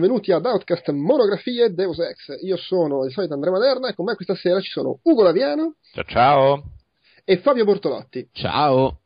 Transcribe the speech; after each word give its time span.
benvenuti 0.00 0.32
ad 0.32 0.46
Outcast 0.46 0.88
Monografie 0.92 1.74
Deus 1.74 1.98
Ex. 1.98 2.42
Io 2.42 2.56
sono 2.56 3.04
il 3.04 3.12
solito 3.12 3.34
Andrea 3.34 3.52
Maderna 3.52 3.88
e 3.88 3.94
con 3.94 4.06
me 4.06 4.14
questa 4.14 4.34
sera 4.34 4.58
ci 4.58 4.70
sono 4.70 4.98
Ugo 5.02 5.22
Laviano 5.22 5.74
Ciao 5.92 6.04
ciao. 6.04 6.62
e 7.22 7.36
Fabio 7.36 7.66
Bortolotti. 7.66 8.30
Ciao. 8.32 9.00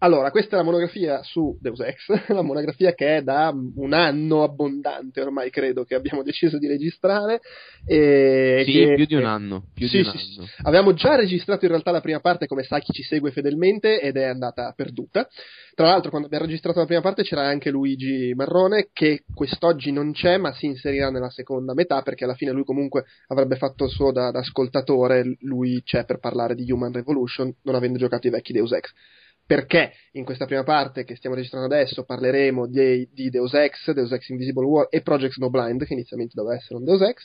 Allora, 0.00 0.30
questa 0.30 0.54
è 0.54 0.58
la 0.58 0.64
monografia 0.64 1.22
su 1.24 1.58
Deus 1.60 1.80
Ex, 1.80 2.06
la 2.32 2.42
monografia 2.42 2.94
che 2.94 3.16
è 3.16 3.22
da 3.22 3.52
un 3.52 3.92
anno 3.92 4.44
abbondante 4.44 5.20
ormai 5.20 5.50
credo 5.50 5.82
che 5.84 5.96
abbiamo 5.96 6.22
deciso 6.22 6.56
di 6.56 6.68
registrare. 6.68 7.40
E 7.84 8.62
Sì, 8.64 8.72
che- 8.72 8.94
più 8.94 9.06
di 9.06 9.14
un 9.16 9.24
anno. 9.24 9.64
Più 9.74 9.88
Sì, 9.88 10.00
di 10.02 10.06
un 10.06 10.12
sì, 10.12 10.18
sì. 10.18 10.38
anno. 10.38 10.48
Avevamo 10.62 10.94
già 10.94 11.16
registrato 11.16 11.64
in 11.64 11.72
realtà 11.72 11.90
la 11.90 12.00
prima 12.00 12.20
parte, 12.20 12.46
come 12.46 12.62
sa 12.62 12.78
chi 12.78 12.92
ci 12.92 13.02
segue 13.02 13.32
fedelmente, 13.32 14.00
ed 14.00 14.16
è 14.16 14.24
andata 14.24 14.72
perduta. 14.76 15.26
Tra 15.74 15.86
l'altro, 15.86 16.10
quando 16.10 16.28
abbiamo 16.28 16.44
registrato 16.46 16.78
la 16.78 16.86
prima 16.86 17.00
parte 17.00 17.22
c'era 17.24 17.42
anche 17.46 17.70
Luigi 17.70 18.32
Marrone, 18.36 18.90
che 18.92 19.24
quest'oggi 19.34 19.90
non 19.90 20.12
c'è, 20.12 20.36
ma 20.36 20.52
si 20.52 20.66
inserirà 20.66 21.10
nella 21.10 21.30
seconda 21.30 21.74
metà, 21.74 22.02
perché 22.02 22.22
alla 22.24 22.34
fine 22.34 22.52
lui 22.52 22.64
comunque 22.64 23.04
avrebbe 23.28 23.56
fatto 23.56 23.84
il 23.86 23.90
suo 23.90 24.12
da, 24.12 24.30
da 24.30 24.38
ascoltatore, 24.40 25.36
lui 25.40 25.82
c'è 25.82 26.04
per 26.04 26.18
parlare 26.20 26.54
di 26.54 26.70
Human 26.70 26.92
Revolution, 26.92 27.52
non 27.62 27.74
avendo 27.74 27.98
giocato 27.98 28.28
i 28.28 28.30
vecchi 28.30 28.52
Deus 28.52 28.70
Ex. 28.72 28.92
Perché 29.48 29.92
in 30.12 30.26
questa 30.26 30.44
prima 30.44 30.62
parte 30.62 31.04
che 31.04 31.16
stiamo 31.16 31.34
registrando 31.34 31.74
adesso 31.74 32.04
parleremo 32.04 32.66
di, 32.66 33.08
di 33.10 33.30
Deus 33.30 33.54
Ex, 33.54 33.90
Deus 33.92 34.12
Ex 34.12 34.28
Invisible 34.28 34.66
War 34.66 34.88
e 34.90 35.00
Project 35.00 35.32
Snowblind, 35.32 35.86
che 35.86 35.94
inizialmente 35.94 36.34
doveva 36.36 36.56
essere 36.56 36.74
un 36.74 36.84
Deus 36.84 37.00
Ex, 37.00 37.24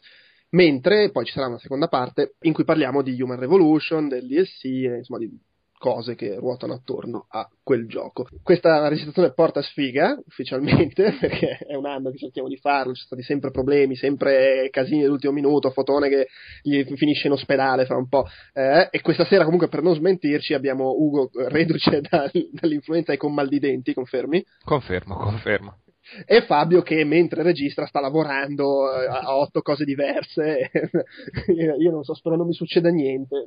mentre 0.52 1.12
poi 1.12 1.26
ci 1.26 1.34
sarà 1.34 1.48
una 1.48 1.60
seconda 1.60 1.90
parte 1.90 2.36
in 2.44 2.54
cui 2.54 2.64
parliamo 2.64 3.02
di 3.02 3.22
Human 3.22 3.38
Revolution, 3.38 4.08
del 4.08 4.26
DLC, 4.26 4.64
e, 4.64 4.98
insomma 5.00 5.20
di 5.20 5.38
cose 5.84 6.16
che 6.16 6.36
ruotano 6.36 6.72
attorno 6.72 7.26
a 7.30 7.46
quel 7.62 7.90
gioco. 7.90 8.26
Questa 8.42 8.88
registrazione 8.88 9.34
porta 9.34 9.62
sfiga 9.62 10.18
ufficialmente 10.26 11.12
perché 11.20 11.58
è 11.58 11.76
un 11.76 11.86
anno 11.86 12.10
che 12.10 12.20
cerchiamo 12.20 12.48
di 12.48 12.56
farlo, 12.56 12.94
ci 12.94 13.02
sono 13.02 13.08
stati 13.08 13.24
sempre 13.24 13.52
problemi, 13.52 13.98
sempre 13.98 14.70
casini 14.72 15.02
dell'ultimo 15.02 15.34
minuto, 15.34 15.72
fotone 15.72 16.08
che 16.08 16.28
gli 16.62 16.86
finisce 16.96 17.28
in 17.28 17.34
ospedale 17.34 17.84
fra 17.84 17.98
un 17.98 18.08
po'. 18.08 18.26
eh, 18.54 18.88
e 18.92 19.02
questa 19.02 19.26
sera 19.26 19.44
comunque 19.44 19.68
per 19.68 19.82
non 19.82 19.94
smentirci 19.94 20.54
abbiamo 20.54 20.92
Ugo 20.98 21.30
reduce 21.50 22.00
dal- 22.10 22.32
dall'influenza 22.52 23.12
e 23.12 23.18
con 23.18 23.34
mal 23.34 23.50
di 23.50 23.60
denti, 23.60 23.94
confermi? 23.94 24.42
Confermo, 24.64 25.18
confermo. 25.18 25.83
E 26.26 26.42
Fabio 26.44 26.82
che 26.82 27.04
mentre 27.04 27.44
registra 27.44 27.86
sta 27.86 28.00
lavorando 28.00 28.92
eh, 28.94 29.06
a 29.08 29.38
otto 29.38 29.62
cose 29.62 29.86
diverse 29.86 30.70
io 31.80 31.92
non 31.92 32.04
so 32.04 32.14
spero 32.14 32.36
non 32.36 32.48
mi 32.48 32.54
succeda 32.54 32.90
niente 32.90 33.46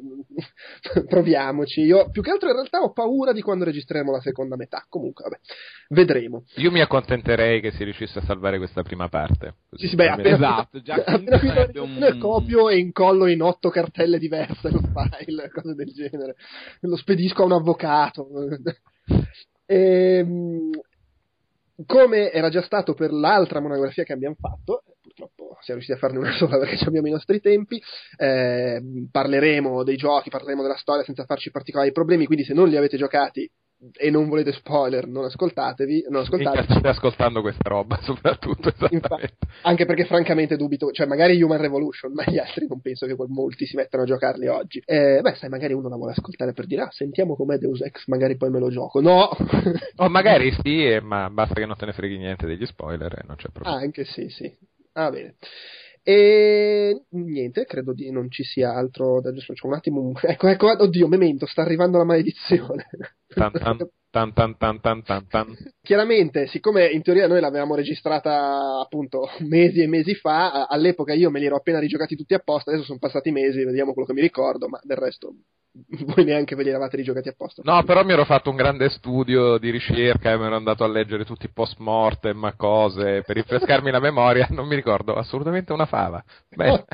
proviamoci 1.08 1.80
io 1.82 2.10
più 2.10 2.22
che 2.22 2.30
altro 2.30 2.48
in 2.48 2.54
realtà 2.54 2.80
ho 2.80 2.92
paura 2.92 3.32
di 3.32 3.42
quando 3.42 3.64
registreremo 3.64 4.12
la 4.12 4.20
seconda 4.20 4.56
metà 4.56 4.84
comunque 4.88 5.24
vabbè 5.24 5.38
vedremo 5.90 6.44
Io 6.56 6.70
mi 6.70 6.80
accontenterei 6.80 7.60
che 7.60 7.70
si 7.72 7.84
riuscisse 7.84 8.18
a 8.18 8.22
salvare 8.22 8.58
questa 8.58 8.82
prima 8.82 9.08
parte. 9.08 9.54
Sì, 9.72 9.88
sì, 9.88 9.94
beh, 9.94 10.08
appena, 10.08 10.36
Esatto, 10.36 10.80
già 10.80 10.94
appena 10.94 11.38
finito 11.38 11.82
un- 11.82 12.16
copio 12.20 12.68
e 12.68 12.78
incollo 12.78 13.26
in 13.26 13.42
otto 13.42 13.68
cartelle 13.68 14.18
diverse 14.18 14.70
lo 14.70 14.80
file, 14.80 15.50
cose 15.50 15.74
del 15.74 15.92
genere. 15.92 16.36
Lo 16.80 16.96
spedisco 16.96 17.42
a 17.42 17.46
un 17.46 17.52
avvocato. 17.52 18.28
Ehm, 19.66 20.70
come 21.84 22.30
era 22.30 22.48
già 22.48 22.62
stato 22.62 22.94
per 22.94 23.12
l'altra 23.12 23.60
monografia 23.60 24.04
che 24.04 24.12
abbiamo 24.12 24.36
fatto, 24.38 24.82
purtroppo 25.02 25.58
siamo 25.60 25.80
riusciti 25.80 25.92
a 25.92 25.96
farne 25.96 26.18
una 26.18 26.32
sola 26.38 26.58
perché 26.58 26.84
abbiamo 26.84 27.08
i 27.08 27.12
nostri 27.12 27.40
tempi, 27.40 27.82
eh, 28.16 28.80
parleremo 29.10 29.82
dei 29.82 29.96
giochi, 29.96 30.30
parleremo 30.30 30.62
della 30.62 30.76
storia 30.76 31.04
senza 31.04 31.24
farci 31.24 31.50
particolari 31.50 31.92
problemi, 31.92 32.26
quindi 32.26 32.44
se 32.44 32.54
non 32.54 32.68
li 32.68 32.76
avete 32.76 32.96
giocati 32.96 33.50
e 33.92 34.10
non 34.10 34.28
volete 34.28 34.52
spoiler, 34.52 35.06
non 35.06 35.24
ascoltatevi, 35.24 36.06
non 36.08 36.22
ascoltateci. 36.22 36.64
state 36.64 36.88
ascoltando 36.88 37.40
questa 37.40 37.68
roba, 37.68 37.98
soprattutto. 38.02 38.72
Infatti, 38.90 39.28
anche 39.62 39.84
perché 39.84 40.04
francamente 40.06 40.56
dubito, 40.56 40.90
cioè 40.92 41.06
magari 41.06 41.40
Human 41.40 41.60
Revolution, 41.60 42.12
ma 42.12 42.24
gli 42.26 42.38
altri 42.38 42.66
non 42.66 42.80
penso 42.80 43.06
che 43.06 43.14
molti 43.28 43.66
si 43.66 43.76
mettano 43.76 44.04
a 44.04 44.06
giocarli 44.06 44.46
oggi. 44.46 44.82
Eh, 44.84 45.20
beh, 45.20 45.34
sai, 45.34 45.48
magari 45.48 45.74
uno 45.74 45.88
la 45.88 45.96
vuole 45.96 46.12
ascoltare 46.12 46.52
per 46.52 46.66
dire, 46.66 46.82
ah, 46.82 46.90
sentiamo 46.90 47.36
com'è 47.36 47.58
Deus 47.58 47.82
Ex, 47.82 48.06
magari 48.06 48.36
poi 48.36 48.50
me 48.50 48.58
lo 48.58 48.70
gioco. 48.70 49.00
No! 49.00 49.28
O 49.96 50.08
magari 50.08 50.52
sì, 50.62 50.86
eh, 50.86 51.00
ma 51.00 51.28
basta 51.30 51.54
che 51.54 51.66
non 51.66 51.76
te 51.76 51.86
ne 51.86 51.92
freghi 51.92 52.16
niente 52.16 52.46
degli 52.46 52.66
spoiler 52.66 53.12
e 53.12 53.24
non 53.26 53.36
c'è 53.36 53.48
problema. 53.50 53.78
anche 53.78 54.04
sì, 54.04 54.28
sì. 54.28 54.50
Ah, 54.92 55.10
bene. 55.10 55.34
E 56.08 57.02
niente, 57.08 57.64
credo 57.64 57.92
di 57.92 58.12
non 58.12 58.30
ci 58.30 58.44
sia 58.44 58.72
altro 58.72 59.20
da. 59.20 59.32
C'è 59.32 59.66
un 59.66 59.74
attimo. 59.74 60.12
Ecco, 60.22 60.46
ecco, 60.46 60.70
oddio, 60.80 61.08
memento, 61.08 61.46
sta 61.46 61.62
arrivando 61.62 61.98
la 61.98 62.04
maledizione. 62.04 62.86
Tan, 63.26 63.50
tan, 63.50 63.76
tan, 64.16 64.32
tan, 64.32 64.56
tan, 64.56 64.80
tan, 64.80 65.02
tan, 65.02 65.26
tan. 65.28 65.56
Chiaramente, 65.82 66.46
siccome 66.46 66.86
in 66.86 67.02
teoria 67.02 67.28
noi 67.28 67.40
l'avevamo 67.40 67.74
registrata 67.74 68.80
appunto 68.80 69.28
mesi 69.46 69.82
e 69.82 69.86
mesi 69.86 70.14
fa, 70.14 70.64
all'epoca 70.64 71.12
io 71.12 71.30
me 71.30 71.38
li 71.38 71.44
ero 71.44 71.56
appena 71.56 71.78
rigiocati 71.78 72.16
tutti 72.16 72.32
apposta, 72.32 72.70
adesso 72.70 72.86
sono 72.86 72.98
passati 72.98 73.30
mesi, 73.30 73.62
vediamo 73.62 73.92
quello 73.92 74.08
che 74.08 74.14
mi 74.14 74.22
ricordo, 74.22 74.68
ma 74.68 74.80
del 74.82 74.96
resto 74.96 75.34
voi 76.14 76.24
neanche 76.24 76.56
ve 76.56 76.62
li 76.62 76.70
eravate 76.70 76.96
rigiocati 76.96 77.28
apposta. 77.28 77.60
No, 77.62 77.84
però 77.84 78.04
mi 78.04 78.12
ero 78.12 78.24
fatto 78.24 78.48
un 78.48 78.56
grande 78.56 78.88
studio 78.88 79.58
di 79.58 79.68
ricerca 79.68 80.32
e 80.32 80.38
mi 80.38 80.46
ero 80.46 80.56
andato 80.56 80.82
a 80.82 80.88
leggere 80.88 81.26
tutti 81.26 81.44
i 81.44 81.52
post 81.52 81.76
mortem, 81.78 82.54
cose, 82.56 83.22
per 83.22 83.36
rinfrescarmi 83.36 83.90
la 83.90 84.00
memoria, 84.00 84.46
non 84.56 84.66
mi 84.66 84.76
ricordo 84.76 85.12
assolutamente 85.12 85.74
una 85.74 85.84
fava. 85.84 86.24
Beh. 86.48 86.84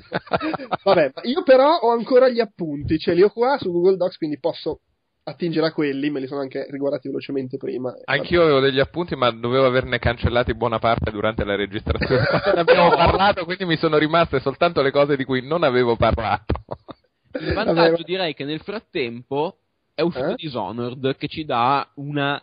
Vabbè, 0.83 1.13
io 1.23 1.45
però 1.45 1.77
ho 1.83 1.93
ancora 1.93 2.29
gli 2.29 2.41
appunti, 2.41 2.99
ce 2.99 3.15
li 3.15 3.23
ho 3.23 3.31
qua 3.31 3.59
su 3.59 3.71
Google 3.71 3.97
Docs, 3.97 4.17
quindi 4.17 4.41
posso 4.41 4.81
attingere 5.25 5.67
a 5.67 5.73
quelli, 5.73 6.11
me 6.11 6.21
li 6.21 6.27
sono 6.27 6.41
anche 6.41 6.67
riguardati 6.71 7.09
velocemente 7.09 7.57
prima. 7.57 7.95
Anch'io 8.05 8.43
avevo 8.43 8.61
degli 8.61 8.81
appunti, 8.81 9.15
ma 9.15 9.31
dovevo 9.31 9.67
averne 9.67 9.99
cancellati 9.99 10.55
buona 10.55 10.79
parte 10.79 11.11
durante 11.11 11.45
la 11.45 11.55
registrazione. 11.55 12.23
Ne 12.55 12.61
abbiamo 12.61 12.91
parlato, 12.91 13.45
quindi 13.45 13.65
mi 13.65 13.77
sono 13.77 13.99
rimaste 13.99 14.41
soltanto 14.41 14.83
le 14.83 14.91
cose 14.91 15.17
di 15.17 15.25
cui 15.25 15.47
non 15.47 15.63
avevo 15.63 15.97
parlato. 15.97 16.65
Il 17.39 17.53
Vabbè, 17.53 17.55
vantaggio 17.55 17.97
ma- 17.99 18.05
direi 18.05 18.35
che 18.35 18.45
nel 18.45 18.61
frattempo 18.61 19.57
è 19.95 20.03
uscito 20.03 20.31
Eh? 20.31 20.35
Dishonored 20.35 21.17
che 21.17 21.29
ci 21.29 21.45
dà 21.45 21.89
una 21.95 22.43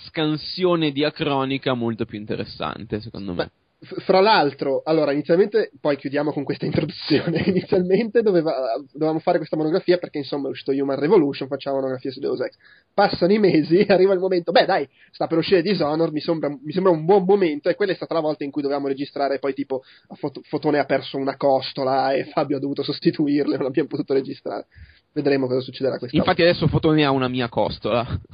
scansione 0.00 0.92
diacronica 0.92 1.74
molto 1.74 2.04
più 2.04 2.18
interessante, 2.18 3.00
secondo 3.00 3.34
me. 3.34 3.44
F- 3.44 3.50
Fra 3.80 4.18
l'altro, 4.20 4.82
allora, 4.84 5.12
inizialmente, 5.12 5.70
poi 5.80 5.96
chiudiamo 5.96 6.32
con 6.32 6.42
questa 6.42 6.66
introduzione. 6.66 7.42
inizialmente 7.46 8.22
doveva- 8.22 8.74
dovevamo 8.90 9.20
fare 9.20 9.38
questa 9.38 9.56
monografia 9.56 9.98
perché, 9.98 10.18
insomma, 10.18 10.48
è 10.48 10.50
uscito 10.50 10.72
Human 10.72 10.98
Revolution, 10.98 11.46
facciamo 11.46 11.76
una 11.76 11.84
monografia 11.84 12.10
su 12.10 12.18
Deus 12.18 12.40
Ex. 12.40 12.56
Passano 12.92 13.32
i 13.32 13.38
mesi, 13.38 13.78
arriva 13.88 14.12
il 14.14 14.18
momento, 14.18 14.50
beh, 14.50 14.64
dai, 14.64 14.88
sta 15.12 15.28
per 15.28 15.38
uscire 15.38 15.62
Dishonored, 15.62 16.12
mi 16.12 16.20
sembra, 16.20 16.48
mi 16.48 16.72
sembra 16.72 16.90
un 16.90 17.04
buon 17.04 17.22
momento. 17.22 17.68
E 17.68 17.76
quella 17.76 17.92
è 17.92 17.94
stata 17.94 18.14
la 18.14 18.20
volta 18.20 18.42
in 18.42 18.50
cui 18.50 18.62
dovevamo 18.62 18.88
registrare, 18.88 19.38
poi, 19.38 19.54
tipo, 19.54 19.82
Fot- 20.14 20.40
Fotone 20.42 20.80
ha 20.80 20.84
perso 20.84 21.16
una 21.16 21.36
costola 21.36 22.12
e 22.12 22.24
Fabio 22.24 22.56
ha 22.56 22.60
dovuto 22.60 22.82
sostituirle, 22.82 23.56
non 23.56 23.66
abbiamo 23.66 23.88
potuto 23.88 24.12
registrare. 24.12 24.66
Vedremo 25.12 25.46
cosa 25.46 25.60
succederà 25.60 25.98
questa 25.98 26.16
Infatti 26.16 26.42
adesso 26.42 26.66
Fotone 26.66 27.04
ha 27.04 27.12
una 27.12 27.28
mia 27.28 27.48
costola. 27.48 28.04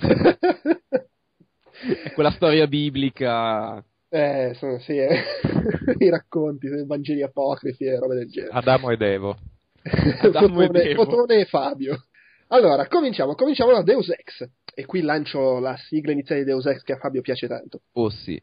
È 2.03 2.13
quella 2.13 2.31
storia 2.31 2.67
biblica. 2.67 3.85
Eh, 4.15 4.55
sono, 4.55 4.79
sì, 4.79 4.97
eh. 4.97 5.25
i 5.99 6.09
racconti, 6.09 6.67
i 6.67 6.87
Vangeli 6.87 7.23
apocrifi 7.23 7.85
e 7.85 7.99
robe 7.99 8.15
del 8.15 8.31
genere. 8.31 8.53
Adamo 8.53 8.91
ed 8.91 9.03
Evo. 9.03 9.37
Adamo 10.23 10.63
e 10.63 10.67
Fotone, 10.67 10.85
Devo. 10.85 11.05
Fotone 11.05 11.41
e 11.41 11.45
Fabio. 11.47 12.05
Allora, 12.49 12.87
cominciamo, 12.87 13.35
cominciamo 13.35 13.73
da 13.73 13.83
Deus 13.83 14.09
Ex. 14.11 14.49
E 14.73 14.87
qui 14.87 15.01
lancio 15.01 15.59
la 15.59 15.77
sigla 15.77 16.13
iniziale 16.13 16.43
di 16.43 16.47
Deus 16.47 16.65
Ex 16.67 16.83
che 16.83 16.93
a 16.93 16.99
Fabio 16.99 17.23
piace 17.23 17.49
tanto. 17.49 17.81
Oh 17.95 18.09
sì. 18.09 18.41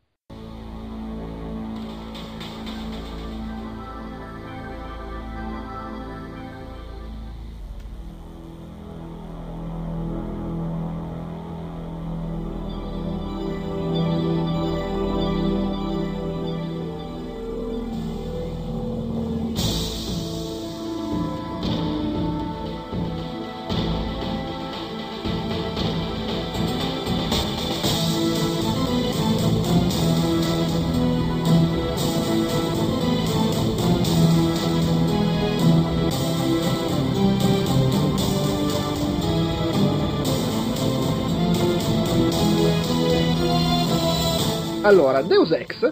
Allora, 44.91 45.21
Deus 45.21 45.51
Ex 45.51 45.89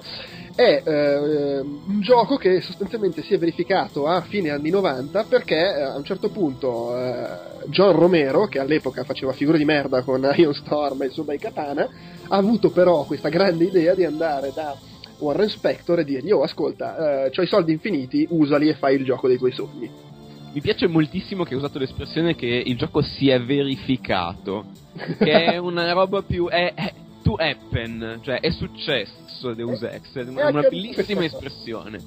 è 0.55 0.83
eh, 0.83 1.59
un 1.61 2.01
gioco 2.01 2.35
che 2.35 2.59
sostanzialmente 2.59 3.23
si 3.23 3.33
è 3.33 3.37
verificato 3.37 4.07
a 4.07 4.19
fine 4.19 4.49
anni 4.49 4.71
90 4.71 5.23
perché 5.23 5.55
eh, 5.55 5.81
a 5.83 5.95
un 5.95 6.03
certo 6.03 6.27
punto 6.27 6.97
eh, 6.97 7.27
John 7.67 7.93
Romero, 7.93 8.47
che 8.47 8.59
all'epoca 8.59 9.05
faceva 9.05 9.31
figure 9.31 9.57
di 9.57 9.63
merda 9.63 10.01
con 10.01 10.29
Ion 10.35 10.53
Storm 10.53 11.01
e 11.01 11.05
il 11.05 11.11
suo 11.13 11.23
bei 11.23 11.37
katana, 11.37 11.87
ha 12.27 12.35
avuto 12.35 12.71
però 12.71 13.05
questa 13.05 13.29
grande 13.29 13.63
idea 13.63 13.95
di 13.95 14.03
andare 14.03 14.51
da 14.53 14.77
Warren 15.19 15.47
Spector 15.47 15.99
e 15.99 16.03
dirgli 16.03 16.31
oh 16.31 16.43
ascolta, 16.43 17.23
eh, 17.23 17.29
c'ho 17.29 17.41
i 17.41 17.47
soldi 17.47 17.71
infiniti, 17.71 18.27
usali 18.31 18.67
e 18.67 18.73
fai 18.73 18.95
il 18.95 19.05
gioco 19.05 19.29
dei 19.29 19.37
tuoi 19.37 19.53
sogni. 19.53 19.89
Mi 20.51 20.59
piace 20.59 20.87
moltissimo 20.87 21.45
che 21.45 21.53
hai 21.53 21.59
usato 21.59 21.79
l'espressione 21.79 22.35
che 22.35 22.47
il 22.47 22.75
gioco 22.75 23.01
si 23.01 23.29
è 23.29 23.41
verificato. 23.41 24.65
Che 25.17 25.45
è 25.45 25.55
una 25.61 25.89
roba 25.93 26.21
più. 26.21 26.49
È, 26.49 26.73
è 26.73 26.93
to 27.24 27.36
happen, 27.36 28.19
cioè 28.21 28.39
è 28.39 28.51
successo 28.51 29.54
Deus 29.54 29.81
Ex. 29.83 30.13
È 30.13 30.27
una, 30.27 30.50
una 30.50 30.62
bellissima 30.62 31.24
espressione. 31.24 32.00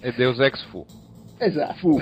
E 0.00 0.12
Deus 0.16 0.38
Ex 0.38 0.64
fu. 0.66 0.84
Esatto. 1.38 1.74
Fu. 1.74 2.00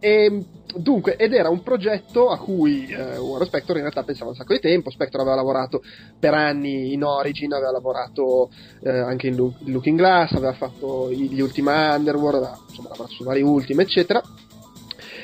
E, 0.00 0.44
dunque, 0.76 1.16
ed 1.16 1.32
era 1.32 1.48
un 1.48 1.62
progetto 1.62 2.28
a 2.30 2.38
cui 2.38 2.86
eh, 2.86 3.16
Warren 3.18 3.46
Spector 3.46 3.76
in 3.76 3.82
realtà 3.82 4.04
pensava 4.04 4.30
un 4.30 4.36
sacco 4.36 4.52
di 4.52 4.60
tempo. 4.60 4.90
Spector 4.90 5.20
aveva 5.20 5.36
lavorato 5.36 5.82
per 6.18 6.34
anni 6.34 6.92
in 6.92 7.02
Origin, 7.02 7.52
aveva 7.52 7.72
lavorato 7.72 8.50
eh, 8.82 8.90
anche 8.90 9.26
in 9.26 9.34
Lu- 9.34 9.54
Looking 9.64 9.98
Glass, 9.98 10.32
aveva 10.32 10.52
fatto 10.52 11.10
gli 11.10 11.40
Ultima 11.40 11.94
Underworld, 11.96 12.42
aveva 12.42 12.58
insomma, 12.68 12.88
lavorato 12.90 13.14
su 13.14 13.24
vari 13.24 13.42
Ultima, 13.42 13.82
eccetera. 13.82 14.22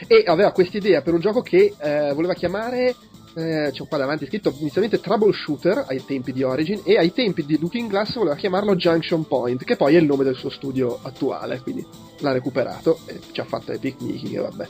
E 0.07 0.25
aveva 0.27 0.53
questa 0.53 0.77
idea 0.77 1.03
per 1.03 1.15
un 1.15 1.21
gioco 1.21 1.41
che 1.41 1.75
eh, 1.79 2.13
voleva 2.13 2.35
chiamare 2.35 2.95
eh, 3.35 3.71
c'è 3.73 3.87
qua 3.89 3.99
davanti 3.99 4.27
scritto 4.27 4.55
inizialmente 4.59 5.01
Troubleshooter 5.01 5.87
ai 5.89 6.05
tempi 6.05 6.33
di 6.33 6.43
Origin 6.43 6.83
e 6.85 6.97
ai 6.97 7.13
tempi 7.13 7.45
di 7.45 7.59
Looking 7.59 7.91
Glass 7.91 8.15
voleva 8.15 8.37
chiamarlo 8.37 8.77
Junction 8.77 9.27
Point, 9.27 9.65
che 9.65 9.77
poi 9.77 9.97
è 9.97 9.99
il 9.99 10.07
nome 10.07 10.25
del 10.25 10.37
suo 10.37 10.51
studio 10.51 10.99
attuale, 11.03 11.61
quindi 11.61 11.85
l'ha 12.21 12.33
recuperato 12.33 12.99
e 13.07 13.21
ci 13.33 13.41
ha 13.41 13.45
fatto 13.45 13.73
Epic 13.73 14.01
Mickey, 14.01 14.37
vabbè. 14.37 14.69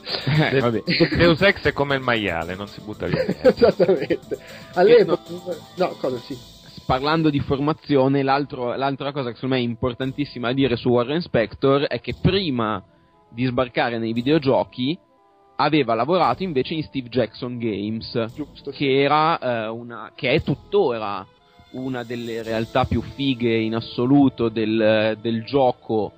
Eh, 0.51 0.59
vabbè. 0.59 0.83
Deus 1.15 1.41
Ex 1.41 1.61
è 1.61 1.73
come 1.73 1.95
il 1.95 2.01
maiale, 2.01 2.55
non 2.55 2.67
si 2.67 2.81
butta 2.81 3.05
via. 3.05 3.25
Esattamente. 3.41 4.37
All'epoca... 4.73 5.21
No, 5.75 5.87
cosa 5.99 6.17
sì. 6.17 6.37
Parlando 6.85 7.29
di 7.29 7.39
formazione, 7.39 8.21
l'altra 8.21 9.11
cosa 9.11 9.29
che 9.29 9.35
secondo 9.35 9.55
me 9.55 9.61
è 9.61 9.63
importantissima 9.63 10.49
a 10.49 10.53
dire 10.53 10.75
su 10.75 10.89
Warren 10.89 11.21
Spector 11.21 11.83
è 11.83 11.99
che 11.99 12.13
prima 12.19 12.83
di 13.29 13.45
sbarcare 13.45 13.97
nei 13.97 14.13
videogiochi 14.13 14.97
aveva 15.55 15.93
lavorato 15.93 16.43
invece 16.43 16.73
in 16.73 16.83
Steve 16.83 17.09
Jackson 17.09 17.57
Games, 17.57 18.33
Giusto, 18.33 18.71
sì. 18.71 18.77
che, 18.77 19.01
era, 19.01 19.39
eh, 19.39 19.67
una, 19.67 20.11
che 20.15 20.31
è 20.31 20.41
tuttora 20.41 21.25
una 21.71 22.03
delle 22.03 22.41
realtà 22.41 22.85
più 22.85 23.01
fighe 23.01 23.57
in 23.57 23.75
assoluto 23.75 24.49
del, 24.49 25.17
del 25.21 25.43
gioco 25.43 26.11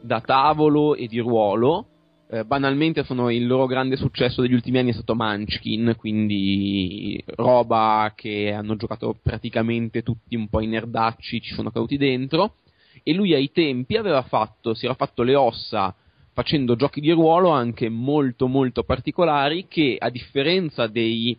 da 0.00 0.20
tavolo 0.20 0.94
e 0.94 1.06
di 1.06 1.18
ruolo. 1.18 1.86
Eh, 2.30 2.44
banalmente 2.44 3.04
sono 3.04 3.30
il 3.30 3.46
loro 3.46 3.64
grande 3.64 3.96
successo 3.96 4.42
degli 4.42 4.52
ultimi 4.52 4.78
anni 4.78 4.90
è 4.90 4.94
stato 4.94 5.14
Munchkin, 5.14 5.94
quindi 5.96 7.22
roba 7.36 8.12
che 8.14 8.52
hanno 8.52 8.76
giocato 8.76 9.16
praticamente 9.22 10.02
tutti 10.02 10.36
un 10.36 10.48
po' 10.48 10.60
i 10.60 10.66
nerdacci, 10.66 11.40
ci 11.40 11.54
sono 11.54 11.70
caduti 11.70 11.96
dentro. 11.96 12.56
E 13.02 13.14
lui 13.14 13.32
ai 13.32 13.50
tempi 13.50 13.96
aveva 13.96 14.20
fatto, 14.22 14.74
si 14.74 14.84
era 14.84 14.94
fatto 14.94 15.22
le 15.22 15.34
ossa 15.34 15.94
facendo 16.38 16.76
giochi 16.76 17.00
di 17.00 17.10
ruolo 17.10 17.48
anche 17.48 17.88
molto 17.88 18.46
molto 18.46 18.84
particolari 18.84 19.66
che 19.66 19.96
a 19.98 20.08
differenza 20.08 20.86
dei, 20.86 21.36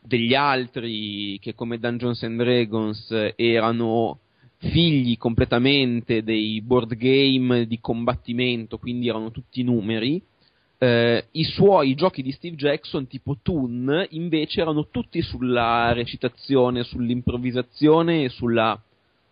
degli 0.00 0.32
altri 0.32 1.38
che 1.42 1.54
come 1.54 1.78
Dungeons 1.78 2.22
and 2.22 2.42
Dragons 2.42 3.32
erano 3.36 4.20
figli 4.56 5.18
completamente 5.18 6.22
dei 6.22 6.62
board 6.62 6.96
game 6.96 7.66
di 7.66 7.78
combattimento, 7.80 8.78
quindi 8.78 9.08
erano 9.08 9.30
tutti 9.30 9.62
numeri, 9.62 10.22
eh, 10.78 11.26
i 11.32 11.44
suoi 11.44 11.94
giochi 11.94 12.22
di 12.22 12.32
Steve 12.32 12.56
Jackson 12.56 13.06
tipo 13.06 13.36
Toon 13.42 14.06
invece 14.08 14.62
erano 14.62 14.88
tutti 14.88 15.20
sulla 15.20 15.92
recitazione, 15.92 16.82
sull'improvvisazione 16.82 18.24
e 18.24 18.28
sulla 18.30 18.82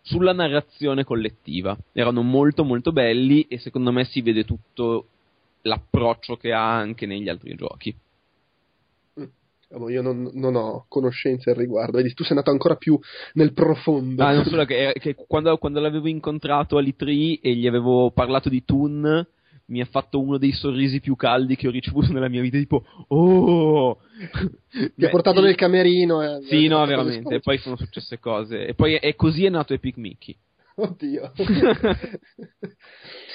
sulla 0.03 0.33
narrazione 0.33 1.03
collettiva. 1.03 1.75
Erano 1.91 2.21
molto 2.21 2.63
molto 2.63 2.91
belli 2.91 3.47
e 3.47 3.57
secondo 3.57 3.91
me 3.91 4.03
si 4.03 4.21
vede 4.21 4.43
tutto 4.43 5.07
l'approccio 5.61 6.35
che 6.35 6.51
ha 6.51 6.75
anche 6.75 7.05
negli 7.05 7.29
altri 7.29 7.55
giochi. 7.55 7.95
Mm. 9.19 9.89
Io 9.89 10.01
non, 10.01 10.29
non, 10.33 10.55
ho 10.55 10.85
conoscenze 10.87 11.49
al 11.49 11.55
riguardo, 11.55 11.97
vedi, 11.97 12.13
tu 12.13 12.23
sei 12.23 12.31
andato 12.31 12.51
ancora 12.51 12.75
più 12.75 12.99
nel 13.33 13.53
profondo. 13.53 14.23
Ah, 14.23 14.33
non 14.33 14.43
solo 14.45 14.65
che, 14.67 14.93
che 14.99 15.15
quando, 15.15 15.57
quando, 15.57 15.79
l'avevo 15.79 16.07
incontrato 16.07 16.77
all'E3 16.77 17.39
e 17.41 17.55
gli 17.55 17.65
avevo 17.65 18.11
parlato 18.11 18.49
di 18.49 18.63
Toon, 18.65 19.25
mi 19.65 19.81
ha 19.81 19.85
fatto 19.85 20.19
uno 20.21 20.37
dei 20.37 20.51
sorrisi 20.51 20.99
più 20.99 21.15
caldi 21.15 21.55
che 21.55 21.67
ho 21.67 21.71
ricevuto 21.71 22.11
nella 22.11 22.29
mia 22.29 22.41
vita, 22.41 22.57
tipo, 22.57 22.83
oh! 23.07 23.99
Mi 24.95 25.05
ha 25.05 25.09
portato 25.09 25.41
nel 25.41 25.55
camerino. 25.55 26.21
E 26.21 26.41
sì, 26.43 26.67
no, 26.67 26.85
veramente, 26.85 27.35
e 27.35 27.39
poi 27.39 27.57
sono 27.57 27.75
successe 27.77 28.19
cose. 28.19 28.65
E 28.65 28.73
poi 28.73 28.95
è 28.95 29.15
così 29.15 29.45
è 29.45 29.49
nato 29.49 29.73
Epic 29.73 29.97
Mickey. 29.97 30.35
Oddio. 30.75 31.31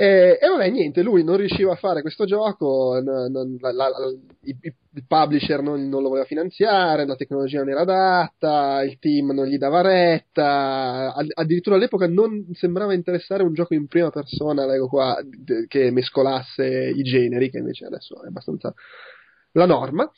E, 0.00 0.38
e, 0.40 0.48
vabbè, 0.48 0.70
niente, 0.70 1.02
lui 1.02 1.22
non 1.22 1.36
riusciva 1.36 1.72
a 1.72 1.76
fare 1.76 2.00
questo 2.00 2.24
gioco, 2.24 2.98
non, 3.04 3.30
non, 3.30 3.58
la, 3.60 3.70
la, 3.70 3.90
il, 4.44 4.56
publisher 5.06 5.60
non, 5.60 5.90
non, 5.90 6.00
lo 6.00 6.08
voleva 6.08 6.24
finanziare, 6.24 7.04
la 7.04 7.16
tecnologia 7.16 7.58
non 7.58 7.68
era 7.68 7.80
adatta, 7.82 8.82
il 8.82 8.98
team 8.98 9.32
non 9.32 9.44
gli 9.44 9.58
dava 9.58 9.82
retta, 9.82 11.12
addirittura 11.34 11.76
all'epoca 11.76 12.08
non 12.08 12.46
sembrava 12.54 12.94
interessare 12.94 13.42
un 13.42 13.52
gioco 13.52 13.74
in 13.74 13.88
prima 13.88 14.08
persona, 14.08 14.64
leggo 14.64 14.88
qua, 14.88 15.18
che 15.68 15.90
mescolasse 15.90 16.64
i 16.64 17.02
generi, 17.02 17.50
che 17.50 17.58
invece 17.58 17.84
adesso 17.84 18.22
è 18.22 18.28
abbastanza 18.28 18.72
la 19.52 19.66
norma. 19.66 20.10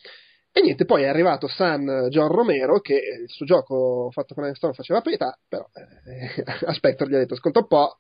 E 0.53 0.61
niente, 0.61 0.85
poi 0.85 1.03
è 1.03 1.09
arrivato 1.09 1.49
San 1.49 2.07
John 2.09 2.29
Romero 2.29 2.79
che 2.79 2.95
il 3.23 3.29
suo 3.29 3.47
gioco 3.47 4.11
fatto 4.13 4.35
con 4.35 4.55
Stone 4.55 4.75
faceva 4.75 5.01
pietà, 5.01 5.37
però 5.49 5.67
eh, 5.75 6.45
a 6.67 6.71
Spectre 6.75 7.09
gli 7.09 7.15
ha 7.15 7.19
detto, 7.19 7.35
ascolta 7.35 7.61
un 7.61 7.67
po', 7.67 7.97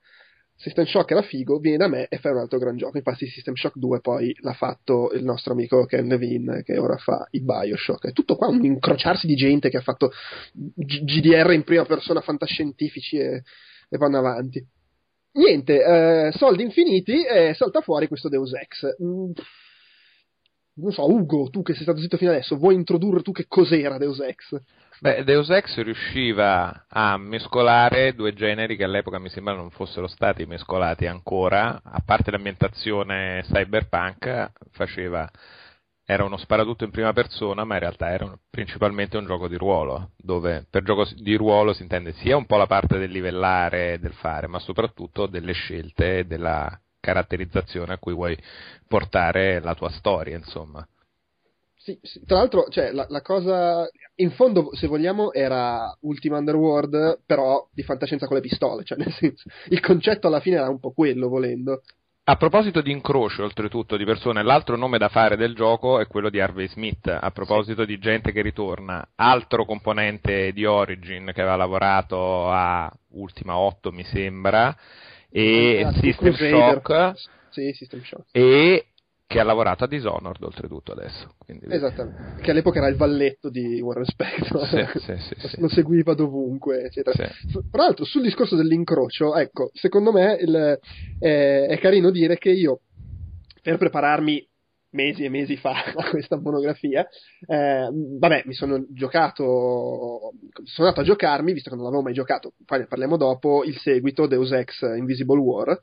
System 0.62 0.84
Shock 0.84 1.10
era 1.10 1.22
figo, 1.22 1.58
vieni 1.58 1.76
da 1.76 1.88
me 1.88 2.06
e 2.06 2.18
fai 2.18 2.30
un 2.30 2.38
altro 2.38 2.58
gran 2.58 2.76
gioco. 2.76 2.96
Infatti, 2.96 3.26
System 3.26 3.54
Shock 3.54 3.76
2 3.78 4.00
poi 4.00 4.32
l'ha 4.42 4.52
fatto 4.52 5.10
il 5.12 5.24
nostro 5.24 5.54
amico 5.54 5.84
Ken 5.86 6.06
Levine, 6.06 6.62
che 6.62 6.78
ora 6.78 6.96
fa 6.98 7.26
i 7.32 7.42
Bioshock. 7.42 8.06
È 8.06 8.12
tutto 8.12 8.36
qua 8.36 8.46
un 8.46 8.64
incrociarsi 8.64 9.26
di 9.26 9.34
gente 9.34 9.70
che 9.70 9.78
ha 9.78 9.82
fatto 9.82 10.12
G- 10.52 11.02
GDR 11.02 11.52
in 11.52 11.64
prima 11.64 11.84
persona 11.84 12.20
fantascientifici 12.20 13.16
e, 13.16 13.42
e 13.88 13.96
vanno 13.96 14.18
avanti. 14.18 14.64
Niente, 15.32 15.82
eh, 15.82 16.32
soldi 16.32 16.62
infiniti 16.62 17.24
e 17.24 17.54
salta 17.54 17.80
fuori 17.80 18.06
questo 18.06 18.28
Deus 18.28 18.52
Ex. 18.54 18.86
Mm, 19.02 19.32
non 20.74 20.92
so, 20.92 21.10
Ugo, 21.10 21.48
tu 21.50 21.62
che 21.62 21.72
sei 21.72 21.82
stato 21.82 21.98
zitto 21.98 22.16
fino 22.16 22.30
adesso, 22.30 22.56
vuoi 22.56 22.76
introdurre 22.76 23.22
tu 23.22 23.32
che 23.32 23.46
cos'era 23.48 23.98
Deus 23.98 24.20
Ex? 24.20 24.56
Beh, 25.02 25.24
Deus 25.24 25.50
Ex 25.50 25.82
riusciva 25.82 26.84
a 26.88 27.16
mescolare 27.16 28.14
due 28.14 28.32
generi 28.34 28.76
che 28.76 28.84
all'epoca 28.84 29.18
mi 29.18 29.30
sembra 29.30 29.52
non 29.52 29.68
fossero 29.70 30.06
stati 30.06 30.46
mescolati 30.46 31.06
ancora, 31.06 31.80
a 31.82 32.00
parte 32.06 32.30
l'ambientazione 32.30 33.42
cyberpunk, 33.42 34.52
faceva, 34.70 35.28
era 36.04 36.22
uno 36.22 36.36
sparatutto 36.36 36.84
in 36.84 36.92
prima 36.92 37.12
persona, 37.12 37.64
ma 37.64 37.74
in 37.74 37.80
realtà 37.80 38.10
era 38.10 38.32
principalmente 38.48 39.16
un 39.16 39.26
gioco 39.26 39.48
di 39.48 39.56
ruolo, 39.56 40.12
dove 40.18 40.68
per 40.70 40.84
gioco 40.84 41.04
di 41.16 41.34
ruolo 41.34 41.72
si 41.72 41.82
intende 41.82 42.12
sia 42.12 42.36
un 42.36 42.46
po' 42.46 42.56
la 42.56 42.68
parte 42.68 42.96
del 42.98 43.10
livellare 43.10 43.98
del 43.98 44.12
fare, 44.12 44.46
ma 44.46 44.60
soprattutto 44.60 45.26
delle 45.26 45.52
scelte 45.52 46.18
e 46.18 46.24
della 46.26 46.80
caratterizzazione 47.00 47.94
a 47.94 47.98
cui 47.98 48.14
vuoi 48.14 48.38
portare 48.86 49.58
la 49.58 49.74
tua 49.74 49.90
storia, 49.90 50.36
insomma. 50.36 50.86
Sì, 51.82 51.98
sì, 52.00 52.24
tra 52.24 52.36
l'altro, 52.36 52.66
cioè, 52.68 52.92
la, 52.92 53.06
la, 53.08 53.22
cosa 53.22 53.88
in 54.16 54.30
fondo, 54.30 54.72
se 54.72 54.86
vogliamo, 54.86 55.32
era 55.32 55.92
Ultima 56.02 56.38
Underworld, 56.38 57.22
però 57.26 57.68
di 57.72 57.82
fantascienza 57.82 58.28
con 58.28 58.36
le 58.36 58.42
pistole, 58.42 58.84
cioè, 58.84 58.98
nel 58.98 59.10
senso, 59.10 59.48
il 59.68 59.80
concetto 59.80 60.28
alla 60.28 60.38
fine 60.38 60.56
era 60.56 60.68
un 60.68 60.78
po' 60.78 60.92
quello, 60.92 61.28
volendo. 61.28 61.82
A 62.24 62.36
proposito 62.36 62.82
di 62.82 62.92
incrocio, 62.92 63.42
oltretutto, 63.42 63.96
di 63.96 64.04
persone, 64.04 64.44
l'altro 64.44 64.76
nome 64.76 64.96
da 64.96 65.08
fare 65.08 65.36
del 65.36 65.56
gioco 65.56 65.98
è 65.98 66.06
quello 66.06 66.30
di 66.30 66.38
Harvey 66.38 66.68
Smith. 66.68 67.08
A 67.08 67.32
proposito 67.32 67.80
sì. 67.80 67.88
di 67.88 67.98
gente 67.98 68.30
che 68.30 68.42
ritorna, 68.42 69.04
altro 69.16 69.64
componente 69.64 70.52
di 70.52 70.64
Origin 70.64 71.32
che 71.34 71.40
aveva 71.40 71.56
lavorato 71.56 72.48
a 72.48 72.88
Ultima 73.14 73.56
8, 73.56 73.90
mi 73.90 74.04
sembra, 74.04 74.72
e 75.28 75.82
ah, 75.84 75.92
System 75.94 76.32
Shock. 76.32 77.12
Sì, 77.48 77.72
System 77.72 78.02
Shock. 78.04 78.26
E 78.30 78.86
che 79.32 79.40
ha 79.40 79.44
lavorato 79.44 79.84
a 79.84 79.86
Dishonored 79.86 80.42
oltretutto 80.42 80.92
adesso. 80.92 81.34
Quindi... 81.38 81.66
Esattamente, 81.68 82.42
che 82.42 82.50
all'epoca 82.50 82.78
era 82.78 82.88
il 82.88 82.96
valletto 82.96 83.48
di 83.48 83.80
Warren 83.80 84.04
Spector, 84.04 84.66
sì, 84.66 85.16
sì, 85.16 85.34
sì, 85.48 85.60
lo 85.60 85.68
seguiva 85.68 86.12
dovunque, 86.12 86.84
eccetera. 86.84 87.16
Tra 87.16 87.82
l'altro, 87.82 88.04
sul 88.04 88.22
discorso 88.22 88.56
dell'incrocio, 88.56 89.34
ecco, 89.34 89.70
secondo 89.72 90.12
me 90.12 90.36
il, 90.38 90.78
è, 91.18 91.66
è 91.66 91.78
carino 91.78 92.10
dire 92.10 92.36
che 92.36 92.50
io, 92.50 92.80
per 93.62 93.78
prepararmi 93.78 94.46
mesi 94.90 95.24
e 95.24 95.30
mesi 95.30 95.56
fa 95.56 95.82
a 95.96 96.08
questa 96.10 96.38
monografia. 96.38 97.06
Eh, 97.46 97.88
vabbè, 97.90 98.42
mi 98.44 98.52
sono 98.52 98.84
giocato, 98.90 100.32
sono 100.64 100.88
andato 100.88 101.00
a 101.00 101.04
giocarmi, 101.04 101.54
visto 101.54 101.70
che 101.70 101.76
non 101.76 101.84
l'avevo 101.84 102.02
mai 102.02 102.12
giocato, 102.12 102.52
poi 102.66 102.80
ne 102.80 102.86
parliamo 102.86 103.16
dopo, 103.16 103.64
il 103.64 103.78
seguito 103.78 104.26
Deus 104.26 104.52
Ex 104.52 104.82
Invisible 104.82 105.38
War. 105.38 105.80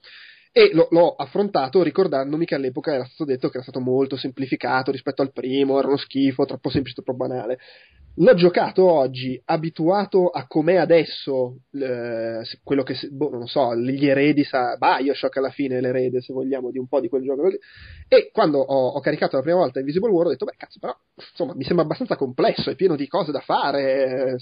E 0.51 0.71
lo, 0.73 0.87
l'ho 0.91 1.15
affrontato 1.15 1.83
ricordandomi 1.83 2.45
che 2.45 2.55
all'epoca 2.55 2.93
era 2.93 3.05
stato 3.05 3.25
detto 3.25 3.49
che 3.49 3.55
era 3.55 3.63
stato 3.63 3.79
molto 3.79 4.17
semplificato 4.17 4.91
rispetto 4.91 5.21
al 5.21 5.31
primo, 5.31 5.77
era 5.77 5.87
uno 5.87 5.97
schifo, 5.97 6.45
troppo 6.45 6.69
semplice, 6.69 7.01
troppo 7.01 7.15
banale. 7.15 7.59
L'ho 8.21 8.33
giocato 8.33 8.83
oggi, 8.83 9.41
abituato 9.45 10.27
a 10.27 10.45
com'è 10.45 10.75
adesso, 10.75 11.59
eh, 11.71 12.41
quello 12.63 12.83
che, 12.83 12.95
boh, 13.09 13.29
non 13.29 13.47
so, 13.47 13.73
gli 13.77 14.05
eredi, 14.07 14.43
sa, 14.43 14.75
Bioshock 14.75 15.37
alla 15.37 15.51
fine 15.51 15.79
l'erede, 15.79 16.19
se 16.19 16.33
vogliamo, 16.33 16.69
di 16.69 16.77
un 16.79 16.87
po' 16.89 16.99
di 16.99 17.07
quel 17.07 17.23
gioco. 17.23 17.47
E 18.09 18.29
quando 18.33 18.59
ho, 18.59 18.87
ho 18.89 18.99
caricato 18.99 19.37
la 19.37 19.41
prima 19.41 19.59
volta 19.59 19.79
Invisible 19.79 20.11
War 20.11 20.25
ho 20.25 20.29
detto, 20.31 20.43
beh, 20.43 20.55
cazzo, 20.57 20.79
però, 20.79 20.93
insomma, 21.15 21.55
mi 21.55 21.63
sembra 21.63 21.85
abbastanza 21.85 22.17
complesso, 22.17 22.69
è 22.69 22.75
pieno 22.75 22.97
di 22.97 23.07
cose 23.07 23.31
da 23.31 23.39
fare, 23.39 24.33
eh, 24.33 24.37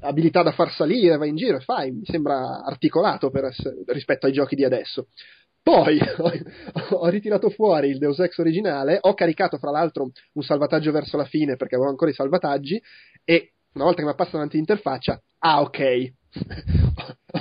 abilità 0.00 0.42
da 0.42 0.52
far 0.52 0.70
salire, 0.70 1.16
vai 1.16 1.30
in 1.30 1.36
giro 1.36 1.56
e 1.56 1.60
fai, 1.60 1.92
mi 1.92 2.04
sembra 2.04 2.62
articolato 2.62 3.30
essere, 3.42 3.76
rispetto 3.86 4.26
ai 4.26 4.32
giochi 4.32 4.54
di 4.54 4.64
adesso. 4.64 5.06
Poi 5.62 5.98
ho, 6.92 7.08
ritirato 7.08 7.50
fuori 7.50 7.88
il 7.88 7.98
Deus 7.98 8.18
Ex 8.18 8.38
originale, 8.38 8.98
ho 9.00 9.14
caricato 9.14 9.58
fra 9.58 9.70
l'altro 9.70 10.10
un 10.32 10.42
salvataggio 10.42 10.90
verso 10.90 11.16
la 11.16 11.26
fine 11.26 11.56
perché 11.56 11.74
avevo 11.74 11.90
ancora 11.90 12.10
i 12.10 12.14
salvataggi 12.14 12.80
e 13.24 13.52
una 13.74 13.84
volta 13.84 14.00
che 14.00 14.08
mi 14.08 14.14
passa 14.14 14.32
davanti 14.32 14.56
l'interfaccia, 14.56 15.20
ah 15.38 15.60
ok, 15.60 16.12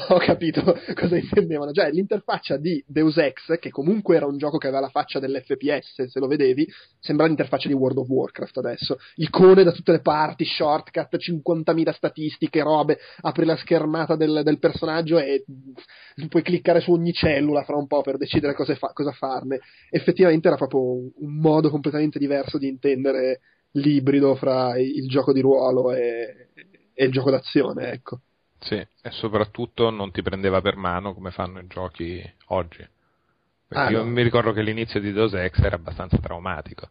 ho 0.10 0.18
capito 0.18 0.62
cosa 0.96 1.18
intendevano. 1.18 1.72
Cioè, 1.72 1.92
l'interfaccia 1.92 2.58
di 2.58 2.84
Deus 2.88 3.18
Ex, 3.18 3.60
che 3.60 3.70
comunque 3.70 4.16
era 4.16 4.26
un 4.26 4.38
gioco 4.38 4.58
che 4.58 4.68
aveva 4.68 4.82
la 4.82 4.90
faccia 4.90 5.20
dell'FPS, 5.20 6.06
se 6.06 6.20
lo 6.20 6.28
vedevi, 6.28 6.68
sembra 7.00 7.28
l'interfaccia 7.28 7.68
di 7.68 7.74
World 7.74 8.00
of 8.00 8.10
Warcraft 8.10 8.58
adesso. 8.58 8.98
Icone 9.16 9.64
da 9.64 9.72
tutte 9.72 9.92
le 9.92 10.02
parti, 10.02 10.46
shortcut, 10.46 11.16
50.000 11.16 11.94
statistiche, 11.94 12.64
robe, 12.64 12.98
apri 13.22 13.46
la 13.46 13.58
schermata 13.58 14.16
del, 14.16 14.42
del 14.44 14.60
personaggio 14.60 15.20
e 15.20 15.44
puoi 16.28 16.42
cliccare 16.42 16.82
su 16.82 16.92
ogni 16.92 17.14
cellula 17.14 17.64
fra 17.64 17.76
un 17.76 17.88
po' 17.88 18.02
per 18.02 18.18
decidere 18.18 18.54
cosa, 18.54 18.76
fa, 18.76 18.92
cosa 18.94 19.12
farne. 19.12 19.60
Effettivamente 19.90 20.48
era 20.48 20.58
proprio 20.58 20.82
un, 20.82 21.12
modo 21.40 21.70
completamente 21.70 22.20
diverso 22.20 22.58
di 22.58 22.68
intendere 22.68 23.40
l'ibrido 23.74 24.36
fra 24.36 24.78
il 24.78 25.08
gioco 25.08 25.32
di 25.32 25.42
ruolo 25.42 25.94
e, 25.94 26.50
e 26.94 27.06
il 27.06 27.12
gioco 27.12 27.32
d'azione, 27.32 27.92
ecco. 27.92 28.22
Sì, 28.60 28.76
e 28.76 29.12
soprattutto 29.12 29.90
non 29.90 30.12
ti 30.12 30.22
prendeva 30.22 30.62
per 30.62 30.76
mano 30.76 31.14
come 31.14 31.32
fanno 31.32 31.60
i 31.60 31.68
giochi 31.68 32.22
oggi. 32.48 32.86
Ah, 33.70 33.90
io 33.90 34.04
no. 34.04 34.10
mi 34.10 34.24
ricordo 34.24 34.52
che 34.52 34.62
l'inizio 34.62 35.00
di 35.00 35.12
Deus 35.12 35.34
Ex 35.34 35.60
era 35.60 35.76
abbastanza 35.76 36.18
traumatico. 36.18 36.90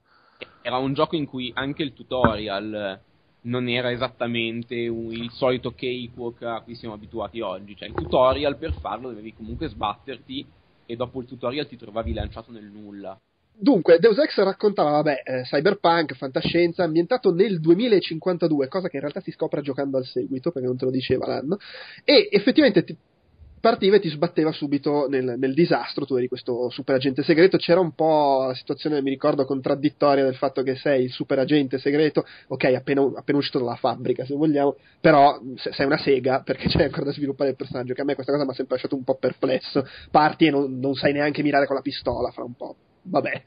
Era 0.63 0.77
un 0.77 0.95
gioco 0.95 1.17
in 1.17 1.27
cui 1.27 1.51
anche 1.55 1.83
il 1.83 1.93
tutorial 1.93 3.01
non 3.41 3.69
era 3.69 3.91
esattamente 3.91 4.75
il 4.75 5.31
solito 5.33 5.73
cakewalk 5.73 6.43
a 6.43 6.61
cui 6.61 6.75
siamo 6.75 6.95
abituati 6.95 7.41
oggi. 7.41 7.77
Cioè, 7.77 7.89
il 7.89 7.95
tutorial 7.95 8.57
per 8.57 8.73
farlo 8.75 9.09
dovevi 9.09 9.35
comunque 9.35 9.69
sbatterti 9.69 10.47
e 10.87 10.97
dopo 10.97 11.21
il 11.21 11.27
tutorial 11.27 11.67
ti 11.67 11.77
trovavi 11.77 12.13
lanciato 12.13 12.51
nel 12.53 12.65
nulla. 12.65 13.19
Dunque, 13.61 13.99
Deus 13.99 14.17
Ex 14.19 14.37
raccontava, 14.37 14.91
vabbè, 14.91 15.23
eh, 15.25 15.43
cyberpunk, 15.43 16.15
fantascienza, 16.15 16.85
ambientato 16.85 17.35
nel 17.35 17.59
2052, 17.59 18.69
cosa 18.69 18.89
che 18.89 18.97
in 18.97 19.03
realtà 19.03 19.21
si 19.21 19.33
scopre 19.33 19.63
giocando 19.63 19.97
al 19.97 20.05
seguito, 20.05 20.53
perché 20.53 20.69
non 20.69 20.77
te 20.77 20.85
lo 20.85 20.93
diceva 20.93 21.27
l'anno, 21.27 21.59
e 22.05 22.29
effettivamente 22.31 22.85
ti 22.85 22.97
partiva 23.59 23.97
e 23.97 24.01
ti 24.01 24.11
sbatteva 24.11 24.53
subito 24.53 25.09
nel, 25.09 25.35
nel, 25.37 25.55
disastro, 25.55 26.07
tu 26.07 26.15
eri 26.15 26.29
questo 26.29 26.71
super 26.71 26.95
agente 26.95 27.25
segreto, 27.25 27.57
c'era 27.57 27.81
un 27.81 27.97
po' 27.97 28.45
la 28.47 28.55
situazione, 28.55 29.03
mi 29.03 29.11
ricordo, 29.11 29.45
contraddittoria 29.45 30.23
del 30.23 30.37
fatto 30.37 30.63
che 30.63 30.77
sei 30.77 31.03
il 31.05 31.11
super 31.11 31.41
agente 31.41 31.79
segreto, 31.79 32.25
ok, 32.47 32.65
appena, 32.77 33.11
appena 33.17 33.39
uscito 33.39 33.59
dalla 33.59 33.75
fabbrica, 33.75 34.25
se 34.25 34.37
vogliamo, 34.37 34.77
però 35.01 35.37
sei 35.57 35.85
una 35.85 35.99
sega, 35.99 36.43
perché 36.47 36.69
c'è 36.69 36.85
ancora 36.85 37.07
da 37.07 37.13
sviluppare 37.13 37.51
il 37.51 37.57
personaggio, 37.57 37.93
che 37.93 38.03
a 38.03 38.05
me 38.05 38.15
questa 38.15 38.31
cosa 38.31 38.45
mi 38.45 38.51
ha 38.51 38.55
sempre 38.55 38.75
lasciato 38.75 38.95
un 38.95 39.03
po' 39.03 39.17
perplesso, 39.17 39.85
parti 40.13 40.47
e 40.47 40.51
non, 40.51 40.79
non 40.79 40.95
sai 40.95 41.13
neanche 41.13 41.43
mirare 41.43 41.67
con 41.67 41.75
la 41.75 41.83
pistola 41.83 42.31
fra 42.31 42.45
un 42.45 42.55
po' 42.55 42.77
vabbè. 43.03 43.43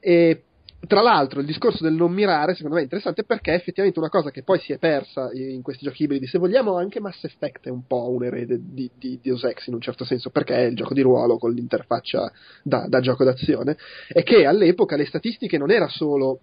E, 0.00 0.42
tra 0.86 1.00
l'altro 1.00 1.40
il 1.40 1.46
discorso 1.46 1.84
del 1.84 1.92
non 1.92 2.12
mirare 2.12 2.54
secondo 2.54 2.74
me 2.74 2.80
è 2.80 2.84
interessante 2.84 3.22
perché 3.24 3.52
è 3.52 3.54
effettivamente 3.54 4.00
una 4.00 4.08
cosa 4.08 4.30
che 4.30 4.42
poi 4.42 4.58
si 4.58 4.72
è 4.72 4.78
persa 4.78 5.30
in 5.32 5.62
questi 5.62 5.84
giochi 5.84 6.02
ibridi 6.02 6.26
se 6.26 6.38
vogliamo 6.38 6.76
anche 6.76 7.00
Mass 7.00 7.22
Effect 7.22 7.66
è 7.66 7.70
un 7.70 7.86
po' 7.86 8.10
un 8.10 8.24
erede 8.24 8.58
di, 8.60 8.90
di, 8.98 9.20
Deus 9.22 9.44
Ex 9.44 9.66
in 9.68 9.74
un 9.74 9.80
certo 9.80 10.04
senso 10.04 10.30
perché 10.30 10.56
è 10.56 10.62
il 10.62 10.74
gioco 10.74 10.92
di 10.92 11.00
ruolo 11.00 11.38
con 11.38 11.52
l'interfaccia 11.52 12.32
da, 12.64 12.86
da 12.88 13.00
gioco 13.00 13.22
d'azione 13.22 13.76
e 14.08 14.24
che 14.24 14.44
all'epoca 14.44 14.96
le 14.96 15.06
statistiche 15.06 15.56
non 15.56 15.70
era 15.70 15.88
solo 15.88 16.40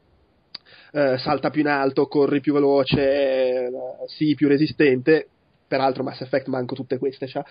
eh, 0.91 1.17
salta 1.17 1.49
più 1.49 1.61
in 1.61 1.67
alto, 1.67 2.07
corri 2.07 2.39
più 2.39 2.53
veloce, 2.53 3.01
eh, 3.01 3.71
sii 4.07 4.35
più 4.35 4.47
resistente 4.47 5.27
peraltro 5.69 6.03
Mass 6.03 6.19
Effect 6.21 6.47
manco 6.47 6.75
tutte 6.75 6.97
queste, 6.97 7.27
cioè. 7.27 7.43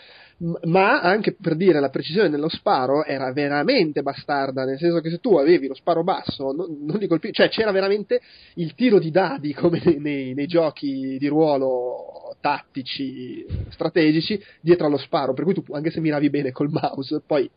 ma 0.64 1.00
anche 1.00 1.36
per 1.40 1.54
dire 1.54 1.78
la 1.80 1.88
precisione 1.88 2.28
dello 2.28 2.48
sparo 2.48 3.04
era 3.04 3.32
veramente 3.32 4.02
bastarda, 4.02 4.64
nel 4.64 4.76
senso 4.76 5.00
che 5.00 5.08
se 5.08 5.20
tu 5.20 5.36
avevi 5.36 5.68
lo 5.68 5.74
sparo 5.74 6.02
basso, 6.02 6.52
non, 6.52 6.78
non 6.80 6.98
li 6.98 7.06
colpivi, 7.06 7.32
cioè 7.32 7.48
c'era 7.48 7.70
veramente 7.70 8.20
il 8.54 8.74
tiro 8.74 8.98
di 8.98 9.10
dadi 9.10 9.54
come 9.54 9.80
nei, 9.82 10.00
nei, 10.00 10.34
nei 10.34 10.46
giochi 10.46 11.16
di 11.18 11.28
ruolo 11.28 12.34
tattici, 12.40 13.46
strategici, 13.70 14.42
dietro 14.60 14.86
allo 14.86 14.98
sparo, 14.98 15.32
per 15.32 15.44
cui 15.44 15.54
tu 15.54 15.64
anche 15.70 15.90
se 15.90 16.00
miravi 16.00 16.28
bene 16.28 16.50
col 16.50 16.70
mouse, 16.70 17.22
poi 17.24 17.48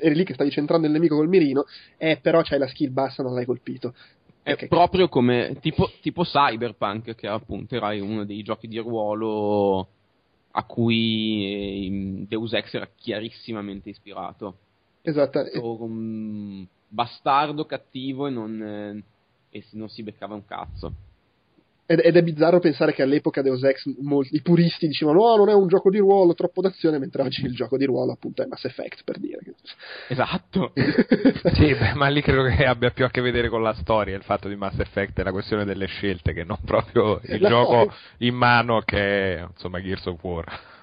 eri 0.00 0.14
lì 0.14 0.24
che 0.24 0.34
stavi 0.34 0.50
centrando 0.50 0.86
il 0.86 0.92
nemico 0.92 1.16
col 1.16 1.28
mirino, 1.28 1.64
eh, 1.96 2.18
però 2.20 2.42
c'hai 2.42 2.58
la 2.58 2.68
skill 2.68 2.92
bassa, 2.92 3.22
non 3.22 3.34
l'hai 3.34 3.46
colpito. 3.46 3.94
È 4.44 4.52
okay. 4.52 4.68
proprio 4.68 5.08
come 5.08 5.56
tipo, 5.62 5.90
tipo, 6.02 6.22
Cyberpunk, 6.22 7.14
che 7.14 7.26
appunto 7.26 7.74
era 7.74 7.94
uno 7.94 8.24
dei 8.24 8.42
giochi 8.42 8.68
di 8.68 8.76
ruolo 8.76 9.88
a 10.50 10.64
cui 10.64 11.86
ehm, 11.86 12.26
Deus 12.26 12.52
Ex 12.52 12.74
era 12.74 12.86
chiarissimamente 12.94 13.88
ispirato. 13.88 14.58
Esatto. 15.00 15.44
Um, 15.62 16.66
bastardo, 16.86 17.64
cattivo 17.64 18.26
e 18.26 18.30
non, 18.30 18.62
eh, 18.62 19.02
e 19.48 19.64
non 19.72 19.88
si 19.88 20.02
beccava 20.02 20.34
un 20.34 20.44
cazzo. 20.44 20.92
Ed, 21.86 22.00
ed, 22.02 22.16
è 22.16 22.22
bizzarro 22.22 22.60
pensare 22.60 22.94
che 22.94 23.02
all'epoca 23.02 23.42
Deus 23.42 23.62
Ex 23.62 23.84
molti, 24.00 24.36
i 24.36 24.40
puristi 24.40 24.86
dicevano 24.86 25.20
no, 25.20 25.36
non 25.36 25.48
è 25.50 25.54
un 25.54 25.68
gioco 25.68 25.90
di 25.90 25.98
ruolo, 25.98 26.32
troppo 26.32 26.62
d'azione, 26.62 26.98
mentre 26.98 27.22
oggi 27.22 27.44
il 27.44 27.54
gioco 27.54 27.76
di 27.76 27.84
ruolo 27.84 28.12
appunto 28.12 28.42
è 28.42 28.46
Mass 28.46 28.64
Effect, 28.64 29.04
per 29.04 29.18
dire. 29.18 29.40
Esatto. 30.08 30.72
sì, 31.52 31.74
beh, 31.74 31.92
ma 31.94 32.08
lì 32.08 32.22
credo 32.22 32.44
che 32.44 32.64
abbia 32.64 32.90
più 32.90 33.04
a 33.04 33.10
che 33.10 33.20
vedere 33.20 33.50
con 33.50 33.62
la 33.62 33.74
storia, 33.74 34.16
il 34.16 34.22
fatto 34.22 34.48
di 34.48 34.56
Mass 34.56 34.78
Effect 34.78 35.20
è 35.20 35.22
la 35.22 35.32
questione 35.32 35.66
delle 35.66 35.86
scelte, 35.86 36.32
che 36.32 36.44
non 36.44 36.58
proprio 36.64 37.20
il 37.24 37.40
la 37.40 37.48
gioco 37.48 37.82
storia. 37.82 37.94
in 38.18 38.34
mano 38.34 38.80
che 38.80 39.36
è, 39.36 39.46
insomma, 39.46 39.82
Gears 39.82 40.06
of 40.06 40.22
War. 40.22 40.73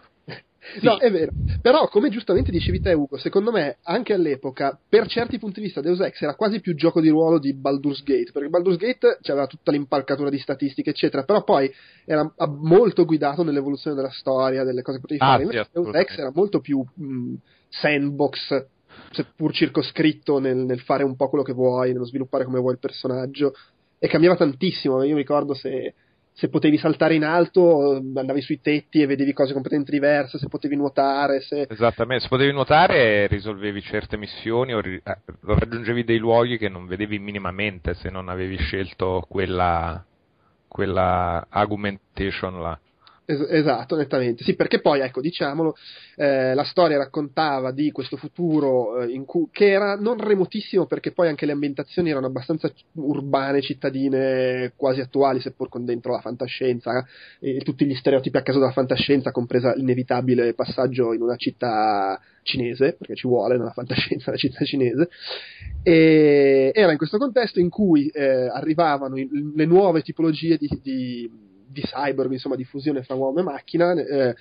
Sì. 0.62 0.86
No, 0.86 0.98
è 0.98 1.12
vero. 1.12 1.32
Però, 1.62 1.88
come 1.88 2.10
giustamente 2.10 2.51
dicevi 2.51 2.80
te, 2.80 2.94
Ugo, 2.94 3.18
secondo 3.18 3.51
me, 3.51 3.77
anche 3.84 4.13
all'epoca, 4.13 4.80
per 4.88 5.08
certi 5.08 5.39
punti 5.39 5.60
di 5.60 5.65
vista, 5.65 5.82
Deus 5.82 6.00
Ex 6.00 6.22
era 6.22 6.36
quasi 6.36 6.60
più 6.62 6.75
gioco 6.75 7.01
di 7.01 7.10
ruolo 7.10 7.39
di 7.39 7.53
Baldur's 7.53 8.03
Gate, 8.03 8.32
perché 8.32 8.50
Baldur's 8.50 8.77
Gate 8.77 9.18
aveva 9.24 9.48
tutta 9.48 9.72
l'impalcatura 9.72 10.30
di 10.30 10.38
statistiche, 10.38 10.91
eccetera, 10.91 11.24
però 11.24 11.44
poi 11.44 11.72
era 12.06 12.32
molto 12.60 13.06
guidato 13.06 13.44
nell'evoluzione 13.44 13.96
della 13.96 14.12
storia, 14.12 14.63
delle 14.63 14.84
cose 14.84 14.98
che 14.98 15.01
potevi 15.01 15.20
ah, 15.24 15.25
fare. 15.25 15.63
Sì, 15.63 15.70
Deus 15.74 15.96
Ex 15.96 16.18
era 16.18 16.32
molto 16.34 16.60
più 16.60 16.84
mh, 16.94 17.34
sandbox, 17.70 18.65
seppur 19.12 19.53
circoscritto 19.53 20.39
nel, 20.39 20.58
nel 20.58 20.82
fare 20.82 21.03
un 21.03 21.15
po' 21.15 21.27
quello 21.27 21.44
che 21.44 21.53
vuoi, 21.53 21.91
nello 21.91 22.06
sviluppare 22.06 22.46
come 22.46 22.60
vuoi 22.60 22.74
il 22.74 22.80
personaggio, 22.80 23.53
e 23.98 24.08
cambiava 24.08 24.36
tantissimo. 24.36 25.01
Io 25.03 25.15
mi 25.15 25.22
ricordo 25.22 25.53
se 25.53 25.94
se 26.34 26.50
potevi 26.50 26.78
saltare 26.78 27.16
in 27.16 27.24
alto 27.24 28.02
andavi 28.16 28.42
sui 28.42 28.62
tetti 28.62 29.02
e 29.02 29.06
vedevi 29.06 29.34
cose 29.34 29.54
completamente 29.54 29.92
diverse, 29.92 30.38
se 30.38 30.48
potevi 30.48 30.76
nuotare. 30.76 31.42
Se... 31.42 31.68
Esattamente, 31.70 32.24
se 32.24 32.30
potevi 32.30 32.52
nuotare 32.52 33.28
risolvevi 33.28 33.82
certe 33.82 34.18
missioni 34.18 34.74
o 34.74 34.80
ri- 34.80 35.02
eh, 35.04 35.18
raggiungevi 35.42 36.04
dei 36.04 36.18
luoghi 36.18 36.58
che 36.58 36.70
non 36.70 36.88
vedevi 36.88 37.20
minimamente 37.20 37.94
se 37.96 38.10
non 38.10 38.30
avevi 38.30 38.58
scelto 38.58 39.26
quella, 39.28 40.04
quella 40.68 41.46
augmentation 41.50 42.62
là. 42.62 42.80
Es- 43.24 43.46
esatto, 43.50 43.96
nettamente. 43.96 44.44
Sì, 44.44 44.56
perché 44.56 44.82
poi, 44.82 45.00
ecco, 45.00 45.22
diciamolo, 45.22 45.75
eh, 46.16 46.54
la 46.54 46.63
storia 46.63 46.98
raccontava 46.98 47.72
di 47.72 47.92
questo 47.92 48.18
futuro 48.18 49.01
eh, 49.01 49.24
cui, 49.25 49.48
che 49.51 49.70
era 49.70 49.96
non 49.96 50.18
remotissimo 50.18 50.86
perché 50.86 51.12
poi 51.12 51.28
anche 51.28 51.46
le 51.46 51.51
ambientazioni 51.51 52.10
erano 52.10 52.25
abbastanza 52.28 52.72
urbane, 52.94 53.62
cittadine, 53.62 54.74
quasi 54.75 55.01
attuali, 55.01 55.40
seppur 55.40 55.70
con 55.70 55.86
dentro 55.86 56.12
la 56.13 56.20
fantascienza 56.20 57.06
eh, 57.40 57.58
e 57.58 57.60
tutti 57.62 57.86
gli 57.86 57.96
stereotipi 57.96 58.38
a 58.38 58.42
caso 58.42 58.60
della 58.60 58.72
fantascienza, 58.72 59.32
compresa 59.32 59.74
l'inevitabile 59.75 60.54
passaggio 60.54 61.13
in 61.13 61.22
una 61.22 61.36
città 61.36 62.20
cinese, 62.44 62.94
perché 62.98 63.16
ci 63.16 63.28
vuole 63.28 63.56
nella 63.56 63.72
fantascienza 63.72 64.32
la 64.32 64.38
città 64.38 64.66
cinese, 64.66 65.10
e 65.84 66.72
era 66.74 66.92
in 66.92 66.98
questo 66.98 67.18
contesto 67.20 67.60
in 67.60 67.70
cui 67.70 68.08
eh, 68.08 68.48
arrivavano 68.48 69.16
le 69.16 69.66
nuove 69.66 70.01
tipologie 70.01 70.58
di, 70.58 70.68
di 70.82 71.50
di 71.72 71.82
cyborg, 71.82 72.32
insomma, 72.32 72.56
di 72.56 72.63
fusione 72.63 73.04
fra 73.04 73.16
uomo 73.16 73.40
e 73.40 73.44
macchina, 73.44 73.94
eh, 73.94 74.36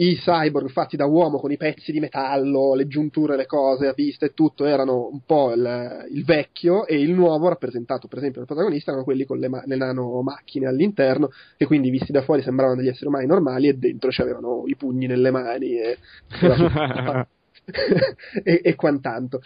i 0.00 0.16
cyborg 0.16 0.68
fatti 0.68 0.96
da 0.96 1.06
uomo 1.06 1.38
con 1.38 1.50
i 1.50 1.56
pezzi 1.56 1.90
di 1.90 1.98
metallo, 1.98 2.74
le 2.74 2.86
giunture, 2.86 3.36
le 3.36 3.46
cose 3.46 3.88
a 3.88 3.92
vista 3.92 4.26
e 4.26 4.32
tutto 4.32 4.64
erano 4.64 5.08
un 5.10 5.20
po' 5.26 5.52
il, 5.52 6.06
il 6.12 6.24
vecchio 6.24 6.86
e 6.86 7.00
il 7.00 7.12
nuovo 7.12 7.48
rappresentato 7.48 8.06
per 8.06 8.18
esempio 8.18 8.38
dal 8.38 8.48
protagonista 8.48 8.90
erano 8.90 9.04
quelli 9.04 9.24
con 9.24 9.38
le, 9.38 9.48
ma- 9.48 9.62
le 9.64 9.76
nano 9.76 10.22
macchine 10.22 10.66
all'interno 10.66 11.30
che 11.56 11.66
quindi 11.66 11.90
visti 11.90 12.12
da 12.12 12.22
fuori 12.22 12.42
sembravano 12.42 12.78
degli 12.78 12.88
esseri 12.88 13.06
umani 13.06 13.26
normali 13.26 13.66
e 13.66 13.74
dentro 13.74 14.10
c'avevano 14.12 14.62
i 14.66 14.76
pugni 14.76 15.06
nelle 15.06 15.32
mani 15.32 15.80
e, 15.80 15.98
e, 18.42 18.60
e 18.62 18.74
quant'altro. 18.74 19.40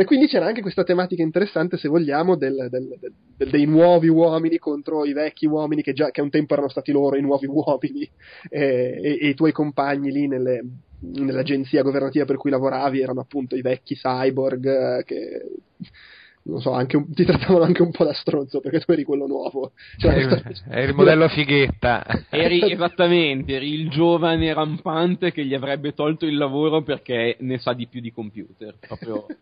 E 0.00 0.04
quindi 0.04 0.26
c'era 0.26 0.46
anche 0.46 0.62
questa 0.62 0.84
tematica 0.84 1.22
interessante, 1.22 1.76
se 1.76 1.88
vogliamo, 1.88 2.36
del, 2.36 2.68
del, 2.70 2.96
del, 2.98 3.50
dei 3.50 3.66
nuovi 3.66 4.08
uomini 4.08 4.58
contro 4.58 5.04
i 5.04 5.12
vecchi 5.12 5.46
uomini 5.46 5.82
che 5.82 5.92
già 5.92 6.10
che 6.10 6.20
un 6.20 6.30
tempo 6.30 6.52
erano 6.54 6.68
stati 6.68 6.92
loro 6.92 7.16
i 7.16 7.22
nuovi 7.22 7.46
uomini 7.50 8.08
e, 8.48 9.00
e, 9.02 9.18
e 9.20 9.28
i 9.28 9.34
tuoi 9.34 9.52
compagni 9.52 10.10
lì 10.10 10.26
nelle, 10.26 10.62
nell'agenzia 11.00 11.82
governativa 11.82 12.24
per 12.24 12.36
cui 12.36 12.50
lavoravi 12.50 13.00
erano 13.00 13.20
appunto 13.20 13.56
i 13.56 13.62
vecchi 13.62 13.94
cyborg 13.94 14.66
eh, 14.66 15.04
che 15.04 15.42
non 16.48 16.60
so, 16.60 16.72
anche 16.72 16.96
un, 16.96 17.12
ti 17.12 17.24
trattavano 17.24 17.64
anche 17.64 17.82
un 17.82 17.90
po' 17.90 18.04
da 18.04 18.14
stronzo 18.14 18.60
perché 18.60 18.80
tu 18.80 18.92
eri 18.92 19.04
quello 19.04 19.26
nuovo. 19.26 19.72
Cioè, 19.98 20.12
eri, 20.12 20.42
eri 20.70 20.88
il 20.88 20.94
modello 20.94 21.28
fighetta. 21.30 22.04
Eri 22.30 22.60
esattamente, 22.72 23.54
eri 23.54 23.74
il 23.74 23.90
giovane 23.90 24.52
rampante 24.52 25.30
che 25.30 25.44
gli 25.44 25.54
avrebbe 25.54 25.92
tolto 25.92 26.26
il 26.26 26.36
lavoro 26.36 26.82
perché 26.82 27.36
ne 27.40 27.58
sa 27.58 27.74
di 27.74 27.86
più 27.86 28.00
di 28.00 28.12
computer. 28.12 28.76
Proprio. 28.78 29.26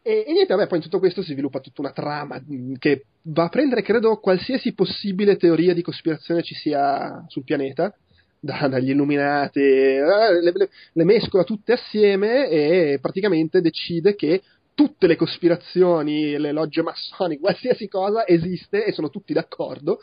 E, 0.00 0.24
e, 0.26 0.32
niente, 0.32 0.54
vabbè, 0.54 0.68
poi 0.68 0.78
in 0.78 0.84
tutto 0.84 1.00
questo 1.00 1.20
si 1.20 1.32
sviluppa 1.32 1.60
tutta 1.60 1.82
una 1.82 1.90
trama 1.90 2.42
che 2.78 3.04
va 3.24 3.44
a 3.44 3.48
prendere, 3.50 3.82
credo, 3.82 4.16
qualsiasi 4.20 4.72
possibile 4.72 5.36
teoria 5.36 5.74
di 5.74 5.82
cospirazione 5.82 6.42
ci 6.42 6.54
sia 6.54 7.26
sul 7.28 7.44
pianeta, 7.44 7.94
da, 8.40 8.68
dagli 8.68 8.90
illuminati, 8.90 9.60
eh, 9.60 10.00
le, 10.40 10.52
le, 10.54 10.70
le 10.92 11.04
mescola 11.04 11.44
tutte 11.44 11.72
assieme 11.72 12.48
e 12.48 12.98
praticamente 13.02 13.60
decide 13.60 14.14
che 14.14 14.40
tutte 14.78 15.08
le 15.08 15.16
cospirazioni, 15.16 16.38
le 16.38 16.52
logge 16.52 16.82
massoniche, 16.82 17.40
qualsiasi 17.42 17.88
cosa 17.88 18.24
esiste 18.24 18.84
e 18.84 18.92
sono 18.92 19.10
tutti 19.10 19.32
d'accordo. 19.32 19.98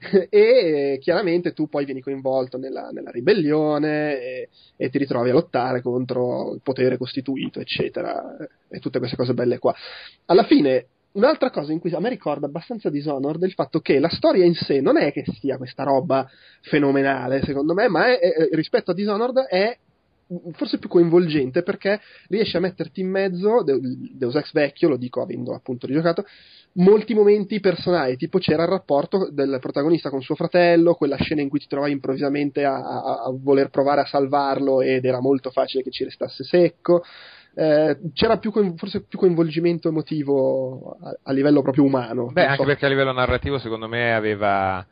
e 0.28 0.98
chiaramente 1.00 1.54
tu 1.54 1.66
poi 1.66 1.86
vieni 1.86 2.02
coinvolto 2.02 2.58
nella, 2.58 2.90
nella 2.90 3.10
ribellione 3.10 4.20
e, 4.20 4.48
e, 4.76 4.90
ti 4.90 4.98
ritrovi 4.98 5.30
a 5.30 5.32
lottare 5.32 5.80
contro 5.80 6.52
il 6.52 6.60
potere 6.62 6.98
costituito, 6.98 7.58
eccetera, 7.58 8.36
e 8.68 8.78
tutte 8.80 8.98
queste 8.98 9.16
cose 9.16 9.32
belle 9.32 9.58
qua. 9.58 9.74
Alla 10.26 10.44
fine, 10.44 10.86
un'altra 11.12 11.50
cosa 11.50 11.72
in 11.72 11.80
cui 11.80 11.92
a 11.94 12.00
me 12.00 12.10
ricorda 12.10 12.46
abbastanza 12.46 12.90
Dishonored 12.90 13.42
è 13.42 13.46
il 13.46 13.54
fatto 13.54 13.80
che 13.80 13.98
la 13.98 14.10
storia 14.10 14.44
in 14.44 14.54
sé 14.54 14.82
non 14.82 14.98
è 14.98 15.10
che 15.10 15.24
sia 15.40 15.56
questa 15.56 15.84
roba 15.84 16.28
fenomenale, 16.60 17.42
secondo 17.42 17.72
me, 17.72 17.88
ma 17.88 18.08
è, 18.08 18.18
è, 18.18 18.48
rispetto 18.52 18.90
a 18.90 18.94
Dishonored 18.94 19.38
è 19.46 19.76
forse 20.52 20.78
più 20.78 20.88
coinvolgente 20.88 21.62
perché 21.62 22.00
riesce 22.28 22.56
a 22.56 22.60
metterti 22.60 23.00
in 23.00 23.10
mezzo, 23.10 23.62
Deus 23.62 24.34
Ex 24.34 24.52
vecchio, 24.52 24.88
lo 24.88 24.96
dico 24.96 25.22
avendo 25.22 25.54
appunto 25.54 25.86
rigiocato, 25.86 26.24
molti 26.74 27.14
momenti 27.14 27.60
personali, 27.60 28.16
tipo 28.16 28.38
c'era 28.38 28.64
il 28.64 28.68
rapporto 28.68 29.30
del 29.30 29.58
protagonista 29.60 30.10
con 30.10 30.20
suo 30.22 30.34
fratello, 30.34 30.94
quella 30.94 31.16
scena 31.16 31.40
in 31.40 31.48
cui 31.48 31.58
ti 31.58 31.66
trovavi 31.66 31.92
improvvisamente 31.92 32.64
a, 32.64 32.76
a, 32.76 33.22
a 33.24 33.32
voler 33.32 33.70
provare 33.70 34.02
a 34.02 34.06
salvarlo 34.06 34.82
ed 34.82 35.04
era 35.04 35.20
molto 35.20 35.50
facile 35.50 35.82
che 35.82 35.90
ci 35.90 36.04
restasse 36.04 36.44
secco. 36.44 37.02
Eh, 37.54 37.98
c'era 38.12 38.38
più, 38.38 38.52
forse 38.76 39.02
più 39.02 39.18
coinvolgimento 39.18 39.88
emotivo 39.88 40.96
a, 41.02 41.18
a 41.24 41.32
livello 41.32 41.62
proprio 41.62 41.84
umano. 41.84 42.26
Beh, 42.26 42.44
anche 42.44 42.62
so. 42.62 42.64
perché 42.64 42.86
a 42.86 42.88
livello 42.88 43.12
narrativo 43.12 43.58
secondo 43.58 43.88
me 43.88 44.14
aveva 44.14 44.86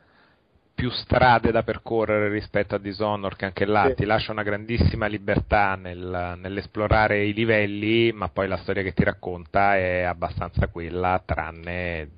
più 0.77 0.91
strade 0.91 1.49
da 1.49 1.63
percorrere 1.63 2.29
rispetto 2.29 2.75
a 2.75 2.77
Dishonored 2.77 3.35
che 3.35 3.45
anche 3.45 3.65
là 3.65 3.87
sì. 3.87 3.95
ti 3.95 4.05
lascia 4.05 4.31
una 4.31 4.43
grandissima 4.43 5.07
libertà 5.07 5.73
nel, 5.73 6.35
nell'esplorare 6.37 7.25
i 7.25 7.33
livelli 7.33 8.11
ma 8.11 8.29
poi 8.29 8.47
la 8.47 8.57
storia 8.57 8.83
che 8.83 8.93
ti 8.93 9.03
racconta 9.03 9.75
è 9.75 10.03
abbastanza 10.03 10.67
quella 10.67 11.19
tranne 11.25 12.09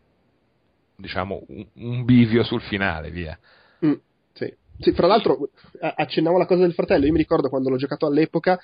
diciamo 0.93 1.41
un, 1.47 1.65
un 1.75 2.03
bivio 2.03 2.43
sul 2.43 2.59
finale 2.63 3.11
via 3.11 3.39
mm, 3.85 3.93
sì. 4.33 4.53
sì. 4.77 4.91
fra 4.91 5.07
l'altro 5.07 5.51
accennavo 5.79 6.37
la 6.37 6.45
cosa 6.45 6.63
del 6.63 6.73
fratello 6.73 7.05
io 7.05 7.13
mi 7.13 7.17
ricordo 7.17 7.47
quando 7.47 7.69
l'ho 7.69 7.77
giocato 7.77 8.07
all'epoca 8.07 8.59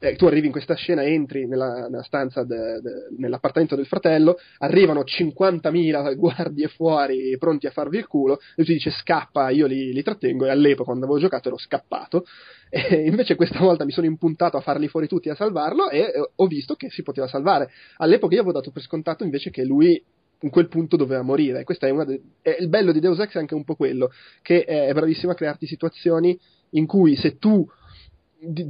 eh, 0.00 0.16
tu 0.16 0.26
arrivi 0.26 0.46
in 0.46 0.52
questa 0.52 0.74
scena, 0.74 1.02
entri 1.04 1.46
nella, 1.46 1.88
nella 1.88 2.02
stanza, 2.02 2.44
de, 2.44 2.80
de, 2.80 2.90
nell'appartamento 3.16 3.74
del 3.74 3.86
fratello, 3.86 4.38
arrivano 4.58 5.02
50.000 5.02 6.14
guardie 6.16 6.68
fuori 6.68 7.36
pronti 7.38 7.66
a 7.66 7.70
farvi 7.70 7.98
il 7.98 8.06
culo, 8.06 8.38
e 8.54 8.64
tu 8.64 8.72
dici 8.72 8.90
scappa, 8.90 9.50
io 9.50 9.66
li, 9.66 9.92
li 9.92 10.02
trattengo, 10.02 10.46
e 10.46 10.50
all'epoca 10.50 10.84
quando 10.84 11.04
avevo 11.04 11.20
giocato 11.20 11.48
ero 11.48 11.58
scappato, 11.58 12.24
e 12.70 13.06
invece 13.06 13.34
questa 13.34 13.58
volta 13.58 13.84
mi 13.84 13.92
sono 13.92 14.06
impuntato 14.06 14.56
a 14.56 14.60
farli 14.60 14.88
fuori 14.88 15.08
tutti 15.08 15.28
a 15.30 15.34
salvarlo, 15.34 15.90
e 15.90 16.12
ho 16.34 16.46
visto 16.46 16.74
che 16.74 16.90
si 16.90 17.02
poteva 17.02 17.26
salvare. 17.26 17.70
All'epoca 17.96 18.34
io 18.34 18.40
avevo 18.40 18.56
dato 18.56 18.70
per 18.70 18.82
scontato 18.82 19.24
invece 19.24 19.50
che 19.50 19.64
lui 19.64 20.02
in 20.42 20.50
quel 20.50 20.68
punto 20.68 20.96
doveva 20.96 21.22
morire. 21.22 21.64
De- 21.64 22.22
il 22.60 22.68
bello 22.68 22.92
di 22.92 23.00
Deus 23.00 23.18
Ex 23.18 23.34
è 23.34 23.38
anche 23.38 23.54
un 23.54 23.64
po' 23.64 23.74
quello, 23.74 24.12
che 24.42 24.64
è 24.64 24.92
bravissimo 24.92 25.32
a 25.32 25.34
crearti 25.34 25.66
situazioni 25.66 26.38
in 26.70 26.86
cui 26.86 27.16
se 27.16 27.38
tu 27.38 27.66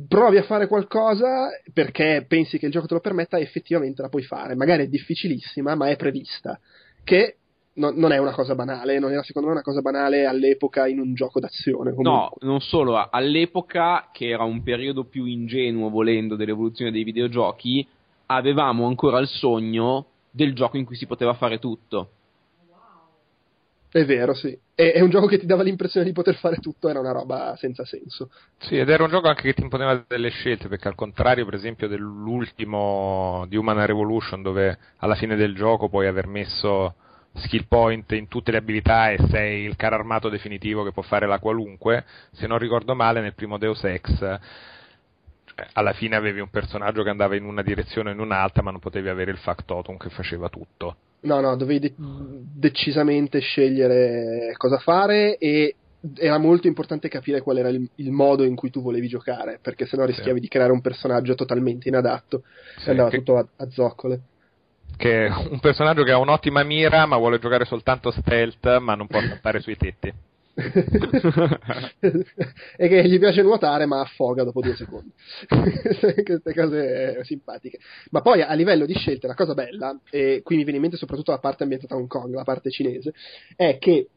provi 0.09 0.39
a 0.39 0.43
fare 0.43 0.67
qualcosa 0.67 1.49
perché 1.73 2.25
pensi 2.27 2.59
che 2.59 2.67
il 2.67 2.73
gioco 2.73 2.87
te 2.87 2.95
lo 2.95 3.01
permetta, 3.01 3.39
effettivamente 3.39 4.03
la 4.03 4.09
puoi 4.09 4.23
fare. 4.23 4.55
Magari 4.55 4.85
è 4.85 4.89
difficilissima, 4.89 5.75
ma 5.75 5.89
è 5.89 5.97
prevista. 5.97 6.59
Che 7.05 7.37
no, 7.75 7.91
non 7.91 8.13
è 8.13 8.19
una 8.19 8.33
cosa 8.33 8.55
banale, 8.55 8.99
non 8.99 9.13
era 9.13 9.23
secondo 9.23 9.49
me 9.49 9.55
una 9.55 9.63
cosa 9.63 9.81
banale 9.81 10.27
all'epoca 10.27 10.87
in 10.87 11.01
un 11.01 11.15
gioco 11.15 11.41
d'azione. 11.41 11.93
Comunque. 11.95 12.39
No, 12.41 12.51
non 12.51 12.61
solo, 12.61 12.97
all'epoca, 13.11 14.09
che 14.13 14.29
era 14.29 14.45
un 14.45 14.63
periodo 14.63 15.05
più 15.05 15.25
ingenuo, 15.25 15.91
volendo, 15.91 16.37
dell'evoluzione 16.37 16.91
dei 16.91 17.05
videogiochi, 17.05 17.87
avevamo 18.27 18.87
ancora 18.87 19.19
il 19.19 19.29
sogno 19.29 20.07
del 20.31 20.55
gioco 20.55 20.77
in 20.77 20.85
cui 20.85 20.97
si 20.97 21.07
poteva 21.07 21.35
fare 21.35 21.59
tutto. 21.59 22.11
È 23.91 24.05
vero, 24.05 24.35
sì. 24.35 24.57
È, 24.75 24.93
è, 24.93 25.01
un 25.01 25.09
gioco 25.09 25.27
che 25.27 25.39
ti 25.39 25.47
dava 25.47 25.63
l'impressione 25.63 26.05
di 26.05 26.13
poter 26.13 26.37
fare 26.37 26.57
tutto, 26.57 26.89
era 26.89 27.01
una 27.01 27.13
roba 27.13 27.57
senza 27.57 27.85
senso. 27.85 28.31
Sì, 28.59 28.77
ed 28.77 28.89
era 28.89 29.05
un 29.05 29.11
gioco 29.11 29.29
anche 29.29 29.43
che 29.43 29.55
ti 29.55 29.63
imponeva 29.63 30.05
delle 30.07 30.29
scelte, 30.29 30.69
perché 30.69 30.89
al 30.89 30.95
contrario, 30.95 31.45
per 31.47 31.55
esempio, 31.55 31.89
dell'ultimo 31.89 33.47
di 33.49 33.57
Human 33.57 33.85
Revolution, 33.87 34.43
dove 34.43 34.79
alla 34.99 35.15
fine 35.15 35.37
del 35.37 35.55
gioco 35.55 35.89
puoi 35.89 36.07
aver 36.07 36.27
messo 36.27 36.95
skill 37.35 37.67
point 37.67 38.11
in 38.13 38.29
tutte 38.29 38.51
le 38.51 38.59
abilità 38.59 39.11
e 39.11 39.19
sei 39.31 39.63
il 39.65 39.77
caro 39.77 39.95
armato 39.95 40.29
definitivo 40.29 40.85
che 40.85 40.93
può 40.93 41.03
fare 41.03 41.27
la 41.27 41.39
qualunque, 41.39 42.05
se 42.33 42.47
non 42.47 42.59
ricordo 42.59 42.95
male, 42.95 43.21
nel 43.21 43.35
primo 43.35 43.59
Deus 43.59 43.83
Ex 43.85 44.39
alla 45.73 45.93
fine 45.93 46.17
avevi 46.17 46.41
un 46.41 46.51
personaggio 46.51 47.03
che 47.03 47.11
andava 47.11 47.37
in 47.37 47.45
una 47.45 47.63
direzione 47.63 48.11
o 48.11 48.13
in 48.13 48.21
un'altra, 48.21 48.63
ma 48.63 48.71
non 48.71 48.81
potevi 48.81 49.09
avere 49.09 49.31
il 49.31 49.39
factotum 49.39 49.97
che 49.97 50.11
faceva 50.11 50.49
tutto. 50.49 50.97
No, 51.21 51.41
no, 51.41 51.57
dovevi 51.57 51.81
de- 51.81 51.95
decisamente 51.97 53.41
scegliere 53.41 54.53
cosa 54.57 54.79
fare 54.79 55.37
e 55.39 55.75
era 56.17 56.39
molto 56.39 56.69
importante 56.69 57.09
capire 57.09 57.41
qual 57.41 57.59
era 57.59 57.69
il, 57.69 57.89
il, 57.97 58.11
modo 58.13 58.45
in 58.45 58.55
cui 58.55 58.71
tu 58.71 58.81
volevi 58.81 59.09
giocare, 59.09 59.59
perché 59.61 59.87
sennò 59.87 60.05
rischiavi 60.05 60.35
sì. 60.35 60.41
di 60.41 60.49
creare 60.49 60.71
un 60.71 60.81
personaggio 60.81 61.35
totalmente 61.35 61.89
inadatto 61.89 62.45
sì, 62.77 62.89
e 62.89 62.91
andava 62.93 63.11
che, 63.11 63.19
tutto 63.19 63.37
a, 63.37 63.47
a 63.57 63.69
zoccole. 63.69 64.21
Che 64.97 65.29
un 65.51 65.59
personaggio 65.59 66.05
che 66.05 66.13
ha 66.13 66.19
un'ottima 66.19 66.63
mira, 66.63 67.05
ma 67.07 67.17
vuole 67.17 67.41
giocare 67.41 67.65
soltanto 67.65 68.13
stealth, 68.13 68.79
ma 68.79 68.95
non 68.95 69.09
può 69.09 69.21
saltare 69.21 69.61
sui 69.61 69.77
tetti. 69.77 70.13
e 72.77 72.89
che 72.89 73.09
gli 73.09 73.19
piace 73.19 73.43
nuotare 73.43 73.87
ma 73.87 74.01
affoga 74.01 74.43
dopo 74.43 74.61
due 74.61 74.75
secondi. 74.75 75.13
Queste 76.25 76.55
cose 76.55 77.23
simpatiche. 77.25 77.79
Ma 78.11 78.21
poi 78.21 78.43
a 78.43 78.53
livello 78.55 78.85
di 78.85 78.95
scelte 78.95 79.29
la 79.29 79.35
cosa 79.35 79.55
bella 79.55 79.99
e 80.11 80.41
qui 80.43 80.57
mi 80.57 80.63
viene 80.63 80.77
in 80.77 80.83
mente 80.83 80.97
soprattutto 80.97 81.31
la 81.31 81.39
parte 81.39 81.63
ambientata 81.63 81.95
a 81.95 81.99
Hong 81.99 82.09
Kong 82.09 82.35
la 82.35 82.43
parte 82.43 82.71
cinese 82.71 83.13
è 83.55 83.79
che 83.79 84.09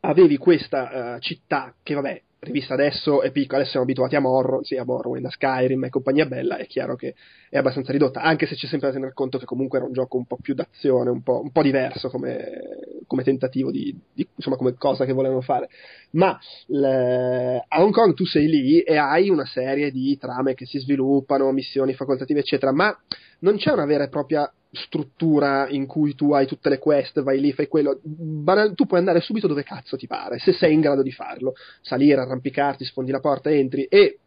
avevi 0.00 0.36
questa 0.36 1.16
uh, 1.16 1.18
città 1.18 1.74
che 1.82 1.94
vabbè 1.94 2.22
rivista 2.40 2.74
adesso 2.74 3.22
è 3.22 3.30
piccola, 3.30 3.58
adesso 3.58 3.72
siamo 3.72 3.86
abituati 3.86 4.14
a 4.14 4.20
Morrowind, 4.20 4.64
sì, 4.64 4.76
a 4.76 4.84
Morrowind, 4.84 5.24
a 5.24 5.30
Skyrim 5.30 5.84
e 5.84 5.88
compagnia 5.88 6.26
bella, 6.26 6.56
è 6.56 6.66
chiaro 6.66 6.94
che 6.94 7.14
è 7.50 7.58
abbastanza 7.58 7.90
ridotta, 7.92 8.20
anche 8.20 8.46
se 8.46 8.54
c'è 8.54 8.66
sempre 8.66 8.88
da 8.88 8.94
tener 8.94 9.12
conto 9.12 9.38
che 9.38 9.44
comunque 9.44 9.78
era 9.78 9.86
un 9.86 9.92
gioco 9.92 10.16
un 10.16 10.26
po' 10.26 10.38
più 10.40 10.54
d'azione, 10.54 11.10
un 11.10 11.22
po', 11.22 11.40
un 11.42 11.50
po 11.50 11.62
diverso 11.62 12.08
come, 12.10 13.00
come 13.06 13.24
tentativo 13.24 13.70
di, 13.70 13.96
di, 14.12 14.26
insomma, 14.36 14.56
come 14.56 14.74
cosa 14.74 15.04
che 15.04 15.12
volevano 15.12 15.40
fare. 15.40 15.68
Ma 16.12 16.38
le, 16.66 17.64
a 17.66 17.82
Hong 17.82 17.92
Kong 17.92 18.14
tu 18.14 18.24
sei 18.24 18.46
lì 18.46 18.80
e 18.80 18.96
hai 18.96 19.30
una 19.30 19.46
serie 19.46 19.90
di 19.90 20.16
trame 20.18 20.54
che 20.54 20.66
si 20.66 20.78
sviluppano, 20.78 21.50
missioni 21.50 21.94
facoltative, 21.94 22.40
eccetera, 22.40 22.72
ma 22.72 22.96
non 23.40 23.56
c'è 23.56 23.72
una 23.72 23.86
vera 23.86 24.04
e 24.04 24.08
propria 24.08 24.50
struttura 24.70 25.68
in 25.68 25.86
cui 25.86 26.14
tu 26.14 26.32
hai 26.32 26.46
tutte 26.46 26.68
le 26.68 26.78
quest, 26.78 27.22
vai 27.22 27.40
lì, 27.40 27.52
fai 27.52 27.68
quello. 27.68 27.98
Banal, 28.02 28.74
tu 28.74 28.86
puoi 28.86 29.00
andare 29.00 29.20
subito 29.20 29.46
dove 29.46 29.62
cazzo 29.62 29.96
ti 29.96 30.06
pare, 30.06 30.38
se 30.38 30.52
sei 30.52 30.74
in 30.74 30.80
grado 30.80 31.02
di 31.02 31.12
farlo. 31.12 31.54
Salire, 31.80 32.20
arrampicarti, 32.20 32.84
sfondi 32.84 33.10
la 33.10 33.20
porta, 33.20 33.50
entri 33.50 33.84
e 33.84 34.18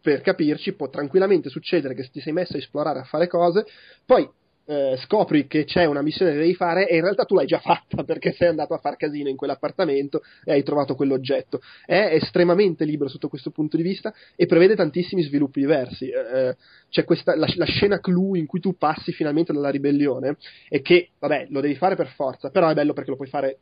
per 0.00 0.20
capirci 0.20 0.74
può 0.74 0.88
tranquillamente 0.88 1.48
succedere 1.48 1.94
che 1.94 2.08
ti 2.10 2.20
sei 2.20 2.32
messo 2.32 2.54
a 2.54 2.58
esplorare, 2.58 3.00
a 3.00 3.04
fare 3.04 3.26
cose, 3.26 3.66
poi 4.06 4.28
eh, 4.68 4.98
scopri 4.98 5.46
che 5.46 5.64
c'è 5.64 5.86
una 5.86 6.02
missione 6.02 6.32
che 6.32 6.38
devi 6.38 6.54
fare 6.54 6.86
e 6.86 6.96
in 6.96 7.02
realtà 7.02 7.24
tu 7.24 7.34
l'hai 7.34 7.46
già 7.46 7.58
fatta 7.58 8.04
perché 8.04 8.32
sei 8.32 8.48
andato 8.48 8.74
a 8.74 8.78
far 8.78 8.96
casino 8.96 9.30
in 9.30 9.36
quell'appartamento 9.36 10.22
e 10.44 10.52
hai 10.52 10.62
trovato 10.62 10.94
quell'oggetto. 10.94 11.60
È 11.86 12.10
estremamente 12.12 12.84
libero 12.84 13.08
sotto 13.08 13.28
questo 13.28 13.50
punto 13.50 13.78
di 13.78 13.82
vista 13.82 14.12
e 14.36 14.44
prevede 14.44 14.76
tantissimi 14.76 15.22
sviluppi 15.22 15.60
diversi. 15.60 16.10
Eh, 16.10 16.54
c'è 16.90 17.04
questa, 17.04 17.34
la, 17.34 17.50
la, 17.56 17.64
scena 17.64 17.98
clou 17.98 18.34
in 18.34 18.44
cui 18.44 18.60
tu 18.60 18.76
passi 18.76 19.12
finalmente 19.12 19.54
dalla 19.54 19.70
ribellione 19.70 20.36
e 20.68 20.82
che, 20.82 21.10
vabbè, 21.18 21.46
lo 21.48 21.60
devi 21.60 21.74
fare 21.74 21.96
per 21.96 22.08
forza, 22.08 22.50
però 22.50 22.68
è 22.68 22.74
bello 22.74 22.92
perché 22.92 23.10
lo 23.10 23.16
puoi 23.16 23.28
fare 23.28 23.58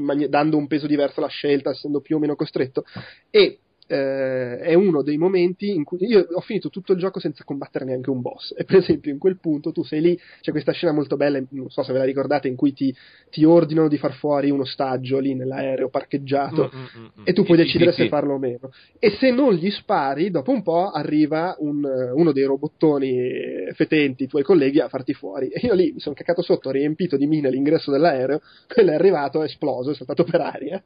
mani- 0.00 0.28
dando 0.28 0.56
un 0.56 0.66
peso 0.66 0.88
diverso 0.88 1.20
alla 1.20 1.28
scelta, 1.28 1.70
essendo 1.70 2.00
più 2.00 2.16
o 2.16 2.18
meno 2.18 2.34
costretto. 2.34 2.84
E 3.30 3.58
eh, 3.86 4.58
è 4.58 4.74
uno 4.74 5.02
dei 5.02 5.18
momenti 5.18 5.70
in 5.70 5.84
cui 5.84 5.98
io 6.06 6.26
ho 6.32 6.40
finito 6.40 6.70
tutto 6.70 6.92
il 6.92 6.98
gioco 6.98 7.20
senza 7.20 7.44
combattere 7.44 7.84
neanche 7.84 8.10
un 8.10 8.20
boss. 8.20 8.54
E 8.56 8.64
per 8.64 8.76
esempio, 8.76 9.12
in 9.12 9.18
quel 9.18 9.38
punto 9.38 9.72
tu 9.72 9.82
sei 9.82 10.00
lì, 10.00 10.20
c'è 10.40 10.50
questa 10.50 10.72
scena 10.72 10.92
molto 10.92 11.16
bella, 11.16 11.42
non 11.50 11.70
so 11.70 11.82
se 11.82 11.92
ve 11.92 11.98
la 11.98 12.04
ricordate, 12.04 12.48
in 12.48 12.56
cui 12.56 12.72
ti, 12.72 12.94
ti 13.30 13.44
ordinano 13.44 13.88
di 13.88 13.98
far 13.98 14.14
fuori 14.14 14.50
un 14.50 14.60
ostaggio 14.60 15.18
lì 15.18 15.34
nell'aereo 15.34 15.88
parcheggiato 15.88 16.70
mm, 16.74 16.78
mm, 16.78 17.02
mm, 17.02 17.04
mm. 17.04 17.22
e 17.24 17.32
tu 17.32 17.44
puoi 17.44 17.58
decidere 17.58 17.92
se 17.92 18.08
farlo 18.08 18.34
o 18.34 18.38
meno. 18.38 18.70
E 18.98 19.10
se 19.10 19.30
non 19.30 19.54
gli 19.54 19.70
spari, 19.70 20.30
dopo 20.30 20.50
un 20.50 20.62
po' 20.62 20.90
arriva 20.90 21.54
un, 21.58 21.84
uno 21.84 22.32
dei 22.32 22.44
robottoni 22.44 23.72
fetenti, 23.72 24.24
i 24.24 24.28
tuoi 24.28 24.42
colleghi, 24.42 24.80
a 24.80 24.88
farti 24.88 25.12
fuori. 25.12 25.48
E 25.48 25.60
io 25.66 25.74
lì 25.74 25.92
mi 25.92 26.00
sono 26.00 26.14
caccato 26.14 26.42
sotto, 26.42 26.70
riempito 26.70 27.16
di 27.16 27.26
mine 27.26 27.50
l'ingresso 27.50 27.90
dell'aereo, 27.90 28.40
quello 28.66 28.90
è 28.90 28.94
arrivato, 28.94 29.42
è 29.42 29.44
esploso, 29.44 29.90
è 29.90 29.94
saltato 29.94 30.24
per 30.24 30.40
aria. 30.40 30.82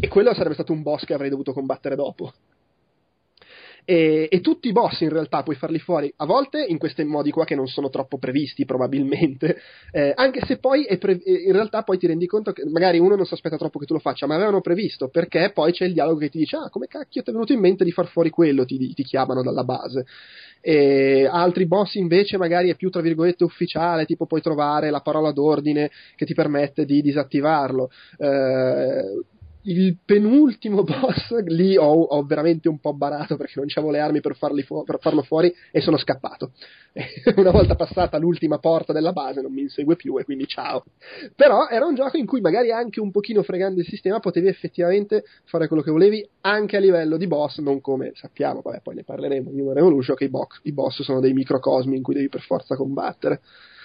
E 0.00 0.08
quello 0.08 0.32
sarebbe 0.34 0.54
stato 0.54 0.72
un 0.72 0.82
boss 0.82 1.04
che 1.04 1.14
avrei 1.14 1.30
dovuto 1.30 1.52
combattere 1.52 1.94
dopo. 1.94 2.32
E, 3.90 4.28
e, 4.30 4.40
tutti 4.42 4.68
i 4.68 4.72
boss 4.72 5.00
in 5.00 5.08
realtà 5.08 5.42
puoi 5.42 5.56
farli 5.56 5.78
fuori 5.78 6.12
a 6.16 6.26
volte 6.26 6.62
in 6.62 6.76
questi 6.76 7.04
modi 7.04 7.30
qua 7.30 7.46
che 7.46 7.54
non 7.54 7.68
sono 7.68 7.88
troppo 7.88 8.18
previsti 8.18 8.66
probabilmente. 8.66 9.56
Eh, 9.90 10.12
anche 10.14 10.44
se 10.44 10.58
poi 10.58 10.86
pre- 10.98 11.18
in 11.24 11.52
realtà 11.52 11.82
poi 11.82 11.96
ti 11.96 12.06
rendi 12.06 12.26
conto 12.26 12.52
che 12.52 12.62
magari 12.66 12.98
uno 12.98 13.16
non 13.16 13.24
si 13.24 13.32
aspetta 13.32 13.56
troppo 13.56 13.78
che 13.78 13.86
tu 13.86 13.94
lo 13.94 14.00
faccia 14.00 14.26
ma 14.26 14.34
avevano 14.34 14.60
previsto 14.60 15.08
perché 15.08 15.50
poi 15.54 15.72
c'è 15.72 15.86
il 15.86 15.94
dialogo 15.94 16.18
che 16.18 16.28
ti 16.28 16.38
dice 16.38 16.56
ah 16.56 16.68
come 16.68 16.86
cacchio 16.86 17.22
ti 17.22 17.30
è 17.30 17.32
venuto 17.32 17.54
in 17.54 17.60
mente 17.60 17.84
di 17.84 17.90
far 17.90 18.06
fuori 18.08 18.28
quello? 18.28 18.66
Ti, 18.66 18.92
ti 18.92 19.02
chiamano 19.02 19.42
dalla 19.42 19.64
base. 19.64 20.04
E 20.60 21.26
altri 21.30 21.66
boss 21.66 21.94
invece 21.94 22.36
magari 22.36 22.68
è 22.68 22.76
più 22.76 22.90
tra 22.90 23.00
virgolette 23.00 23.44
ufficiale 23.44 24.04
tipo 24.04 24.26
puoi 24.26 24.42
trovare 24.42 24.90
la 24.90 25.00
parola 25.00 25.32
d'ordine 25.32 25.90
che 26.14 26.26
ti 26.26 26.34
permette 26.34 26.84
di 26.84 27.00
disattivarlo. 27.00 27.90
Eh, 28.18 29.37
il 29.68 29.98
penultimo 30.04 30.82
boss 30.84 31.42
lì 31.44 31.76
ho, 31.76 31.84
ho, 31.84 32.22
veramente 32.24 32.68
un 32.68 32.78
po' 32.78 32.94
barato 32.94 33.36
perché 33.36 33.54
non 33.56 33.66
c'avevo 33.68 33.92
le 33.92 34.00
armi 34.00 34.20
per, 34.20 34.36
fu- 34.36 34.84
per, 34.84 34.98
farlo 35.00 35.22
fuori 35.22 35.54
e 35.70 35.80
sono 35.80 35.96
scappato. 35.96 36.52
Una 37.36 37.50
volta 37.50 37.74
passata 37.74 38.18
l'ultima 38.18 38.58
porta 38.58 38.92
della 38.92 39.12
base 39.12 39.40
non 39.40 39.52
mi 39.52 39.62
insegue 39.62 39.96
più 39.96 40.18
e 40.18 40.24
quindi 40.24 40.46
ciao. 40.46 40.84
Però 41.34 41.68
era 41.68 41.86
un 41.86 41.94
gioco 41.94 42.16
in 42.16 42.26
cui 42.26 42.40
magari 42.40 42.72
anche 42.72 43.00
un 43.00 43.10
pochino 43.10 43.42
fregando 43.42 43.80
il 43.80 43.86
sistema 43.86 44.20
potevi 44.20 44.48
effettivamente 44.48 45.24
fare 45.44 45.68
quello 45.68 45.82
che 45.82 45.90
volevi 45.90 46.26
anche 46.42 46.76
a 46.76 46.80
livello 46.80 47.16
di 47.16 47.26
boss, 47.26 47.58
non 47.58 47.80
come 47.80 48.12
sappiamo, 48.14 48.60
vabbè 48.62 48.80
poi 48.82 48.94
ne 48.94 49.04
parleremo 49.04 49.50
in 49.50 49.60
Human 49.60 49.74
Revolution 49.74 50.16
che 50.16 50.24
i, 50.24 50.30
bo- 50.30 50.46
i 50.62 50.72
boss 50.72 51.02
sono 51.02 51.20
dei 51.20 51.32
microcosmi 51.32 51.96
in 51.96 52.02
cui 52.02 52.14
devi 52.14 52.28
per 52.28 52.40
forza 52.40 52.74
combattere. 52.74 53.40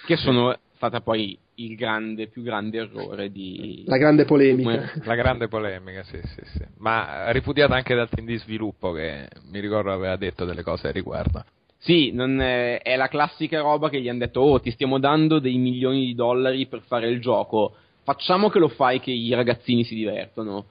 Che 0.06 0.16
sono 0.16 0.56
stata 0.74 1.00
poi 1.00 1.38
il 1.56 1.76
grande, 1.76 2.28
più 2.28 2.42
grande 2.42 2.78
errore 2.78 3.30
di... 3.30 3.84
La 3.86 3.96
grande 3.96 4.24
polemica. 4.24 4.92
La 5.04 5.14
grande 5.14 5.48
polemica, 5.48 6.02
sì, 6.02 6.18
sì, 6.22 6.42
sì. 6.56 6.64
Ma 6.78 7.30
ripudiata 7.30 7.74
anche 7.74 7.94
dal 7.94 8.08
team 8.08 8.26
di 8.26 8.36
sviluppo 8.38 8.92
che 8.92 9.28
mi 9.50 9.60
ricordo 9.60 9.92
aveva 9.92 10.16
detto 10.16 10.44
delle 10.44 10.62
cose 10.62 10.88
a 10.88 10.92
riguardo. 10.92 11.44
Sì, 11.78 12.10
è, 12.10 12.80
è, 12.82 12.96
la 12.96 13.08
classica 13.08 13.60
roba 13.60 13.90
che 13.90 14.00
gli 14.00 14.08
hanno 14.08 14.20
detto, 14.20 14.40
oh, 14.40 14.60
ti 14.60 14.70
stiamo 14.70 14.98
dando 14.98 15.38
dei 15.38 15.58
milioni 15.58 16.06
di 16.06 16.14
dollari 16.14 16.66
per 16.66 16.80
fare 16.86 17.08
il 17.08 17.20
gioco, 17.20 17.74
facciamo 18.04 18.48
che 18.48 18.58
lo 18.58 18.68
fai 18.68 19.00
che 19.00 19.10
i 19.10 19.34
ragazzini 19.34 19.84
si 19.84 19.94
divertono 19.94 20.66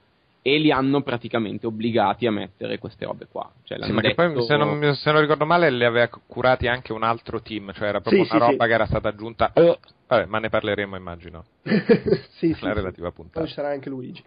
e 0.46 0.58
li 0.58 0.70
hanno 0.70 1.00
praticamente 1.00 1.66
obbligati 1.66 2.26
a 2.26 2.30
mettere 2.30 2.78
queste 2.78 3.06
robe 3.06 3.28
qua. 3.32 3.50
Cioè, 3.62 3.82
sì, 3.82 3.92
ma 3.92 4.02
detto... 4.02 4.14
poi 4.14 4.44
se 4.44 4.56
non, 4.58 4.94
se 4.94 5.10
non, 5.10 5.22
ricordo 5.22 5.46
male 5.46 5.70
le 5.70 5.86
aveva 5.86 6.06
curati 6.26 6.66
anche 6.66 6.92
un 6.92 7.02
altro 7.02 7.40
team, 7.40 7.72
cioè 7.72 7.88
era 7.88 8.02
proprio 8.02 8.24
sì, 8.26 8.34
una 8.36 8.44
sì, 8.44 8.50
roba 8.50 8.66
che 8.66 8.72
era 8.74 8.84
stata 8.84 9.08
aggiunta. 9.08 9.52
Oh. 9.54 9.78
Vabbè, 10.06 10.26
ma 10.26 10.38
ne 10.40 10.50
parleremo 10.50 10.96
immagino. 10.96 11.46
sì, 12.36 12.54
la 12.60 12.74
relativa 12.74 13.10
puntata. 13.10 13.40
Poi 13.40 13.48
sarà 13.48 13.68
anche 13.70 13.88
Luigi. 13.88 14.22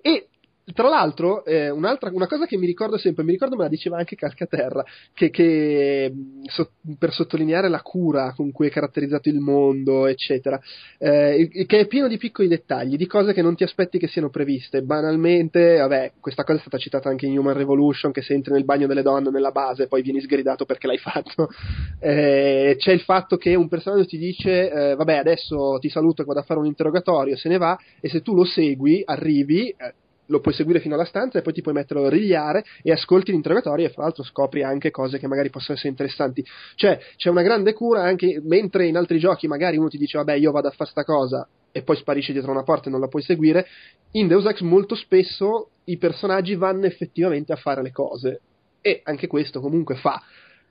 E 0.00 0.28
tra 0.72 0.88
l'altro, 0.88 1.44
eh, 1.44 1.70
una 1.70 1.96
cosa 1.98 2.46
che 2.46 2.56
mi 2.56 2.66
ricordo 2.66 2.98
sempre, 2.98 3.24
mi 3.24 3.32
ricordo 3.32 3.56
me 3.56 3.64
la 3.64 3.68
diceva 3.68 3.98
anche 3.98 4.16
Calcaterra, 4.16 4.84
che, 5.12 5.30
che 5.30 6.12
so, 6.44 6.72
per 6.98 7.12
sottolineare 7.12 7.68
la 7.68 7.82
cura 7.82 8.32
con 8.34 8.52
cui 8.52 8.68
è 8.68 8.70
caratterizzato 8.70 9.28
il 9.28 9.40
mondo, 9.40 10.06
eccetera, 10.06 10.60
eh, 10.98 11.48
che 11.66 11.80
è 11.80 11.86
pieno 11.86 12.08
di 12.08 12.16
piccoli 12.16 12.48
dettagli, 12.48 12.96
di 12.96 13.06
cose 13.06 13.32
che 13.32 13.42
non 13.42 13.54
ti 13.54 13.64
aspetti 13.64 13.98
che 13.98 14.08
siano 14.08 14.30
previste. 14.30 14.82
Banalmente, 14.82 15.78
vabbè, 15.78 16.12
questa 16.20 16.44
cosa 16.44 16.58
è 16.58 16.60
stata 16.60 16.78
citata 16.78 17.08
anche 17.08 17.26
in 17.26 17.38
Human 17.38 17.56
Revolution, 17.56 18.12
che 18.12 18.22
se 18.22 18.34
entri 18.34 18.52
nel 18.52 18.64
bagno 18.64 18.86
delle 18.86 19.02
donne 19.02 19.30
nella 19.30 19.50
base 19.50 19.86
poi 19.86 20.02
vieni 20.02 20.20
sgridato 20.20 20.64
perché 20.64 20.86
l'hai 20.86 20.98
fatto. 20.98 21.48
Eh, 22.02 22.76
c'è 22.78 22.92
il 22.92 23.00
fatto 23.00 23.36
che 23.36 23.54
un 23.54 23.68
personaggio 23.68 24.06
ti 24.06 24.16
dice, 24.16 24.70
eh, 24.70 24.94
vabbè, 24.94 25.16
adesso 25.16 25.78
ti 25.80 25.90
saluto 25.90 26.22
e 26.22 26.24
vado 26.24 26.40
a 26.40 26.42
fare 26.42 26.58
un 26.58 26.66
interrogatorio, 26.66 27.36
se 27.36 27.48
ne 27.48 27.58
va, 27.58 27.78
e 28.00 28.08
se 28.08 28.22
tu 28.22 28.34
lo 28.34 28.44
segui, 28.44 29.02
arrivi 29.04 29.68
eh, 29.68 29.94
lo 30.30 30.40
puoi 30.40 30.54
seguire 30.54 30.80
fino 30.80 30.94
alla 30.94 31.04
stanza 31.04 31.38
e 31.38 31.42
poi 31.42 31.52
ti 31.52 31.60
puoi 31.60 31.74
metterlo 31.74 32.06
a 32.06 32.08
rigliare 32.08 32.64
e 32.82 32.92
ascolti 32.92 33.32
l'interrogatorio 33.32 33.86
e 33.86 33.90
fra 33.90 34.04
l'altro 34.04 34.22
scopri 34.22 34.62
anche 34.62 34.90
cose 34.90 35.18
che 35.18 35.26
magari 35.26 35.50
possono 35.50 35.74
essere 35.74 35.90
interessanti. 35.90 36.44
Cioè, 36.76 36.98
c'è 37.16 37.28
una 37.28 37.42
grande 37.42 37.72
cura 37.74 38.02
anche 38.02 38.40
mentre 38.42 38.86
in 38.86 38.96
altri 38.96 39.18
giochi 39.18 39.46
magari 39.46 39.76
uno 39.76 39.88
ti 39.88 39.98
dice 39.98 40.18
vabbè 40.18 40.34
io 40.34 40.52
vado 40.52 40.68
a 40.68 40.70
fare 40.70 40.90
sta 40.90 41.04
cosa 41.04 41.46
e 41.72 41.82
poi 41.82 41.96
sparisce 41.96 42.32
dietro 42.32 42.50
una 42.50 42.62
porta 42.62 42.88
e 42.88 42.90
non 42.90 43.00
la 43.00 43.06
puoi 43.08 43.22
seguire, 43.22 43.66
in 44.12 44.26
Deus 44.26 44.44
Ex 44.44 44.60
molto 44.60 44.94
spesso 44.94 45.70
i 45.84 45.98
personaggi 45.98 46.56
vanno 46.56 46.86
effettivamente 46.86 47.52
a 47.52 47.56
fare 47.56 47.82
le 47.82 47.92
cose 47.92 48.40
e 48.80 49.00
anche 49.04 49.26
questo 49.26 49.60
comunque 49.60 49.96
fa 49.96 50.20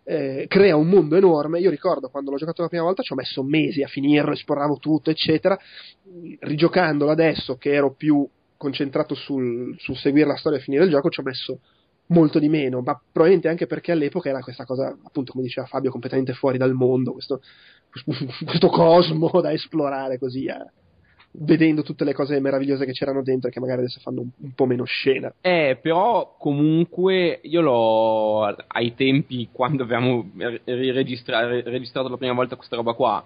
eh, 0.04 0.46
crea 0.48 0.76
un 0.76 0.88
mondo 0.88 1.16
enorme. 1.16 1.60
Io 1.60 1.70
ricordo 1.70 2.10
quando 2.10 2.32
l'ho 2.32 2.38
giocato 2.38 2.64
la 2.64 2.68
prima 2.68 2.84
volta 2.84 3.04
ci 3.04 3.14
ho 3.14 3.16
messo 3.16 3.44
mesi 3.44 3.84
a 3.84 3.88
finirlo, 3.88 4.32
esploravo 4.32 4.78
tutto, 4.78 5.12
eccetera. 5.12 5.58
Rigiocandolo 6.40 7.12
adesso 7.12 7.58
che 7.58 7.74
ero 7.74 7.94
più 7.94 8.28
concentrato 8.60 9.16
sul, 9.16 9.74
sul 9.80 9.96
seguire 9.96 10.28
la 10.28 10.36
storia 10.36 10.60
e 10.60 10.62
finire 10.62 10.84
il 10.84 10.90
gioco 10.90 11.10
ci 11.10 11.22
ho 11.22 11.24
messo 11.24 11.60
molto 12.08 12.40
di 12.40 12.50
meno, 12.50 12.82
ma 12.82 13.00
probabilmente 13.00 13.48
anche 13.48 13.68
perché 13.68 13.94
all'epoca 13.94 14.28
era 14.28 14.42
questa 14.42 14.66
cosa, 14.66 14.96
appunto 15.02 15.32
come 15.32 15.46
diceva 15.46 15.66
Fabio, 15.66 15.92
completamente 15.92 16.34
fuori 16.34 16.58
dal 16.58 16.74
mondo, 16.74 17.14
questo, 17.14 17.40
questo 18.46 18.68
cosmo 18.68 19.30
da 19.42 19.54
esplorare 19.54 20.18
così, 20.18 20.46
eh, 20.46 20.72
vedendo 21.32 21.84
tutte 21.84 22.04
le 22.04 22.14
cose 22.14 22.38
meravigliose 22.42 22.84
che 22.84 22.92
c'erano 22.92 23.24
dentro 23.24 23.48
e 23.48 23.52
che 23.54 23.62
magari 23.62 23.80
adesso 23.80 24.02
fanno 24.02 24.22
un, 24.22 24.30
un, 24.36 24.52
po' 24.52 24.66
meno 24.66 24.84
scena. 24.84 25.34
Eh, 25.40 25.80
però 25.82 26.36
comunque 26.38 27.40
io 27.44 27.62
l'ho, 27.62 28.44
ai 28.44 28.94
tempi 28.94 29.48
quando 29.54 29.84
avevamo 29.84 30.30
registrato 30.66 32.10
la 32.10 32.18
prima 32.18 32.34
volta 32.34 32.58
questa 32.58 32.76
roba 32.76 32.92
qua, 32.92 33.26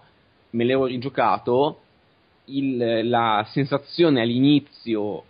me 0.51 0.63
l'ero 0.63 0.85
rigiocato 0.85 1.79
il, 2.45 3.07
la 3.07 3.45
sensazione 3.49 4.21
all'inizio, 4.21 5.23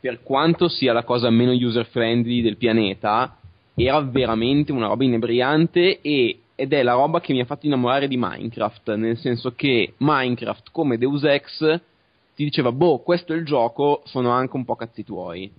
per 0.00 0.22
quanto 0.22 0.68
sia 0.68 0.92
la 0.92 1.04
cosa 1.04 1.30
meno 1.30 1.52
user 1.52 1.86
friendly 1.86 2.42
del 2.42 2.56
pianeta, 2.56 3.36
era 3.74 4.00
veramente 4.00 4.72
una 4.72 4.86
roba 4.86 5.04
inebriante 5.04 6.00
e, 6.00 6.38
ed 6.54 6.72
è 6.72 6.82
la 6.82 6.92
roba 6.92 7.20
che 7.20 7.32
mi 7.32 7.40
ha 7.40 7.44
fatto 7.44 7.66
innamorare 7.66 8.08
di 8.08 8.16
Minecraft, 8.18 8.94
nel 8.94 9.18
senso 9.18 9.54
che 9.54 9.94
Minecraft 9.96 10.70
come 10.70 10.98
Deus 10.98 11.24
Ex 11.24 11.80
ti 12.34 12.44
diceva, 12.44 12.72
boh, 12.72 12.98
questo 12.98 13.32
è 13.32 13.36
il 13.36 13.44
gioco, 13.44 14.02
sono 14.04 14.30
anche 14.30 14.56
un 14.56 14.64
po' 14.64 14.76
cazzi 14.76 15.04
tuoi. 15.04 15.50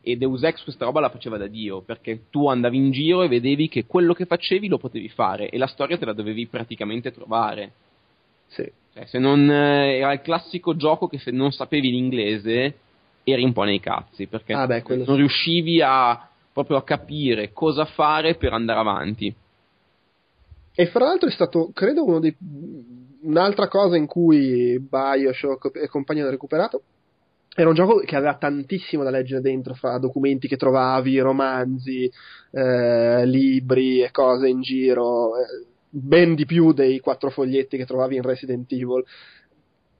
E 0.00 0.16
Deus 0.16 0.42
Ex 0.42 0.62
questa 0.62 0.84
roba 0.84 1.00
la 1.00 1.10
faceva 1.10 1.36
da 1.36 1.46
Dio, 1.46 1.80
perché 1.82 2.24
tu 2.30 2.48
andavi 2.48 2.76
in 2.76 2.90
giro 2.90 3.22
e 3.22 3.28
vedevi 3.28 3.68
che 3.68 3.86
quello 3.86 4.14
che 4.14 4.26
facevi 4.26 4.68
lo 4.68 4.78
potevi 4.78 5.08
fare 5.08 5.48
e 5.50 5.58
la 5.58 5.66
storia 5.66 5.98
te 5.98 6.04
la 6.04 6.12
dovevi 6.12 6.46
praticamente 6.46 7.12
trovare. 7.12 7.72
Sì. 8.48 8.70
Cioè, 8.98 9.06
se 9.06 9.18
non 9.18 9.48
eh, 9.48 9.98
era 9.98 10.12
il 10.12 10.22
classico 10.22 10.74
gioco 10.74 11.06
che 11.06 11.18
se 11.18 11.30
non 11.30 11.52
sapevi 11.52 11.90
l'inglese 11.90 12.74
eri 13.22 13.44
un 13.44 13.52
po' 13.52 13.62
nei 13.62 13.78
cazzi, 13.78 14.26
perché 14.26 14.54
ah 14.54 14.66
beh, 14.66 14.82
non 15.04 15.16
riuscivi 15.16 15.80
a 15.80 16.28
proprio 16.52 16.78
a 16.78 16.82
capire 16.82 17.52
cosa 17.52 17.84
fare 17.84 18.34
per 18.34 18.52
andare 18.52 18.80
avanti. 18.80 19.32
E 20.74 20.86
fra 20.86 21.04
l'altro 21.04 21.28
è 21.28 21.32
stato, 21.32 21.70
credo, 21.72 22.04
uno 22.04 22.18
dei, 22.18 22.34
un'altra 23.22 23.68
cosa 23.68 23.96
in 23.96 24.06
cui 24.06 24.80
Bioshock 24.80 25.76
e 25.76 25.88
compagni 25.88 26.20
hanno 26.20 26.30
recuperato. 26.30 26.82
Era 27.54 27.68
un 27.68 27.74
gioco 27.74 27.98
che 27.98 28.16
aveva 28.16 28.36
tantissimo 28.36 29.04
da 29.04 29.10
leggere 29.10 29.40
dentro, 29.40 29.74
fra 29.74 29.98
documenti 29.98 30.48
che 30.48 30.56
trovavi, 30.56 31.18
romanzi, 31.18 32.10
eh, 32.50 33.26
libri 33.26 34.02
e 34.02 34.10
cose 34.10 34.48
in 34.48 34.60
giro. 34.60 35.36
Eh, 35.36 35.67
ben 35.88 36.34
di 36.34 36.46
più 36.46 36.72
dei 36.72 37.00
quattro 37.00 37.30
foglietti 37.30 37.76
che 37.76 37.86
trovavi 37.86 38.16
in 38.16 38.22
Resident 38.22 38.70
Evil. 38.72 39.04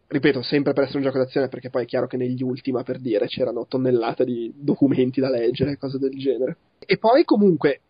Ripeto, 0.06 0.40
sempre 0.42 0.72
per 0.72 0.84
essere 0.84 0.98
un 0.98 1.04
gioco 1.04 1.18
d'azione, 1.18 1.48
perché 1.48 1.68
poi 1.68 1.82
è 1.82 1.86
chiaro 1.86 2.06
che 2.06 2.16
negli 2.16 2.42
Ultima, 2.42 2.82
per 2.82 2.98
dire, 2.98 3.26
c'erano 3.26 3.66
tonnellate 3.66 4.24
di 4.24 4.50
documenti 4.54 5.20
da 5.20 5.28
leggere, 5.28 5.76
cose 5.76 5.98
del 5.98 6.16
genere. 6.16 6.56
E 6.78 6.96
poi, 6.96 7.24
comunque, 7.24 7.82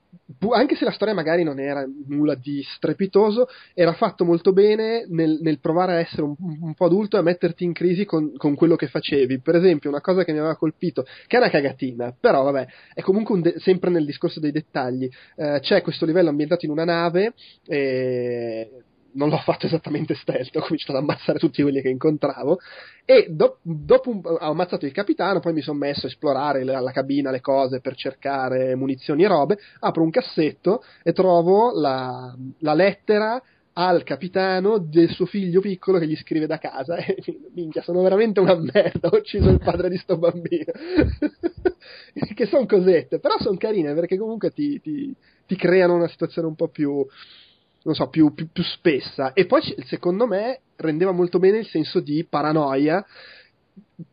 anche 0.51 0.77
se 0.77 0.85
la 0.85 0.91
storia 0.91 1.15
magari 1.15 1.43
non 1.43 1.59
era 1.59 1.87
nulla 2.07 2.35
di 2.35 2.63
strepitoso, 2.63 3.49
era 3.75 3.93
fatto 3.93 4.25
molto 4.25 4.53
bene 4.53 5.05
nel, 5.09 5.39
nel 5.41 5.59
provare 5.59 5.93
a 5.93 5.99
essere 5.99 6.23
un, 6.23 6.35
un 6.39 6.75
po' 6.75 6.87
adulto 6.87 7.17
e 7.17 7.21
a 7.21 7.23
metterti 7.23 7.65
in 7.65 7.73
crisi 7.73 8.05
con, 8.05 8.37
con 8.37 8.55
quello 8.55 8.77
che 8.77 8.89
facevi. 8.89 9.41
Per 9.41 9.57
esempio, 9.57 9.91
una 9.91 10.01
cosa 10.01 10.25
che 10.25 10.33
mi 10.33 10.39
aveva 10.39 10.57
colpito, 10.57 11.05
che 11.27 11.37
è 11.37 11.41
una 11.41 11.51
cagatina, 11.51 12.15
però 12.19 12.43
vabbè, 12.43 12.67
è 12.95 13.01
comunque 13.03 13.35
un 13.35 13.41
de- 13.43 13.59
sempre 13.59 13.91
nel 13.91 14.05
discorso 14.05 14.41
dei 14.41 14.53
dettagli. 14.53 15.09
Eh, 15.37 15.59
c'è 15.61 15.83
questo 15.83 16.07
livello 16.07 16.29
ambientato 16.29 16.65
in 16.65 16.71
una 16.71 16.85
nave. 16.85 17.35
E 17.67 18.83
non 19.13 19.29
l'ho 19.31 19.39
fatto 19.39 19.67
esattamente 19.67 20.15
stealth, 20.15 20.55
ho 20.57 20.61
cominciato 20.61 20.93
ad 20.93 21.03
ammazzare 21.03 21.39
tutti 21.39 21.63
quelli 21.63 21.81
che 21.81 21.89
incontravo 21.89 22.59
e 23.05 23.27
do- 23.31 23.59
dopo 23.63 24.11
un- 24.11 24.21
ho 24.25 24.37
ammazzato 24.39 24.85
il 24.87 24.93
capitano, 24.93 25.41
poi 25.41 25.53
mi 25.55 25.63
sono 25.63 25.79
messo 25.79 26.07
a 26.07 26.09
esplorare 26.09 26.65
la, 26.65 26.81
la 26.81 26.93
cabina, 26.93 27.31
le 27.31 27.41
cose 27.41 27.81
per 27.81 27.95
cercare 27.97 28.75
munizioni 28.77 29.25
e 29.25 29.29
robe, 29.29 29.59
apro 29.81 30.03
un 30.03 30.11
cassetto 30.11 30.83
e 31.03 31.13
trovo 31.13 31.73
la, 31.79 32.35
la 32.61 32.75
lettera 32.75 33.43
al 33.81 34.03
capitano 34.03 34.79
del 34.79 35.09
suo 35.11 35.25
figlio 35.25 35.61
piccolo 35.61 35.99
che 35.99 36.07
gli 36.07 36.17
scrive 36.17 36.47
da 36.47 36.59
casa. 36.59 36.97
E 37.07 37.17
minchia 37.55 37.83
sono 37.83 38.03
veramente 38.03 38.41
una 38.41 38.55
merda 38.57 39.09
ho 39.09 39.17
ucciso 39.17 39.49
il 39.49 39.59
padre 39.59 39.89
di 39.89 39.97
sto 39.97 40.17
bambino. 40.19 40.73
Che 42.35 42.47
sono 42.47 42.67
cosette 42.67 43.19
però 43.19 43.37
sono 43.39 43.57
carine 43.57 43.95
perché 43.95 44.17
comunque 44.17 44.51
ti, 44.53 44.81
ti, 44.81 45.15
ti 45.47 45.57
creano 45.57 45.95
una 45.95 46.09
situazione 46.09 46.47
un 46.49 46.55
po' 46.55 46.69
più 46.69 47.05
non 47.83 47.95
so, 47.95 48.09
più, 48.09 48.33
più, 48.35 48.49
più 48.51 48.63
spessa. 48.63 49.33
E 49.33 49.47
poi, 49.47 49.63
secondo 49.87 50.27
me, 50.27 50.61
rendeva 50.77 51.13
molto 51.13 51.39
bene 51.39 51.59
il 51.59 51.67
senso 51.67 52.01
di 52.01 52.25
paranoia 52.29 53.05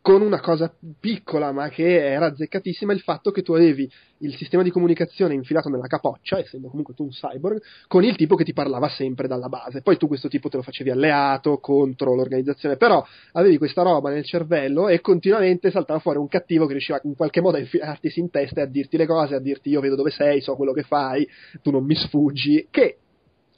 con 0.00 0.20
una 0.20 0.40
cosa 0.40 0.72
piccola 0.98 1.52
ma 1.52 1.68
che 1.68 2.12
era 2.12 2.26
azzeccatissima 2.26 2.92
il 2.92 3.00
fatto 3.00 3.30
che 3.30 3.42
tu 3.42 3.52
avevi 3.52 3.90
il 4.18 4.34
sistema 4.34 4.62
di 4.62 4.70
comunicazione 4.70 5.34
infilato 5.34 5.68
nella 5.68 5.86
capoccia, 5.86 6.38
essendo 6.38 6.68
comunque 6.68 6.94
tu 6.94 7.02
un 7.04 7.10
cyborg, 7.10 7.60
con 7.86 8.02
il 8.02 8.16
tipo 8.16 8.34
che 8.34 8.44
ti 8.44 8.52
parlava 8.52 8.88
sempre 8.88 9.28
dalla 9.28 9.48
base. 9.48 9.82
Poi 9.82 9.96
tu 9.98 10.08
questo 10.08 10.28
tipo 10.28 10.48
te 10.48 10.56
lo 10.56 10.62
facevi 10.62 10.90
alleato 10.90 11.58
contro 11.58 12.14
l'organizzazione, 12.14 12.76
però 12.76 13.04
avevi 13.32 13.58
questa 13.58 13.82
roba 13.82 14.10
nel 14.10 14.24
cervello 14.24 14.88
e 14.88 15.00
continuamente 15.00 15.70
saltava 15.70 15.98
fuori 15.98 16.18
un 16.18 16.28
cattivo 16.28 16.66
che 16.66 16.72
riusciva 16.72 17.00
in 17.04 17.14
qualche 17.14 17.40
modo 17.40 17.58
a 17.58 17.60
infilarti 17.60 18.10
in 18.16 18.30
testa 18.30 18.60
e 18.60 18.64
a 18.64 18.66
dirti 18.66 18.96
le 18.96 19.06
cose, 19.06 19.34
a 19.34 19.40
dirti 19.40 19.68
io 19.68 19.80
vedo 19.80 19.96
dove 19.96 20.10
sei, 20.10 20.40
so 20.40 20.56
quello 20.56 20.72
che 20.72 20.82
fai, 20.82 21.28
tu 21.62 21.70
non 21.70 21.84
mi 21.84 21.94
sfuggi, 21.94 22.68
che 22.70 22.98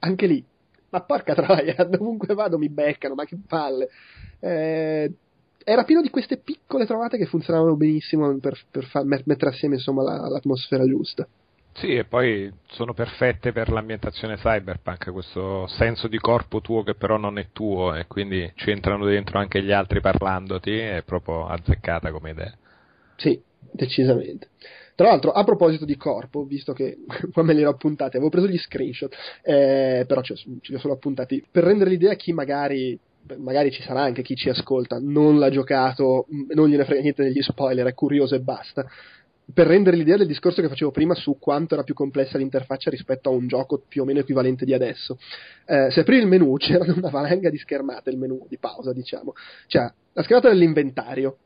anche 0.01 0.27
lì, 0.27 0.45
ma 0.91 1.01
porca 1.03 1.35
troia, 1.35 1.85
dovunque 1.89 2.35
vado 2.35 2.59
mi 2.59 2.69
beccano, 2.69 3.15
ma 3.15 3.25
che 3.25 3.37
palle. 3.47 3.89
Eh, 4.41 5.13
era 5.65 5.85
pieno 5.85 6.01
di 6.01 6.09
queste 6.09 6.39
piccole 6.39 6.87
trovate 6.87 7.19
che 7.19 7.27
funzionavano 7.27 7.77
benissimo 7.77 8.35
per, 8.39 8.59
per 8.71 8.85
far, 8.85 9.05
mettere 9.05 9.51
assieme 9.51 9.75
insomma, 9.75 10.03
la, 10.03 10.29
l'atmosfera 10.29 10.87
giusta. 10.87 11.27
Sì, 11.75 11.95
e 11.95 12.05
poi 12.05 12.53
sono 12.67 12.93
perfette 12.93 13.53
per 13.53 13.71
l'ambientazione 13.71 14.37
cyberpunk, 14.37 15.13
questo 15.13 15.67
senso 15.69 16.09
di 16.09 16.19
corpo 16.19 16.61
tuo 16.61 16.83
che 16.83 16.95
però 16.95 17.19
non 17.19 17.39
è 17.39 17.49
tuo 17.53 17.95
e 17.95 18.07
quindi 18.07 18.51
ci 18.57 18.71
entrano 18.71 19.05
dentro 19.05 19.39
anche 19.39 19.63
gli 19.63 19.71
altri 19.71 20.01
parlandoti, 20.01 20.77
è 20.77 21.03
proprio 21.05 21.47
azzeccata 21.47 22.11
come 22.11 22.31
idea. 22.31 22.53
Sì, 23.17 23.41
decisamente. 23.71 24.49
Tra 24.99 25.11
l'altro, 25.11 25.31
a 25.31 25.45
proposito 25.45 25.85
di 25.85 25.97
corpo, 25.97 26.43
visto 26.43 26.73
che 26.73 26.99
qua 27.33 27.45
me 27.45 27.55
li 27.55 27.61
ero 27.61 27.71
appuntati, 27.71 28.17
avevo 28.17 28.33
preso 28.33 28.49
gli 28.49 28.59
screenshot, 28.59 29.15
eh, 29.43 30.05
però 30.09 30.23
ce, 30.23 30.35
ce 30.35 30.49
li 30.61 30.75
ho 30.75 30.79
solo 30.81 30.95
appuntati, 30.95 31.47
per 31.49 31.63
rendere 31.63 31.91
l'idea 31.91 32.11
a 32.11 32.17
chi 32.17 32.33
magari 32.33 32.99
magari 33.37 33.71
ci 33.71 33.81
sarà 33.81 34.01
anche 34.01 34.23
chi 34.23 34.35
ci 34.35 34.49
ascolta, 34.49 34.99
non 35.01 35.39
l'ha 35.39 35.51
giocato, 35.51 36.27
non 36.53 36.69
gliene 36.69 36.85
frega 36.85 37.03
niente 37.03 37.23
degli 37.23 37.41
spoiler, 37.43 37.87
è 37.87 37.95
curioso 37.95 38.35
e 38.35 38.41
basta. 38.41 38.85
Per 39.55 39.67
rendere 39.69 39.97
l'idea 39.97 40.17
del 40.17 40.27
discorso 40.27 40.63
che 40.63 40.69
facevo 40.69 40.91
prima 40.91 41.15
su 41.15 41.39
quanto 41.39 41.75
era 41.75 41.85
più 41.85 41.95
complessa 41.95 42.37
l'interfaccia 42.37 42.91
rispetto 42.91 43.29
a 43.29 43.33
un 43.33 43.47
gioco 43.47 43.81
più 43.87 44.03
o 44.03 44.05
meno 44.05 44.19
equivalente 44.19 44.65
di 44.65 44.75
adesso. 44.75 45.17
Eh, 45.65 45.93
se 45.93 46.01
aprivi 46.01 46.23
il 46.23 46.29
menu 46.29 46.57
c'era 46.59 46.93
una 46.93 47.11
valanga 47.11 47.51
di 47.51 47.59
schermate, 47.59 48.11
il 48.11 48.19
menu 48.19 48.47
di 48.49 48.59
pausa, 48.59 48.93
diciamo. 48.93 49.35
Cioè, 49.69 49.89
la 50.13 50.23
schermata 50.23 50.49
dell'inventario, 50.49 51.37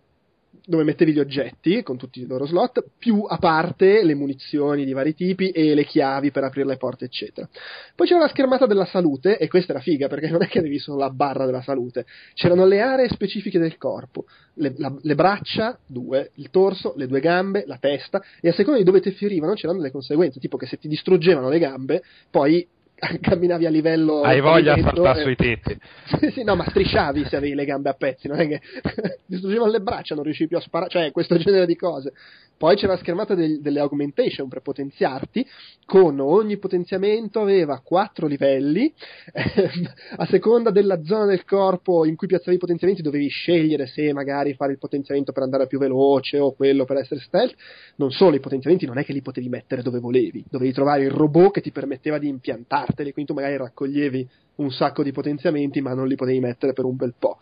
dove 0.64 0.84
mettevi 0.84 1.12
gli 1.12 1.18
oggetti 1.18 1.82
con 1.82 1.96
tutti 1.96 2.20
i 2.20 2.26
loro 2.26 2.46
slot, 2.46 2.84
più 2.98 3.24
a 3.26 3.38
parte 3.38 4.04
le 4.04 4.14
munizioni 4.14 4.84
di 4.84 4.92
vari 4.92 5.14
tipi 5.14 5.50
e 5.50 5.74
le 5.74 5.84
chiavi 5.84 6.30
per 6.30 6.44
aprire 6.44 6.66
le 6.68 6.76
porte, 6.76 7.06
eccetera. 7.06 7.48
Poi 7.94 8.06
c'era 8.06 8.20
la 8.20 8.28
schermata 8.28 8.66
della 8.66 8.84
salute, 8.84 9.38
e 9.38 9.48
questa 9.48 9.72
era 9.72 9.80
figa 9.80 10.08
perché 10.08 10.28
non 10.28 10.42
è 10.42 10.48
che 10.48 10.58
avevi 10.58 10.78
solo 10.78 10.98
la 10.98 11.10
barra 11.10 11.46
della 11.46 11.62
salute, 11.62 12.06
c'erano 12.34 12.66
le 12.66 12.80
aree 12.80 13.08
specifiche 13.08 13.58
del 13.58 13.76
corpo, 13.76 14.26
le, 14.54 14.74
la, 14.76 14.94
le 15.00 15.14
braccia, 15.14 15.78
due, 15.86 16.30
il 16.34 16.50
torso, 16.50 16.92
le 16.96 17.06
due 17.06 17.20
gambe, 17.20 17.64
la 17.66 17.78
testa, 17.78 18.22
e 18.40 18.48
a 18.48 18.52
seconda 18.52 18.78
di 18.78 18.84
dove 18.84 19.00
ti 19.00 19.10
ferivano 19.10 19.54
c'erano 19.54 19.78
delle 19.78 19.90
conseguenze, 19.90 20.38
tipo 20.38 20.56
che 20.56 20.66
se 20.66 20.78
ti 20.78 20.88
distruggevano 20.88 21.48
le 21.48 21.58
gambe, 21.58 22.02
poi 22.30 22.66
camminavi 23.20 23.66
a 23.66 23.70
livello 23.70 24.22
hai 24.22 24.40
voglia 24.40 24.74
di 24.74 24.82
saltare 24.82 25.20
e... 25.20 25.22
sui 25.22 25.36
tetti. 25.36 25.76
Sì, 26.18 26.30
sì, 26.30 26.44
no 26.44 26.54
ma 26.54 26.64
strisciavi 26.68 27.24
se 27.24 27.36
avevi 27.36 27.54
le 27.54 27.64
gambe 27.64 27.88
a 27.88 27.94
pezzi 27.94 28.28
non 28.28 28.38
è 28.38 28.46
che 28.46 28.60
distruggevano 29.26 29.70
le 29.70 29.80
braccia 29.80 30.14
non 30.14 30.24
riuscivi 30.24 30.48
più 30.48 30.58
a 30.58 30.60
sparare 30.60 30.90
cioè 30.90 31.10
questo 31.10 31.36
genere 31.36 31.66
di 31.66 31.76
cose. 31.76 32.12
Poi 32.56 32.76
c'era 32.76 32.92
la 32.92 32.98
schermata 32.98 33.34
del, 33.34 33.60
delle 33.60 33.80
augmentation 33.80 34.48
per 34.48 34.60
potenziarti 34.60 35.44
con 35.84 36.20
ogni 36.20 36.58
potenziamento 36.58 37.40
aveva 37.40 37.80
quattro 37.80 38.28
livelli 38.28 38.92
eh, 39.32 39.70
a 40.16 40.26
seconda 40.26 40.70
della 40.70 41.02
zona 41.02 41.24
del 41.24 41.44
corpo 41.44 42.04
in 42.04 42.14
cui 42.14 42.28
piazzavi 42.28 42.54
i 42.56 42.60
potenziamenti 42.60 43.02
dovevi 43.02 43.26
scegliere 43.26 43.86
se 43.86 44.12
magari 44.12 44.54
fare 44.54 44.70
il 44.70 44.78
potenziamento 44.78 45.32
per 45.32 45.42
andare 45.42 45.66
più 45.66 45.80
veloce 45.80 46.38
o 46.38 46.52
quello 46.52 46.84
per 46.84 46.98
essere 46.98 47.20
stealth. 47.20 47.56
Non 47.96 48.12
solo 48.12 48.36
i 48.36 48.40
potenziamenti 48.40 48.86
non 48.86 48.98
è 48.98 49.04
che 49.04 49.12
li 49.12 49.22
potevi 49.22 49.48
mettere 49.48 49.82
dove 49.82 49.98
volevi 49.98 50.44
dovevi 50.48 50.72
trovare 50.72 51.02
il 51.02 51.10
robot 51.10 51.54
che 51.54 51.60
ti 51.62 51.72
permetteva 51.72 52.18
di 52.18 52.28
impiantarli 52.28 52.91
quindi 52.94 53.26
tu 53.26 53.34
magari 53.34 53.56
raccoglievi 53.56 54.28
un 54.56 54.70
sacco 54.70 55.02
di 55.02 55.12
potenziamenti 55.12 55.80
ma 55.80 55.94
non 55.94 56.06
li 56.06 56.14
potevi 56.14 56.40
mettere 56.40 56.72
per 56.72 56.84
un 56.84 56.96
bel 56.96 57.14
po'. 57.18 57.38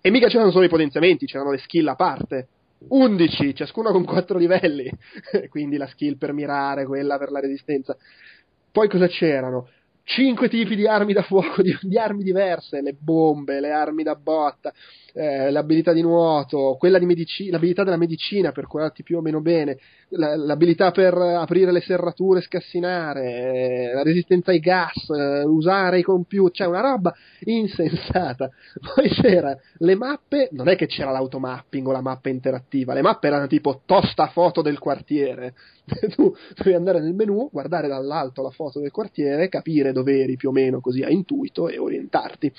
E 0.00 0.10
mica 0.10 0.28
c'erano 0.28 0.50
solo 0.50 0.64
i 0.64 0.68
potenziamenti, 0.68 1.26
c'erano 1.26 1.50
le 1.50 1.58
skill 1.58 1.86
a 1.88 1.94
parte. 1.94 2.48
11, 2.88 3.54
ciascuna 3.54 3.92
con 3.92 4.04
4 4.04 4.38
livelli, 4.38 4.90
quindi 5.48 5.76
la 5.76 5.86
skill 5.86 6.16
per 6.16 6.32
mirare, 6.32 6.84
quella 6.86 7.18
per 7.18 7.30
la 7.30 7.40
resistenza. 7.40 7.96
Poi 8.70 8.88
cosa 8.88 9.06
c'erano? 9.06 9.68
Cinque 10.04 10.48
tipi 10.48 10.74
di 10.74 10.88
armi 10.88 11.12
da 11.12 11.22
fuoco, 11.22 11.62
di, 11.62 11.78
di 11.80 11.96
armi 11.96 12.24
diverse, 12.24 12.82
le 12.82 12.96
bombe, 12.98 13.60
le 13.60 13.70
armi 13.70 14.02
da 14.02 14.16
botta, 14.16 14.72
eh, 15.12 15.50
l'abilità 15.52 15.92
di 15.92 16.02
nuoto, 16.02 16.76
di 16.80 17.06
medici- 17.06 17.50
l'abilità 17.50 17.84
della 17.84 17.96
medicina 17.96 18.50
per 18.50 18.66
curarti 18.66 19.04
più 19.04 19.18
o 19.18 19.20
meno 19.20 19.40
bene, 19.40 19.78
l'abilità 20.14 20.90
per 20.90 21.14
aprire 21.14 21.72
le 21.72 21.80
serrature 21.80 22.40
scassinare, 22.40 23.24
eh, 23.24 23.92
la 23.94 24.02
resistenza 24.02 24.50
ai 24.50 24.60
gas, 24.60 25.08
eh, 25.08 25.42
usare 25.44 25.98
i 25.98 26.02
computer, 26.02 26.52
cioè 26.52 26.66
una 26.66 26.80
roba 26.80 27.14
insensata. 27.40 28.50
Poi 28.94 29.08
c'era 29.08 29.56
le 29.78 29.94
mappe, 29.94 30.48
non 30.52 30.68
è 30.68 30.76
che 30.76 30.86
c'era 30.86 31.10
l'automapping 31.10 31.86
o 31.86 31.92
la 31.92 32.00
mappa 32.00 32.28
interattiva, 32.28 32.94
le 32.94 33.02
mappe 33.02 33.26
erano 33.26 33.46
tipo 33.46 33.82
tosta 33.86 34.26
foto 34.28 34.62
del 34.62 34.78
quartiere. 34.78 35.54
tu 36.14 36.34
dovevi 36.56 36.76
andare 36.76 37.00
nel 37.00 37.14
menu, 37.14 37.48
guardare 37.50 37.88
dall'alto 37.88 38.42
la 38.42 38.50
foto 38.50 38.80
del 38.80 38.90
quartiere, 38.90 39.48
capire 39.48 39.92
dove 39.92 40.20
eri 40.20 40.36
più 40.36 40.50
o 40.50 40.52
meno 40.52 40.80
così 40.80 41.02
a 41.02 41.10
intuito 41.10 41.68
e 41.68 41.78
orientarti. 41.78 42.52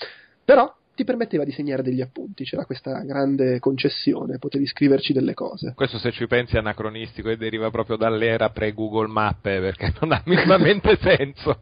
Però 0.44 0.72
ti 0.96 1.04
permetteva 1.04 1.44
di 1.44 1.52
segnare 1.52 1.82
degli 1.82 2.02
appunti, 2.02 2.44
c'era 2.44 2.66
questa 2.66 3.00
grande 3.02 3.60
concessione, 3.60 4.38
potevi 4.38 4.66
scriverci 4.68 5.12
delle 5.12 5.34
cose. 5.34 5.74
Questo 5.76 5.98
se 5.98 6.12
ci 6.12 6.28
pensi 6.28 6.56
è 6.56 6.60
anacronistico 6.60 7.30
e 7.30 7.38
deriva 7.38 7.72
proprio 7.72 7.96
dall'era 7.96 8.50
pre-Google 8.50 9.08
Mappe, 9.08 9.60
perché 9.60 9.94
non 10.02 10.12
ha 10.12 10.22
minimamente 10.26 10.98
senso. 10.98 11.62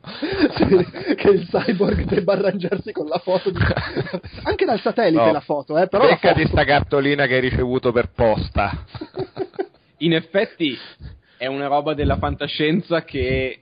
sì, 0.55 1.15
che 1.15 1.29
il 1.29 1.47
cyborg 1.47 2.03
debba 2.03 2.33
arrangiarsi 2.33 2.91
con 2.91 3.07
la 3.07 3.19
foto 3.19 3.51
di... 3.51 3.59
anche 4.43 4.65
dal 4.65 4.81
satellite 4.81 5.23
no. 5.23 5.31
la 5.31 5.39
foto, 5.39 5.77
eh, 5.77 5.87
però... 5.87 6.05
Becca 6.05 6.29
foto... 6.29 6.39
di 6.41 6.47
sta 6.47 6.65
cartolina 6.65 7.25
che 7.25 7.35
hai 7.35 7.41
ricevuto 7.41 7.91
per 7.93 8.11
posta. 8.11 8.85
In 9.99 10.13
effetti 10.13 10.77
è 11.37 11.45
una 11.45 11.67
roba 11.67 11.93
della 11.93 12.17
fantascienza 12.17 13.03
che 13.03 13.59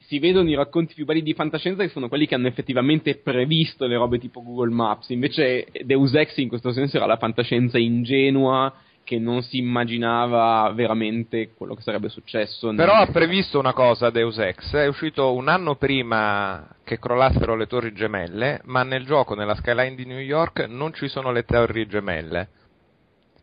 si 0.00 0.18
vedono 0.18 0.48
i 0.48 0.54
racconti 0.54 0.94
più 0.94 1.04
belli 1.04 1.22
di 1.22 1.34
fantascienza 1.34 1.82
che 1.82 1.88
sono 1.88 2.08
quelli 2.08 2.26
che 2.26 2.34
hanno 2.34 2.46
effettivamente 2.46 3.16
previsto 3.16 3.86
le 3.86 3.96
robe 3.96 4.18
tipo 4.18 4.42
Google 4.42 4.72
Maps. 4.72 5.08
Invece 5.10 5.66
Deus 5.84 6.14
Ex 6.14 6.36
in 6.36 6.48
questo 6.48 6.72
senso 6.72 6.96
era 6.96 7.06
la 7.06 7.16
fantascienza 7.16 7.78
ingenua 7.78 8.72
che 9.04 9.18
non 9.18 9.42
si 9.42 9.58
immaginava 9.58 10.72
veramente 10.74 11.52
quello 11.54 11.74
che 11.74 11.82
sarebbe 11.82 12.08
successo. 12.08 12.72
Però 12.74 12.94
ha 12.94 13.06
previsto 13.06 13.58
una 13.58 13.74
cosa 13.74 14.10
Deus 14.10 14.38
Ex, 14.38 14.74
è 14.74 14.86
uscito 14.86 15.34
un 15.34 15.48
anno 15.48 15.76
prima 15.76 16.66
che 16.82 16.98
crollassero 16.98 17.54
le 17.54 17.66
torri 17.66 17.92
gemelle, 17.92 18.60
ma 18.64 18.82
nel 18.82 19.04
gioco, 19.04 19.34
nella 19.34 19.54
skyline 19.54 19.94
di 19.94 20.06
New 20.06 20.18
York, 20.18 20.66
non 20.68 20.92
ci 20.94 21.08
sono 21.08 21.30
le 21.30 21.44
torri 21.44 21.86
gemelle. 21.86 22.48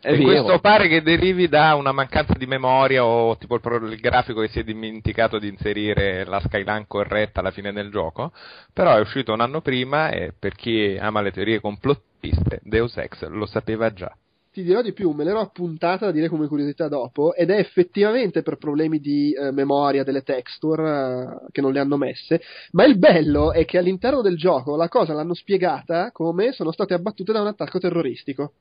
E 0.04 0.18
vero. 0.18 0.24
questo 0.24 0.60
pare 0.60 0.88
che 0.88 1.04
derivi 1.04 1.48
da 1.48 1.76
una 1.76 1.92
mancanza 1.92 2.34
di 2.34 2.48
memoria 2.48 3.06
o 3.06 3.38
tipo 3.38 3.54
il, 3.54 3.62
pro- 3.62 3.86
il, 3.86 4.00
grafico 4.00 4.42
che 4.42 4.48
si 4.48 4.60
è 4.60 4.64
dimenticato 4.64 5.38
di 5.38 5.48
inserire 5.48 6.26
la 6.26 6.40
skyline 6.40 6.86
corretta 6.88 7.40
alla 7.40 7.52
fine 7.52 7.72
del 7.72 7.92
gioco, 7.92 8.32
però 8.74 8.96
è 8.96 9.00
uscito 9.00 9.32
un 9.32 9.42
anno 9.42 9.62
prima 9.62 10.10
e 10.10 10.34
per 10.38 10.56
chi 10.56 10.98
ama 11.00 11.22
le 11.22 11.32
teorie 11.32 11.60
complottiste 11.62 12.62
Deus 12.64 12.98
Ex 12.98 13.28
lo 13.28 13.46
sapeva 13.46 13.94
già. 13.94 14.12
ti 14.52 14.64
dirò 14.64 14.82
di 14.82 14.92
più, 14.92 15.12
me 15.12 15.24
l'ero 15.24 15.40
appuntata 15.40 16.06
da 16.06 16.12
dire 16.12 16.30
come 16.30 16.48
curiosità 16.48 16.88
dopo, 16.88 17.36
ed 17.36 17.52
è 17.52 17.60
effettivamente 17.60 18.42
per 18.42 18.58
problemi 18.58 19.00
di 19.00 19.32
eh, 19.34 19.52
memoria 19.52 20.04
delle 20.04 20.24
texture 20.24 21.46
eh, 21.46 21.52
che 21.52 21.62
non 21.62 21.74
le 21.74 21.80
hanno 21.80 21.98
messe, 21.98 22.42
ma 22.72 22.86
il 22.86 22.98
bello 22.98 23.54
è 23.54 23.66
che 23.66 23.78
all'interno 23.78 24.22
del 24.22 24.36
gioco 24.36 24.76
la 24.76 24.90
cosa 24.90 25.14
l'hanno 25.14 25.36
spiegata 25.36 26.10
come 26.12 26.54
sono 26.54 26.72
state 26.72 26.96
abbattute 26.96 27.32
da 27.32 27.42
un 27.42 27.48
attacco 27.48 27.78
terroristico. 27.78 28.54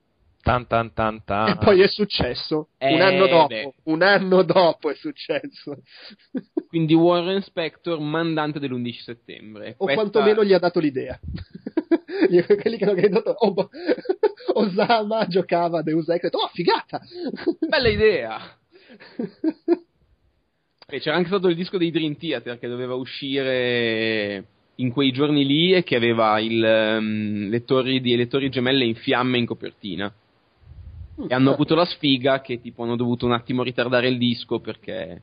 Tan 0.42 0.66
tan 0.66 0.92
tan 0.94 1.22
tan. 1.24 1.48
E 1.50 1.56
poi 1.58 1.82
è 1.82 1.86
successo. 1.88 2.68
un 2.78 2.88
Eh, 2.88 3.00
anno 3.00 3.26
dopo. 3.26 3.46
beh. 3.48 3.72
Un 3.84 4.02
anno 4.02 4.42
dopo 4.42 4.90
è 4.90 4.94
successo. 4.94 5.82
Quindi 6.68 6.94
Warren 6.94 7.42
Spector, 7.42 8.00
mandante 8.00 8.58
dell'11 8.58 8.92
settembre. 9.02 9.74
o 9.76 9.84
Questa- 9.84 10.00
quantomeno 10.00 10.42
gli 10.44 10.52
ha 10.54 10.58
dato 10.58 10.80
l'idea. 10.80 11.18
Quelli 12.60 12.76
che 12.78 12.84
hanno 12.84 12.94
creduto, 12.94 13.30
oh, 13.30 13.68
Osama 14.54 15.26
giocava 15.26 15.80
a 15.80 15.82
Deus 15.82 16.08
Ex, 16.08 16.28
oh, 16.32 16.48
figata! 16.52 17.00
Bella 17.68 17.88
idea! 17.88 18.56
E 20.92 20.98
c'era 20.98 21.16
anche 21.16 21.28
stato 21.28 21.48
il 21.48 21.54
disco 21.56 21.78
dei 21.78 21.90
Dream 21.90 22.16
Theater 22.16 22.58
che 22.58 22.66
doveva 22.68 22.94
uscire 22.94 24.44
in 24.76 24.90
quei 24.90 25.12
giorni 25.12 25.44
lì 25.46 25.72
e 25.74 25.82
che 25.84 25.94
aveva 25.94 26.40
il, 26.40 26.64
ehm, 26.64 27.48
le, 27.48 27.64
torri 27.64 28.00
di, 28.00 28.16
le 28.16 28.26
torri 28.26 28.48
gemelle 28.48 28.84
in 28.84 28.94
fiamme 28.96 29.38
in 29.38 29.46
copertina. 29.46 30.12
E 31.28 31.34
hanno 31.34 31.52
avuto 31.52 31.74
la 31.74 31.84
sfiga 31.84 32.40
che 32.40 32.60
tipo 32.60 32.82
hanno 32.82 32.96
dovuto 32.96 33.26
un 33.26 33.32
attimo 33.32 33.62
ritardare 33.62 34.08
il 34.08 34.18
disco 34.18 34.60
perché... 34.60 35.22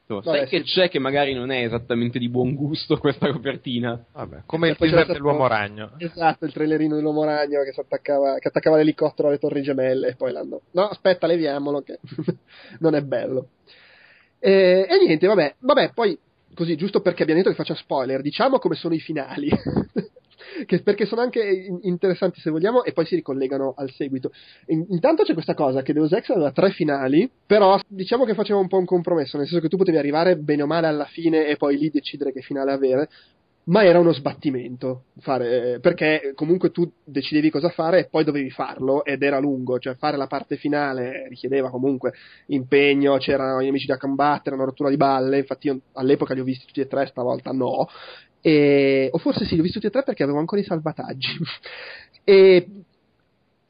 insomma, 0.00 0.22
sai 0.22 0.38
Vabbè, 0.40 0.48
che 0.48 0.58
sì. 0.58 0.64
c'è 0.64 0.88
che 0.88 0.98
magari 0.98 1.34
non 1.34 1.50
è 1.50 1.64
esattamente 1.64 2.18
di 2.18 2.28
buon 2.28 2.54
gusto 2.54 2.96
questa 2.98 3.30
copertina? 3.32 4.02
Vabbè, 4.12 4.42
come 4.46 4.68
il 4.68 4.74
E 4.74 4.76
c'era 4.76 4.90
teaser 4.90 5.04
stato- 5.04 5.12
dell'uomo 5.12 5.46
ragno. 5.46 5.92
Esatto, 5.98 6.44
il 6.44 6.52
trailerino 6.52 6.96
dell'uomo 6.96 7.24
ragno 7.24 7.62
che, 7.62 7.72
si 7.72 7.80
attaccava, 7.80 8.38
che 8.38 8.48
attaccava 8.48 8.76
l'elicottero 8.76 9.28
alle 9.28 9.38
torri 9.38 9.62
gemelle 9.62 10.08
e 10.08 10.14
poi 10.16 10.32
l'hanno... 10.32 10.60
No, 10.72 10.88
aspetta, 10.88 11.26
leviamolo 11.26 11.82
che 11.82 11.98
non 12.80 12.94
è 12.94 13.02
bello. 13.02 13.48
E, 14.38 14.86
e 14.88 15.04
niente, 15.04 15.26
vabbè, 15.26 15.56
vabbè, 15.60 15.92
poi 15.94 16.18
così, 16.54 16.74
giusto 16.76 17.00
perché 17.00 17.22
abbiamo 17.22 17.40
detto 17.40 17.52
che 17.54 17.62
faccia 17.62 17.74
spoiler, 17.76 18.20
diciamo 18.22 18.58
come 18.58 18.74
sono 18.74 18.94
i 18.94 19.00
finali. 19.00 19.48
che- 20.66 20.82
perché 20.82 21.06
sono 21.06 21.20
anche 21.20 21.40
in- 21.42 21.80
interessanti 21.82 22.40
se 22.40 22.50
vogliamo 22.50 22.84
e 22.84 22.92
poi 22.92 23.06
si 23.06 23.14
ricollegano 23.14 23.74
al 23.76 23.90
seguito. 23.90 24.32
In- 24.66 24.86
intanto 24.90 25.22
c'è 25.22 25.32
questa 25.34 25.54
cosa 25.54 25.82
che 25.82 25.92
Deus 25.92 26.12
Ex 26.12 26.30
aveva 26.30 26.52
tre 26.52 26.70
finali, 26.70 27.30
però 27.46 27.78
diciamo 27.86 28.24
che 28.24 28.34
faceva 28.34 28.58
un 28.58 28.68
po' 28.68 28.78
un 28.78 28.84
compromesso, 28.84 29.36
nel 29.36 29.46
senso 29.46 29.62
che 29.62 29.68
tu 29.68 29.76
potevi 29.76 29.98
arrivare 29.98 30.36
bene 30.36 30.62
o 30.62 30.66
male 30.66 30.86
alla 30.86 31.06
fine 31.06 31.46
e 31.46 31.56
poi 31.56 31.76
lì 31.78 31.90
decidere 31.90 32.32
che 32.32 32.40
finale 32.40 32.72
avere, 32.72 33.08
ma 33.64 33.84
era 33.84 33.98
uno 34.00 34.12
sbattimento 34.12 35.04
fare, 35.18 35.78
perché 35.80 36.32
comunque 36.34 36.70
tu 36.70 36.90
decidevi 37.04 37.50
cosa 37.50 37.68
fare 37.68 38.00
e 38.00 38.08
poi 38.08 38.24
dovevi 38.24 38.50
farlo 38.50 39.04
ed 39.04 39.22
era 39.22 39.38
lungo, 39.38 39.78
cioè 39.78 39.94
fare 39.94 40.16
la 40.16 40.26
parte 40.26 40.56
finale 40.56 41.28
richiedeva 41.28 41.70
comunque 41.70 42.12
impegno, 42.46 43.18
c'erano 43.18 43.62
gli 43.62 43.68
amici 43.68 43.86
da 43.86 43.98
combattere, 43.98 44.56
una 44.56 44.64
rottura 44.64 44.88
di 44.88 44.96
balle, 44.96 45.38
infatti 45.38 45.68
io 45.68 45.80
all'epoca 45.92 46.34
li 46.34 46.40
ho 46.40 46.44
visti 46.44 46.66
tutti 46.66 46.80
e 46.80 46.86
tre, 46.88 47.06
stavolta 47.06 47.52
no, 47.52 47.86
e, 48.40 49.08
o 49.12 49.18
forse 49.18 49.44
sì, 49.44 49.54
li 49.54 49.60
ho 49.60 49.62
visti 49.62 49.78
tutti 49.78 49.88
e 49.88 49.92
tre 49.92 50.02
perché 50.02 50.22
avevo 50.22 50.38
ancora 50.38 50.60
i 50.60 50.64
salvataggi. 50.64 51.28
e, 52.24 52.68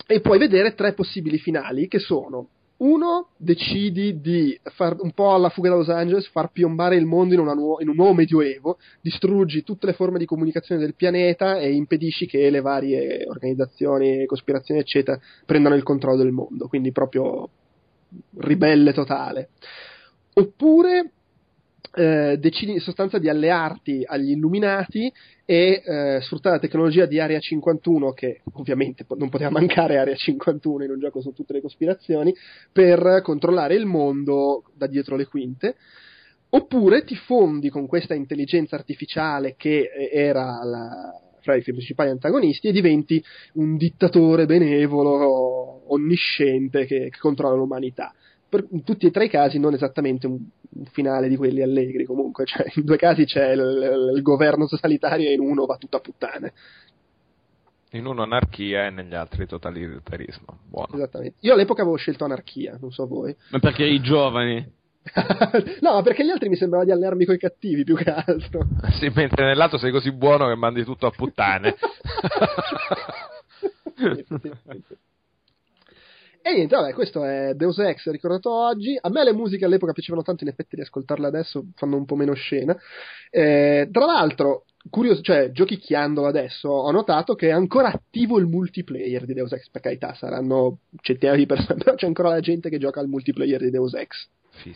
e 0.07 0.21
puoi 0.21 0.39
vedere 0.39 0.75
tre 0.75 0.93
possibili 0.93 1.39
finali 1.39 1.89
che 1.89 1.99
sono 1.99 2.49
uno, 2.81 3.29
decidi 3.37 4.21
di 4.21 4.59
far 4.63 4.97
un 5.01 5.13
po' 5.13 5.35
alla 5.35 5.51
fuga 5.51 5.69
da 5.69 5.77
Los 5.77 5.91
Angeles, 5.91 6.29
far 6.29 6.51
piombare 6.51 6.97
il 6.97 7.05
mondo 7.05 7.35
in, 7.35 7.43
nuo- 7.43 7.79
in 7.81 7.89
un 7.89 7.95
nuovo 7.95 8.15
medioevo, 8.15 8.79
distruggi 9.03 9.63
tutte 9.63 9.87
le 9.87 9.93
forme 9.93 10.19
di 10.19 10.25
comunicazione 10.25 10.81
del 10.81 10.95
pianeta 10.95 11.59
e 11.59 11.73
impedisci 11.73 12.27
che 12.27 12.49
le 12.49 12.61
varie 12.61 13.27
organizzazioni, 13.27 14.25
cospirazioni, 14.25 14.81
eccetera, 14.81 15.21
prendano 15.45 15.75
il 15.75 15.83
controllo 15.83 16.17
del 16.17 16.33
mondo. 16.33 16.69
Quindi 16.69 16.91
proprio 16.91 17.51
ribelle 18.39 18.95
totale. 18.95 19.51
Oppure 20.33 21.13
eh, 21.95 22.37
decidi 22.39 22.73
in 22.73 22.81
sostanza 22.81 23.19
di 23.19 23.29
allearti 23.29 24.03
agli 24.07 24.31
illuminati 24.31 25.13
e 25.45 25.83
eh, 25.85 26.21
sfruttare 26.23 26.57
la 26.57 26.61
tecnologia 26.61 27.07
di 27.07 27.19
Area 27.19 27.41
51, 27.41 28.13
che 28.13 28.43
ovviamente 28.53 29.05
po- 29.05 29.17
non 29.17 29.29
poteva 29.29 29.51
mancare 29.51 29.99
Area 29.99 30.15
51 30.15 30.85
in 30.85 30.91
un 30.91 31.01
gioco 31.01 31.21
su 31.21 31.33
tutte 31.33 31.53
le 31.53 31.61
cospirazioni, 31.61 32.35
per 32.73 33.21
controllare 33.23 33.75
il 33.75 33.87
mondo 33.87 34.65
da 34.75 34.87
dietro 34.87 35.17
le 35.17 35.27
quinte. 35.27 35.75
Oppure 36.53 37.05
ti 37.05 37.15
fondi 37.15 37.69
con 37.69 37.87
questa 37.87 38.15
intelligenza 38.15 38.75
artificiale 38.75 39.55
che 39.57 39.91
eh, 39.93 40.11
era 40.13 40.63
la- 40.65 41.21
fra 41.41 41.57
i 41.57 41.63
principali 41.63 42.11
antagonisti 42.11 42.69
e 42.69 42.73
diventi 42.73 43.23
un 43.55 43.77
dittatore 43.77 44.47
benevolo, 44.47 45.93
onnisciente 45.93 46.85
che, 46.85 47.09
che 47.11 47.19
controlla 47.19 47.57
l'umanità. 47.57 48.13
Per, 48.51 48.67
in 48.73 48.83
tutti 48.83 49.07
e 49.07 49.11
tre 49.13 49.27
i 49.27 49.31
casi 49.31 49.61
non 49.61 49.75
esattamente 49.75 50.27
un, 50.27 50.37
un 50.71 50.85
finale 50.87 51.29
di 51.29 51.37
quelli 51.37 51.63
allegri 51.63 52.05
comunque, 52.05 52.45
cioè 52.47 52.67
in 52.75 52.85
due 52.85 52.97
casi 52.97 53.25
c'è 53.25 53.53
il, 53.53 53.61
il- 53.61 54.13
il 54.17 54.23
governo 54.23 54.67
totalitario 54.67 55.29
e 55.29 55.33
in 55.35 55.41
uno 55.41 55.67
va 55.67 55.77
tutto 55.77 55.97
a 55.97 56.01
puttane. 56.01 56.53
In 57.93 58.07
uno 58.07 58.23
anarchia 58.23 58.87
e 58.87 58.91
negli 58.91 59.15
altri 59.15 59.47
totalitarismo. 59.47 60.59
Buono. 60.69 60.95
Esattamente. 60.95 61.37
Io 61.41 61.53
all'epoca 61.55 61.83
avevo 61.83 61.97
scelto 61.97 62.25
anarchia, 62.25 62.77
non 62.81 62.91
so 62.93 63.07
voi. 63.07 63.35
Ma 63.51 63.59
perché 63.61 63.83
eri 63.85 64.01
giovane? 64.01 64.73
no, 65.81 65.95
ma 65.95 66.03
perché 66.03 66.25
gli 66.25 66.31
altri 66.31 66.49
mi 66.49 66.57
sembrava 66.57 66.85
di 66.85 66.91
allearmi 66.91 67.25
coi 67.25 67.39
cattivi 67.39 67.85
più 67.85 67.95
che 67.97 68.11
altro. 68.11 68.67
Sì, 68.99 69.11
mentre 69.15 69.47
nell'altro 69.47 69.79
sei 69.79 69.93
così 69.93 70.11
buono 70.13 70.49
che 70.49 70.57
mandi 70.57 70.83
tutto 70.85 71.07
a 71.07 71.11
puttane. 71.11 71.77
E 76.43 76.55
niente, 76.55 76.75
vabbè, 76.75 76.95
questo 76.95 77.23
è 77.25 77.53
Deus 77.55 77.79
Ex 77.79 78.09
ricordato 78.11 78.51
oggi. 78.51 78.97
A 78.99 79.11
me 79.11 79.25
le 79.25 79.33
musiche 79.33 79.67
all'epoca 79.67 79.93
piacevano 79.93 80.23
tanto, 80.23 80.45
in 80.45 80.51
effetti 80.51 80.77
riascoltarle 80.77 81.27
adesso 81.27 81.67
fanno 81.75 81.97
un 81.97 82.07
po' 82.07 82.17
meno 82.17 82.33
scena. 82.33 82.75
Eh, 83.31 83.89
tra 83.93 84.07
l'altro, 84.07 84.65
curioso, 84.89 85.21
cioè, 85.21 85.51
giochicchiandolo 85.51 86.27
adesso, 86.27 86.71
ho 86.71 86.91
notato 86.91 87.35
che 87.35 87.49
è 87.49 87.53
ancora 87.53 87.89
attivo 87.89 88.39
il 88.39 88.47
multiplayer 88.47 89.27
di 89.27 89.35
Deus 89.35 89.53
Ex. 89.53 89.69
Per 89.69 89.83
carità, 89.83 90.15
saranno 90.15 90.79
centinaia 91.03 91.37
di 91.37 91.47
persone, 91.47 91.77
però 91.85 91.95
c'è 91.95 92.07
ancora 92.07 92.31
la 92.31 92.41
gente 92.41 92.71
che 92.71 92.79
gioca 92.79 93.01
al 93.01 93.09
multiplayer 93.09 93.61
di 93.61 93.71
Deus 93.71 93.93
Ex. 93.95 94.29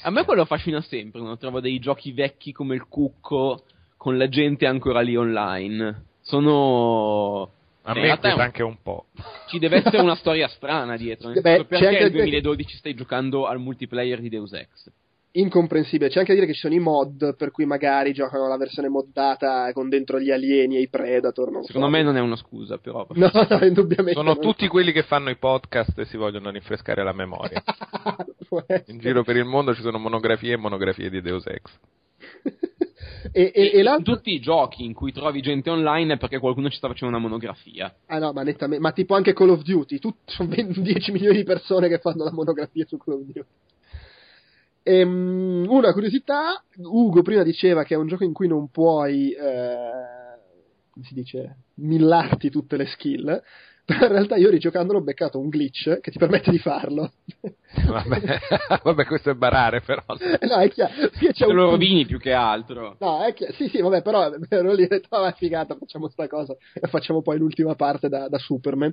A 0.02 0.10
me 0.10 0.24
quello 0.24 0.42
affascina 0.42 0.82
sempre, 0.82 1.20
quando 1.20 1.38
trovo 1.38 1.60
dei 1.60 1.78
giochi 1.78 2.12
vecchi 2.12 2.52
come 2.52 2.74
il 2.74 2.86
Cucco 2.88 3.64
con 3.96 4.18
la 4.18 4.28
gente 4.28 4.66
ancora 4.66 5.00
lì 5.00 5.16
online. 5.16 6.04
Sono... 6.20 7.50
A 7.86 7.92
me 7.92 8.00
inquieta 8.08 8.34
un- 8.34 8.40
anche 8.40 8.62
un 8.62 8.76
po'. 8.82 9.06
Ci 9.48 9.58
deve 9.58 9.76
essere 9.76 10.00
una 10.00 10.14
storia 10.16 10.48
strana 10.48 10.96
dietro. 10.96 11.28
nel 11.28 11.40
Beh, 11.42 11.64
perché 11.66 11.84
nel 11.84 11.92
da 12.02 12.08
dire- 12.08 12.18
2012 12.22 12.76
stai 12.76 12.94
giocando 12.94 13.46
al 13.46 13.58
multiplayer 13.60 14.20
di 14.20 14.28
Deus 14.28 14.52
Ex? 14.52 14.90
Incomprensibile. 15.36 16.08
C'è 16.10 16.20
anche 16.20 16.30
da 16.32 16.38
dire 16.38 16.46
che 16.46 16.54
ci 16.54 16.60
sono 16.60 16.74
i 16.74 16.78
mod, 16.78 17.34
per 17.36 17.50
cui 17.50 17.64
magari 17.66 18.12
giocano 18.12 18.46
la 18.46 18.56
versione 18.56 18.88
moddata 18.88 19.72
con 19.72 19.88
dentro 19.88 20.20
gli 20.20 20.30
alieni 20.30 20.76
e 20.76 20.80
i 20.82 20.88
Predator. 20.88 21.50
Non 21.50 21.64
Secondo 21.64 21.88
so. 21.88 21.92
me 21.92 22.02
non 22.04 22.16
è 22.16 22.20
una 22.20 22.36
scusa, 22.36 22.78
però. 22.78 23.04
No, 23.14 23.30
no, 23.32 23.64
indubbiamente. 23.66 24.12
Sono 24.12 24.34
non- 24.34 24.40
tutti 24.40 24.68
quelli 24.68 24.92
che 24.92 25.02
fanno 25.02 25.30
i 25.30 25.36
podcast 25.36 25.98
e 25.98 26.04
si 26.04 26.16
vogliono 26.16 26.50
rinfrescare 26.50 27.02
la 27.02 27.12
memoria. 27.12 27.62
In 28.86 28.98
giro 28.98 29.24
per 29.24 29.36
il 29.36 29.44
mondo 29.44 29.74
ci 29.74 29.82
sono 29.82 29.98
monografie 29.98 30.52
e 30.52 30.56
monografie 30.56 31.10
di 31.10 31.20
Deus 31.20 31.44
Ex. 31.46 31.78
e, 33.32 33.52
e, 33.54 33.70
e 33.74 33.80
in 33.82 34.02
tutti 34.02 34.32
i 34.32 34.40
giochi 34.40 34.84
in 34.84 34.92
cui 34.92 35.12
trovi 35.12 35.40
gente 35.40 35.70
online 35.70 36.14
è 36.14 36.18
perché 36.18 36.38
qualcuno 36.38 36.68
ci 36.68 36.76
sta 36.76 36.88
facendo 36.88 37.14
una 37.14 37.22
monografia. 37.22 37.94
Ah 38.06 38.18
no, 38.18 38.32
ma 38.32 38.42
nettamente, 38.42 38.82
ma 38.82 38.92
tipo 38.92 39.14
anche 39.14 39.32
Call 39.32 39.50
of 39.50 39.62
Duty, 39.62 39.98
tu, 39.98 40.14
sono 40.24 40.48
20 40.48 40.82
10 40.82 41.12
milioni 41.12 41.36
di 41.38 41.44
persone 41.44 41.88
che 41.88 41.98
fanno 41.98 42.24
la 42.24 42.32
monografia 42.32 42.84
su 42.86 42.96
Call 42.96 43.14
of 43.14 43.20
Duty. 43.22 43.44
Ehm, 44.86 45.64
una 45.68 45.92
curiosità, 45.92 46.62
Ugo 46.76 47.22
prima 47.22 47.42
diceva 47.42 47.84
che 47.84 47.94
è 47.94 47.96
un 47.96 48.06
gioco 48.06 48.24
in 48.24 48.34
cui 48.34 48.48
non 48.48 48.68
puoi, 48.68 49.30
eh, 49.30 50.38
come 50.90 51.04
si 51.06 51.14
dice, 51.14 51.56
millarti 51.76 52.50
tutte 52.50 52.76
le 52.76 52.86
skill, 52.86 53.42
però 53.84 54.06
in 54.06 54.12
realtà 54.12 54.36
io 54.36 54.50
rigiocandolo 54.50 54.98
ho 54.98 55.02
beccato 55.02 55.38
un 55.38 55.48
glitch 55.48 56.00
che 56.00 56.10
ti 56.10 56.18
permette 56.18 56.50
di 56.50 56.58
farlo. 56.58 57.12
Vabbè, 57.84 58.38
vabbè, 58.82 59.04
questo 59.04 59.30
è 59.30 59.34
barare 59.34 59.80
però. 59.80 60.02
no, 60.08 60.56
è 60.56 60.70
chiaro, 60.70 60.92
c'è 61.32 61.46
un 61.46 61.54
lo 61.54 61.70
rovini 61.70 62.06
più 62.06 62.18
che 62.18 62.32
altro. 62.32 62.96
No, 63.00 63.22
è 63.24 63.32
che, 63.34 63.52
sì, 63.52 63.68
sì, 63.68 63.80
vabbè, 63.80 64.02
però 64.02 64.30
ero 64.48 64.72
lì 64.72 64.82
e 64.82 64.84
ho 64.84 64.88
detto, 64.88 65.16
ah, 65.16 65.32
figata, 65.32 65.76
facciamo 65.76 66.08
sta 66.08 66.26
cosa 66.28 66.54
e 66.72 66.86
facciamo 66.88 67.22
poi 67.22 67.38
l'ultima 67.38 67.74
parte 67.74 68.08
da, 68.08 68.28
da 68.28 68.38
Superman. 68.38 68.92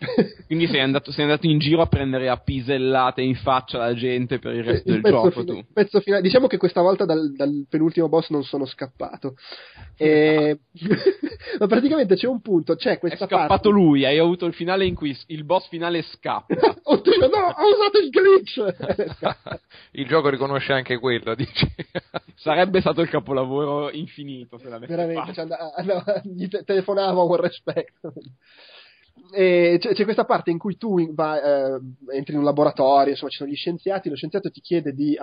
Quindi 0.46 0.66
sei 0.66 0.80
andato, 0.80 1.12
sei 1.12 1.24
andato 1.24 1.46
in 1.46 1.58
giro 1.58 1.82
a 1.82 1.86
prendere 1.86 2.28
a 2.28 2.36
pisellate 2.36 3.20
in 3.22 3.34
faccia 3.36 3.78
la 3.78 3.94
gente 3.94 4.38
per 4.38 4.54
il 4.54 4.64
resto 4.64 4.90
del 4.90 5.00
pezzo 5.00 5.14
gioco, 5.14 5.30
fina- 5.30 5.44
tu. 5.44 5.58
il 5.58 5.66
pezzo 5.72 6.00
finale. 6.00 6.22
Diciamo 6.22 6.46
che 6.46 6.56
questa 6.56 6.80
volta 6.80 7.04
dal, 7.04 7.32
dal 7.34 7.66
penultimo 7.68 8.08
boss 8.08 8.30
non 8.30 8.42
sono 8.44 8.64
scappato. 8.64 9.34
E... 9.96 10.58
Ma 11.58 11.66
praticamente 11.66 12.16
c'è 12.16 12.26
un 12.26 12.40
punto, 12.40 12.76
c'è 12.76 12.92
È 12.92 12.98
questa 12.98 13.26
scappato 13.26 13.48
parte. 13.48 13.68
lui, 13.68 14.04
hai 14.06 14.18
avuto 14.18 14.46
il 14.46 14.54
finale 14.54 14.86
in 14.86 14.94
cui 14.94 15.16
il 15.26 15.44
boss 15.44 15.68
finale 15.68 16.02
scappa. 16.02 16.54
Oddio, 16.82 17.18
no, 17.28 17.54
ho 17.56 17.74
usato 17.74 17.98
il 18.02 18.10
glitch! 18.20 19.58
Il 19.92 20.06
gioco 20.06 20.28
riconosce 20.28 20.72
anche 20.72 20.98
quello, 20.98 21.34
dici. 21.34 21.66
Sarebbe 22.36 22.80
stato 22.80 23.00
il 23.02 23.08
capolavoro 23.08 23.90
infinito 23.90 24.58
se 24.58 24.68
l'avesse 24.68 24.94
Veramente, 24.94 25.32
fatto. 25.32 25.48
cioè, 25.48 25.58
and- 25.76 26.02
and- 26.06 26.22
gli 26.36 26.48
te- 26.48 26.62
telefonavo 26.64 27.26
con 27.26 27.40
rispetto. 27.40 28.12
C'è, 29.30 29.78
c'è 29.78 30.04
questa 30.04 30.24
parte 30.24 30.50
in 30.50 30.58
cui 30.58 30.76
tu 30.76 31.12
vai, 31.14 31.40
eh, 31.40 31.80
entri 32.16 32.32
in 32.32 32.40
un 32.40 32.44
laboratorio, 32.44 33.10
insomma 33.10 33.30
ci 33.30 33.38
sono 33.38 33.50
gli 33.50 33.54
scienziati, 33.54 34.08
lo 34.08 34.16
scienziato 34.16 34.50
ti 34.50 34.60
chiede 34.60 34.92
di, 34.92 35.16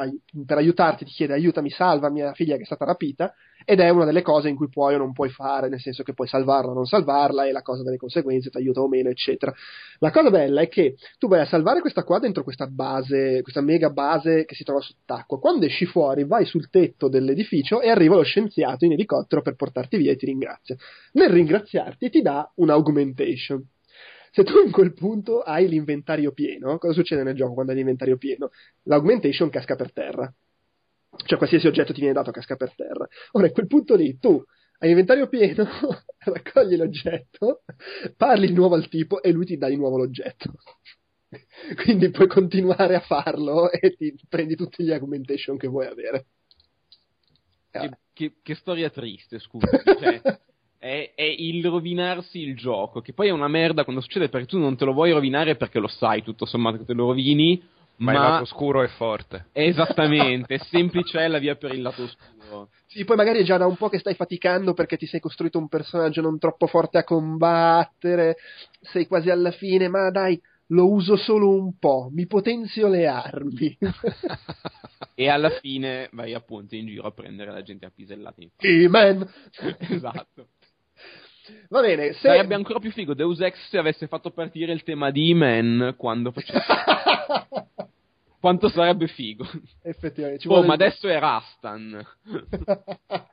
per 0.46 0.58
aiutarti, 0.58 1.06
ti 1.06 1.12
chiede 1.12 1.34
aiutami, 1.34 1.70
salva 1.70 2.10
mia 2.10 2.34
figlia 2.34 2.56
che 2.56 2.64
è 2.64 2.66
stata 2.66 2.86
rapita, 2.86 3.34
ed 3.66 3.80
è 3.80 3.90
una 3.90 4.06
delle 4.06 4.22
cose 4.22 4.48
in 4.50 4.56
cui 4.56 4.70
puoi 4.70 4.96
o 4.96 4.98
non 4.98 5.12
puoi 5.14 5.30
fare, 5.30 5.68
nel 5.68 5.82
senso 5.82 6.04
che 6.04 6.14
puoi 6.14 6.28
salvarla 6.28 6.72
o 6.72 6.74
non 6.74 6.86
salvarla, 6.86 7.46
e 7.46 7.52
la 7.52 7.62
cosa 7.62 7.84
delle 7.84 7.98
conseguenze, 7.98 8.50
ti 8.50 8.58
aiuta 8.58 8.82
o 8.82 8.88
meno, 8.88 9.10
eccetera. 9.10 9.54
La 10.00 10.12
cosa 10.12 10.30
bella 10.30 10.62
è 10.62 10.70
che 10.70 10.96
tu 11.18 11.28
vai 11.28 11.42
a 11.42 11.46
salvare 11.46 11.82
questa 11.82 12.04
qua 12.04 12.20
dentro 12.20 12.44
questa 12.44 12.68
base, 12.68 13.42
questa 13.42 13.62
mega 13.62 13.90
base 13.90 14.46
che 14.46 14.56
si 14.56 14.64
trova 14.64 14.80
sott'acqua. 14.80 15.40
Quando 15.40 15.66
esci 15.66 15.86
fuori, 15.86 16.24
vai 16.24 16.46
sul 16.46 16.70
tetto 16.70 17.10
dell'edificio 17.10 17.82
e 17.82 17.90
arriva 17.90 18.16
lo 18.16 18.24
scienziato 18.24 18.86
in 18.86 18.94
elicottero 18.94 19.42
per 19.42 19.56
portarti 19.56 19.98
via 19.98 20.12
e 20.12 20.16
ti 20.16 20.28
ringrazia. 20.28 20.76
Nel 21.14 21.30
ringraziarti 21.30 22.10
ti 22.10 22.22
dà 22.22 22.50
un 22.56 22.70
augmentation. 22.70 23.66
Se 24.38 24.44
tu 24.44 24.64
in 24.64 24.70
quel 24.70 24.94
punto 24.94 25.42
hai 25.42 25.68
l'inventario 25.68 26.32
pieno, 26.32 26.78
cosa 26.78 26.94
succede 26.94 27.24
nel 27.24 27.34
gioco 27.34 27.54
quando 27.54 27.72
hai 27.72 27.78
l'inventario 27.80 28.18
pieno? 28.18 28.52
L'augmentation 28.84 29.50
casca 29.50 29.76
per 29.76 29.92
terra. 29.92 30.32
Cioè 31.26 31.40
qualsiasi 31.40 31.66
oggetto 31.66 31.92
ti 31.92 32.02
viene 32.02 32.14
dato 32.14 32.30
casca 32.30 32.56
per 32.56 32.72
terra. 32.76 33.08
Ora, 33.32 33.48
in 33.48 33.52
quel 33.52 33.66
punto 33.66 33.96
lì, 33.96 34.20
tu 34.20 34.40
hai 34.78 34.90
l'inventario 34.90 35.28
pieno, 35.28 35.66
raccogli 36.20 36.76
l'oggetto, 36.76 37.64
parli 38.16 38.46
di 38.46 38.54
nuovo 38.54 38.76
al 38.76 38.88
tipo 38.90 39.24
e 39.24 39.32
lui 39.32 39.46
ti 39.46 39.58
dà 39.58 39.70
di 39.70 39.76
nuovo 39.76 39.98
l'oggetto. 39.98 40.54
Quindi 41.84 42.12
puoi 42.12 42.28
continuare 42.28 42.94
a 42.94 43.00
farlo 43.00 43.72
e 43.72 43.96
ti 43.96 44.16
prendi 44.30 44.56
tutti 44.56 44.84
gli 44.84 44.92
augmentation 44.94 45.58
che 45.58 45.68
vuoi 45.68 45.88
avere. 45.88 46.28
Che, 47.72 47.90
che- 48.14 48.36
che 48.44 48.54
storia 48.54 48.92
triste, 48.92 49.40
scusa. 49.40 49.66
Cioè, 49.84 50.22
è, 50.80 51.12
è 51.16 51.24
il 51.24 51.66
rovinarsi 51.66 52.40
il 52.40 52.56
gioco, 52.56 53.02
che 53.02 53.14
poi 53.14 53.28
è 53.28 53.32
una 53.32 53.48
merda 53.48 53.84
quando 53.84 54.02
succede 54.02 54.30
perché 54.30 54.48
tu 54.48 54.60
non 54.60 54.78
te 54.78 54.86
lo 54.86 54.94
vuoi 54.94 55.12
rovinare 55.12 55.56
perché 55.56 55.80
lo 55.80 55.88
sai 55.88 56.24
tutto 56.24 56.46
sommato 56.46 56.78
che 56.78 56.86
te 56.86 56.94
lo 56.94 57.08
rovini, 57.08 57.62
Ma, 57.98 58.12
ma, 58.12 58.18
il 58.18 58.32
lato 58.32 58.46
scuro 58.46 58.84
è 58.84 58.88
forte. 58.88 59.48
esattamente, 59.54 60.56
è 60.56 60.58
semplice 60.60 61.28
la 61.28 61.40
via 61.40 61.56
per 61.56 61.74
il 61.74 61.82
lato 61.82 62.04
oscuro. 62.04 62.70
Sì, 62.88 63.04
poi 63.06 63.16
magari 63.16 63.40
è 63.40 63.44
già 63.44 63.58
da 63.58 63.66
un 63.66 63.76
po' 63.76 63.90
che 63.90 64.00
stai 64.00 64.16
faticando 64.16 64.74
perché 64.74 64.98
ti 64.98 65.06
sei 65.06 65.20
costruito 65.20 65.58
un 65.58 65.68
personaggio 65.68 66.22
non 66.22 66.40
troppo 66.40 66.68
forte 66.68 66.98
a 66.98 67.04
combattere, 67.04 68.38
sei 68.82 69.08
quasi 69.08 69.30
alla 69.30 69.52
fine, 69.52 69.88
ma 69.88 70.10
dai, 70.10 70.40
lo 70.68 70.92
uso 70.92 71.16
solo 71.16 71.50
un 71.50 71.78
po', 71.78 72.10
mi 72.12 72.26
potenzio 72.28 72.88
le 72.88 73.08
armi. 73.08 73.78
E 75.20 75.30
alla 75.30 75.50
fine 75.50 76.10
vai 76.12 76.36
appunto 76.36 76.76
in 76.76 76.86
giro 76.86 77.08
a 77.08 77.12
prendere 77.12 77.52
la 77.52 77.64
gente 77.64 77.88
a 77.88 77.92
pisellate 77.94 78.52
faccia. 78.56 79.78
esatto. 79.96 80.48
Va 81.70 81.82
bene, 81.82 82.14
se... 82.14 82.20
Sarebbe 82.20 82.56
ancora 82.56 82.80
più 82.80 82.92
figo 82.92 83.14
Deus 83.14 83.40
Ex 83.42 83.70
se 83.70 83.78
avesse 83.78 84.08
fatto 84.08 84.32
partire 84.32 84.74
il 84.74 84.84
tema 84.84 85.12
di 85.12 85.32
E-Man 85.32 85.96
quando 85.98 86.32
faceva... 86.32 86.62
Quanto 88.40 88.70
sarebbe 88.70 89.08
figo. 89.08 89.46
Effettivamente. 89.82 90.42
ci 90.42 90.48
Oh, 90.48 90.52
vuole 90.52 90.68
ma 90.68 90.74
adesso 90.76 91.08
è 91.08 91.18
Rastan. 91.20 92.06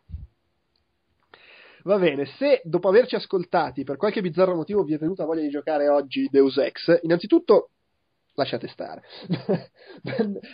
Va 1.84 1.98
bene, 1.98 2.24
se 2.24 2.62
dopo 2.64 2.88
averci 2.88 3.14
ascoltati 3.14 3.84
per 3.84 3.98
qualche 3.98 4.22
bizzarro 4.22 4.54
motivo 4.54 4.82
vi 4.82 4.94
è 4.94 4.98
venuta 4.98 5.26
voglia 5.26 5.42
di 5.42 5.50
giocare 5.50 5.88
oggi 5.88 6.28
Deus 6.30 6.56
Ex, 6.56 7.00
innanzitutto 7.02 7.68
lasciate 8.34 8.68
stare. 8.68 9.02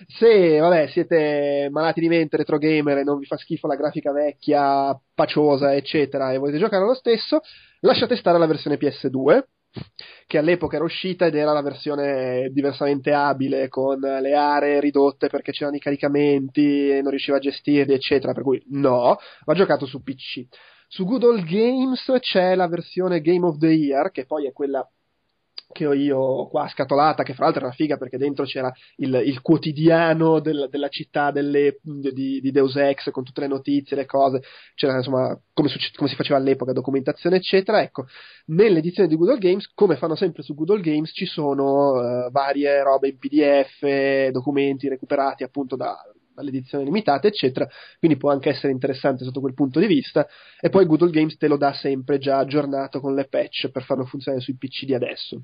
se 0.06 0.58
vabbè, 0.58 0.88
siete 0.88 1.68
malati 1.70 2.00
di 2.00 2.08
mente, 2.08 2.36
retro 2.36 2.58
gamer 2.58 2.98
e 2.98 3.04
non 3.04 3.18
vi 3.18 3.26
fa 3.26 3.36
schifo 3.36 3.66
la 3.66 3.76
grafica 3.76 4.12
vecchia, 4.12 4.98
paciosa, 5.14 5.74
eccetera, 5.74 6.32
e 6.32 6.38
volete 6.38 6.58
giocare 6.58 6.84
lo 6.84 6.94
stesso, 6.94 7.40
lasciate 7.80 8.16
stare 8.16 8.38
la 8.38 8.46
versione 8.46 8.76
PS2 8.76 9.42
che 10.26 10.38
all'epoca 10.38 10.74
era 10.74 10.84
uscita 10.84 11.26
ed 11.26 11.36
era 11.36 11.52
la 11.52 11.62
versione 11.62 12.50
diversamente 12.50 13.12
abile 13.12 13.68
con 13.68 14.00
le 14.00 14.34
aree 14.34 14.80
ridotte 14.80 15.28
perché 15.28 15.52
c'erano 15.52 15.76
i 15.76 15.80
caricamenti 15.80 16.90
e 16.90 17.00
non 17.02 17.10
riusciva 17.10 17.36
a 17.36 17.40
gestirli 17.40 17.94
eccetera 17.94 18.32
per 18.32 18.42
cui 18.42 18.60
no, 18.70 19.16
va 19.44 19.54
giocato 19.54 19.86
su 19.86 20.02
PC 20.02 20.46
su 20.88 21.04
Good 21.04 21.22
Old 21.22 21.44
Games 21.44 22.12
c'è 22.18 22.56
la 22.56 22.66
versione 22.66 23.20
Game 23.20 23.46
of 23.46 23.58
the 23.58 23.68
Year 23.68 24.10
che 24.10 24.26
poi 24.26 24.48
è 24.48 24.52
quella 24.52 24.84
che 25.72 25.86
ho 25.86 25.92
io 25.94 26.46
qua 26.48 26.68
scatolata, 26.68 27.22
che 27.22 27.34
fra 27.34 27.44
l'altro 27.44 27.64
era 27.64 27.72
figa 27.72 27.96
perché 27.96 28.18
dentro 28.18 28.44
c'era 28.44 28.72
il, 28.96 29.14
il 29.24 29.40
quotidiano 29.40 30.40
del- 30.40 30.68
della 30.70 30.88
città 30.88 31.30
delle- 31.30 31.78
di, 31.82 32.40
di 32.40 32.50
Deus 32.50 32.76
Ex 32.76 33.10
con 33.10 33.24
tutte 33.24 33.40
le 33.42 33.46
notizie, 33.46 33.96
le 33.96 34.06
cose, 34.06 34.42
c'era 34.74 34.96
insomma 34.96 35.38
come, 35.52 35.68
succe- 35.68 35.92
come 35.96 36.08
si 36.08 36.16
faceva 36.16 36.38
all'epoca, 36.38 36.72
documentazione 36.72 37.36
eccetera. 37.36 37.80
Ecco, 37.82 38.06
nell'edizione 38.46 39.08
di 39.08 39.16
Good 39.16 39.28
Old 39.30 39.40
Games, 39.40 39.70
come 39.74 39.96
fanno 39.96 40.14
sempre 40.16 40.42
su 40.42 40.54
Good 40.54 40.70
Old 40.70 40.82
Games, 40.82 41.10
ci 41.14 41.26
sono 41.26 42.26
eh, 42.26 42.30
varie 42.30 42.82
robe 42.82 43.08
in 43.08 43.18
PDF, 43.18 44.30
documenti 44.30 44.88
recuperati 44.88 45.42
appunto 45.44 45.76
da- 45.76 45.96
dall'edizione 46.40 46.84
limitata, 46.84 47.26
eccetera. 47.26 47.68
Quindi 47.98 48.16
può 48.16 48.30
anche 48.30 48.50
essere 48.50 48.72
interessante 48.72 49.24
sotto 49.24 49.40
quel 49.40 49.54
punto 49.54 49.80
di 49.80 49.86
vista. 49.86 50.26
E 50.60 50.68
poi 50.68 50.86
Good 50.86 51.02
Old 51.02 51.12
Games 51.12 51.36
te 51.36 51.48
lo 51.48 51.56
dà 51.56 51.72
sempre 51.72 52.18
già 52.18 52.38
aggiornato 52.38 53.00
con 53.00 53.14
le 53.14 53.26
patch 53.28 53.70
per 53.70 53.82
farlo 53.82 54.04
funzionare 54.04 54.42
sui 54.42 54.56
PC 54.56 54.84
di 54.84 54.94
adesso. 54.94 55.42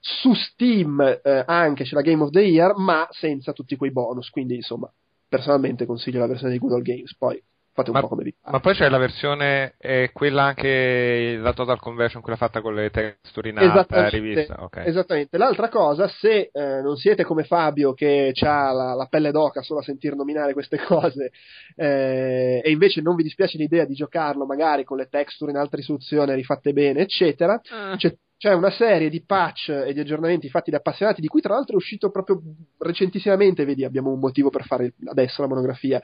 Su 0.00 0.32
Steam 0.34 1.00
eh, 1.00 1.44
anche 1.46 1.84
c'è 1.84 1.94
la 1.94 2.00
Game 2.00 2.22
of 2.22 2.30
the 2.30 2.40
Year, 2.40 2.74
ma 2.76 3.06
senza 3.10 3.52
tutti 3.52 3.76
quei 3.76 3.92
bonus. 3.92 4.30
Quindi, 4.30 4.56
insomma, 4.56 4.92
personalmente 5.28 5.86
consiglio 5.86 6.18
la 6.18 6.26
versione 6.26 6.52
di 6.52 6.58
Good 6.58 6.72
Old 6.72 6.84
Games. 6.84 7.16
Poi 7.16 7.42
fate 7.80 7.90
un 7.90 7.96
Ma, 7.96 8.02
po' 8.02 8.08
come 8.08 8.22
vi 8.22 8.34
pare. 8.38 8.52
ma 8.52 8.60
poi 8.60 8.74
c'è 8.74 8.88
la 8.88 8.98
versione, 8.98 9.74
è 9.78 10.10
quella 10.12 10.44
anche, 10.44 11.36
la 11.40 11.52
Total 11.52 11.78
Conversion, 11.80 12.22
quella 12.22 12.36
fatta 12.38 12.60
con 12.60 12.74
le 12.74 12.90
texture 12.90 13.48
in 13.50 13.58
alta, 13.58 13.72
Esattamente, 13.72 14.18
rivista. 14.18 14.62
ok. 14.62 14.76
esattamente. 14.86 15.36
L'altra 15.38 15.68
cosa, 15.68 16.08
se 16.08 16.50
eh, 16.52 16.80
non 16.82 16.96
siete 16.96 17.24
come 17.24 17.44
Fabio 17.44 17.92
che 17.94 18.32
ha 18.42 18.72
la, 18.72 18.94
la 18.94 19.06
pelle 19.10 19.30
d'oca 19.32 19.62
solo 19.62 19.80
a 19.80 19.82
sentir 19.82 20.14
nominare 20.14 20.52
queste 20.52 20.78
cose 20.84 21.30
eh, 21.76 22.60
e 22.64 22.70
invece 22.70 23.00
non 23.00 23.14
vi 23.16 23.22
dispiace 23.22 23.58
l'idea 23.58 23.84
di 23.84 23.94
giocarlo 23.94 24.46
magari 24.46 24.84
con 24.84 24.96
le 24.96 25.08
texture 25.08 25.50
in 25.50 25.56
alta 25.56 25.76
risoluzione 25.76 26.34
rifatte 26.34 26.72
bene, 26.72 27.00
eccetera, 27.00 27.60
Ah, 27.70 27.96
c'è, 27.96 28.14
c'è 28.40 28.54
una 28.54 28.70
serie 28.70 29.10
di 29.10 29.22
patch 29.22 29.68
e 29.68 29.92
di 29.92 30.00
aggiornamenti 30.00 30.48
fatti 30.48 30.70
da 30.70 30.78
appassionati, 30.78 31.20
di 31.20 31.26
cui 31.26 31.42
tra 31.42 31.52
l'altro 31.52 31.74
è 31.74 31.76
uscito 31.76 32.10
proprio 32.10 32.40
recentissimamente, 32.78 33.66
vedi, 33.66 33.84
abbiamo 33.84 34.10
un 34.10 34.18
motivo 34.18 34.48
per 34.48 34.64
fare 34.64 34.94
adesso 35.04 35.42
la 35.42 35.48
monografia. 35.48 36.00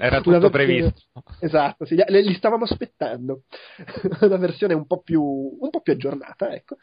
Era 0.00 0.16
tutto 0.16 0.40
versione- 0.40 0.50
previsto. 0.50 1.02
Esatto, 1.38 1.84
sì, 1.84 1.94
li, 1.94 2.22
li 2.24 2.34
stavamo 2.34 2.64
aspettando. 2.64 3.42
una 4.22 4.38
versione 4.38 4.74
un 4.74 4.88
po' 4.88 5.02
più, 5.02 5.22
un 5.22 5.70
po' 5.70 5.80
più 5.82 5.92
aggiornata, 5.92 6.52
ecco. 6.52 6.78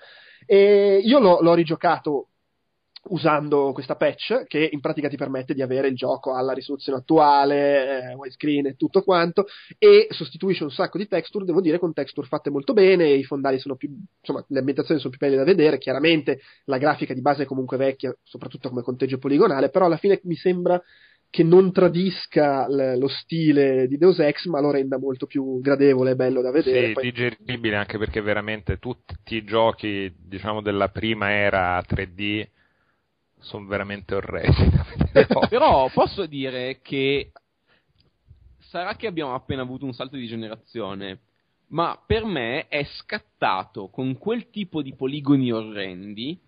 E 0.45 1.01
io 1.03 1.19
l'ho, 1.19 1.41
l'ho 1.41 1.53
rigiocato 1.55 2.29
usando 3.07 3.71
questa 3.71 3.95
patch 3.95 4.45
che 4.45 4.69
in 4.71 4.81
pratica 4.81 5.07
ti 5.07 5.15
permette 5.15 5.53
di 5.53 5.61
avere 5.61 5.87
il 5.87 5.95
gioco 5.95 6.35
alla 6.35 6.53
risoluzione 6.53 6.99
attuale, 6.99 8.11
eh, 8.11 8.13
widescreen 8.13 8.67
e 8.67 8.75
tutto 8.75 9.01
quanto 9.03 9.47
e 9.77 10.07
sostituisce 10.09 10.63
un 10.63 10.71
sacco 10.71 10.97
di 10.97 11.07
texture, 11.07 11.45
devo 11.45 11.61
dire 11.61 11.79
con 11.79 11.93
texture 11.93 12.27
fatte 12.27 12.49
molto 12.49 12.73
bene, 12.73 13.09
i 13.09 13.23
fondali 13.23 13.59
sono 13.59 13.75
più, 13.75 13.89
insomma, 14.19 14.43
le 14.47 14.59
ambientazioni 14.59 14.99
sono 14.99 15.15
più 15.15 15.25
belle 15.25 15.37
da 15.37 15.43
vedere, 15.45 15.77
chiaramente 15.77 16.41
la 16.65 16.77
grafica 16.77 17.13
di 17.13 17.21
base 17.21 17.43
è 17.43 17.45
comunque 17.45 17.77
vecchia, 17.77 18.15
soprattutto 18.21 18.69
come 18.69 18.81
conteggio 18.81 19.17
poligonale, 19.17 19.69
però 19.69 19.85
alla 19.85 19.97
fine 19.97 20.19
mi 20.23 20.35
sembra 20.35 20.81
che 21.31 21.43
non 21.43 21.71
tradisca 21.71 22.67
l- 22.67 22.97
lo 22.97 23.07
stile 23.07 23.87
di 23.87 23.97
Deus 23.97 24.17
Ex, 24.19 24.45
ma 24.45 24.59
lo 24.59 24.71
renda 24.71 24.97
molto 24.97 25.27
più 25.27 25.59
gradevole 25.61 26.11
e 26.11 26.15
bello 26.15 26.41
da 26.41 26.49
vedere. 26.51 26.87
Sì, 26.87 26.93
Poi- 26.93 27.03
digeribile 27.03 27.75
anche 27.75 27.99
perché 27.99 28.19
veramente 28.19 28.77
tutti 28.77 29.35
i 29.35 29.43
giochi, 29.43 30.11
diciamo, 30.17 30.61
della 30.61 30.89
prima 30.89 31.31
era 31.31 31.81
3D 31.87 32.47
sono 33.39 33.65
veramente 33.65 34.15
orrendi. 34.15 34.69
Però 35.49 35.89
posso 35.89 36.25
dire 36.25 36.79
che 36.81 37.31
sarà 38.59 38.95
che 38.95 39.07
abbiamo 39.07 39.33
appena 39.33 39.61
avuto 39.61 39.85
un 39.85 39.93
salto 39.93 40.15
di 40.15 40.27
generazione, 40.27 41.19
ma 41.67 41.99
per 42.05 42.25
me 42.25 42.67
è 42.67 42.83
scattato 42.83 43.87
con 43.87 44.17
quel 44.17 44.49
tipo 44.49 44.81
di 44.81 44.93
poligoni 44.93 45.51
orrendi 45.51 46.39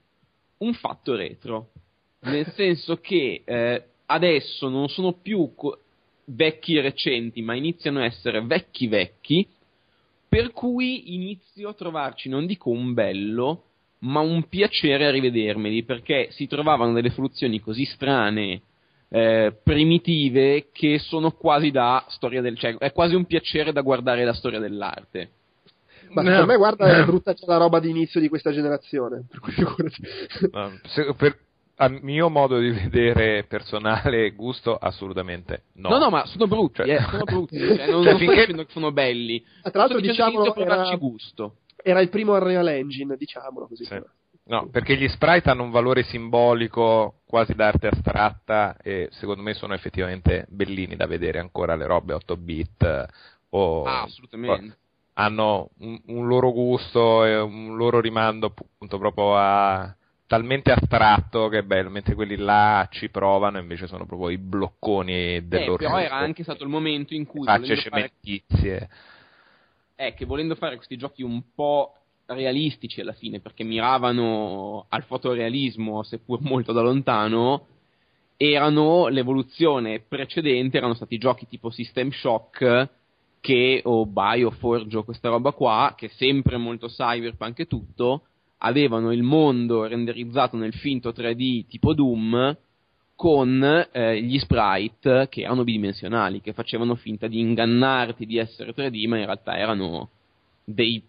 un 0.58 0.74
fatto 0.74 1.16
retro. 1.16 1.72
Nel 2.22 2.52
senso 2.54 2.98
che 2.98 3.42
eh, 3.44 3.86
adesso 4.06 4.70
non 4.70 4.88
sono 4.90 5.14
più 5.14 5.54
co- 5.56 5.80
vecchi 6.26 6.80
recenti, 6.80 7.42
ma 7.42 7.56
iniziano 7.56 8.00
a 8.00 8.06
essere 8.06 8.42
vecchi 8.42 8.88
vecchi, 8.88 9.48
per 10.28 10.52
cui 10.52 11.14
inizio 11.14 11.70
a 11.70 11.74
trovarci, 11.74 12.30
non 12.30 12.46
dico 12.46 12.70
un 12.70 12.94
bello, 12.94 13.64
ma 14.04 14.20
un 14.20 14.48
piacere 14.48 15.06
a 15.06 15.12
rivedermeli, 15.12 15.84
perché 15.84 16.28
si 16.32 16.48
trovavano 16.48 16.94
delle 16.94 17.10
soluzioni 17.12 17.60
così 17.60 17.86
strane, 17.86 18.62
eh, 19.10 19.54
primitive, 19.64 20.68
che 20.72 20.98
sono 21.00 21.32
quasi 21.32 21.70
da 21.72 22.04
storia 22.08 22.42
del... 22.42 22.58
cioè 22.58 22.76
è 22.78 22.92
quasi 22.94 23.14
un 23.16 23.26
piacere 23.26 23.72
da 23.74 23.82
guardare 23.82 24.24
la 24.26 24.34
storia 24.34 24.60
dell'arte. 24.60 25.30
Ma 26.14 26.24
per 26.24 26.46
me, 26.46 26.58
guarda, 26.58 26.98
è 26.98 27.06
brutta 27.06 27.32
già 27.34 27.46
la 27.48 27.58
roba 27.58 27.80
di 27.80 27.90
inizio 27.90 28.20
di 28.20 28.28
questa 28.28 28.52
generazione. 28.52 29.24
Per 29.30 29.40
cui 29.40 29.52
figurati. 29.54 30.02
No, 30.52 30.80
se- 30.88 31.14
per- 31.16 31.38
a 31.78 31.88
mio 31.88 32.30
modo 32.30 32.60
di 32.60 32.70
vedere 32.70 33.46
personale 33.46 34.26
e 34.26 34.32
gusto, 34.32 34.76
assolutamente 34.76 35.64
no. 35.76 35.88
No, 35.90 35.98
no, 36.00 36.10
ma 36.10 36.26
sono 36.26 36.48
brutti, 36.48 36.84
Cioè- 36.84 36.96
eh, 36.96 37.02
sono 37.10 37.24
brutti, 37.24 37.58
cioè, 37.58 37.68
non, 37.68 37.76
Cioè, 37.78 37.88
non 37.92 38.04
sto 38.04 38.18
finché- 38.18 38.36
dicendo 38.36 38.66
che 38.66 38.72
sono 38.72 38.92
belli. 38.92 39.42
Tra 39.62 39.72
l'altro, 39.74 39.98
sto 40.00 40.08
dicendo 40.08 40.52
che 40.52 40.62
era- 40.62 40.96
gusto. 40.98 41.56
Era 41.84 42.02
il 42.02 42.10
primo 42.10 42.34
Unreal 42.34 42.68
Engine, 42.68 43.16
diciamolo 43.18 43.68
così. 43.68 43.86
Sì. 43.86 44.00
No, 44.44 44.68
perché 44.70 44.98
gli 44.98 45.08
sprite 45.08 45.50
hanno 45.50 45.64
un 45.64 45.72
valore 45.72 46.04
simbolico 46.04 47.22
quasi 47.26 47.54
d'arte 47.54 47.88
astratta 47.88 48.76
e 48.82 49.08
secondo 49.12 49.42
me 49.44 49.54
sono 49.54 49.74
effettivamente 49.74 50.46
bellini 50.50 50.96
da 50.96 51.06
vedere 51.06 51.40
ancora 51.40 51.76
le 51.76 51.86
robe 51.86 52.14
8 52.14 52.36
bit 52.38 53.06
o 53.50 53.84
Ah, 53.86 54.02
assolutamente. 54.02 54.78
hanno 55.14 55.70
un, 55.80 56.02
un 56.08 56.28
loro 56.28 56.52
gusto 56.52 57.24
e 57.24 57.38
un 57.40 57.76
loro 57.78 58.00
rimando 58.00 58.48
appunto 58.48 58.98
proprio 58.98 59.36
a 59.38 59.96
talmente 60.26 60.72
astratto 60.72 61.48
che 61.50 61.60
è 61.60 61.64
bello, 61.64 61.90
mentre 61.90 62.16
quelli 62.16 62.38
là 62.38 62.88
ci 62.90 63.10
provano 63.10 63.60
invece 63.60 63.86
sono 63.86 64.06
proprio 64.06 64.30
i 64.30 64.38
blocconi 64.38 65.36
Eh, 65.36 65.42
dell'orrore. 65.44 65.86
però 65.86 66.00
era 66.00 66.16
anche 66.16 66.44
stato 66.44 66.64
il 66.64 66.70
momento 66.70 67.14
in 67.14 67.26
cui 67.26 67.46
facce 67.46 67.60
volendo 67.60 67.82
fare, 67.90 68.12
cementizie. 68.24 68.90
È 70.06 70.14
che 70.16 70.26
volendo 70.26 70.56
fare 70.56 70.76
questi 70.76 70.98
giochi 70.98 71.22
un 71.22 71.44
po' 71.54 71.94
realistici 72.26 73.02
alla 73.02 73.14
fine, 73.14 73.40
perché 73.40 73.64
miravano 73.64 74.86
al 74.90 75.04
fotorealismo, 75.04 76.02
seppur 76.02 76.42
molto 76.42 76.72
da 76.72 76.82
lontano, 76.82 77.68
erano 78.36 79.08
l'evoluzione 79.10 80.00
precedente, 80.00 80.78
erano 80.78 80.96
stati 80.96 81.20
giochi 81.20 81.48
tipo 81.48 81.70
System 81.70 82.10
Shock 82.10 82.90
che, 83.40 83.82
o 83.84 84.08
Bioforge 84.08 84.98
o 84.98 85.04
questa 85.04 85.30
roba 85.30 85.52
qua, 85.52 85.94
che 85.96 86.10
sempre 86.10 86.58
molto 86.58 86.88
cyberpunk 86.88 87.60
e 87.60 87.68
tutto, 87.68 88.24
avevano 88.60 89.12
il 89.12 89.22
mondo 89.22 89.86
renderizzato 89.86 90.58
nel 90.58 90.74
finto 90.74 91.10
3D 91.10 91.68
tipo 91.68 91.94
Doom 91.94 92.58
con 93.16 93.88
eh, 93.92 94.22
gli 94.22 94.40
sprite 94.40 95.28
che 95.30 95.42
erano 95.42 95.64
bidimensionali, 95.64 96.42
che 96.42 96.54
facevano 96.54 96.96
finta 96.96 97.28
di 97.28 97.40
ingannarti 97.40 98.26
di 98.26 98.38
essere 98.38 98.74
3D, 98.74 99.08
ma 99.08 99.18
in 99.18 99.26
realtà 99.26 99.58
erano 99.58 100.10
dei, 100.64 101.04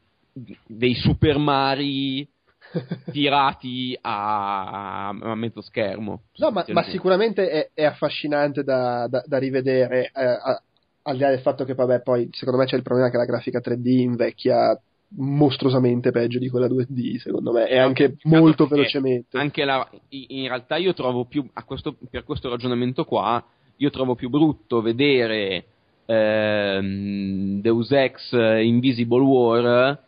dei 0.66 0.94
Super 0.94 1.38
Mario 1.38 2.26
tirati 3.10 3.96
a, 4.00 5.08
a 5.08 5.34
mezzo 5.34 5.60
schermo. 5.60 6.22
No, 6.36 6.50
ma, 6.50 6.64
ma 6.68 6.82
sicuramente 6.84 7.48
è, 7.48 7.70
è 7.74 7.84
affascinante 7.84 8.62
da, 8.62 9.06
da, 9.08 9.22
da 9.26 9.38
rivedere, 9.38 10.10
eh, 10.14 10.24
a- 10.24 10.62
al 11.04 11.16
di 11.16 11.22
là 11.22 11.30
del 11.30 11.40
fatto 11.40 11.64
che, 11.64 11.74
vabbè, 11.74 12.02
poi 12.02 12.28
secondo 12.32 12.60
me 12.60 12.66
c'è 12.66 12.76
il 12.76 12.82
problema 12.82 13.10
che 13.10 13.16
la 13.16 13.24
grafica 13.24 13.58
3D 13.58 13.86
invecchia 13.86 14.80
mostruosamente 15.16 16.10
peggio 16.10 16.38
di 16.38 16.48
quella 16.48 16.66
2D, 16.66 17.16
secondo 17.16 17.52
me, 17.52 17.68
e 17.68 17.78
anche 17.78 18.16
molto 18.24 18.66
perché 18.66 18.74
velocemente. 18.76 19.38
Anche 19.38 19.64
la, 19.64 19.88
in 20.08 20.46
realtà 20.48 20.76
io 20.76 20.94
trovo 20.94 21.24
più, 21.24 21.46
a 21.52 21.64
questo, 21.64 21.96
per 22.10 22.24
questo 22.24 22.48
ragionamento 22.48 23.04
qua, 23.04 23.44
io 23.76 23.90
trovo 23.90 24.14
più 24.14 24.28
brutto 24.28 24.80
vedere 24.80 25.64
ehm, 26.06 27.60
Deus 27.60 27.90
Ex 27.90 28.32
Invisible 28.32 29.22
War 29.22 29.98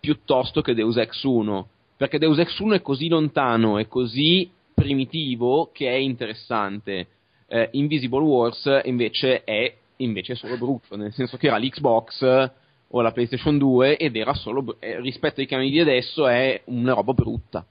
piuttosto 0.00 0.62
che 0.62 0.74
Deus 0.74 0.96
Ex 0.96 1.22
1, 1.22 1.68
perché 1.96 2.18
Deus 2.18 2.38
Ex 2.38 2.58
1 2.58 2.74
è 2.74 2.82
così 2.82 3.08
lontano 3.08 3.78
e 3.78 3.86
così 3.86 4.50
primitivo 4.74 5.70
che 5.72 5.88
è 5.88 5.96
interessante. 5.96 7.06
Eh, 7.46 7.68
Invisible 7.72 8.22
Wars 8.22 8.80
invece 8.84 9.44
è 9.44 9.74
invece 9.96 10.34
solo 10.34 10.56
brutto, 10.56 10.96
nel 10.96 11.12
senso 11.12 11.36
che 11.36 11.48
era 11.48 11.58
l'Xbox 11.58 12.50
o 12.92 13.00
la 13.00 13.12
PlayStation 13.12 13.56
2 13.58 13.96
ed 13.96 14.16
era 14.16 14.34
solo 14.34 14.76
eh, 14.80 15.00
rispetto 15.00 15.40
ai 15.40 15.46
canoni 15.46 15.70
di 15.70 15.80
adesso 15.80 16.26
è 16.26 16.60
una 16.66 16.92
roba 16.94 17.12
brutta. 17.12 17.64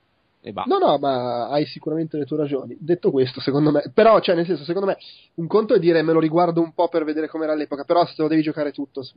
No, 0.65 0.77
no, 0.77 0.97
ma 0.97 1.49
hai 1.49 1.65
sicuramente 1.65 2.17
le 2.17 2.23
tue 2.23 2.37
ragioni. 2.37 2.77
Detto 2.79 3.11
questo, 3.11 3.41
secondo 3.41 3.71
me, 3.71 3.91
però, 3.93 4.21
cioè, 4.21 4.35
nel 4.35 4.45
senso, 4.45 4.63
secondo 4.63 4.87
me, 4.87 4.97
un 5.35 5.47
conto 5.47 5.73
è 5.73 5.79
dire 5.79 6.01
me 6.01 6.13
lo 6.13 6.21
riguardo 6.21 6.61
un 6.61 6.71
po' 6.73 6.87
per 6.87 7.03
vedere 7.03 7.27
com'era 7.27 7.51
all'epoca, 7.51 7.83
però 7.83 8.05
se 8.05 8.13
te 8.15 8.21
lo 8.21 8.29
devi 8.29 8.41
giocare 8.41 8.71
tutto, 8.71 9.03
s- 9.03 9.13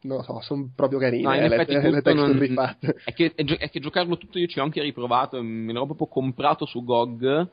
non 0.00 0.16
lo 0.16 0.22
so, 0.24 0.40
sono 0.40 0.68
proprio 0.74 0.98
carine 0.98 1.22
No, 1.22 1.34
eh, 1.34 1.38
le, 1.48 1.54
effetti 1.54 1.74
le 1.74 1.80
texture 2.02 2.14
non- 2.14 2.38
rifatte. 2.38 2.96
È 3.04 3.12
che, 3.12 3.32
è, 3.32 3.44
è 3.44 3.70
che 3.70 3.78
giocarlo 3.78 4.18
tutto 4.18 4.40
io 4.40 4.48
ci 4.48 4.58
ho 4.58 4.64
anche 4.64 4.82
riprovato, 4.82 5.40
me 5.40 5.72
l'ho 5.72 5.86
proprio 5.86 6.08
comprato 6.08 6.66
su 6.66 6.82
GOG 6.82 7.48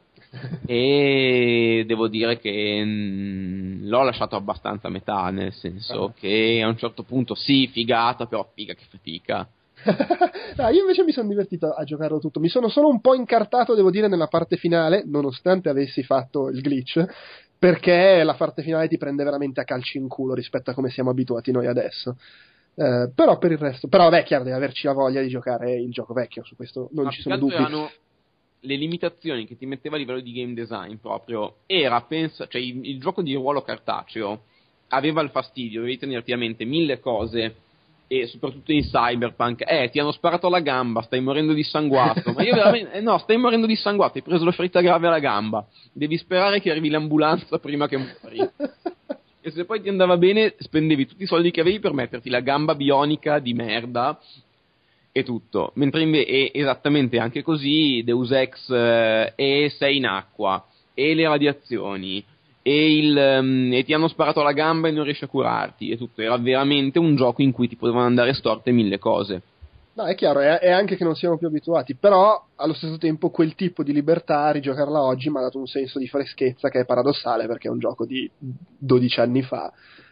e 0.65 1.83
devo 1.85 2.07
dire 2.07 2.37
che 2.39 2.81
mm, 2.83 3.87
l'ho 3.87 4.03
lasciato 4.03 4.35
abbastanza 4.35 4.87
a 4.87 4.91
metà, 4.91 5.29
nel 5.29 5.53
senso 5.53 6.05
Ah. 6.05 6.13
che 6.17 6.61
a 6.63 6.67
un 6.67 6.77
certo 6.77 7.03
punto 7.03 7.35
sì, 7.35 7.67
figata, 7.67 8.25
però 8.25 8.49
figa 8.53 8.73
che 8.73 8.85
fatica. 8.89 9.47
No, 10.57 10.67
io 10.67 10.81
invece 10.81 11.03
mi 11.03 11.11
sono 11.11 11.29
divertito 11.29 11.71
a 11.71 11.83
giocarlo 11.83 12.19
tutto. 12.19 12.39
Mi 12.39 12.49
sono 12.49 12.67
solo 12.67 12.87
un 12.89 12.99
po' 13.01 13.15
incartato, 13.15 13.73
devo 13.73 13.89
dire, 13.89 14.07
nella 14.07 14.27
parte 14.27 14.57
finale, 14.57 15.03
nonostante 15.05 15.69
avessi 15.69 16.03
fatto 16.03 16.49
il 16.49 16.61
glitch, 16.61 17.03
perché 17.57 18.21
la 18.23 18.33
parte 18.35 18.61
finale 18.63 18.87
ti 18.89 18.97
prende 18.97 19.23
veramente 19.23 19.61
a 19.61 19.63
calci 19.63 19.97
in 19.97 20.07
culo 20.07 20.33
rispetto 20.33 20.69
a 20.71 20.73
come 20.73 20.89
siamo 20.89 21.09
abituati 21.09 21.51
noi 21.51 21.67
adesso. 21.67 22.17
Eh, 22.75 23.09
però 23.15 23.37
per 23.37 23.51
il 23.51 23.57
resto, 23.57 23.87
però 23.87 24.09
vabbè, 24.09 24.23
chiaro, 24.23 24.43
devi 24.43 24.55
averci 24.55 24.85
la 24.87 24.93
voglia 24.93 25.21
di 25.21 25.29
giocare 25.29 25.73
il 25.73 25.91
gioco 25.91 26.13
vecchio, 26.13 26.43
su 26.43 26.55
questo 26.55 26.89
non 26.91 27.05
Ma 27.05 27.11
ci 27.11 27.21
sono 27.21 27.37
dubbi. 27.37 27.53
erano 27.53 27.89
le 28.61 28.75
limitazioni 28.75 29.45
che 29.45 29.57
ti 29.57 29.65
metteva 29.65 29.95
a 29.95 29.99
livello 29.99 30.19
di 30.19 30.31
game 30.31 30.53
design 30.53 30.95
proprio. 30.95 31.57
Era, 31.65 32.01
pensa, 32.01 32.47
cioè 32.47 32.61
il, 32.61 32.87
il 32.87 32.99
gioco 32.99 33.21
di 33.21 33.33
ruolo 33.33 33.61
cartaceo 33.61 34.43
aveva 34.89 35.21
il 35.21 35.29
fastidio, 35.29 35.79
dovevi 35.79 35.97
tenerti 35.97 36.31
a 36.31 36.37
mente 36.37 36.65
mille 36.65 36.99
cose 36.99 37.55
e 38.07 38.27
soprattutto 38.27 38.73
in 38.73 38.81
cyberpunk, 38.81 39.63
eh, 39.65 39.89
ti 39.89 39.97
hanno 39.97 40.11
sparato 40.11 40.47
alla 40.47 40.59
gamba, 40.59 41.01
stai 41.01 41.21
morendo 41.21 41.53
di 41.53 41.63
sanguato, 41.63 42.33
ma 42.33 42.43
io 42.43 42.55
veramente, 42.55 42.91
eh, 42.91 42.99
no, 42.99 43.17
stai 43.19 43.37
morendo 43.37 43.65
di 43.65 43.77
sanguato, 43.77 44.17
hai 44.17 44.21
preso 44.21 44.43
la 44.43 44.51
ferita 44.51 44.81
grave 44.81 45.07
alla 45.07 45.19
gamba, 45.19 45.65
devi 45.93 46.17
sperare 46.17 46.59
che 46.59 46.71
arrivi 46.71 46.89
l'ambulanza 46.89 47.57
prima 47.57 47.87
che 47.87 47.97
muori. 47.97 48.49
E 49.43 49.49
se 49.51 49.63
poi 49.63 49.81
ti 49.81 49.87
andava 49.87 50.17
bene, 50.17 50.55
spendevi 50.57 51.07
tutti 51.07 51.23
i 51.23 51.25
soldi 51.25 51.51
che 51.51 51.61
avevi 51.61 51.79
per 51.79 51.93
metterti 51.93 52.29
la 52.29 52.41
gamba 52.41 52.75
bionica 52.75 53.39
di 53.39 53.53
merda 53.53 54.19
e 55.11 55.23
tutto. 55.23 55.71
Mentre 55.75 56.01
invece, 56.01 56.53
esattamente 56.53 57.19
anche 57.19 57.43
così, 57.43 58.01
Deus 58.03 58.31
Ex 58.31 58.69
eh, 58.69 59.33
e 59.35 59.71
sei 59.77 59.97
in 59.97 60.05
acqua, 60.05 60.65
e 60.93 61.13
le 61.13 61.27
radiazioni, 61.27 62.23
e, 62.61 62.97
il, 62.97 63.17
ehm, 63.17 63.73
e 63.73 63.83
ti 63.83 63.93
hanno 63.93 64.07
sparato 64.07 64.41
alla 64.41 64.53
gamba 64.53 64.87
e 64.87 64.91
non 64.91 65.03
riesci 65.03 65.23
a 65.23 65.27
curarti, 65.27 65.89
e 65.89 65.97
tutto. 65.97 66.21
Era 66.21 66.37
veramente 66.37 66.99
un 66.99 67.15
gioco 67.15 67.41
in 67.41 67.51
cui 67.51 67.67
ti 67.67 67.75
potevano 67.75 68.05
andare 68.05 68.33
storte 68.33 68.71
mille 68.71 68.99
cose. 68.99 69.41
No, 69.93 70.05
è 70.05 70.15
chiaro, 70.15 70.39
è, 70.39 70.59
è 70.59 70.71
anche 70.71 70.95
che 70.95 71.03
non 71.03 71.15
siamo 71.15 71.37
più 71.37 71.47
abituati, 71.47 71.95
però 71.95 72.41
allo 72.55 72.73
stesso 72.73 72.97
tempo 72.97 73.29
quel 73.29 73.55
tipo 73.55 73.83
di 73.83 73.91
libertà, 73.91 74.49
rigiocarla 74.51 75.03
oggi, 75.03 75.29
mi 75.29 75.37
ha 75.37 75.41
dato 75.41 75.57
un 75.57 75.67
senso 75.67 75.99
di 75.99 76.07
freschezza 76.07 76.69
che 76.69 76.79
è 76.79 76.85
paradossale 76.85 77.45
perché 77.45 77.67
è 77.67 77.71
un 77.71 77.79
gioco 77.79 78.05
di 78.05 78.29
12 78.37 79.19
anni 79.19 79.41
fa, 79.41 79.69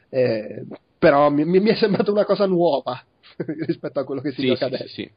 eh, 0.09 0.65
però 0.97 1.29
mi, 1.29 1.45
mi 1.45 1.69
è 1.69 1.75
sembrato 1.75 2.11
una 2.11 2.25
cosa 2.25 2.45
nuova 2.45 3.01
rispetto 3.65 3.99
a 3.99 4.03
quello 4.03 4.21
che 4.21 4.31
si 4.31 4.41
Sì, 4.41 4.47
gioca 4.47 4.67
sì, 4.67 4.73
adesso. 4.73 4.87
sì. 4.93 5.11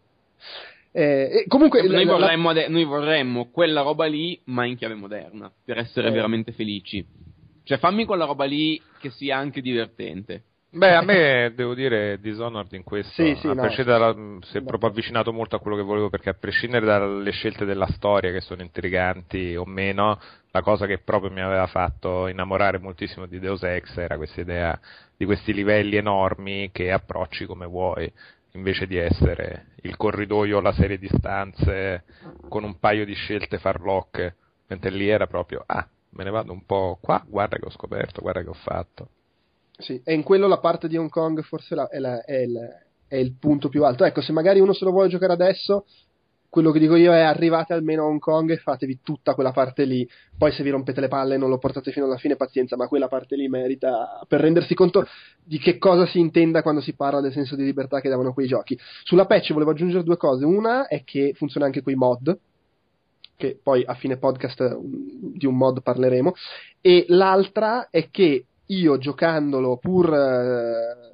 Eh, 0.95 1.45
comunque, 1.49 1.83
Noi, 1.83 2.05
la- 2.05 2.13
la- 2.13 2.19
vorremmo 2.19 2.51
ade- 2.51 2.69
noi 2.69 2.85
vorremmo 2.85 3.51
quella 3.51 3.81
roba 3.83 4.05
lì, 4.07 4.41
ma 4.47 4.67
in 4.67 4.77
chiave 4.77 4.95
moderna, 4.95 5.51
per 5.65 5.79
essere 5.79 6.09
Eh. 6.09 6.13
veramente 6.13 6.53
felici. 6.53 7.05
Cioè, 7.65 7.79
fammi 7.79 8.05
quella 8.05 8.25
roba 8.27 8.45
lì 8.45 8.81
che 9.01 9.11
sia 9.11 9.37
anche 9.39 9.61
divertente. 9.63 10.43
Beh, 10.75 10.95
a 10.95 11.03
me 11.03 11.53
devo 11.55 11.75
dire 11.75 12.19
Dishonored 12.19 12.73
in 12.73 12.83
questo, 12.83 13.13
Sì, 13.13 13.35
sì, 13.41 13.47
a 13.47 13.53
no. 13.55 13.61
prescindere 13.61 13.99
dalla- 13.99 14.39
si 14.43 14.57
è 14.57 14.63
proprio 14.63 14.89
avvicinato 14.89 15.31
molto 15.31 15.55
a 15.57 15.61
quello 15.61 15.77
che 15.77 15.83
volevo 15.83 16.09
perché 16.09 16.31
a 16.31 16.35
prescindere 16.35 16.87
dalle 16.87 17.31
scelte 17.31 17.67
della 17.67 17.87
storia 17.89 18.33
che 18.33 18.41
sono 18.41 18.63
intriganti 18.63 19.55
o 19.55 19.67
meno, 19.67 20.19
la 20.51 20.63
cosa 20.63 20.87
che 20.87 20.97
proprio 20.99 21.31
mi 21.31 21.43
aveva 21.43 21.67
fatto 21.67 22.27
innamorare 22.27 22.79
moltissimo 22.79 23.27
di 23.27 23.39
Deus 23.39 23.63
Ex 23.65 23.99
era 23.99 24.17
questa 24.17 24.41
idea 24.41 24.81
di 25.15 25.27
questi 25.27 25.53
livelli 25.53 25.97
enormi 25.97 26.71
che 26.73 26.91
approcci 26.91 27.45
come 27.45 27.67
vuoi, 27.67 28.11
invece 28.53 28.87
di 28.87 28.97
essere 28.97 29.67
il 29.83 29.97
corridoio, 29.99 30.61
la 30.61 30.73
serie 30.73 30.97
di 30.99 31.09
stanze 31.13 32.05
con 32.49 32.65
un 32.65 32.79
paio 32.79 33.05
di 33.05 33.13
scelte 33.15 33.59
farlocche, 33.59 34.37
mentre 34.69 34.91
lì 34.91 35.07
era 35.07 35.27
proprio 35.27 35.63
ah, 35.67 35.87
me 36.11 36.25
ne 36.25 36.31
vado 36.31 36.51
un 36.53 36.65
po' 36.65 36.99
qua, 37.01 37.23
guarda 37.27 37.59
che 37.59 37.67
ho 37.67 37.71
scoperto, 37.71 38.23
guarda 38.23 38.43
che 38.43 38.49
ho 38.49 38.55
fatto. 38.55 39.09
Sì, 39.79 40.01
e 40.05 40.13
in 40.15 40.23
quello 40.23 40.47
la 40.47 40.59
parte 40.59 40.87
di 40.89 40.97
Hong 40.97 41.09
Kong 41.11 41.43
forse 41.43 41.75
la- 41.75 41.89
è, 41.89 41.99
la- 41.99 42.23
è 42.25 42.37
il, 42.39 42.59
è 43.09 43.17
il 43.17 43.35
punto 43.39 43.69
più 43.69 43.85
alto. 43.85 44.05
Ecco, 44.05 44.21
se 44.21 44.33
magari 44.33 44.61
uno 44.61 44.73
se 44.73 44.85
lo 44.85 44.91
vuole 44.91 45.09
giocare 45.09 45.33
adesso, 45.33 45.87
quello 46.49 46.71
che 46.71 46.79
dico 46.79 46.97
io 46.97 47.13
è 47.15 47.21
arrivate 47.21 47.73
almeno 47.73 48.03
a 48.03 48.07
Hong 48.09 48.19
Kong 48.21 48.51
e 48.51 48.59
fatevi 48.59 49.01
tutta 49.03 49.33
quella 49.35 49.53
parte 49.53 49.85
lì. 49.85 50.07
Poi 50.37 50.53
se 50.53 50.63
vi 50.63 50.69
rompete 50.69 51.01
le 51.01 51.09
palle 51.09 51.35
e 51.35 51.39
non 51.39 51.49
lo 51.49 51.57
portate 51.57 51.91
fino 51.93 52.05
alla 52.05 52.19
fine, 52.19 52.37
pazienza, 52.37 52.77
ma 52.77 52.87
quella 52.89 53.09
parte 53.09 53.37
lì 53.37 53.49
merita 53.49 54.23
per 54.29 54.41
rendersi 54.41 54.75
conto 54.75 55.07
di 55.43 55.59
che 55.59 55.79
cosa 55.79 56.05
si 56.07 56.19
intenda 56.19 56.61
quando 56.61 56.83
si 56.83 56.93
parla 56.95 57.23
del 57.23 57.33
senso 57.33 57.57
di 57.57 57.65
libertà 57.65 58.01
che 58.01 58.11
davano 58.11 58.35
quei 58.35 58.47
giochi. 58.47 58.79
Sulla 59.03 59.25
patch 59.25 59.53
volevo 59.55 59.71
aggiungere 59.71 60.05
due 60.05 60.19
cose. 60.19 60.45
Una 60.45 60.87
è 60.89 61.03
che 61.05 61.33
funziona 61.35 61.65
anche 61.65 61.81
quei 61.81 61.95
mod, 61.95 62.39
che 63.35 63.59
poi 63.61 63.83
a 63.85 63.95
fine 63.95 64.19
podcast 64.19 64.77
mm, 64.77 65.37
di 65.37 65.47
un 65.47 65.57
mod 65.57 65.83
parleremo, 65.83 66.35
e 66.83 67.07
l'altra 67.09 67.89
è 67.89 68.11
che 68.11 68.45
io 68.79 68.99
giocandolo 68.99 69.77
pur 69.79 70.13
eh, 70.13 71.11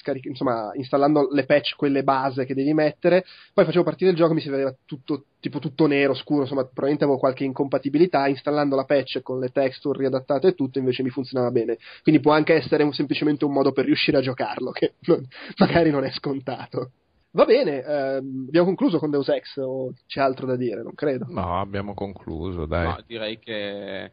scaric- 0.00 0.26
insomma 0.26 0.70
installando 0.74 1.28
le 1.30 1.44
patch 1.44 1.76
quelle 1.76 2.02
base 2.02 2.46
che 2.46 2.54
devi 2.54 2.72
mettere 2.72 3.24
poi 3.52 3.64
facevo 3.64 3.84
partire 3.84 4.10
il 4.10 4.16
gioco 4.16 4.32
mi 4.34 4.40
si 4.40 4.48
vedeva 4.48 4.74
tutto 4.86 5.24
tipo 5.40 5.58
tutto 5.58 5.86
nero 5.86 6.14
scuro 6.14 6.42
insomma 6.42 6.62
probabilmente 6.62 7.04
avevo 7.04 7.18
qualche 7.18 7.44
incompatibilità 7.44 8.26
installando 8.28 8.76
la 8.76 8.84
patch 8.84 9.20
con 9.22 9.38
le 9.38 9.50
texture 9.50 9.98
riadattate 9.98 10.48
e 10.48 10.54
tutto 10.54 10.78
invece 10.78 11.02
mi 11.02 11.10
funzionava 11.10 11.50
bene 11.50 11.76
quindi 12.02 12.20
può 12.20 12.32
anche 12.32 12.54
essere 12.54 12.82
un- 12.82 12.92
semplicemente 12.92 13.44
un 13.44 13.52
modo 13.52 13.72
per 13.72 13.84
riuscire 13.84 14.16
a 14.16 14.22
giocarlo 14.22 14.70
che 14.70 14.94
non- 15.06 15.26
magari 15.58 15.90
non 15.90 16.04
è 16.04 16.10
scontato 16.12 16.92
Va 17.30 17.44
bene, 17.44 17.82
ehm, 17.84 18.46
abbiamo 18.48 18.66
concluso 18.66 18.98
con 18.98 19.10
Deus 19.10 19.28
Ex 19.28 19.58
o 19.58 19.92
c'è 20.06 20.20
altro 20.20 20.46
da 20.46 20.56
dire? 20.56 20.82
Non 20.82 20.94
credo. 20.94 21.26
No, 21.28 21.60
abbiamo 21.60 21.92
concluso, 21.92 22.64
dai. 22.64 22.86
No, 22.86 22.98
direi 23.06 23.38
che... 23.38 24.10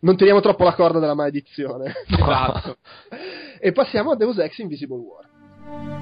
Non 0.00 0.16
teniamo 0.16 0.40
troppo 0.40 0.64
la 0.64 0.74
corda 0.74 0.98
della 0.98 1.14
maledizione. 1.14 1.92
Esatto. 2.08 2.76
e 3.58 3.72
passiamo 3.72 4.12
a 4.12 4.16
Deus 4.16 4.38
Ex 4.38 4.58
Invisible 4.58 4.98
War. 4.98 6.01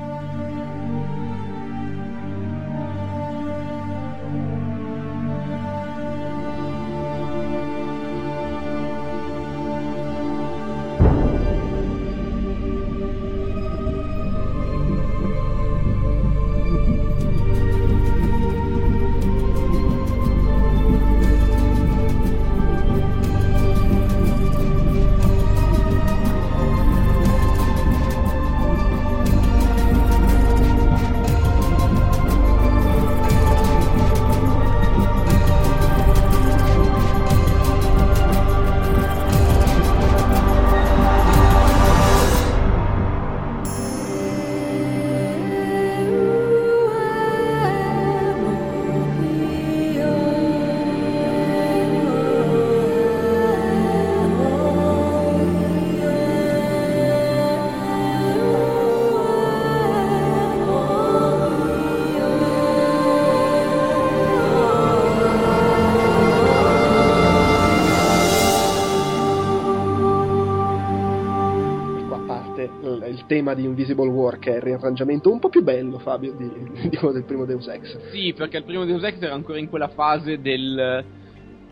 Tema 73.51 73.55
di 73.55 73.64
Invisible 73.64 74.09
War, 74.09 74.38
che 74.38 74.53
è 74.53 74.57
il 74.57 74.62
riarrangiamento 74.62 75.30
un 75.32 75.38
po' 75.38 75.48
più 75.48 75.62
bello, 75.62 75.98
Fabio, 75.98 76.32
di, 76.32 76.48
di 76.88 76.96
quello 76.96 77.12
del 77.12 77.24
primo 77.24 77.44
Deus 77.44 77.66
Ex. 77.68 78.11
Sì, 78.11 78.32
perché 78.36 78.59
il 78.59 78.64
primo 78.64 78.84
Deus 78.84 79.03
Ex 79.03 79.20
era 79.20 79.34
ancora 79.34 79.59
in 79.59 79.68
quella 79.68 79.88
fase 79.88 80.40
del... 80.40 81.05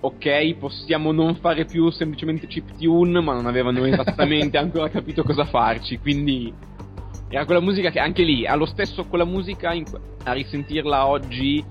Ok, 0.00 0.54
possiamo 0.58 1.10
non 1.10 1.34
fare 1.36 1.64
più 1.64 1.90
semplicemente 1.90 2.46
chiptune, 2.46 3.20
ma 3.20 3.34
non 3.34 3.46
avevano 3.46 3.84
esattamente 3.86 4.56
ancora 4.56 4.88
capito 4.88 5.22
cosa 5.22 5.44
farci, 5.44 5.98
quindi... 5.98 6.52
Era 7.30 7.44
quella 7.44 7.60
musica 7.60 7.90
che 7.90 7.98
anche 7.98 8.22
lì, 8.22 8.46
ha 8.46 8.54
lo 8.54 8.64
stesso 8.64 9.04
quella 9.04 9.26
musica, 9.26 9.74
in- 9.74 9.84
a 10.24 10.32
risentirla 10.32 11.06
oggi, 11.06 11.62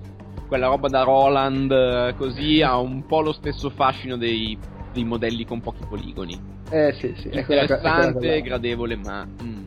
quella 0.48 0.68
roba 0.68 0.88
da 0.88 1.02
Roland, 1.02 2.16
così, 2.16 2.62
ha 2.62 2.78
un 2.78 3.04
po' 3.08 3.22
lo 3.22 3.32
stesso 3.34 3.72
fascino 3.72 4.18
dei, 4.18 4.56
dei 4.94 5.04
modelli 5.04 5.46
con 5.46 5.60
pochi 5.60 5.84
poligoni. 5.90 6.40
Eh 6.70 6.94
sì, 7.00 7.14
sì, 7.18 7.30
è 7.30 7.44
quella- 7.46 7.62
è 7.62 7.66
quella 7.66 7.76
Interessante, 7.80 8.42
gradevole, 8.42 8.96
ma... 8.98 9.26
mm, 9.26 9.67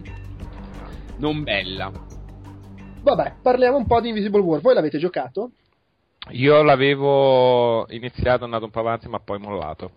non 1.20 1.42
bella. 1.42 1.92
Vabbè, 3.02 3.34
parliamo 3.42 3.76
un 3.76 3.86
po' 3.86 4.00
di 4.00 4.08
Invisible 4.08 4.40
War. 4.40 4.60
Voi 4.60 4.74
l'avete 4.74 4.98
giocato? 4.98 5.50
Io 6.30 6.62
l'avevo 6.62 7.86
iniziato, 7.90 8.44
andato 8.44 8.64
un 8.64 8.70
po' 8.70 8.80
avanti, 8.80 9.08
ma 9.08 9.20
poi 9.20 9.38
mollato. 9.38 9.90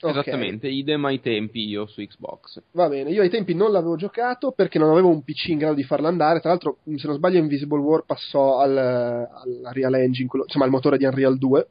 Ok. 0.00 0.10
Esattamente, 0.10 0.68
idem 0.68 1.04
ai 1.06 1.20
tempi 1.20 1.66
io 1.66 1.86
su 1.86 2.00
Xbox. 2.00 2.62
Va 2.72 2.88
bene, 2.88 3.10
io 3.10 3.22
ai 3.22 3.30
tempi 3.30 3.54
non 3.54 3.72
l'avevo 3.72 3.96
giocato 3.96 4.52
perché 4.52 4.78
non 4.78 4.90
avevo 4.90 5.08
un 5.08 5.22
PC 5.24 5.48
in 5.48 5.58
grado 5.58 5.74
di 5.74 5.82
farlo 5.82 6.06
andare. 6.06 6.38
Tra 6.38 6.50
l'altro, 6.50 6.78
se 6.84 7.06
non 7.06 7.16
sbaglio, 7.16 7.38
Invisible 7.38 7.80
War 7.80 8.04
passò 8.06 8.58
al, 8.60 8.76
al 8.76 9.68
Real 9.72 9.94
Engine, 9.94 10.28
quello- 10.28 10.44
insomma 10.44 10.64
al 10.64 10.70
motore 10.70 10.98
di 10.98 11.04
Unreal 11.04 11.36
2. 11.36 11.68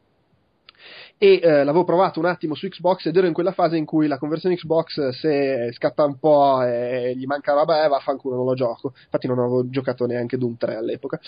E 1.19 1.39
eh, 1.41 1.63
l'avevo 1.63 1.83
provato 1.83 2.19
un 2.19 2.25
attimo 2.25 2.53
su 2.53 2.67
Xbox 2.67 3.07
ed 3.07 3.17
ero 3.17 3.25
in 3.25 3.33
quella 3.33 3.51
fase 3.51 3.75
in 3.75 3.85
cui 3.85 4.05
la 4.05 4.19
conversione 4.19 4.55
Xbox, 4.55 5.09
se 5.09 5.71
scatta 5.73 6.05
un 6.05 6.19
po' 6.19 6.61
e 6.61 7.15
gli 7.15 7.25
manca 7.25 7.53
roba, 7.53 7.83
eh, 7.83 7.87
vaffanculo, 7.87 8.35
non 8.35 8.45
lo 8.45 8.53
gioco. 8.53 8.93
Infatti, 9.03 9.25
non 9.25 9.39
avevo 9.39 9.67
giocato 9.67 10.05
neanche 10.05 10.37
Doom 10.37 10.57
3 10.57 10.75
all'epoca. 10.75 11.19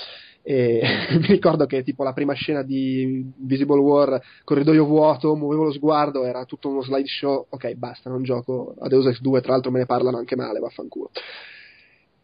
E 0.44 0.82
mi 1.18 1.26
ricordo 1.26 1.66
che 1.66 1.82
tipo 1.82 2.04
la 2.04 2.14
prima 2.14 2.34
scena 2.34 2.62
di 2.62 3.34
Invisible 3.40 3.80
War, 3.80 4.22
corridoio 4.44 4.86
vuoto, 4.86 5.36
muovevo 5.36 5.64
lo 5.64 5.72
sguardo, 5.72 6.24
era 6.24 6.46
tutto 6.46 6.70
uno 6.70 6.84
slideshow. 6.84 7.48
Ok, 7.50 7.74
basta, 7.74 8.12
non 8.12 8.22
gioco 8.22 8.76
a 8.80 8.88
Deus 8.88 9.08
Ex 9.08 9.20
2, 9.22 9.42
tra 9.42 9.54
l'altro 9.54 9.72
me 9.72 9.80
ne 9.80 9.86
parlano 9.88 10.18
anche 10.18 10.36
male, 10.36 10.60
vaffanculo. 10.60 11.10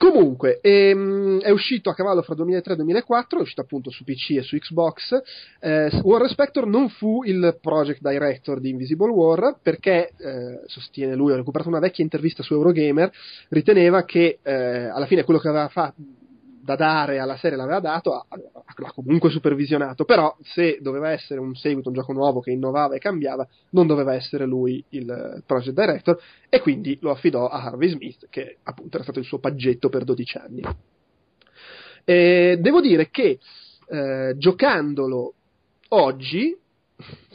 Comunque, 0.05 0.59
ehm, 0.61 1.39
è 1.41 1.49
uscito 1.49 1.89
a 1.89 1.95
cavallo 1.95 2.21
fra 2.21 2.35
2003 2.35 2.73
e 2.73 2.75
2004, 2.75 3.39
è 3.39 3.41
uscito 3.41 3.61
appunto 3.61 3.89
su 3.89 4.03
PC 4.03 4.37
e 4.37 4.43
su 4.43 4.55
Xbox. 4.55 5.19
Eh, 5.59 5.99
Warren 6.03 6.29
Spector 6.29 6.67
non 6.67 6.89
fu 6.89 7.23
il 7.23 7.57
project 7.59 8.01
director 8.07 8.59
di 8.59 8.69
Invisible 8.69 9.09
War 9.09 9.57
perché, 9.59 10.11
eh, 10.15 10.61
sostiene 10.67 11.15
lui, 11.15 11.31
ho 11.31 11.35
recuperato 11.35 11.69
una 11.69 11.79
vecchia 11.79 12.03
intervista 12.03 12.43
su 12.43 12.53
Eurogamer, 12.53 13.11
riteneva 13.49 14.03
che 14.03 14.37
eh, 14.43 14.53
alla 14.53 15.07
fine 15.07 15.23
quello 15.23 15.39
che 15.39 15.47
aveva 15.47 15.69
fatto 15.69 15.95
da 16.65 16.75
dare 16.75 17.19
alla 17.19 17.37
serie 17.37 17.55
l'aveva 17.55 17.79
dato, 17.79 18.15
ha- 18.15 18.25
ha- 18.27 18.39
l'ha 18.75 18.91
comunque 18.91 19.29
supervisionato, 19.29 20.03
però 20.03 20.35
se 20.41 20.79
doveva 20.81 21.11
essere 21.11 21.39
un 21.39 21.53
seguito, 21.53 21.89
un 21.89 21.95
gioco 21.95 22.11
nuovo 22.11 22.39
che 22.39 22.49
innovava 22.49 22.95
e 22.95 22.99
cambiava, 22.99 23.47
non 23.69 23.85
doveva 23.85 24.15
essere 24.15 24.45
lui 24.45 24.83
il 24.89 25.09
eh, 25.09 25.43
project 25.45 25.79
director 25.79 26.19
e 26.49 26.59
quindi 26.61 26.97
lo 27.01 27.11
affidò 27.11 27.47
a 27.47 27.61
Harvey 27.61 27.89
Smith, 27.89 28.27
che 28.31 28.57
appunto 28.63 28.95
era 28.95 29.03
stato 29.03 29.19
il 29.19 29.25
suo 29.25 29.37
paggetto 29.37 29.89
per 29.89 30.03
12 30.05 30.37
anni. 30.37 30.63
E 32.03 32.57
devo 32.59 32.81
dire 32.81 33.09
che 33.11 33.37
eh, 33.87 34.33
giocandolo 34.35 35.33
oggi, 35.89 36.57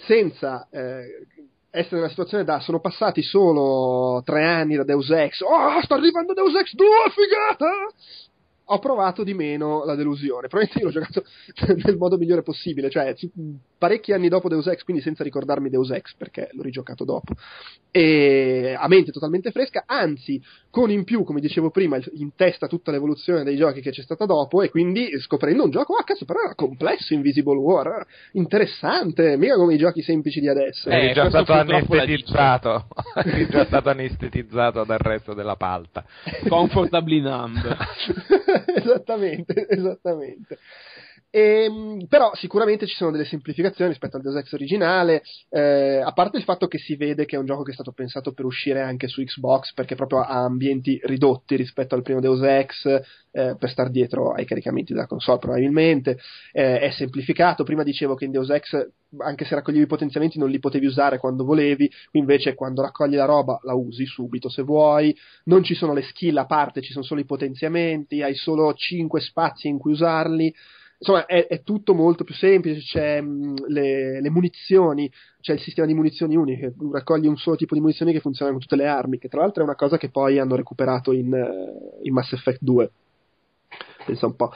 senza 0.06 0.66
eh, 0.70 1.26
essere 1.70 1.96
nella 1.96 2.08
situazione 2.08 2.42
da 2.42 2.58
sono 2.58 2.80
passati 2.80 3.22
solo 3.22 4.22
tre 4.24 4.44
anni 4.44 4.74
da 4.74 4.82
Deus 4.82 5.08
Ex, 5.10 5.40
oh, 5.42 5.80
sta 5.82 5.94
arrivando 5.94 6.34
Deus 6.34 6.54
Ex 6.56 6.74
2, 6.74 6.86
figata! 7.14 7.70
Ho 8.72 8.78
provato 8.78 9.24
di 9.24 9.34
meno 9.34 9.84
la 9.84 9.94
delusione. 9.96 10.46
Probabilmente 10.48 10.78
io 10.78 10.84
l'ho 10.86 10.92
giocato 10.92 11.24
nel 11.84 11.96
modo 11.96 12.16
migliore 12.16 12.42
possibile, 12.42 12.88
cioè 12.88 13.14
ci- 13.14 13.30
parecchi 13.80 14.12
anni 14.12 14.28
dopo 14.28 14.50
Deus 14.50 14.66
Ex, 14.66 14.82
quindi 14.82 15.02
senza 15.02 15.24
ricordarmi 15.24 15.70
Deus 15.70 15.90
Ex 15.90 16.14
perché 16.14 16.50
l'ho 16.52 16.60
rigiocato 16.60 17.04
dopo. 17.04 17.32
E 17.90 18.76
a 18.78 18.86
mente 18.88 19.10
totalmente 19.10 19.50
fresca, 19.52 19.84
anzi, 19.86 20.40
con 20.68 20.90
in 20.90 21.04
più, 21.04 21.24
come 21.24 21.40
dicevo 21.40 21.70
prima, 21.70 21.98
in 22.12 22.34
testa 22.36 22.66
tutta 22.66 22.90
l'evoluzione 22.90 23.42
dei 23.42 23.56
giochi 23.56 23.80
che 23.80 23.90
c'è 23.90 24.02
stata 24.02 24.26
dopo, 24.26 24.60
e 24.60 24.68
quindi 24.68 25.18
scoprendo 25.20 25.64
un 25.64 25.70
gioco, 25.70 25.94
ah 25.94 26.04
cazzo, 26.04 26.26
però 26.26 26.40
era 26.40 26.54
complesso 26.54 27.14
Invisible 27.14 27.56
War, 27.56 28.06
interessante, 28.32 29.38
mica 29.38 29.54
come 29.54 29.74
i 29.74 29.78
giochi 29.78 30.02
semplici 30.02 30.40
di 30.40 30.48
adesso. 30.48 30.90
Eh, 30.90 31.06
Eri 31.06 31.14
già 31.14 31.30
stato 31.30 31.52
anestetizzato. 31.54 32.86
Eri 33.14 33.48
già 33.48 33.64
stato 33.64 33.88
anestetizzato 33.88 34.84
dal 34.84 34.98
resto 34.98 35.32
della 35.32 35.56
palta. 35.56 36.04
Comfortably 36.46 37.20
numb. 37.22 37.64
esattamente, 38.76 39.66
esattamente. 39.68 40.58
Ehm, 41.32 42.06
però 42.08 42.34
sicuramente 42.34 42.86
ci 42.86 42.96
sono 42.96 43.12
delle 43.12 43.24
semplificazioni 43.24 43.90
rispetto 43.90 44.16
al 44.16 44.22
Deus 44.22 44.34
Ex 44.34 44.52
originale, 44.52 45.22
eh, 45.48 46.00
a 46.04 46.12
parte 46.12 46.38
il 46.38 46.42
fatto 46.42 46.66
che 46.66 46.78
si 46.78 46.96
vede 46.96 47.24
che 47.24 47.36
è 47.36 47.38
un 47.38 47.46
gioco 47.46 47.62
che 47.62 47.70
è 47.70 47.74
stato 47.74 47.92
pensato 47.92 48.32
per 48.32 48.44
uscire 48.44 48.80
anche 48.80 49.06
su 49.06 49.22
Xbox 49.22 49.72
perché 49.72 49.94
proprio 49.94 50.20
ha 50.22 50.42
ambienti 50.42 50.98
ridotti 51.04 51.54
rispetto 51.54 51.94
al 51.94 52.02
primo 52.02 52.18
Deus 52.18 52.42
Ex, 52.42 52.84
eh, 53.30 53.54
per 53.56 53.70
star 53.70 53.90
dietro 53.90 54.32
ai 54.32 54.44
caricamenti 54.44 54.92
della 54.92 55.06
console 55.06 55.38
probabilmente, 55.38 56.18
eh, 56.50 56.80
è 56.80 56.90
semplificato, 56.90 57.62
prima 57.62 57.84
dicevo 57.84 58.16
che 58.16 58.24
in 58.24 58.32
Deus 58.32 58.50
Ex 58.50 58.88
anche 59.18 59.44
se 59.44 59.54
raccoglievi 59.54 59.84
i 59.84 59.88
potenziamenti 59.88 60.38
non 60.38 60.50
li 60.50 60.58
potevi 60.58 60.86
usare 60.86 61.18
quando 61.18 61.44
volevi, 61.44 61.88
qui 62.10 62.18
invece 62.18 62.54
quando 62.54 62.82
raccogli 62.82 63.14
la 63.14 63.24
roba 63.24 63.58
la 63.62 63.74
usi 63.74 64.04
subito 64.04 64.48
se 64.48 64.62
vuoi, 64.62 65.16
non 65.44 65.62
ci 65.62 65.74
sono 65.74 65.94
le 65.94 66.02
skill 66.02 66.36
a 66.36 66.46
parte, 66.46 66.80
ci 66.80 66.92
sono 66.92 67.04
solo 67.04 67.20
i 67.20 67.24
potenziamenti, 67.24 68.22
hai 68.22 68.34
solo 68.34 68.72
5 68.74 69.20
spazi 69.20 69.68
in 69.68 69.78
cui 69.78 69.92
usarli, 69.92 70.52
insomma 71.00 71.24
è, 71.24 71.46
è 71.46 71.62
tutto 71.62 71.94
molto 71.94 72.24
più 72.24 72.34
semplice, 72.34 72.80
c'è 72.80 73.20
mh, 73.20 73.68
le, 73.68 74.20
le 74.20 74.30
munizioni, 74.30 75.10
c'è 75.40 75.54
il 75.54 75.60
sistema 75.60 75.86
di 75.86 75.94
munizioni 75.94 76.36
uniche, 76.36 76.74
raccogli 76.92 77.26
un 77.26 77.36
solo 77.36 77.56
tipo 77.56 77.74
di 77.74 77.80
munizioni 77.80 78.12
che 78.12 78.20
funzionano 78.20 78.58
con 78.58 78.66
tutte 78.66 78.80
le 78.80 78.88
armi, 78.88 79.18
che 79.18 79.28
tra 79.28 79.40
l'altro 79.40 79.62
è 79.62 79.66
una 79.66 79.74
cosa 79.74 79.96
che 79.96 80.10
poi 80.10 80.38
hanno 80.38 80.56
recuperato 80.56 81.12
in, 81.12 81.32
eh, 81.32 82.00
in 82.02 82.12
Mass 82.12 82.32
Effect 82.32 82.58
2. 82.60 82.90
Pensa 84.04 84.26
un 84.26 84.36
po'. 84.36 84.50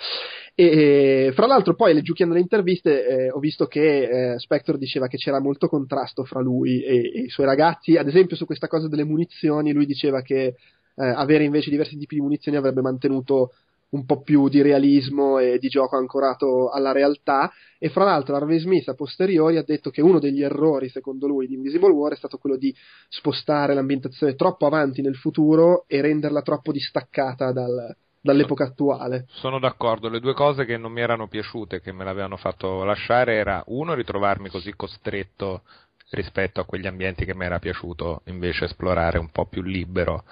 E, 0.55 1.33
fra 1.35 1.47
l'altro, 1.47 1.75
poi 1.75 1.95
leggiucchiando 1.95 2.35
le 2.35 2.41
interviste, 2.41 3.07
eh, 3.07 3.31
ho 3.31 3.39
visto 3.39 3.67
che 3.67 4.33
eh, 4.33 4.39
Spector 4.39 4.77
diceva 4.79 5.07
che 5.07 5.17
c'era 5.17 5.41
molto 5.41 5.69
contrasto 5.69 6.25
fra 6.25 6.41
lui 6.41 6.83
e, 6.83 6.97
e 7.15 7.21
i 7.23 7.29
suoi 7.29 7.47
ragazzi. 7.47 7.97
Ad 7.97 8.09
esempio, 8.09 8.37
su 8.37 8.47
questa 8.47 8.67
cosa 8.67 8.89
delle 8.89 9.05
munizioni, 9.05 9.73
lui 9.73 9.87
diceva 9.87 10.23
che 10.23 10.45
eh, 10.47 10.55
avere 10.97 11.45
invece 11.45 11.71
diversi 11.71 11.97
tipi 11.97 12.17
di 12.17 12.21
munizioni 12.21 12.57
avrebbe 12.57 12.81
mantenuto 12.81 13.53
un 13.95 14.05
po' 14.05 14.23
più 14.23 14.49
di 14.49 14.61
realismo 14.61 15.39
e 15.39 15.59
di 15.59 15.69
gioco 15.69 15.97
ancorato 15.97 16.71
alla 16.71 16.93
realtà. 16.93 17.51
E 17.79 17.89
fra 17.89 18.05
l'altro, 18.05 18.35
Harvey 18.35 18.59
Smith 18.59 18.89
a 18.89 18.95
posteriori 18.95 19.57
ha 19.57 19.63
detto 19.63 19.91
che 19.91 20.03
uno 20.03 20.19
degli 20.19 20.43
errori, 20.43 20.89
secondo 20.89 21.27
lui, 21.27 21.47
di 21.47 21.55
Invisible 21.55 21.93
War 21.93 22.13
è 22.13 22.17
stato 22.17 22.39
quello 22.39 22.57
di 22.57 22.75
spostare 23.09 23.75
l'ambientazione 23.75 24.35
troppo 24.35 24.67
avanti 24.67 25.01
nel 25.01 25.17
futuro 25.17 25.85
e 25.87 26.01
renderla 26.01 26.43
troppo 26.43 26.73
distaccata 26.73 27.53
dal, 27.53 27.95
dall'epoca 28.21 28.65
attuale. 28.65 29.27
Sono 29.29 29.59
d'accordo, 29.59 30.09
le 30.09 30.21
due 30.21 30.35
cose 30.35 30.65
che 30.65 30.77
non 30.77 30.93
mi 30.93 31.01
erano 31.01 31.29
piaciute, 31.29 31.81
che 31.81 31.93
me 31.93 32.05
l'avevano 32.05 32.37
fatto 32.37 32.83
lasciare, 32.85 33.35
era 33.35 33.63
uno 33.67 33.95
ritrovarmi 33.95 34.49
così 34.49 34.75
costretto 34.75 35.63
rispetto 36.11 36.61
a 36.61 36.65
quegli 36.65 36.87
ambienti 36.87 37.25
che 37.25 37.35
mi 37.35 37.45
era 37.45 37.59
piaciuto 37.59 38.23
invece 38.27 38.67
esplorare 38.67 39.19
un 39.19 39.31
po' 39.31 39.47
più 39.47 39.63
libero 39.63 40.25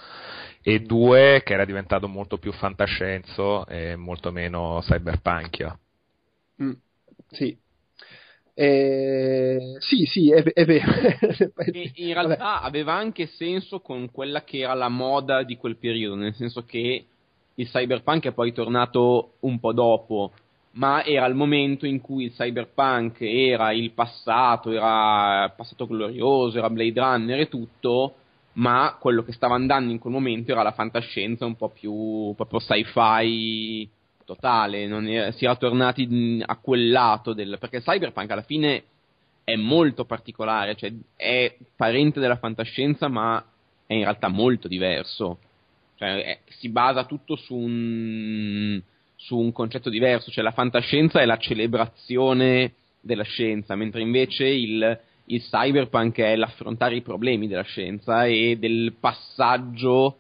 e 0.63 0.81
due 0.81 1.43
che 1.45 1.55
era 1.55 1.65
diventato 1.65 2.09
molto 2.09 2.39
più 2.39 2.53
fantascienzo 2.53 3.67
e 3.67 3.97
molto 3.97 4.31
meno 4.31 4.81
cyberpunk. 4.83 5.77
Mm, 6.63 6.73
sì. 7.31 7.57
Eh, 8.55 9.77
sì, 9.79 10.05
sì, 10.05 10.31
è, 10.31 10.43
è 10.43 10.65
vero. 10.65 10.93
in 11.95 12.13
realtà 12.13 12.37
Vabbè. 12.37 12.67
aveva 12.67 12.93
anche 12.93 13.27
senso 13.27 13.81
con 13.81 14.11
quella 14.11 14.45
che 14.45 14.59
era 14.59 14.75
la 14.75 14.89
moda 14.89 15.43
di 15.43 15.57
quel 15.57 15.77
periodo, 15.77 16.17
nel 16.17 16.35
senso 16.35 16.65
che 16.65 17.07
il 17.55 17.69
cyberpunk 17.69 18.27
è 18.27 18.33
poi 18.33 18.53
tornato 18.53 19.35
un 19.41 19.59
po' 19.59 19.73
dopo, 19.73 20.33
ma 20.73 21.05
era 21.05 21.27
il 21.27 21.35
momento 21.35 21.87
in 21.87 22.01
cui 22.01 22.25
il 22.25 22.33
cyberpunk 22.33 23.21
era 23.23 23.73
il 23.73 23.93
passato, 23.93 24.71
era 24.71 25.45
il 25.45 25.53
passato 25.57 25.87
glorioso, 25.87 26.59
era 26.59 26.71
Blade 26.71 27.01
Runner 27.01 27.41
e 27.41 27.49
tutto, 27.49 28.15
ma 28.55 28.97
quello 29.01 29.23
che 29.23 29.33
stava 29.33 29.55
andando 29.55 29.93
in 29.93 29.99
quel 29.99 30.13
momento 30.13 30.53
era 30.53 30.63
la 30.63 30.73
fantascienza 30.73 31.47
un 31.47 31.57
po' 31.57 31.71
più 31.71 32.35
proprio 32.37 32.59
sci-fi 32.59 33.89
totale, 34.25 34.83
era, 34.83 35.33
si 35.33 35.45
era 35.45 35.57
tornati 35.57 36.43
a 36.45 36.57
quel 36.57 36.91
lato 36.91 37.33
del... 37.33 37.57
perché 37.59 37.81
cyberpunk 37.81 38.31
alla 38.31 38.43
fine 38.43 38.85
è 39.45 39.57
molto 39.57 40.05
particolare, 40.05 40.77
cioè 40.77 40.93
è 41.17 41.57
parente 41.75 42.21
della 42.21 42.37
fantascienza 42.37 43.09
ma 43.09 43.45
è 43.87 43.95
in 43.95 44.03
realtà 44.03 44.29
molto 44.29 44.69
diverso. 44.69 45.39
Cioè, 45.97 46.23
è, 46.23 46.39
si 46.59 46.69
basa 46.69 47.05
tutto 47.05 47.37
su 47.37 47.55
un, 47.55 48.81
su 49.17 49.37
un 49.37 49.53
concetto 49.53 49.91
diverso, 49.91 50.31
cioè 50.31 50.45
la 50.45 50.53
fantascienza 50.53 51.21
è 51.21 51.25
la 51.25 51.39
celebrazione 51.39 52.75
della 53.01 53.25
scienza, 53.25 53.75
mentre 53.75 54.01
invece 54.01 54.47
il, 54.47 55.01
il 55.33 55.43
cyberpunk 55.43 56.19
è 56.19 56.37
l'affrontare 56.37 56.97
i 56.97 57.03
problemi 57.03 57.49
della 57.49 57.63
scienza 57.63 58.27
e 58.27 58.57
del 58.59 58.95
passaggio 59.01 60.19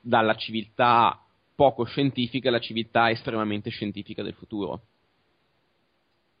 dalla 0.00 0.34
civiltà 0.34 1.18
poco 1.54 1.84
scientifica 1.84 2.48
alla 2.48 2.58
civiltà 2.58 3.10
estremamente 3.10 3.70
scientifica 3.70 4.22
del 4.22 4.34
futuro. 4.34 4.82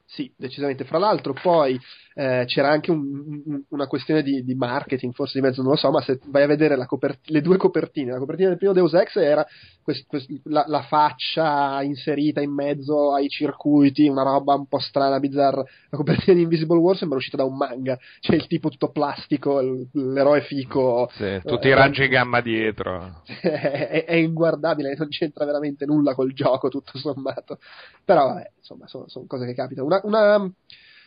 Sì, 0.06 0.32
decisamente. 0.36 0.84
Fra 0.84 0.98
l'altro, 0.98 1.32
poi 1.32 1.78
eh, 2.14 2.44
c'era 2.46 2.70
anche 2.70 2.90
un, 2.90 3.42
un, 3.46 3.62
una 3.70 3.86
questione 3.86 4.22
di, 4.22 4.44
di, 4.44 4.54
marketing, 4.54 5.12
forse 5.12 5.40
di 5.40 5.44
mezzo, 5.44 5.62
non 5.62 5.72
lo 5.72 5.76
so, 5.76 5.90
ma 5.90 6.00
se 6.00 6.20
vai 6.26 6.44
a 6.44 6.46
vedere 6.46 6.76
copert- 6.86 7.28
le 7.28 7.40
due 7.40 7.56
copertine, 7.56 8.12
la 8.12 8.18
copertina 8.18 8.48
del 8.50 8.58
primo 8.58 8.72
Deus 8.72 8.92
Ex 8.94 9.16
era 9.16 9.44
quest- 9.82 10.06
quest- 10.06 10.30
la, 10.44 10.64
la, 10.68 10.82
faccia 10.82 11.82
inserita 11.82 12.40
in 12.40 12.52
mezzo 12.52 13.12
ai 13.12 13.28
circuiti, 13.28 14.06
una 14.06 14.22
roba 14.22 14.54
un 14.54 14.66
po' 14.66 14.78
strana, 14.78 15.18
bizzarra. 15.18 15.64
La 15.90 15.96
copertina 15.96 16.36
di 16.36 16.42
Invisible 16.42 16.78
War 16.78 16.96
sembra 16.96 17.18
uscita 17.18 17.38
da 17.38 17.44
un 17.44 17.56
manga, 17.56 17.98
c'è 18.20 18.34
il 18.34 18.46
tipo 18.46 18.68
tutto 18.68 18.90
plastico, 18.90 19.60
l'eroe 19.92 20.42
fico. 20.42 21.10
Sì, 21.14 21.40
tutti 21.44 21.66
eh, 21.66 21.70
i 21.70 21.74
raggi 21.74 22.06
gamma 22.08 22.40
dietro. 22.40 23.22
È, 23.44 24.04
è, 24.06 24.14
inguardabile, 24.14 24.94
non 24.96 25.08
c'entra 25.08 25.44
veramente 25.44 25.84
nulla 25.84 26.14
col 26.14 26.32
gioco, 26.32 26.68
tutto 26.68 26.98
sommato. 26.98 27.58
Però, 28.04 28.28
vabbè, 28.28 28.52
insomma, 28.58 28.86
sono, 28.86 29.08
sono 29.08 29.26
cose 29.26 29.46
che 29.46 29.54
capitano. 29.54 29.86
Una, 29.86 30.00
una 30.04 30.50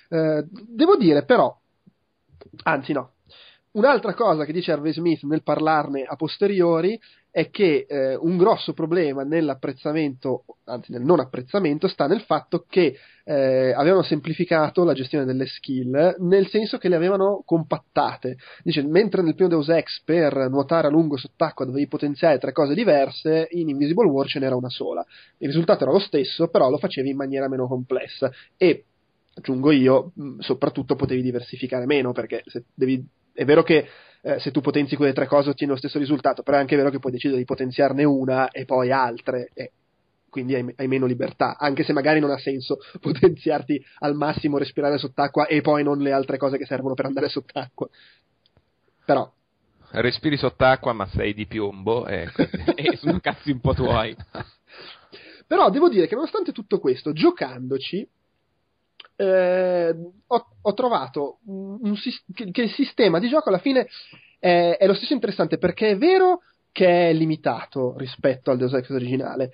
eh, 0.10 0.46
devo 0.50 0.96
dire 0.96 1.24
però, 1.24 1.56
anzi 2.64 2.94
no, 2.94 3.14
un'altra 3.72 4.14
cosa 4.14 4.46
che 4.46 4.54
dice 4.54 4.72
Harvey 4.72 4.94
Smith 4.94 5.24
nel 5.24 5.44
parlarne 5.44 6.04
a 6.04 6.16
posteriori 6.16 7.00
è 7.38 7.52
che 7.52 7.86
eh, 7.88 8.16
un 8.16 8.36
grosso 8.36 8.74
problema 8.74 9.22
nell'apprezzamento, 9.22 10.46
anzi 10.64 10.92
nel 10.92 11.04
non 11.04 11.20
apprezzamento, 11.20 11.88
sta 11.88 12.08
nel 12.08 12.22
fatto 12.22 12.66
che 12.68 12.98
eh, 13.24 13.74
avevano 13.74 14.02
semplificato 14.02 14.84
la 14.84 14.96
gestione 14.96 15.24
delle 15.24 15.46
skill, 15.46 16.16
nel 16.18 16.48
senso 16.48 16.80
che 16.80 16.90
le 16.90 16.96
avevano 16.96 17.44
compattate. 17.46 18.38
Dice, 18.64 18.82
mentre 18.82 19.22
nel 19.22 19.36
primo 19.36 19.52
Deus 19.52 19.70
Ex 19.70 20.02
per 20.04 20.50
nuotare 20.50 20.88
a 20.88 20.90
lungo 20.90 21.16
sott'acqua 21.16 21.66
dovevi 21.66 21.86
potenziare 21.86 22.40
tre 22.40 22.52
cose 22.54 22.74
diverse, 22.74 23.50
in 23.52 23.70
Invisible 23.70 24.08
War 24.08 24.26
ce 24.26 24.40
n'era 24.40 24.56
una 24.56 24.72
sola. 24.72 25.06
Il 25.38 25.50
risultato 25.50 25.84
era 25.84 25.92
lo 25.92 26.00
stesso, 26.00 26.48
però 26.48 26.72
lo 26.72 26.80
facevi 26.80 27.12
in 27.12 27.18
maniera 27.18 27.48
meno 27.48 27.68
complessa. 27.68 28.32
E 28.58 28.86
aggiungo 29.36 29.70
io, 29.70 30.12
soprattutto 30.40 30.96
potevi 30.96 31.22
diversificare 31.22 31.86
meno, 31.86 32.14
perché 32.14 32.42
devi, 32.74 33.06
è 33.32 33.46
vero 33.46 33.62
che 33.62 33.88
eh, 34.28 34.40
se 34.42 34.52
tu 34.52 34.60
potenzi 34.60 34.98
quelle 34.98 35.14
tre 35.14 35.26
cose 35.26 35.52
ottieni 35.52 35.72
lo 35.72 35.78
stesso 35.78 35.98
risultato, 35.98 36.44
però 36.44 36.58
è 36.58 36.60
anche 36.60 36.76
vero 36.76 36.90
che 36.90 37.00
puoi 37.00 37.14
decidere 37.14 37.40
di 37.40 37.46
potenziarne 37.46 38.04
una 38.04 38.50
e 38.50 38.66
poi 38.66 38.92
altre, 38.92 39.52
e 39.54 39.72
quindi 40.30 40.54
hai, 40.54 40.74
hai, 40.76 40.88
meno 40.88 41.06
libertà, 41.06 41.56
anche 41.58 41.84
se 41.84 41.94
magari 41.94 42.20
non 42.20 42.32
ha 42.32 42.38
senso 42.38 42.80
potenziarti 43.00 43.82
al 44.00 44.16
massimo, 44.16 44.58
respirare 44.58 44.98
sott'acqua 44.98 45.48
e 45.48 45.62
poi 45.62 45.82
non 45.84 46.00
le 46.00 46.12
altre 46.12 46.38
cose 46.38 46.58
che 46.58 46.66
servono 46.66 46.94
per 46.94 47.06
andare 47.06 47.30
sott'acqua. 47.30 47.88
Però 49.06 49.32
respiri 49.92 50.36
sott'acqua 50.36 50.92
ma 50.92 51.08
sei 51.08 51.34
di 51.34 51.48
piombo 51.48 52.06
e, 52.06 52.28
e 52.76 52.98
sono 52.98 53.22
cazzi 53.22 53.52
un 53.52 53.62
po' 53.62 53.74
tuoi. 53.74 54.14
Però 55.48 55.70
devo 55.70 55.88
dire 55.88 56.08
che 56.08 56.16
nonostante 56.16 56.52
tutto 56.52 56.80
questo, 56.80 57.14
giocandoci, 57.14 58.06
eh, 59.18 59.96
ho, 60.28 60.46
ho, 60.62 60.74
trovato 60.74 61.40
un, 61.46 61.80
un, 61.82 61.96
che, 62.34 62.52
che, 62.52 62.62
il 62.62 62.72
sistema 62.72 63.20
di 63.20 63.28
gioco 63.28 63.50
alla 63.50 63.58
fine 63.58 63.88
è, 64.40 64.78
è, 64.80 64.86
lo 64.86 64.94
stesso 64.94 65.14
interessante 65.14 65.58
perché 65.58 65.90
è 65.90 65.98
vero 65.98 66.42
che 66.72 67.10
è 67.10 67.14
limitato 67.14 67.96
rispetto 67.98 68.52
al 68.52 68.58
Deus 68.58 68.74
Ex 68.74 68.90
originale, 68.92 69.52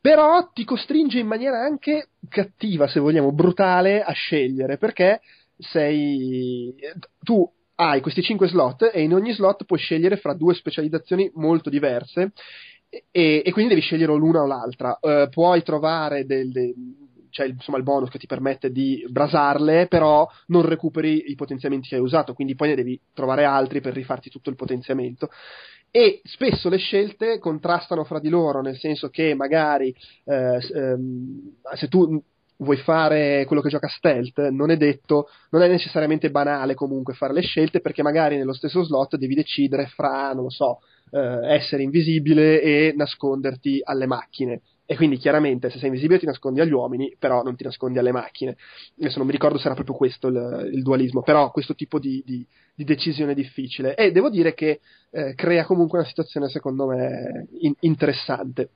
però 0.00 0.50
ti 0.52 0.64
costringe 0.64 1.18
in 1.18 1.26
maniera 1.26 1.58
anche 1.58 2.08
cattiva, 2.28 2.88
se 2.88 3.00
vogliamo, 3.00 3.32
brutale 3.32 4.02
a 4.02 4.12
scegliere 4.12 4.78
perché 4.78 5.20
sei 5.58 6.74
tu 7.22 7.48
hai 7.76 8.00
questi 8.00 8.22
5 8.22 8.48
slot 8.48 8.90
e 8.92 9.02
in 9.02 9.12
ogni 9.12 9.32
slot 9.32 9.64
puoi 9.64 9.78
scegliere 9.78 10.16
fra 10.16 10.32
due 10.32 10.54
specializzazioni 10.54 11.30
molto 11.34 11.68
diverse 11.68 12.32
e, 13.10 13.42
e, 13.44 13.52
quindi 13.52 13.74
devi 13.74 13.84
scegliere 13.84 14.14
l'una 14.14 14.42
o 14.42 14.46
l'altra. 14.46 14.96
Uh, 15.00 15.28
puoi 15.28 15.62
trovare 15.62 16.24
del, 16.24 16.50
del, 16.50 16.74
c'è 17.34 17.46
insomma 17.46 17.78
il 17.78 17.82
bonus 17.82 18.10
che 18.10 18.18
ti 18.18 18.28
permette 18.28 18.70
di 18.70 19.04
brasarle, 19.08 19.88
però 19.88 20.24
non 20.46 20.62
recuperi 20.62 21.32
i 21.32 21.34
potenziamenti 21.34 21.88
che 21.88 21.96
hai 21.96 22.00
usato, 22.00 22.32
quindi 22.32 22.54
poi 22.54 22.68
ne 22.68 22.74
devi 22.76 22.98
trovare 23.12 23.44
altri 23.44 23.80
per 23.80 23.92
rifarti 23.92 24.30
tutto 24.30 24.50
il 24.50 24.56
potenziamento. 24.56 25.28
E 25.90 26.20
spesso 26.22 26.68
le 26.68 26.76
scelte 26.76 27.40
contrastano 27.40 28.04
fra 28.04 28.20
di 28.20 28.28
loro, 28.28 28.60
nel 28.60 28.76
senso 28.78 29.08
che 29.08 29.34
magari 29.34 29.92
eh, 30.24 30.58
ehm, 30.74 31.56
se 31.74 31.88
tu 31.88 32.22
vuoi 32.58 32.76
fare 32.76 33.44
quello 33.46 33.60
che 33.60 33.68
gioca 33.68 33.88
stealth, 33.88 34.38
non 34.50 34.70
è 34.70 34.76
detto, 34.76 35.28
non 35.50 35.62
è 35.62 35.68
necessariamente 35.68 36.30
banale 36.30 36.74
comunque 36.74 37.14
fare 37.14 37.32
le 37.32 37.42
scelte, 37.42 37.80
perché 37.80 38.02
magari 38.02 38.36
nello 38.36 38.54
stesso 38.54 38.84
slot 38.84 39.16
devi 39.16 39.34
decidere 39.34 39.86
fra, 39.86 40.32
non 40.32 40.44
lo 40.44 40.50
so, 40.50 40.78
eh, 41.10 41.52
essere 41.52 41.82
invisibile 41.82 42.60
e 42.62 42.94
nasconderti 42.96 43.80
alle 43.82 44.06
macchine 44.06 44.60
e 44.86 44.96
quindi 44.96 45.16
chiaramente 45.16 45.70
se 45.70 45.78
sei 45.78 45.88
invisibile 45.88 46.18
ti 46.18 46.26
nascondi 46.26 46.60
agli 46.60 46.72
uomini, 46.72 47.14
però 47.18 47.42
non 47.42 47.56
ti 47.56 47.64
nascondi 47.64 47.98
alle 47.98 48.12
macchine. 48.12 48.56
Adesso 48.98 49.18
non 49.18 49.26
mi 49.26 49.32
ricordo 49.32 49.58
se 49.58 49.66
era 49.66 49.74
proprio 49.74 49.96
questo 49.96 50.28
il, 50.28 50.70
il 50.72 50.82
dualismo, 50.82 51.22
però 51.22 51.50
questo 51.50 51.74
tipo 51.74 51.98
di, 51.98 52.22
di, 52.24 52.46
di, 52.74 52.84
decisione 52.84 53.34
difficile. 53.34 53.94
E 53.94 54.12
devo 54.12 54.28
dire 54.28 54.52
che 54.52 54.80
eh, 55.10 55.34
crea 55.34 55.64
comunque 55.64 55.98
una 55.98 56.06
situazione 56.06 56.48
secondo 56.48 56.86
me 56.86 57.46
in, 57.60 57.72
interessante 57.80 58.68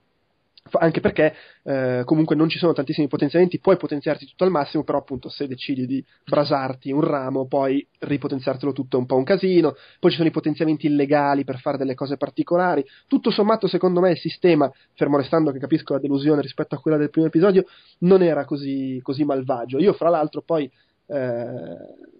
anche 0.73 1.01
perché 1.01 1.35
eh, 1.63 2.03
comunque 2.05 2.37
non 2.37 2.49
ci 2.49 2.59
sono 2.59 2.73
tantissimi 2.73 3.09
potenziamenti, 3.09 3.59
puoi 3.59 3.77
potenziarti 3.77 4.27
tutto 4.27 4.45
al 4.45 4.51
massimo, 4.51 4.85
però 4.85 4.99
appunto 4.99 5.29
se 5.29 5.47
decidi 5.47 5.87
di 5.87 6.05
brasarti 6.25 6.91
un 6.91 7.03
ramo, 7.03 7.47
poi 7.47 7.87
ripotenziartelo 8.01 8.73
tutto 8.73 8.97
è 8.97 9.01
un 9.01 9.07
po' 9.07 9.17
un 9.17 9.25
casino, 9.25 9.75
poi 9.99 10.11
ci 10.11 10.17
sono 10.17 10.29
i 10.29 10.33
potenziamenti 10.33 10.87
illegali 10.87 11.45
per 11.45 11.59
fare 11.59 11.79
delle 11.79 11.95
cose 11.95 12.17
particolari, 12.17 12.85
tutto 13.07 13.31
sommato 13.31 13.67
secondo 13.67 14.01
me 14.01 14.11
il 14.11 14.19
sistema, 14.19 14.71
fermo 14.95 15.17
restando 15.17 15.53
che 15.53 15.59
capisco 15.59 15.95
la 15.95 16.01
delusione 16.01 16.43
rispetto 16.43 16.75
a 16.75 16.79
quella 16.79 16.97
del 16.97 17.11
primo 17.11 17.27
episodio, 17.27 17.65
non 18.01 18.23
era 18.23 18.45
così, 18.45 19.01
così 19.03 19.25
malvagio. 19.25 19.79
Io 19.79 19.93
fra 19.93 20.09
l'altro 20.09 20.43
poi... 20.43 20.71
Eh, 21.07 22.17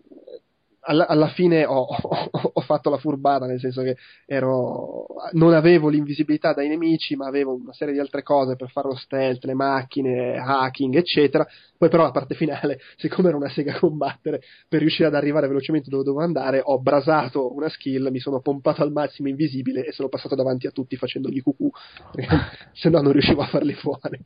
alla, 0.89 1.07
alla 1.07 1.29
fine 1.29 1.65
ho, 1.67 1.85
ho, 1.85 2.31
ho, 2.53 2.61
fatto 2.63 2.91
la 2.91 2.97
furbata, 2.97 3.47
nel 3.47 3.61
senso 3.61 3.83
che 3.83 3.97
ero, 4.27 5.07
non 5.33 5.53
avevo 5.53 5.89
l'invisibilità 5.89 6.55
dai 6.55 6.69
nemici, 6.69 7.15
ma 7.15 7.27
avevo 7.27 7.55
una 7.55 7.73
serie 7.73 7.93
di 7.93 8.01
altre 8.01 8.23
cose 8.23 8.57
per 8.57 8.71
fare 8.71 8.89
lo 8.89 8.97
stealth, 8.97 9.45
le 9.45 9.55
macchine, 9.55 10.37
hacking, 10.39 10.95
eccetera. 10.95 11.47
Poi 11.77 11.89
però 11.91 12.05
la 12.05 12.11
parte 12.11 12.35
finale, 12.35 12.81
siccome 12.97 13.29
era 13.29 13.37
una 13.37 13.51
sega 13.51 13.75
a 13.75 13.79
combattere, 13.79 14.41
per 14.67 14.81
riuscire 14.81 15.09
ad 15.09 15.15
arrivare 15.15 15.47
velocemente 15.47 15.91
dove 15.91 16.05
dovevo 16.05 16.25
andare, 16.25 16.61
ho 16.65 16.81
brasato 16.81 17.55
una 17.55 17.69
skill, 17.69 18.09
mi 18.11 18.19
sono 18.19 18.41
pompato 18.41 18.83
al 18.83 18.91
massimo 18.91 19.29
invisibile 19.29 19.85
e 19.85 19.93
sono 19.93 20.09
passato 20.09 20.35
davanti 20.35 20.67
a 20.67 20.71
tutti 20.71 20.97
facendogli 20.97 21.43
cucù, 21.43 21.71
se 22.73 22.89
no 22.89 23.01
non 23.01 23.13
riuscivo 23.13 23.43
a 23.43 23.47
farli 23.47 23.75
fuori. 23.75 24.19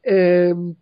Ehm, 0.00 0.74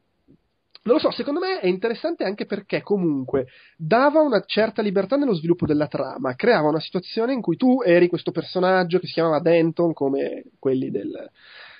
non 0.87 0.95
lo 0.95 1.01
so, 1.01 1.11
secondo 1.11 1.41
me 1.41 1.59
è 1.59 1.66
interessante 1.66 2.22
anche 2.22 2.47
perché 2.47 2.80
comunque 2.80 3.49
dava 3.76 4.20
una 4.20 4.43
certa 4.47 4.82
libertà 4.82 5.16
nello 5.16 5.34
sviluppo 5.34 5.66
della 5.66 5.89
trama, 5.89 6.37
creava 6.37 6.68
una 6.68 6.80
situazione 6.80 7.32
in 7.32 7.41
cui 7.41 7.57
tu 7.57 7.82
eri 7.84 8.09
questo 8.09 8.30
personaggio 8.30 9.01
che 9.01 9.09
si 9.09 9.14
chiamava 9.14 9.41
Denton, 9.41 9.93
come 9.93 10.45
quelli 10.61 10.93
del, 10.93 11.28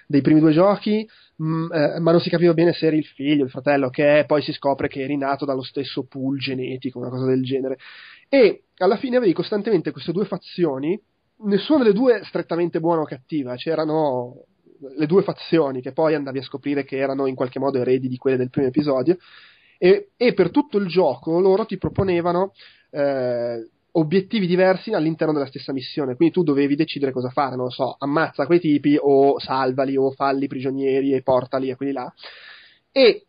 dei 0.09 0.23
primi 0.23 0.41
due 0.41 0.51
giochi, 0.51 1.09
mh, 1.37 1.47
mm, 1.47 1.73
eh, 1.73 2.01
ma 2.01 2.11
non 2.11 2.21
si 2.21 2.31
capiva 2.31 2.53
bene 2.53 2.73
se 2.73 2.87
eri 2.87 2.99
il 2.99 3.07
figlio, 3.07 3.45
il 3.45 3.51
fratello, 3.51 3.91
che 3.91 4.21
è, 4.21 4.27
poi 4.27 4.43
si 4.43 4.53
scopre 4.53 4.89
che 4.89 5.03
eri 5.03 5.17
nato 5.17 5.45
dallo 5.45 5.63
stesso 5.63 6.05
pool 6.05 6.39
genetico, 6.39 6.99
una 6.99 7.09
cosa 7.09 7.27
del 7.27 7.45
genere. 7.45 7.79
E 8.29 8.65
alla 8.79 8.97
fine 8.97 9.19
avevi 9.19 9.33
costantemente 9.33 9.93
queste 9.93 10.11
due 10.11 10.25
fazioni, 10.25 11.01
nessuna 11.45 11.85
delle 11.85 11.95
due 11.95 12.23
strettamente 12.25 12.81
buona 12.81 13.03
o 13.03 13.05
cattiva, 13.05 13.55
c'erano 13.55 14.47
le 14.97 15.07
due 15.07 15.23
fazioni 15.23 15.81
che 15.81 15.93
poi 15.93 16.15
andavi 16.15 16.39
a 16.39 16.43
scoprire 16.43 16.85
che 16.85 16.97
erano 16.97 17.27
in 17.27 17.35
qualche 17.35 17.59
modo 17.59 17.79
eredi 17.79 18.09
di 18.09 18.17
quelle 18.17 18.37
del 18.37 18.51
primo 18.51 18.69
episodio 18.69 19.17
e, 19.79 20.09
e 20.17 20.35
per 20.35 20.51
tutto 20.51 20.79
il 20.79 20.87
gioco 20.87 21.39
loro 21.41 21.67
ti 21.67 21.77
proponevano 21.79 22.53
eh, 22.91 23.69
obiettivi 23.93 24.47
diversi 24.47 24.93
all'interno 24.93 25.33
della 25.33 25.47
stessa 25.47 25.73
missione, 25.73 26.17
quindi 26.17 26.35
tu 26.35 26.43
dovevi 26.43 26.77
decidere 26.77 27.13
cosa 27.13 27.31
fare, 27.31 27.57
non 27.57 27.67
lo 27.67 27.71
so, 27.71 27.97
ammazza 27.99 28.47
quei 28.47 28.61
tipi 28.61 28.97
o 29.01 29.39
salvali 29.39 29.97
o 29.97 30.11
falli 30.11 30.47
prigionieri 30.47 31.15
e 31.15 31.23
portali 31.23 31.71
a 31.71 31.77
quelli 31.77 31.93
là. 31.93 32.13
E 32.93 33.25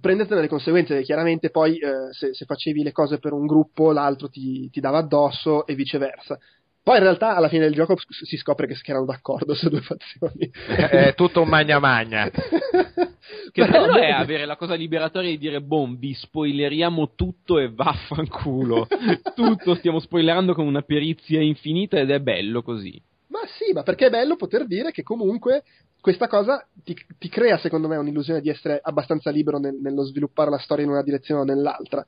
prendetene 0.00 0.40
le 0.40 0.48
conseguenze, 0.48 1.02
chiaramente 1.02 1.50
poi 1.50 1.78
eh, 1.78 2.12
se, 2.12 2.34
se, 2.34 2.44
facevi 2.44 2.82
le 2.82 2.92
cose 2.92 3.18
per 3.18 3.32
un 3.32 3.46
gruppo 3.46 3.92
l'altro 3.92 4.28
ti, 4.28 4.68
ti 4.70 4.80
dava 4.80 4.98
addosso 4.98 5.66
e 5.66 5.74
viceversa. 5.74 6.38
Poi 6.84 6.98
in 6.98 7.02
realtà 7.02 7.34
alla 7.34 7.48
fine 7.48 7.64
del 7.64 7.72
gioco 7.72 7.96
si 8.10 8.36
scopre 8.36 8.66
che 8.66 8.76
erano 8.84 9.06
d'accordo 9.06 9.54
su 9.54 9.70
due 9.70 9.80
fazioni. 9.80 10.50
È 10.68 11.14
tutto 11.14 11.40
un 11.40 11.48
magna 11.48 11.78
magna. 11.78 12.28
che 13.50 13.64
Però, 13.64 13.86
bello 13.86 13.96
è 13.96 14.10
avere 14.12 14.44
la 14.44 14.56
cosa 14.56 14.74
liberatoria 14.74 15.30
di 15.30 15.38
dire, 15.38 15.62
boh, 15.62 15.88
vi 15.96 16.12
spoileriamo 16.12 17.14
tutto 17.14 17.58
e 17.58 17.72
vaffanculo. 17.72 18.86
tutto 19.34 19.74
stiamo 19.76 19.98
spoilerando 19.98 20.52
con 20.52 20.66
una 20.66 20.82
perizia 20.82 21.40
infinita 21.40 21.98
ed 21.98 22.10
è 22.10 22.20
bello 22.20 22.60
così. 22.60 23.00
Ma 23.28 23.40
sì, 23.46 23.72
ma 23.72 23.82
perché 23.82 24.08
è 24.08 24.10
bello 24.10 24.36
poter 24.36 24.66
dire 24.66 24.90
che 24.90 25.02
comunque 25.02 25.62
questa 26.02 26.28
cosa 26.28 26.68
ti, 26.84 26.94
ti 27.18 27.30
crea, 27.30 27.56
secondo 27.56 27.88
me, 27.88 27.96
un'illusione 27.96 28.42
di 28.42 28.50
essere 28.50 28.78
abbastanza 28.82 29.30
libero 29.30 29.56
nel, 29.58 29.78
nello 29.80 30.04
sviluppare 30.04 30.50
la 30.50 30.58
storia 30.58 30.84
in 30.84 30.90
una 30.90 31.02
direzione 31.02 31.40
o 31.40 31.44
nell'altra. 31.44 32.04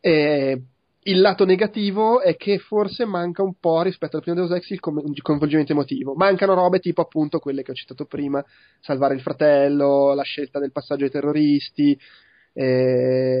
E 0.00 0.62
il 1.06 1.20
lato 1.20 1.44
negativo 1.44 2.20
è 2.20 2.36
che 2.36 2.58
forse 2.58 3.04
manca 3.04 3.42
un 3.42 3.54
po' 3.58 3.82
rispetto 3.82 4.16
al 4.16 4.22
primo 4.22 4.38
Deus 4.38 4.52
Ex 4.52 4.70
il, 4.70 4.80
coinvolgimento 4.80 5.72
emotivo. 5.72 6.14
Mancano 6.14 6.54
robe 6.54 6.78
tipo 6.78 7.02
appunto 7.02 7.38
quelle 7.38 7.62
che 7.62 7.72
ho 7.72 7.74
citato 7.74 8.06
prima, 8.06 8.42
salvare 8.80 9.14
il 9.14 9.20
fratello, 9.20 10.14
la 10.14 10.22
scelta 10.22 10.58
del 10.58 10.72
passaggio 10.72 11.04
ai 11.04 11.10
terroristi. 11.10 11.98
Eh, 12.56 13.40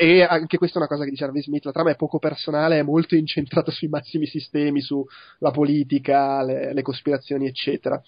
e 0.00 0.22
anche 0.22 0.56
questa 0.56 0.76
è 0.76 0.80
una 0.80 0.88
cosa 0.88 1.04
che 1.04 1.10
dice 1.10 1.24
Harvey 1.24 1.42
Smith: 1.42 1.64
la 1.66 1.72
trama 1.72 1.90
è 1.90 1.96
poco 1.96 2.18
personale, 2.18 2.80
è 2.80 2.82
molto 2.82 3.14
incentrata 3.14 3.70
sui 3.70 3.88
massimi 3.88 4.26
sistemi, 4.26 4.80
sulla 4.80 5.50
politica, 5.52 6.42
le, 6.42 6.72
le 6.72 6.82
cospirazioni, 6.82 7.46
eccetera. 7.46 8.02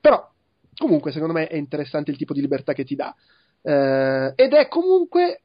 Però, 0.00 0.24
comunque, 0.76 1.10
secondo 1.10 1.32
me 1.32 1.48
è 1.48 1.56
interessante 1.56 2.12
il 2.12 2.16
tipo 2.16 2.32
di 2.32 2.42
libertà 2.42 2.74
che 2.74 2.84
ti 2.84 2.94
dà. 2.94 3.12
Eh, 3.62 4.32
ed 4.36 4.52
è 4.52 4.68
comunque 4.68 5.40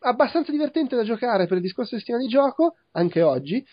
abbastanza 0.00 0.50
divertente 0.50 0.96
da 0.96 1.04
giocare 1.04 1.46
per 1.46 1.56
il 1.56 1.62
discorso 1.62 1.96
di 1.96 2.02
stima 2.02 2.18
di 2.18 2.28
gioco, 2.28 2.76
anche 2.92 3.22
oggi, 3.22 3.64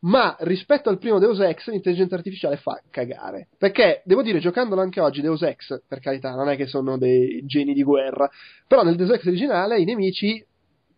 ma 0.00 0.36
rispetto 0.40 0.88
al 0.88 0.98
primo 0.98 1.18
Deus 1.18 1.40
Ex 1.40 1.68
l'intelligenza 1.68 2.14
artificiale 2.14 2.56
fa 2.56 2.80
cagare. 2.90 3.48
Perché, 3.58 4.02
devo 4.04 4.22
dire, 4.22 4.38
giocandolo 4.38 4.80
anche 4.80 5.00
oggi, 5.00 5.20
Deus 5.20 5.42
Ex, 5.42 5.82
per 5.86 6.00
carità, 6.00 6.34
non 6.34 6.48
è 6.48 6.56
che 6.56 6.66
sono 6.66 6.96
dei 6.98 7.44
geni 7.46 7.74
di 7.74 7.82
guerra, 7.82 8.30
però 8.66 8.82
nel 8.82 8.96
Deus 8.96 9.10
Ex 9.10 9.26
originale 9.26 9.80
i 9.80 9.84
nemici 9.84 10.44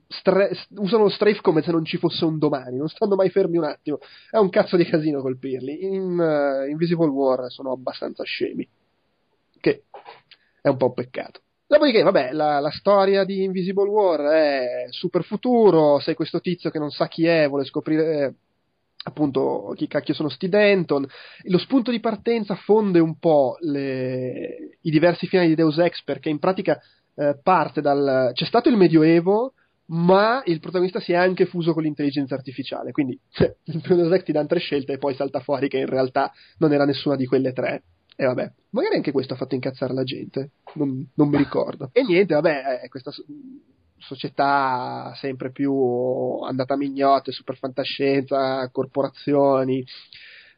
stre- 0.07 0.51
usano 0.77 1.05
lo 1.05 1.09
strafe 1.09 1.41
come 1.41 1.63
se 1.63 1.71
non 1.71 1.85
ci 1.85 1.97
fosse 1.97 2.25
un 2.25 2.39
domani, 2.39 2.77
non 2.77 2.89
stanno 2.89 3.15
mai 3.15 3.31
fermi 3.31 3.57
un 3.57 3.65
attimo. 3.65 3.99
È 4.29 4.37
un 4.37 4.51
cazzo 4.51 4.77
di 4.77 4.85
casino 4.85 5.23
colpirli. 5.23 5.85
In 5.85 6.19
uh, 6.19 6.69
Invisible 6.69 7.09
War 7.09 7.51
sono 7.51 7.73
abbastanza 7.73 8.25
scemi. 8.25 8.69
Che 9.59 9.85
è 10.61 10.69
un 10.69 10.77
po' 10.77 10.87
un 10.87 10.95
peccato. 10.95 11.41
Dopodiché, 11.71 12.03
vabbè, 12.03 12.33
la, 12.33 12.59
la, 12.59 12.73
storia 12.73 13.23
di 13.23 13.45
Invisible 13.45 13.89
War 13.89 14.21
è 14.23 14.87
super 14.89 15.23
futuro, 15.23 16.01
sei 16.01 16.17
questo 16.17 16.41
tizio 16.41 16.69
che 16.69 16.81
non 16.81 16.91
sa 16.91 17.07
chi 17.07 17.27
è, 17.27 17.47
vuole 17.47 17.65
scoprire 17.65 18.25
eh, 18.25 18.35
appunto 19.05 19.73
chi 19.77 19.87
cacchio 19.87 20.13
sono 20.13 20.29
sti 20.29 20.49
Denton. 20.49 21.07
Lo 21.45 21.59
spunto 21.59 21.93
di 21.93 22.01
partenza 22.01 22.57
fonde 22.57 22.99
un 22.99 23.21
po' 23.21 23.57
le, 23.61 24.79
i 24.81 24.91
diversi 24.91 25.29
finali 25.29 25.47
di 25.47 25.55
Deus 25.55 25.79
Ex 25.79 26.03
perché 26.03 26.29
in 26.29 26.41
pratica 26.41 26.77
eh, 27.15 27.39
parte 27.41 27.81
dal... 27.81 28.33
c'è 28.35 28.45
stato 28.47 28.69
il 28.69 28.77
Medioevo, 28.77 29.53
ma 29.91 30.43
il 30.47 30.59
protagonista 30.59 30.99
si 30.99 31.13
è 31.13 31.17
anche 31.17 31.47
fuso 31.47 31.73
con 31.73 31.85
l'intelligenza 31.85 32.35
artificiale, 32.35 32.91
quindi 32.91 33.17
il 33.67 33.79
primo 33.81 34.01
Deus 34.01 34.13
Ex 34.13 34.25
ti 34.25 34.33
dà 34.33 34.45
tre 34.45 34.59
scelte 34.59 34.95
e 34.95 34.99
poi 34.99 35.15
salta 35.15 35.39
fuori 35.39 35.69
che 35.69 35.79
in 35.79 35.87
realtà 35.87 36.33
non 36.59 36.73
era 36.73 36.85
nessuna 36.85 37.15
di 37.15 37.27
quelle 37.27 37.53
tre. 37.53 37.85
E 38.21 38.27
vabbè, 38.27 38.53
magari 38.73 38.97
anche 38.97 39.13
questo 39.13 39.33
ha 39.33 39.37
fatto 39.39 39.55
incazzare 39.55 39.95
la 39.95 40.05
gente, 40.05 40.51
non, 40.75 41.09
non 41.15 41.31
mi 41.31 41.39
ricordo. 41.39 41.89
E 41.91 42.03
niente, 42.03 42.35
vabbè, 42.35 42.87
questa 42.91 43.11
società 43.97 45.15
sempre 45.15 45.51
più 45.51 45.73
andata 46.43 46.75
a 46.75 46.77
mignotte, 46.77 47.33
super 47.33 47.57
fantascienza, 47.57 48.69
corporazioni, 48.71 49.83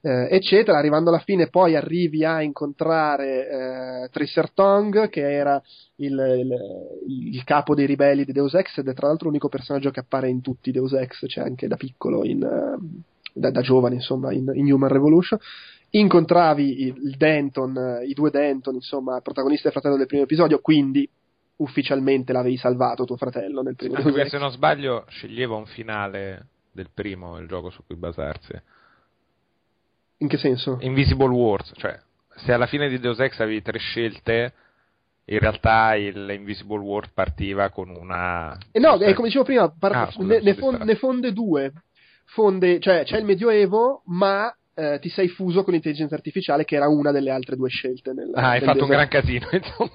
eh, 0.00 0.26
eccetera. 0.28 0.76
Arrivando 0.76 1.10
alla 1.10 1.20
fine, 1.20 1.50
poi 1.50 1.76
arrivi 1.76 2.24
a 2.24 2.42
incontrare 2.42 4.06
eh, 4.06 4.08
Tracer 4.10 4.50
Tong, 4.50 5.08
che 5.08 5.32
era 5.32 5.62
il, 5.98 6.18
il, 6.18 7.32
il, 7.32 7.44
capo 7.44 7.76
dei 7.76 7.86
ribelli 7.86 8.24
di 8.24 8.32
Deus 8.32 8.54
Ex, 8.54 8.78
ed 8.78 8.88
è 8.88 8.92
tra 8.92 9.06
l'altro 9.06 9.28
l'unico 9.28 9.48
personaggio 9.48 9.92
che 9.92 10.00
appare 10.00 10.28
in 10.28 10.40
tutti 10.40 10.70
i 10.70 10.72
Deus 10.72 10.94
Ex, 10.94 11.26
cioè 11.28 11.44
anche 11.44 11.68
da 11.68 11.76
piccolo, 11.76 12.24
in, 12.24 12.40
da, 12.40 13.50
da, 13.50 13.60
giovane, 13.60 13.94
insomma, 13.94 14.32
in, 14.32 14.50
in 14.52 14.72
Human 14.72 14.90
Revolution 14.90 15.38
incontravi 15.92 16.82
il 16.82 17.16
Denton, 17.16 18.00
i 18.06 18.14
due 18.14 18.30
Denton, 18.30 18.74
insomma, 18.74 19.20
protagonista 19.20 19.68
e 19.68 19.72
fratello 19.72 19.96
del 19.96 20.06
primo 20.06 20.24
episodio, 20.24 20.60
quindi 20.60 21.08
ufficialmente 21.56 22.32
l'avevi 22.32 22.56
salvato 22.56 23.04
tuo 23.04 23.16
fratello 23.16 23.62
nel 23.62 23.76
primo 23.76 23.94
episodio. 23.94 24.28
se 24.28 24.38
non 24.38 24.50
sbaglio 24.50 25.04
sceglieva 25.08 25.54
un 25.54 25.66
finale 25.66 26.46
del 26.72 26.88
primo, 26.92 27.38
il 27.38 27.46
gioco 27.46 27.70
su 27.70 27.84
cui 27.84 27.96
basarsi. 27.96 28.52
In 30.18 30.28
che 30.28 30.38
senso? 30.38 30.78
Invisible 30.80 31.28
Wars, 31.28 31.72
cioè 31.76 31.98
se 32.36 32.52
alla 32.52 32.66
fine 32.66 32.88
di 32.88 32.98
Deus 32.98 33.18
Ex 33.18 33.38
avevi 33.40 33.62
tre 33.62 33.78
scelte, 33.78 34.54
in 35.26 35.38
realtà 35.38 35.94
il 35.94 36.30
Invisible 36.30 36.78
Wars 36.78 37.10
partiva 37.10 37.68
con 37.70 37.90
una... 37.90 38.56
Eh 38.70 38.80
no, 38.80 38.98
eh, 38.98 39.14
come 39.14 39.28
dicevo 39.28 39.44
prima, 39.44 39.68
par- 39.70 39.94
ah, 39.94 40.10
scusa, 40.10 40.26
ne, 40.26 40.40
ne, 40.40 40.54
fonde, 40.54 40.84
ne, 40.84 40.94
fonde 40.96 41.32
due. 41.32 41.72
Fonde, 42.24 42.80
cioè 42.80 43.04
c'è 43.04 43.18
il 43.18 43.24
Medioevo, 43.24 44.02
ma 44.06 44.54
eh, 44.74 44.98
ti 45.00 45.10
sei 45.10 45.28
fuso 45.28 45.62
con 45.62 45.74
l'intelligenza 45.74 46.14
artificiale 46.14 46.64
che 46.64 46.76
era 46.76 46.88
una 46.88 47.10
delle 47.10 47.30
altre 47.30 47.56
due 47.56 47.68
scelte. 47.68 48.12
Nel, 48.12 48.30
ah, 48.34 48.50
hai 48.50 48.60
fatto 48.60 48.84
un 48.84 48.90
gran 48.90 49.08
casino, 49.08 49.46
insomma. 49.52 49.90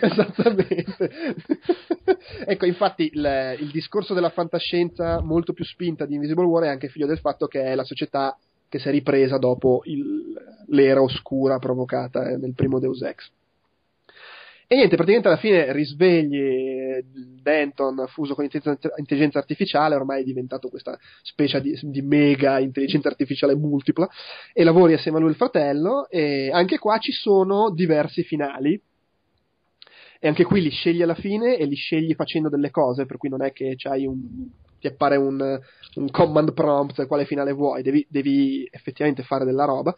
Esattamente. 0.00 1.10
ecco, 2.46 2.66
infatti 2.66 3.10
il, 3.12 3.56
il, 3.60 3.70
discorso 3.70 4.14
della 4.14 4.30
fantascienza 4.30 5.20
molto 5.20 5.52
più 5.52 5.64
spinta 5.64 6.06
di 6.06 6.14
Invisible 6.14 6.44
War 6.44 6.64
è 6.64 6.68
anche 6.68 6.88
figlio 6.88 7.06
del 7.06 7.18
fatto 7.18 7.46
che 7.46 7.62
è 7.62 7.74
la 7.74 7.84
società 7.84 8.36
che 8.68 8.78
si 8.78 8.88
è 8.88 8.90
ripresa 8.90 9.38
dopo 9.38 9.80
il, 9.84 10.34
l'era 10.68 11.02
oscura 11.02 11.58
provocata 11.58 12.28
eh, 12.28 12.36
nel 12.36 12.54
primo 12.54 12.78
Deus 12.78 13.02
Ex. 13.02 13.30
E 14.70 14.76
niente, 14.76 14.96
praticamente 14.96 15.28
alla 15.28 15.38
fine 15.38 15.72
risvegli 15.72 17.02
Denton 17.40 18.04
fuso 18.08 18.34
con 18.34 18.44
intelligenza 18.44 19.38
artificiale, 19.38 19.94
ormai 19.94 20.20
è 20.20 20.24
diventato 20.24 20.68
questa 20.68 20.94
specie 21.22 21.62
di, 21.62 21.78
di, 21.84 22.02
mega 22.02 22.58
intelligenza 22.58 23.08
artificiale 23.08 23.56
multipla, 23.56 24.06
e 24.52 24.64
lavori 24.64 24.92
assieme 24.92 25.16
a 25.16 25.20
lui 25.20 25.30
il 25.30 25.36
fratello, 25.36 26.06
e 26.10 26.50
anche 26.52 26.76
qua 26.76 26.98
ci 26.98 27.12
sono 27.12 27.70
diversi 27.70 28.24
finali, 28.24 28.78
e 30.20 30.28
anche 30.28 30.44
qui 30.44 30.60
li 30.60 30.70
scegli 30.70 31.00
alla 31.00 31.14
fine 31.14 31.56
e 31.56 31.64
li 31.64 31.76
scegli 31.76 32.14
facendo 32.14 32.50
delle 32.50 32.70
cose, 32.70 33.06
per 33.06 33.16
cui 33.16 33.30
non 33.30 33.42
è 33.42 33.52
che 33.52 33.74
un, 34.04 34.50
ti 34.78 34.86
appare 34.86 35.16
un, 35.16 35.58
un, 35.94 36.10
command 36.10 36.52
prompt 36.52 37.06
quale 37.06 37.24
finale 37.24 37.52
vuoi, 37.52 37.80
devi, 37.80 38.06
devi 38.10 38.68
effettivamente 38.70 39.22
fare 39.22 39.46
della 39.46 39.64
roba. 39.64 39.94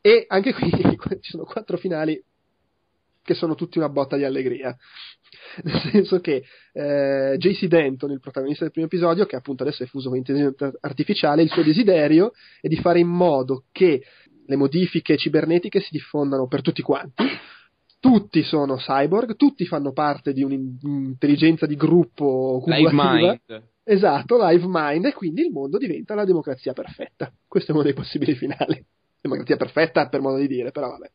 E 0.00 0.26
anche 0.28 0.52
qui 0.52 0.70
ci 1.20 1.30
sono 1.30 1.42
quattro 1.42 1.76
finali 1.76 2.22
che 3.22 3.34
sono 3.34 3.54
tutti 3.54 3.78
una 3.78 3.88
botta 3.88 4.16
di 4.16 4.24
allegria. 4.24 4.76
Nel 5.62 5.80
senso 5.90 6.20
che 6.20 6.42
eh, 6.72 7.36
JC 7.38 7.66
Denton, 7.66 8.10
il 8.10 8.20
protagonista 8.20 8.64
del 8.64 8.72
primo 8.72 8.86
episodio, 8.86 9.26
che 9.26 9.36
appunto 9.36 9.62
adesso 9.62 9.82
è 9.82 9.86
fuso 9.86 10.08
con 10.08 10.18
intelligenza 10.18 10.70
artificiale, 10.80 11.42
il 11.42 11.50
suo 11.50 11.62
desiderio 11.62 12.32
è 12.60 12.68
di 12.68 12.76
fare 12.76 12.98
in 12.98 13.08
modo 13.08 13.64
che 13.72 14.02
le 14.44 14.56
modifiche 14.56 15.16
cibernetiche 15.16 15.80
si 15.80 15.88
diffondano 15.92 16.46
per 16.46 16.62
tutti 16.62 16.82
quanti. 16.82 17.24
Tutti 18.00 18.42
sono 18.42 18.76
cyborg, 18.76 19.36
tutti 19.36 19.64
fanno 19.64 19.92
parte 19.92 20.32
di 20.32 20.42
un'intelligenza 20.42 21.66
di 21.66 21.76
gruppo 21.76 22.62
Live 22.66 22.88
cumulativa. 22.88 23.38
Mind. 23.46 23.70
Esatto, 23.84 24.36
live 24.44 24.64
mind, 24.66 25.06
e 25.06 25.12
quindi 25.12 25.42
il 25.42 25.50
mondo 25.50 25.78
diventa 25.78 26.14
la 26.14 26.24
democrazia 26.24 26.72
perfetta. 26.72 27.32
Questo 27.46 27.70
è 27.70 27.74
uno 27.74 27.84
dei 27.84 27.94
possibili 27.94 28.34
finali. 28.34 28.84
Democrazia 29.20 29.56
perfetta 29.56 30.08
per 30.08 30.20
modo 30.20 30.38
di 30.38 30.48
dire, 30.48 30.72
però 30.72 30.88
vabbè. 30.88 31.10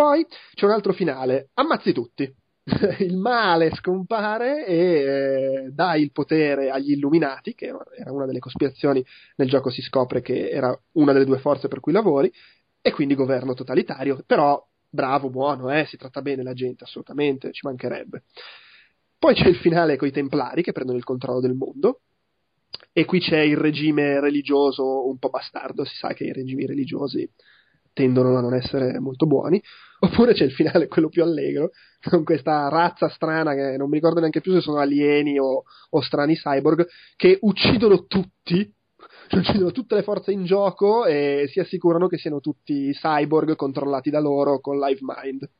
Poi 0.00 0.24
c'è 0.54 0.64
un 0.64 0.70
altro 0.70 0.94
finale, 0.94 1.50
ammazzi 1.52 1.92
tutti. 1.92 2.34
il 3.00 3.18
male 3.18 3.70
scompare 3.74 4.64
e 4.64 4.76
eh, 4.76 5.70
dà 5.72 5.94
il 5.94 6.10
potere 6.10 6.70
agli 6.70 6.92
illuminati, 6.92 7.52
che 7.52 7.66
era 7.66 8.10
una 8.10 8.24
delle 8.24 8.38
cospirazioni 8.38 9.04
nel 9.36 9.50
gioco 9.50 9.68
si 9.68 9.82
scopre 9.82 10.22
che 10.22 10.48
era 10.48 10.74
una 10.92 11.12
delle 11.12 11.26
due 11.26 11.36
forze 11.36 11.68
per 11.68 11.80
cui 11.80 11.92
lavori, 11.92 12.32
e 12.80 12.92
quindi 12.92 13.14
governo 13.14 13.52
totalitario, 13.52 14.22
però 14.24 14.66
bravo, 14.88 15.28
buono, 15.28 15.70
eh, 15.70 15.84
si 15.84 15.98
tratta 15.98 16.22
bene 16.22 16.42
la 16.42 16.54
gente, 16.54 16.84
assolutamente, 16.84 17.52
ci 17.52 17.66
mancherebbe. 17.66 18.22
Poi 19.18 19.34
c'è 19.34 19.48
il 19.48 19.56
finale 19.56 19.98
con 19.98 20.08
i 20.08 20.12
Templari 20.12 20.62
che 20.62 20.72
prendono 20.72 20.96
il 20.96 21.04
controllo 21.04 21.40
del 21.40 21.52
mondo. 21.52 22.00
E 22.90 23.04
qui 23.04 23.20
c'è 23.20 23.40
il 23.40 23.58
regime 23.58 24.18
religioso 24.18 25.06
un 25.06 25.18
po' 25.18 25.28
bastardo, 25.28 25.84
si 25.84 25.96
sa 25.96 26.14
che 26.14 26.24
i 26.24 26.32
regimi 26.32 26.64
religiosi 26.64 27.30
tendono 27.92 28.38
a 28.38 28.40
non 28.40 28.54
essere 28.54 28.98
molto 28.98 29.26
buoni. 29.26 29.62
Oppure 30.02 30.32
c'è 30.32 30.44
il 30.44 30.52
finale, 30.52 30.88
quello 30.88 31.10
più 31.10 31.22
allegro, 31.22 31.70
con 32.08 32.24
questa 32.24 32.68
razza 32.68 33.08
strana 33.10 33.52
che 33.54 33.76
non 33.76 33.88
mi 33.88 33.96
ricordo 33.96 34.18
neanche 34.20 34.40
più 34.40 34.52
se 34.54 34.60
sono 34.60 34.78
alieni 34.78 35.38
o, 35.38 35.64
o 35.90 36.00
strani 36.00 36.36
cyborg, 36.36 36.86
che 37.16 37.38
uccidono 37.42 38.06
tutti, 38.06 38.72
uccidono 39.32 39.72
tutte 39.72 39.96
le 39.96 40.02
forze 40.02 40.32
in 40.32 40.44
gioco 40.44 41.04
e 41.04 41.46
si 41.50 41.60
assicurano 41.60 42.08
che 42.08 42.16
siano 42.16 42.40
tutti 42.40 42.92
cyborg 42.92 43.54
controllati 43.56 44.08
da 44.08 44.20
loro 44.20 44.60
con 44.60 44.78
Live 44.78 45.00
Mind. 45.02 45.50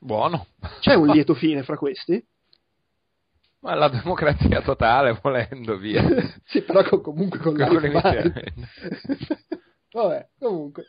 Buono. 0.00 0.46
C'è 0.80 0.94
un 0.94 1.06
lieto 1.14 1.34
fine 1.34 1.62
fra 1.62 1.76
questi? 1.76 2.24
Ma 3.60 3.74
la 3.74 3.88
democrazia 3.88 4.62
totale, 4.62 5.16
volendo, 5.22 5.76
via. 5.76 6.02
sì, 6.46 6.62
però 6.62 6.82
con- 6.82 7.02
comunque 7.02 7.38
con 7.38 7.54
Con 7.54 7.66
Live. 7.82 8.00
Mind. 8.02 8.42
Vabbè, 9.92 10.28
comunque. 10.38 10.86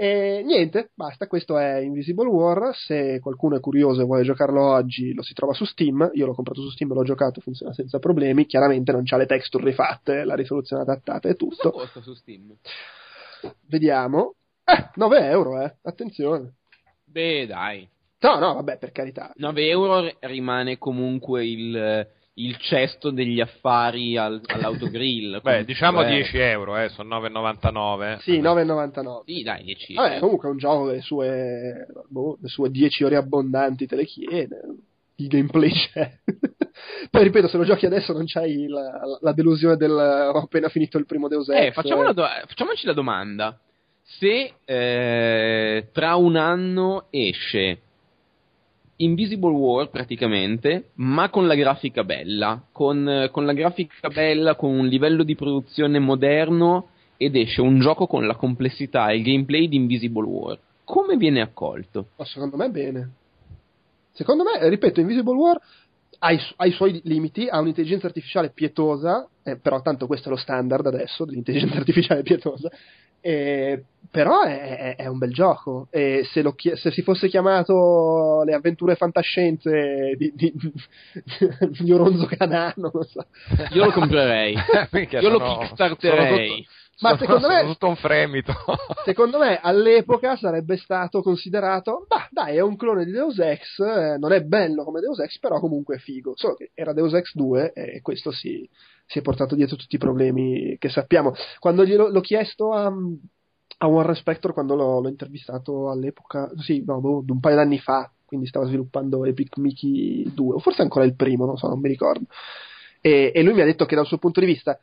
E 0.00 0.42
niente, 0.44 0.90
basta, 0.94 1.26
questo 1.26 1.58
è 1.58 1.78
Invisible 1.78 2.28
War, 2.28 2.72
se 2.72 3.18
qualcuno 3.18 3.56
è 3.56 3.60
curioso 3.60 4.00
e 4.00 4.04
vuole 4.04 4.22
giocarlo 4.22 4.62
oggi 4.64 5.12
lo 5.12 5.22
si 5.22 5.34
trova 5.34 5.54
su 5.54 5.64
Steam, 5.64 6.08
io 6.12 6.24
l'ho 6.24 6.34
comprato 6.34 6.60
su 6.62 6.70
Steam, 6.70 6.92
l'ho 6.92 7.02
giocato, 7.02 7.40
funziona 7.40 7.72
senza 7.72 7.98
problemi, 7.98 8.46
chiaramente 8.46 8.92
non 8.92 9.02
c'ha 9.04 9.16
le 9.16 9.26
texture 9.26 9.64
rifatte, 9.64 10.22
la 10.22 10.36
risoluzione 10.36 10.82
adattata 10.82 11.28
e 11.28 11.34
Cosa 11.34 11.50
tutto. 11.56 11.70
costa 11.72 12.00
su 12.00 12.14
Steam? 12.14 12.56
Vediamo. 13.66 14.34
Eh, 14.64 14.90
9 14.94 15.18
euro, 15.30 15.60
eh, 15.62 15.74
attenzione. 15.82 16.54
Beh, 17.04 17.46
dai. 17.48 17.88
No, 18.20 18.38
no, 18.38 18.54
vabbè, 18.54 18.78
per 18.78 18.92
carità. 18.92 19.32
9 19.34 19.66
euro 19.68 20.16
rimane 20.20 20.78
comunque 20.78 21.44
il, 21.44 22.06
il 22.38 22.56
cesto 22.58 23.10
degli 23.10 23.40
affari 23.40 24.16
al- 24.16 24.40
all'autogrill. 24.46 25.40
Beh, 25.42 25.64
diciamo 25.64 26.02
eh. 26.02 26.08
10 26.08 26.38
euro, 26.38 26.76
eh, 26.76 26.88
sono 26.90 27.20
9,99. 27.20 28.18
Sì, 28.20 28.40
9,99. 28.40 29.22
Sì, 29.26 29.42
dai, 29.42 29.64
10 29.64 29.94
Vabbè, 29.94 30.18
comunque 30.18 30.48
è 30.48 30.52
un 30.52 30.58
gioco 30.58 30.86
che 30.86 30.92
le 30.94 31.00
sue, 31.00 31.86
boh, 32.08 32.38
le 32.40 32.48
sue 32.48 32.70
10 32.70 33.04
ore 33.04 33.16
abbondanti 33.16 33.86
te 33.86 33.96
le 33.96 34.04
chiede. 34.04 34.60
Il 35.16 35.26
gameplay 35.26 35.70
c'è. 35.70 36.12
Poi 37.10 37.22
ripeto, 37.24 37.48
se 37.48 37.56
lo 37.56 37.64
giochi 37.64 37.86
adesso 37.86 38.12
non 38.12 38.24
c'hai 38.24 38.68
la, 38.68 39.00
la 39.20 39.32
delusione 39.32 39.76
del 39.76 39.90
ho 39.90 40.38
appena 40.38 40.68
finito 40.68 40.96
il 40.96 41.06
primo 41.06 41.26
Deus 41.26 41.48
Ex. 41.48 41.58
Eh, 41.58 41.72
facciamo 41.72 42.02
la 42.02 42.12
do- 42.12 42.28
facciamoci 42.46 42.86
la 42.86 42.92
domanda. 42.92 43.58
Se 44.00 44.52
eh, 44.64 45.88
tra 45.92 46.14
un 46.14 46.36
anno 46.36 47.08
esce 47.10 47.80
Invisible 49.00 49.50
War 49.50 49.90
praticamente, 49.90 50.90
ma 50.94 51.30
con 51.30 51.46
la 51.46 51.54
grafica 51.54 52.02
bella, 52.02 52.62
con, 52.72 53.28
con 53.30 53.46
la 53.46 53.52
grafica 53.52 54.08
bella, 54.08 54.56
con 54.56 54.76
un 54.76 54.86
livello 54.86 55.22
di 55.22 55.36
produzione 55.36 55.98
moderno 55.98 56.88
ed 57.16 57.36
esce 57.36 57.60
un 57.60 57.78
gioco 57.78 58.06
con 58.06 58.26
la 58.26 58.34
complessità 58.34 59.08
e 59.10 59.16
il 59.16 59.22
gameplay 59.22 59.68
di 59.68 59.76
Invisible 59.76 60.26
War, 60.26 60.58
come 60.84 61.16
viene 61.16 61.40
accolto? 61.40 62.08
Ma 62.16 62.24
secondo 62.24 62.56
me 62.56 62.70
bene. 62.70 63.10
Secondo 64.12 64.42
me, 64.42 64.68
ripeto, 64.68 65.00
Invisible 65.00 65.34
War 65.34 65.60
ha 66.20 66.32
i, 66.32 66.38
ha 66.56 66.66
i 66.66 66.72
suoi 66.72 67.00
limiti, 67.04 67.46
ha 67.48 67.60
un'intelligenza 67.60 68.06
artificiale 68.06 68.50
pietosa, 68.50 69.28
eh, 69.44 69.56
però 69.58 69.80
tanto 69.80 70.06
questo 70.06 70.28
è 70.28 70.32
lo 70.32 70.38
standard 70.38 70.86
adesso 70.86 71.24
dell'intelligenza 71.24 71.76
artificiale 71.78 72.22
pietosa, 72.22 72.68
eh, 73.20 73.84
però 74.10 74.42
è, 74.42 74.96
è- 74.96 75.06
un 75.06 75.18
bel 75.18 75.32
gioco. 75.32 75.88
E 75.90 76.22
se, 76.32 76.40
lo 76.42 76.52
chi- 76.54 76.76
se 76.76 76.90
si 76.90 77.02
fosse 77.02 77.28
chiamato 77.28 78.42
Le 78.44 78.54
avventure 78.54 78.94
fantascienze 78.94 80.14
di, 80.16 80.32
di, 80.34 80.52
di 81.80 81.92
Oronzo 81.92 82.26
Canano, 82.26 82.90
non 82.92 83.04
so. 83.04 83.26
Io 83.72 83.84
lo 83.84 83.90
comprerei. 83.92 84.54
Io 85.20 85.28
lo 85.28 85.58
kickstarterei. 85.58 86.26
sono 86.48 86.56
tutto- 86.56 86.70
Ma 87.00 87.16
secondo 87.16 87.48
me- 87.48 87.64
tutto 87.64 87.86
un 87.86 87.96
fremito. 87.96 88.52
Secondo 89.04 89.38
me 89.38 89.60
all'epoca 89.60 90.36
sarebbe 90.36 90.76
stato 90.76 91.22
considerato, 91.22 92.04
bah 92.08 92.28
dai 92.30 92.56
è 92.56 92.60
un 92.60 92.76
clone 92.76 93.04
di 93.04 93.12
Deus 93.12 93.38
Ex, 93.38 93.78
eh, 93.78 94.16
non 94.18 94.32
è 94.32 94.42
bello 94.42 94.84
come 94.84 95.00
Deus 95.00 95.20
Ex, 95.20 95.38
però 95.38 95.60
comunque 95.60 95.96
è 95.96 95.98
figo. 95.98 96.32
Solo 96.34 96.54
che 96.54 96.72
era 96.74 96.92
Deus 96.92 97.14
Ex 97.14 97.34
2 97.34 97.72
e 97.72 98.00
questo 98.02 98.32
si, 98.32 98.68
si 99.06 99.18
è 99.18 99.22
portato 99.22 99.54
dietro 99.54 99.76
tutti 99.76 99.94
i 99.94 99.98
problemi 99.98 100.76
che 100.78 100.88
sappiamo. 100.88 101.34
Quando 101.58 101.84
glielo, 101.84 102.08
l'ho 102.08 102.20
chiesto 102.20 102.72
a, 102.72 102.92
a 103.78 103.86
Warren 103.86 104.16
Spector, 104.16 104.52
quando 104.52 104.74
l'ho, 104.74 105.00
l'ho 105.00 105.08
intervistato 105.08 105.90
all'epoca, 105.90 106.50
sì, 106.56 106.82
no, 106.84 107.00
boh, 107.00 107.24
un 107.26 107.40
paio 107.40 107.56
d'anni 107.56 107.78
fa, 107.78 108.10
quindi 108.24 108.46
stava 108.46 108.66
sviluppando 108.66 109.24
Epic 109.24 109.56
Mickey 109.58 110.34
2, 110.34 110.54
o 110.54 110.58
forse 110.58 110.82
ancora 110.82 111.04
il 111.04 111.14
primo, 111.14 111.46
non 111.46 111.56
so, 111.56 111.68
non 111.68 111.80
mi 111.80 111.88
ricordo. 111.88 112.26
E, 113.00 113.30
e 113.32 113.42
lui 113.42 113.54
mi 113.54 113.60
ha 113.60 113.64
detto 113.64 113.86
che 113.86 113.94
dal 113.94 114.06
suo 114.06 114.18
punto 114.18 114.40
di 114.40 114.46
vista 114.46 114.78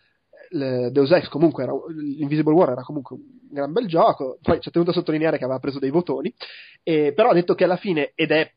Deus 0.91 1.11
Ex 1.11 1.27
comunque 1.27 1.63
era, 1.63 1.73
l'Invisible 1.89 2.53
War 2.53 2.69
era 2.69 2.83
comunque 2.83 3.15
un 3.15 3.23
gran 3.49 3.71
bel 3.71 3.87
gioco 3.87 4.37
poi 4.41 4.59
ci 4.59 4.69
ha 4.69 4.71
tenuto 4.71 4.91
a 4.91 4.93
sottolineare 4.93 5.37
che 5.37 5.43
aveva 5.43 5.59
preso 5.59 5.79
dei 5.79 5.89
votoni 5.89 6.33
e, 6.83 7.13
però 7.13 7.29
ha 7.29 7.33
detto 7.33 7.55
che 7.55 7.63
alla 7.63 7.77
fine 7.77 8.11
ed 8.15 8.31
è 8.31 8.51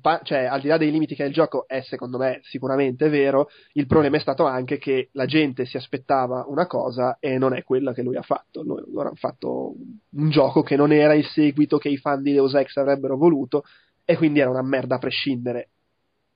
pa- 0.00 0.20
cioè 0.24 0.44
al 0.44 0.60
di 0.60 0.68
là 0.68 0.76
dei 0.76 0.90
limiti 0.90 1.14
che 1.14 1.22
ha 1.22 1.26
il 1.26 1.32
gioco 1.32 1.66
è 1.68 1.82
secondo 1.82 2.18
me 2.18 2.40
sicuramente 2.42 3.08
vero 3.08 3.48
il 3.74 3.86
problema 3.86 4.16
è 4.16 4.20
stato 4.20 4.44
anche 4.44 4.78
che 4.78 5.10
la 5.12 5.26
gente 5.26 5.64
si 5.66 5.76
aspettava 5.76 6.44
una 6.48 6.66
cosa 6.66 7.18
e 7.20 7.38
non 7.38 7.54
è 7.54 7.62
quella 7.62 7.92
che 7.92 8.02
lui 8.02 8.16
ha 8.16 8.22
fatto. 8.22 8.62
Lui- 8.62 8.82
loro 8.90 9.08
hanno 9.08 9.16
fatto 9.16 9.74
un 10.10 10.30
gioco 10.30 10.62
che 10.62 10.76
non 10.76 10.92
era 10.92 11.14
il 11.14 11.24
seguito 11.26 11.78
che 11.78 11.88
i 11.88 11.96
fan 11.96 12.22
di 12.22 12.32
Deus 12.32 12.54
Ex 12.54 12.76
avrebbero 12.76 13.16
voluto 13.16 13.64
e 14.04 14.16
quindi 14.16 14.40
era 14.40 14.50
una 14.50 14.62
merda 14.62 14.96
a 14.96 14.98
prescindere. 14.98 15.68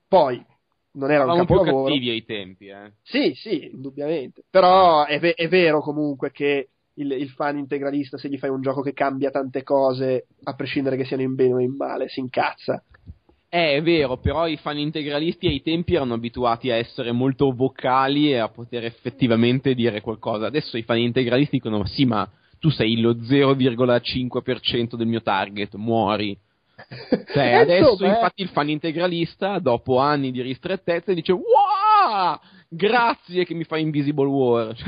Poi 0.07 0.43
non 0.93 1.11
era 1.11 1.25
un 1.25 1.35
capolavoro 1.35 1.85
cattivi 1.85 2.09
ai 2.09 2.25
tempi, 2.25 2.67
eh. 2.67 2.91
sì, 3.01 3.33
sì, 3.35 3.69
indubbiamente. 3.71 4.43
Però 4.49 5.05
è, 5.05 5.19
è 5.19 5.47
vero 5.47 5.81
comunque 5.81 6.31
che 6.31 6.69
il, 6.95 7.11
il 7.11 7.29
fan 7.29 7.57
integralista, 7.57 8.17
se 8.17 8.29
gli 8.29 8.37
fai 8.37 8.49
un 8.49 8.61
gioco 8.61 8.81
che 8.81 8.93
cambia 8.93 9.31
tante 9.31 9.63
cose, 9.63 10.27
a 10.43 10.53
prescindere 10.53 10.97
che 10.97 11.05
siano 11.05 11.23
in 11.23 11.35
bene 11.35 11.53
o 11.53 11.59
in 11.59 11.75
male, 11.75 12.07
si 12.09 12.19
incazza. 12.19 12.83
Eh, 13.49 13.75
è 13.75 13.81
vero, 13.83 14.17
però 14.17 14.47
i 14.47 14.57
fan 14.57 14.79
integralisti 14.79 15.47
ai 15.47 15.61
tempi 15.61 15.93
erano 15.93 16.15
abituati 16.15 16.71
a 16.71 16.75
essere 16.75 17.11
molto 17.11 17.51
vocali 17.53 18.31
e 18.31 18.37
a 18.37 18.49
poter 18.49 18.83
effettivamente 18.83 19.75
dire 19.75 20.01
qualcosa. 20.01 20.47
Adesso 20.47 20.75
i 20.75 20.81
fan 20.81 20.97
integralisti 20.97 21.57
dicono: 21.57 21.77
"Ma 21.77 21.85
Sì, 21.85 22.05
ma 22.05 22.27
tu 22.59 22.69
sei 22.69 22.99
lo 22.99 23.13
0,5% 23.13 24.95
del 24.95 25.05
mio 25.05 25.21
target, 25.21 25.75
muori. 25.75 26.35
Cioè, 27.33 27.43
E 27.43 27.53
adesso 27.55 27.91
insomma, 27.91 28.11
eh, 28.11 28.13
infatti 28.15 28.41
il 28.41 28.49
fan 28.49 28.69
integralista, 28.69 29.59
dopo 29.59 29.97
anni 29.99 30.31
di 30.31 30.41
ristrettezza, 30.41 31.13
dice: 31.13 31.31
Wow! 31.31 32.39
Grazie 32.67 33.45
che 33.45 33.53
mi 33.53 33.63
fai 33.63 33.81
Invisible 33.81 34.27
War. 34.27 34.75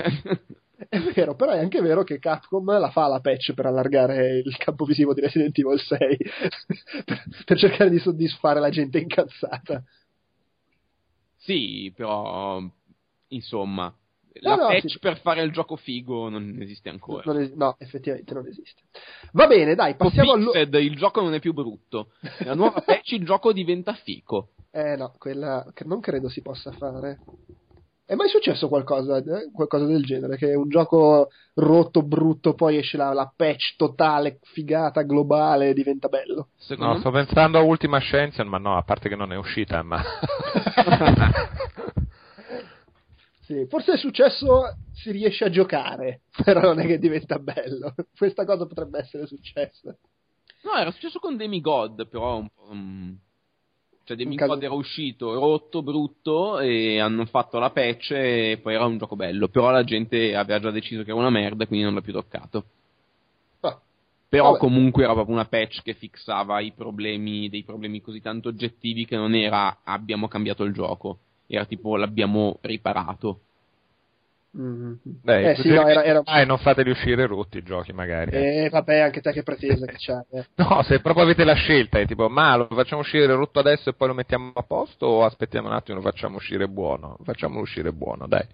Cioè, 0.78 0.90
È 0.90 1.00
vero, 1.00 1.36
però 1.36 1.54
è 1.54 1.60
anche 1.60 1.80
vero 1.82 2.04
che 2.04 2.20
Capcom 2.20 2.78
la 2.78 2.90
fa 2.92 3.08
la 3.08 3.22
patch 3.22 3.54
per 3.54 3.66
allargare 3.66 4.40
il 4.40 4.58
campo 4.58 4.84
visivo 4.84 5.14
di 5.14 5.22
Resident 5.22 5.58
Evil 5.58 5.80
6 5.80 6.18
per, 7.06 7.24
per 7.46 7.58
cercare 7.58 7.90
di 7.90 7.98
soddisfare 7.98 8.60
la 8.60 8.70
gente 8.70 9.00
incazzata. 9.00 9.82
sì, 11.38 11.94
però 11.96 12.62
insomma, 13.30 13.94
la 14.42 14.56
no, 14.56 14.68
patch 14.68 14.90
sì. 14.90 15.00
per 15.00 15.20
fare 15.20 15.42
il 15.42 15.52
gioco 15.52 15.76
figo 15.76 16.30
non 16.30 16.58
esiste 16.62 16.90
ancora. 16.90 17.24
Non 17.26 17.42
es- 17.42 17.54
no, 17.54 17.76
effettivamente 17.78 18.34
non 18.34 18.48
esiste. 18.48 18.82
Va 19.32 19.48
bene, 19.48 19.76
dai, 19.76 19.96
passiamo. 19.96 20.36
Fixed, 20.36 20.74
il 20.76 20.96
gioco 20.96 21.22
non 21.22 21.34
è 21.34 21.40
più 21.40 21.54
brutto. 21.54 22.10
La 22.40 22.56
nuova 22.56 22.82
patch 22.86 23.12
il 23.12 23.26
gioco 23.26 23.54
diventa 23.54 23.94
fico. 23.94 24.50
Eh 24.72 24.96
no, 24.98 25.14
quella 25.18 25.66
che 25.74 25.86
non 25.86 26.00
credo 26.02 26.28
si 26.30 26.42
possa 26.42 26.72
fare. 26.72 27.20
È 28.08 28.14
mai 28.14 28.30
successo 28.30 28.68
qualcosa, 28.68 29.18
eh, 29.18 29.50
qualcosa 29.52 29.86
del 29.86 30.04
genere? 30.04 30.38
Che 30.38 30.54
un 30.54 30.70
gioco 30.70 31.30
rotto, 31.56 32.04
brutto, 32.04 32.54
poi 32.54 32.78
esce 32.78 32.98
la, 32.98 33.14
la 33.14 33.34
patch 33.36 33.76
totale, 33.78 34.38
figata, 34.44 35.02
globale, 35.02 35.70
e 35.70 35.74
diventa 35.74 36.08
bello? 36.08 36.50
Secondo 36.56 36.94
No, 36.94 37.00
sto 37.00 37.10
pensando 37.10 37.58
a 37.58 37.64
Ultima 37.64 37.98
Ascension, 37.98 38.48
ma 38.48 38.60
no, 38.60 38.78
a 38.78 38.84
parte 38.84 39.10
che 39.10 39.16
non 39.16 39.34
è 39.34 39.38
uscita, 39.38 39.82
ma... 39.82 40.04
Sì, 43.46 43.66
forse 43.70 43.94
è 43.94 43.98
successo, 43.98 44.78
si 44.92 45.12
riesce 45.12 45.46
a 45.46 45.50
giocare, 45.50 46.22
però 46.44 46.62
non 46.62 46.80
è 46.80 46.86
che 46.88 46.98
diventa 47.00 47.38
bello. 47.40 47.94
Questa 48.18 48.46
cosa 48.46 48.66
potrebbe 48.66 49.00
essere 49.00 49.28
successa. 49.28 49.96
No, 50.64 50.74
era 50.76 50.92
successo 50.92 51.20
con 51.20 51.38
Demigod, 51.38 52.08
però 52.08 52.38
un 52.38 52.48
po'. 52.50 52.74
mm, 52.74 53.14
Cioè, 54.04 54.18
Demigod 54.18 54.48
caso- 54.48 54.62
era 54.62 54.74
uscito 54.74 55.34
rotto, 55.34 55.84
brutto, 55.84 56.60
e 56.60 57.00
hanno 57.00 57.26
fatto 57.26 57.60
la 57.60 57.70
patch 57.72 58.12
e 58.12 58.60
poi 58.62 58.74
era 58.74 58.86
un 58.86 58.98
gioco 58.98 59.16
bello. 59.16 59.48
Però 59.48 59.70
la 59.70 59.84
gente 59.84 60.36
aveva 60.36 60.60
già 60.60 60.72
deciso 60.72 61.04
che 61.04 61.12
era 61.12 61.20
una 61.20 61.30
merda, 61.30 61.68
quindi 61.68 61.86
non 61.86 61.94
l'ha 61.94 62.02
più 62.02 62.14
toccato. 62.14 62.66
Ah, 63.62 63.82
Però 64.30 64.46
Vabbè. 64.52 64.60
comunque 64.60 65.04
era 65.04 65.14
proprio 65.14 65.36
una 65.36 65.46
patch 65.46 65.82
che 65.82 65.94
fissava 65.94 66.60
i 66.60 66.72
problemi, 66.74 67.50
dei 67.50 67.64
problemi 67.64 68.02
così 68.02 68.22
tanto 68.22 68.50
oggettivi 68.50 69.06
che 69.06 69.16
non 69.16 69.34
era 69.36 69.80
abbiamo 69.84 70.28
cambiato 70.28 70.64
il 70.64 70.74
gioco, 70.74 71.20
era 71.48 71.66
tipo 71.66 71.96
l'abbiamo 71.98 72.58
riparato. 72.62 73.40
mm, 74.58 74.94
Dai, 75.22 75.46
eh 75.46 75.56
sì, 75.56 75.70
no, 75.70 75.86
era, 75.88 76.04
era... 76.04 76.22
Ah, 76.26 76.42
e 76.42 76.46
non 76.46 76.58
fateli 76.58 76.90
uscire 76.90 77.26
rotti 77.26 77.58
i 77.58 77.64
giochi, 77.64 77.92
magari. 77.94 78.32
eh. 78.32 78.64
Eh, 78.66 78.70
vabbè, 78.70 79.00
anche 79.00 79.22
te 79.22 79.32
che 79.32 79.44
pretesa 79.44 79.86
che 79.86 79.96
c'hai. 79.98 80.24
eh. 80.32 80.46
No, 80.56 80.82
se 80.84 81.00
proprio 81.02 81.24
avete 81.24 81.44
la 81.44 81.54
scelta, 81.56 82.00
è 82.00 82.06
tipo, 82.06 82.30
ma 82.30 82.56
lo 82.56 82.68
facciamo 82.70 83.02
uscire 83.02 83.26
rotto 83.28 83.60
adesso 83.60 83.90
e 83.90 83.94
poi 83.94 84.08
lo 84.10 84.14
mettiamo 84.14 84.52
a 84.54 84.64
posto 84.64 85.06
o 85.06 85.24
aspettiamo 85.26 85.68
un 85.68 85.74
attimo 85.74 85.98
e 86.00 86.02
lo 86.02 86.08
facciamo 86.10 86.38
uscire 86.38 86.68
buono? 86.68 87.18
Facciamolo 87.24 87.62
uscire 87.62 87.92
buono, 87.92 88.28
dai. 88.28 88.46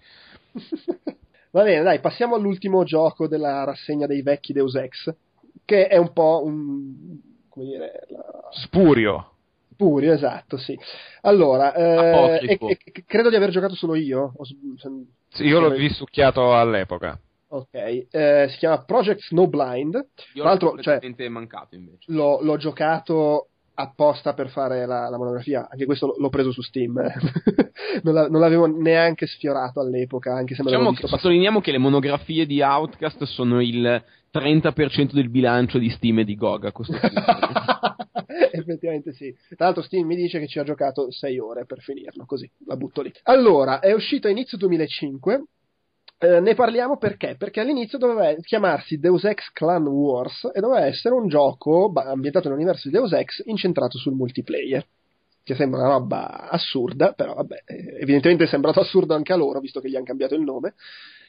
Va 1.50 1.62
bene, 1.62 1.82
dai, 1.82 2.00
passiamo 2.00 2.34
all'ultimo 2.34 2.82
gioco 2.84 3.28
della 3.28 3.64
rassegna 3.64 4.06
dei 4.06 4.22
vecchi 4.22 4.52
Deus 4.54 4.74
Ex, 4.74 5.14
che 5.66 5.86
è 5.86 5.98
un 5.98 6.12
po' 6.12 6.42
un... 6.44 7.20
come 7.48 7.64
dire... 7.66 8.06
La... 8.08 8.48
Spurio. 8.52 9.31
Spurio, 9.82 10.12
esatto, 10.12 10.56
sì. 10.58 10.78
Allora, 11.22 11.74
eh, 11.74 12.38
e- 12.46 12.58
e- 12.60 13.04
credo 13.04 13.30
di 13.30 13.34
aver 13.36 13.50
giocato 13.50 13.74
solo 13.74 13.96
io. 13.96 14.32
o 14.36 14.44
Sì, 14.44 15.44
io 15.44 15.58
l'ho 15.58 15.70
visucchiato 15.70 16.54
all'epoca. 16.54 17.18
Ok, 17.48 18.06
eh, 18.10 18.46
si 18.48 18.58
chiama 18.58 18.82
Project 18.84 19.20
Snowblind. 19.24 19.94
Io 19.94 20.42
Tra 20.42 20.44
l'altro, 20.44 20.74
l'ho 20.74 20.82
cioè, 20.82 21.00
mancato 21.28 21.74
invece. 21.74 22.04
l'ho, 22.12 22.38
l'ho 22.40 22.56
giocato 22.56 23.48
apposta 23.74 24.34
per 24.34 24.48
fare 24.50 24.86
la, 24.86 25.08
la 25.08 25.18
monografia, 25.18 25.68
anche 25.68 25.84
questo 25.84 26.14
l'ho- 26.16 26.28
preso 26.30 26.52
su 26.52 26.62
Steam. 26.62 26.96
eh. 26.98 27.12
non, 28.04 28.14
la- 28.14 28.28
non 28.28 28.40
l'avevo 28.40 28.66
neanche 28.66 29.26
sfiorato 29.26 29.80
all'epoca, 29.80 30.32
anche 30.32 30.54
se 30.54 30.62
me 30.62 30.70
l'avevo 30.70 30.90
Diciamo 30.90 31.08
che 31.10 31.16
sottolineiamo 31.16 31.60
che 31.60 31.72
le 31.72 31.78
monografie 31.78 32.46
di 32.46 32.62
Outcast 32.62 33.24
sono 33.24 33.60
il 33.60 34.02
30% 34.32 35.12
del 35.12 35.28
bilancio 35.28 35.78
di 35.78 35.90
Steam 35.90 36.20
e 36.20 36.24
di 36.24 36.36
GOG 36.36 36.66
a 36.66 36.72
questo 36.72 36.96
punto. 36.98 37.20
Effettivamente 38.52 39.12
sì. 39.12 39.34
Tra 39.56 39.66
l'altro 39.66 39.82
Steam 39.82 40.06
mi 40.06 40.16
dice 40.16 40.38
che 40.38 40.46
ci 40.46 40.58
ha 40.58 40.64
giocato 40.64 41.10
6 41.10 41.38
ore 41.38 41.64
per 41.66 41.80
finirlo, 41.80 42.24
così 42.24 42.50
la 42.66 42.76
butto 42.76 43.02
lì. 43.02 43.12
Allora, 43.24 43.80
è 43.80 43.92
uscito 43.92 44.26
a 44.26 44.30
inizio 44.30 44.56
2005. 44.58 45.44
Eh, 46.18 46.40
ne 46.40 46.54
parliamo 46.54 46.98
perché? 46.98 47.34
Perché 47.36 47.60
all'inizio 47.60 47.98
doveva 47.98 48.32
chiamarsi 48.42 48.98
Deus 48.98 49.24
Ex 49.24 49.50
Clan 49.52 49.86
Wars 49.86 50.48
e 50.54 50.60
doveva 50.60 50.86
essere 50.86 51.14
un 51.14 51.26
gioco 51.26 51.92
ambientato 51.92 52.48
nell'universo 52.48 52.88
di 52.88 52.94
Deus 52.94 53.12
Ex 53.12 53.42
incentrato 53.46 53.98
sul 53.98 54.14
multiplayer. 54.14 54.86
Che 55.44 55.56
sembra 55.56 55.80
una 55.80 55.88
roba 55.88 56.48
assurda, 56.48 57.14
però 57.14 57.34
vabbè, 57.34 57.64
eh, 57.66 57.96
evidentemente 58.00 58.44
è 58.44 58.46
sembrato 58.46 58.78
assurdo 58.78 59.14
anche 59.14 59.32
a 59.32 59.36
loro, 59.36 59.58
visto 59.58 59.80
che 59.80 59.90
gli 59.90 59.96
hanno 59.96 60.04
cambiato 60.04 60.36
il 60.36 60.42
nome. 60.42 60.74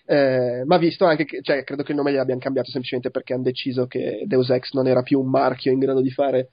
Eh, 0.05 0.63
ma 0.65 0.77
visto 0.77 1.05
anche 1.05 1.25
che, 1.25 1.41
cioè, 1.41 1.63
credo 1.63 1.81
che 1.81 1.91
il 1.91 1.97
nome 1.97 2.11
gliel'abbiano 2.11 2.39
cambiato 2.39 2.69
semplicemente 2.69 3.09
perché 3.09 3.33
hanno 3.33 3.43
deciso 3.43 3.87
che 3.87 4.23
Deus 4.27 4.49
Ex 4.51 4.73
non 4.73 4.85
era 4.85 5.01
più 5.01 5.19
un 5.19 5.29
marchio 5.29 5.71
in 5.71 5.79
grado 5.79 6.01
di 6.01 6.11
fare 6.11 6.49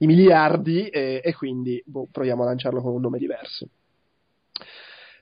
i 0.00 0.06
miliardi 0.06 0.88
e, 0.88 1.20
e 1.22 1.34
quindi 1.34 1.82
boh, 1.84 2.08
proviamo 2.10 2.42
a 2.42 2.46
lanciarlo 2.46 2.80
con 2.80 2.94
un 2.94 3.00
nome 3.00 3.18
diverso. 3.18 3.68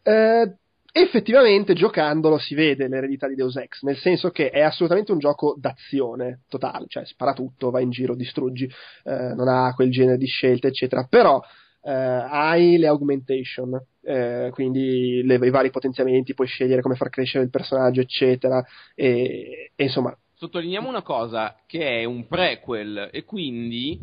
Eh, 0.03 0.55
effettivamente 0.93 1.75
giocandolo 1.75 2.39
si 2.39 2.55
vede 2.55 2.89
l'eredità 2.89 3.29
di 3.29 3.35
Deus 3.35 3.57
Ex, 3.57 3.83
nel 3.83 3.97
senso 3.97 4.31
che 4.31 4.51
è 4.51 4.61
assolutamente 4.61 5.13
un 5.13 5.19
gioco 5.19 5.57
d'azione 5.59 6.43
totale, 6.49 6.87
cioè 6.89 7.05
spara 7.05 7.33
tutto, 7.33 7.71
va 7.71 7.81
in 7.81 7.91
giro, 7.91 8.15
distruggi, 8.15 8.65
eh, 9.05 9.35
non 9.35 9.49
ha 9.49 9.73
quel 9.75 9.91
genere 9.91 10.17
di 10.17 10.27
scelte, 10.27 10.69
eccetera, 10.69 11.07
però 11.09 11.41
eh, 11.83 11.93
hai 11.93 12.79
le 12.79 12.87
augmentation, 12.87 13.81
eh, 14.03 14.51
quindi 14.53 15.23
le- 15.25 15.47
i 15.47 15.51
vari 15.51 15.71
potenziamenti, 15.71 16.35
puoi 16.35 16.47
scegliere 16.47 16.83
come 16.83 16.95
far 16.97 17.11
crescere 17.11 17.45
il 17.45 17.51
personaggio, 17.51 18.01
eccetera, 18.01 18.65
e, 18.95 19.73
e 19.75 19.85
insomma, 19.85 20.17
Sottolineiamo 20.39 20.89
una 20.89 21.03
cosa, 21.03 21.57
che 21.67 22.01
è 22.01 22.05
un 22.05 22.29
prequel 22.29 23.11
e 23.13 23.25
quindi 23.25 23.99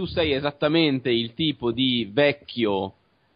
tu 0.00 0.06
sei 0.06 0.32
esattamente 0.32 1.10
il 1.10 1.34
tipo 1.34 1.72
di 1.72 2.08
vecchio 2.10 2.94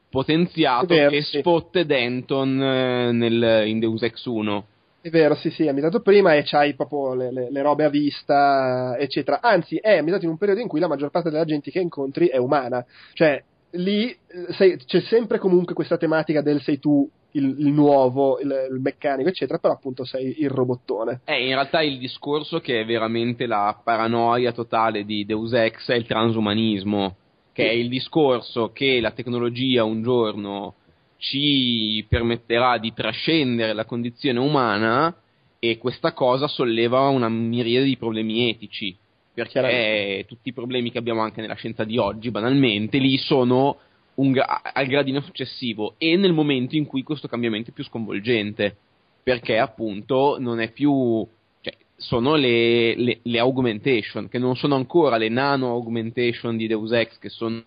potenziato 0.09 0.87
che 0.87 1.21
sì. 1.21 1.41
sfotte 1.41 1.85
Denton 1.85 2.63
eh, 2.63 3.13
nel, 3.13 3.67
in 3.67 3.79
Deus 3.81 4.03
Ex 4.03 4.25
1. 4.25 4.67
È 5.03 5.11
vero, 5.11 5.35
sì, 5.35 5.51
sì, 5.51 5.65
è 5.65 5.69
ambientato 5.69 6.01
prima 6.01 6.33
e 6.35 6.43
c'hai 6.43 6.73
proprio 6.75 7.15
le, 7.15 7.31
le- 7.31 7.51
le 7.51 7.61
robe 7.61 7.85
a 7.85 7.91
vista, 7.91 8.97
eccetera. 8.99 9.43
Anzi, 9.43 9.77
è 9.77 9.99
ambientato 9.99 10.25
in 10.25 10.31
un 10.31 10.39
periodo 10.39 10.63
in 10.63 10.69
cui 10.69 10.81
la 10.81 10.89
maggior 10.89 11.11
parte 11.11 11.29
della 11.29 11.45
gente 11.45 11.71
che 11.71 11.81
incontri 11.81 12.29
è 12.29 12.39
umana. 12.39 12.83
Cioè, 13.13 13.43
lì 13.73 14.09
eh, 14.09 14.17
sei- 14.55 14.79
c'è 14.79 15.01
sempre 15.01 15.37
comunque 15.39 15.75
questa 15.75 15.99
tematica 15.99 16.41
del 16.41 16.63
sei 16.63 16.79
tu 16.79 17.07
il, 17.35 17.55
il 17.59 17.73
nuovo, 17.73 18.41
il, 18.41 18.69
il 18.73 18.81
meccanico, 18.81 19.29
eccetera, 19.29 19.59
però 19.59 19.75
appunto 19.75 20.05
sei 20.05 20.41
il 20.41 20.51
robottone. 20.51 21.21
È 21.25 21.35
in 21.35 21.55
realtà 21.55 21.83
il 21.83 21.99
discorso 21.99 22.61
che 22.61 22.81
è 22.81 22.85
veramente 22.85 23.47
la 23.47 23.79
paranoia 23.83 24.53
totale 24.53 25.05
di 25.05 25.25
Deus 25.25 25.53
Ex 25.53 25.91
è 25.91 25.95
il 25.95 26.07
transumanismo, 26.07 27.17
che 27.53 27.69
è 27.69 27.73
il 27.73 27.89
discorso 27.89 28.71
che 28.73 29.01
la 29.01 29.13
tecnologia 29.13 29.85
un 29.85 30.03
giorno 30.03 30.75
ci 31.17 32.05
permetterà 32.09 32.79
di 32.79 32.93
trascendere 32.93 33.73
la 33.73 33.85
condizione 33.85 34.39
umana 34.39 35.15
e 35.59 35.79
questa 35.79 36.13
cosa 36.13 36.47
solleva 36.47 37.09
una 37.09 37.29
miriade 37.29 37.87
di 37.87 37.97
problemi 37.97 38.51
etici, 38.51 38.95
perché 39.33 40.25
tutti 40.29 40.51
i 40.51 40.53
problemi 40.53 40.91
che 40.91 40.99
abbiamo 40.99 41.23
anche 41.23 41.41
nella 41.41 41.55
scienza 41.55 41.85
di 41.85 41.97
oggi, 41.97 42.31
banalmente, 42.31 42.99
lì 42.99 43.17
sono 43.17 43.79
gra- 44.15 44.63
al 44.63 44.87
gradino 44.87 45.21
successivo 45.21 45.95
e 45.99 46.17
nel 46.17 46.33
momento 46.33 46.77
in 46.77 46.87
cui 46.87 47.03
questo 47.03 47.29
cambiamento 47.29 47.71
è 47.71 47.73
più 47.73 47.85
sconvolgente 47.85 48.77
perché 49.23 49.59
appunto 49.59 50.37
non 50.39 50.61
è 50.61 50.71
più 50.71 51.27
cioè, 51.61 51.75
sono 51.97 52.35
le, 52.35 52.95
le, 52.97 53.21
le 53.23 53.39
augmentation 53.39 54.29
che 54.29 54.39
non 54.39 54.57
sono 54.57 54.75
ancora 54.75 55.17
le 55.17 55.29
nano 55.29 55.71
augmentation 55.71 56.57
di 56.57 56.67
Deus 56.67 56.93
Ex 56.93 57.19
che 57.19 57.29
sono 57.29 57.65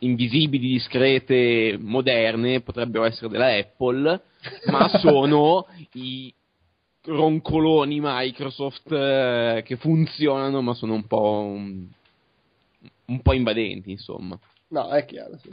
invisibili, 0.00 0.68
discrete, 0.68 1.76
moderne, 1.78 2.60
potrebbero 2.60 3.04
essere 3.04 3.28
della 3.28 3.56
Apple, 3.56 4.20
ma 4.66 4.88
sono 5.00 5.66
i 5.94 6.32
roncoloni 7.04 7.98
Microsoft 8.00 8.92
eh, 8.92 9.62
che 9.64 9.76
funzionano 9.76 10.60
ma 10.60 10.74
sono 10.74 10.94
un 10.94 11.06
po' 11.06 11.40
un, 11.40 11.86
un 13.06 13.22
po' 13.22 13.32
invadenti, 13.32 13.90
insomma. 13.90 14.38
No, 14.68 14.90
è 14.90 15.04
chiaro, 15.04 15.38
sì. 15.38 15.50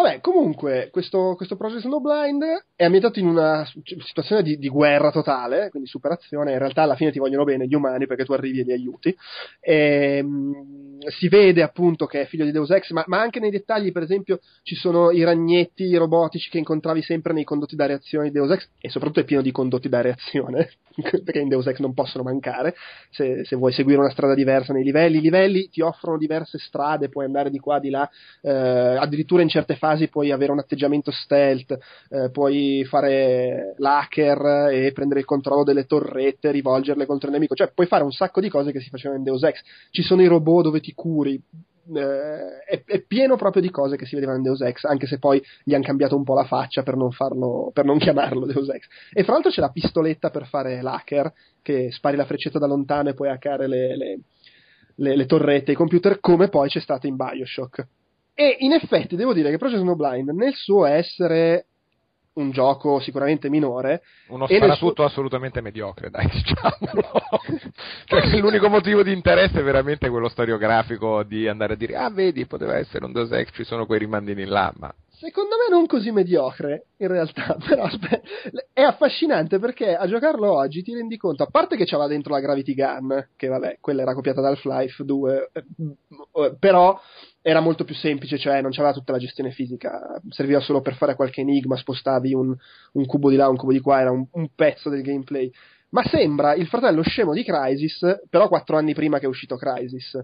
Vabbè, 0.00 0.20
comunque, 0.20 0.88
questo, 0.90 1.34
questo 1.36 1.56
Project 1.56 1.82
Snowblind 1.82 2.42
è 2.74 2.84
ambientato 2.84 3.18
in 3.18 3.26
una 3.26 3.70
situazione 3.84 4.42
di, 4.42 4.56
di 4.56 4.70
guerra 4.70 5.10
totale, 5.10 5.68
quindi 5.68 5.86
superazione. 5.90 6.52
In 6.52 6.58
realtà 6.58 6.82
alla 6.82 6.96
fine 6.96 7.12
ti 7.12 7.18
vogliono 7.18 7.44
bene 7.44 7.66
gli 7.66 7.74
umani 7.74 8.06
perché 8.06 8.24
tu 8.24 8.32
arrivi 8.32 8.60
e 8.60 8.62
li 8.62 8.72
aiuti. 8.72 9.14
E, 9.60 10.22
mh, 10.22 10.80
si 11.08 11.28
vede 11.28 11.62
appunto 11.62 12.06
che 12.06 12.22
è 12.22 12.26
figlio 12.26 12.46
di 12.46 12.50
Deus 12.50 12.70
Ex, 12.70 12.90
ma, 12.92 13.04
ma 13.08 13.20
anche 13.20 13.40
nei 13.40 13.50
dettagli, 13.50 13.92
per 13.92 14.02
esempio, 14.02 14.40
ci 14.62 14.74
sono 14.74 15.10
i 15.10 15.22
ragnetti 15.22 15.94
robotici 15.96 16.48
che 16.48 16.56
incontravi 16.56 17.02
sempre 17.02 17.34
nei 17.34 17.44
condotti 17.44 17.76
da 17.76 17.84
reazione 17.84 18.26
di 18.26 18.32
Deus 18.32 18.50
Ex, 18.50 18.68
e 18.80 18.88
soprattutto 18.88 19.20
è 19.20 19.24
pieno 19.24 19.42
di 19.42 19.50
condotti 19.50 19.90
da 19.90 20.00
reazione, 20.00 20.70
perché 21.24 21.40
in 21.40 21.48
Deus 21.48 21.66
Ex 21.66 21.78
non 21.78 21.92
possono 21.92 22.24
mancare. 22.24 22.74
Se, 23.10 23.44
se 23.44 23.56
vuoi 23.56 23.72
seguire 23.72 24.00
una 24.00 24.10
strada 24.10 24.34
diversa 24.34 24.72
nei 24.72 24.84
livelli, 24.84 25.18
i 25.18 25.22
livelli 25.22 25.68
ti 25.68 25.82
offrono 25.82 26.16
diverse 26.16 26.58
strade, 26.58 27.10
puoi 27.10 27.26
andare 27.26 27.50
di 27.50 27.58
qua, 27.58 27.78
di 27.78 27.90
là, 27.90 28.08
eh, 28.42 28.50
addirittura 28.50 29.42
in 29.42 29.48
certe 29.48 29.76
fasi 29.76 29.89
puoi 30.08 30.30
avere 30.30 30.52
un 30.52 30.58
atteggiamento 30.58 31.10
stealth, 31.10 31.78
eh, 32.08 32.30
puoi 32.30 32.84
fare 32.84 33.74
l'hacker 33.78 34.70
e 34.72 34.92
prendere 34.92 35.20
il 35.20 35.26
controllo 35.26 35.64
delle 35.64 35.84
torrette, 35.84 36.50
rivolgerle 36.50 37.06
contro 37.06 37.28
il 37.28 37.34
nemico, 37.34 37.54
cioè 37.54 37.70
puoi 37.72 37.86
fare 37.86 38.04
un 38.04 38.12
sacco 38.12 38.40
di 38.40 38.48
cose 38.48 38.72
che 38.72 38.80
si 38.80 38.90
facevano 38.90 39.18
in 39.18 39.24
Deus 39.24 39.42
Ex. 39.42 39.60
Ci 39.90 40.02
sono 40.02 40.22
i 40.22 40.26
robot 40.26 40.64
dove 40.64 40.80
ti 40.80 40.92
curi. 40.92 41.40
eh, 41.94 42.64
è, 42.66 42.82
è 42.84 43.02
pieno 43.02 43.36
proprio 43.36 43.62
di 43.62 43.70
cose 43.70 43.96
che 43.96 44.06
si 44.06 44.14
vedevano 44.14 44.38
in 44.38 44.44
Deus 44.44 44.60
Ex, 44.60 44.84
anche 44.84 45.06
se 45.06 45.18
poi 45.18 45.42
gli 45.64 45.74
hanno 45.74 45.84
cambiato 45.84 46.16
un 46.16 46.24
po' 46.24 46.34
la 46.34 46.44
faccia 46.44 46.82
per 46.82 46.96
non 46.96 47.10
farlo, 47.10 47.70
per 47.72 47.84
non 47.84 47.98
chiamarlo 47.98 48.46
Deus 48.46 48.68
Ex. 48.68 48.86
E 49.12 49.24
fra 49.24 49.34
l'altro 49.34 49.50
c'è 49.50 49.60
la 49.60 49.70
pistoletta 49.70 50.30
per 50.30 50.46
fare 50.46 50.82
l'hacker, 50.82 51.32
che 51.62 51.90
spari 51.90 52.16
la 52.16 52.24
freccetta 52.24 52.58
da 52.58 52.66
lontano 52.66 53.08
e 53.08 53.14
puoi 53.14 53.28
hackare 53.28 53.66
le, 53.66 53.96
le, 53.96 54.20
le, 54.96 55.16
le 55.16 55.26
torrette, 55.26 55.72
i 55.72 55.76
computer, 55.76 56.20
come 56.20 56.48
poi 56.48 56.68
c'è 56.68 56.80
stato 56.80 57.06
in 57.06 57.16
Bioshock. 57.16 57.86
E 58.40 58.56
in 58.60 58.72
effetti 58.72 59.16
devo 59.16 59.34
dire 59.34 59.50
che 59.50 59.58
Project 59.58 59.82
Snowblind, 59.82 60.30
nel 60.30 60.54
suo 60.54 60.86
essere 60.86 61.66
un 62.32 62.52
gioco 62.52 62.98
sicuramente 62.98 63.50
minore. 63.50 64.00
Uno 64.28 64.46
sparatutto 64.46 64.94
suo- 64.94 65.04
assolutamente 65.04 65.60
mediocre, 65.60 66.08
dai, 66.08 66.24
diciamolo. 66.32 67.10
cioè, 68.06 68.40
l'unico 68.40 68.70
motivo 68.70 69.02
di 69.02 69.12
interesse 69.12 69.60
è 69.60 69.62
veramente 69.62 70.08
quello 70.08 70.30
storiografico 70.30 71.22
di 71.22 71.48
andare 71.48 71.74
a 71.74 71.76
dire, 71.76 71.96
ah, 71.96 72.08
vedi, 72.08 72.46
poteva 72.46 72.78
essere 72.78 73.04
un 73.04 73.12
Deus 73.12 73.30
Ex, 73.30 73.50
ci 73.52 73.64
sono 73.64 73.84
quei 73.84 73.98
rimandini 73.98 74.46
là, 74.46 74.72
ma... 74.78 74.90
Secondo 75.20 75.56
me 75.56 75.68
non 75.68 75.84
così 75.84 76.10
mediocre, 76.12 76.86
in 76.96 77.08
realtà, 77.08 77.54
però 77.68 77.86
è 78.72 78.80
affascinante 78.80 79.58
perché 79.58 79.94
a 79.94 80.06
giocarlo 80.06 80.50
oggi 80.50 80.82
ti 80.82 80.94
rendi 80.94 81.18
conto, 81.18 81.42
a 81.42 81.46
parte 81.50 81.76
che 81.76 81.84
c'aveva 81.84 82.08
dentro 82.08 82.32
la 82.32 82.40
Gravity 82.40 82.72
Gun, 82.72 83.28
che 83.36 83.48
vabbè, 83.48 83.76
quella 83.82 84.00
era 84.00 84.14
copiata 84.14 84.40
da 84.40 84.48
Half-Life 84.48 85.04
2, 85.04 85.50
eh, 85.52 85.64
eh, 85.76 86.56
però 86.58 86.98
era 87.42 87.60
molto 87.60 87.84
più 87.84 87.94
semplice, 87.94 88.38
cioè 88.38 88.62
non 88.62 88.70
c'aveva 88.70 88.94
tutta 88.94 89.12
la 89.12 89.18
gestione 89.18 89.50
fisica, 89.50 90.18
serviva 90.30 90.60
solo 90.60 90.80
per 90.80 90.94
fare 90.94 91.14
qualche 91.14 91.42
enigma, 91.42 91.76
spostavi 91.76 92.32
un, 92.32 92.56
un 92.92 93.04
cubo 93.04 93.28
di 93.28 93.36
là, 93.36 93.46
un 93.50 93.56
cubo 93.56 93.72
di 93.72 93.80
qua, 93.80 94.00
era 94.00 94.10
un, 94.10 94.24
un 94.30 94.48
pezzo 94.54 94.88
del 94.88 95.02
gameplay. 95.02 95.52
Ma 95.90 96.02
sembra 96.04 96.54
il 96.54 96.66
fratello 96.66 97.02
scemo 97.02 97.34
di 97.34 97.44
Crysis, 97.44 98.22
però 98.30 98.48
quattro 98.48 98.78
anni 98.78 98.94
prima 98.94 99.18
che 99.18 99.26
è 99.26 99.28
uscito 99.28 99.56
Crysis. 99.56 100.18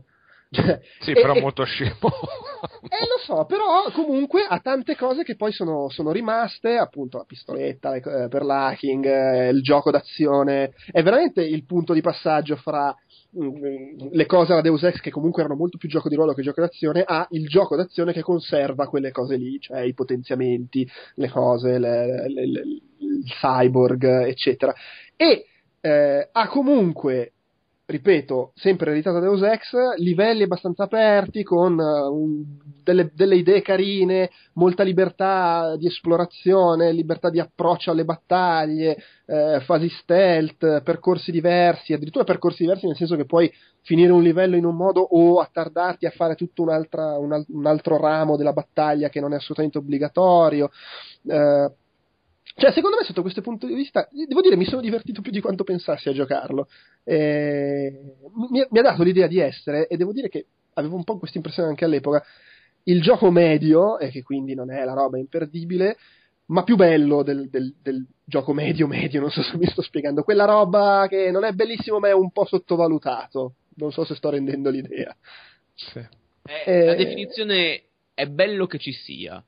Cioè, 0.51 0.81
Sì, 1.01 1.11
e- 1.11 1.15
però 1.21 1.35
e- 1.35 1.41
molto 1.41 1.65
scemo. 1.65 1.93
eh, 2.89 3.07
lo 3.07 3.19
so, 3.25 3.45
però 3.47 3.91
comunque 3.93 4.43
ha 4.49 4.59
tante 4.61 4.97
cose 4.97 5.25
che 5.25 5.35
poi 5.37 5.53
sono, 5.53 5.89
sono 5.89 6.13
rimaste, 6.13 6.77
appunto 6.77 7.19
la 7.19 7.25
pistoletta 7.25 7.91
le- 7.91 7.97
eh, 8.25 8.29
per 8.29 8.45
l'hacking, 8.45 9.05
eh, 9.05 9.49
il 9.49 9.61
gioco 9.63 9.91
d'azione, 9.91 10.73
è 10.93 11.03
veramente 11.03 11.43
il 11.43 11.65
punto 11.65 11.93
di 11.93 12.01
passaggio 12.01 12.55
fra 12.57 12.95
mm, 13.39 14.09
le 14.13 14.27
cose 14.27 14.53
alla 14.53 14.61
Deus 14.63 14.83
Ex 14.85 15.01
che 15.01 15.11
comunque 15.11 15.43
erano 15.43 15.59
molto 15.59 15.79
più 15.79 15.89
gioco 15.89 16.09
di 16.09 16.15
ruolo 16.15 16.33
che 16.33 16.43
gioco 16.43 16.61
d'azione 16.61 17.03
a 17.05 17.27
il 17.31 17.47
gioco 17.49 17.75
d'azione 17.77 18.13
che 18.13 18.23
conserva 18.23 18.89
quelle 18.89 19.11
cose 19.11 19.37
lì, 19.37 19.59
cioè 19.61 19.81
i 19.81 19.95
potenziamenti, 19.95 20.89
le 21.15 21.29
cose, 21.29 21.79
le- 21.79 22.29
le- 22.29 22.47
le- 22.47 22.63
il 22.99 23.25
cyborg, 23.25 24.05
eccetera. 24.27 24.73
E 25.17 25.47
eh, 25.81 26.29
ha 26.33 26.49
comunque 26.49 27.33
ripeto, 27.89 28.51
sempre 28.57 28.87
ereditata 28.91 29.21
da 29.21 29.27
Deus 29.27 29.43
Ex, 29.43 29.73
livelli 29.99 30.43
abbastanza 30.43 30.85
aperti 30.85 31.45
con 31.45 31.79
eh, 31.79 31.85
un- 32.09 32.45
delle, 32.83 33.13
delle 33.15 33.37
idee 33.37 33.63
carine, 33.63 34.31
molta 34.55 34.83
libertà 34.83 35.77
di 35.77 35.87
esplorazione, 35.87 36.93
libertà 36.93 37.31
di 37.31 37.39
approccio 37.39 37.93
alle 37.93 38.05
battaglie, 38.05 38.97
eh, 39.27 39.61
fasi 39.61 39.89
stealth, 39.89 40.83
percorsi 40.83 41.31
diversi, 41.31 41.93
addirittura 41.93 42.25
percorsi 42.25 42.63
diversi 42.63 42.87
nel 42.87 42.97
senso 42.97 43.15
che 43.17 43.25
puoi 43.25 43.53
finire 43.83 44.11
un 44.13 44.23
livello 44.23 44.57
in 44.57 44.65
un 44.65 44.75
modo 44.75 45.01
o 45.01 45.39
attardarti 45.39 46.07
a 46.07 46.11
fare 46.11 46.35
tutto 46.35 46.63
un, 46.63 46.71
al- 46.71 47.45
un 47.49 47.67
altro 47.67 47.99
ramo 47.99 48.37
della 48.37 48.53
battaglia 48.53 49.09
che 49.09 49.21
non 49.21 49.33
è 49.33 49.37
assolutamente 49.37 49.79
obbligatorio. 49.79 50.71
Eh, 51.29 51.71
cioè, 52.57 52.73
secondo 52.73 52.97
me, 52.97 53.05
sotto 53.05 53.21
questo 53.21 53.43
punto 53.43 53.67
di 53.67 53.75
vista, 53.75 54.09
devo 54.11 54.41
dire, 54.41 54.57
mi 54.57 54.65
sono 54.65 54.81
divertito 54.81 55.21
più 55.21 55.31
di 55.31 55.41
quanto 55.41 55.63
pensassi 55.63 56.09
a 56.09 56.13
giocarlo. 56.13 56.69
Eh, 57.05 58.01
mi, 58.51 58.67
mi 58.71 58.79
ha 58.79 58.83
dato 58.83 59.03
l'idea 59.03 59.27
di 59.27 59.39
essere, 59.39 59.87
e 59.89 59.97
devo 59.97 60.13
dire 60.13 60.29
che 60.29 60.47
avevo 60.75 60.97
un 60.97 61.05
po' 61.05 61.19
questa 61.19 61.37
impressione 61.37 61.69
anche 61.69 61.85
all'epoca, 61.85 62.25
il 62.85 63.03
gioco 63.03 63.31
medio, 63.31 63.99
e 63.99 64.11
che 64.11 64.23
quindi 64.23 64.55
non 64.55 64.71
è 64.73 64.85
la 64.85 64.95
roba 64.95 65.19
imperdibile, 65.19 65.97
ma 66.47 66.63
più 66.63 66.77
bello 66.77 67.23
del, 67.23 67.49
del- 67.51 67.75
del 67.83 68.07
gioco 68.25 68.53
medio-medio, 68.53 69.21
non 69.21 69.31
so 69.31 69.43
se 69.43 69.57
mi 69.57 69.67
sto 69.67 69.83
spiegando. 69.83 70.23
Quella 70.23 70.45
roba 70.45 71.07
che 71.09 71.31
non 71.31 71.45
è 71.45 71.53
bellissimo, 71.53 71.99
ma 71.99 72.09
è 72.09 72.13
un 72.13 72.31
po' 72.31 72.45
sottovalutato. 72.47 73.55
Non 73.77 73.93
so 73.93 74.05
se 74.05 74.15
sto 74.15 74.31
rendendo 74.31 74.71
l'idea. 74.71 75.15
Sì. 75.75 75.99
Eh, 75.99 76.63
Eh, 76.65 76.85
La 76.87 76.95
definizione 76.95 77.83
è 78.15 78.27
bello 78.27 78.67
che 78.67 78.79
ci 78.79 78.93
sia. 78.93 79.45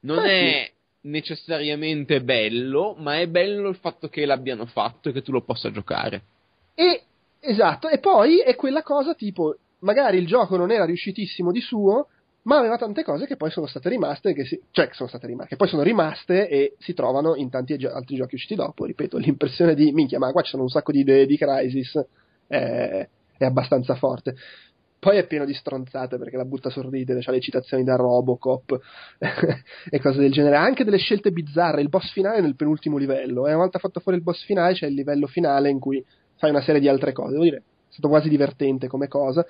Non 0.00 0.16
Ma 0.16 0.24
è 0.26 0.70
necessariamente 1.04 2.22
bello, 2.22 2.94
ma 2.98 3.18
è 3.18 3.26
bello 3.26 3.68
il 3.68 3.76
fatto 3.76 4.08
che 4.08 4.26
l'abbiano 4.26 4.66
fatto 4.66 5.08
e 5.08 5.12
che 5.12 5.22
tu 5.22 5.32
lo 5.32 5.42
possa 5.42 5.70
giocare. 5.70 6.22
E 6.74 7.02
esatto, 7.40 7.88
e 7.88 7.98
poi 7.98 8.40
è 8.40 8.54
quella 8.54 8.82
cosa 8.82 9.14
tipo, 9.14 9.56
magari 9.80 10.18
il 10.18 10.26
gioco 10.26 10.56
non 10.56 10.70
era 10.70 10.84
riuscitissimo 10.84 11.52
di 11.52 11.60
suo, 11.60 12.08
ma 12.42 12.58
aveva 12.58 12.76
tante 12.76 13.02
cose 13.04 13.26
che 13.26 13.36
poi 13.36 13.50
sono 13.50 13.66
state 13.66 13.88
rimaste, 13.88 14.34
che 14.34 14.44
si- 14.44 14.60
cioè 14.70 14.88
che 14.88 14.94
sono 14.94 15.08
state 15.08 15.26
rimaste, 15.26 15.50
che 15.50 15.56
poi 15.56 15.68
sono 15.68 15.82
rimaste 15.82 16.48
e 16.48 16.74
si 16.78 16.92
trovano 16.92 17.34
in 17.36 17.48
tanti 17.48 17.72
altri 17.86 18.16
giochi 18.16 18.34
usciti 18.34 18.54
dopo. 18.54 18.84
Ripeto, 18.84 19.16
l'impressione 19.18 19.74
di 19.74 19.92
minchia, 19.92 20.18
ma 20.18 20.32
qua 20.32 20.42
ci 20.42 20.50
sono 20.50 20.62
un 20.62 20.68
sacco 20.68 20.92
di 20.92 21.00
idee 21.00 21.26
di 21.26 21.38
Crisis, 21.38 22.02
è, 22.46 23.08
è 23.38 23.44
abbastanza 23.44 23.94
forte. 23.94 24.34
Poi 25.04 25.18
è 25.18 25.26
pieno 25.26 25.44
di 25.44 25.52
stronzate 25.52 26.16
perché 26.16 26.38
la 26.38 26.46
butta 26.46 26.68
a 26.68 26.70
sorridere, 26.70 27.20
c'ha 27.20 27.30
le 27.30 27.40
citazioni 27.40 27.84
da 27.84 27.94
Robocop 27.94 28.80
e 29.90 30.00
cose 30.00 30.18
del 30.18 30.32
genere. 30.32 30.56
Ha 30.56 30.62
anche 30.62 30.82
delle 30.82 30.96
scelte 30.96 31.30
bizzarre. 31.30 31.82
Il 31.82 31.90
boss 31.90 32.10
finale 32.10 32.38
è 32.38 32.40
nel 32.40 32.56
penultimo 32.56 32.96
livello. 32.96 33.46
E 33.46 33.50
una 33.50 33.64
volta 33.64 33.78
fatto 33.78 34.00
fuori 34.00 34.16
il 34.16 34.24
boss 34.24 34.42
finale 34.46 34.72
c'è 34.72 34.86
il 34.86 34.94
livello 34.94 35.26
finale 35.26 35.68
in 35.68 35.78
cui 35.78 36.02
fai 36.38 36.48
una 36.48 36.62
serie 36.62 36.80
di 36.80 36.88
altre 36.88 37.12
cose. 37.12 37.32
Devo 37.32 37.42
dire, 37.42 37.56
è 37.58 37.62
stato 37.90 38.08
quasi 38.08 38.30
divertente 38.30 38.88
come 38.88 39.06
cosa. 39.06 39.44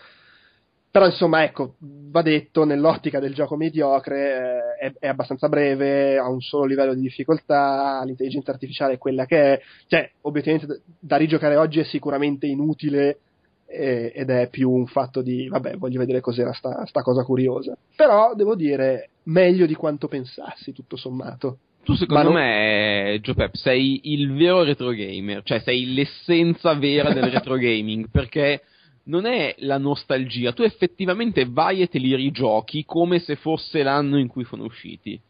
Però 0.90 1.06
insomma, 1.06 1.44
ecco, 1.44 1.76
va 1.78 2.22
detto, 2.22 2.64
nell'ottica 2.64 3.20
del 3.20 3.34
gioco 3.34 3.54
mediocre 3.54 4.76
eh, 4.80 4.86
è, 4.88 4.92
è 4.98 5.06
abbastanza 5.06 5.48
breve, 5.48 6.18
ha 6.18 6.28
un 6.28 6.40
solo 6.40 6.64
livello 6.64 6.94
di 6.94 7.00
difficoltà, 7.00 8.02
l'intelligenza 8.04 8.50
artificiale 8.50 8.94
è 8.94 8.98
quella 8.98 9.24
che 9.24 9.52
è. 9.52 9.60
Cioè, 9.86 10.10
obiettivamente 10.22 10.82
da 10.98 11.14
rigiocare 11.14 11.54
oggi 11.54 11.78
è 11.78 11.84
sicuramente 11.84 12.46
inutile 12.46 13.18
eh, 13.66 14.12
ed 14.14 14.30
è 14.30 14.48
più 14.50 14.70
un 14.70 14.86
fatto 14.86 15.22
di, 15.22 15.48
vabbè, 15.48 15.76
voglio 15.76 15.98
vedere 15.98 16.20
cos'era 16.20 16.52
sta, 16.52 16.84
sta 16.86 17.02
cosa 17.02 17.24
curiosa. 17.24 17.76
Però, 17.96 18.34
devo 18.34 18.54
dire, 18.54 19.10
meglio 19.24 19.66
di 19.66 19.74
quanto 19.74 20.08
pensassi, 20.08 20.72
tutto 20.72 20.96
sommato. 20.96 21.58
Tu 21.84 21.94
secondo 21.94 22.22
non- 22.30 22.34
me, 22.34 23.18
Joe 23.20 23.34
Pep, 23.34 23.54
sei 23.56 24.00
il 24.12 24.32
vero 24.32 24.62
retro 24.62 24.90
gamer, 24.90 25.42
cioè 25.42 25.60
sei 25.60 25.92
l'essenza 25.92 26.72
vera 26.74 27.12
del 27.12 27.24
retro 27.30 27.56
gaming, 27.56 28.08
perché 28.10 28.62
non 29.06 29.26
è 29.26 29.54
la 29.58 29.76
nostalgia, 29.76 30.52
tu 30.54 30.62
effettivamente 30.62 31.44
vai 31.46 31.82
e 31.82 31.88
te 31.88 31.98
li 31.98 32.14
rigiochi 32.14 32.86
come 32.86 33.18
se 33.18 33.36
fosse 33.36 33.82
l'anno 33.82 34.18
in 34.18 34.28
cui 34.28 34.44
sono 34.44 34.64
usciti. 34.64 35.20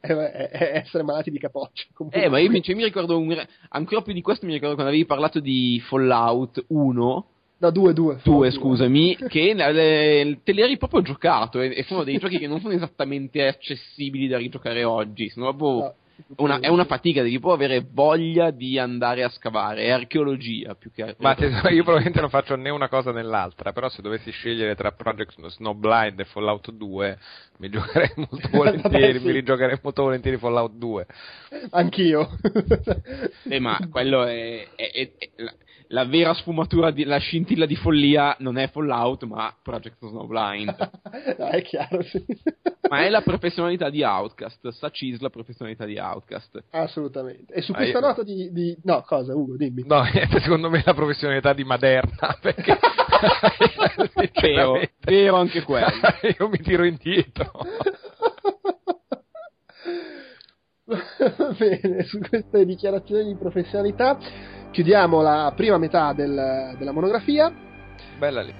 È, 0.00 0.06
è- 0.12 0.70
essere 0.82 1.02
malati 1.02 1.30
di 1.30 1.38
capoccia. 1.38 1.84
comunque. 1.92 2.22
Eh, 2.22 2.28
ma 2.30 2.38
io 2.38 2.48
mi, 2.48 2.62
cioè, 2.62 2.74
mi 2.74 2.84
ricordo 2.84 3.18
un, 3.18 3.36
ancora 3.70 4.00
più 4.02 4.12
di 4.14 4.22
questo 4.22 4.46
mi 4.46 4.52
ricordo 4.52 4.74
quando 4.74 4.92
avevi 4.92 5.06
parlato 5.06 5.40
di 5.40 5.78
Fallout 5.86 6.64
1, 6.68 7.26
No, 7.58 7.70
due, 7.70 7.94
due. 7.94 8.20
due 8.22 8.50
scusami, 8.50 9.16
che 9.28 9.54
te 10.42 10.52
li 10.52 10.60
eri 10.60 10.76
proprio 10.76 11.00
giocato 11.00 11.60
e, 11.60 11.72
e 11.74 11.84
sono 11.84 12.04
dei 12.04 12.18
giochi 12.18 12.38
che 12.38 12.46
non 12.46 12.60
sono 12.60 12.74
esattamente 12.74 13.46
accessibili 13.46 14.28
da 14.28 14.36
rigiocare 14.38 14.84
oggi, 14.84 15.28
sono 15.30 15.54
proprio... 15.54 15.78
No. 15.86 15.94
Una- 16.36 16.60
è 16.60 16.68
una 16.68 16.86
fatica, 16.86 17.20
devi 17.22 17.38
proprio 17.38 17.66
avere 17.66 17.86
voglia 17.92 18.50
di 18.50 18.78
andare 18.78 19.22
a 19.22 19.28
scavare, 19.28 19.82
è 19.82 19.90
archeologia 19.90 20.74
più 20.74 20.90
che 20.90 21.14
Ma 21.18 21.34
tesoro, 21.34 21.68
io 21.68 21.82
probabilmente 21.82 22.20
non 22.22 22.30
faccio 22.30 22.56
né 22.56 22.70
una 22.70 22.88
cosa 22.88 23.12
né 23.12 23.22
l'altra, 23.22 23.72
però 23.74 23.90
se 23.90 24.00
dovessi 24.00 24.30
scegliere 24.30 24.74
tra 24.74 24.92
Project 24.92 25.46
Snowblind 25.46 26.18
e 26.18 26.24
Fallout 26.24 26.70
2, 26.72 27.18
mi 27.58 27.68
giocherei 27.68 28.12
molto 28.16 28.48
volentieri, 28.50 29.06
Vabbè, 29.12 29.18
sì. 29.18 29.24
mi 29.26 29.32
rigiocherei 29.32 29.78
molto 29.82 30.02
volentieri 30.04 30.38
Fallout 30.38 30.72
2. 30.72 31.06
Anch'io. 31.72 32.30
Eh, 33.50 33.60
ma 33.60 33.78
quello 33.90 34.24
è, 34.24 34.68
è- 34.74 34.90
è- 34.90 35.10
è 35.18 35.32
la, 35.88 36.04
vera 36.04 36.34
sfumatura, 36.34 36.90
di, 36.90 37.04
la 37.04 37.18
scintilla 37.18 37.66
di 37.66 37.76
follia 37.76 38.34
non 38.40 38.58
è 38.58 38.68
Fallout, 38.68 39.24
ma 39.24 39.54
Project 39.62 39.96
Snowblind. 40.06 40.90
no, 41.38 41.48
è 41.48 41.62
chiaro, 41.62 42.02
sì. 42.02 42.24
ma 42.88 43.04
è 43.04 43.08
la 43.08 43.20
professionalità 43.22 43.88
di 43.90 44.02
Outcast, 44.02 44.68
Sacis 44.68 45.20
la 45.20 45.30
professionalità 45.30 45.84
di 45.84 45.98
Outcast. 45.98 46.64
Assolutamente. 46.70 47.52
E 47.54 47.62
su 47.62 47.72
Ah, 47.72 47.76
questa 47.76 47.98
io- 47.98 48.06
nota 48.06 48.22
di, 48.22 48.52
di- 48.52 48.76
No, 48.84 49.02
cosa, 49.02 49.34
Ugo, 49.34 49.56
dimmi. 49.56 49.84
No, 49.86 50.02
niente, 50.02 50.40
secondo 50.44 50.70
me 50.70 50.78
è 50.80 50.82
la 50.84 50.94
professionalità 50.94 51.52
di 51.52 51.64
Maderna, 51.64 52.36
perché... 52.40 52.78
Vero, 54.40 54.80
vero 55.00 55.36
anche 55.36 55.62
quello. 55.62 55.86
io 56.38 56.48
mi 56.48 56.58
tiro 56.58 56.84
indietro. 56.84 57.50
Bene, 61.58 62.04
su 62.04 62.18
queste 62.20 62.64
dichiarazioni 62.64 63.24
di 63.24 63.34
professionalità 63.34 64.16
chiudiamo 64.70 65.20
la 65.20 65.52
prima 65.56 65.78
metà 65.78 66.12
del- 66.12 66.76
della 66.78 66.92
monografia. 66.92 67.52
Bella 68.18 68.42
lì. 68.42 68.54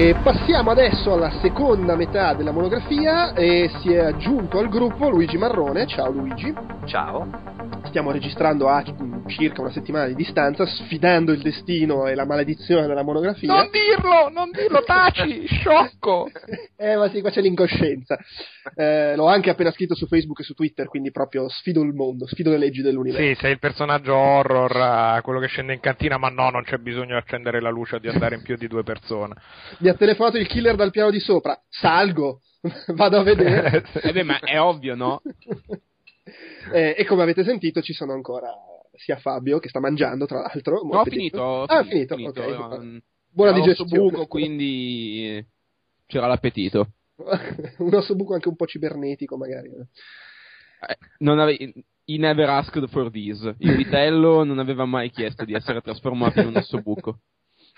E 0.00 0.14
passiamo 0.22 0.70
adesso 0.70 1.12
alla 1.12 1.30
seconda 1.42 1.94
metà 1.94 2.32
della 2.32 2.52
monografia 2.52 3.34
e 3.34 3.70
si 3.82 3.92
è 3.92 3.98
aggiunto 3.98 4.58
al 4.58 4.70
gruppo 4.70 5.10
Luigi 5.10 5.36
Marrone. 5.36 5.86
Ciao 5.86 6.10
Luigi. 6.10 6.54
Ciao. 6.86 7.28
Stiamo 7.84 8.10
registrando 8.10 8.68
a 8.68 8.82
circa 9.26 9.60
una 9.60 9.70
settimana 9.70 10.06
di 10.06 10.14
distanza, 10.14 10.64
sfidando 10.64 11.32
il 11.32 11.42
destino 11.42 12.06
e 12.06 12.14
la 12.14 12.24
maledizione 12.24 12.86
della 12.86 13.02
monografia. 13.02 13.52
Non 13.52 13.68
dirlo, 13.70 14.30
non 14.32 14.50
dirlo, 14.50 14.82
taci, 14.84 15.46
sciocco. 15.46 16.30
eh, 16.78 16.96
ma 16.96 17.10
sì, 17.10 17.20
qua 17.20 17.28
c'è 17.28 17.42
l'incoscienza. 17.42 18.18
Eh, 18.80 19.14
l'ho 19.14 19.26
anche 19.26 19.50
appena 19.50 19.70
scritto 19.72 19.94
su 19.94 20.06
Facebook 20.06 20.40
e 20.40 20.42
su 20.42 20.54
Twitter, 20.54 20.88
quindi 20.88 21.10
proprio 21.10 21.50
sfido 21.50 21.82
il 21.82 21.92
mondo, 21.92 22.26
sfido 22.26 22.48
le 22.48 22.56
leggi 22.56 22.80
dell'universo. 22.80 23.26
Sì, 23.26 23.34
sei 23.34 23.52
il 23.52 23.58
personaggio 23.58 24.16
horror, 24.16 25.18
uh, 25.18 25.20
quello 25.20 25.38
che 25.38 25.48
scende 25.48 25.74
in 25.74 25.80
cantina, 25.80 26.16
ma 26.16 26.30
no, 26.30 26.48
non 26.48 26.62
c'è 26.62 26.78
bisogno 26.78 27.08
di 27.08 27.20
accendere 27.20 27.60
la 27.60 27.68
luce 27.68 27.96
o 27.96 27.98
di 27.98 28.08
andare 28.08 28.36
in 28.36 28.42
più 28.42 28.56
di 28.56 28.68
due 28.68 28.82
persone. 28.82 29.34
Mi 29.80 29.90
ha 29.90 29.94
telefonato 29.94 30.38
il 30.38 30.46
killer 30.46 30.76
dal 30.76 30.92
piano 30.92 31.10
di 31.10 31.20
sopra. 31.20 31.60
Salgo, 31.68 32.40
vado 32.94 33.18
a 33.18 33.22
vedere. 33.22 33.84
eh 34.00 34.12
beh, 34.12 34.22
ma 34.22 34.38
è 34.38 34.58
ovvio, 34.58 34.94
no? 34.94 35.20
Eh, 36.72 36.94
e 36.96 37.04
come 37.06 37.22
avete 37.22 37.42
sentito 37.42 37.80
ci 37.80 37.92
sono 37.92 38.12
ancora 38.12 38.54
sia 38.92 39.16
Fabio 39.16 39.58
che 39.58 39.68
sta 39.68 39.80
mangiando 39.80 40.26
tra 40.26 40.40
l'altro. 40.40 40.82
No, 40.84 41.00
ho 41.00 41.04
finito. 41.04 41.64
Ah, 41.64 41.82
finito, 41.82 42.14
finito. 42.14 42.40
Okay. 42.40 42.78
Um, 42.78 43.00
Buona 43.32 43.52
digestione. 43.52 43.98
buco, 43.98 44.26
quindi 44.26 45.44
c'era 46.06 46.28
l'appetito. 46.28 46.92
un 47.78 47.94
osso 47.94 48.14
buco 48.14 48.34
anche 48.34 48.48
un 48.48 48.56
po' 48.56 48.66
cibernetico 48.66 49.36
magari. 49.36 49.68
Eh, 49.68 50.96
non 51.18 51.38
ave- 51.38 51.72
I 52.06 52.16
never 52.16 52.48
asked 52.48 52.88
for 52.88 53.10
this. 53.10 53.54
Il 53.58 53.76
vitello 53.76 54.42
non 54.42 54.58
aveva 54.58 54.84
mai 54.84 55.10
chiesto 55.10 55.44
di 55.44 55.54
essere 55.54 55.80
trasformato 55.80 56.40
in 56.40 56.48
un 56.48 56.56
osso 56.56 56.80
buco. 56.80 57.20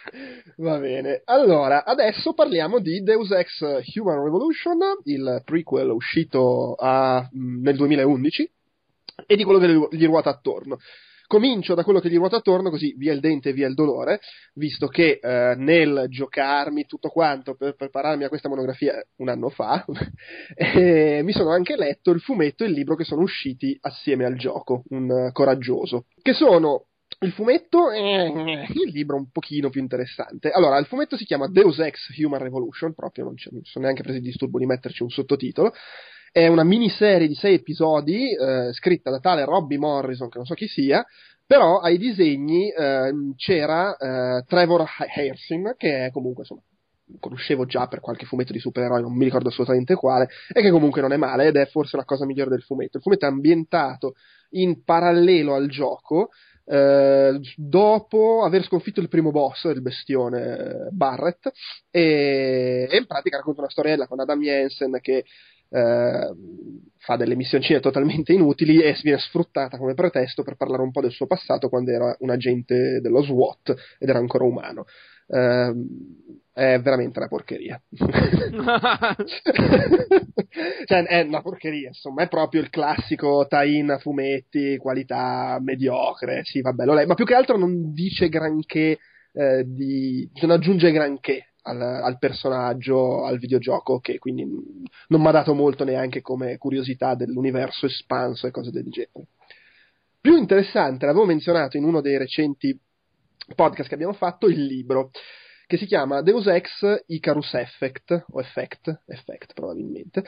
Va 0.57 0.79
bene, 0.79 1.23
allora 1.25 1.85
adesso 1.85 2.33
parliamo 2.33 2.81
di 2.81 3.03
Deus 3.03 3.31
Ex 3.31 3.61
Human 3.95 4.23
Revolution, 4.23 4.79
il 5.05 5.43
prequel 5.45 5.91
uscito 5.91 6.75
a, 6.75 7.29
nel 7.33 7.77
2011 7.77 8.51
e 9.27 9.37
di 9.37 9.45
quello 9.45 9.59
che 9.59 9.97
gli 9.97 10.07
ruota 10.07 10.31
attorno. 10.31 10.79
Comincio 11.33 11.75
da 11.75 11.83
quello 11.83 11.99
che 11.99 12.11
gli 12.11 12.17
ruota 12.17 12.37
attorno, 12.37 12.69
così 12.69 12.95
via 12.99 13.15
il 13.15 13.21
dente 13.21 13.49
e 13.49 13.53
via 13.55 13.67
il 13.67 13.73
dolore, 13.73 14.21
visto 14.53 14.87
che 14.87 15.19
eh, 15.19 15.55
nel 15.57 16.05
giocarmi 16.11 16.85
tutto 16.85 17.09
quanto 17.09 17.55
per 17.55 17.75
prepararmi 17.75 18.25
a 18.25 18.29
questa 18.29 18.51
monografia 18.51 19.03
un 19.17 19.31
anno 19.31 19.49
fa, 19.49 19.83
eh, 20.55 21.23
mi 21.25 21.33
sono 21.33 21.49
anche 21.49 21.75
letto 21.75 22.11
il 22.11 22.21
fumetto 22.21 22.65
e 22.65 22.67
il 22.67 22.75
libro 22.75 22.97
che 22.97 23.05
sono 23.05 23.23
usciti 23.23 23.75
assieme 23.81 24.27
al 24.27 24.37
gioco, 24.37 24.83
un 24.91 25.09
uh, 25.09 25.33
coraggioso, 25.33 26.05
che 26.21 26.35
sono 26.35 26.89
il 27.21 27.33
fumetto 27.33 27.91
e 27.91 28.27
il 28.27 28.91
libro 28.93 29.17
un 29.17 29.31
pochino 29.31 29.71
più 29.71 29.81
interessante. 29.81 30.51
Allora, 30.51 30.77
il 30.77 30.85
fumetto 30.85 31.17
si 31.17 31.25
chiama 31.25 31.49
Deus 31.49 31.79
Ex 31.79 32.15
Human 32.19 32.43
Revolution, 32.43 32.93
proprio 32.93 33.25
non, 33.25 33.37
non 33.53 33.63
sono 33.65 33.85
neanche 33.87 34.03
presi 34.03 34.19
il 34.19 34.25
disturbo 34.25 34.59
di 34.59 34.67
metterci 34.67 35.03
un 35.03 35.09
sottotitolo. 35.09 35.73
È 36.33 36.47
una 36.47 36.65
miniserie 36.65 37.29
di 37.29 37.35
sei 37.35 37.57
episodi 37.57 38.35
eh, 38.35 38.73
scritta 38.73 39.11
da 39.11 39.19
tale 39.19 39.45
Robbie 39.45 39.77
Morrison, 39.77 40.31
che 40.31 40.39
non 40.39 40.47
so 40.47 40.55
chi 40.55 40.67
sia, 40.67 41.05
però 41.47 41.81
ai 41.81 41.99
disegni 41.99 42.71
eh, 42.71 43.13
c'era 43.37 43.95
eh, 43.97 44.43
Trevor 44.47 44.89
Hairston, 45.15 45.75
che 45.77 46.07
è 46.07 46.11
comunque 46.11 46.45
insomma 46.45 46.63
conoscevo 47.21 47.67
già 47.67 47.87
per 47.87 48.01
qualche 48.01 48.25
fumetto 48.25 48.55
di 48.55 48.59
supereroi, 48.59 49.03
non 49.03 49.15
mi 49.15 49.25
ricordo 49.25 49.51
assolutamente 49.51 49.95
quale, 49.95 50.31
e 50.51 50.63
che 50.63 50.71
comunque 50.71 51.03
non 51.03 51.13
è 51.13 51.19
male 51.19 51.49
ed 51.49 51.57
è 51.57 51.67
forse 51.67 51.99
la 51.99 52.07
cosa 52.07 52.25
migliore 52.25 52.49
del 52.49 52.63
fumetto. 52.63 52.97
Il 52.97 53.03
fumetto 53.03 53.27
è 53.27 53.29
ambientato 53.29 54.15
in 54.53 54.83
parallelo 54.85 55.53
al 55.55 55.69
gioco, 55.69 56.31
eh, 56.65 57.39
dopo 57.57 58.43
aver 58.43 58.65
sconfitto 58.65 59.01
il 59.01 59.09
primo 59.09 59.31
boss, 59.31 59.65
il 59.65 59.83
bestione 59.83 60.89
Barrett, 60.93 61.51
e, 61.91 62.89
e 62.91 62.97
in 62.97 63.07
pratica 63.07 63.37
racconta 63.37 63.61
una 63.61 63.71
storiella 63.71 64.07
con 64.07 64.21
Adam 64.21 64.41
Jensen 64.41 64.99
che 65.03 65.25
eh, 65.73 66.31
fa 66.99 67.17
delle 67.17 67.35
missioncine 67.35 67.81
totalmente 67.81 68.33
inutili 68.33 68.81
e 68.81 68.97
viene 69.03 69.19
sfruttata 69.19 69.79
come 69.79 69.95
pretesto 69.95 70.43
per 70.43 70.57
parlare 70.57 70.83
un 70.83 70.93
po' 70.93 71.01
del 71.01 71.11
suo 71.11 71.27
passato 71.27 71.69
quando 71.69 71.91
era 71.91 72.15
un 72.21 72.31
agente 72.31 73.01
dello 73.01 73.23
SWAT 73.23 73.75
ed 73.99 74.09
era 74.09 74.19
ancora 74.19 74.45
umano. 74.45 74.85
Eh, 75.27 75.75
è 76.55 76.79
veramente 76.81 77.19
una 77.19 77.29
porcheria. 77.29 77.81
cioè, 80.85 81.03
è 81.05 81.23
una 81.23 81.41
porcheria, 81.41 81.89
insomma, 81.89 82.23
è 82.23 82.29
proprio 82.29 82.61
il 82.61 82.69
classico 82.69 83.47
tie-in 83.49 83.91
a 83.91 83.99
fumetti, 83.99 84.77
qualità 84.77 85.59
mediocre, 85.61 86.43
sì, 86.45 86.61
vabbè, 86.61 86.85
lo 86.85 86.93
lei, 86.93 87.07
ma 87.07 87.15
più 87.15 87.25
che 87.25 87.35
altro 87.35 87.57
non 87.57 87.95
dice 87.95 88.29
granché, 88.29 88.99
eh, 89.33 89.65
di, 89.67 90.31
non 90.43 90.51
aggiunge 90.51 90.93
granché 90.93 91.52
al, 91.63 91.81
al, 91.81 92.19
personaggio, 92.19 93.25
al 93.25 93.39
videogioco, 93.39 93.99
che 93.99 94.19
quindi 94.19 94.45
non 94.45 95.21
mi 95.21 95.27
ha 95.27 95.33
dato 95.33 95.55
molto 95.55 95.85
neanche 95.85 96.21
come 96.21 96.59
curiosità 96.59 97.15
dell'universo 97.15 97.87
espanso 97.87 98.47
e 98.47 98.51
cose 98.51 98.71
del 98.71 98.89
genere. 98.89 99.29
Più 100.21 100.37
interessante, 100.37 101.07
l'avevo 101.07 101.25
menzionato 101.25 101.77
in 101.77 101.85
uno 101.85 102.01
dei 102.01 102.17
recenti 102.17 102.79
podcast 103.55 103.89
che 103.89 103.95
abbiamo 103.95 104.13
fatto, 104.13 104.47
il 104.47 104.65
libro 104.65 105.11
che 105.67 105.77
si 105.79 105.87
chiama 105.87 106.21
Deus 106.21 106.47
Ex 106.47 107.05
Icarus 107.07 107.55
Effect, 107.55 108.27
o 108.31 108.41
Effect, 108.41 109.03
Effect 109.07 109.55
probabilmente. 109.55 110.23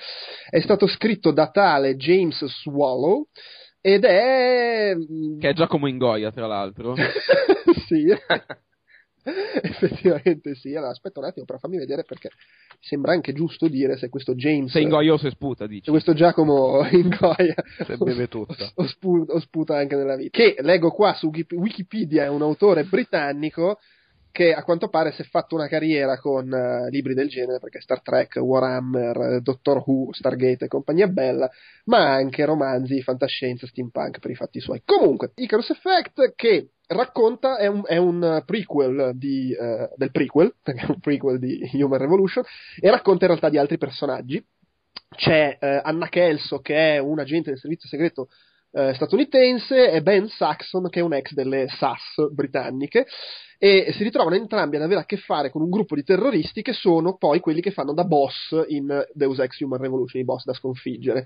È 0.48 0.59
stato 0.61 0.86
scritto 0.86 1.32
da 1.32 1.51
tale 1.51 1.97
James 1.97 2.43
Swallow 2.44 3.28
ed 3.81 4.05
è... 4.05 4.97
Che 5.39 5.48
è 5.48 5.52
Giacomo 5.52 5.86
Ingoia, 5.86 6.31
tra 6.32 6.47
l'altro. 6.47 6.94
sì. 7.86 8.06
Effettivamente 9.62 10.55
sì. 10.55 10.74
Allora, 10.74 10.90
aspetta 10.90 11.20
un 11.20 11.26
attimo, 11.26 11.46
però 11.46 11.59
fammi 11.59 11.78
vedere 11.78 12.05
perché 12.05 12.30
sembra 12.80 13.12
anche 13.12 13.32
giusto 13.32 13.68
dire 13.68 13.96
se 13.96 14.09
questo 14.09 14.34
James. 14.34 14.70
Se 14.70 14.80
Ingoia 14.80 15.14
o 15.14 15.16
se 15.16 15.30
sputa, 15.30 15.66
dici. 15.66 15.84
Se 15.84 15.90
questo 15.90 16.12
Giacomo 16.12 16.86
Ingoia. 16.92 17.55
Se 17.86 17.96
beve 17.96 18.28
tutto. 18.28 18.55
O, 18.74 18.82
o, 18.82 18.86
sputa, 18.86 19.32
o 19.32 19.40
sputa 19.40 19.76
anche 19.76 19.96
nella 19.96 20.16
vita. 20.16 20.36
Che 20.36 20.56
leggo 20.60 20.90
qua 20.90 21.14
su 21.14 21.30
Wikipedia 21.30 22.24
è 22.24 22.28
un 22.28 22.42
autore 22.42 22.84
britannico 22.84 23.78
che 24.35 24.52
a 24.52 24.65
quanto 24.65 24.89
pare 24.89 25.12
si 25.12 25.23
è 25.23 25.24
fatto 25.27 25.55
una 25.55 25.69
carriera 25.69 26.19
con 26.19 26.51
uh, 26.51 26.90
libri 26.90 27.15
del 27.15 27.28
genere, 27.28 27.61
perché 27.61 27.81
Star 27.81 28.02
Trek, 28.02 28.35
Warhammer, 28.35 29.40
Doctor 29.40 29.85
Who, 29.86 30.12
Stargate 30.12 30.65
e 30.65 30.69
compagnia 30.69 31.06
bella, 31.06 31.48
ma 31.85 32.15
anche 32.15 32.44
romanzi, 32.44 33.01
fantascienza, 33.01 33.69
steampunk 33.69 34.19
per 34.19 34.32
i 34.32 34.35
fatti 34.35 34.59
suoi. 34.59 34.82
Comunque, 34.85 35.31
Icarus 35.36 35.70
Effect 35.70 36.32
che 36.35 36.70
racconta, 36.89 37.59
è 37.59 37.69
un, 37.69 37.82
è 37.86 37.97
un 37.97 38.43
prequel 38.44 39.12
di, 39.15 39.55
uh, 39.56 39.94
del 39.94 40.11
prequel, 40.11 40.52
perché 40.61 40.81
è 40.81 40.90
un 40.90 40.98
prequel 40.98 41.39
di 41.39 41.70
Human 41.74 42.01
Revolution, 42.01 42.43
e 42.81 42.90
racconta 42.90 43.27
in 43.27 43.31
realtà 43.31 43.48
di 43.48 43.59
altri 43.59 43.78
personaggi. 43.78 44.44
C'è 45.15 45.59
uh, 45.61 45.81
Anna 45.86 46.09
Kelso 46.09 46.59
che 46.59 46.97
è 46.97 46.98
un 46.98 47.20
agente 47.20 47.51
del 47.51 47.61
servizio 47.61 47.89
segreto 47.89 48.31
statunitense 48.94 49.90
e 49.90 50.02
Ben 50.02 50.28
Saxon 50.28 50.88
che 50.88 51.01
è 51.01 51.02
un 51.02 51.14
ex 51.14 51.32
delle 51.32 51.68
SAS 51.68 52.32
britanniche 52.32 53.06
e 53.59 53.92
si 53.92 54.02
ritrovano 54.02 54.34
entrambi 54.34 54.76
ad 54.76 54.82
avere 54.82 55.01
a 55.01 55.05
che 55.05 55.16
fare 55.16 55.51
con 55.51 55.62
un 55.62 55.70
gruppo 55.70 55.94
di 55.94 56.02
terroristi 56.02 56.62
che 56.62 56.72
sono 56.72 57.16
poi 57.16 57.40
quelli 57.40 57.60
che 57.60 57.70
fanno 57.70 57.94
da 57.94 58.05
boss 58.05 58.55
in 58.68 59.05
Deus 59.12 59.38
Ex 59.38 59.60
Human 59.60 59.80
Revolution, 59.80 60.20
i 60.20 60.24
boss 60.24 60.44
da 60.44 60.52
sconfiggere. 60.52 61.24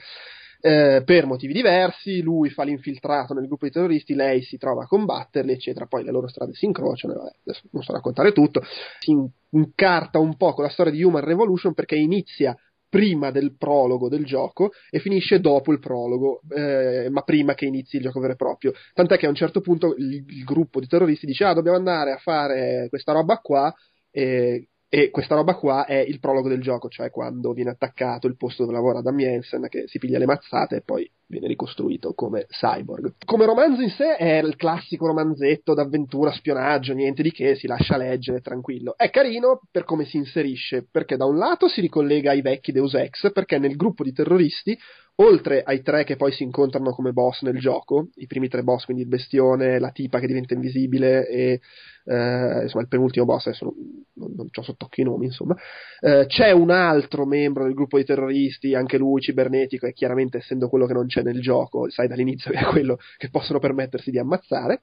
Eh, 0.60 1.02
per 1.04 1.24
motivi 1.24 1.52
diversi, 1.52 2.20
lui 2.20 2.50
fa 2.50 2.64
l'infiltrato 2.64 3.32
nel 3.32 3.46
gruppo 3.46 3.66
di 3.66 3.70
terroristi, 3.70 4.14
lei 4.14 4.42
si 4.42 4.56
trova 4.56 4.84
a 4.84 4.86
combatterli, 4.86 5.52
eccetera. 5.52 5.86
Poi 5.86 6.04
le 6.04 6.10
loro 6.10 6.28
strade 6.28 6.52
si 6.52 6.64
incrociano. 6.64 7.14
Vabbè, 7.14 7.30
adesso 7.44 7.62
non 7.70 7.82
so 7.82 7.92
raccontare 7.92 8.32
tutto. 8.32 8.62
Si 8.98 9.16
incarta 9.50 10.18
un 10.18 10.36
po' 10.36 10.54
con 10.54 10.64
la 10.64 10.70
storia 10.70 10.92
di 10.92 11.02
Human 11.02 11.24
Revolution 11.24 11.74
perché 11.74 11.96
inizia 11.96 12.56
prima 12.88 13.30
del 13.30 13.56
prologo 13.56 14.08
del 14.08 14.24
gioco 14.24 14.70
e 14.90 14.98
finisce 14.98 15.40
dopo 15.40 15.72
il 15.72 15.78
prologo, 15.78 16.40
eh, 16.54 17.08
ma 17.10 17.22
prima 17.22 17.54
che 17.54 17.66
inizi 17.66 17.96
il 17.96 18.02
gioco 18.02 18.20
vero 18.20 18.32
e 18.32 18.36
proprio. 18.36 18.72
Tant'è 18.94 19.18
che 19.18 19.26
a 19.26 19.28
un 19.28 19.34
certo 19.34 19.60
punto 19.60 19.94
il, 19.96 20.24
il 20.26 20.44
gruppo 20.44 20.80
di 20.80 20.86
terroristi 20.86 21.26
dice: 21.26 21.44
Ah, 21.44 21.54
dobbiamo 21.54 21.76
andare 21.76 22.12
a 22.12 22.18
fare 22.18 22.86
questa 22.88 23.12
roba 23.12 23.38
qua. 23.38 23.72
E, 24.10 24.68
e 24.90 25.10
questa 25.10 25.34
roba 25.34 25.54
qua 25.54 25.84
è 25.84 25.98
il 25.98 26.18
prologo 26.18 26.48
del 26.48 26.62
gioco, 26.62 26.88
cioè 26.88 27.10
quando 27.10 27.52
viene 27.52 27.70
attaccato 27.70 28.26
il 28.26 28.36
posto 28.36 28.62
dove 28.62 28.74
lavora 28.74 29.00
Adam 29.00 29.18
Jensen, 29.18 29.66
che 29.68 29.84
si 29.86 29.98
piglia 29.98 30.18
le 30.18 30.24
mazzate 30.24 30.76
e 30.76 30.82
poi 30.82 31.10
viene 31.26 31.46
ricostruito 31.46 32.14
come 32.14 32.46
cyborg. 32.48 33.16
Come 33.26 33.44
romanzo 33.44 33.82
in 33.82 33.90
sé 33.90 34.16
è 34.16 34.38
il 34.38 34.56
classico 34.56 35.06
romanzetto 35.06 35.74
d'avventura, 35.74 36.32
spionaggio, 36.32 36.94
niente 36.94 37.22
di 37.22 37.30
che, 37.30 37.54
si 37.54 37.66
lascia 37.66 37.98
leggere 37.98 38.40
tranquillo. 38.40 38.96
È 38.96 39.10
carino 39.10 39.60
per 39.70 39.84
come 39.84 40.06
si 40.06 40.16
inserisce, 40.16 40.86
perché 40.90 41.16
da 41.16 41.26
un 41.26 41.36
lato 41.36 41.68
si 41.68 41.82
ricollega 41.82 42.30
ai 42.30 42.40
vecchi 42.40 42.72
Deus 42.72 42.94
Ex, 42.94 43.30
perché 43.32 43.58
nel 43.58 43.76
gruppo 43.76 44.02
di 44.02 44.12
terroristi 44.12 44.78
oltre 45.20 45.62
ai 45.62 45.82
tre 45.82 46.04
che 46.04 46.16
poi 46.16 46.32
si 46.32 46.42
incontrano 46.42 46.92
come 46.92 47.12
boss 47.12 47.42
nel 47.42 47.58
gioco, 47.58 48.08
i 48.16 48.26
primi 48.26 48.48
tre 48.48 48.62
boss, 48.62 48.84
quindi 48.84 49.02
il 49.02 49.08
bestione, 49.08 49.78
la 49.78 49.90
tipa 49.90 50.20
che 50.20 50.26
diventa 50.26 50.54
invisibile 50.54 51.26
e 51.28 51.60
eh, 52.04 52.62
insomma 52.62 52.82
il 52.82 52.88
penultimo 52.88 53.24
boss, 53.24 53.46
adesso 53.46 53.64
non, 53.64 53.74
non, 54.14 54.34
non 54.36 54.48
ho 54.52 54.62
sott'occhio 54.62 55.02
i 55.02 55.06
nomi, 55.06 55.26
insomma, 55.26 55.56
eh, 56.00 56.26
c'è 56.26 56.52
un 56.52 56.70
altro 56.70 57.26
membro 57.26 57.64
del 57.64 57.74
gruppo 57.74 57.98
di 57.98 58.04
terroristi, 58.04 58.74
anche 58.74 58.96
lui 58.96 59.20
cibernetico 59.20 59.86
e 59.86 59.92
chiaramente 59.92 60.38
essendo 60.38 60.68
quello 60.68 60.86
che 60.86 60.94
non 60.94 61.06
c'è 61.06 61.22
nel 61.22 61.40
gioco, 61.40 61.90
sai 61.90 62.06
dall'inizio 62.06 62.52
che 62.52 62.58
è 62.64 62.64
quello 62.64 62.98
che 63.16 63.28
possono 63.28 63.58
permettersi 63.58 64.10
di 64.10 64.18
ammazzare, 64.18 64.82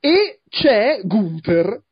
e 0.00 0.40
c'è 0.48 1.00
Gunther, 1.04 1.82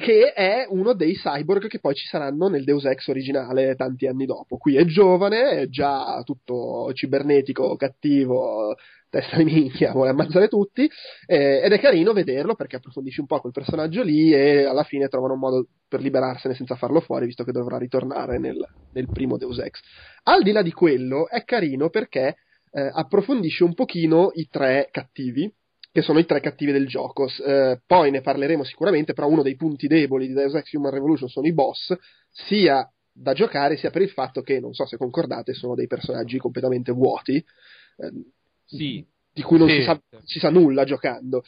che 0.00 0.32
è 0.32 0.66
uno 0.68 0.94
dei 0.94 1.14
cyborg 1.14 1.68
che 1.68 1.78
poi 1.78 1.94
ci 1.94 2.06
saranno 2.06 2.48
nel 2.48 2.64
Deus 2.64 2.84
Ex 2.84 3.06
originale 3.08 3.76
tanti 3.76 4.06
anni 4.06 4.26
dopo. 4.26 4.56
Qui 4.56 4.76
è 4.76 4.84
giovane, 4.84 5.50
è 5.50 5.68
già 5.68 6.22
tutto 6.24 6.90
cibernetico, 6.92 7.76
cattivo, 7.76 8.74
testa 9.10 9.36
di 9.36 9.44
minchia, 9.44 9.92
vuole 9.92 10.10
ammazzare 10.10 10.48
tutti, 10.48 10.88
eh, 11.26 11.60
ed 11.62 11.72
è 11.72 11.78
carino 11.78 12.12
vederlo 12.12 12.54
perché 12.54 12.76
approfondisce 12.76 13.20
un 13.20 13.26
po' 13.26 13.40
quel 13.40 13.52
personaggio 13.52 14.02
lì 14.02 14.32
e 14.32 14.64
alla 14.64 14.84
fine 14.84 15.08
trovano 15.08 15.34
un 15.34 15.40
modo 15.40 15.66
per 15.86 16.00
liberarsene 16.00 16.54
senza 16.54 16.76
farlo 16.76 17.00
fuori, 17.00 17.26
visto 17.26 17.44
che 17.44 17.52
dovrà 17.52 17.76
ritornare 17.76 18.38
nel, 18.38 18.58
nel 18.92 19.08
primo 19.12 19.36
Deus 19.36 19.58
Ex. 19.58 19.80
Al 20.24 20.42
di 20.42 20.52
là 20.52 20.62
di 20.62 20.72
quello, 20.72 21.28
è 21.28 21.44
carino 21.44 21.90
perché 21.90 22.36
eh, 22.72 22.90
approfondisce 22.92 23.64
un 23.64 23.74
pochino 23.74 24.30
i 24.34 24.48
tre 24.48 24.88
cattivi, 24.90 25.52
che 25.92 26.02
sono 26.02 26.18
i 26.18 26.24
tre 26.26 26.40
cattivi 26.40 26.72
del 26.72 26.86
gioco. 26.86 27.28
Eh, 27.44 27.80
poi 27.86 28.10
ne 28.10 28.20
parleremo 28.20 28.64
sicuramente, 28.64 29.12
però 29.12 29.28
uno 29.28 29.42
dei 29.42 29.56
punti 29.56 29.86
deboli 29.86 30.28
di 30.28 30.34
Deus 30.34 30.54
Ex 30.54 30.72
Human 30.72 30.92
Revolution 30.92 31.28
sono 31.28 31.46
i 31.46 31.52
boss, 31.52 31.94
sia 32.30 32.88
da 33.12 33.32
giocare 33.32 33.76
sia 33.76 33.90
per 33.90 34.02
il 34.02 34.10
fatto 34.10 34.40
che, 34.40 34.60
non 34.60 34.72
so 34.72 34.86
se 34.86 34.96
concordate, 34.96 35.52
sono 35.52 35.74
dei 35.74 35.86
personaggi 35.86 36.38
completamente 36.38 36.92
vuoti, 36.92 37.36
eh, 37.36 38.12
Sì, 38.64 39.04
di 39.32 39.42
cui 39.42 39.58
non 39.58 39.68
Sì. 39.68 39.76
si, 39.76 39.82
sa, 39.82 40.00
si 40.24 40.38
sa 40.38 40.48
nulla 40.48 40.84
giocando. 40.84 41.42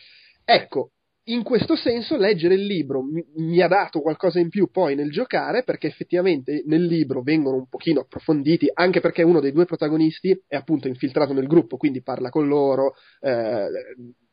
Ecco, 0.44 0.90
in 1.26 1.44
questo 1.44 1.76
senso 1.76 2.16
leggere 2.16 2.54
il 2.54 2.66
libro 2.66 3.00
mi, 3.00 3.24
mi 3.36 3.62
ha 3.62 3.68
dato 3.68 4.00
qualcosa 4.00 4.40
in 4.40 4.48
più 4.48 4.72
poi 4.72 4.96
nel 4.96 5.12
giocare 5.12 5.62
perché 5.62 5.86
effettivamente 5.86 6.64
nel 6.66 6.84
libro 6.84 7.22
vengono 7.22 7.58
un 7.58 7.68
pochino 7.68 8.00
approfonditi 8.00 8.68
anche 8.74 8.98
perché 8.98 9.22
uno 9.22 9.38
dei 9.38 9.52
due 9.52 9.64
protagonisti 9.64 10.36
è 10.48 10.56
appunto 10.56 10.88
infiltrato 10.88 11.32
nel 11.32 11.46
gruppo 11.46 11.76
quindi 11.76 12.02
parla 12.02 12.28
con 12.28 12.48
loro 12.48 12.94
eh, 13.20 13.66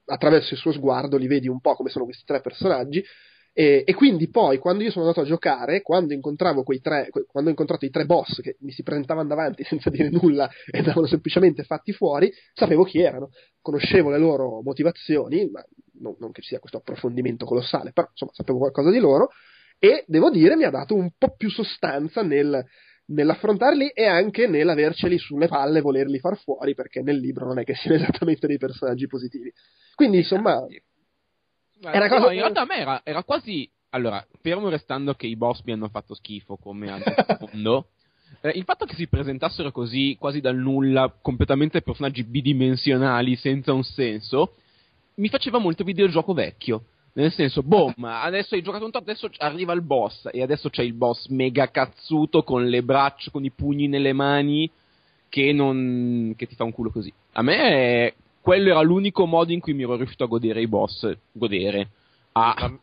attraverso 0.10 0.54
il 0.54 0.60
suo 0.60 0.72
sguardo 0.72 1.18
li 1.18 1.28
vedi 1.28 1.48
un 1.48 1.60
po' 1.60 1.76
come 1.76 1.90
sono 1.90 2.06
questi 2.06 2.24
tre 2.26 2.42
personaggi 2.42 3.04
e, 3.52 3.84
e 3.86 3.94
quindi 3.94 4.30
poi 4.30 4.58
quando 4.58 4.84
io 4.84 4.92
sono 4.92 5.06
andato 5.06 5.22
a 5.22 5.28
giocare 5.28 5.82
quando 5.82 6.14
incontravo 6.14 6.64
quei 6.64 6.80
tre 6.82 7.10
quando 7.10 7.50
ho 7.50 7.52
incontrato 7.52 7.86
i 7.86 7.90
tre 7.90 8.06
boss 8.06 8.42
che 8.42 8.58
mi 8.60 8.72
si 8.72 8.84
presentavano 8.84 9.28
davanti 9.28 9.64
senza 9.64 9.90
dire 9.92 10.10
nulla 10.10 10.50
e 10.70 10.80
andavano 10.80 11.08
semplicemente 11.08 11.64
fatti 11.64 11.92
fuori 11.92 12.32
sapevo 12.54 12.84
chi 12.84 13.00
erano 13.00 13.32
conoscevo 13.62 14.10
le 14.10 14.18
loro 14.18 14.62
motivazioni, 14.62 15.50
ma 15.50 15.64
non, 16.00 16.16
non 16.20 16.32
che 16.32 16.42
ci 16.42 16.50
sia 16.50 16.60
questo 16.60 16.78
approfondimento 16.78 17.46
colossale, 17.46 17.92
però 17.92 18.08
insomma 18.10 18.32
sapevo 18.34 18.58
qualcosa 18.60 18.90
di 18.90 19.00
loro 19.00 19.30
e 19.78 20.04
devo 20.08 20.30
dire 20.30 20.56
mi 20.56 20.64
ha 20.64 20.70
dato 20.70 20.96
un 20.96 21.12
po' 21.18 21.36
più 21.36 21.50
sostanza 21.50 22.22
nel, 22.22 22.66
nell'affrontarli 23.10 23.90
e 23.90 24.06
anche 24.06 24.48
nell'averceli 24.48 25.18
sulle 25.18 25.48
palle 25.48 25.80
e 25.80 25.82
volerli 25.82 26.20
far 26.20 26.38
fuori 26.38 26.74
perché 26.74 27.02
nel 27.02 27.18
libro 27.18 27.46
non 27.46 27.60
è 27.60 27.64
che 27.64 27.76
siano 27.76 27.98
esattamente 28.02 28.48
dei 28.48 28.58
personaggi 28.58 29.08
positivi. 29.08 29.52
Quindi 29.96 30.18
insomma 30.18 30.66
Beh, 31.80 31.92
Era 31.92 32.08
no, 32.08 32.16
cosa- 32.18 32.34
in 32.34 32.40
realtà 32.40 32.62
a 32.62 32.66
me 32.66 32.78
era, 32.78 33.02
era 33.04 33.24
quasi. 33.24 33.70
Allora, 33.92 34.24
fermo 34.42 34.70
restando 34.70 35.14
che 35.14 35.28
i 35.28 35.36
boss 35.36 35.62
mi 35.64 35.72
hanno 35.72 35.88
fatto 35.88 36.14
schifo 36.14 36.58
come 36.58 36.92
al 36.92 37.02
mondo, 37.40 37.88
eh, 38.42 38.50
il 38.50 38.64
fatto 38.64 38.86
che 38.86 38.96
si 38.96 39.08
presentassero 39.08 39.72
così, 39.72 40.16
quasi 40.20 40.42
dal 40.42 40.58
nulla, 40.58 41.12
completamente 41.22 41.82
personaggi 41.82 42.24
bidimensionali, 42.24 43.36
senza 43.38 43.74
un 43.74 43.84
senso, 43.84 44.56
mi 45.16 45.30
faceva 45.30 45.58
molto 45.58 45.84
videogioco 45.84 46.34
vecchio. 46.34 46.84
Nel 47.14 47.32
senso, 47.32 47.64
boom, 47.64 47.94
adesso 48.04 48.56
hai 48.56 48.62
giocato 48.62 48.86
un 48.86 48.92
tot, 48.92 49.02
adesso 49.02 49.30
arriva 49.38 49.74
il 49.74 49.82
boss, 49.82 50.30
e 50.32 50.42
adesso 50.42 50.70
c'è 50.70 50.84
il 50.84 50.94
boss 50.94 51.28
mega 51.28 51.70
cazzuto 51.70 52.44
con 52.44 52.68
le 52.68 52.84
braccia, 52.84 53.32
con 53.32 53.44
i 53.44 53.52
pugni 53.52 53.88
nelle 53.88 54.14
mani, 54.14 54.70
che 55.28 55.52
non. 55.52 56.34
che 56.38 56.48
ti 56.48 56.56
fa 56.56 56.64
un 56.64 56.72
culo 56.72 56.92
così. 56.92 57.12
A 57.34 57.42
me 57.42 58.14
quello 58.42 58.70
era 58.70 58.82
l'unico 58.82 59.26
modo 59.26 59.52
in 59.52 59.60
cui 59.60 59.74
mi 59.74 59.84
ero 59.84 59.96
riuscito 59.96 60.24
a 60.24 60.28
godere 60.28 60.62
i 60.62 60.68
boss. 60.68 61.12
Godere. 61.32 61.90
A 62.32 62.54
a 62.54 62.80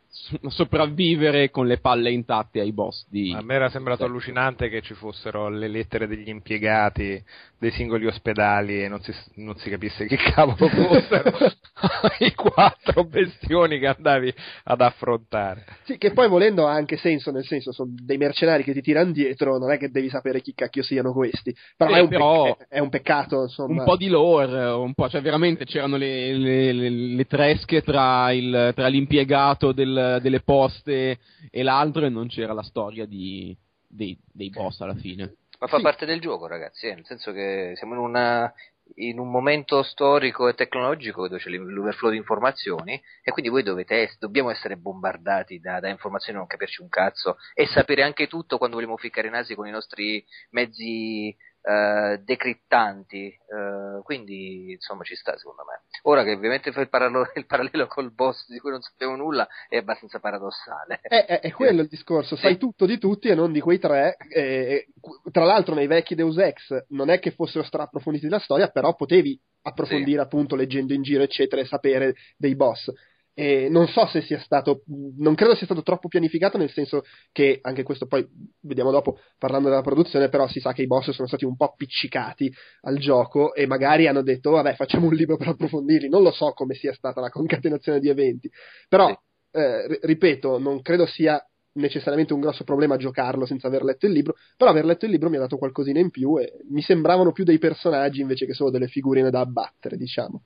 sopravvivere 0.48 1.50
con 1.50 1.66
le 1.66 1.78
palle 1.78 2.10
intatte 2.10 2.60
ai 2.60 2.72
boss 2.72 3.06
di. 3.08 3.32
A 3.36 3.42
me 3.42 3.54
era 3.54 3.68
sembrato 3.68 4.04
Sì. 4.04 4.08
allucinante 4.08 4.68
che 4.68 4.80
ci 4.82 4.94
fossero 4.94 5.48
le 5.48 5.68
lettere 5.68 6.06
degli 6.06 6.28
impiegati 6.28 7.22
dei 7.58 7.70
singoli 7.70 8.06
ospedali 8.06 8.82
e 8.82 8.88
non 8.88 9.00
si, 9.00 9.12
non 9.36 9.56
si 9.56 9.70
capisse 9.70 10.04
che 10.06 10.16
cavolo 10.34 10.68
fossero 10.68 11.36
i 12.20 12.34
quattro 12.34 13.04
bestioni 13.04 13.78
che 13.78 13.86
andavi 13.86 14.32
ad 14.64 14.80
affrontare. 14.80 15.64
sì, 15.84 15.96
che 15.98 16.12
poi 16.12 16.28
volendo 16.28 16.66
ha 16.66 16.72
anche 16.72 16.96
senso, 16.96 17.30
nel 17.30 17.44
senso 17.44 17.72
sono 17.72 17.90
dei 17.94 18.16
mercenari 18.18 18.62
che 18.62 18.72
ti 18.72 18.82
tirano 18.82 19.12
dietro, 19.12 19.58
non 19.58 19.70
è 19.72 19.78
che 19.78 19.90
devi 19.90 20.08
sapere 20.08 20.40
chi 20.40 20.52
cacchio 20.54 20.82
siano 20.82 21.12
questi, 21.12 21.54
però, 21.76 21.92
Sì, 21.92 21.96
è, 21.98 22.00
un 22.02 22.08
però- 22.08 22.42
pec- 22.56 22.66
è 22.68 22.78
un 22.78 22.88
peccato 22.88 23.42
insomma. 23.42 23.80
Un 23.80 23.84
po' 23.84 23.96
di 23.96 24.08
lore, 24.08 24.64
un 24.66 24.92
po', 24.94 25.08
cioè 25.08 25.20
veramente 25.22 25.64
c'erano 25.64 25.96
le, 25.96 26.32
le- 26.36 26.72
le- 26.72 26.90
le 26.90 27.24
tresche 27.26 27.82
tra, 27.82 28.30
il- 28.32 28.72
tra 28.74 28.86
l'impiegato 28.88 29.72
del- 29.72 30.04
delle 30.20 30.40
poste 30.40 31.18
e 31.50 31.62
l'altro 31.62 32.04
e 32.04 32.08
non 32.08 32.28
c'era 32.28 32.52
la 32.52 32.62
storia 32.62 33.06
di- 33.06 33.56
dei, 33.88 34.16
dei 34.32 34.50
boss 34.50 34.80
alla 34.80 34.94
fine. 34.94 35.36
Ma 35.58 35.66
fa 35.68 35.76
Sì. 35.78 35.82
parte 35.82 36.04
del 36.06 36.20
gioco, 36.20 36.46
ragazzi, 36.46 36.86
eh, 36.86 36.94
nel 36.94 37.06
senso 37.06 37.32
che 37.32 37.72
siamo 37.76 37.94
in, 37.94 38.00
una- 38.00 38.52
in 38.96 39.18
un 39.18 39.30
momento 39.30 39.82
storico 39.82 40.46
e 40.48 40.54
tecnologico 40.54 41.26
dove 41.28 41.40
c'è 41.40 41.48
l'overflow 41.50 42.10
di 42.10 42.18
informazioni 42.18 43.00
e 43.22 43.30
quindi 43.32 43.50
voi 43.50 43.62
dovete 43.64 44.14
dobbiamo 44.20 44.50
essere 44.50 44.76
bombardati 44.76 45.58
da, 45.58 45.80
da 45.80 45.88
informazioni 45.88 46.36
e 46.36 46.38
non 46.40 46.46
capirci 46.46 46.82
un 46.82 46.88
cazzo 46.88 47.36
e 47.54 47.66
sapere 47.66 48.02
anche 48.04 48.28
tutto 48.28 48.58
quando 48.58 48.76
vogliamo 48.76 48.96
ficcare 48.96 49.26
i 49.28 49.30
nasi 49.30 49.54
con 49.56 49.66
i 49.66 49.72
nostri 49.72 50.24
mezzi 50.50 51.34
eh, 51.66 52.20
decrittanti. 52.24 53.26
eh, 53.26 54.00
quindi 54.02 54.72
insomma 54.72 55.02
ci 55.02 55.14
sta 55.16 55.36
secondo 55.36 55.64
me. 55.64 55.82
Ora 56.02 56.22
che 56.22 56.32
ovviamente 56.32 56.70
fa 56.72 56.80
il, 56.80 56.88
parallo- 56.88 57.30
il 57.34 57.46
parallelo 57.46 57.86
col 57.88 58.12
boss 58.12 58.46
di 58.48 58.58
cui 58.58 58.70
non 58.70 58.80
sappiamo 58.80 59.16
nulla 59.16 59.46
è 59.68 59.76
abbastanza 59.78 60.20
paradossale. 60.20 61.00
È, 61.02 61.24
è- 61.24 61.40
è 61.40 61.50
quello 61.52 61.82
il 61.82 61.88
discorso, 61.88 62.36
sai 62.36 62.52
Sì. 62.52 62.58
tutto 62.58 62.86
di 62.86 62.98
tutti 62.98 63.28
e 63.28 63.34
non 63.34 63.50
di 63.52 63.60
quei 63.60 63.78
tre. 63.78 64.16
eh, 64.28 64.86
tra 65.32 65.44
l'altro, 65.44 65.74
nei 65.74 65.86
vecchi 65.88 66.14
Deus 66.14 66.38
Ex 66.38 66.86
non 66.90 67.10
è 67.10 67.18
che 67.18 67.32
fossero 67.32 67.64
stra 67.64 67.82
approfonditi 67.84 68.28
la 68.28 68.38
storia, 68.38 68.68
però 68.68 68.94
potevi 68.94 69.38
approfondire 69.62 70.20
appunto 70.20 70.54
leggendo 70.54 70.92
in 70.92 71.02
giro, 71.02 71.22
eccetera, 71.24 71.60
e 71.60 71.66
sapere 71.66 72.14
dei 72.36 72.54
boss. 72.54 72.92
E 73.38 73.68
non 73.68 73.86
so 73.86 74.06
se 74.06 74.22
sia 74.22 74.40
stato, 74.40 74.82
non 75.18 75.34
credo 75.34 75.54
sia 75.54 75.66
stato 75.66 75.82
troppo 75.82 76.08
pianificato, 76.08 76.56
nel 76.56 76.70
senso 76.70 77.02
che 77.32 77.58
anche 77.60 77.82
questo 77.82 78.06
poi 78.06 78.26
vediamo 78.62 78.90
dopo 78.90 79.18
parlando 79.38 79.68
della 79.68 79.82
produzione, 79.82 80.30
però 80.30 80.48
si 80.48 80.58
sa 80.58 80.72
che 80.72 80.80
i 80.80 80.86
boss 80.86 81.10
sono 81.10 81.28
stati 81.28 81.44
un 81.44 81.54
po' 81.54 81.66
appiccicati 81.66 82.50
al 82.84 82.96
gioco 82.96 83.52
e 83.52 83.66
magari 83.66 84.06
hanno 84.06 84.22
detto, 84.22 84.52
vabbè, 84.52 84.74
facciamo 84.74 85.08
un 85.08 85.14
libro 85.14 85.36
per 85.36 85.48
approfondirli. 85.48 86.08
Non 86.08 86.22
lo 86.22 86.30
so 86.30 86.52
come 86.52 86.72
sia 86.76 86.94
stata 86.94 87.20
la 87.20 87.28
concatenazione 87.28 88.00
di 88.00 88.08
eventi, 88.08 88.50
però 88.88 89.10
eh, 89.50 89.86
ri- 89.86 89.98
ripeto, 90.00 90.58
non 90.58 90.80
credo 90.80 91.04
sia 91.04 91.38
necessariamente 91.74 92.32
un 92.32 92.40
grosso 92.40 92.64
problema 92.64 92.96
giocarlo 92.96 93.44
senza 93.44 93.66
aver 93.66 93.82
letto 93.82 94.06
il 94.06 94.12
libro, 94.12 94.36
però 94.56 94.70
aver 94.70 94.86
letto 94.86 95.04
il 95.04 95.10
libro 95.10 95.28
mi 95.28 95.36
ha 95.36 95.40
dato 95.40 95.58
qualcosina 95.58 96.00
in 96.00 96.08
più 96.08 96.38
e 96.40 96.54
mi 96.70 96.80
sembravano 96.80 97.32
più 97.32 97.44
dei 97.44 97.58
personaggi 97.58 98.22
invece 98.22 98.46
che 98.46 98.54
solo 98.54 98.70
delle 98.70 98.88
figurine 98.88 99.28
da 99.28 99.40
abbattere, 99.40 99.98
diciamo. 99.98 100.42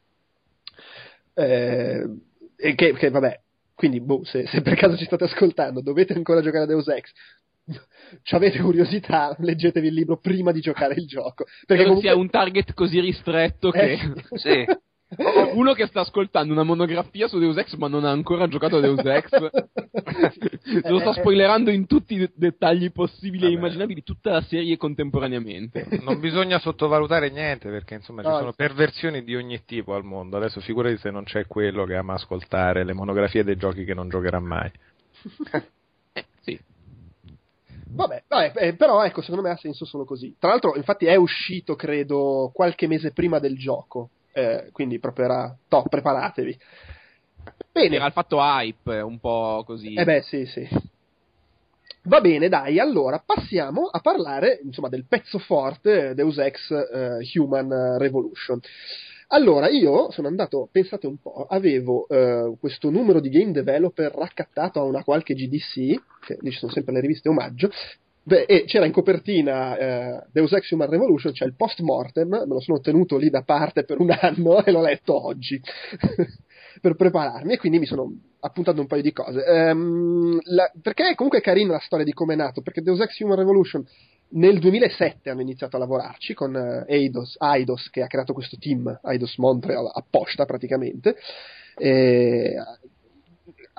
Eh, 1.34 2.04
che, 2.74 2.92
che, 2.92 3.10
vabbè, 3.10 3.40
quindi 3.74 4.00
boh, 4.00 4.24
se, 4.24 4.46
se 4.46 4.60
per 4.60 4.74
caso 4.76 4.96
ci 4.96 5.04
state 5.04 5.24
ascoltando, 5.24 5.80
dovete 5.80 6.12
ancora 6.12 6.40
giocare 6.42 6.64
a 6.64 6.66
Deus 6.66 6.88
Ex. 6.88 7.10
Ci 8.22 8.34
avete 8.34 8.58
curiosità, 8.58 9.34
leggetevi 9.38 9.86
il 9.86 9.94
libro 9.94 10.18
prima 10.18 10.52
di 10.52 10.60
giocare 10.60 10.94
il 10.94 11.06
gioco. 11.06 11.44
Perché 11.44 11.84
Credo 11.84 11.84
comunque 11.84 12.10
sia 12.10 12.18
un 12.18 12.28
target 12.28 12.74
così 12.74 13.00
ristretto 13.00 13.70
che. 13.70 13.92
Eh, 13.92 14.14
Sì. 14.34 14.66
Uno 15.54 15.72
che 15.72 15.86
sta 15.86 16.00
ascoltando 16.02 16.52
una 16.52 16.62
monografia 16.62 17.26
su 17.26 17.38
Deus 17.40 17.56
Ex 17.56 17.74
ma 17.74 17.88
non 17.88 18.04
ha 18.04 18.10
ancora 18.12 18.46
giocato 18.46 18.76
a 18.76 18.80
Deus 18.80 19.04
Ex 19.04 19.30
lo 20.88 21.00
sto 21.00 21.12
spoilerando 21.14 21.70
in 21.70 21.86
tutti 21.86 22.14
i 22.14 22.18
de- 22.18 22.30
dettagli 22.34 22.92
possibili 22.92 23.46
e 23.46 23.48
Vabbè. 23.48 23.58
immaginabili 23.58 24.02
tutta 24.04 24.30
la 24.30 24.42
serie 24.42 24.76
contemporaneamente. 24.76 25.86
Non 26.02 26.20
bisogna 26.20 26.60
sottovalutare 26.60 27.30
niente 27.30 27.68
perché 27.70 27.94
insomma 27.94 28.22
ci 28.22 28.28
No, 28.28 28.38
sono 28.38 28.50
sì. 28.50 28.56
perversioni 28.56 29.24
di 29.24 29.34
ogni 29.34 29.64
tipo 29.64 29.94
al 29.94 30.04
mondo. 30.04 30.36
Adesso 30.36 30.60
figurati 30.60 30.96
se 30.98 31.10
non 31.10 31.24
c'è 31.24 31.46
quello 31.46 31.84
che 31.84 31.96
ama 31.96 32.14
ascoltare 32.14 32.84
le 32.84 32.92
monografie 32.92 33.42
dei 33.42 33.56
giochi 33.56 33.84
che 33.84 33.94
non 33.94 34.08
giocherà 34.08 34.38
mai. 34.40 34.70
Eh, 36.12 36.24
sì. 36.40 36.58
Vabbè, 37.92 38.24
vabbè, 38.26 38.52
eh, 38.56 38.74
però 38.74 39.04
ecco, 39.04 39.20
secondo 39.20 39.42
me 39.42 39.50
ha 39.50 39.56
senso 39.56 39.84
solo 39.84 40.04
così. 40.04 40.34
Tra 40.38 40.50
l'altro, 40.50 40.74
infatti, 40.76 41.06
è 41.06 41.14
uscito, 41.14 41.76
credo, 41.76 42.50
qualche 42.52 42.88
mese 42.88 43.12
prima 43.12 43.38
del 43.38 43.56
gioco. 43.56 44.10
Eh, 44.32 44.68
quindi 44.72 44.98
proprio 44.98 45.24
era 45.26 45.56
top, 45.68 45.88
preparatevi. 45.88 46.58
Bene, 47.72 47.96
Era 47.96 48.06
il 48.06 48.12
fatto 48.12 48.38
hype, 48.38 49.00
un 49.00 49.18
po' 49.18 49.62
così. 49.64 49.94
eh 49.94 50.04
beh, 50.04 50.22
sì, 50.22 50.44
sì. 50.46 50.68
Va 52.04 52.20
bene, 52.20 52.48
dai, 52.48 52.78
allora 52.78 53.22
passiamo 53.24 53.86
a 53.86 54.00
parlare 54.00 54.60
insomma 54.64 54.88
del 54.88 55.04
pezzo 55.06 55.38
forte 55.38 56.14
Deus 56.14 56.38
Ex 56.38 56.70
eh, 56.70 57.38
Human 57.38 57.98
Revolution. 57.98 58.58
Allora, 59.32 59.68
io 59.68 60.10
sono 60.10 60.26
andato, 60.26 60.68
pensate 60.72 61.06
un 61.06 61.18
po', 61.18 61.46
avevo 61.48 62.08
eh, 62.08 62.54
questo 62.58 62.90
numero 62.90 63.20
di 63.20 63.28
game 63.28 63.52
developer 63.52 64.12
raccattato 64.12 64.80
a 64.80 64.84
una 64.84 65.04
qualche 65.04 65.34
GDC, 65.34 66.02
che 66.26 66.36
lì 66.40 66.50
ci 66.50 66.58
sono 66.58 66.72
sempre 66.72 66.94
le 66.94 67.00
riviste 67.00 67.28
omaggio, 67.28 67.70
beh, 68.30 68.44
e 68.44 68.64
c'era 68.64 68.86
in 68.86 68.92
copertina 68.92 69.76
eh, 69.76 70.26
Deus 70.30 70.52
Ex 70.52 70.70
Human 70.70 70.88
Revolution, 70.88 71.32
c'è 71.32 71.44
il 71.44 71.56
post 71.56 71.80
mortem, 71.80 72.28
me 72.28 72.46
lo 72.46 72.60
sono 72.60 72.78
tenuto 72.78 73.16
lì 73.16 73.28
da 73.28 73.42
parte 73.42 73.84
per 73.84 73.98
un 73.98 74.10
anno 74.18 74.64
e 74.64 74.70
l'ho 74.70 74.82
letto 74.82 75.26
oggi. 75.26 75.60
per 76.80 76.94
prepararmi 76.94 77.54
e 77.54 77.58
quindi 77.58 77.80
mi 77.80 77.84
sono 77.84 78.08
appuntato 78.40 78.80
un 78.80 78.86
paio 78.86 79.02
di 79.02 79.12
cose. 79.12 79.44
Ehm, 79.44 80.38
la- 80.44 80.70
perché 80.80 81.14
comunque 81.16 81.40
è 81.40 81.42
carina 81.42 81.72
la 81.72 81.80
storia 81.80 82.04
di 82.04 82.12
come 82.12 82.34
è 82.34 82.36
nato, 82.36 82.62
perché 82.62 82.80
Deus 82.80 83.00
Ex 83.00 83.18
Human 83.20 83.36
Revolution 83.36 83.84
nel 84.30 84.60
2007 84.60 85.28
hanno 85.28 85.40
iniziato 85.40 85.74
a 85.74 85.80
lavorarci 85.80 86.32
con 86.34 86.54
eh, 86.54 86.84
Eidos, 86.86 87.36
Eidos 87.40 87.90
che 87.90 88.02
ha 88.02 88.06
creato 88.06 88.32
questo 88.32 88.56
team, 88.58 89.00
Eidos 89.02 89.36
Montreal 89.38 89.90
apposta 89.92 90.44
praticamente, 90.44 91.16
eh, 91.76 92.54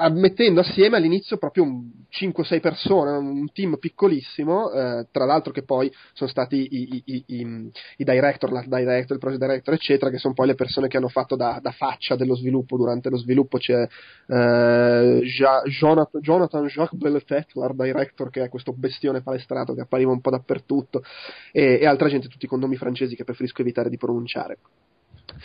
mettendo 0.09 0.61
assieme 0.61 0.97
all'inizio 0.97 1.37
proprio 1.37 1.63
un 1.63 1.89
5-6 2.11 2.59
persone, 2.59 3.11
un 3.11 3.51
team 3.51 3.77
piccolissimo, 3.77 4.71
eh, 4.71 5.07
tra 5.11 5.25
l'altro 5.25 5.51
che 5.51 5.63
poi 5.63 5.91
sono 6.13 6.29
stati 6.29 6.55
i, 6.55 7.03
i, 7.05 7.23
i, 7.27 7.71
i 7.97 8.03
director, 8.03 8.51
l'art 8.51 8.67
director, 8.67 9.13
il 9.13 9.19
project 9.19 9.41
director, 9.41 9.73
eccetera, 9.73 10.11
che 10.11 10.17
sono 10.17 10.33
poi 10.33 10.47
le 10.47 10.55
persone 10.55 10.87
che 10.87 10.97
hanno 10.97 11.07
fatto 11.07 11.35
da, 11.35 11.59
da 11.61 11.71
faccia 11.71 12.15
dello 12.15 12.35
sviluppo. 12.35 12.77
Durante 12.77 13.09
lo 13.09 13.17
sviluppo 13.17 13.57
c'è 13.57 13.87
eh, 14.27 15.21
ja, 15.23 15.61
Jonathan, 15.63 16.21
Jonathan 16.21 16.65
Jacques 16.67 16.99
Bellefet, 16.99 17.53
l'art 17.53 17.75
director, 17.75 18.29
che 18.29 18.43
è 18.43 18.49
questo 18.49 18.73
bestione 18.73 19.21
palestrato 19.21 19.73
che 19.73 19.81
appariva 19.81 20.11
un 20.11 20.21
po' 20.21 20.31
dappertutto, 20.31 21.03
e, 21.51 21.79
e 21.81 21.85
altra 21.85 22.09
gente, 22.09 22.27
tutti 22.27 22.47
con 22.47 22.59
nomi 22.59 22.75
francesi 22.75 23.15
che 23.15 23.23
preferisco 23.23 23.61
evitare 23.61 23.89
di 23.89 23.97
pronunciare. 23.97 24.57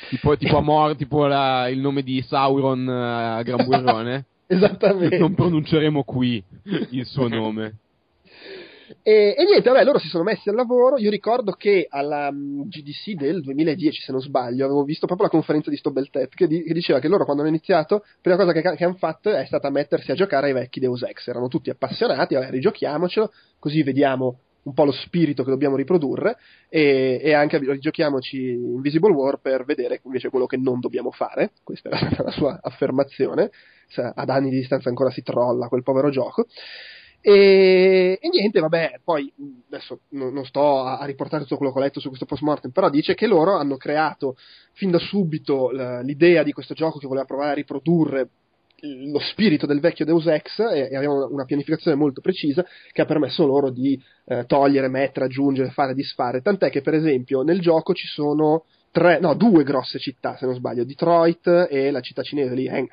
Tipo, 0.09 0.37
tipo, 0.37 0.59
Amor, 0.59 0.97
tipo 0.97 1.27
la, 1.27 1.69
il 1.69 1.79
nome 1.79 2.03
di 2.03 2.23
Sauron 2.23 2.89
a 2.89 3.43
Gran 3.43 3.65
Burrone. 3.65 4.27
Esattamente. 4.55 5.19
Non 5.19 5.35
pronunceremo 5.35 6.05
qui 6.05 6.43
il 6.91 7.05
suo 7.07 7.29
nome. 7.29 7.79
E, 9.03 9.35
e, 9.37 9.45
niente, 9.45 9.69
vabbè, 9.69 9.85
loro 9.85 9.99
si 9.99 10.09
sono 10.09 10.23
messi 10.23 10.49
al 10.49 10.55
lavoro. 10.55 10.99
Io 10.99 11.11
ricordo 11.11 11.53
che 11.53 11.87
alla 11.89 12.29
um, 12.29 12.69
GDC 12.69 13.15
del 13.15 13.43
2010, 13.43 14.03
se 14.03 14.13
non 14.13 14.21
sbaglio, 14.21 14.65
avevo 14.65 14.85
visto 14.85 15.07
proprio 15.07 15.27
la 15.27 15.33
conferenza 15.33 15.71
di 15.71 15.77
Stobeltet 15.77 16.35
che, 16.35 16.47
di, 16.47 16.63
che 16.63 16.73
diceva 16.73 16.99
che 17.01 17.09
loro 17.09 17.25
quando 17.25 17.43
hanno 17.43 17.51
iniziato, 17.51 18.03
la 18.05 18.19
prima 18.21 18.37
cosa 18.37 18.53
che, 18.53 18.63
che 18.77 18.85
hanno 18.85 18.95
fatto 18.95 19.31
è 19.31 19.45
stata 19.47 19.71
mettersi 19.71 20.11
a 20.11 20.15
giocare 20.15 20.49
ai 20.49 20.53
vecchi 20.53 20.81
Deus 20.81 21.03
Ex. 21.03 21.27
Erano 21.27 21.49
tutti 21.49 21.71
appassionati, 21.71 22.35
vabbè, 22.35 22.51
rigiochiamocelo, 22.51 23.33
così 23.59 23.83
vediamo 23.83 24.39
un 24.67 24.75
po' 24.75 24.85
lo 24.85 24.93
spirito 24.93 25.45
che 25.45 25.51
dobbiamo 25.51 25.77
riprodurre 25.77 26.39
e, 26.69 27.21
e 27.23 27.33
anche 27.35 27.59
rigiochiamoci 27.59 28.37
Invisible 28.37 29.13
War 29.13 29.39
per 29.41 29.65
vedere 29.65 30.01
invece 30.05 30.29
quello 30.29 30.47
che 30.47 30.57
non 30.57 30.81
dobbiamo 30.81 31.13
fare. 31.13 31.53
Questa 31.63 31.89
era 31.89 32.11
la 32.25 32.31
sua 32.31 32.59
affermazione. 32.61 33.51
Ad 33.95 34.29
anni 34.29 34.51
di 34.51 34.59
distanza 34.59 34.89
ancora 34.89 35.11
si 35.11 35.23
trolla 35.23 35.69
quel 35.69 35.83
povero 35.83 36.11
gioco. 36.11 36.47
E, 37.21 38.19
e, 38.21 38.29
niente, 38.29 38.61
vabbè, 38.61 39.01
poi 39.03 39.33
adesso 39.69 40.01
non, 40.11 40.33
non 40.33 40.45
sto 40.45 40.83
a, 40.83 40.99
a, 40.99 41.05
riportare 41.07 41.43
tutto 41.43 41.57
quello 41.57 41.73
che 41.73 41.79
ho 41.79 41.83
letto 41.83 41.99
su 41.99 42.09
questo 42.09 42.25
post 42.25 42.43
mortem, 42.43 42.71
però 42.71 42.89
dice 42.89 43.15
che 43.15 43.27
loro 43.27 43.57
hanno 43.57 43.77
creato 43.77 44.37
fin 44.75 44.91
da 44.91 44.99
subito 44.99 45.71
l'idea 46.03 46.43
di 46.45 46.53
questo 46.53 46.75
gioco 46.75 46.99
che 46.99 47.07
voleva 47.09 47.25
provare 47.25 47.51
a 47.51 47.55
riprodurre 47.55 48.29
lo 48.81 49.19
spirito 49.19 49.67
del 49.67 49.81
vecchio 49.81 50.05
Deus 50.05 50.27
Ex 50.27 50.59
e, 50.59 50.89
e 50.91 50.97
avevano 50.97 51.29
una 51.31 51.45
pianificazione 51.45 51.97
molto 51.97 52.21
precisa 52.21 52.65
che 52.93 53.03
ha 53.03 53.07
permesso 53.07 53.47
loro 53.47 53.71
di 53.71 54.01
eh, 54.27 54.45
togliere, 54.47 54.89
mettere, 54.89 55.27
aggiungere, 55.27 55.71
fare, 55.71 55.95
disfare. 55.95 56.43
Tant'è 56.43 56.71
che, 56.71 56.83
per 56.83 56.95
esempio, 56.95 57.43
nel 57.43 57.61
gioco 57.61 57.95
ci 57.95 58.07
sono 58.07 58.65
tre, 58.97 59.21
no, 59.21 59.35
due 59.35 59.63
grosse 59.63 59.99
città, 59.99 60.39
se 60.39 60.47
non 60.47 60.55
sbaglio, 60.55 60.83
Detroit 60.83 61.67
e 61.69 61.91
la 61.91 62.01
città 62.01 62.23
cinese 62.23 62.55
lì, 62.55 62.67
Heng- 62.67 62.89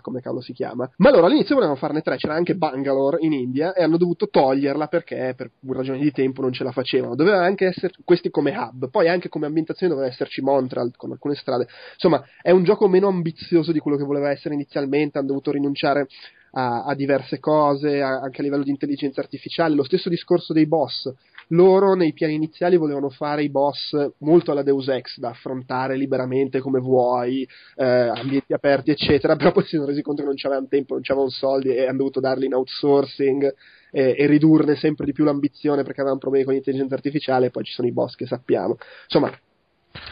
come 0.00 0.20
cavolo 0.20 0.40
si 0.40 0.52
chiama. 0.52 0.88
Ma 0.98 1.10
loro 1.10 1.26
all'inizio 1.26 1.56
volevano 1.56 1.76
farne 1.76 2.00
tre, 2.00 2.16
c'era 2.16 2.34
anche 2.34 2.54
Bangalore 2.54 3.18
in 3.22 3.32
India 3.32 3.72
e 3.72 3.82
hanno 3.82 3.96
dovuto 3.96 4.28
toglierla 4.28 4.86
perché 4.86 5.34
per 5.36 5.50
ragioni 5.66 5.98
di 5.98 6.12
tempo 6.12 6.42
non 6.42 6.52
ce 6.52 6.62
la 6.62 6.70
facevano. 6.70 7.16
Doveva 7.16 7.42
anche 7.42 7.66
essere 7.66 7.92
questi 8.04 8.30
come 8.30 8.56
hub, 8.56 8.88
poi 8.88 9.08
anche 9.08 9.28
come 9.28 9.46
ambientazione 9.46 9.92
doveva 9.92 10.08
esserci 10.08 10.42
Montreal 10.42 10.92
con 10.96 11.10
alcune 11.10 11.34
strade. 11.34 11.66
Insomma, 11.94 12.24
è 12.40 12.52
un 12.52 12.62
gioco 12.62 12.86
meno 12.86 13.08
ambizioso 13.08 13.72
di 13.72 13.80
quello 13.80 13.96
che 13.96 14.04
voleva 14.04 14.30
essere 14.30 14.54
inizialmente, 14.54 15.18
hanno 15.18 15.26
dovuto 15.26 15.50
rinunciare 15.50 16.06
a, 16.52 16.84
a 16.84 16.94
diverse 16.94 17.40
cose, 17.40 18.00
a, 18.00 18.20
anche 18.20 18.42
a 18.42 18.44
livello 18.44 18.62
di 18.62 18.70
intelligenza 18.70 19.20
artificiale. 19.20 19.74
Lo 19.74 19.82
stesso 19.82 20.08
discorso 20.08 20.52
dei 20.52 20.66
boss 20.66 21.12
loro 21.48 21.94
nei 21.94 22.12
piani 22.12 22.34
iniziali 22.34 22.76
volevano 22.76 23.10
fare 23.10 23.42
i 23.42 23.50
boss 23.50 23.96
molto 24.18 24.50
alla 24.50 24.62
Deus 24.62 24.88
Ex 24.88 25.18
da 25.18 25.30
affrontare 25.30 25.96
liberamente 25.96 26.60
come 26.60 26.80
vuoi, 26.80 27.48
eh, 27.76 27.84
ambienti 27.84 28.52
aperti 28.52 28.90
eccetera, 28.90 29.36
però 29.36 29.52
poi 29.52 29.64
si 29.64 29.76
sono 29.76 29.86
resi 29.86 30.02
conto 30.02 30.22
che 30.22 30.28
non 30.28 30.36
c'avevano 30.36 30.68
tempo, 30.68 30.94
non 30.94 31.02
c'avevano 31.02 31.30
soldi 31.30 31.74
e 31.74 31.86
hanno 31.86 31.98
dovuto 31.98 32.20
darli 32.20 32.46
in 32.46 32.54
outsourcing 32.54 33.54
e, 33.90 34.14
e 34.18 34.26
ridurne 34.26 34.76
sempre 34.76 35.06
di 35.06 35.12
più 35.12 35.24
l'ambizione 35.24 35.82
perché 35.82 36.00
avevano 36.00 36.20
problemi 36.20 36.44
con 36.44 36.54
l'intelligenza 36.54 36.94
artificiale 36.94 37.46
e 37.46 37.50
poi 37.50 37.64
ci 37.64 37.72
sono 37.72 37.88
i 37.88 37.92
boss 37.92 38.14
che 38.14 38.26
sappiamo. 38.26 38.76
Insomma, 39.04 39.32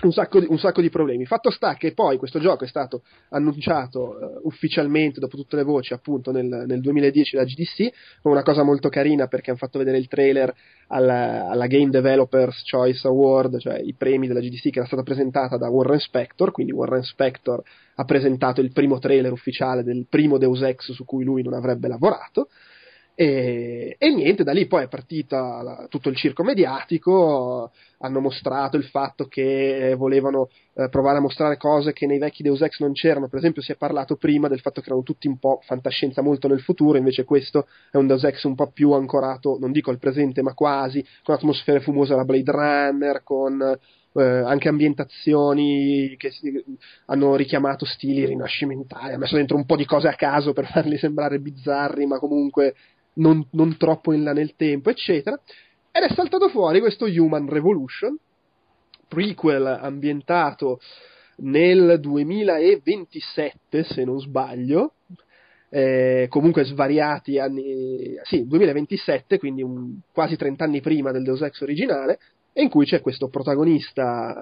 un 0.02 0.12
sacco, 0.12 0.40
di, 0.40 0.46
un 0.48 0.58
sacco, 0.58 0.80
di, 0.80 0.90
problemi. 0.90 1.24
Fatto 1.26 1.50
sta 1.50 1.74
che 1.74 1.92
poi 1.92 2.16
questo 2.16 2.38
gioco 2.38 2.64
è 2.64 2.68
stato 2.68 3.02
annunciato 3.30 4.00
uh, 4.00 4.46
ufficialmente 4.46 5.20
dopo 5.20 5.36
tutte 5.36 5.56
le 5.56 5.62
voci 5.62 5.92
appunto 5.92 6.30
nel, 6.30 6.64
nel, 6.66 6.80
2010 6.80 7.36
da 7.36 7.44
GDC, 7.44 7.92
con 8.22 8.32
una 8.32 8.42
cosa 8.42 8.62
molto 8.62 8.88
carina 8.88 9.26
perché 9.26 9.50
hanno 9.50 9.58
fatto 9.58 9.78
vedere 9.78 9.98
il 9.98 10.08
trailer 10.08 10.54
alla, 10.88 11.48
alla, 11.48 11.66
Game 11.66 11.90
Developers 11.90 12.62
Choice 12.68 13.06
Award, 13.06 13.58
cioè 13.58 13.78
i 13.78 13.94
premi 13.94 14.26
della 14.26 14.40
GDC 14.40 14.70
che 14.70 14.78
era 14.78 14.86
stata 14.86 15.02
presentata 15.02 15.56
da 15.56 15.68
Warren 15.68 15.98
Spector, 15.98 16.52
quindi 16.52 16.72
Warren 16.72 17.02
Spector 17.02 17.62
ha 17.96 18.04
presentato 18.04 18.60
il 18.60 18.72
primo 18.72 18.98
trailer 18.98 19.32
ufficiale 19.32 19.82
del 19.82 20.06
primo 20.08 20.38
Deus 20.38 20.62
Ex 20.62 20.92
su 20.92 21.04
cui 21.04 21.24
lui 21.24 21.42
non 21.42 21.54
avrebbe 21.54 21.88
lavorato 21.88 22.48
e, 23.18 23.96
e, 23.98 24.10
niente, 24.10 24.44
da 24.44 24.52
lì 24.52 24.66
poi 24.66 24.84
è 24.84 24.88
partito 24.88 25.86
tutto 25.88 26.10
il 26.10 26.16
circo 26.16 26.42
mediatico, 26.42 27.72
hanno 28.00 28.20
mostrato 28.20 28.76
il 28.76 28.84
fatto 28.84 29.24
che 29.24 29.94
volevano 29.96 30.50
eh, 30.74 30.90
provare 30.90 31.16
a 31.16 31.22
mostrare 31.22 31.56
cose 31.56 31.94
che 31.94 32.06
nei 32.06 32.18
vecchi 32.18 32.42
Deus 32.42 32.60
Ex 32.60 32.78
non 32.80 32.92
c'erano, 32.92 33.28
per 33.28 33.38
esempio 33.38 33.62
si 33.62 33.72
è 33.72 33.76
parlato 33.76 34.16
prima 34.16 34.48
del 34.48 34.60
fatto 34.60 34.82
che 34.82 34.88
erano 34.88 35.02
tutti 35.02 35.28
un 35.28 35.38
po' 35.38 35.60
fantascienza 35.64 36.20
molto 36.20 36.46
nel 36.46 36.60
futuro, 36.60 36.98
invece 36.98 37.24
questo 37.24 37.66
è 37.90 37.96
un 37.96 38.06
Deus 38.06 38.22
Ex 38.24 38.44
un 38.44 38.54
po' 38.54 38.70
più 38.70 38.92
ancorato, 38.92 39.56
non 39.58 39.72
dico 39.72 39.90
al 39.90 39.98
presente 39.98 40.42
ma 40.42 40.52
quasi, 40.52 41.02
con 41.22 41.34
atmosfere 41.34 41.80
fumose 41.80 42.12
alla 42.12 42.26
Blade 42.26 42.52
Runner, 42.52 43.22
con 43.22 43.78
eh, 44.12 44.22
anche 44.22 44.68
ambientazioni 44.68 46.16
che 46.18 46.30
si, 46.30 46.52
hanno 47.06 47.36
richiamato 47.36 47.84
stili 47.84 48.24
rinascimentali, 48.26 49.14
ha 49.14 49.18
messo 49.18 49.36
dentro 49.36 49.56
un 49.56 49.64
po' 49.64 49.76
di 49.76 49.84
cose 49.84 50.08
a 50.08 50.14
caso 50.14 50.52
per 50.52 50.66
farli 50.66 50.96
sembrare 50.98 51.38
bizzarri, 51.38 52.06
ma 52.06 52.18
comunque 52.18 52.74
non, 53.16 53.46
non 53.52 53.76
troppo 53.76 54.12
in 54.12 54.22
là 54.22 54.32
nel 54.32 54.54
tempo, 54.56 54.90
eccetera. 54.90 55.38
Ed 55.92 56.02
è 56.02 56.12
saltato 56.14 56.48
fuori 56.48 56.80
questo 56.80 57.06
Human 57.06 57.48
Revolution, 57.48 58.16
prequel 59.08 59.66
ambientato 59.66 60.80
nel 61.36 61.98
2027, 62.00 63.84
se 63.84 64.04
non 64.04 64.20
sbaglio, 64.20 64.94
eh, 65.68 66.26
comunque 66.28 66.64
svariati 66.64 67.38
anni, 67.38 68.14
sì, 68.22 68.46
2027, 68.46 69.38
quindi 69.38 69.62
un, 69.62 69.98
quasi 70.12 70.36
30 70.36 70.64
anni 70.64 70.80
prima 70.80 71.12
del 71.12 71.22
Deus 71.22 71.42
Ex 71.42 71.60
originale, 71.60 72.18
e 72.52 72.62
in 72.62 72.68
cui 72.68 72.86
c'è 72.86 73.00
questo 73.00 73.28
protagonista 73.28 74.34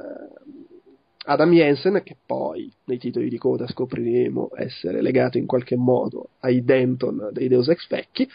Adam 1.27 1.53
Jensen, 1.53 2.03
che 2.05 2.17
poi 2.25 2.71
nei 2.85 2.99
titoli 2.99 3.29
di 3.29 3.39
coda 3.39 3.67
scopriremo 3.67 4.51
essere 4.57 5.01
legato 5.01 5.39
in 5.39 5.47
qualche 5.47 5.77
modo 5.77 6.29
ai 6.41 6.63
Denton 6.63 7.31
dei 7.33 7.49
Deus 7.49 7.69
Ex 7.69 7.89
vecchi, 7.89 8.29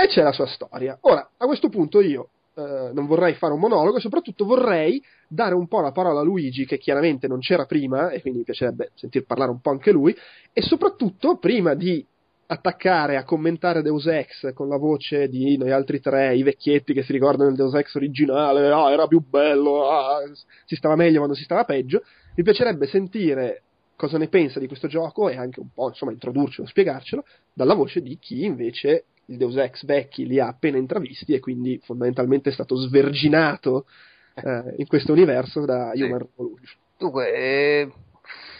e 0.00 0.06
c'è 0.06 0.22
la 0.22 0.32
sua 0.32 0.46
storia. 0.46 0.96
Ora, 1.02 1.28
a 1.36 1.46
questo 1.46 1.68
punto 1.68 2.00
io 2.00 2.28
eh, 2.54 2.90
non 2.92 3.06
vorrei 3.06 3.34
fare 3.34 3.52
un 3.52 3.58
monologo 3.58 3.98
soprattutto 3.98 4.44
vorrei 4.44 5.02
dare 5.26 5.56
un 5.56 5.66
po' 5.66 5.80
la 5.80 5.90
parola 5.90 6.20
a 6.20 6.22
Luigi, 6.22 6.66
che 6.66 6.78
chiaramente 6.78 7.26
non 7.26 7.40
c'era 7.40 7.66
prima, 7.66 8.10
e 8.10 8.20
quindi 8.20 8.38
mi 8.38 8.44
piacerebbe 8.44 8.92
sentir 8.94 9.24
parlare 9.24 9.50
un 9.50 9.60
po' 9.60 9.70
anche 9.70 9.90
lui, 9.90 10.16
e 10.52 10.62
soprattutto 10.62 11.38
prima 11.38 11.74
di 11.74 12.06
attaccare 12.46 13.16
a 13.16 13.24
commentare 13.24 13.82
Deus 13.82 14.06
Ex 14.06 14.54
con 14.54 14.68
la 14.68 14.76
voce 14.76 15.28
di 15.28 15.56
noi 15.56 15.72
altri 15.72 16.00
tre, 16.00 16.36
i 16.36 16.44
vecchietti 16.44 16.94
che 16.94 17.02
si 17.02 17.12
ricordano 17.12 17.48
del 17.48 17.58
Deus 17.58 17.74
Ex 17.74 17.96
originale, 17.96 18.70
ah, 18.70 18.92
era 18.92 19.08
più 19.08 19.20
bello, 19.20 19.90
ah, 19.90 20.20
si 20.64 20.76
stava 20.76 20.94
meglio 20.94 21.18
quando 21.18 21.34
si 21.34 21.42
stava 21.42 21.64
peggio, 21.64 22.02
mi 22.36 22.44
piacerebbe 22.44 22.86
sentire 22.86 23.62
cosa 23.96 24.16
ne 24.16 24.28
pensa 24.28 24.60
di 24.60 24.68
questo 24.68 24.86
gioco 24.86 25.28
e 25.28 25.36
anche 25.36 25.58
un 25.58 25.70
po' 25.74 25.88
insomma 25.88 26.12
introdurcelo, 26.12 26.68
spiegarcelo 26.68 27.24
dalla 27.52 27.74
voce 27.74 28.00
di 28.00 28.16
chi 28.16 28.44
invece 28.44 29.06
il 29.28 29.36
Deus 29.36 29.56
Ex 29.56 29.84
vecchi 29.84 30.26
li 30.26 30.40
ha 30.40 30.48
appena 30.48 30.78
intravisti 30.78 31.34
e 31.34 31.40
quindi 31.40 31.80
fondamentalmente 31.84 32.50
è 32.50 32.52
stato 32.52 32.76
sverginato 32.76 33.86
eh, 34.34 34.74
in 34.76 34.86
questo 34.86 35.12
universo 35.12 35.64
da 35.64 35.92
sì. 35.94 36.02
Human 36.02 36.18
Revolution. 36.18 36.78
Dunque, 36.96 37.32
eh, 37.32 37.92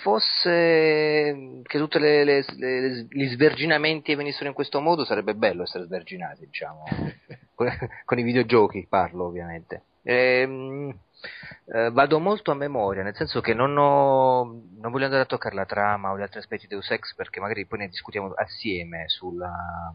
fosse 0.02 1.60
che 1.62 1.78
tutti 1.78 1.98
gli 1.98 3.28
sverginamenti 3.28 4.14
venissero 4.14 4.48
in 4.48 4.54
questo 4.54 4.80
modo 4.80 5.04
sarebbe 5.04 5.34
bello 5.34 5.62
essere 5.62 5.84
sverginati, 5.84 6.46
diciamo, 6.46 6.84
con, 7.54 7.68
con, 8.04 8.18
i 8.18 8.22
videogiochi 8.22 8.86
parlo 8.88 9.24
ovviamente. 9.24 9.82
Ehm, 10.02 10.96
eh, 11.74 11.90
vado 11.90 12.20
molto 12.20 12.52
a 12.52 12.54
memoria, 12.54 13.02
nel 13.02 13.16
senso 13.16 13.40
che 13.40 13.54
non, 13.54 13.76
ho, 13.76 14.44
non 14.44 14.92
voglio 14.92 15.04
andare 15.04 15.22
a 15.22 15.26
toccare 15.26 15.54
la 15.54 15.66
trama 15.66 16.12
o 16.12 16.18
gli 16.18 16.22
altri 16.22 16.38
aspetti 16.38 16.66
di 16.66 16.74
Deus 16.74 16.90
Ex 16.90 17.14
perché 17.14 17.40
magari 17.40 17.66
poi 17.66 17.80
ne 17.80 17.88
discutiamo 17.88 18.32
assieme 18.34 19.08
sulla 19.08 19.92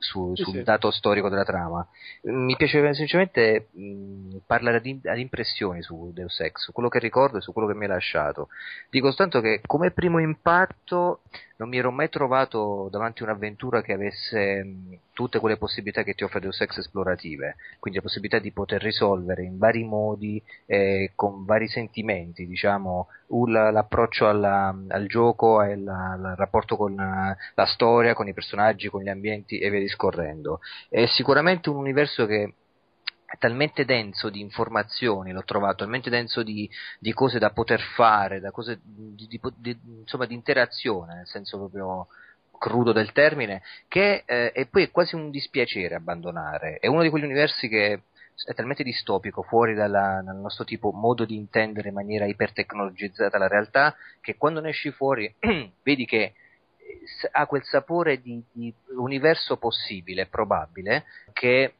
su, 0.00 0.32
Sì, 0.34 0.42
sul 0.42 0.52
sì. 0.54 0.62
dato 0.62 0.90
storico 0.90 1.28
della 1.28 1.44
trama. 1.44 1.86
Mi 2.22 2.56
piace 2.56 2.80
semplicemente 2.80 3.68
mh, 3.70 4.36
parlare 4.46 4.78
ad, 4.78 5.06
ad 5.06 5.18
impressioni 5.18 5.82
su 5.82 6.10
Deus 6.12 6.40
Ex, 6.40 6.62
su 6.62 6.72
quello 6.72 6.88
che 6.88 6.98
ricordo 6.98 7.38
e 7.38 7.40
su 7.42 7.52
quello 7.52 7.68
che 7.68 7.74
mi 7.74 7.84
ha 7.84 7.88
lasciato. 7.88 8.48
Dico 8.88 9.06
soltanto 9.08 9.40
che 9.40 9.60
come 9.66 9.90
primo 9.92 10.18
impatto 10.18 11.20
non 11.60 11.68
mi 11.68 11.76
ero 11.76 11.90
mai 11.90 12.08
trovato 12.08 12.88
davanti 12.90 13.22
a 13.22 13.26
un'avventura 13.26 13.82
che 13.82 13.92
avesse 13.92 14.64
mh, 14.64 14.98
tutte 15.12 15.38
quelle 15.40 15.58
possibilità 15.58 16.02
che 16.02 16.14
ti 16.14 16.24
offre 16.24 16.40
Deus 16.40 16.58
Ex 16.62 16.78
esplorative, 16.78 17.56
quindi 17.78 17.98
la 17.98 18.04
possibilità 18.04 18.38
di 18.38 18.50
poter 18.50 18.80
risolvere 18.82 19.42
in 19.44 19.58
vari 19.58 19.84
modi, 19.84 20.42
eh, 20.64 21.12
con 21.14 21.44
vari 21.44 21.68
sentimenti, 21.68 22.46
diciamo, 22.46 23.08
un- 23.28 23.52
l'approccio 23.52 24.26
alla- 24.26 24.74
al 24.88 25.06
gioco 25.06 25.62
e 25.62 25.72
il 25.74 25.84
rapporto 26.36 26.76
con 26.76 26.94
la 26.94 27.66
storia, 27.66 28.14
con 28.14 28.26
i 28.26 28.32
personaggi, 28.34 28.88
con 28.88 29.02
gli 29.02 29.08
ambienti 29.10 29.58
e 29.58 29.68
via 29.68 29.80
discorrendo. 29.80 30.60
È 30.88 31.04
sicuramente 31.06 31.68
un 31.68 31.76
universo 31.76 32.24
che 32.26 32.54
è 33.30 33.38
talmente 33.38 33.84
denso 33.84 34.28
di 34.28 34.40
informazioni, 34.40 35.30
l'ho 35.30 35.44
trovato, 35.44 35.84
talmente 35.84 36.10
denso 36.10 36.42
di, 36.42 36.68
di 36.98 37.12
cose 37.12 37.38
da 37.38 37.50
poter 37.50 37.80
fare, 37.80 38.40
da 38.40 38.50
cose 38.50 38.80
di, 38.82 39.28
di- 39.28 39.40
di- 39.56 39.78
insomma 40.00 40.26
di 40.26 40.34
interazione, 40.34 41.14
nel 41.14 41.28
senso 41.28 41.56
proprio 41.56 42.08
crudo 42.58 42.90
del 42.90 43.12
termine, 43.12 43.62
che 43.86 44.24
eh, 44.26 44.50
e 44.52 44.66
poi 44.66 44.82
è 44.82 44.90
quasi 44.90 45.14
un 45.14 45.30
dispiacere 45.30 45.94
abbandonare. 45.94 46.78
È 46.80 46.88
uno 46.88 47.02
di 47.02 47.08
quegli 47.08 47.22
universi 47.22 47.68
che 47.68 48.02
è 48.46 48.52
talmente 48.54 48.82
distopico, 48.82 49.42
fuori 49.42 49.74
dalla- 49.74 50.22
dal 50.24 50.36
nostro 50.36 50.64
tipo 50.64 50.90
modo 50.90 51.24
di 51.24 51.36
intendere 51.36 51.90
in 51.90 51.94
maniera 51.94 52.26
ipertecnologizzata 52.26 53.38
la 53.38 53.46
realtà, 53.46 53.94
che 54.20 54.36
quando 54.36 54.60
ne 54.60 54.70
esci 54.70 54.90
fuori 54.90 55.32
vedi 55.84 56.04
che 56.04 56.22
eh, 56.22 56.34
ha 57.30 57.46
quel 57.46 57.62
sapore 57.62 58.20
di, 58.20 58.42
di 58.50 58.74
universo 58.96 59.56
possibile, 59.56 60.26
probabile, 60.26 61.04
che 61.32 61.74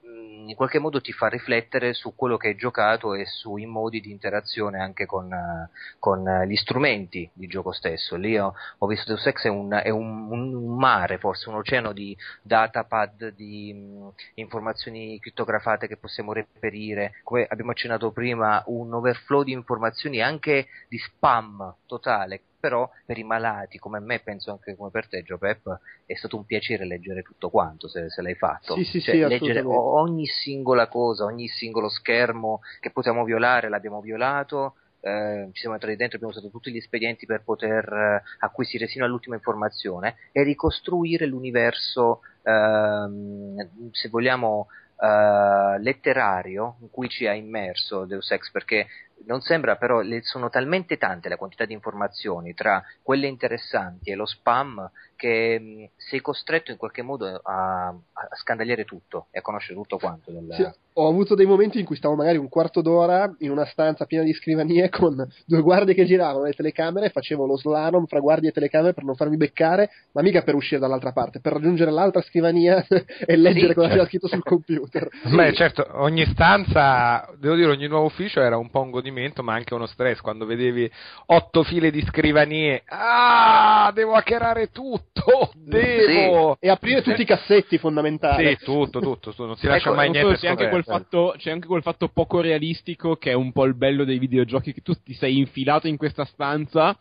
in 0.48 0.54
qualche 0.54 0.78
modo 0.78 1.00
ti 1.00 1.12
fa 1.12 1.28
riflettere 1.28 1.92
su 1.92 2.14
quello 2.14 2.36
che 2.36 2.48
hai 2.48 2.56
giocato 2.56 3.14
e 3.14 3.26
sui 3.26 3.66
modi 3.66 4.00
di 4.00 4.10
interazione 4.10 4.78
anche 4.80 5.06
con, 5.06 5.32
eh, 5.32 5.70
con, 5.98 6.26
eh, 6.26 6.46
gli 6.46 6.56
strumenti 6.56 7.28
di 7.32 7.46
gioco 7.46 7.72
stesso. 7.72 8.16
Lì 8.16 8.38
ho, 8.38 8.52
ho 8.78 8.86
visto 8.86 9.12
Deus 9.12 9.26
Ex 9.26 9.44
è 9.44 9.48
un, 9.48 9.70
è 9.82 9.90
un- 9.90 10.30
un- 10.30 10.76
mare, 10.76 11.18
forse 11.18 11.48
un 11.48 11.56
oceano 11.56 11.92
di 11.92 12.16
datapad, 12.42 13.28
di 13.34 13.72
mh, 13.74 14.12
informazioni 14.34 15.18
crittografate 15.18 15.86
che 15.86 15.96
possiamo 15.96 16.32
reperire, 16.32 17.20
come 17.24 17.46
abbiamo 17.48 17.70
accennato 17.72 18.10
prima, 18.12 18.62
un 18.66 18.92
overflow 18.94 19.42
di 19.42 19.52
informazioni 19.52 20.20
anche 20.20 20.66
di 20.88 20.98
spam 20.98 21.74
totale. 21.86 22.42
Però 22.60 22.88
per 23.06 23.16
i 23.18 23.24
malati 23.24 23.78
come 23.78 24.00
me, 24.00 24.20
penso 24.20 24.50
anche 24.52 24.76
come 24.76 24.90
per 24.90 25.08
te, 25.08 25.22
Gio 25.22 25.38
Pep, 25.38 25.80
è 26.04 26.14
stato 26.14 26.36
un 26.36 26.44
piacere 26.44 26.84
leggere 26.86 27.22
tutto 27.22 27.48
quanto 27.50 27.88
se, 27.88 28.10
se 28.10 28.22
l'hai 28.22 28.34
fatto. 28.36 28.74
Sì, 28.74 28.84
sì, 28.84 29.00
Cioè, 29.00 29.14
sì, 29.16 29.24
leggere 29.24 29.62
ogni 29.64 30.26
singola 30.26 30.88
cosa, 30.88 31.24
ogni 31.24 31.48
singolo 31.48 31.88
schermo 31.88 32.60
che 32.80 32.90
potevamo 32.90 33.24
violare, 33.24 33.68
l'abbiamo 33.68 34.00
violato. 34.00 34.74
eh, 35.02 35.48
ci 35.52 35.60
siamo 35.60 35.74
entrati 35.76 35.96
dentro, 35.96 36.16
abbiamo 36.16 36.34
usato 36.34 36.50
tutti 36.52 36.70
gli 36.70 36.76
espedienti 36.76 37.24
per 37.24 37.42
poter 37.42 37.90
eh, 37.90 38.22
acquisire 38.40 38.86
sino 38.86 39.06
all'ultima 39.06 39.34
informazione 39.36 40.16
e 40.32 40.42
ricostruire 40.42 41.24
l'universo, 41.26 42.20
ehm, 42.42 43.90
se 43.92 44.08
vogliamo, 44.10 44.66
eh, 44.98 45.78
letterario 45.80 46.76
in 46.80 46.90
cui 46.90 47.08
ci 47.08 47.26
ha 47.26 47.32
immerso 47.32 48.04
Deus 48.04 48.30
Ex, 48.30 48.50
perché 48.50 48.86
non 49.26 49.40
sembra 49.40 49.76
però, 49.76 50.00
le- 50.00 50.22
sono 50.22 50.48
talmente 50.48 50.96
tante 50.96 51.28
la 51.28 51.36
quantità 51.36 51.64
di 51.64 51.72
informazioni 51.72 52.54
tra 52.54 52.82
quelle 53.02 53.26
interessanti 53.26 54.10
e 54.10 54.14
lo 54.14 54.26
spam 54.26 54.90
che 55.20 55.60
mh, 55.60 55.90
sei 55.96 56.20
costretto 56.20 56.70
in 56.70 56.78
qualche 56.78 57.02
modo 57.02 57.26
a, 57.26 57.88
a 57.88 58.36
scandagliare 58.36 58.84
tutto 58.84 59.26
e 59.30 59.38
a 59.38 59.42
conoscere 59.42 59.74
tutto 59.74 59.98
quanto. 59.98 60.32
Del... 60.32 60.46
Sì, 60.54 60.66
ho 60.94 61.08
avuto 61.08 61.34
dei 61.34 61.46
momenti 61.46 61.78
in 61.78 61.84
cui 61.84 61.96
stavo 61.96 62.14
magari 62.14 62.38
un 62.38 62.48
quarto 62.48 62.80
d'ora 62.80 63.32
in 63.40 63.50
una 63.50 63.66
stanza 63.66 64.06
piena 64.06 64.24
di 64.24 64.32
scrivanie 64.32 64.88
con 64.90 65.26
due 65.46 65.60
guardie 65.60 65.94
che 65.94 66.06
giravano 66.06 66.44
le 66.44 66.52
telecamere 66.52 67.06
e 67.06 67.10
facevo 67.10 67.44
lo 67.44 67.58
slalom 67.58 68.06
fra 68.06 68.18
guardie 68.20 68.48
e 68.48 68.52
telecamere 68.52 68.94
per 68.94 69.04
non 69.04 69.14
farmi 69.14 69.36
beccare, 69.36 69.90
ma 70.12 70.22
mica 70.22 70.42
per 70.42 70.54
uscire 70.54 70.80
dall'altra 70.80 71.12
parte, 71.12 71.40
per 71.40 71.52
raggiungere 71.52 71.90
l'altra 71.90 72.22
scrivania 72.22 72.84
e 72.88 73.36
leggere 73.36 73.68
Sì, 73.68 73.74
cosa 73.74 73.88
c'era 73.88 74.06
scritto 74.06 74.28
sul 74.28 74.42
computer. 74.42 75.08
Beh, 75.34 75.52
certo, 75.52 75.86
ogni 75.92 76.24
stanza, 76.32 77.28
devo 77.38 77.54
dire, 77.56 77.70
ogni 77.70 77.88
nuovo 77.88 78.06
ufficio 78.06 78.40
era 78.40 78.56
un 78.56 78.70
po' 78.70 78.80
un 78.80 78.90
godimento, 79.10 79.42
ma 79.42 79.54
anche 79.54 79.74
uno 79.74 79.86
stress. 79.86 80.20
Quando 80.20 80.46
vedevi 80.46 80.90
otto 81.26 81.62
file 81.64 81.90
di 81.90 82.02
scrivanie, 82.06 82.82
ah, 82.86 83.90
devo 83.94 84.14
hackerare 84.14 84.70
tutto, 84.70 85.50
devo. 85.54 86.56
E 86.60 86.70
aprire 86.70 87.02
tutti 87.02 87.22
i 87.22 87.26
cassetti 87.26 87.78
fondamentali. 87.78 88.56
Sì, 88.56 88.64
tutto, 88.64 89.00
tutto, 89.00 89.30
tutto, 89.30 89.46
non 89.46 89.56
si 89.56 89.66
lascia 89.66 89.88
Ecco, 89.88 89.94
mai 89.94 90.10
niente 90.10 90.36
c'è, 90.36 90.48
anche 90.48 90.82
fatto, 90.82 91.34
c'è 91.36 91.50
anche 91.50 91.66
quel 91.66 91.82
fatto 91.82 92.08
poco 92.08 92.40
realistico 92.40 93.16
che 93.16 93.30
è 93.30 93.34
un 93.34 93.52
po' 93.52 93.64
il 93.64 93.76
bello 93.76 94.04
dei 94.04 94.18
videogiochi 94.18 94.72
che 94.72 94.80
tu 94.80 94.94
ti 94.94 95.14
sei 95.14 95.38
infilato 95.38 95.88
in 95.88 95.96
questa 95.96 96.24
stanza 96.24 96.96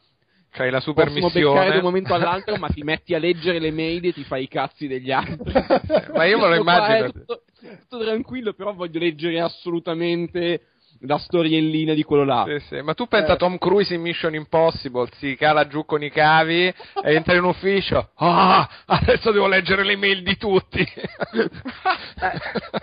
C'hai 0.51 0.71
la 0.71 0.79
super 0.79 1.05
possono 1.05 1.27
beccare 1.27 1.43
da 1.43 1.49
un 1.49 1.65
missione. 1.65 1.81
momento 1.81 2.13
all'altro 2.15 2.55
ma 2.57 2.69
ti 2.69 2.81
metti 2.81 3.13
a 3.13 3.19
leggere 3.19 3.59
le 3.59 3.71
mail 3.71 4.03
e 4.03 4.13
ti 4.13 4.23
fai 4.23 4.43
i 4.43 4.47
cazzi 4.47 4.87
degli 4.87 5.11
altri 5.11 5.51
Ma 6.13 6.25
io 6.25 6.39
me 6.39 6.47
lo 6.47 6.55
immagino. 6.55 7.11
tutto, 7.11 7.43
tutto 7.59 8.03
tranquillo 8.03 8.53
però 8.53 8.73
voglio 8.73 8.97
leggere 8.99 9.39
assolutamente 9.39 10.61
la 11.01 11.17
storiellina 11.17 11.93
di 11.93 12.03
quello 12.03 12.23
là 12.25 12.45
Sì, 12.47 12.59
sì, 12.67 12.81
Ma 12.81 12.93
tu 12.93 13.07
pensa 13.07 13.31
a 13.31 13.35
Eh. 13.35 13.37
Tom 13.37 13.57
Cruise 13.57 13.93
in 13.93 14.01
Mission 14.01 14.33
Impossible, 14.35 15.09
si 15.17 15.35
cala 15.35 15.67
giù 15.67 15.85
con 15.85 16.03
i 16.03 16.09
cavi 16.09 16.67
e 16.67 17.13
entra 17.13 17.35
in 17.35 17.43
ufficio. 17.43 18.11
Ah, 18.15 18.67
adesso 18.85 19.31
devo 19.31 19.47
leggere 19.47 19.83
le 19.83 19.95
mail 19.95 20.23
di 20.23 20.37
tutti. 20.37 20.85
Eh, 22.21 22.37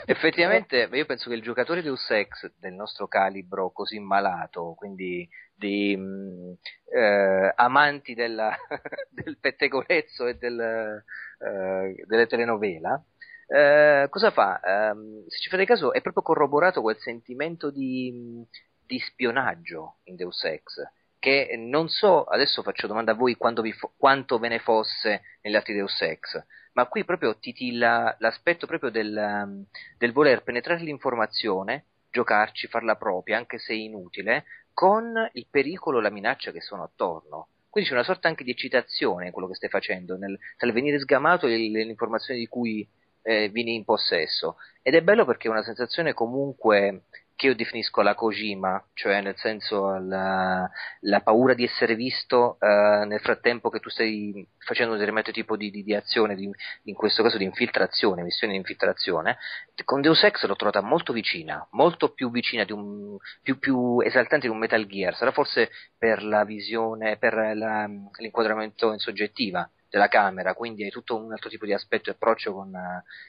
effettivamente, 0.07 0.89
io 0.91 1.05
penso 1.05 1.29
che 1.29 1.37
il 1.37 1.43
giocatore 1.43 1.83
Deus 1.83 2.09
Ex 2.11 2.51
del 2.59 2.73
nostro 2.73 3.07
calibro 3.07 3.71
così 3.71 3.99
malato, 3.99 4.73
quindi 4.79 5.29
di 5.55 5.95
mh, 5.95 6.55
eh, 6.97 7.53
amanti 7.55 8.15
della, 8.15 8.57
del 9.11 9.37
pettegolezzo 9.39 10.27
e 10.27 10.35
del, 10.37 10.59
eh, 10.59 12.05
delle 12.07 12.27
telenovela, 12.27 12.99
eh, 13.47 14.07
cosa 14.11 14.31
fa? 14.31 14.61
Ehm, 14.61 15.27
se 15.29 15.39
ci 15.39 15.49
fate 15.49 15.65
caso, 15.65 15.93
è 15.93 16.01
proprio 16.01 16.23
corroborato 16.23 16.81
quel 16.81 16.99
sentimento 16.99 17.71
di, 17.71 18.45
di 18.85 18.99
spionaggio 18.99 19.99
in 20.05 20.17
Deus 20.17 20.43
Ex. 20.45 20.83
Che 21.19 21.55
non 21.57 21.89
so, 21.89 22.25
adesso 22.25 22.63
faccio 22.63 22.87
domanda 22.87 23.13
a 23.13 23.15
voi 23.15 23.37
vi 23.63 23.73
fo- 23.73 23.93
quanto 23.97 24.39
ve 24.39 24.49
ne 24.49 24.59
fosse 24.59 25.23
negli 25.43 25.57
altri 25.57 25.75
Deus 25.75 26.01
Ex, 26.03 26.45
ma 26.75 26.87
qui 26.87 27.05
proprio 27.05 27.39
titilla 27.39 28.15
l'aspetto 28.19 28.67
proprio 28.67 28.91
del, 28.91 29.67
del 29.97 30.13
voler 30.13 30.43
penetrare 30.43 30.83
l'informazione, 30.83 31.87
giocarci, 32.11 32.69
farla 32.69 32.97
propria, 32.97 33.39
anche 33.39 33.59
se 33.59 33.75
inutile, 33.75 34.45
con 34.73 35.15
il 35.33 35.47
pericolo 35.51 36.01
la 36.01 36.11
minaccia 36.11 36.53
che 36.53 36.61
sono 36.61 36.83
attorno. 36.83 37.49
Quindi 37.71 37.91
c'è 37.91 37.97
una 37.97 38.07
sorta 38.07 38.29
anche 38.29 38.45
di 38.45 38.51
eccitazione 38.51 39.27
in 39.27 39.33
quello 39.33 39.49
che 39.49 39.55
stai 39.55 39.69
facendo, 39.69 40.17
nel, 40.17 40.39
nel 40.59 40.73
venire 40.73 40.99
sgamato 40.99 41.47
e 41.47 41.57
informazioni 41.57 42.41
di 42.41 42.47
cui 42.47 42.87
eh, 43.27 43.49
vieni 43.49 43.75
in 43.75 43.85
possesso. 43.85 44.57
Ed 44.83 44.95
è 44.95 45.03
bello 45.03 45.25
perché 45.25 45.49
è 45.49 45.51
una 45.51 45.65
sensazione 45.65 46.15
comunque 46.15 47.03
che 47.35 47.49
io 47.49 47.55
definisco 47.55 48.01
la 48.01 48.15
Kojima, 48.15 48.83
cioè 48.95 49.21
nel 49.21 49.37
senso 49.37 49.99
la, 49.99 50.69
la 51.01 51.21
paura 51.21 51.53
di 51.53 51.65
essere 51.65 51.95
visto 51.95 52.57
eh, 52.61 53.05
nel 53.05 53.21
frattempo 53.21 53.69
che 53.69 53.79
tu 53.79 53.91
stai 53.91 54.47
facendo 54.59 54.93
un 54.93 54.99
determinato 54.99 55.33
tipo 55.33 55.55
di, 55.55 55.71
di, 55.71 55.83
di 55.83 55.95
azione, 55.95 56.35
di, 56.35 56.51
in 56.85 56.95
questo 56.95 57.23
caso 57.23 57.37
di 57.37 57.45
infiltrazione, 57.45 58.23
missione 58.23 58.55
di 58.55 58.59
infiltrazione, 58.59 59.37
con 59.85 60.01
Deus 60.01 60.23
Ex 60.23 60.47
l'ho 60.47 60.57
trovata 60.57 60.81
molto 60.81 61.13
vicina, 61.13 61.67
molto 61.73 62.15
più 62.15 62.31
vicina 62.31 62.65
un 62.71 63.19
più, 63.43 63.59
più 63.59 64.01
esaltante 64.01 64.47
di 64.47 64.53
un 64.53 64.59
Metal 64.59 64.87
Gear, 64.87 65.15
sarà 65.15 65.31
forse 65.31 65.71
per 65.99 66.23
la 66.23 66.45
visione, 66.45 67.19
per 67.19 67.35
la, 67.35 67.87
l'inquadramento 68.19 68.93
in 68.93 68.99
soggettiva 68.99 69.69
della 69.97 70.09
camera, 70.09 70.55
quindi 70.55 70.85
hai 70.85 70.91
tutto 70.91 71.17
un 71.17 71.33
altro 71.33 71.49
tipo 71.49 71.65
di 71.65 71.73
aspetto 71.73 72.11
e 72.11 72.13
approccio 72.13 72.53
con, 72.53 72.73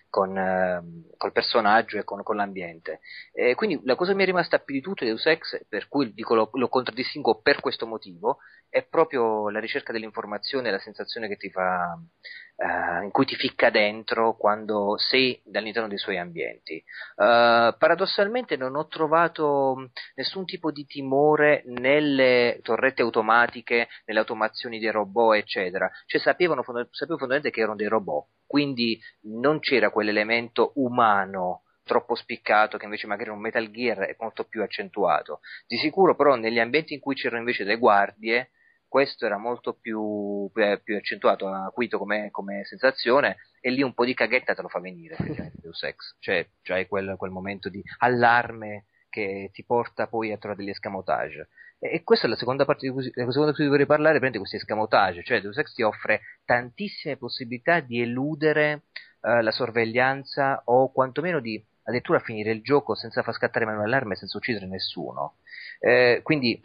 con, 0.10 0.38
eh, 0.38 0.84
col 1.16 1.32
personaggio 1.32 1.98
e 1.98 2.04
con, 2.04 2.22
con 2.24 2.36
l'ambiente. 2.36 3.00
E 3.32 3.56
quindi 3.56 3.80
la 3.86 3.96
cosa 3.96 4.12
che 4.12 4.18
mi 4.18 4.24
è 4.24 4.26
rimasta 4.26 4.60
più 4.60 4.76
di 4.76 4.82
tutto 4.82 5.04
di 5.04 5.10
Deus 5.10 5.26
Ex, 5.26 5.66
per 5.68 5.88
cui 5.88 6.14
dico 6.14 6.36
lo, 6.36 6.50
lo 6.54 6.68
contraddistingo 6.68 7.40
per 7.42 7.62
questo 7.62 7.88
motivo, 7.88 8.40
è 8.70 8.84
proprio 8.84 9.50
la 9.50 9.60
ricerca 9.60 9.94
dell'informazione 9.94 10.68
e 10.68 10.72
la 10.72 10.80
sensazione 10.80 11.30
che 11.30 11.38
ti 11.38 11.50
fa, 11.50 11.98
eh, 12.58 13.04
in 13.04 13.12
cui 13.12 13.26
ti 13.26 13.36
ficca 13.36 13.70
dentro 13.70 14.36
quando 14.36 14.98
sei 14.98 15.40
all'interno 15.54 15.88
dei 15.88 16.00
suoi 16.00 16.18
ambienti. 16.18 16.84
Uh, 17.16 17.78
paradossalmente 17.78 18.58
non 18.58 18.76
ho 18.76 18.88
trovato 18.88 19.92
nessun 20.16 20.46
tipo 20.46 20.72
di 20.72 20.86
timore 20.86 21.62
nelle 21.66 22.60
torrette 22.64 23.04
automatiche, 23.04 23.88
nelle 24.06 24.20
automazioni 24.20 24.80
dei 24.80 24.90
robot, 24.90 25.36
eccetera. 25.36 25.90
Cioè 26.08 26.20
sapevano, 26.20 26.64
sapevo 26.64 27.18
fondamentalmente 27.18 27.52
che 27.52 27.60
erano 27.62 27.76
dei 27.76 27.88
robot, 27.88 28.26
quindi 28.48 29.00
non 29.22 29.60
c'era 29.60 29.92
quell'elemento 29.92 30.72
umano 30.76 31.62
troppo 31.84 32.16
spiccato 32.16 32.78
che 32.78 32.84
invece 32.84 33.08
magari 33.08 33.30
un 33.30 33.40
Metal 33.40 33.72
Gear 33.72 34.00
è 34.00 34.16
molto 34.20 34.44
più 34.44 34.62
accentuato. 34.62 35.40
Di 35.66 35.78
sicuro 35.78 36.16
però 36.16 36.36
negli 36.36 36.60
ambienti 36.60 36.94
in 36.94 37.00
cui 37.00 37.16
c'erano 37.16 37.40
invece 37.40 37.64
le 37.64 37.78
guardie 37.78 38.50
questo 38.88 39.26
era 39.26 39.38
molto 39.38 39.74
più, 39.74 40.50
più, 40.54 40.82
più 40.84 40.96
accentuato, 40.96 41.48
acuito 41.48 41.98
come, 41.98 42.30
come, 42.32 42.64
sensazione, 42.66 43.38
e 43.60 43.72
lì 43.72 43.82
un 43.82 43.94
po' 43.94 44.06
di 44.06 44.14
caghetta 44.14 44.54
te 44.54 44.62
lo 44.62 44.68
fa 44.68 44.80
venire, 44.80 45.16
Deus 45.62 45.84
Ex, 45.84 46.16
cioè 46.20 46.48
c'hai 46.62 46.88
quel, 46.88 47.16
quel 47.18 47.32
momento 47.32 47.70
di 47.70 47.82
allarme 48.00 48.86
che 49.10 49.50
ti 49.52 49.64
porta 49.64 50.08
poi 50.08 50.32
a 50.32 50.38
trovare 50.38 50.62
degli 50.62 50.72
escamotage. 50.72 51.50
E, 51.80 51.96
e 51.96 52.04
questa 52.04 52.28
è 52.28 52.30
la 52.30 52.36
seconda 52.36 52.66
parte 52.66 52.88
di 52.88 52.94
cui, 52.94 53.12
la 53.14 53.32
seconda 53.32 53.52
di 53.52 53.58
cui 53.58 53.68
vorrei 53.68 53.86
parlare, 53.86 54.20
prende 54.20 54.38
questi 54.38 54.58
escamotage, 54.58 55.24
cioè 55.24 55.42
Deus 55.42 55.58
Ex 55.58 55.74
ti 55.74 55.84
offre 55.84 56.22
tantissime 56.46 57.18
possibilità 57.18 57.80
di 57.80 58.02
eludere 58.02 58.84
uh, 59.22 59.42
la 59.42 59.52
sorveglianza 59.52 60.62
o 60.66 60.92
quantomeno 60.92 61.40
di 61.40 61.64
addirittura 61.84 62.20
finire 62.20 62.52
il 62.52 62.62
gioco 62.62 62.96
senza 62.96 63.24
far 63.24 63.34
scattare 63.34 63.66
mai 63.66 63.76
un 63.76 63.82
allarme, 63.82 64.16
senza 64.16 64.38
uccidere 64.38 64.66
nessuno. 64.66 65.38
Eh, 65.80 66.20
quindi 66.22 66.60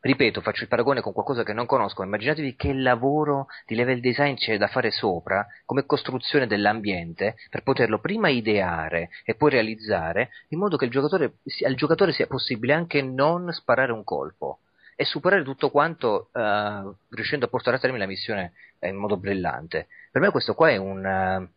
ripeto, 0.00 0.40
faccio 0.40 0.62
il 0.62 0.68
paragone 0.68 1.00
con 1.00 1.12
qualcosa 1.12 1.42
che 1.42 1.52
non 1.52 1.66
conosco, 1.66 2.02
immaginatevi 2.02 2.54
che 2.54 2.72
lavoro 2.72 3.46
di 3.66 3.74
level 3.74 4.00
design 4.00 4.34
c'è 4.34 4.56
da 4.56 4.68
fare 4.68 4.90
sopra, 4.90 5.46
come 5.64 5.86
costruzione 5.86 6.46
dell'ambiente, 6.46 7.36
per 7.50 7.62
poterlo 7.62 7.98
prima 7.98 8.28
ideare 8.28 9.10
e 9.24 9.34
poi 9.34 9.50
realizzare, 9.50 10.30
in 10.48 10.58
modo 10.58 10.76
che 10.76 10.88
giocatore, 10.88 11.38
al 11.66 11.74
giocatore 11.74 12.12
sia 12.12 12.26
possibile 12.26 12.72
anche 12.72 13.02
non 13.02 13.52
sparare 13.52 13.92
un 13.92 14.04
colpo 14.04 14.60
e 14.96 15.04
superare 15.04 15.44
tutto 15.44 15.70
quanto 15.70 16.30
uh, 16.32 16.94
riuscendo 17.10 17.46
a 17.46 17.48
portare 17.48 17.76
a 17.76 17.78
termine 17.78 18.02
la 18.02 18.10
missione 18.10 18.52
in 18.80 18.96
modo 18.96 19.16
brillante. 19.16 19.86
Per 20.10 20.20
me 20.20 20.30
questo 20.30 20.54
qua 20.54 20.70
è 20.70 20.76
un... 20.76 21.04
Uh, 21.04 21.56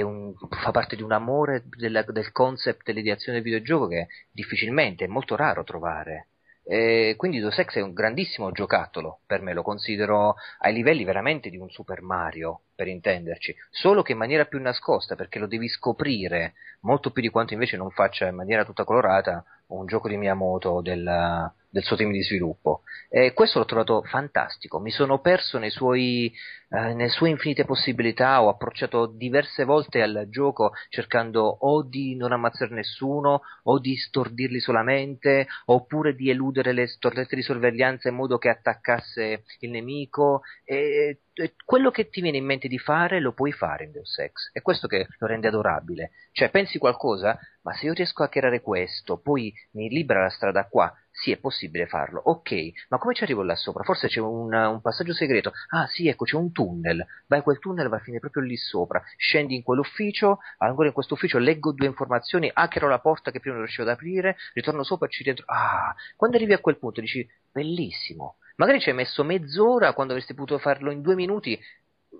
un, 0.00 0.32
fa 0.48 0.70
parte 0.70 0.96
di 0.96 1.02
un 1.02 1.12
amore 1.12 1.64
della, 1.68 2.02
del 2.02 2.32
concept 2.32 2.82
dell'ideazione 2.84 3.42
del 3.42 3.44
videogioco 3.44 3.88
che 3.88 4.08
difficilmente, 4.30 5.04
è 5.04 5.06
molto 5.06 5.36
raro 5.36 5.64
trovare. 5.64 6.28
E 6.64 7.14
quindi 7.16 7.40
Deus 7.40 7.58
Ex 7.58 7.74
è 7.74 7.80
un 7.80 7.92
grandissimo 7.92 8.52
giocattolo, 8.52 9.20
per 9.26 9.40
me 9.42 9.52
lo 9.52 9.62
considero 9.62 10.36
ai 10.60 10.72
livelli 10.72 11.04
veramente 11.04 11.50
di 11.50 11.56
un 11.56 11.68
Super 11.70 12.02
Mario, 12.02 12.62
per 12.74 12.86
intenderci, 12.86 13.54
solo 13.70 14.02
che 14.02 14.12
in 14.12 14.18
maniera 14.18 14.44
più 14.44 14.60
nascosta, 14.60 15.16
perché 15.16 15.38
lo 15.38 15.46
devi 15.46 15.68
scoprire 15.68 16.54
molto 16.80 17.10
più 17.10 17.22
di 17.22 17.30
quanto 17.30 17.52
invece 17.52 17.76
non 17.76 17.90
faccia 17.90 18.28
in 18.28 18.36
maniera 18.36 18.64
tutta 18.64 18.84
colorata 18.84 19.44
un 19.68 19.86
gioco 19.86 20.08
di 20.08 20.16
Miyamoto 20.16 20.80
del, 20.80 21.52
del 21.72 21.82
suo 21.82 21.96
team 21.96 22.12
di 22.12 22.22
sviluppo. 22.22 22.82
E 23.08 23.32
questo 23.32 23.58
l'ho 23.58 23.64
trovato 23.64 24.02
fantastico, 24.02 24.78
mi 24.78 24.90
sono 24.90 25.20
perso 25.20 25.58
suoi, 25.70 26.30
eh, 26.68 26.94
nelle 26.94 27.08
sue 27.08 27.30
infinite 27.30 27.64
possibilità, 27.64 28.42
ho 28.42 28.50
approcciato 28.50 29.06
diverse 29.06 29.64
volte 29.64 30.02
al 30.02 30.26
gioco 30.28 30.72
cercando 30.90 31.42
o 31.42 31.82
di 31.82 32.14
non 32.14 32.32
ammazzare 32.32 32.74
nessuno, 32.74 33.40
o 33.64 33.78
di 33.78 33.96
stordirli 33.96 34.60
solamente, 34.60 35.46
oppure 35.66 36.14
di 36.14 36.28
eludere 36.28 36.72
le 36.72 36.86
torrette 36.98 37.36
di 37.36 37.42
sorveglianza 37.42 38.08
in 38.08 38.16
modo 38.16 38.36
che 38.36 38.50
attaccasse 38.50 39.44
il 39.60 39.70
nemico. 39.70 40.42
E, 40.64 41.20
e 41.34 41.54
quello 41.64 41.90
che 41.90 42.10
ti 42.10 42.20
viene 42.20 42.36
in 42.36 42.44
mente 42.44 42.68
di 42.68 42.78
fare 42.78 43.18
lo 43.18 43.32
puoi 43.32 43.52
fare 43.52 43.84
in 43.84 43.92
Deus 43.92 44.18
Ex, 44.18 44.52
è 44.52 44.60
questo 44.60 44.86
che 44.86 45.06
lo 45.18 45.26
rende 45.26 45.48
adorabile. 45.48 46.10
Cioè, 46.32 46.50
pensi 46.50 46.76
qualcosa, 46.76 47.38
ma 47.62 47.72
se 47.74 47.86
io 47.86 47.94
riesco 47.94 48.22
a 48.22 48.28
creare 48.28 48.60
questo, 48.60 49.18
poi 49.18 49.52
mi 49.72 49.88
libera 49.88 50.22
la 50.22 50.28
strada 50.28 50.66
qua, 50.66 50.92
sì, 51.12 51.30
è 51.30 51.36
possibile 51.36 51.86
farlo. 51.86 52.20
Ok, 52.24 52.72
ma 52.88 52.96
come 52.96 53.14
ci 53.14 53.22
arrivo 53.22 53.42
là 53.42 53.54
sopra? 53.54 53.84
Forse 53.84 54.08
c'è 54.08 54.18
un, 54.20 54.52
un, 54.52 54.80
passaggio 54.80 55.12
segreto. 55.12 55.52
Ah, 55.68 55.86
sì, 55.86 56.08
ecco, 56.08 56.24
c'è 56.24 56.36
un 56.36 56.52
tunnel. 56.52 57.04
Vai, 57.26 57.42
quel 57.42 57.58
tunnel 57.58 57.88
va 57.88 57.96
a 57.96 58.00
finire 58.00 58.18
proprio 58.18 58.42
lì 58.42 58.56
sopra. 58.56 59.02
Scendi 59.18 59.54
in 59.54 59.62
quell'ufficio, 59.62 60.38
ancora 60.58 60.88
in 60.88 60.94
questo 60.94 61.14
ufficio 61.14 61.38
leggo 61.38 61.72
due 61.72 61.86
informazioni, 61.86 62.50
hackero 62.52 62.88
la 62.88 62.98
porta 62.98 63.30
che 63.30 63.40
prima 63.40 63.56
non 63.56 63.64
riuscivo 63.64 63.88
ad 63.88 63.94
aprire, 63.94 64.36
ritorno 64.54 64.82
sopra 64.82 65.06
e 65.06 65.10
ci 65.10 65.22
rientro. 65.22 65.44
Ah, 65.48 65.94
quando 66.16 66.36
arrivi 66.36 66.54
a 66.54 66.58
quel 66.58 66.78
punto 66.78 67.02
dici, 67.02 67.28
bellissimo. 67.52 68.36
Magari 68.56 68.80
ci 68.80 68.88
hai 68.88 68.94
messo 68.94 69.22
mezz'ora 69.22 69.92
quando 69.92 70.14
avresti 70.14 70.34
potuto 70.34 70.58
farlo 70.58 70.90
in 70.90 71.02
due 71.02 71.14
minuti 71.14 71.60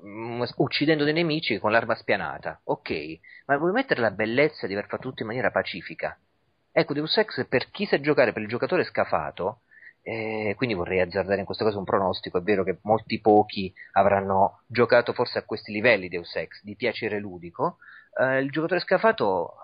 mm, 0.05 0.43
uccidendo 0.57 1.05
dei 1.05 1.15
nemici 1.15 1.59
con 1.59 1.71
l'arma 1.71 1.95
spianata. 1.95 2.61
Ok, 2.65 2.91
ma 3.47 3.57
vuoi 3.57 3.73
mettere 3.73 4.03
la 4.03 4.11
bellezza 4.11 4.67
di 4.67 4.75
aver 4.75 4.87
fatto 4.87 5.09
tutto 5.09 5.23
in 5.23 5.29
maniera 5.29 5.51
pacifica? 5.51 6.19
Ecco, 6.73 6.95
Deus 6.95 7.17
Ex 7.19 7.47
per 7.49 7.71
chi 7.71 7.85
sa 7.87 8.01
giocare, 8.01 8.33
per 8.33 8.43
il 8.43 8.49
giocatore 8.49 8.85
scafato, 8.85 9.61
eh, 10.03 10.55
quindi 10.57 10.75
vorrei 10.75 11.01
azzardare 11.01 11.41
in 11.41 11.45
questo 11.45 11.65
caso 11.65 11.79
un 11.79 11.85
pronostico, 11.85 12.39
è 12.39 12.43
vero 12.43 12.65
che 12.65 12.79
molti 12.83 13.21
pochi 13.21 13.73
avranno 13.93 14.63
giocato 14.67 15.13
forse 15.13 15.39
a 15.39 15.45
questi 15.45 15.71
livelli 15.71 16.09
Deus 16.09 16.35
Ex, 16.35 16.63
di 16.63 16.75
piacere 16.75 17.19
ludico, 17.19 17.77
eh, 18.19 18.39
il 18.39 18.51
giocatore 18.51 18.81
scafato 18.81 19.55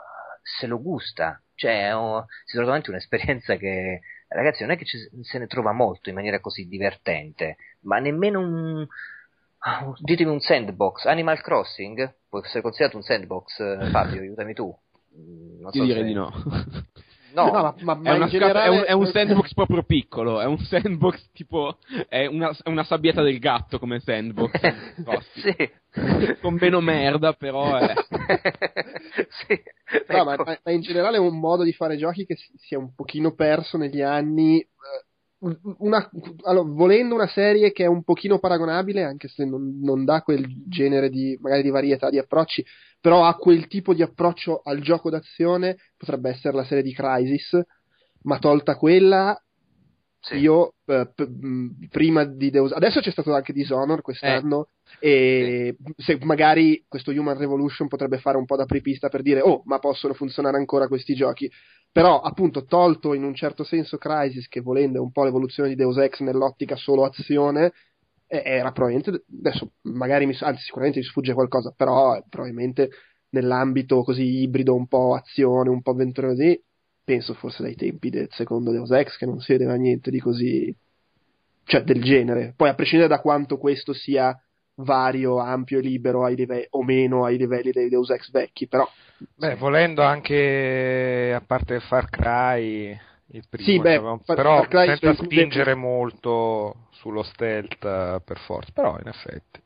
se 0.43 0.67
lo 0.67 0.81
gusta, 0.81 1.43
cioè 1.55 1.95
oh, 1.95 2.27
si 2.45 2.53
trova 2.53 2.67
davanti 2.67 2.91
un'esperienza 2.91 3.57
che 3.57 4.01
ragazzi 4.29 4.63
non 4.63 4.73
è 4.73 4.77
che 4.77 4.85
ci, 4.85 4.99
se 5.23 5.39
ne 5.39 5.47
trova 5.47 5.73
molto 5.73 6.11
in 6.11 6.15
maniera 6.15 6.41
così 6.41 6.69
divertente, 6.69 7.57
ma 7.81 7.99
nemmeno 7.99 8.41
un... 8.41 8.87
Oh, 9.61 9.97
ditemi 9.99 10.31
un 10.31 10.41
sandbox, 10.41 11.07
Animal 11.07 11.41
Crossing, 11.41 12.15
può 12.29 12.39
essere 12.39 12.61
considerato 12.61 12.97
un 12.97 13.03
sandbox, 13.03 13.59
eh, 13.59 13.89
Fabio, 13.91 14.21
aiutami 14.21 14.55
tu. 14.55 14.73
Mm, 15.19 15.61
non 15.61 15.71
Ti 15.71 15.79
so 15.79 15.85
direi 15.85 16.03
se... 16.03 16.07
di 16.09 16.15
no. 16.15 16.33
No, 17.35 17.51
no 17.51 17.75
ma, 17.83 17.95
ma, 17.95 18.25
è, 18.25 18.29
generale... 18.29 18.65
è, 18.65 18.69
un, 18.69 18.85
è, 18.87 18.93
un, 18.93 19.07
sandbox 19.07 19.53
proprio 19.53 19.83
piccolo, 19.83 20.41
è 20.41 20.47
un 20.47 20.59
sandbox 20.59 21.31
tipo, 21.33 21.77
è 22.09 22.27
una, 22.27 22.57
una 22.65 22.85
sabbietta 22.85 23.23
del 23.23 23.39
gatto 23.39 23.79
come 23.79 24.01
sandbox. 24.01 24.51
sì. 25.37 25.71
Con 26.41 26.57
meno 26.59 26.81
merda, 26.81 27.35
però 27.35 27.77
è... 27.77 27.93
sì. 29.47 29.61
No, 30.09 30.33
ecco. 30.33 30.45
ma, 30.45 30.59
ma, 30.65 30.73
in 30.73 30.81
generale 30.81 31.19
è 31.19 31.21
un 31.21 31.39
modo 31.39 31.65
di 31.65 31.73
fare 31.73 31.97
giochi 31.97 32.25
che 32.25 32.37
si, 32.37 32.51
si 32.57 32.75
è 32.75 32.79
un 32.79 32.95
pochino 32.95 33.35
perso 33.35 33.77
negli 33.77 34.01
anni. 34.01 34.61
Eh, 34.61 34.69
una, 35.79 36.11
allora, 36.45 36.69
volendo 36.69 37.15
una 37.15 37.29
serie 37.29 37.73
che 37.73 37.85
è 37.85 37.89
un 37.89 38.03
pochino 38.03 38.39
paragonabile, 38.39 39.05
anche 39.05 39.29
se 39.29 39.45
non, 39.45 39.79
non 39.81 40.05
dà 40.05 40.23
quel 40.23 40.45
genere 40.67 41.11
di, 41.11 41.39
magari 41.41 41.63
di 41.63 41.71
varietà 41.71 42.11
di 42.11 42.19
approcci, 42.19 42.65
però 43.01 43.25
ha 43.25 43.35
quel 43.35 43.67
tipo 43.67 43.95
di 43.95 44.03
approccio 44.03 44.61
al 44.63 44.81
gioco 44.81 45.11
d'azione, 45.11 45.77
potrebbe 45.97 46.31
essere 46.31 46.57
la 46.57 46.65
serie 46.65 46.83
di 46.83 46.93
Crisis, 46.93 47.59
ma 48.23 48.39
tolta 48.39 48.77
quella, 48.77 49.41
sì. 50.21 50.37
io 50.37 50.75
eh, 50.87 51.11
p- 51.15 51.29
prima 51.89 52.25
di 52.25 52.51
Deus 52.51 52.73
adesso 52.73 53.01
c'è 53.01 53.11
stato 53.11 53.33
anche 53.35 53.53
Dishonor 53.53 54.03
quest'anno 54.03 54.69
eh. 54.99 55.09
e 55.09 55.77
sì. 55.79 55.93
se 55.97 56.19
magari 56.23 56.85
questo 56.89 57.13
Human 57.13 57.39
Revolution 57.39 57.89
potrebbe 57.89 58.19
fare 58.19 58.37
un 58.37 58.45
po' 58.45 58.57
da 58.57 58.67
prepista 58.67 59.09
per 59.09 59.23
dire 59.23 59.41
oh 59.41 59.63
ma 59.67 59.79
possono 59.79 60.15
funzionare 60.15 60.57
ancora 60.57 60.89
questi 60.89 61.15
giochi 61.15 61.51
però 61.91 62.21
appunto 62.21 62.65
tolto 62.65 63.15
in 63.15 63.23
un 63.23 63.35
certo 63.35 63.65
senso 63.65 63.97
Crisis 63.97 64.49
che 64.49 64.61
volendo 64.61 64.99
è 64.99 65.01
un 65.01 65.13
po' 65.13 65.25
l'evoluzione 65.25 65.69
di 65.69 65.77
Deus 65.77 65.97
Ex 65.99 66.21
nell'ottica 66.21 66.77
solo 66.77 67.05
azione 67.05 67.73
era 68.29 68.71
probabilmente, 68.73 69.25
adesso 69.39 69.73
magari 69.83 70.27
mi, 70.27 70.37
anzi 70.41 70.63
sicuramente 70.63 70.99
mi 71.01 71.05
sfugge 71.05 71.33
qualcosa, 71.33 71.73
però 71.75 72.23
probabilmente 72.29 72.91
nell'ambito 73.31 74.03
così 74.03 74.43
ibrido, 74.43 74.75
un 74.75 74.87
po' 74.87 75.15
azione, 75.15 75.71
un 75.71 75.83
po' 75.83 75.93
avventura 75.93 76.29
così, 76.29 76.61
penso 77.03 77.33
forse 77.35 77.63
dai 77.63 77.75
tempi 77.75 78.11
del 78.11 78.29
secondo 78.31 78.71
Deus 78.71 78.91
Ex 78.91 79.17
che 79.17 79.25
non 79.25 79.41
si 79.41 79.53
vedeva 79.53 79.75
niente 79.75 80.11
di 80.11 80.21
così, 80.21 80.75
cioè 81.65 81.83
del 81.83 82.03
genere. 82.03 82.53
Poi 82.55 82.69
a 82.69 82.75
prescindere 82.75 83.09
da 83.09 83.21
quanto 83.21 83.57
questo 83.57 83.95
sia 83.95 84.39
vario, 84.81 85.39
ampio 85.39 85.79
e 85.79 85.83
libero 85.83 86.25
ai 86.25 86.37
livelli, 86.37 86.67
o 86.71 86.85
meno 86.85 87.25
ai 87.25 87.39
livelli 87.39 87.71
dei 87.73 87.89
Deus 87.89 88.11
Ex 88.11 88.31
vecchi, 88.31 88.69
però... 88.69 88.87
Beh, 89.35 89.57
volendo 89.57 90.03
anche, 90.03 91.33
a 91.35 91.41
parte 91.41 91.81
Far 91.81 92.09
Cry, 92.09 92.97
il 93.31 93.45
primo, 93.49 93.69
sì, 93.69 93.79
beh, 93.79 94.01
cioè, 94.25 94.37
però 94.37 94.67
senza 94.71 95.15
spingere 95.15 95.75
molto 95.75 96.89
sullo 96.93 97.23
stealth 97.23 97.85
eh, 97.85 98.21
per 98.25 98.39
forza, 98.39 98.71
però 98.73 98.97
in 98.99 99.09
effetti. 99.09 99.61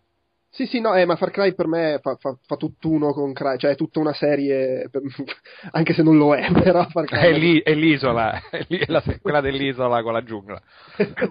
Sì, 0.55 0.67
sì, 0.67 0.81
no, 0.81 0.95
eh, 0.95 1.07
ma 1.07 1.17
Far 1.17 1.31
Cry 1.31 1.55
per 1.55 1.67
me 1.67 1.99
fa, 2.03 2.17
fa, 2.17 2.37
fa, 2.45 2.57
tutt'uno 2.57 3.15
con 3.15 3.33
Cry, 3.33 3.57
cioè 3.57 3.71
è 3.71 3.77
tutta 3.77 4.01
una 4.01 4.13
serie, 4.13 4.89
per, 4.91 5.01
anche 5.73 5.95
se 5.95 6.03
non 6.03 6.19
lo 6.19 6.35
è, 6.35 6.51
però 6.53 6.87
Far 6.89 7.07
Cry... 7.07 7.21
È, 7.21 7.39
lì, 7.39 7.63
è 7.63 7.75
l'isola, 7.75 8.39
è 8.51 8.67
la, 8.89 9.03
quella 9.21 9.41
dell'isola 9.41 10.03
con 10.03 10.13
la 10.13 10.23
giungla. 10.23 10.61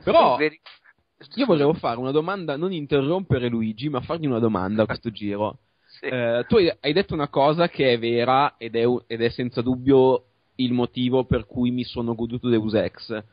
però 0.03 0.37
io 0.39 1.45
volevo 1.45 1.73
fare 1.73 1.99
una 1.99 2.11
domanda, 2.11 2.55
non 2.55 2.71
interrompere 2.71 3.47
Luigi, 3.47 3.89
ma 3.89 4.01
fargli 4.01 4.25
una 4.25 4.39
domanda 4.39 4.83
a 4.83 4.85
questo 4.87 5.11
giro. 5.11 5.59
Sì. 5.85 6.05
Eh, 6.05 6.45
tu 6.47 6.55
hai 6.55 6.93
detto 6.93 7.13
una 7.13 7.27
cosa 7.27 7.67
che 7.67 7.93
è 7.93 7.99
vera 7.99 8.55
ed 8.57 8.75
è, 8.75 8.85
ed 9.05 9.21
è 9.21 9.29
senza 9.29 9.61
dubbio 9.61 10.30
il 10.63 10.73
motivo 10.73 11.23
per 11.25 11.45
cui 11.45 11.71
mi 11.71 11.83
sono 11.83 12.15
goduto 12.15 12.49
Deus 12.49 12.73
Ex. 12.73 13.23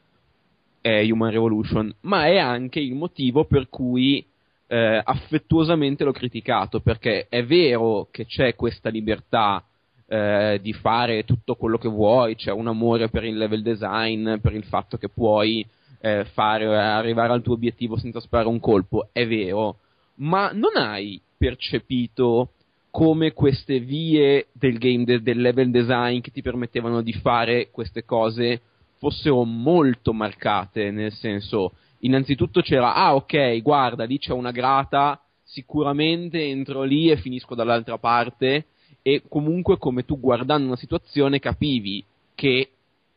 È 0.80 1.10
Human 1.10 1.30
Revolution, 1.30 1.92
ma 2.02 2.26
è 2.26 2.38
anche 2.38 2.80
il 2.80 2.94
motivo 2.94 3.44
per 3.44 3.68
cui 3.68 4.24
eh, 4.68 5.00
affettuosamente 5.02 6.04
l'ho 6.04 6.12
criticato, 6.12 6.80
perché 6.80 7.26
è 7.28 7.44
vero 7.44 8.08
che 8.10 8.26
c'è 8.26 8.54
questa 8.54 8.88
libertà 8.88 9.64
eh, 10.06 10.58
di 10.62 10.72
fare 10.72 11.24
tutto 11.24 11.56
quello 11.56 11.78
che 11.78 11.88
vuoi, 11.88 12.36
c'è 12.36 12.52
un 12.52 12.68
amore 12.68 13.08
per 13.08 13.24
il 13.24 13.36
level 13.36 13.62
design, 13.62 14.36
per 14.36 14.54
il 14.54 14.64
fatto 14.64 14.96
che 14.96 15.08
puoi 15.08 15.66
eh, 16.00 16.24
fare, 16.32 16.64
arrivare 16.64 17.32
al 17.32 17.42
tuo 17.42 17.54
obiettivo 17.54 17.98
senza 17.98 18.20
sparare 18.20 18.48
un 18.48 18.60
colpo, 18.60 19.08
è 19.12 19.26
vero, 19.26 19.78
ma 20.16 20.50
non 20.52 20.76
hai 20.76 21.20
percepito 21.36 22.52
come 22.98 23.32
queste 23.32 23.78
vie 23.78 24.48
del 24.50 24.76
game 24.76 25.04
de- 25.04 25.22
del 25.22 25.40
level 25.40 25.70
design 25.70 26.18
che 26.18 26.32
ti 26.32 26.42
permettevano 26.42 27.00
di 27.00 27.12
fare 27.12 27.70
queste 27.70 28.04
cose 28.04 28.60
fossero 28.98 29.44
molto 29.44 30.12
marcate, 30.12 30.90
nel 30.90 31.12
senso 31.12 31.74
innanzitutto 32.00 32.60
c'era, 32.60 32.94
ah 32.94 33.14
ok, 33.14 33.62
guarda, 33.62 34.02
lì 34.02 34.18
c'è 34.18 34.32
una 34.32 34.50
grata, 34.50 35.22
sicuramente 35.44 36.42
entro 36.44 36.82
lì 36.82 37.08
e 37.08 37.18
finisco 37.18 37.54
dall'altra 37.54 37.98
parte 37.98 38.64
e 39.02 39.22
comunque 39.28 39.78
come 39.78 40.04
tu 40.04 40.18
guardando 40.18 40.66
una 40.66 40.76
situazione 40.76 41.38
capivi 41.38 42.04
che 42.34 42.68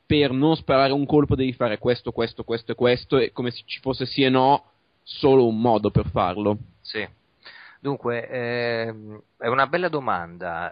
per 0.05 0.31
non 0.31 0.55
sparare 0.57 0.93
un 0.93 1.07
colpo 1.07 1.33
devi 1.33 1.53
fare 1.53 1.79
questo, 1.79 2.11
questo, 2.11 2.43
questo 2.43 2.73
e 2.73 2.75
questo 2.75 3.17
e 3.17 3.31
come 3.31 3.49
se 3.49 3.63
ci 3.65 3.79
fosse 3.79 4.05
sì 4.05 4.21
e 4.21 4.29
no 4.29 4.63
solo 5.01 5.47
un 5.47 5.59
modo 5.59 5.89
per 5.89 6.07
farlo. 6.07 6.59
Sì. 6.81 7.03
Dunque, 7.83 8.27
ehm, 8.29 9.19
è 9.37 9.47
una 9.47 9.65
bella 9.65 9.89
domanda. 9.89 10.71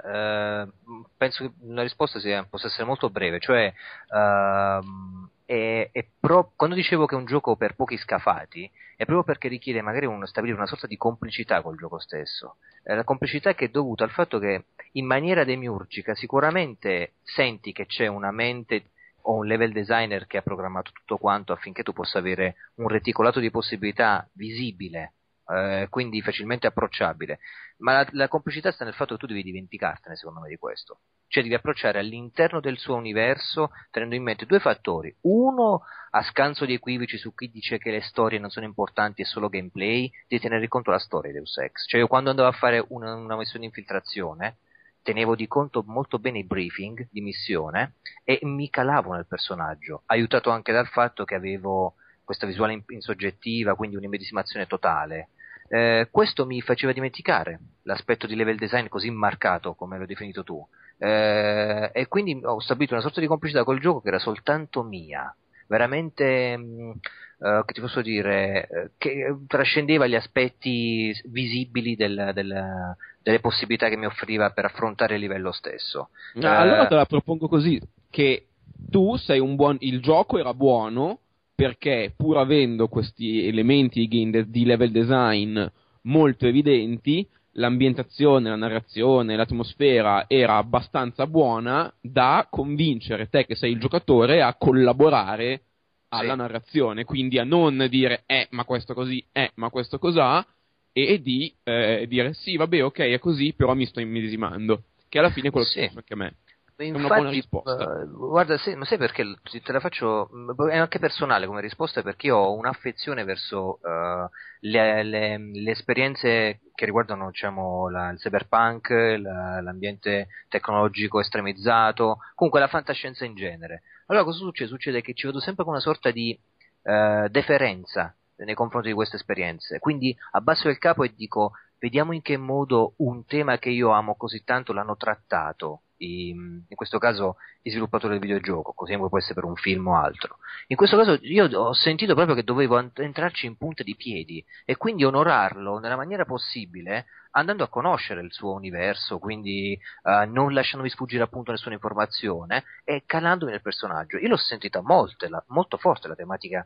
Eh, 0.64 0.72
penso 1.18 1.44
che 1.46 1.54
la 1.66 1.82
risposta 1.82 2.20
sia, 2.20 2.44
possa 2.48 2.68
essere 2.68 2.86
molto 2.86 3.10
breve, 3.10 3.40
cioè 3.40 3.74
ehm, 4.14 5.30
è, 5.46 5.90
è 5.92 6.06
pro- 6.20 6.52
quando 6.56 6.76
dicevo 6.76 7.08
che 7.08 7.16
è 7.16 7.18
un 7.18 7.26
gioco 7.26 7.56
per 7.56 7.74
pochi 7.76 7.98
scafati, 7.98 8.70
è 8.96 9.06
proprio 9.06 9.24
perché 9.24 9.48
richiede 9.48 9.82
magari 9.82 10.06
un, 10.06 10.24
stabilire 10.28 10.58
una 10.60 10.68
sorta 10.68 10.86
di 10.86 10.98
complicità 10.98 11.62
col 11.64 11.78
gioco 11.78 11.98
stesso. 12.00 12.58
Eh, 12.84 12.94
la 12.96 13.04
complicità 13.04 13.56
che 13.56 13.66
è 13.66 13.70
dovuta 13.70 14.04
al 14.04 14.12
fatto 14.12 14.38
che 14.38 14.66
in 14.94 15.06
maniera 15.08 15.44
demiurgica 15.44 16.14
sicuramente 16.14 17.14
senti 17.24 17.72
che 17.72 17.88
c'è 17.88 18.06
una 18.06 18.30
mente 18.32 18.92
o 19.24 19.34
un 19.38 19.48
level 19.48 19.72
designer 19.72 20.28
che 20.28 20.38
ha 20.38 20.42
programmato 20.44 20.92
tutto 20.92 21.18
quanto 21.18 21.54
affinché 21.54 21.82
tu 21.82 21.92
possa 21.94 22.20
avere 22.20 22.56
un 22.76 22.88
reticolato 22.88 23.40
di 23.40 23.50
possibilità 23.52 24.28
visibile, 24.34 25.14
eh, 25.50 25.88
quindi 25.90 26.22
facilmente 26.22 26.68
approcciabile. 26.68 27.40
Ma 27.78 27.94
la, 27.94 28.08
la, 28.12 28.28
complicità 28.28 28.72
sta 28.72 28.84
nel 28.84 28.94
fatto 28.94 29.14
che 29.14 29.22
tu 29.22 29.28
devi 29.28 29.44
dimenticartene, 29.44 30.16
secondo 30.16 30.42
me, 30.42 30.50
di 30.50 30.58
questo. 30.58 31.00
Cioè 31.28 31.44
devi 31.44 31.56
approcciare 31.56 32.00
all'interno 32.00 32.60
del 32.60 32.78
suo 32.78 32.96
universo 32.96 33.72
tenendo 33.90 34.16
in 34.16 34.24
mente 34.24 34.46
due 34.46 34.60
fattori. 34.60 35.16
Uno, 35.22 35.84
a 36.12 36.24
scanso 36.24 36.66
di 36.66 36.74
equivoci 36.74 37.18
su 37.18 37.34
chi 37.34 37.50
dice 37.50 37.78
che 37.78 37.92
le 37.92 38.02
storie 38.02 38.40
non 38.40 38.50
sono 38.50 38.66
importanti, 38.66 39.22
è 39.22 39.26
solo 39.26 39.50
gameplay, 39.50 40.12
devi 40.28 40.42
tenere 40.42 40.68
conto 40.68 40.92
la 40.92 41.00
storia 41.00 41.32
di 41.32 41.38
Deus 41.38 41.58
Ex. 41.58 41.86
Cioè 41.88 42.00
io 42.00 42.08
quando 42.08 42.30
andavo 42.30 42.50
a 42.50 42.54
fare 42.54 42.84
una, 42.90 43.16
una 43.16 43.38
missione 43.38 43.62
di 43.62 43.66
infiltrazione, 43.68 44.58
tenevo 45.02 45.36
di 45.36 45.48
conto 45.48 45.84
molto 45.88 46.20
bene 46.20 46.40
i 46.40 46.46
briefing 46.46 47.08
di 47.10 47.22
missione 47.22 47.96
e 48.24 48.40
mi 48.44 48.70
calavo 48.70 49.14
nel 49.14 49.26
personaggio, 49.26 50.04
aiutato 50.08 50.50
anche 50.50 50.74
dal 50.74 50.88
fatto 50.88 51.24
che 51.24 51.36
avevo 51.36 51.96
questa 52.24 52.46
visuale 52.46 52.74
in, 52.74 52.84
in 52.90 53.02
soggettiva, 53.02 53.74
quindi 53.74 53.96
un'immedesimazione 53.96 54.68
totale. 54.68 55.30
Eh, 55.72 56.08
questo 56.10 56.48
mi 56.48 56.62
faceva 56.62 56.94
dimenticare 56.94 57.60
l'aspetto 57.84 58.26
di 58.26 58.36
level 58.36 58.58
design 58.58 58.88
così 58.88 59.12
marcato 59.12 59.76
come 59.76 60.00
l'ho 60.00 60.08
definito 60.08 60.44
tu 60.44 60.68
eh, 60.98 61.92
e 61.94 62.08
quindi 62.08 62.40
ho 62.44 62.60
stabilito 62.60 62.96
una 62.96 63.04
sorta 63.04 63.20
di 63.22 63.28
complicità 63.28 63.64
col 63.64 63.80
gioco 63.80 64.02
che 64.02 64.08
era 64.08 64.18
soltanto 64.18 64.82
mia 64.82 65.32
veramente 65.70 66.58
mh, 66.58 66.64
mm, 66.64 66.90
uh, 66.90 67.66
che 67.66 67.74
ti 67.74 67.80
posso 67.80 68.02
dire 68.02 68.68
eh, 68.68 68.92
che 68.98 69.38
trascendeva 69.48 70.08
gli 70.08 70.16
aspetti 70.16 71.14
visibili 71.26 71.96
del, 71.96 72.32
del, 72.34 72.96
delle 73.22 73.40
possibilità 73.40 73.88
che 73.88 73.96
mi 73.96 74.08
offriva 74.08 74.50
per 74.50 74.66
affrontare 74.66 75.16
il 75.16 75.22
livello 75.22 75.52
stesso. 75.52 76.10
No, 76.34 76.50
uh, 76.50 76.54
allora 76.54 76.88
te 76.88 76.96
la 76.96 77.06
propongo 77.06 77.48
così: 77.48 77.80
che 78.10 78.48
tu 78.90 79.16
sei 79.16 79.40
un 79.40 79.56
buon. 79.56 79.78
Il 79.80 80.02
gioco 80.02 80.38
era 80.38 80.54
buono 80.54 81.20
perché, 81.60 82.14
pur 82.16 82.38
avendo 82.38 82.88
questi 82.88 83.46
elementi 83.46 84.08
di 84.08 84.64
level 84.64 84.92
design 84.92 85.62
molto 86.04 86.48
evidenti, 86.48 87.28
l'ambientazione, 87.56 88.48
la 88.48 88.56
narrazione, 88.56 89.36
l'atmosfera 89.36 90.24
era 90.30 90.56
abbastanza 90.56 91.28
buona 91.28 91.94
da 92.00 92.48
convincere 92.50 93.28
te 93.28 93.46
che 93.46 93.56
sei 93.56 93.74
il 93.74 93.80
giocatore 93.82 94.42
a 94.42 94.56
collaborare 94.56 95.64
alla 96.12 96.32
sì. 96.32 96.38
narrazione, 96.38 97.04
quindi 97.04 97.38
a 97.40 97.44
non 97.44 97.88
dire 97.90 98.24
eh 98.26 98.48
ma 98.52 98.64
questo 98.64 98.94
così, 98.94 99.22
eh 99.34 99.52
ma 99.56 99.70
questo 99.70 100.00
cos'ha 100.00 100.46
e 100.94 101.20
di 101.22 101.54
eh, 101.66 102.06
dire 102.08 102.36
sì 102.36 102.56
vabbè 102.56 102.86
ok 102.86 103.00
è 103.00 103.20
così 103.20 103.54
però 103.54 103.74
mi 103.74 103.86
sto 103.86 104.00
immedesimando 104.00 104.84
che 105.10 105.20
alla 105.20 105.30
fine 105.30 105.50
è 105.50 105.52
quello 105.52 105.68
sì. 105.68 105.74
che 105.74 105.80
penso 105.82 105.98
anche 105.98 106.14
a 106.14 106.16
me 106.16 106.36
Infatti, 106.82 107.06
una 107.06 107.16
buona 107.16 107.30
risposta 107.30 107.74
uh, 107.74 108.10
guarda 108.30 108.58
sai, 108.58 108.76
ma 108.76 108.86
sai 108.86 108.98
perché 108.98 109.24
te 109.44 109.72
la 109.72 109.82
faccio 109.82 110.30
è 110.70 110.78
anche 110.78 110.98
personale 110.98 111.46
come 111.46 111.60
risposta 111.60 112.02
perché 112.02 112.28
io 112.28 112.38
ho 112.38 112.54
un'affezione 112.54 113.26
verso 113.26 113.80
uh, 113.82 114.30
le, 114.62 115.04
le, 115.04 115.38
le, 115.38 115.72
esperienze 115.72 116.62
che 116.74 116.86
riguardano 116.86 117.30
diciamo, 117.32 117.90
la, 117.90 118.12
il 118.12 118.18
cyberpunk 118.18 118.90
la, 118.90 119.60
l'ambiente 119.62 120.28
tecnologico 120.48 121.20
estremizzato 121.20 122.20
comunque 122.36 122.62
la 122.62 122.68
fantascienza 122.68 123.26
in 123.26 123.36
genere 123.36 123.84
allora 124.10 124.24
cosa 124.24 124.40
succede? 124.40 124.70
Succede 124.70 125.02
che 125.02 125.14
ci 125.14 125.28
vedo 125.28 125.40
sempre 125.40 125.64
con 125.64 125.74
una 125.74 125.82
sorta 125.82 126.10
di 126.12 126.38
uh, 126.84 127.28
deferenza 127.28 128.14
nei 128.38 128.56
confronti 128.56 128.88
di 128.88 128.94
queste 128.94 129.18
esperienze. 129.18 129.80
Quindi 129.80 130.16
abbasso 130.32 130.68
il 130.70 130.78
capo 130.78 131.04
e 131.04 131.14
dico 131.16 131.52
vediamo 131.78 132.14
in 132.14 132.22
che 132.22 132.38
modo 132.38 132.94
un 132.98 133.26
tema 133.26 133.58
che 133.58 133.70
io 133.70 133.92
amo 133.92 134.16
così 134.16 134.44
tanto 134.44 134.74
l'hanno 134.74 134.98
trattato. 134.98 135.84
In, 136.02 136.64
questo 136.76 136.98
caso 136.98 137.36
i 137.64 137.70
sviluppatori 137.70 138.14
del 138.14 138.22
videogioco, 138.22 138.74
così 138.74 138.96
come 138.96 139.10
può 139.10 139.18
essere 139.18 139.34
per 139.34 139.44
un 139.44 139.56
film 139.56 139.88
o 139.88 139.98
altro. 139.98 140.38
In 140.68 140.78
questo 140.78 140.98
caso 140.98 141.18
io 141.22 141.46
ho 141.46 141.74
sentito 141.74 142.14
proprio 142.16 142.36
che 142.36 142.44
dovevo 142.44 142.80
entrarci 142.94 143.46
in 143.46 143.58
punta 143.58 143.84
di 143.84 143.96
piedi 143.96 144.44
e 144.66 144.78
quindi 144.78 145.04
onorarlo 145.04 145.80
nella 145.80 145.98
maniera 145.98 146.26
possibile 146.26 147.06
andando 147.32 147.64
a 147.64 147.68
conoscere 147.68 148.22
il 148.22 148.32
suo 148.32 148.54
universo, 148.54 149.20
quindi 149.20 149.80
uh, 150.04 150.30
non 150.32 150.54
lasciandomi 150.54 150.90
sfuggire 150.90 151.24
appunto 151.24 151.52
nessuna 151.52 151.76
informazione 151.76 152.64
e 152.84 153.04
calandomi 153.06 153.52
nel 153.52 153.62
personaggio. 153.62 154.18
Io 154.18 154.30
l'ho 154.30 154.38
sentita 154.38 154.82
molto, 154.82 155.28
la, 155.28 155.44
molto 155.48 155.78
forte 155.78 156.08
la 156.08 156.16
tematica 156.16 156.66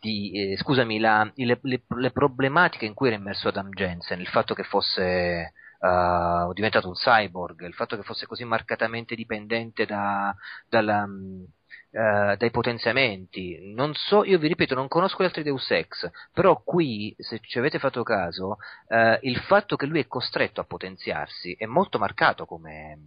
di, 0.00 0.52
eh, 0.52 0.56
scusami, 0.56 0.98
la, 0.98 1.30
le, 1.34 1.58
le, 1.62 1.82
le, 1.86 2.10
problematiche 2.10 2.86
in 2.86 2.94
cui 2.94 3.08
era 3.08 3.16
immerso 3.16 3.48
Adam 3.48 3.68
Jensen, 3.70 4.20
il 4.20 4.28
fatto 4.28 4.54
che 4.54 4.64
fosse 4.64 5.52
uh, 5.80 6.52
diventato 6.52 6.88
un 6.88 6.94
cyborg, 6.94 7.62
il 7.62 7.74
fatto 7.74 7.96
che 7.96 8.02
fosse 8.02 8.26
così 8.26 8.44
marcatamente 8.44 9.14
dipendente 9.14 9.86
da, 9.86 10.34
dalla, 10.68 11.04
uh, 11.04 12.36
dai 12.36 12.50
potenziamenti. 12.50 13.72
Non 13.74 13.94
so, 13.94 14.24
io 14.24 14.38
vi 14.38 14.48
ripeto, 14.48 14.74
non 14.74 14.88
conosco 14.88 15.22
gli 15.22 15.26
altri 15.26 15.42
Deus 15.42 15.70
Ex, 15.70 16.10
però 16.32 16.62
qui, 16.62 17.14
se 17.18 17.40
ci 17.40 17.58
avete 17.58 17.78
fatto 17.78 18.02
caso, 18.02 18.58
uh, 18.88 19.18
il 19.22 19.38
fatto 19.40 19.76
che 19.76 19.86
lui 19.86 20.00
è 20.00 20.06
costretto 20.06 20.60
a 20.60 20.64
potenziarsi 20.64 21.54
è 21.58 21.66
molto 21.66 21.98
marcato 21.98 22.44
come, 22.46 22.98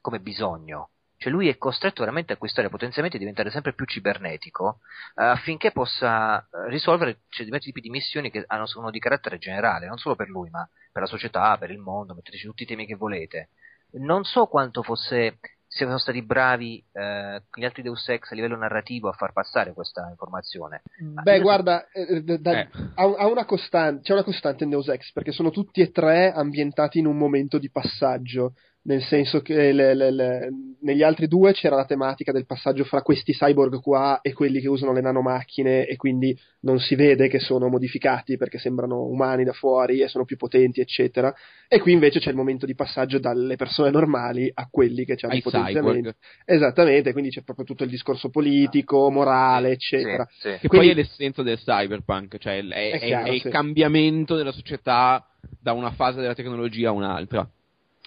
come 0.00 0.20
bisogno. 0.20 0.90
Cioè 1.18 1.32
lui 1.32 1.48
è 1.48 1.58
costretto 1.58 2.02
veramente 2.02 2.32
a 2.32 2.36
acquistare 2.36 2.68
potenziamenti 2.68 3.16
e 3.16 3.18
diventare 3.18 3.50
sempre 3.50 3.74
più 3.74 3.84
cibernetico 3.84 4.78
eh, 5.16 5.24
affinché 5.24 5.72
possa 5.72 6.38
eh, 6.38 6.68
risolvere 6.68 7.22
certi 7.28 7.58
tipi 7.58 7.80
di 7.80 7.90
missioni 7.90 8.30
che 8.30 8.44
hanno, 8.46 8.66
sono 8.66 8.90
di 8.90 9.00
carattere 9.00 9.38
generale, 9.38 9.88
non 9.88 9.98
solo 9.98 10.14
per 10.14 10.28
lui, 10.28 10.48
ma 10.48 10.66
per 10.92 11.02
la 11.02 11.08
società, 11.08 11.56
per 11.58 11.72
il 11.72 11.78
mondo, 11.78 12.14
metteteci 12.14 12.46
tutti 12.46 12.62
i 12.62 12.66
temi 12.66 12.86
che 12.86 12.94
volete. 12.94 13.48
Non 13.90 14.22
so 14.22 14.46
quanto 14.46 14.82
fosse 14.82 15.38
siano 15.68 15.98
stati 15.98 16.22
bravi 16.22 16.82
eh, 16.92 17.42
gli 17.52 17.64
altri 17.64 17.82
Deus 17.82 18.08
Ex 18.08 18.30
a 18.30 18.34
livello 18.34 18.56
narrativo 18.56 19.08
a 19.08 19.12
far 19.12 19.32
passare 19.32 19.74
questa 19.74 20.08
informazione. 20.08 20.82
Beh, 20.98 21.40
guarda, 21.40 21.88
eh, 21.90 22.22
da, 22.22 22.60
eh. 22.60 22.68
Ha, 22.94 23.02
ha 23.02 23.26
una 23.26 23.44
costante, 23.44 24.02
c'è 24.02 24.12
una 24.14 24.24
costante 24.24 24.64
in 24.64 24.70
Deus 24.70 24.88
Ex 24.88 25.12
perché 25.12 25.30
sono 25.30 25.50
tutti 25.50 25.80
e 25.80 25.90
tre 25.90 26.32
ambientati 26.32 26.98
in 26.98 27.06
un 27.06 27.18
momento 27.18 27.58
di 27.58 27.70
passaggio 27.70 28.54
nel 28.88 29.02
senso 29.02 29.40
che 29.42 29.72
le, 29.72 29.94
le, 29.94 30.10
le, 30.10 30.48
negli 30.80 31.02
altri 31.02 31.28
due 31.28 31.52
c'era 31.52 31.76
la 31.76 31.84
tematica 31.84 32.32
del 32.32 32.46
passaggio 32.46 32.84
fra 32.84 33.02
questi 33.02 33.34
cyborg 33.34 33.80
qua 33.82 34.20
e 34.22 34.32
quelli 34.32 34.60
che 34.60 34.68
usano 34.68 34.94
le 34.94 35.02
nanomacchine 35.02 35.84
e 35.86 35.96
quindi 35.96 36.36
non 36.60 36.80
si 36.80 36.94
vede 36.94 37.28
che 37.28 37.38
sono 37.38 37.68
modificati 37.68 38.38
perché 38.38 38.58
sembrano 38.58 39.02
umani 39.02 39.44
da 39.44 39.52
fuori 39.52 40.00
e 40.00 40.08
sono 40.08 40.24
più 40.24 40.38
potenti 40.38 40.80
eccetera. 40.80 41.34
E 41.68 41.80
qui 41.80 41.92
invece 41.92 42.18
c'è 42.18 42.30
il 42.30 42.36
momento 42.36 42.64
di 42.64 42.74
passaggio 42.74 43.18
dalle 43.18 43.56
persone 43.56 43.90
normali 43.90 44.50
a 44.52 44.66
quelli 44.70 45.04
che 45.04 45.18
hanno 45.20 45.34
i 45.34 45.42
potenziamenti. 45.42 46.14
esattamente 46.46 47.12
quindi 47.12 47.28
c'è 47.28 47.42
proprio 47.42 47.66
tutto 47.66 47.84
il 47.84 47.90
discorso 47.90 48.30
politico 48.30 49.10
morale 49.10 49.72
eccetera 49.72 50.26
sì, 50.30 50.48
sì. 50.48 50.58
che 50.60 50.68
quindi, 50.68 50.86
poi 50.86 50.88
è 50.88 50.94
l'essenza 50.94 51.42
del 51.42 51.58
cyberpunk 51.58 52.38
cioè 52.38 52.64
è, 52.66 52.90
è, 52.92 52.98
chiaro, 52.98 53.26
è 53.26 53.30
il 53.32 53.40
sì. 53.42 53.50
cambiamento 53.50 54.34
della 54.34 54.52
società 54.52 55.26
da 55.60 55.72
una 55.72 55.90
fase 55.90 56.20
della 56.22 56.34
tecnologia 56.34 56.88
a 56.88 56.92
un'altra 56.92 57.48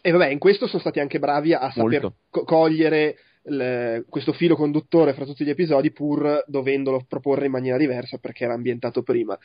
e 0.01 0.11
vabbè, 0.11 0.27
in 0.27 0.39
questo 0.39 0.67
sono 0.67 0.81
stati 0.81 0.99
anche 0.99 1.19
bravi 1.19 1.53
a 1.53 1.71
saper 1.71 2.11
co- 2.29 2.43
cogliere 2.43 3.15
le, 3.43 4.05
questo 4.09 4.33
filo 4.33 4.55
conduttore 4.55 5.13
fra 5.13 5.25
tutti 5.25 5.43
gli 5.43 5.49
episodi, 5.49 5.91
pur 5.91 6.43
dovendolo 6.47 7.05
proporre 7.07 7.45
in 7.45 7.51
maniera 7.51 7.77
diversa 7.77 8.17
perché 8.17 8.43
era 8.43 8.53
ambientato 8.53 9.03
prima. 9.03 9.37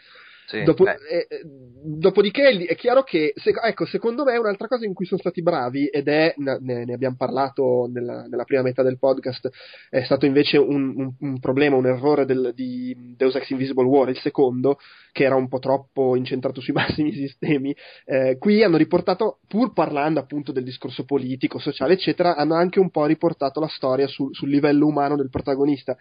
Sì, 0.47 0.63
Dopo- 0.63 0.87
eh, 0.87 1.27
eh, 1.29 1.41
dopodiché 1.45 2.49
è 2.49 2.75
chiaro 2.77 3.03
che, 3.03 3.33
se- 3.35 3.53
ecco, 3.65 3.85
secondo 3.85 4.23
me 4.25 4.37
un'altra 4.37 4.69
cosa 4.69 4.85
in 4.85 4.95
cui 4.95 5.05
sono 5.05 5.19
stati 5.21 5.43
bravi, 5.43 5.87
ed 5.87 6.07
è, 6.07 6.35
ne, 6.37 6.85
ne 6.85 6.93
abbiamo 6.95 7.17
parlato 7.17 7.89
nella, 7.93 8.27
nella 8.29 8.45
prima 8.45 8.63
metà 8.63 8.83
del 8.85 8.99
podcast, 8.99 9.51
è 9.91 10.03
stato 10.05 10.25
invece 10.25 10.57
un, 10.59 10.95
un- 10.97 11.13
un 11.19 11.41
problema, 11.41 11.75
un 11.77 11.87
errore 11.87 12.27
del- 12.27 12.53
di 12.55 13.15
Deus 13.17 13.35
Ex 13.35 13.51
Invisible 13.51 13.85
War, 13.87 14.09
il 14.09 14.19
secondo, 14.19 14.79
che 15.11 15.25
era 15.25 15.35
un 15.35 15.49
po' 15.49 15.59
troppo 15.59 16.15
incentrato 16.15 16.61
sui 16.61 16.73
massimi 17.03 17.13
sistemi. 17.13 17.75
Eh, 18.05 18.37
qui 18.39 18.63
hanno 18.63 18.77
riportato, 18.77 19.41
pur 19.49 19.73
parlando 19.73 20.21
appunto 20.21 20.53
del 20.53 20.63
discorso 20.65 21.05
politico, 21.05 21.59
sociale, 21.59 21.95
eccetera, 21.95 22.37
hanno 22.37 22.55
anche 22.55 22.79
un 22.79 22.91
po' 22.91 23.05
riportato 23.07 23.59
la 23.59 23.69
storia 23.69 24.07
sul- 24.07 24.33
sul 24.33 24.49
livello 24.49 24.87
umano 24.87 25.17
del 25.17 25.29
protagonista. 25.31 25.97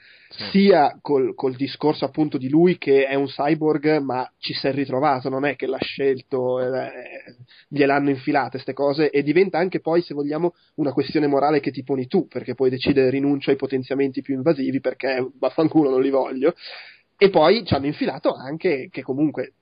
Sia 0.52 1.00
col, 1.02 1.34
col 1.34 1.56
discorso 1.56 2.06
appunto 2.06 2.38
di 2.38 2.50
lui 2.50 2.78
che 2.78 3.06
è 3.08 3.16
un 3.16 3.26
cyborg 3.26 3.98
ma 4.00 4.30
ci 4.46 4.54
si 4.54 4.68
è 4.68 4.72
ritrovato, 4.72 5.28
non 5.28 5.44
è 5.44 5.56
che 5.56 5.66
l'ha 5.66 5.80
scelto, 5.80 6.60
eh, 6.60 7.36
gliel'hanno 7.68 8.12
infilate 8.12 8.52
queste 8.52 8.74
cose 8.74 9.10
e 9.10 9.24
diventa 9.24 9.58
anche 9.58 9.80
poi 9.80 10.04
se 10.04 10.14
vogliamo 10.14 10.54
una 10.76 10.94
questione 10.94 11.26
morale 11.26 11.60
che 11.60 11.72
ti 11.72 11.84
poni 11.84 12.06
tu 12.06 12.28
perché 12.28 12.54
puoi 12.54 12.70
decidere 12.70 13.10
rinuncio 13.10 13.50
ai 13.50 13.56
potenziamenti 13.56 14.22
più 14.22 14.36
invasivi 14.36 14.80
perché 14.82 15.32
vaffanculo 15.40 15.90
non 15.90 16.02
li 16.02 16.12
voglio. 16.12 16.54
E 17.18 17.30
poi 17.32 17.66
ci 17.66 17.74
hanno 17.74 17.88
infilato 17.88 18.34
anche 18.34 18.90
che 18.92 19.02
comunque 19.02 19.54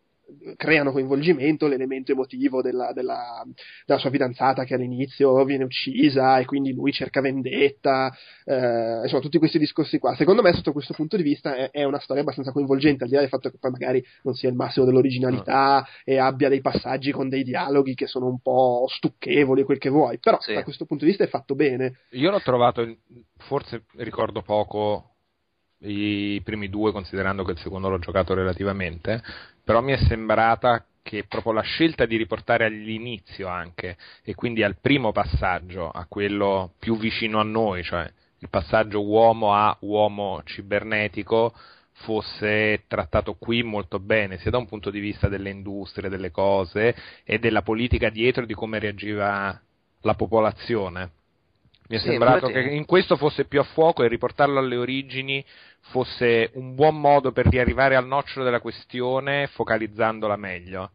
creano 0.56 0.92
coinvolgimento 0.92 1.68
l'elemento 1.68 2.12
emotivo 2.12 2.62
della, 2.62 2.92
della- 2.94 3.44
della 3.86 4.00
sua 4.00 4.10
fidanzata 4.10 4.64
che 4.64 4.74
all'inizio 4.74 5.44
viene 5.44 5.64
uccisa 5.64 6.40
e 6.40 6.46
quindi 6.46 6.74
lui 6.74 6.92
cerca 6.92 7.22
vendetta 7.22 8.12
eh, 8.46 9.02
insomma 9.04 9.22
tutti 9.22 9.38
questi 9.38 9.60
discorsi 9.60 10.00
qua. 10.00 10.16
Secondo 10.16 10.42
me 10.42 10.54
sotto 10.54 10.72
questo 10.72 10.94
punto 10.94 11.18
di 11.18 11.24
vista 11.24 11.56
è, 11.56 11.70
è 11.72 11.84
una 11.84 12.00
storia 12.00 12.22
abbastanza 12.22 12.52
coinvolgente 12.52 13.04
al 13.04 13.10
di 13.10 13.16
là 13.16 13.22
del 13.22 13.30
fatto 13.30 13.50
che 13.50 13.58
poi 13.60 13.72
magari 13.72 14.04
non 14.24 14.34
sia 14.34 14.50
il 14.50 14.56
massimo 14.56 14.86
dell'originalità 14.86 15.86
e 16.04 16.18
abbia 16.18 16.50
dei 16.50 16.62
passaggi 16.62 17.12
con 17.12 17.30
dei 17.30 17.44
dialoghi 17.44 17.94
che 17.94 18.08
sono 18.08 18.28
un 18.28 18.40
po' 18.40 18.86
stucchevoli 18.90 19.64
quel 19.64 19.78
che 19.78 19.90
vuoi. 19.90 20.20
Però 20.20 20.40
Sì. 20.40 20.54
da 20.54 20.64
questo 20.64 20.86
punto 20.86 21.04
di 21.04 21.12
vista 21.12 21.26
è 21.26 21.30
fatto 21.30 21.56
bene. 21.56 22.00
Io 22.12 22.32
l'ho 22.32 22.42
trovato, 22.42 22.98
forse 23.38 23.84
ricordo 23.98 24.42
poco 24.42 25.10
i 25.86 26.40
primi 26.44 26.70
due, 26.70 26.92
considerando 26.92 27.44
che 27.44 27.52
il 27.52 27.58
secondo 27.58 27.90
l'ho 27.90 28.00
giocato 28.00 28.34
relativamente, 28.34 29.22
però 29.64 29.82
mi 29.82 29.94
è 29.94 29.98
sembrata 29.98 30.86
che 31.02 31.26
proprio 31.28 31.54
la 31.54 31.62
scelta 31.62 32.06
di 32.06 32.16
riportare 32.16 32.66
all'inizio 32.66 33.48
anche, 33.48 33.98
e 34.24 34.36
quindi 34.36 34.64
al 34.64 34.78
primo 34.80 35.12
passaggio, 35.12 35.90
a 35.90 36.06
quello 36.08 36.74
più 36.80 36.98
vicino 36.98 37.40
a 37.40 37.44
noi, 37.44 37.84
cioè 37.84 38.10
il 38.40 38.50
passaggio 38.50 39.04
uomo 39.06 39.54
a 39.54 39.76
uomo 39.82 40.42
cibernetico, 40.46 41.54
fosse 41.96 42.84
trattato 42.88 43.36
qui 43.36 43.64
molto 43.64 44.00
bene, 44.00 44.38
sia 44.38 44.50
da 44.52 44.58
un 44.58 44.66
punto 44.68 44.90
di 44.90 45.00
vista 45.00 45.28
delle 45.28 45.50
industrie, 45.50 46.10
delle 46.10 46.32
cose 46.32 46.96
e 47.24 47.38
della 47.38 47.62
politica 47.62 48.10
dietro 48.10 48.46
di 48.46 48.54
come 48.54 48.80
reagiva 48.80 49.60
la 50.02 50.14
popolazione. 50.16 51.12
Mi 51.90 51.98
è 51.98 52.00
Sì, 52.00 52.08
sembrato 52.08 52.48
infatti- 52.48 52.68
che 52.70 52.74
in 52.76 52.86
questo 52.86 53.18
fosse 53.18 53.46
più 53.46 53.60
a 53.60 53.64
fuoco 53.64 54.04
e 54.04 54.08
riportarlo 54.08 54.58
alle 54.60 54.78
origini 54.78 55.44
fosse 55.90 56.52
un 56.54 56.76
buon 56.76 57.00
modo 57.00 57.32
per 57.32 57.48
riarrivare 57.48 57.96
al 57.96 58.08
nocciolo 58.08 58.46
della 58.46 58.62
questione 58.62 59.48
focalizzandola 59.48 60.36
meglio. 60.36 60.92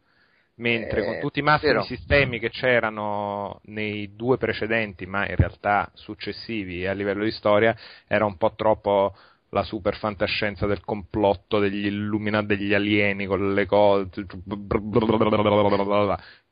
Mentre 0.57 1.03
Eh, 1.03 1.05
con 1.05 1.19
tutti 1.21 1.39
i 1.39 1.43
massimi 1.43 1.73
vero. 1.73 1.85
sistemi 1.85 2.41
che 2.41 2.51
c'erano 2.51 3.61
nei 3.67 4.17
due 4.17 4.39
precedenti, 4.39 5.07
ma 5.07 5.29
in 5.29 5.37
realtà 5.37 5.89
successivi 5.95 6.85
a 6.85 6.93
livello 6.93 7.23
di 7.23 7.31
storia, 7.31 7.77
era 8.09 8.25
un 8.25 8.37
po' 8.37 8.55
troppo 8.57 9.15
la 9.51 9.63
super 9.63 9.97
fantascienza 9.97 10.67
del 10.67 10.81
complotto 10.85 11.59
degli 11.59 11.87
illuminati 11.87 12.47
degli 12.47 12.75
alieni 12.75 13.27
con 13.27 13.55
le 13.55 13.67
cose. 13.67 14.27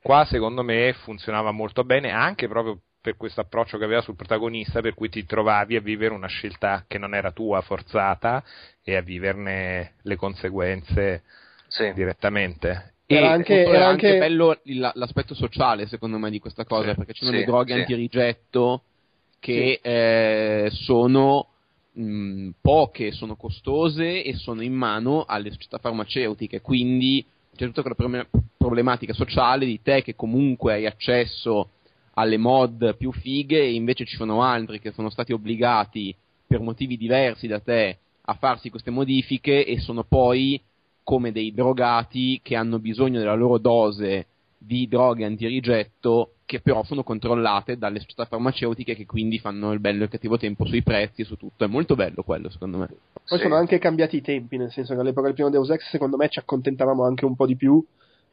Qua 0.01 0.25
secondo 0.25 0.63
me 0.63 0.93
funzionava 1.03 1.51
molto 1.51 1.83
bene 1.83 2.11
anche 2.13 2.47
proprio 2.47 2.79
per 3.07 3.17
questo 3.17 3.41
approccio 3.41 3.79
che 3.79 3.85
aveva 3.85 4.01
sul 4.01 4.17
protagonista, 4.17 4.81
per 4.81 4.95
cui 4.95 5.09
ti 5.09 5.25
trovavi 5.25 5.77
a 5.77 5.81
vivere 5.81 6.13
una 6.13 6.27
scelta 6.27 6.87
che 6.89 6.99
non 6.99 7.15
era 7.15 7.31
tua, 7.31 7.61
forzata, 7.61 8.43
e 8.83 8.97
a 8.97 9.01
viverne 9.01 9.93
le 10.03 10.17
conseguenze 10.17 11.23
sì. 11.69 11.93
direttamente. 11.95 12.95
Era 13.07 13.27
E 13.27 13.29
anche- 13.29 13.63
era 13.63 13.87
anche 13.87 14.07
anche- 14.09 14.19
bello 14.19 14.59
il- 14.65 14.91
l'aspetto 14.95 15.35
sociale, 15.35 15.87
secondo 15.87 16.19
me, 16.19 16.31
di 16.31 16.41
questa 16.41 16.65
cosa, 16.65 16.89
Sì, 16.91 16.97
perché 16.97 17.13
ci 17.13 17.25
sono 17.25 17.37
sì, 17.37 17.45
le 17.45 17.47
droghe 17.47 17.75
sì. 17.75 17.79
antirigetto 17.79 18.83
che 19.39 19.79
eh, 19.81 20.69
sono 20.73 21.51
mh, 21.93 22.51
poche, 22.61 23.13
sono 23.13 23.37
costose 23.37 24.25
e 24.25 24.35
sono 24.35 24.63
in 24.63 24.75
mano 24.75 25.25
alle 25.27 25.53
società 25.53 25.79
farmaceutiche, 25.79 26.61
quindi 26.61 27.25
c'è 27.55 27.67
tutta 27.67 27.83
quella 27.83 27.95
problem- 27.97 28.29
problematica 28.57 29.15
sociale 29.15 29.65
di 29.65 29.81
te 29.81 30.03
che 30.03 30.15
comunque 30.17 30.73
hai 30.75 30.87
accesso 30.87 31.71
alle 32.19 32.37
mod 32.37 32.97
più 32.97 33.13
fighe 33.13 33.61
e 33.61 33.75
invece 33.75 34.05
ci 34.05 34.17
sono 34.17 34.43
altri 34.43 34.81
che 34.81 34.93
sono 34.93 35.11
stati 35.11 35.33
obbligati 35.33 36.15
per 36.47 36.61
motivi 36.61 36.97
diversi 36.97 37.47
da 37.47 37.61
te 37.61 37.99
a 38.29 38.35
farsi 38.35 38.71
queste 38.71 38.91
modifiche 38.91 39.65
e 39.65 39.79
sono 39.81 40.03
poi 40.05 40.61
come 41.03 41.31
dei 41.31 41.53
drogati 41.53 42.41
che 42.43 42.57
hanno 42.57 42.79
bisogno 42.79 43.19
della 43.19 43.35
loro 43.35 43.59
dose 43.59 44.27
di 44.59 44.89
droghe 44.89 45.25
antirigetto 45.25 46.33
che 46.47 46.61
però 46.61 46.85
sono 46.85 47.03
controllate 47.03 47.77
dalle 47.77 48.01
società 48.01 48.25
farmaceutiche 48.25 48.95
che 48.95 49.05
quindi 49.05 49.39
fanno 49.39 49.73
il 49.73 49.81
bello 49.81 50.03
e 50.03 50.05
il 50.05 50.11
cattivo 50.11 50.39
tempo 50.39 50.65
sui 50.65 50.83
prezzi 50.83 51.23
e 51.23 51.25
su 51.25 51.37
tutto. 51.37 51.65
È 51.65 51.69
molto 51.69 51.97
bello 51.97 52.23
quello, 52.23 52.49
secondo 52.51 52.79
me. 52.79 52.87
Poi 52.87 53.39
Sì. 53.39 53.43
sono 53.45 53.57
anche 53.57 53.79
cambiati 53.79 54.17
i 54.17 54.23
tempi, 54.23 54.57
nel 54.57 54.71
senso 54.71 54.95
che 54.95 55.01
all'epoca 55.01 55.27
del 55.27 55.35
primo 55.35 55.51
Deus 55.51 55.71
Ex 55.71 55.89
secondo 55.91 56.17
me 56.17 56.29
ci 56.29 56.39
accontentavamo 56.39 57.05
anche 57.05 57.25
un 57.25 57.35
po' 57.35 57.47
di 57.47 57.57
più. 57.57 57.85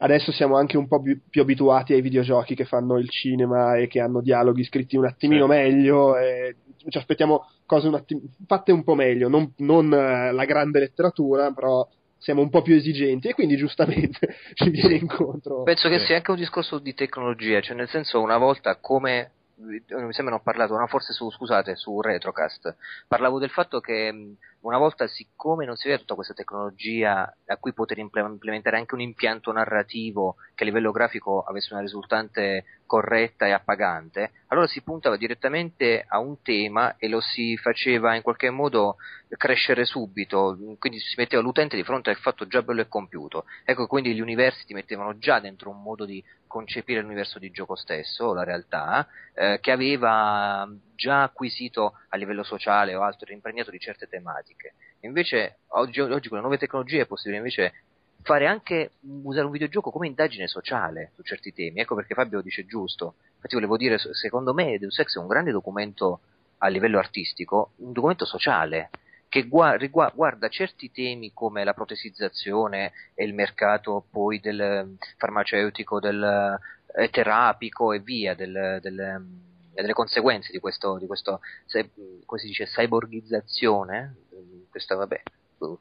Adesso 0.03 0.33
siamo 0.33 0.57
anche 0.57 0.75
un 0.75 0.87
po' 0.89 1.01
più, 1.01 1.17
più 1.29 1.41
abituati 1.41 1.93
ai 1.93 2.01
videogiochi 2.01 2.55
che 2.55 2.65
fanno 2.65 2.97
il 2.97 3.09
cinema 3.09 3.77
e 3.77 3.87
che 3.87 4.01
hanno 4.01 4.19
dialoghi 4.19 4.65
scritti 4.65 4.97
un 4.97 5.05
attimino 5.05 5.43
Sì. 5.43 5.49
meglio 5.49 6.17
e 6.17 6.57
ci 6.89 6.97
aspettiamo 6.97 7.47
cose 7.65 7.87
un 7.87 7.93
attim- 7.95 8.21
fatte 8.45 8.73
un 8.73 8.83
po' 8.83 8.95
meglio, 8.95 9.29
non, 9.29 9.53
non, 9.59 9.93
eh, 9.93 10.33
la 10.33 10.43
grande 10.43 10.79
letteratura, 10.79 11.51
però 11.51 11.87
siamo 12.17 12.41
un 12.41 12.49
po' 12.49 12.61
più 12.61 12.75
esigenti 12.75 13.29
e 13.29 13.33
quindi 13.33 13.55
giustamente 13.55 14.19
ci 14.55 14.69
viene 14.71 14.95
incontro. 14.95 15.63
Penso 15.63 15.87
che 15.87 15.99
Sì. 15.99 16.07
sia 16.07 16.15
anche 16.17 16.31
un 16.31 16.37
discorso 16.37 16.79
di 16.79 16.93
tecnologia, 16.93 17.61
cioè 17.61 17.77
nel 17.77 17.87
senso 17.87 18.19
una 18.21 18.37
volta 18.37 18.75
come 18.81 19.31
mi 19.55 19.79
sembra 19.87 20.31
non 20.31 20.33
ho 20.33 20.41
parlato, 20.43 20.75
no, 20.75 20.85
forse 20.87 21.13
su, 21.13 21.29
scusate, 21.29 21.75
su 21.77 22.01
Retrocast, 22.01 22.75
parlavo 23.07 23.39
del 23.39 23.51
fatto 23.51 23.79
che 23.79 24.11
mh, 24.11 24.35
una 24.63 24.77
volta 24.77 25.07
siccome 25.07 25.65
non 25.65 25.75
si 25.75 25.87
aveva 25.87 25.99
tutta 25.99 26.15
questa 26.15 26.33
tecnologia 26.33 27.35
a 27.45 27.57
cui 27.57 27.73
poter 27.73 27.97
imple- 27.97 28.21
implementare 28.21 28.77
anche 28.77 28.95
un 28.95 29.01
impianto 29.01 29.51
narrativo 29.51 30.35
che 30.55 30.63
a 30.63 30.65
livello 30.65 30.91
grafico 30.91 31.41
avesse 31.41 31.73
una 31.73 31.81
risultante 31.81 32.65
corretta 32.85 33.45
e 33.45 33.51
appagante, 33.51 34.31
allora 34.47 34.67
si 34.67 34.81
puntava 34.81 35.17
direttamente 35.17 36.05
a 36.07 36.19
un 36.19 36.41
tema 36.41 36.95
e 36.97 37.07
lo 37.07 37.19
si 37.19 37.57
faceva 37.57 38.15
in 38.15 38.21
qualche 38.21 38.49
modo 38.51 38.97
crescere 39.35 39.83
subito, 39.83 40.57
quindi 40.77 40.99
si 40.99 41.15
metteva 41.17 41.41
l'utente 41.41 41.75
di 41.75 41.83
fronte 41.83 42.11
al 42.11 42.17
fatto 42.17 42.45
già 42.45 42.61
bello 42.61 42.81
e 42.81 42.87
compiuto. 42.87 43.45
Ecco, 43.65 43.87
quindi 43.87 44.13
gli 44.13 44.21
universi 44.21 44.65
ti 44.65 44.73
mettevano 44.73 45.17
già 45.17 45.39
dentro 45.39 45.71
un 45.71 45.81
modo 45.81 46.05
di 46.05 46.23
concepire 46.45 47.01
l'universo 47.01 47.39
di 47.39 47.49
gioco 47.49 47.75
stesso, 47.75 48.33
la 48.33 48.43
realtà, 48.43 49.07
eh, 49.33 49.57
che 49.59 49.71
aveva 49.71 50.69
già 50.95 51.23
acquisito 51.23 51.99
a 52.09 52.17
livello 52.17 52.43
sociale 52.43 52.95
o 52.95 53.01
altro, 53.01 53.31
impregnato 53.31 53.71
di 53.71 53.79
certe 53.79 54.07
tematiche. 54.07 54.73
Invece, 55.01 55.59
oggi, 55.69 55.99
oggi 55.99 56.27
con 56.27 56.37
le 56.37 56.43
nuove 56.43 56.57
tecnologie 56.57 57.01
è 57.01 57.05
possibile 57.05 57.37
invece 57.37 57.73
fare 58.21 58.47
anche 58.47 58.91
usare 59.23 59.45
un 59.45 59.51
videogioco 59.51 59.91
come 59.91 60.07
indagine 60.07 60.47
sociale 60.47 61.11
su 61.15 61.23
certi 61.23 61.53
temi. 61.53 61.81
Ecco 61.81 61.95
perché 61.95 62.13
Fabio 62.13 62.41
dice 62.41 62.65
giusto. 62.65 63.15
Infatti 63.35 63.55
volevo 63.55 63.77
dire, 63.77 63.97
secondo 63.97 64.53
me 64.53 64.77
Deus 64.79 64.97
Ex 64.99 65.15
è 65.15 65.19
un 65.19 65.27
grande 65.27 65.51
documento 65.51 66.21
a 66.59 66.67
livello 66.67 66.97
artistico, 66.97 67.71
un 67.77 67.91
documento 67.91 68.25
sociale 68.25 68.89
che 69.27 69.47
gua- 69.47 69.75
rigua- 69.75 70.11
guarda 70.13 70.47
certi 70.47 70.91
temi 70.91 71.33
come 71.33 71.63
la 71.63 71.73
protesizzazione 71.73 72.91
e 73.15 73.25
il 73.25 73.33
mercato 73.33 74.05
poi 74.09 74.39
del 74.39 74.95
farmaceutico, 75.17 75.99
del 75.99 76.59
eh, 76.95 77.09
terapico 77.09 77.93
e 77.93 77.99
via, 77.99 78.35
del, 78.35 78.77
del, 78.79 79.25
e 79.73 79.81
delle 79.81 79.93
conseguenze 79.93 80.51
di 80.51 80.59
questo, 80.59 80.97
di 80.97 81.07
questo 81.07 81.39
se- 81.65 81.89
come 82.25 82.39
si 82.39 82.47
dice, 82.47 82.65
cyborgizzazione, 82.65 84.15
eh, 84.31 84.67
questa, 84.69 84.95
vabbè, 84.95 85.21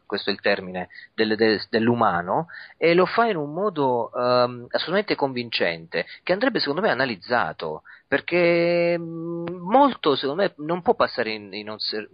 questo 0.07 0.31
è 0.31 0.33
il 0.33 0.41
termine, 0.41 0.89
del- 1.15 1.37
del- 1.37 1.63
dell'umano, 1.71 2.47
e 2.77 2.95
lo 2.95 3.07
fa 3.07 3.27
in 3.27 3.37
un 3.37 3.53
modo 3.53 4.11
ehm, 4.13 4.67
assolutamente 4.71 5.15
convincente, 5.15 6.07
che 6.23 6.33
andrebbe 6.33 6.59
secondo 6.59 6.81
me 6.81 6.91
analizzato, 6.91 7.83
perché 8.07 8.99
mh, 8.99 9.51
molto 9.61 10.17
secondo 10.17 10.43
me 10.43 10.53
non 10.59 10.83
può 10.83 10.95
passare 10.95 11.31
in, 11.31 11.53
in 11.55 11.71
osser- 11.71 12.09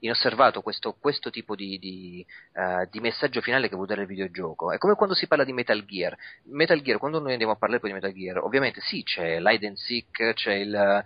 inosservato 0.00 0.62
questo, 0.62 0.96
questo 0.98 1.30
tipo 1.30 1.54
di, 1.54 1.78
di, 1.78 2.26
eh, 2.54 2.88
di 2.90 3.00
messaggio 3.00 3.40
finale 3.40 3.68
che 3.68 3.76
vuol 3.76 3.86
dare 3.86 4.00
il 4.02 4.06
videogioco. 4.08 4.72
È 4.72 4.78
come 4.78 4.94
quando 4.94 5.14
si 5.14 5.26
parla 5.28 5.44
di 5.44 5.52
Metal 5.52 5.84
Gear. 5.84 6.16
Metal 6.44 6.80
Gear, 6.80 6.98
quando 6.98 7.20
noi 7.20 7.32
andiamo 7.32 7.52
a 7.52 7.56
parlare 7.56 7.80
poi 7.80 7.90
di 7.90 7.94
Metal 7.96 8.12
Gear, 8.12 8.38
ovviamente 8.38 8.80
sì, 8.80 9.02
c'è 9.04 9.38
l'hide 9.38 9.66
and 9.66 9.76
seek, 9.76 10.32
c'è 10.32 10.54
il, 10.54 10.70
la, 10.70 11.02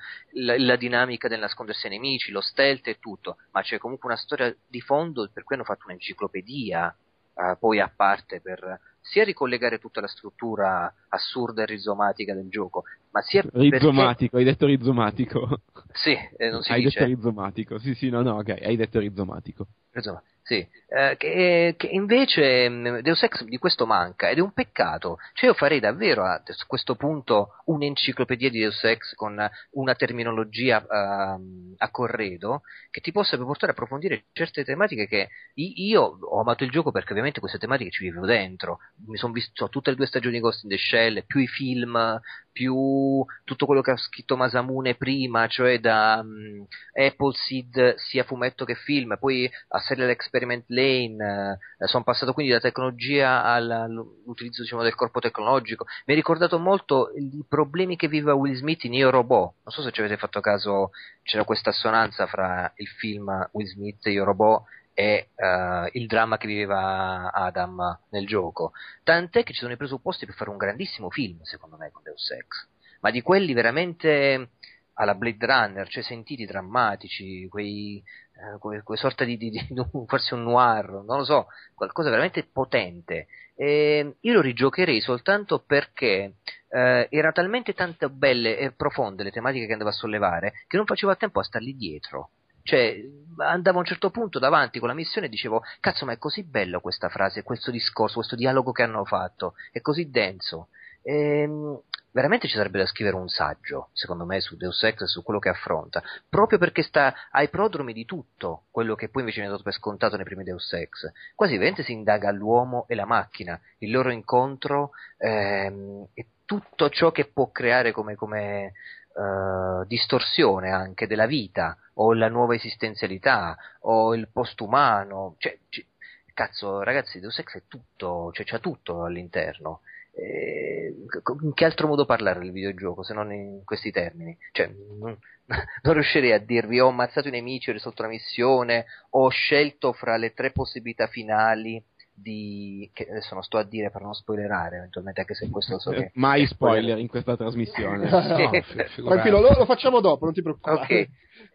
la 0.58 0.76
dinamica 0.76 1.28
del 1.28 1.40
nascondersi 1.40 1.86
ai 1.86 1.92
nemici, 1.92 2.30
lo 2.30 2.40
stealth 2.40 2.86
e 2.88 2.98
tutto, 2.98 3.36
ma 3.50 3.62
c'è 3.62 3.78
comunque 3.78 4.08
una 4.08 4.18
storia 4.18 4.54
di 4.66 4.80
fondo 4.80 5.28
per 5.32 5.44
cui 5.44 5.56
hanno 5.56 5.64
fatto 5.64 5.84
un'enciclopedia 6.06 6.96
eh, 7.34 7.56
poi 7.58 7.80
a 7.80 7.92
parte 7.94 8.40
per 8.40 8.80
sia 9.00 9.24
ricollegare 9.24 9.78
tutta 9.78 10.00
la 10.00 10.08
struttura 10.08 10.92
assurda 11.08 11.62
e 11.62 11.66
rizomatica 11.66 12.34
del 12.34 12.48
gioco, 12.48 12.84
ma 13.10 13.20
sia 13.22 13.44
Rizomatico, 13.52 14.36
hai 14.36 14.44
detto 14.44 14.66
rizomatico. 14.66 15.46
perché... 15.72 15.92
Sì, 15.92 16.16
eh, 16.36 16.50
non 16.50 16.62
si 16.62 16.72
hai 16.72 16.82
dice. 16.82 16.98
detto 17.00 17.14
rizomatico. 17.14 17.78
Sì, 17.78 17.94
sì, 17.94 18.08
no, 18.08 18.22
no, 18.22 18.36
ok, 18.38 18.48
hai 18.62 18.76
detto 18.76 18.98
rizomatico. 18.98 19.66
Insomma, 19.94 20.22
sì, 20.46 20.64
eh, 20.88 21.16
che, 21.18 21.74
che 21.76 21.88
invece 21.88 22.68
mh, 22.68 23.00
Deus 23.00 23.20
Ex 23.24 23.42
di 23.42 23.58
questo 23.58 23.84
manca 23.84 24.30
ed 24.30 24.38
è 24.38 24.40
un 24.40 24.52
peccato. 24.52 25.18
Cioè 25.32 25.48
io 25.48 25.54
farei 25.54 25.80
davvero 25.80 26.24
a 26.24 26.40
questo 26.68 26.94
punto 26.94 27.48
un'enciclopedia 27.64 28.48
di 28.48 28.60
Deus 28.60 28.84
Ex 28.84 29.14
con 29.14 29.36
una 29.72 29.94
terminologia 29.96 30.86
ehm, 30.88 31.74
a 31.78 31.90
corredo 31.90 32.62
che 32.92 33.00
ti 33.00 33.10
possa 33.10 33.36
portare 33.36 33.72
a 33.72 33.74
approfondire 33.74 34.26
certe 34.32 34.62
tematiche 34.62 35.08
che 35.08 35.28
io 35.54 36.16
ho 36.20 36.40
amato 36.40 36.62
il 36.62 36.70
gioco 36.70 36.92
perché 36.92 37.10
ovviamente 37.10 37.40
queste 37.40 37.58
tematiche 37.58 37.90
ci 37.90 38.04
vivo 38.04 38.24
dentro. 38.24 38.78
Mi 39.08 39.16
sono 39.16 39.32
visto 39.32 39.68
tutte 39.68 39.90
le 39.90 39.96
due 39.96 40.06
stagioni 40.06 40.36
di 40.36 40.40
Ghost 40.40 40.62
in 40.62 40.70
the 40.70 40.78
Shell, 40.78 41.24
più 41.26 41.40
i 41.40 41.48
film, 41.48 42.20
più 42.52 43.22
tutto 43.44 43.66
quello 43.66 43.82
che 43.82 43.90
ha 43.90 43.96
scritto 43.96 44.36
Masamune 44.36 44.94
prima, 44.94 45.46
cioè 45.46 45.78
da 45.78 46.22
mh, 46.22 46.66
Appleseed 46.94 47.96
sia 47.96 48.24
fumetto 48.24 48.64
che 48.64 48.76
film, 48.76 49.16
poi 49.18 49.50
a 49.68 49.80
Serial 49.80 50.08
Experiment 50.36 50.64
Lane, 50.68 51.58
eh, 51.78 51.86
sono 51.86 52.04
passato 52.04 52.32
quindi 52.32 52.52
da 52.52 52.60
tecnologia 52.60 53.42
all'utilizzo 53.42 54.62
diciamo, 54.62 54.82
del 54.82 54.94
corpo 54.94 55.20
tecnologico. 55.20 55.86
Mi 56.04 56.12
ha 56.12 56.16
ricordato 56.16 56.58
molto 56.58 57.10
i 57.16 57.44
problemi 57.48 57.96
che 57.96 58.08
viveva 58.08 58.34
Will 58.34 58.54
Smith 58.54 58.84
in 58.84 58.94
Io 58.94 59.10
Robot. 59.10 59.54
Non 59.64 59.72
so 59.72 59.82
se 59.82 59.90
ci 59.90 60.00
avete 60.00 60.16
fatto 60.16 60.40
caso, 60.40 60.90
c'era 61.22 61.44
questa 61.44 61.70
assonanza 61.70 62.26
fra 62.26 62.70
il 62.76 62.86
film 62.86 63.48
Will 63.52 63.66
Smith 63.66 64.04
Io 64.06 64.24
Robot 64.24 64.64
e 64.92 65.30
eh, 65.34 65.90
il 65.92 66.06
dramma 66.06 66.36
che 66.36 66.46
viveva 66.46 67.32
Adam 67.32 68.00
nel 68.10 68.26
gioco. 68.26 68.72
Tant'è 69.02 69.42
che 69.42 69.52
ci 69.52 69.60
sono 69.60 69.72
i 69.72 69.78
presupposti 69.78 70.26
per 70.26 70.34
fare 70.34 70.50
un 70.50 70.56
grandissimo 70.56 71.10
film, 71.10 71.40
secondo 71.42 71.76
me, 71.76 71.90
con 71.90 72.02
Deus 72.02 72.30
Ex. 72.30 72.66
Ma 73.00 73.10
di 73.10 73.22
quelli 73.22 73.52
veramente 73.52 74.50
alla 74.98 75.14
Blade 75.14 75.44
Runner, 75.44 75.88
cioè 75.88 76.02
sentiti 76.02 76.46
drammatici, 76.46 77.46
quei, 77.48 78.02
eh, 78.36 78.82
quei 78.82 78.98
sorta 78.98 79.24
di, 79.24 79.36
di, 79.36 79.50
di- 79.50 79.66
forse 80.06 80.34
un 80.34 80.42
noir, 80.42 80.90
non 80.90 81.18
lo 81.18 81.24
so, 81.24 81.46
qualcosa 81.74 82.10
veramente 82.10 82.44
potente. 82.44 83.26
E 83.54 84.16
io 84.20 84.32
lo 84.32 84.40
rigiocherei 84.42 85.00
soltanto 85.00 85.60
perché 85.60 86.34
eh, 86.68 87.06
erano 87.10 87.32
talmente 87.32 87.72
tante 87.72 88.08
belle 88.10 88.58
e 88.58 88.72
profonde 88.72 89.22
le 89.22 89.30
tematiche 89.30 89.66
che 89.66 89.72
andava 89.72 89.90
a 89.90 89.94
sollevare 89.94 90.52
che 90.66 90.76
non 90.76 90.84
facevo 90.84 91.12
a 91.12 91.16
tempo 91.16 91.40
a 91.40 91.44
stargli 91.44 91.74
dietro. 91.74 92.30
Cioè, 92.62 93.00
andavo 93.38 93.76
a 93.76 93.80
un 93.80 93.86
certo 93.86 94.10
punto 94.10 94.40
davanti 94.40 94.80
con 94.80 94.88
la 94.88 94.94
missione 94.94 95.28
e 95.28 95.30
dicevo, 95.30 95.62
cazzo, 95.78 96.04
ma 96.04 96.12
è 96.12 96.18
così 96.18 96.42
bello 96.42 96.80
questa 96.80 97.08
frase, 97.08 97.44
questo 97.44 97.70
discorso, 97.70 98.16
questo 98.16 98.34
dialogo 98.34 98.72
che 98.72 98.82
hanno 98.82 99.04
fatto, 99.04 99.54
è 99.70 99.80
così 99.80 100.10
denso. 100.10 100.68
Ehm, 101.02 101.80
veramente 102.16 102.48
ci 102.48 102.56
sarebbe 102.56 102.78
da 102.78 102.86
scrivere 102.86 103.14
un 103.14 103.28
saggio, 103.28 103.90
secondo 103.92 104.24
me, 104.24 104.40
su 104.40 104.56
Deus 104.56 104.82
Ex 104.82 105.02
e 105.02 105.06
su 105.06 105.22
quello 105.22 105.38
che 105.38 105.50
affronta, 105.50 106.02
proprio 106.30 106.58
perché 106.58 106.82
sta 106.82 107.14
ai 107.30 107.50
prodromi 107.50 107.92
di 107.92 108.06
tutto 108.06 108.62
quello 108.70 108.94
che 108.94 109.10
poi 109.10 109.20
invece 109.20 109.40
viene 109.40 109.52
dato 109.52 109.62
per 109.62 109.74
scontato 109.74 110.16
nei 110.16 110.24
primi 110.24 110.42
Deus 110.42 110.72
Ex. 110.72 111.12
Quasi 111.34 111.52
veramente 111.52 111.82
si 111.82 111.92
indaga 111.92 112.30
l'uomo 112.30 112.86
e 112.88 112.94
la 112.94 113.04
macchina, 113.04 113.60
il 113.80 113.90
loro 113.90 114.10
incontro 114.10 114.92
ehm, 115.18 116.08
e 116.14 116.28
tutto 116.46 116.88
ciò 116.88 117.12
che 117.12 117.26
può 117.26 117.50
creare 117.50 117.92
come, 117.92 118.14
come 118.14 118.64
eh, 118.64 119.86
distorsione 119.86 120.70
anche 120.70 121.06
della 121.06 121.26
vita, 121.26 121.76
o 121.98 122.14
la 122.14 122.30
nuova 122.30 122.54
esistenzialità, 122.54 123.58
o 123.80 124.14
il 124.14 124.28
postumano, 124.32 125.34
cioè, 125.36 125.58
ci- 125.68 125.86
cazzo 126.32 126.82
ragazzi 126.82 127.20
Deus 127.20 127.38
Ex 127.38 127.56
è 127.56 127.62
tutto, 127.68 128.30
cioè 128.32 128.46
c'ha 128.46 128.58
tutto 128.58 129.04
all'interno. 129.04 129.80
Eh, 130.18 130.94
in 131.42 131.52
che 131.52 131.64
altro 131.66 131.88
modo 131.88 132.06
parlare 132.06 132.38
del 132.38 132.50
videogioco 132.50 133.02
se 133.02 133.12
non 133.12 133.32
in 133.32 133.64
questi 133.64 133.90
termini? 133.90 134.36
Cioè, 134.52 134.72
non, 134.98 135.18
non 135.82 135.94
riuscirei 135.94 136.32
a 136.32 136.38
dirvi 136.38 136.80
ho 136.80 136.88
ammazzato 136.88 137.28
i 137.28 137.32
nemici, 137.32 137.68
ho 137.68 137.74
risolto 137.74 138.02
la 138.02 138.08
missione, 138.08 138.86
ho 139.10 139.28
scelto 139.28 139.92
fra 139.92 140.16
le 140.16 140.32
tre 140.32 140.52
possibilità 140.52 141.06
finali 141.06 141.82
di 142.18 142.90
che 142.94 143.06
adesso 143.10 143.34
non 143.34 143.42
sto 143.42 143.58
a 143.58 143.62
dire 143.62 143.90
per 143.90 144.00
non 144.00 144.14
spoilerare 144.14 144.78
eventualmente 144.78 145.20
anche 145.20 145.34
se 145.34 145.50
questo 145.50 145.78
so 145.78 145.90
che 145.90 145.96
Eh, 145.96 146.10
Mai 146.14 146.44
è 146.44 146.46
spoiler 146.46 146.96
in 146.96 147.08
questa 147.08 147.36
trasmissione. 147.36 148.08
No. 148.96 149.08
Tranquillo, 149.10 149.40
lo, 149.40 149.52
lo 149.52 149.64
facciamo 149.66 150.00
dopo, 150.00 150.24
non 150.24 150.32
ti 150.32 150.40
preoccupare. 150.40 150.80
Ok, 150.80 151.08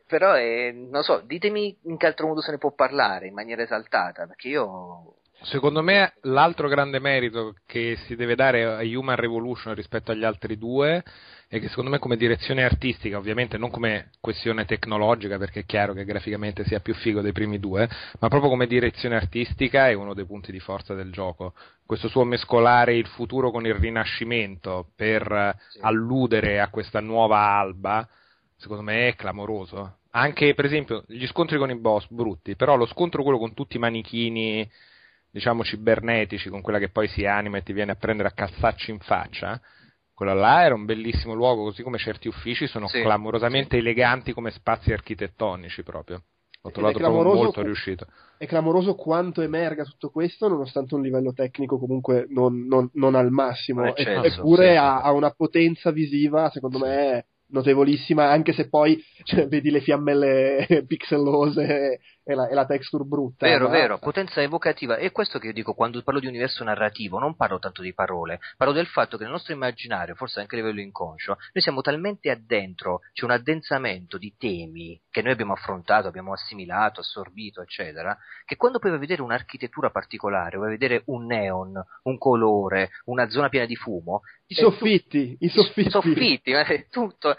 però 0.06 0.38
eh, 0.38 0.72
non 0.72 1.02
so, 1.02 1.22
ditemi 1.26 1.76
in 1.86 1.98
che 1.98 2.06
altro 2.06 2.28
modo 2.28 2.42
se 2.42 2.52
ne 2.52 2.58
può 2.58 2.72
parlare 2.74 3.28
in 3.28 3.34
maniera 3.34 3.64
esaltata, 3.64 4.28
perché 4.28 4.50
io 4.50 5.16
Secondo 5.44 5.82
me 5.82 6.14
l'altro 6.22 6.68
grande 6.68 7.00
merito 7.00 7.56
che 7.66 7.98
si 8.06 8.16
deve 8.16 8.36
dare 8.36 8.64
a 8.64 8.82
Human 8.82 9.16
Revolution 9.16 9.74
rispetto 9.74 10.12
agli 10.12 10.24
altri 10.24 10.56
due 10.56 11.04
è 11.48 11.60
che 11.60 11.68
secondo 11.68 11.90
me 11.90 11.98
come 11.98 12.16
direzione 12.16 12.64
artistica, 12.64 13.18
ovviamente 13.18 13.58
non 13.58 13.72
come 13.72 14.12
questione 14.22 14.66
tecnologica 14.66 15.40
perché 15.40 15.62
è 15.62 15.66
chiaro 15.66 15.94
che 15.94 16.06
graficamente 16.06 16.64
sia 16.64 16.80
più 16.80 16.94
figo 16.94 17.22
dei 17.22 17.32
primi 17.32 17.60
due, 17.60 17.90
ma 18.20 18.28
proprio 18.28 18.50
come 18.52 18.68
direzione 18.68 19.16
artistica 19.16 19.90
è 19.90 19.94
uno 19.94 20.14
dei 20.14 20.26
punti 20.26 20.52
di 20.52 20.60
forza 20.60 20.94
del 20.94 21.12
gioco. 21.12 21.54
Questo 21.88 22.08
suo 22.08 22.24
mescolare 22.24 22.96
il 22.96 23.08
futuro 23.08 23.50
con 23.50 23.66
il 23.66 23.74
rinascimento 23.74 24.92
per 24.96 25.58
Sì. 25.70 25.80
alludere 25.82 26.62
a 26.62 26.70
questa 26.70 27.00
nuova 27.02 27.40
alba, 27.40 28.08
secondo 28.58 28.84
me 28.84 29.08
è 29.08 29.16
clamoroso. 29.16 29.98
Anche 30.12 30.54
per 30.54 30.66
esempio 30.66 31.04
gli 31.08 31.26
scontri 31.26 31.58
con 31.58 31.72
i 31.72 31.76
boss 31.76 32.06
brutti, 32.10 32.56
però 32.56 32.76
lo 32.76 32.86
scontro 32.86 33.24
quello 33.24 33.40
con 33.40 33.54
tutti 33.56 33.78
i 33.78 33.80
manichini 33.80 34.70
diciamo 35.32 35.64
cibernetici 35.64 36.50
con 36.50 36.62
quella 36.62 36.80
che 36.80 36.90
poi 36.90 37.08
si 37.08 37.26
anima 37.26 37.58
e 37.58 37.64
ti 37.64 37.74
viene 37.74 37.92
a 37.92 37.96
prendere 37.96 38.30
a 38.30 38.34
calzacci 38.34 38.92
in 38.92 39.00
faccia 39.00 39.60
quello 40.14 40.34
là 40.34 40.64
era 40.64 40.76
un 40.76 40.86
bellissimo 40.86 41.34
luogo 41.34 41.64
così 41.64 41.84
come 41.84 41.98
certi 41.98 42.28
uffici 42.28 42.68
sono 42.68 42.88
Sì, 42.88 43.02
clamorosamente 43.02 43.78
eleganti 43.78 44.34
come 44.34 44.52
spazi 44.52 44.92
architettonici 44.92 45.84
proprio 45.84 46.24
è 46.62 46.72
trovato 46.72 47.00
proprio 47.00 47.24
molto 47.36 47.62
riuscito 47.64 48.06
È 48.38 48.46
clamoroso 48.48 48.96
quanto 48.96 49.42
emerga 49.42 49.84
tutto 49.84 50.10
questo, 50.10 50.48
nonostante 50.48 50.96
un 50.96 51.02
livello 51.04 51.32
tecnico 51.32 51.78
comunque 51.78 52.26
non, 52.30 52.66
non- 52.66 52.90
non 52.94 53.14
al 53.16 53.30
massimo. 53.30 53.82
Non 53.82 53.90
E- 53.96 54.02
eccelso, 54.02 54.26
eppure 54.28 54.66
sì, 54.66 54.72
sì. 54.74 54.78
ha, 54.78 55.02
ha 55.02 55.12
una 55.12 55.32
potenza 55.32 55.92
visiva, 55.92 56.50
secondo 56.50 56.80
me, 56.80 57.26
notevolissima, 57.50 58.30
anche 58.30 58.54
se 58.54 58.68
poi 58.68 59.00
cioè, 59.24 59.48
vedi 59.48 59.70
le 59.70 59.82
fiammelle 59.82 60.84
pixellose 60.88 62.00
e 62.24 62.36
la, 62.36 62.48
e 62.48 62.54
la 62.54 62.66
texture 62.66 63.04
brutta. 63.04 63.46
Vero, 63.46 63.68
vero, 63.70 63.98
potenza 63.98 64.42
evocativa. 64.42 64.96
È 64.98 65.12
questo 65.12 65.40
che 65.40 65.48
io 65.48 65.54
dico 65.54 65.74
quando 65.74 66.02
parlo 66.04 66.20
di 66.20 66.28
universo 66.28 66.64
narrativo, 66.64 67.20
non 67.20 67.36
parlo 67.36 67.60
tanto 67.60 67.82
di 67.82 67.94
parole, 67.94 68.40
parlo 68.58 68.74
del 68.74 68.88
fatto 68.88 69.18
che 69.18 69.24
nel 69.24 69.32
nostro 69.32 69.54
immaginario, 69.54 70.16
forse 70.16 70.40
anche 70.40 70.56
a 70.56 70.60
livello 70.60 70.82
inconscio, 70.82 71.38
noi 71.54 71.64
siamo 71.64 71.82
talmente 71.82 72.30
addentro, 72.30 73.02
c'è 73.14 73.26
un 73.26 73.32
addensamento 73.32 74.18
di 74.18 74.36
temi 74.38 75.00
che 75.10 75.22
noi 75.22 75.32
abbiamo 75.32 75.54
affrontato, 75.54 76.08
abbiamo 76.08 76.34
assimilato, 76.34 77.00
assorbito, 77.00 77.62
eccetera, 77.62 78.18
che 78.46 78.56
quando 78.56 78.80
poi 78.80 78.90
vai 78.92 79.00
a 79.00 79.02
vedere 79.02 79.22
un'architettura 79.22 79.90
particolare, 79.90 80.58
vai 80.58 80.68
a 80.68 80.72
vedere 80.72 81.04
un 81.06 81.26
neon, 81.26 81.74
un 82.04 82.18
colore, 82.18 82.92
una 83.06 83.30
zona 83.30 83.50
piena 83.50 83.66
di 83.66 83.76
fumo, 83.76 84.22
I 84.48 84.56
è 84.56 84.62
tu- 84.62 84.70
soffitti, 84.70 85.38
i 85.40 85.50
soffitti. 85.50 85.90
soffitti, 85.90 86.52
ma 86.52 86.66
è 86.66 86.88
tutto 86.90 87.36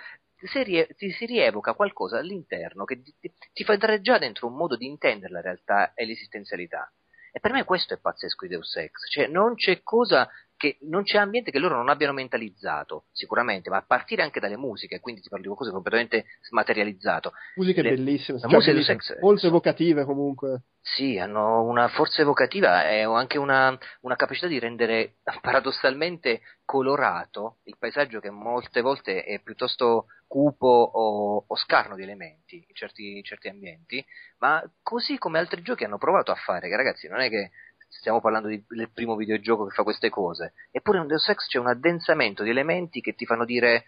ti 0.97 1.11
si 1.13 1.27
rievoca 1.27 1.75
qualcosa 1.75 2.19
all'interno 2.19 2.85
che 2.85 3.03
ti, 3.03 3.15
ti- 3.53 3.65
fa 3.65 3.73
entrare 3.75 4.01
già 4.01 4.19
dentro 4.19 4.47
un 4.49 4.55
modo 4.55 4.77
di 4.77 4.87
intendere 4.87 5.33
la 5.33 5.41
realtà 5.41 5.95
e 5.95 6.05
l'esistenzialità. 6.05 6.91
E 7.33 7.41
per 7.41 7.53
me 7.53 7.65
questo 7.65 7.95
è 7.95 7.99
pazzesco 7.99 8.47
di 8.47 8.53
Deus 8.53 8.77
Ex, 8.77 9.09
cioè 9.11 9.27
non 9.27 9.55
c'è 9.55 9.83
cosa 9.83 10.29
che 10.63 10.79
non 10.83 11.03
c'è 11.03 11.19
ambiente 11.19 11.51
che 11.51 11.59
loro 11.59 11.75
non 11.75 11.89
abbiano 11.89 12.13
mentalizzato, 12.13 13.07
sicuramente, 13.11 13.69
ma 13.69 13.79
a 13.79 13.85
partire 13.85 14.23
anche 14.23 14.39
dalle 14.39 14.57
musiche, 14.57 15.01
quindi 15.01 15.21
ti 15.21 15.29
parlo 15.29 15.51
di 15.51 15.57
cose 15.57 15.73
completamente 15.73 16.27
smaterializzato. 16.43 17.33
Musiche 17.57 17.83
Le- 17.83 17.97
bellissime, 17.97 18.39
cioè, 18.39 18.49
musica 18.49 18.73
bellissime, 18.73 19.01
Sex- 19.01 19.21
molto 19.21 19.47
evocative 19.49 20.05
comunque. 20.05 20.63
Sì, 20.81 21.19
hanno 21.19 21.65
una 21.65 21.89
forza 21.89 22.23
evocativa 22.23 22.89
e 22.89 23.03
anche 23.03 23.39
una, 23.39 23.77
una 24.03 24.15
capacità 24.15 24.47
di 24.47 24.61
rendere 24.61 25.17
paradossalmente 25.43 26.43
colorato 26.65 27.59
il 27.65 27.77
paesaggio 27.77 28.21
che 28.21 28.31
molte 28.31 28.83
volte 28.83 29.25
è 29.25 29.41
piuttosto 29.41 30.07
cupo 30.29 30.67
o, 30.67 31.45
o 31.47 31.57
scarno 31.57 31.97
di 31.97 32.03
elementi 32.05 32.57
in 32.57 32.75
certi, 32.75 33.17
in 33.17 33.25
certi 33.25 33.49
ambienti, 33.49 34.05
ma 34.39 34.63
così 34.83 35.19
come 35.19 35.39
altri 35.41 35.63
giochi 35.63 35.85
hanno 35.85 35.99
provato 35.99 36.31
a 36.31 36.37
fare, 36.37 36.69
che 36.69 36.77
ragazzi 36.77 37.09
non 37.09 37.21
è 37.21 37.29
che 37.29 37.51
stiamo 37.99 38.21
parlando 38.21 38.49
di- 38.49 38.65
del 38.69 38.91
primo 38.91 39.17
videogioco 39.17 39.67
che 39.67 39.75
fa 39.75 39.83
queste 39.83 40.09
cose, 40.09 40.55
eppure 40.71 40.99
in 40.99 41.07
Deus 41.07 41.29
Ex 41.29 41.47
c'è 41.47 41.59
un 41.59 41.69
addensamento 41.69 42.43
di 42.43 42.51
elementi 42.51 43.01
che 43.01 43.15
ti 43.15 43.27
fanno 43.27 43.45
dire 43.45 43.85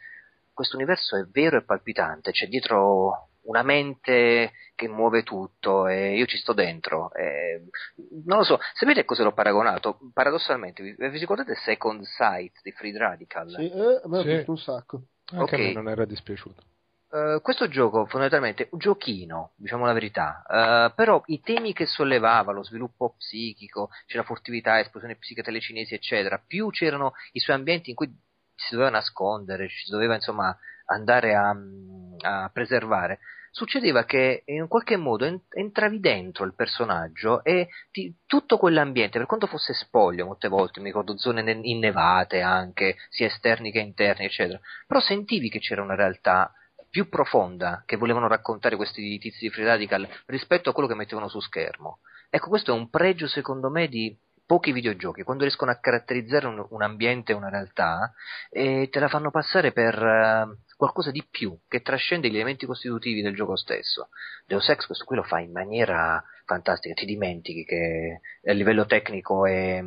questo 0.52 0.76
universo 0.76 1.16
è 1.16 1.24
vero 1.24 1.56
e 1.56 1.62
palpitante, 1.64 2.30
c'è 2.30 2.46
dietro 2.46 3.30
una 3.46 3.62
mente 3.62 4.52
che 4.74 4.88
muove 4.88 5.22
tutto 5.22 5.86
e 5.88 6.16
io 6.16 6.26
ci 6.26 6.36
sto 6.38 6.52
dentro. 6.52 7.12
e 7.14 7.64
non 8.24 8.38
lo 8.38 8.44
so, 8.44 8.58
sapete 8.74 9.04
cosa 9.04 9.22
l'ho 9.24 9.32
paragonato? 9.34 9.98
Paradossalmente, 10.12 10.82
vi, 10.82 10.94
vi 10.96 11.18
ricordate 11.18 11.54
Second 11.56 12.04
Sight 12.04 12.60
di 12.62 12.72
Freed 12.72 12.96
Radical? 12.96 13.50
Sì, 13.50 13.68
eh, 13.70 14.00
a 14.02 14.08
me 14.08 14.18
ha 14.18 14.22
Sì. 14.22 14.44
un 14.50 14.58
sacco. 14.58 15.02
anche 15.32 15.42
Ok. 15.42 15.52
a 15.54 15.58
me 15.58 15.72
non 15.72 15.88
era 15.88 16.04
dispiaciuto 16.04 16.62
eh, 17.14 17.38
questo 17.42 17.68
gioco 17.68 18.06
fondamentalmente 18.06 18.68
un 18.72 18.78
giochino, 18.80 19.52
diciamo 19.54 19.86
la 19.86 19.92
verità, 19.92 20.42
eh, 20.48 20.92
però 20.96 21.22
i 21.26 21.40
temi 21.40 21.72
che 21.72 21.86
sollevava, 21.86 22.50
lo 22.50 22.64
sviluppo 22.64 23.14
psichico, 23.16 23.90
c'era 24.06 24.24
furtività, 24.24 24.80
esplosione 24.80 25.14
psichica 25.14 25.42
telecinesi, 25.42 25.94
eccetera, 25.94 26.42
più 26.44 26.70
c'erano 26.70 27.12
i 27.32 27.38
suoi 27.38 27.54
ambienti 27.54 27.90
in 27.90 27.96
cui 27.96 28.12
si 28.56 28.74
doveva 28.74 28.90
nascondere, 28.90 29.68
si 29.68 29.90
doveva 29.90 30.14
insomma 30.16 30.56
andare 30.86 31.36
a, 31.36 31.54
a 32.22 32.50
preservare, 32.52 33.20
succedeva 33.52 34.04
che 34.04 34.42
in 34.46 34.66
qualche 34.66 34.96
modo 34.96 35.24
entravi 35.48 36.00
dentro 36.00 36.44
il 36.44 36.56
personaggio 36.56 37.44
e 37.44 37.68
ti, 37.92 38.12
tutto 38.26 38.58
quell'ambiente, 38.58 39.18
per 39.18 39.28
quanto 39.28 39.46
fosse 39.46 39.72
spoglio 39.72 40.26
molte 40.26 40.48
volte, 40.48 40.80
mi 40.80 40.86
ricordo 40.86 41.16
zone 41.16 41.48
innevate 41.62 42.40
anche, 42.40 42.96
sia 43.08 43.26
esterni 43.26 43.70
che 43.70 43.78
interni, 43.78 44.24
eccetera, 44.24 44.58
però 44.84 44.98
sentivi 44.98 45.48
che 45.48 45.60
c'era 45.60 45.82
una 45.82 45.94
realtà 45.94 46.52
più 46.94 47.08
profonda 47.08 47.82
che 47.84 47.96
volevano 47.96 48.28
raccontare 48.28 48.76
questi 48.76 49.18
tizi 49.18 49.38
di 49.40 49.50
Free 49.50 49.64
Radical 49.64 50.08
rispetto 50.26 50.70
a 50.70 50.72
quello 50.72 50.88
che 50.88 50.94
mettevano 50.94 51.26
su 51.26 51.40
schermo. 51.40 51.98
Ecco, 52.30 52.48
questo 52.48 52.70
è 52.70 52.78
un 52.78 52.88
pregio 52.88 53.26
secondo 53.26 53.68
me 53.68 53.88
di 53.88 54.16
pochi 54.46 54.70
videogiochi, 54.70 55.24
quando 55.24 55.42
riescono 55.42 55.72
a 55.72 55.80
caratterizzare 55.80 56.46
un, 56.46 56.64
un 56.70 56.82
ambiente 56.82 57.32
una 57.32 57.48
realtà, 57.48 58.12
e 58.48 58.88
te 58.92 59.00
la 59.00 59.08
fanno 59.08 59.32
passare 59.32 59.72
per 59.72 60.00
uh, 60.00 60.56
qualcosa 60.76 61.10
di 61.10 61.26
più, 61.28 61.58
che 61.66 61.82
trascende 61.82 62.30
gli 62.30 62.36
elementi 62.36 62.64
costitutivi 62.64 63.22
del 63.22 63.34
gioco 63.34 63.56
stesso. 63.56 64.10
Deus 64.46 64.68
Ex 64.68 64.86
questo 64.86 65.04
qui 65.04 65.16
lo 65.16 65.24
fa 65.24 65.40
in 65.40 65.50
maniera 65.50 66.22
fantastica, 66.44 66.94
ti 66.94 67.06
dimentichi 67.06 67.64
che 67.64 68.20
a 68.44 68.52
livello 68.52 68.86
tecnico 68.86 69.46
è 69.46 69.82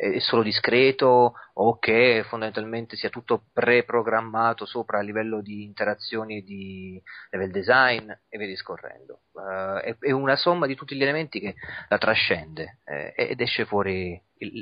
è 0.00 0.18
solo 0.18 0.42
discreto 0.42 1.34
o 1.52 1.78
che 1.78 2.24
fondamentalmente 2.26 2.96
sia 2.96 3.10
tutto 3.10 3.44
preprogrammato 3.52 4.64
sopra 4.64 4.98
a 4.98 5.02
livello 5.02 5.42
di 5.42 5.62
interazioni 5.62 6.38
e 6.38 6.42
di 6.42 7.02
level 7.28 7.50
design 7.50 8.10
e 8.10 8.38
via 8.38 8.46
discorrendo. 8.46 9.20
Uh, 9.32 9.76
è, 9.76 9.96
è, 9.98 10.10
una 10.10 10.36
somma 10.36 10.66
di 10.66 10.74
tutti 10.74 10.96
gli 10.96 11.02
elementi 11.02 11.38
che 11.38 11.54
la 11.88 11.98
trascende 11.98 12.78
eh, 12.84 13.12
ed 13.14 13.40
esce 13.42 13.66
fuori 13.66 14.18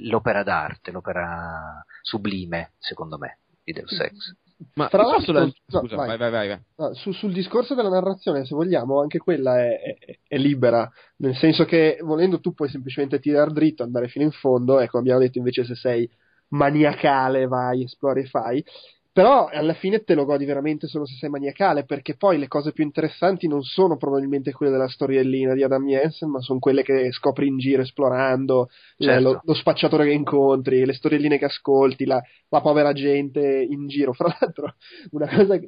l'opera 0.09 0.43
d'arte, 0.43 0.91
l'opera 0.91 1.85
sublime, 2.03 2.73
secondo 2.79 3.17
me, 3.17 3.39
di 3.63 3.73
Deus 3.73 3.97
Ex. 4.01 4.35
Ma 4.75 4.89
Tra 4.89 5.05
l'altro, 5.05 5.33
la... 5.33 5.49
scusa, 5.49 5.97
no, 5.97 6.03
vai. 6.05 6.17
Vai, 6.17 6.31
vai, 6.31 6.49
vai. 6.49 6.95
Su, 6.95 7.13
sul 7.13 7.33
discorso 7.33 7.75
della 7.75 7.89
narrazione, 7.89 8.45
se 8.45 8.57
vogliamo, 8.57 9.01
anche 9.01 9.19
quella 9.19 9.59
è, 9.61 9.79
è, 9.81 10.19
è, 10.27 10.37
libera, 10.37 10.91
nel 11.19 11.37
senso 11.37 11.65
che 11.65 11.99
volendo 12.03 12.41
tu 12.41 12.55
puoi 12.55 12.69
semplicemente 12.69 13.21
tirare 13.21 13.53
dritto, 13.53 13.85
andare 13.85 14.09
fino 14.09 14.25
in 14.25 14.33
fondo, 14.33 14.81
ecco, 14.81 14.99
abbiamo 14.99 15.21
detto 15.21 15.39
invece 15.39 15.65
se 15.65 15.77
sei 15.77 16.11
maniacale 16.49 17.47
vai, 17.47 17.85
esplori 17.85 18.23
e 18.23 18.27
fai. 18.27 18.65
Però 19.13 19.47
alla 19.47 19.75
fine 19.75 20.05
te 20.05 20.15
lo 20.15 20.25
godi 20.25 20.45
veramente 20.45 20.87
solo 20.87 21.05
se 21.05 21.15
sei 21.17 21.29
maniacale, 21.29 21.85
perché 21.85 22.17
poi 22.17 22.39
le 22.39 22.47
cose 22.47 22.73
più 22.73 22.85
interessanti 22.85 23.49
non 23.49 23.63
sono 23.63 23.97
probabilmente 23.97 24.53
quelle 24.53 24.71
della 24.71 24.89
storiellina 24.89 25.55
di 25.55 25.63
Adam 25.65 25.87
Jensen, 25.87 26.31
ma 26.31 26.41
sono 26.41 26.61
quelle 26.61 26.83
che 26.83 27.11
scopri 27.11 27.49
in 27.49 27.59
giro 27.59 27.83
esplorando, 27.83 28.69
certo. 28.97 29.19
eh, 29.19 29.21
lo, 29.21 29.41
lo, 29.43 29.55
spacciatore 29.55 30.05
che 30.05 30.13
incontri, 30.13 30.85
le 30.85 30.93
storielline 30.93 31.39
che 31.39 31.47
ascolti, 31.47 32.05
la, 32.05 32.23
la 32.49 32.61
povera 32.61 32.93
gente 32.93 33.41
in 33.63 33.89
giro. 33.89 34.13
Fra 34.13 34.37
l'altro, 34.39 34.75
una 35.11 35.27
cosa 35.27 35.59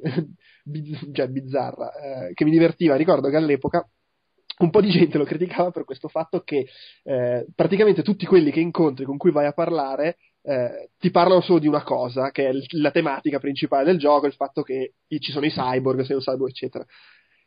biz- 0.63 1.09
cioè, 1.11 1.27
bizzarra 1.27 1.91
eh, 1.93 2.33
che 2.33 2.45
mi 2.45 2.51
divertiva, 2.51 2.95
ricordo 2.95 3.29
che 3.29 3.35
all'epoca 3.35 3.85
un 4.59 4.69
po' 4.69 4.81
di 4.81 4.89
gente 4.89 5.17
lo 5.17 5.23
criticava 5.23 5.71
per 5.71 5.85
questo 5.85 6.07
fatto 6.07 6.41
che 6.41 6.67
eh, 7.03 7.47
praticamente 7.55 8.03
tutti 8.03 8.25
quelli 8.25 8.51
che 8.51 8.59
incontri 8.59 9.05
con 9.05 9.17
cui 9.17 9.31
vai 9.31 9.45
a 9.45 9.53
parlare 9.53 10.17
eh, 10.43 10.89
ti 10.97 11.11
parlano 11.11 11.41
solo 11.41 11.59
di 11.59 11.67
una 11.67 11.83
cosa, 11.83 12.31
che 12.31 12.47
è 12.49 12.53
l- 12.53 12.65
la 12.81 12.91
tematica 12.91 13.39
principale 13.39 13.85
del 13.85 13.97
gioco, 13.99 14.25
il 14.25 14.33
fatto 14.33 14.61
che 14.63 14.93
ci 15.07 15.31
sono 15.31 15.45
i 15.45 15.51
cyborg, 15.51 16.01
sei 16.01 16.15
un 16.15 16.21
cyborg, 16.21 16.49
eccetera 16.49 16.85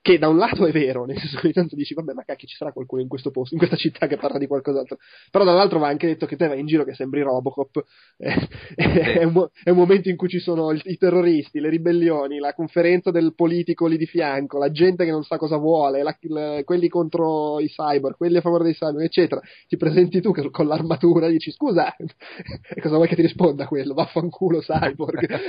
che 0.04 0.18
da 0.18 0.28
un 0.28 0.36
lato 0.36 0.66
è 0.66 0.70
vero, 0.70 1.06
nel 1.06 1.16
senso 1.16 1.38
che 1.38 1.46
ogni 1.46 1.54
tanto 1.54 1.76
dici, 1.76 1.94
vabbè, 1.94 2.12
ma 2.12 2.24
cacchio, 2.24 2.46
ci 2.46 2.56
sarà 2.56 2.72
qualcuno 2.72 3.00
in 3.00 3.08
questo 3.08 3.30
posto, 3.30 3.54
in 3.54 3.58
questa 3.58 3.78
città 3.78 4.06
che 4.06 4.18
parla 4.18 4.36
di 4.36 4.46
qualcos'altro. 4.46 4.98
Però 5.30 5.44
dall'altro 5.44 5.78
va 5.78 5.88
anche 5.88 6.06
detto 6.06 6.26
che 6.26 6.36
te 6.36 6.46
vai 6.46 6.60
in 6.60 6.66
giro 6.66 6.84
che 6.84 6.92
sembri 6.92 7.22
Robocop, 7.22 7.82
eh, 8.18 8.48
è, 8.74 9.24
un, 9.24 9.48
è, 9.62 9.70
un, 9.70 9.76
momento 9.78 10.10
in 10.10 10.16
cui 10.16 10.28
ci 10.28 10.40
sono 10.40 10.72
i, 10.72 10.80
i, 10.84 10.98
terroristi, 10.98 11.58
le 11.58 11.70
ribellioni, 11.70 12.38
la 12.38 12.52
conferenza 12.52 13.10
del 13.10 13.32
politico 13.34 13.86
lì 13.86 13.96
di 13.96 14.04
fianco, 14.04 14.58
la 14.58 14.70
gente 14.70 15.06
che 15.06 15.10
non 15.10 15.24
sa 15.24 15.38
cosa 15.38 15.56
vuole, 15.56 16.02
la, 16.02 16.14
la, 16.20 16.60
quelli 16.64 16.88
contro 16.88 17.58
i 17.60 17.68
cyber, 17.68 18.14
quelli 18.14 18.36
a 18.36 18.42
favore 18.42 18.64
dei 18.64 18.74
cyber, 18.74 19.02
eccetera. 19.02 19.40
Ti 19.66 19.78
presenti 19.78 20.20
tu 20.20 20.32
che, 20.32 20.50
con 20.50 20.66
l'armatura 20.66 21.28
e 21.28 21.30
dici, 21.30 21.50
scusa, 21.50 21.96
e 21.96 22.80
cosa 22.82 22.96
vuoi 22.96 23.08
che 23.08 23.16
ti 23.16 23.22
risponda 23.22 23.66
quello? 23.66 23.94
Vaffanculo 23.94 24.58
cyborg. 24.58 25.40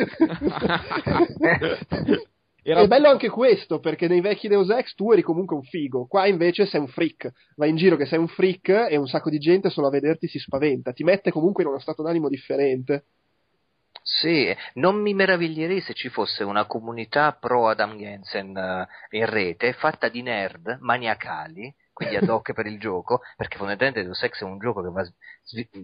Era... 2.67 2.81
È 2.81 2.87
bello 2.87 3.09
anche 3.09 3.29
questo, 3.29 3.79
perché 3.79 4.07
nei 4.07 4.21
vecchi 4.21 4.47
Deus 4.47 4.71
Ex 4.71 4.95
tu 4.95 5.11
eri 5.11 5.21
comunque 5.21 5.55
un 5.55 5.61
figo, 5.61 6.07
qua 6.07 6.25
invece 6.25 6.65
sei 6.65 6.79
un 6.79 6.87
freak, 6.87 7.31
vai 7.57 7.69
in 7.69 7.75
giro 7.75 7.95
che 7.95 8.07
sei 8.07 8.17
un 8.17 8.27
freak 8.27 8.87
e 8.89 8.97
un 8.97 9.05
sacco 9.05 9.29
di 9.29 9.37
gente 9.37 9.69
solo 9.69 9.85
a 9.85 9.91
vederti 9.91 10.27
si 10.27 10.39
spaventa, 10.39 10.91
ti 10.91 11.03
mette 11.03 11.29
comunque 11.29 11.61
in 11.61 11.69
uno 11.69 11.77
stato 11.77 12.01
d'animo 12.01 12.27
differente. 12.27 13.03
Sì, 14.01 14.51
non 14.73 14.99
mi 14.99 15.13
meraviglierei 15.13 15.79
se 15.79 15.93
ci 15.93 16.09
fosse 16.09 16.43
una 16.43 16.65
comunità 16.65 17.33
pro 17.33 17.67
Adam 17.67 17.97
Jensen 17.97 18.49
uh, 18.55 19.15
in 19.15 19.25
rete 19.27 19.73
fatta 19.73 20.09
di 20.09 20.23
nerd 20.23 20.77
maniacali 20.79 21.71
quindi 21.95 22.17
ad 22.17 22.27
hoc 22.27 22.51
per 22.51 22.65
il 22.65 22.77
gioco, 22.77 23.21
perché 23.37 23.55
fondamentalmente 23.55 24.03
Deus 24.03 24.21
Ex 24.21 24.41
è 24.41 24.43
un 24.43 24.59
gioco 24.59 24.83
che 24.83 24.89
va 24.89 25.01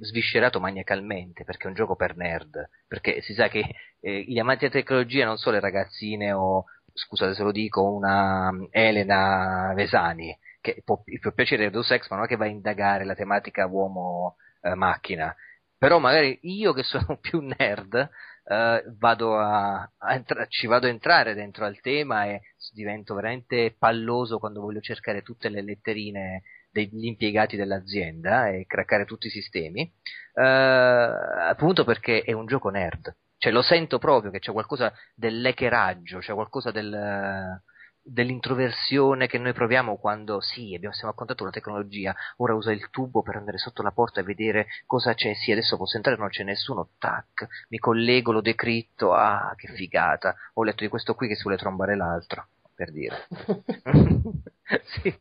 sviscerato 0.02 0.60
maniacalmente, 0.60 1.46
perché 1.46 1.64
è 1.64 1.68
un 1.68 1.74
gioco 1.74 1.96
per 1.96 2.18
nerd, 2.18 2.70
perché 2.86 3.22
si 3.22 3.34
sa 3.34 3.48
che 3.48 3.64
eh, 4.02 4.24
gli 4.28 4.38
amanti 4.38 4.68
della 4.68 4.82
tecnologia 4.82 5.24
non 5.24 5.38
sono 5.38 5.56
le 5.56 5.62
ragazzine 5.62 6.34
o, 6.34 6.66
scusate 6.94 7.34
se 7.34 7.44
lo 7.44 7.54
dico, 7.54 7.90
una 7.90 8.52
mm, 8.52 8.66
Elena 8.72 9.72
Vesani, 9.74 10.38
che 10.60 10.82
può, 10.84 11.02
può 11.22 11.32
piacere 11.32 11.70
Deus 11.70 11.90
Ex, 11.92 12.10
ma 12.10 12.18
non 12.18 12.26
è 12.26 12.28
che 12.28 12.36
va 12.36 12.44
a 12.44 12.50
indagare 12.50 13.06
la 13.06 13.16
tematica 13.16 13.66
uomo-macchina. 13.66 15.32
Eh, 15.32 15.36
Però 15.78 15.98
magari 16.00 16.40
io 16.42 16.74
che 16.74 16.84
sono 16.84 17.18
più 17.24 17.40
nerd, 17.40 18.10
Uh, 18.52 18.98
vado 18.98 19.38
a, 19.38 19.90
a 19.98 20.14
entra- 20.14 20.46
ci 20.48 20.68
vado 20.68 20.86
a 20.86 20.90
entrare 20.90 21.34
dentro 21.34 21.64
al 21.64 21.80
tema 21.80 22.26
e 22.26 22.42
divento 22.74 23.14
veramente 23.14 23.74
palloso 23.80 24.40
quando 24.40 24.60
voglio 24.60 24.82
cercare 24.82 25.22
tutte 25.22 25.48
le 25.48 25.62
letterine 25.62 26.42
degli 26.70 27.06
impiegati 27.06 27.56
dell'azienda 27.56 28.50
e 28.50 28.66
craccare 28.66 29.06
tutti 29.06 29.28
i 29.28 29.30
sistemi, 29.30 29.90
uh, 30.34 30.42
appunto 30.42 31.86
perché 31.86 32.24
è 32.24 32.34
un 32.34 32.46
gioco 32.46 32.68
nerd. 32.70 33.16
Cioè 33.38 33.54
lo 33.54 33.62
sento 33.62 34.00
proprio 34.00 34.32
che 34.32 34.40
c'è 34.40 34.52
qualcosa 34.52 34.94
dell'echeraggio, 35.16 36.18
c'è 36.20 36.34
qualcosa 36.34 36.72
del, 36.72 37.62
dell'introversione 38.04 39.28
che 39.28 39.38
noi 39.38 39.54
proviamo 39.54 39.98
quando 39.98 40.42
sì, 40.42 40.74
abbiamo, 40.76 40.94
siamo 40.94 41.12
a 41.12 41.16
contatto 41.16 41.44
con 41.44 41.48
la 41.48 41.54
tecnologia, 41.54 42.16
ora 42.38 42.54
usa 42.54 42.72
il 42.72 42.90
tubo 42.90 43.22
per 43.22 43.36
andare 43.36 43.58
sotto 43.58 43.82
la 43.82 43.92
porta 43.92 44.22
e 44.22 44.24
vedere 44.24 44.68
cosa 44.86 45.14
c'è, 45.14 45.34
sì, 45.34 45.52
adesso 45.52 45.78
posso 45.78 45.98
entrare, 45.98 46.18
non 46.18 46.30
c'è 46.30 46.44
nessuno, 46.44 46.90
tac, 46.98 47.48
mi 47.70 47.78
collego, 47.78 48.32
lo 48.32 48.42
decritto, 48.42 49.14
ah, 49.14 49.54
che 49.56 49.68
figata, 49.74 50.36
ho 50.54 50.64
letto 50.64 50.84
di 50.84 50.90
questo 50.90 51.14
qui 51.14 51.28
che 51.28 51.36
si 51.36 51.44
vuole 51.44 51.58
trombare 51.58 51.96
l'altro, 51.96 52.48
per 52.74 52.92
dire. 52.92 53.28
sì, 55.02 55.14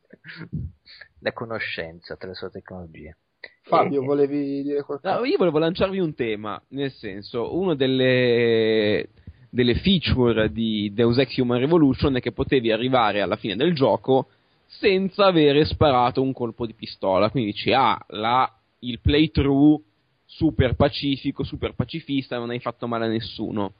la 1.20 1.32
conoscenza 1.32 2.14
attraverso 2.14 2.46
la 2.46 2.50
tecnologia. 2.50 3.14
Fabio, 3.62 4.02
volevi 4.02 4.62
dire 4.62 4.82
qualcosa? 4.82 5.18
No, 5.18 5.24
io 5.24 5.38
volevo 5.38 5.58
lanciarvi 5.58 5.98
un 5.98 6.14
tema, 6.14 6.60
nel 6.68 6.90
senso, 6.92 7.56
uno 7.56 7.74
delle 7.74 9.08
delle 9.50 9.74
feature 9.74 10.50
di 10.52 10.92
Deus 10.94 11.18
Ex 11.18 11.36
Human 11.36 11.58
Revolution 11.58 12.16
è 12.16 12.20
che 12.20 12.32
potevi 12.32 12.70
arrivare 12.70 13.20
alla 13.20 13.36
fine 13.36 13.56
del 13.56 13.74
gioco 13.74 14.28
senza 14.66 15.26
avere 15.26 15.64
sparato 15.64 16.22
un 16.22 16.32
colpo 16.32 16.64
di 16.64 16.74
pistola. 16.74 17.30
Quindi 17.30 17.50
dici, 17.50 17.72
ah, 17.72 17.98
la, 18.08 18.50
il 18.80 19.00
playthrough 19.00 19.82
super 20.24 20.74
pacifico, 20.74 21.42
super 21.42 21.74
pacifista, 21.74 22.38
non 22.38 22.50
hai 22.50 22.60
fatto 22.60 22.86
male 22.86 23.06
a 23.06 23.08
nessuno. 23.08 23.72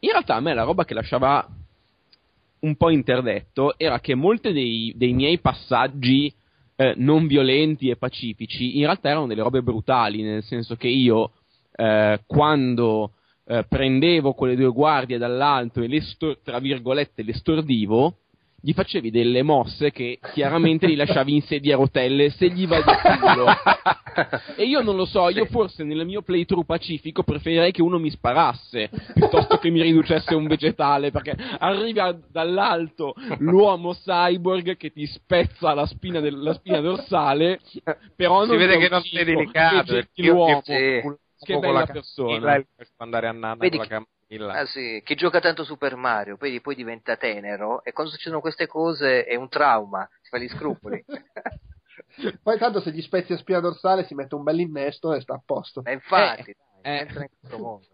In 0.00 0.10
realtà 0.10 0.36
a 0.36 0.40
me 0.40 0.54
la 0.54 0.62
roba 0.62 0.84
che 0.84 0.94
lasciava 0.94 1.46
un 2.60 2.76
po' 2.76 2.90
interdetto 2.90 3.76
era 3.76 4.00
che 4.00 4.14
molti 4.14 4.52
dei, 4.52 4.92
dei 4.96 5.12
miei 5.12 5.38
passaggi 5.40 6.32
eh, 6.76 6.94
non 6.96 7.26
violenti 7.26 7.88
e 7.88 7.96
pacifici 7.96 8.78
in 8.78 8.84
realtà 8.84 9.08
erano 9.10 9.26
delle 9.26 9.42
robe 9.42 9.62
brutali, 9.62 10.22
nel 10.22 10.44
senso 10.44 10.76
che 10.76 10.86
io 10.86 11.32
eh, 11.72 12.20
quando 12.26 13.12
eh, 13.48 13.64
prendevo 13.66 14.34
quelle 14.34 14.56
due 14.56 14.70
guardie 14.70 15.16
dall'alto 15.16 15.80
e 15.80 15.88
le 15.88 16.02
stor- 16.02 16.38
tra 16.42 16.58
virgolette 16.58 17.22
le 17.22 17.32
stordivo, 17.32 18.16
gli 18.60 18.72
facevi 18.72 19.10
delle 19.10 19.42
mosse 19.42 19.90
che 19.92 20.18
chiaramente 20.34 20.86
li 20.86 20.96
lasciavi 20.96 21.32
in 21.32 21.42
sedia 21.42 21.76
a 21.76 21.78
rotelle 21.78 22.28
se 22.30 22.50
gli 22.50 22.66
va 22.66 22.78
di 22.78 22.82
culo. 22.82 23.46
e 24.56 24.64
io 24.64 24.82
non 24.82 24.96
lo 24.96 25.06
so, 25.06 25.30
io 25.30 25.46
forse 25.46 25.84
nel 25.84 26.04
mio 26.04 26.22
playthrough 26.22 26.66
pacifico 26.66 27.22
preferirei 27.22 27.70
che 27.70 27.82
uno 27.82 27.98
mi 27.98 28.10
sparasse 28.10 28.90
piuttosto 29.14 29.58
che 29.58 29.70
mi 29.70 29.80
riducesse 29.80 30.34
un 30.34 30.48
vegetale 30.48 31.10
perché 31.10 31.36
arriva 31.58 32.14
dall'alto 32.30 33.14
l'uomo 33.38 33.94
cyborg 33.94 34.76
che 34.76 34.90
ti 34.90 35.06
spezza 35.06 35.72
la 35.72 35.86
spina, 35.86 36.20
del, 36.20 36.38
la 36.38 36.52
spina 36.54 36.80
dorsale, 36.80 37.60
però 38.14 38.44
non 38.44 38.48
si 38.48 38.56
vede 38.56 38.76
che 38.76 38.88
non 38.88 39.02
sei 39.02 39.24
delicato, 39.24 39.98
l'uomo. 40.16 40.60
Sì 40.64 41.26
che 41.38 41.58
bella 41.58 41.86
persona. 41.86 42.64
andare 42.96 43.28
a 43.28 43.32
Nana 43.32 43.56
Vedi 43.56 43.76
con 43.76 43.86
la 43.88 44.06
Milla. 44.28 44.52
Ah 44.54 44.66
sì, 44.66 45.00
chi 45.04 45.14
gioca 45.14 45.40
tanto 45.40 45.64
Super 45.64 45.96
Mario, 45.96 46.36
poi, 46.36 46.60
poi 46.60 46.74
diventa 46.74 47.16
tenero 47.16 47.82
e 47.82 47.92
quando 47.92 48.12
succedono 48.12 48.40
queste 48.40 48.66
cose 48.66 49.24
è 49.24 49.34
un 49.34 49.48
trauma, 49.48 50.08
si 50.20 50.28
fa 50.28 50.38
gli 50.38 50.48
scrupoli. 50.48 51.04
Poi 52.42 52.58
tanto 52.58 52.80
se 52.80 52.90
gli 52.90 53.02
spezzi 53.02 53.32
a 53.32 53.36
spina 53.36 53.60
dorsale 53.60 54.04
si 54.04 54.14
mette 54.14 54.34
un 54.34 54.42
bel 54.42 54.58
innesto 54.60 55.12
e 55.12 55.20
sta 55.20 55.34
a 55.34 55.42
posto. 55.44 55.84
E 55.84 55.92
infatti, 55.92 56.54
dai, 56.82 56.94
eh. 56.94 56.98
entra 57.00 57.22
in 57.22 57.28
questo 57.38 57.58
mondo. 57.58 57.86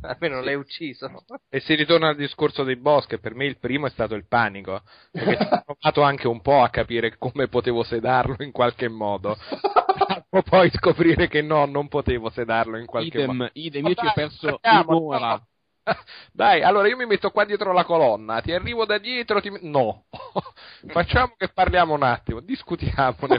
Almeno 0.02 0.36
non 0.36 0.44
l'hai 0.44 0.54
ucciso. 0.54 1.10
E 1.48 1.60
si 1.60 1.74
ritorna 1.74 2.08
al 2.08 2.16
discorso 2.16 2.62
dei 2.62 2.76
boss, 2.76 3.06
che 3.06 3.18
per 3.18 3.34
me 3.34 3.46
il 3.46 3.58
primo 3.58 3.86
è 3.86 3.90
stato 3.90 4.14
il 4.14 4.26
panico, 4.26 4.82
perché 5.10 5.36
ho 5.42 5.62
provato 5.64 6.02
anche 6.02 6.28
un 6.28 6.40
po' 6.40 6.62
a 6.62 6.70
capire 6.70 7.16
come 7.18 7.48
potevo 7.48 7.82
sedarlo 7.82 8.36
in 8.40 8.52
qualche 8.52 8.88
modo. 8.88 9.36
Salvo 10.30 10.42
poi 10.48 10.70
scoprire 10.70 11.28
che 11.28 11.42
no, 11.42 11.64
non 11.64 11.88
potevo 11.88 12.30
sedarlo 12.30 12.76
in 12.76 12.86
qualche 12.86 13.26
modo. 13.26 13.44
idem, 13.44 13.50
idem, 13.54 13.86
io 13.86 13.94
ci 13.94 14.06
ho 14.06 14.12
perso 14.14 14.58
andiamo, 14.60 14.96
un'ora. 14.98 15.28
no. 15.28 15.46
Dai, 16.32 16.62
allora 16.62 16.88
io 16.88 16.96
mi 16.96 17.06
metto 17.06 17.30
qua 17.30 17.44
dietro 17.44 17.72
la 17.72 17.84
colonna, 17.84 18.40
ti 18.40 18.52
arrivo 18.52 18.84
da 18.84 18.98
dietro, 18.98 19.40
ti... 19.40 19.50
no. 19.62 20.04
Facciamo 20.88 21.34
che 21.36 21.48
parliamo 21.48 21.94
un 21.94 22.02
attimo, 22.02 22.40
discutiamone. 22.40 23.38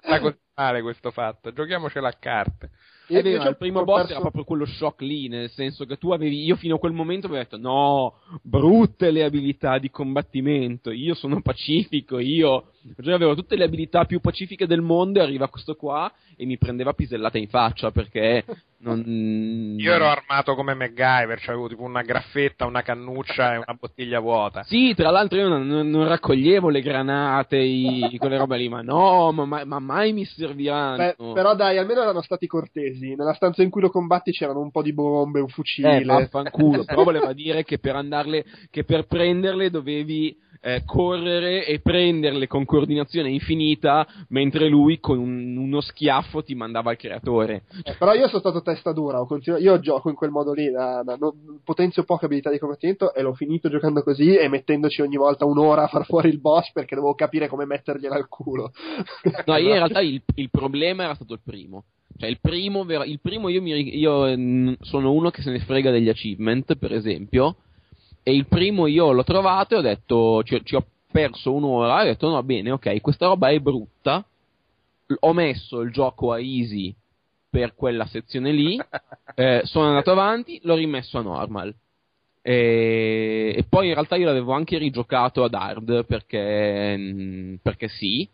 C'è 0.00 0.20
così 0.20 0.38
male 0.54 0.82
questo 0.82 1.10
fatto, 1.10 1.52
giochiamocela 1.52 2.08
a 2.08 2.16
carte. 2.18 2.70
È 3.08 3.22
vero, 3.22 3.48
il 3.48 3.56
primo 3.56 3.84
boss 3.84 4.00
perso- 4.00 4.12
era 4.12 4.20
proprio 4.20 4.44
quello 4.44 4.66
shock 4.66 5.00
lì, 5.00 5.28
nel 5.28 5.48
senso 5.50 5.86
che 5.86 5.96
tu 5.96 6.10
avevi, 6.10 6.44
io 6.44 6.56
fino 6.56 6.76
a 6.76 6.78
quel 6.78 6.92
momento 6.92 7.26
avevo 7.26 7.42
detto 7.42 7.56
no, 7.56 8.20
brutte 8.42 9.10
le 9.10 9.24
abilità 9.24 9.78
di 9.78 9.90
combattimento, 9.90 10.90
io 10.90 11.14
sono 11.14 11.40
pacifico, 11.40 12.18
io 12.18 12.72
cioè, 13.00 13.14
avevo 13.14 13.34
tutte 13.34 13.56
le 13.56 13.64
abilità 13.64 14.04
più 14.04 14.20
pacifiche 14.20 14.66
del 14.66 14.80
mondo 14.80 15.18
e 15.18 15.22
arriva 15.22 15.48
questo 15.48 15.74
qua 15.74 16.10
e 16.36 16.44
mi 16.46 16.56
prendeva 16.58 16.92
pisellata 16.92 17.38
in 17.38 17.48
faccia 17.48 17.90
perché 17.90 18.44
non... 18.80 19.02
Io 19.78 19.92
ero 19.92 20.06
armato 20.06 20.54
come 20.54 20.74
MacGyver, 20.74 21.38
cioè 21.40 21.50
avevo 21.54 21.68
tipo 21.68 21.82
una 21.82 22.02
graffetta, 22.02 22.66
una 22.66 22.82
cannuccia 22.82 23.54
e 23.54 23.56
una 23.56 23.76
bottiglia 23.78 24.20
vuota. 24.20 24.62
Sì, 24.64 24.94
tra 24.94 25.10
l'altro 25.10 25.38
io 25.38 25.48
non, 25.48 25.66
non- 25.66 26.06
raccoglievo 26.08 26.68
le 26.68 26.80
granate, 26.80 27.56
i- 27.58 28.16
quelle 28.18 28.36
robe 28.38 28.56
lì, 28.56 28.68
ma 28.68 28.82
no, 28.82 29.32
ma, 29.32 29.44
mai- 29.44 29.64
ma 29.66 29.78
mai 29.78 30.12
mi 30.12 30.24
serviranno. 30.24 30.96
Beh, 30.96 31.14
però 31.34 31.54
dai, 31.54 31.78
almeno 31.78 32.02
erano 32.02 32.22
stati 32.22 32.46
cortesi. 32.46 33.14
Nella 33.14 33.34
stanza 33.34 33.62
in 33.62 33.70
cui 33.70 33.80
lo 33.80 33.90
combatti 33.90 34.30
c'erano 34.32 34.60
un 34.60 34.70
po' 34.70 34.82
di 34.82 34.92
bombe, 34.92 35.40
un 35.40 35.48
fucile. 35.48 36.00
Eh, 36.00 36.04
vaffanculo, 36.04 36.84
però 36.84 37.04
voleva 37.04 37.32
dire 37.32 37.64
che 37.64 37.78
per 37.78 37.96
andarle, 37.96 38.44
che 38.70 38.84
per 38.84 39.06
prenderle 39.06 39.70
dovevi 39.70 40.36
eh, 40.60 40.82
correre 40.84 41.64
e 41.66 41.80
prenderle 41.80 42.46
con 42.46 42.64
coordinazione 42.64 43.30
infinita, 43.30 44.06
mentre 44.28 44.68
lui 44.68 44.98
con 45.00 45.18
un- 45.18 45.56
uno 45.56 45.80
schiaffo 45.80 46.42
ti 46.42 46.54
mandava 46.54 46.90
al 46.90 46.96
creatore. 46.96 47.62
Eh, 47.82 47.94
però 47.98 48.12
io 48.14 48.26
sono 48.28 48.40
stato 48.40 48.62
testa 48.62 48.92
dura, 48.92 49.20
ho 49.20 49.26
continu- 49.26 49.60
io 49.60 49.78
gioco 49.80 50.08
in 50.08 50.14
quel 50.14 50.30
modo 50.30 50.52
lì, 50.52 50.70
da, 50.70 51.02
da- 51.04 51.16
no- 51.16 51.34
potenzio 51.64 52.04
poche 52.04 52.26
abilità 52.26 52.50
di 52.50 52.58
combattimento 52.58 53.14
e 53.14 53.22
l'ho 53.22 53.34
finito 53.34 53.68
giocando 53.68 54.02
così 54.02 54.36
e 54.36 54.48
mettendoci 54.48 55.02
ogni 55.02 55.16
volta 55.16 55.44
un'ora 55.44 55.84
a 55.84 55.88
far 55.88 56.04
fuori 56.04 56.28
il 56.28 56.40
boss 56.40 56.72
perché 56.72 56.94
dovevo 56.94 57.14
capire 57.14 57.48
come 57.48 57.64
mettergliela 57.66 58.14
al 58.14 58.28
culo. 58.28 58.72
No, 59.46 59.56
io 59.56 59.68
in 59.68 59.74
realtà 59.78 60.00
il, 60.00 60.20
il 60.34 60.50
problema 60.50 61.04
era 61.04 61.14
stato 61.14 61.34
il 61.34 61.40
primo. 61.44 61.84
Cioè, 62.16 62.28
il 62.28 62.40
primo, 62.40 62.84
il 63.04 63.20
primo 63.20 63.48
io, 63.48 63.62
mi, 63.62 63.96
io 63.96 64.36
mm, 64.36 64.72
sono 64.80 65.12
uno 65.12 65.30
che 65.30 65.42
se 65.42 65.50
ne 65.52 65.60
frega 65.60 65.92
degli 65.92 66.08
achievement, 66.08 66.76
per 66.76 66.92
esempio, 66.92 67.56
e 68.22 68.34
il 68.34 68.46
primo 68.46 68.86
io 68.86 69.12
l'ho 69.12 69.24
trovato 69.24 69.74
e 69.74 69.78
ho 69.78 69.82
detto, 69.82 70.42
ci, 70.42 70.60
ci 70.64 70.74
ho 70.74 70.84
perso 71.10 71.52
un'ora 71.52 72.02
ho 72.02 72.04
detto, 72.04 72.28
no, 72.28 72.42
bene, 72.42 72.70
ok, 72.72 73.00
questa 73.00 73.26
roba 73.26 73.48
è 73.48 73.58
brutta, 73.58 74.24
ho 75.20 75.32
messo 75.32 75.80
il 75.80 75.90
gioco 75.90 76.32
a 76.32 76.40
easy 76.40 76.94
per 77.50 77.74
quella 77.74 78.06
sezione 78.06 78.52
lì, 78.52 78.78
eh, 79.34 79.62
sono 79.64 79.88
andato 79.88 80.10
avanti, 80.10 80.60
l'ho 80.62 80.74
rimesso 80.74 81.18
a 81.18 81.22
normal. 81.22 81.74
E, 82.42 83.54
e 83.56 83.64
poi 83.68 83.88
in 83.88 83.94
realtà 83.94 84.16
io 84.16 84.26
l'avevo 84.26 84.52
anche 84.52 84.78
rigiocato 84.78 85.44
ad 85.44 85.54
hard 85.54 86.06
perché, 86.06 86.96
mm, 86.96 87.54
perché 87.62 87.88
sì. 87.88 88.28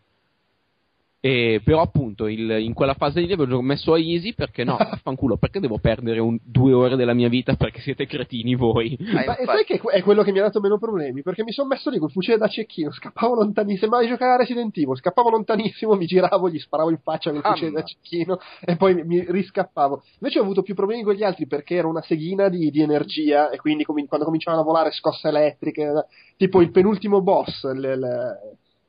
E, 1.26 1.62
però 1.64 1.80
appunto 1.80 2.26
il- 2.26 2.50
in 2.60 2.74
quella 2.74 2.92
fase 2.92 3.20
lì 3.22 3.32
avevo 3.32 3.62
messo 3.62 3.94
a 3.94 3.98
easy 3.98 4.34
perché 4.34 4.62
no, 4.62 4.76
fanculo, 5.02 5.38
perché 5.38 5.58
devo 5.58 5.78
perdere 5.78 6.20
un- 6.20 6.38
due 6.44 6.74
ore 6.74 6.96
della 6.96 7.14
mia 7.14 7.30
vita 7.30 7.54
perché 7.54 7.80
siete 7.80 8.04
cretini 8.06 8.54
voi? 8.54 8.94
Ma 9.00 9.34
e 9.38 9.44
sai 9.46 9.64
che 9.64 9.80
è 9.80 10.02
quello 10.02 10.22
che 10.22 10.32
mi 10.32 10.40
ha 10.40 10.42
dato 10.42 10.60
meno 10.60 10.76
problemi? 10.76 11.22
Perché 11.22 11.42
mi 11.42 11.52
sono 11.52 11.68
messo 11.68 11.88
lì 11.88 11.96
col 11.98 12.10
fucile 12.10 12.36
da 12.36 12.46
cecchino, 12.46 12.92
scappavo 12.92 13.36
lontanissimo, 13.36 13.78
sembrava 13.80 14.04
di 14.04 14.10
giocare 14.10 14.32
a 14.32 14.36
Resident 14.36 14.76
Evil, 14.76 14.96
scappavo 14.98 15.30
lontanissimo, 15.30 15.94
mi 15.94 16.04
giravo, 16.04 16.50
gli 16.50 16.58
sparavo 16.58 16.90
in 16.90 16.98
faccia 17.02 17.30
col 17.30 17.40
fucile 17.42 17.70
da 17.70 17.82
cecchino 17.84 18.38
e 18.62 18.76
poi 18.76 18.94
mi, 18.94 19.04
mi 19.04 19.24
riscappavo. 19.26 20.02
Invece 20.20 20.40
ho 20.40 20.42
avuto 20.42 20.60
più 20.60 20.74
problemi 20.74 21.04
con 21.04 21.14
gli 21.14 21.22
altri 21.24 21.46
perché 21.46 21.76
era 21.76 21.88
una 21.88 22.02
seghina 22.02 22.50
di, 22.50 22.70
di 22.70 22.82
energia 22.82 23.48
e 23.48 23.56
quindi 23.56 23.84
comin- 23.84 24.06
quando 24.08 24.26
cominciavano 24.26 24.60
a 24.62 24.66
volare 24.66 24.90
scosse 24.92 25.28
elettriche, 25.28 25.90
tipo 26.36 26.60
il 26.60 26.70
penultimo 26.70 27.22
boss, 27.22 27.62
il- 27.62 28.36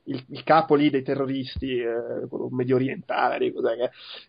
il- 0.06 0.24
il 0.30 0.42
capo 0.44 0.74
lì 0.74 0.90
dei 0.90 1.02
terroristi, 1.02 1.78
eh, 1.78 2.26
quello 2.28 2.48
medio 2.50 2.76
orientale, 2.76 3.52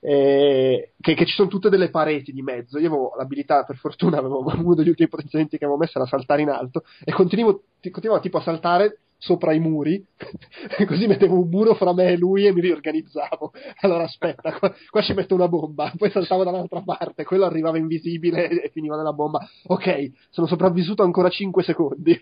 eh, 0.02 0.92
che, 1.00 1.14
che 1.14 1.26
ci 1.26 1.34
sono 1.34 1.48
tutte 1.50 1.70
delle 1.70 1.90
pareti 1.90 2.32
di 2.32 2.42
mezzo. 2.42 2.80
Io 2.80 2.88
avevo 2.88 3.14
l'abilità, 3.18 3.64
per 3.64 3.78
fortuna, 3.78 4.18
avevo 4.18 4.44
uno 4.58 4.76
degli 4.76 4.90
ultimi 4.90 5.10
potenziamenti 5.10 5.58
che 5.58 5.66
avevo 5.66 5.80
messo 5.80 5.98
era 5.98 6.08
saltare 6.08 6.42
in 6.42 6.50
alto 6.50 6.84
e 7.04 7.12
continuavo, 7.12 7.64
ti- 7.80 7.90
continuavo 7.90 8.22
tipo 8.22 8.38
a 8.38 8.42
saltare 8.42 9.00
sopra 9.18 9.54
i 9.54 9.60
muri, 9.60 10.06
così 10.86 11.08
mettevo 11.08 11.40
un 11.40 11.50
muro 11.50 11.74
fra 11.74 11.94
me 11.94 12.12
e 12.12 12.18
lui 12.18 12.46
e 12.46 12.54
mi 12.54 12.62
riorganizzavo. 12.62 13.52
Allora 13.82 14.04
aspetta, 14.04 14.58
qua, 14.58 14.74
qua 14.90 15.02
ci 15.02 15.14
metto 15.14 15.36
una 15.36 15.48
bomba, 15.48 15.92
poi 15.98 16.10
saltavo 16.10 16.44
dall'altra 16.44 16.82
parte, 16.82 17.24
quello 17.24 17.46
arrivava 17.46 17.78
invisibile 17.78 18.50
e 18.50 18.70
finiva 18.70 18.96
nella 18.96 19.14
bomba. 19.14 19.48
Ok, 19.68 20.12
sono 20.30 20.48
sopravvissuto 20.48 21.04
ancora 21.04 21.30
5 21.30 21.64
secondi. 21.64 22.20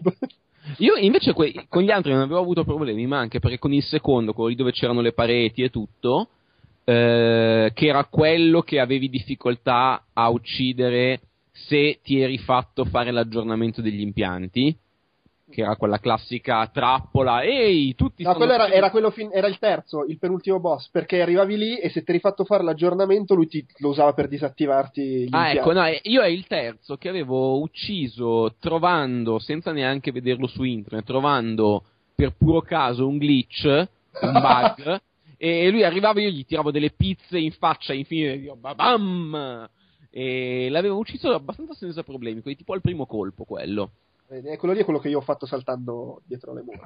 Io 0.78 0.96
invece 0.96 1.34
que- 1.34 1.66
con 1.70 1.84
gli 1.84 1.92
altri 1.92 2.12
non 2.12 2.22
avevo 2.22 2.40
avuto 2.40 2.64
problemi, 2.64 3.06
ma 3.06 3.20
anche 3.20 3.40
perché 3.40 3.60
con 3.60 3.74
il 3.74 3.84
secondo, 3.84 4.34
quello 4.34 4.50
lì 4.50 4.56
dove 4.56 4.72
c'erano 4.72 5.02
le 5.02 5.14
pareti 5.14 5.62
e 5.62 5.70
tutto, 5.70 6.30
eh, 6.86 7.72
che 7.74 7.88
era 7.88 8.06
quello 8.06 8.62
che 8.62 8.80
avevi 8.80 9.10
difficoltà 9.10 10.06
a 10.14 10.30
uccidere 10.30 11.20
se 11.52 12.00
ti 12.04 12.20
eri 12.20 12.38
fatto 12.38 12.86
fare 12.86 13.12
l'aggiornamento 13.12 13.82
degli 13.82 14.02
impianti, 14.02 14.76
che 15.56 15.62
era 15.62 15.78
quella 15.78 16.00
classica 16.00 16.68
trappola, 16.68 17.42
ehi, 17.42 17.96
tutti 17.96 18.24
No, 18.24 18.36
quello 18.36 18.52
era, 18.52 18.68
era 18.68 18.92
quello 18.92 19.10
fin- 19.10 19.30
era 19.32 19.48
il 19.48 19.58
terzo, 19.58 20.04
il 20.04 20.20
penultimo 20.20 20.60
boss, 20.60 20.90
perché 20.90 21.22
arrivavi 21.22 21.56
lì 21.58 21.78
e 21.78 21.90
se 21.90 22.04
ti 22.04 22.12
eri 22.12 22.20
fatto 22.20 22.44
fare 22.44 22.62
l'aggiornamento 22.62 23.34
lui 23.36 23.48
ti, 23.48 23.66
lo 23.78 23.88
usava 23.90 24.12
per 24.14 24.28
disattivarti 24.28 25.02
gli 25.02 25.30
Ah, 25.32 25.48
impianti. 25.48 25.58
ecco, 25.58 25.72
no, 25.72 25.86
eh, 25.86 26.00
io 26.04 26.22
è 26.22 26.28
il 26.28 26.46
terzo 26.46 26.98
che 26.98 27.08
avevo 27.08 27.62
ucciso 27.62 28.56
trovando, 28.60 29.40
senza 29.40 29.72
neanche 29.72 30.12
vederlo 30.12 30.48
su 30.48 30.64
internet, 30.64 31.06
trovando 31.06 31.84
per 32.14 32.36
puro 32.38 32.62
caso 32.62 33.08
un 33.08 33.18
glitch, 33.18 33.64
un 33.66 34.32
bug, 34.34 35.02
e 35.38 35.70
lui 35.70 35.84
arrivava 35.84 36.20
e 36.20 36.24
io 36.24 36.30
gli 36.32 36.46
tiravo 36.46 36.72
delle 36.72 36.92
pizze 36.92 37.38
in 37.38 37.52
faccia 37.54 37.94
infinite, 37.94 38.34
e 38.34 38.38
io, 38.38 38.58
bam! 38.58 39.70
E 40.12 40.68
l'avevo 40.70 40.98
ucciso 40.98 41.34
abbastanza 41.34 41.74
senza 41.74 42.04
problemi, 42.04 42.42
quindi 42.42 42.60
tipo 42.60 42.74
al 42.74 42.82
primo 42.82 43.06
colpo 43.06 43.46
quello. 43.46 43.92
Eh, 44.28 44.58
quello 44.58 44.74
lì 44.74 44.82
è 44.82 44.84
quello 44.84 45.00
che 45.00 45.10
io 45.10 45.20
ho 45.20 45.22
fatto 45.22 45.46
saltando 45.46 46.22
dietro 46.26 46.54
le 46.54 46.64
mura. 46.64 46.86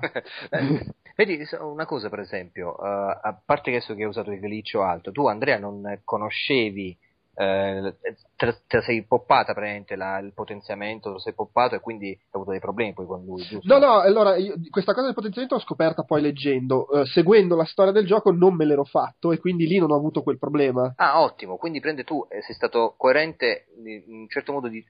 Vedi, 1.16 1.40
una 1.62 1.86
cosa 1.86 2.10
per 2.10 2.20
esempio, 2.20 2.78
eh, 2.78 3.20
a 3.22 3.42
parte 3.46 3.72
che 3.72 3.80
so 3.82 3.94
che 3.96 4.04
hai 4.04 4.08
usato 4.10 4.32
il 4.32 4.40
glitch 4.40 4.76
o 4.76 4.84
altro, 4.84 5.12
tu 5.12 5.26
Andrea 5.28 5.58
non 5.58 6.02
conoscevi, 6.04 6.98
eh, 7.36 7.96
te, 8.36 8.58
te 8.68 8.82
sei 8.82 9.06
poppata 9.06 9.54
praticamente 9.54 9.96
la- 9.96 10.20
il 10.20 10.34
potenziamento, 10.34 11.10
lo 11.12 11.20
sei 11.20 11.34
poppato 11.34 11.76
e 11.76 11.80
quindi 11.80 12.08
hai 12.10 12.20
avuto 12.32 12.52
dei 12.52 12.60
problemi 12.60 12.94
poi 12.94 13.06
con 13.06 13.24
lui, 13.24 13.42
giusto? 13.44 13.74
No, 13.74 13.86
no, 13.86 14.00
allora, 14.00 14.36
io- 14.36 14.56
questa 14.70 14.92
cosa 14.94 15.06
del 15.06 15.16
potenziamento 15.16 15.56
l'ho 15.56 15.62
scoperta 15.62 16.04
poi 16.04 16.22
leggendo. 16.22 16.90
Eh, 16.92 17.06
seguendo 17.06 17.56
la 17.56 17.66
storia 17.66 17.94
del 17.94 18.06
gioco 18.06 18.32
non 18.32 18.54
me 18.56 18.66
l'ero 18.66 18.84
fatto 18.84 19.32
e 19.32 19.40
quindi 19.40 19.66
lì 19.66 19.78
non 19.78 19.92
ho 19.92 19.96
avuto 19.96 20.24
quel 20.24 20.38
problema. 20.38 20.94
Ah, 20.98 21.22
ottimo, 21.22 21.56
quindi 21.56 21.80
prende 21.80 22.04
tu, 22.04 22.26
sei 22.30 22.54
stato 22.56 22.96
coerente, 22.98 23.68
in 23.86 24.04
un 24.08 24.28
certo 24.28 24.52
modo 24.52 24.68
di- 24.68 24.84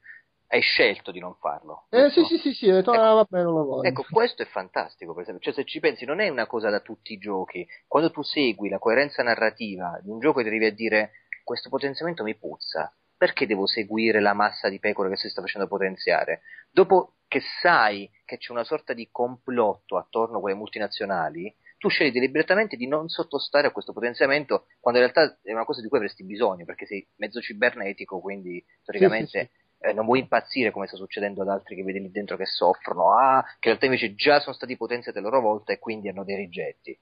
hai 0.51 0.61
scelto 0.61 1.11
di 1.11 1.19
non 1.19 1.35
farlo. 1.35 1.85
Eh 1.89 2.09
sì, 2.09 2.23
sì, 2.23 2.37
sì, 2.37 2.53
sì, 2.53 2.69
ho 2.69 2.75
detto, 2.75 2.93
Ecco. 2.93 3.01
ah, 3.01 3.13
vabbè, 3.13 3.43
non 3.43 3.53
lo 3.53 3.65
voglio. 3.65 3.87
Ecco, 3.87 4.03
questo 4.09 4.41
è 4.41 4.45
fantastico, 4.45 5.13
per 5.13 5.23
esempio. 5.23 5.43
Cioè, 5.43 5.53
se 5.53 5.69
ci 5.69 5.79
pensi, 5.79 6.05
non 6.05 6.19
è 6.19 6.27
una 6.27 6.47
cosa 6.47 6.69
da 6.69 6.79
tutti 6.79 7.13
i 7.13 7.17
giochi. 7.17 7.67
Quando 7.87 8.11
tu 8.11 8.23
segui 8.23 8.69
la 8.69 8.79
coerenza 8.79 9.21
narrativa 9.21 9.99
di 10.01 10.09
un 10.09 10.19
gioco 10.19 10.39
e 10.39 10.43
ti 10.43 10.49
arrivi 10.49 10.65
a 10.65 10.73
dire 10.73 11.11
questo 11.43 11.69
potenziamento 11.69 12.23
mi 12.23 12.35
puzza, 12.35 12.91
perché 13.15 13.45
devo 13.45 13.67
seguire 13.67 14.19
la 14.21 14.33
massa 14.33 14.69
di 14.69 14.79
pecore 14.79 15.09
che 15.09 15.17
si 15.17 15.29
sta 15.29 15.41
facendo 15.41 15.67
potenziare? 15.67 16.41
Dopo 16.71 17.13
che 17.27 17.41
sai 17.61 18.09
che 18.25 18.37
c'è 18.37 18.51
una 18.51 18.63
sorta 18.63 18.93
di 18.93 19.09
complotto 19.11 19.97
attorno 19.97 20.37
a 20.37 20.41
quelle 20.41 20.57
multinazionali, 20.57 21.53
tu 21.77 21.89
scegli 21.89 22.11
deliberatamente 22.11 22.75
di 22.75 22.87
non 22.87 23.07
sottostare 23.07 23.67
a 23.67 23.71
questo 23.71 23.93
potenziamento 23.93 24.65
quando 24.79 24.99
in 24.99 25.09
realtà 25.09 25.37
è 25.43 25.51
una 25.53 25.63
cosa 25.63 25.81
di 25.81 25.87
cui 25.87 25.97
avresti 25.97 26.23
bisogno, 26.23 26.65
perché 26.65 26.85
sei 26.85 27.07
mezzo 27.17 27.39
cibernetico, 27.39 28.19
quindi 28.19 28.63
teoricamente 28.83 29.51
eh, 29.79 29.93
non 29.93 30.05
vuoi 30.05 30.19
impazzire 30.19 30.71
come 30.71 30.87
sta 30.87 30.97
succedendo 30.97 31.41
ad 31.41 31.49
altri 31.49 31.75
che 31.75 31.83
vedi 31.83 32.01
lì 32.01 32.11
dentro 32.11 32.35
che 32.35 32.45
soffrono, 32.45 33.17
ah, 33.17 33.41
che 33.41 33.69
in 33.69 33.75
realtà 33.75 33.85
invece 33.85 34.15
già 34.15 34.39
sono 34.39 34.55
stati 34.55 34.75
potenziati 34.75 35.17
a 35.17 35.21
loro 35.21 35.39
volta 35.41 35.73
e 35.73 35.79
quindi 35.79 36.09
hanno 36.09 36.23
dei 36.23 36.35
rigetti. 36.35 36.97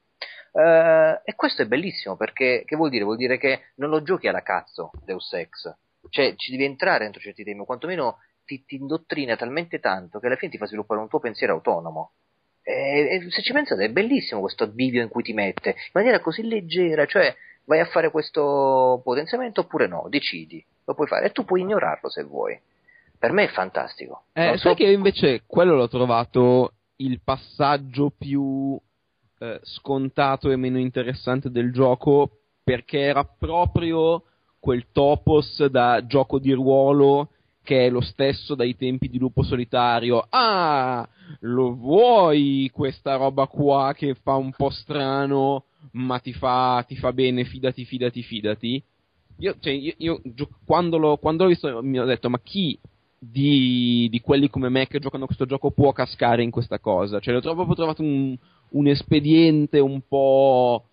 Eh, 0.54 1.22
e 1.24 1.36
questo 1.36 1.64
è 1.64 1.66
bellissimo 1.66 2.16
perché 2.16 2.64
che 2.66 2.76
vuol 2.76 2.90
dire? 2.90 3.04
Vuol 3.04 3.18
dire 3.18 3.38
che 3.38 3.72
non 3.76 3.90
lo 3.90 4.02
giochi 4.02 4.28
alla 4.28 4.42
cazzo 4.42 4.92
Deus 5.04 5.32
Ex, 5.34 5.76
cioè 6.10 6.36
ci 6.36 6.52
devi 6.52 6.64
entrare 6.64 7.06
entro 7.06 7.22
certi 7.22 7.44
temi, 7.44 7.62
o 7.62 7.66
quantomeno 7.66 8.20
ti, 8.46 8.64
ti 8.66 8.76
indottrina 8.76 9.36
talmente 9.36 9.80
tanto 9.80 10.20
che 10.20 10.28
alla 10.28 10.36
fine 10.36 10.52
ti 10.52 10.58
fa 10.58 10.66
sviluppare 10.66 11.02
un 11.02 11.10
tuo 11.10 11.20
pensiero 11.20 11.54
autonomo. 11.54 12.12
E, 12.62 13.24
e 13.26 13.32
se 13.32 13.42
ci 13.42 13.54
pensate 13.54 13.86
è 13.86 13.90
bellissimo 13.90 14.42
questo 14.42 14.68
bivio 14.68 15.02
in 15.02 15.10
cui 15.10 15.24
ti 15.24 15.34
mette, 15.34 15.70
in 15.70 15.92
maniera 15.94 16.20
così 16.20 16.44
leggera, 16.44 17.06
cioè 17.06 17.34
vai 17.66 17.80
a 17.80 17.86
fare 17.86 18.12
questo 18.12 19.02
potenziamento 19.04 19.62
oppure 19.62 19.88
no, 19.88 20.08
decidi, 20.10 20.66
lo 20.88 20.94
puoi 20.94 21.08
fare 21.08 21.26
e 21.26 21.32
tu 21.32 21.44
puoi 21.44 21.62
ignorarlo 21.62 22.10
se 22.10 22.24
vuoi. 22.24 22.58
Per 23.20 23.32
me 23.32 23.44
è 23.44 23.48
fantastico. 23.50 24.24
Eh, 24.34 24.46
Non 24.46 24.58
sai 24.58 24.72
so- 24.72 24.78
che 24.78 24.90
invece 24.92 25.44
quello 25.46 25.76
l'ho 25.76 25.90
trovato 25.90 26.74
il 26.98 27.20
passaggio 27.22 28.12
più 28.18 28.80
eh, 29.40 29.60
scontato 29.64 30.50
e 30.50 30.56
meno 30.56 30.80
interessante 30.80 31.52
del 31.52 31.72
gioco 31.72 32.40
perché 32.64 33.00
era 33.00 33.24
proprio 33.24 34.24
quel 34.60 34.88
topos 34.92 35.64
da 35.66 36.06
gioco 36.06 36.40
di 36.40 36.52
ruolo 36.54 37.30
che 37.64 37.86
è 37.86 37.90
lo 37.90 38.02
stesso 38.02 38.56
dai 38.56 38.76
tempi 38.78 39.10
di 39.10 39.18
Lupo 39.20 39.44
Solitario. 39.44 40.26
Ah, 40.30 41.08
lo 41.42 41.76
vuoi 41.76 42.70
questa 42.74 43.16
roba 43.18 43.46
qua 43.48 43.94
che 43.94 44.16
fa 44.16 44.36
un 44.36 44.54
po' 44.54 44.70
strano, 44.70 45.66
ma 45.92 46.18
ti 46.20 46.32
fa, 46.34 46.84
ti 46.88 46.96
fa 46.96 47.12
bene, 47.12 47.44
fidati, 47.44 47.84
fidati, 47.84 48.24
fidati. 48.24 48.82
Io, 49.40 49.56
cioè, 49.60 49.74
io, 49.74 49.94
io 49.98 50.22
quando, 50.66 50.98
l'ho, 50.98 51.18
quando 51.18 51.44
l'ho 51.44 51.50
visto 51.50 51.82
mi 51.84 52.00
ho 52.00 52.06
detto, 52.06 52.30
ma 52.30 52.40
chi 52.40 52.78
di, 53.20 54.08
di 54.10 54.20
quelli 54.22 54.50
come 54.50 54.70
me 54.70 54.88
che 54.88 55.00
giocano 55.00 55.26
questo 55.26 55.46
gioco 55.46 55.72
può 55.72 55.92
cascare 55.92 56.44
in 56.44 56.52
questa 56.52 56.80
cosa? 56.80 57.20
Cioè, 57.20 57.40
tro- 57.42 57.54
proprio 57.54 57.76
trovato 57.76 58.02
un, 58.02 58.36
un 58.70 58.88
espediente 58.88 59.80
un 59.80 60.02
po' 60.08 60.84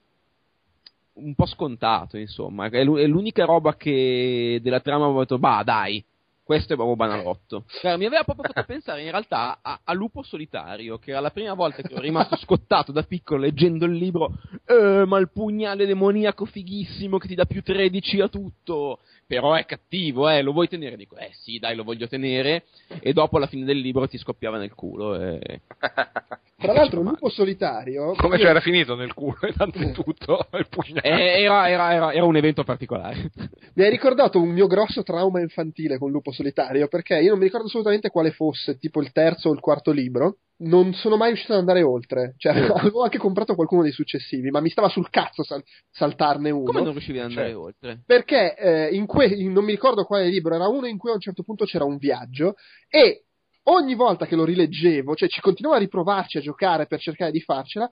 un 1.15 1.35
po' 1.35 1.47
scontato, 1.47 2.17
insomma. 2.19 2.69
È 2.69 2.85
l'u- 2.85 2.99
è 2.99 3.07
l'unica 3.07 3.45
roba 3.45 3.77
che 3.77 4.59
della 4.63 4.81
trama 4.81 5.05
avevo 5.05 5.21
detto, 5.21 5.39
bah, 5.39 5.63
dai, 5.65 6.05
questo 6.45 6.75
è 6.75 6.77
proprio 6.77 6.95
banalotto. 6.95 7.65
Cioè, 7.81 7.97
mi 7.97 8.05
aveva 8.05 8.23
proprio 8.23 8.53
fatto 8.53 8.67
pensare 8.71 9.03
in 9.03 9.11
realtà 9.11 9.59
a, 9.63 9.81
a 9.83 9.93
Lupo 9.95 10.23
Solitario, 10.23 10.99
che 10.99 11.11
era 11.11 11.21
la 11.21 11.31
prima 11.31 11.55
volta 11.55 11.83
che 11.83 11.91
ero 11.91 12.03
rimasto 12.03 12.37
scottato 12.37 12.93
da 12.93 13.03
piccolo 13.03 13.41
leggendo 13.41 13.87
il 13.87 13.95
libro, 13.95 14.31
eh, 14.67 15.05
ma 15.07 15.19
il 15.19 15.31
pugnale 15.31 15.87
demoniaco 15.87 16.45
fighissimo 16.45 17.17
che 17.19 17.29
ti 17.29 17.35
dà 17.35 17.47
più 17.47 17.63
13 17.63 18.21
a 18.21 18.29
tutto. 18.29 19.01
Però 19.27 19.55
è 19.55 19.65
cattivo, 19.65 20.29
eh, 20.29 20.43
lo 20.43 20.53
vuoi 20.53 20.69
tenere? 20.69 20.97
Dico, 20.97 21.17
eh 21.17 21.31
sì, 21.33 21.59
dai, 21.59 21.75
lo 21.75 21.83
voglio 21.83 22.07
tenere. 22.07 22.67
E 23.01 23.15
dopo 23.15 23.39
alla 23.39 23.47
fine 23.47 23.65
del 23.65 23.79
libro 23.79 24.07
ti 24.07 24.19
scoppiava 24.19 24.59
nel 24.59 24.75
culo. 24.75 25.19
E... 25.19 25.63
Tra 26.65 26.73
l'altro, 26.73 27.01
un 27.01 27.07
lupo 27.07 27.29
solitario. 27.29 28.13
Come 28.17 28.37
io- 28.37 28.45
c'era 28.45 28.61
finito 28.61 28.95
nel 28.95 29.13
culo, 29.15 29.37
tanto 29.57 29.79
è 29.79 29.91
tutto, 29.93 30.47
il 30.53 30.67
pugnale. 30.69 31.03
Eh, 31.09 31.43
era, 31.43 31.69
era- 31.69 31.93
era- 31.93 32.13
era 32.13 32.25
un 32.25 32.37
evento 32.37 32.65
particolare. 32.65 33.31
Mi 33.75 33.85
hai 33.85 33.91
ricordato 33.91 34.41
un 34.41 34.49
mio 34.51 34.67
grosso 34.67 35.03
trauma 35.03 35.41
infantile 35.41 35.99
con 35.99 36.11
Lupo 36.11 36.33
Solitario, 36.33 36.89
perché 36.89 37.19
io 37.19 37.31
non 37.31 37.39
mi 37.39 37.45
ricordo 37.45 37.67
assolutamente 37.67 38.11
quale 38.11 38.31
fosse, 38.31 38.79
tipo 38.79 39.01
il 39.01 39.13
terzo 39.13 39.49
o 39.49 39.53
il 39.53 39.61
quarto 39.61 39.91
libro. 39.91 40.39
Non 40.57 40.95
sono 40.95 41.17
mai 41.17 41.29
riuscito 41.31 41.53
ad 41.53 41.59
andare 41.59 41.83
oltre. 41.83 42.35
Cioè, 42.39 42.53
avevo 42.93 43.03
anche 43.03 43.19
comprato 43.19 43.55
qualcuno 43.57 43.83
dei 43.83 43.91
successivi, 43.91 44.51
ma 44.51 44.61
mi 44.61 44.69
stava 44.71 44.89
sul 44.89 45.11
cazzo 45.11 45.43
sal- 45.43 45.65
saltarne 45.91 46.51
uno. 46.51 46.65
Come 46.65 46.81
non 46.83 46.93
riuscivi 46.93 47.19
ad 47.19 47.25
andare 47.27 47.49
Cioè, 47.49 47.57
oltre? 47.57 48.03
Perché 48.07 48.55
eh, 48.57 48.89
in 48.95 49.07
que- 49.07 49.27
in- 49.27 49.53
non 49.53 49.65
mi 49.65 49.73
ricordo 49.73 50.05
quale 50.05 50.29
libro, 50.29 50.55
era 50.55 50.69
uno 50.69 50.87
in 50.87 50.97
cui 50.97 51.11
a 51.11 51.15
un 51.15 51.21
certo 51.21 51.43
punto 51.43 51.65
c'era 51.65 51.85
un 51.85 51.97
viaggio 51.97 52.55
e 52.89 53.25
ogni 53.65 53.95
volta 53.95 54.27
che 54.27 54.37
lo 54.37 54.45
rileggevo, 54.45 55.15
cioè 55.15 55.29
ci 55.29 55.41
continuavo 55.41 55.77
a 55.77 55.81
riprovarci 55.81 56.39
a 56.39 56.41
giocare 56.41 56.87
per 56.87 57.01
cercare 57.01 57.31
di 57.31 57.41
farcela, 57.41 57.91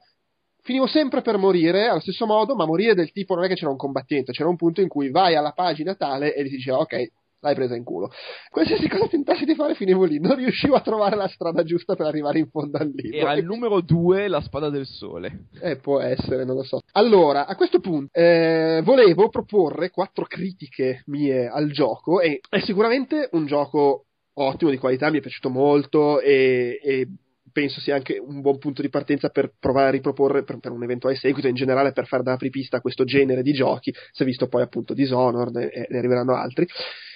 finivo 0.63 0.87
sempre 0.87 1.23
per 1.23 1.37
morire 1.39 1.89
allo 1.89 2.01
stesso 2.01 2.27
modo, 2.27 2.55
ma 2.55 2.67
morire 2.67 2.95
del 2.95 3.13
tipo 3.13 3.35
non 3.35 3.45
è 3.45 3.49
che 3.49 3.55
c'era 3.55 3.71
un 3.71 3.77
combattente, 3.77 4.33
c'era 4.33 4.49
un 4.49 4.57
punto 4.57 4.81
in 4.81 4.89
cui 4.89 5.11
vai 5.11 5.35
alla 5.35 5.53
pagina 5.53 5.95
tale 5.95 6.35
e 6.35 6.45
ti 6.45 6.51
diceva 6.51 6.79
ok, 6.79 7.11
l'hai 7.43 7.55
presa 7.55 7.75
in 7.75 7.85
culo. 7.85 8.11
Qualsiasi 8.49 8.89
cosa 8.89 9.09
tentassi 9.09 9.45
di 9.45 9.55
fare 9.55 9.75
finivo 9.75 10.05
lì, 10.05 10.21
non 10.21 10.37
riuscivo 10.37 10.77
a 10.77 10.81
trovare 10.81 11.17
la 11.17 11.29
strada 11.29 11.65
giusta 11.65 11.97
per 11.97 12.07
arrivare 12.07 12.39
in 12.39 12.49
fondo 12.49 12.79
al 12.79 12.91
libro. 12.95 13.19
Era 13.19 13.35
il 13.35 13.45
numero 13.45 13.81
2, 13.81 14.29
la 14.29 14.41
spada 14.41 14.71
del 14.71 14.87
sole. 14.87 15.47
Eh, 15.61 15.77
può 15.77 16.01
essere, 16.01 16.45
non 16.45 16.57
lo 16.57 16.63
so. 16.63 16.81
Allora, 16.93 17.47
a 17.47 17.57
questo 17.57 17.81
punto, 17.81 18.17
eh, 18.17 18.81
volevo 18.85 19.29
proporre 19.29 19.91
quattro 19.91 20.25
critiche 20.25 21.03
mie 21.07 21.49
al 21.49 21.71
gioco. 21.73 22.21
E 22.21 22.41
è 22.49 22.61
sicuramente 22.61 23.29
un 23.33 23.47
gioco 23.47 24.05
ottimo, 24.35 24.71
di 24.71 24.79
qualità, 24.79 25.11
mi 25.11 25.19
è 25.19 25.21
piaciuto 25.21 25.49
molto 25.51 26.21
e, 26.21 26.81
e 26.83 27.09
penso 27.53 27.81
sia 27.81 27.95
anche 27.95 28.19
un 28.19 28.41
buon 28.41 28.59
punto 28.59 28.83
di 28.83 28.89
partenza 28.89 29.29
per 29.29 29.53
provare 29.59 29.89
a 29.89 29.91
riproporre 29.91 30.43
per, 30.43 30.59
per 30.59 30.73
un 30.73 30.83
eventuale 30.83 31.17
seguito, 31.17 31.49
in 31.49 31.55
generale 31.55 31.93
per 31.93 32.07
fare 32.07 32.23
da 32.23 32.33
apripista 32.33 32.79
a 32.79 32.81
questo 32.81 33.05
genere 33.05 33.43
di 33.43 33.53
giochi. 33.53 33.95
Si 34.11 34.23
è 34.23 34.25
visto 34.25 34.49
poi 34.49 34.63
appunto 34.63 34.95
Dishonored 34.95 35.57
e 35.57 35.87
ne 35.89 35.99
arriveranno 35.99 36.35
altri. 36.35 36.67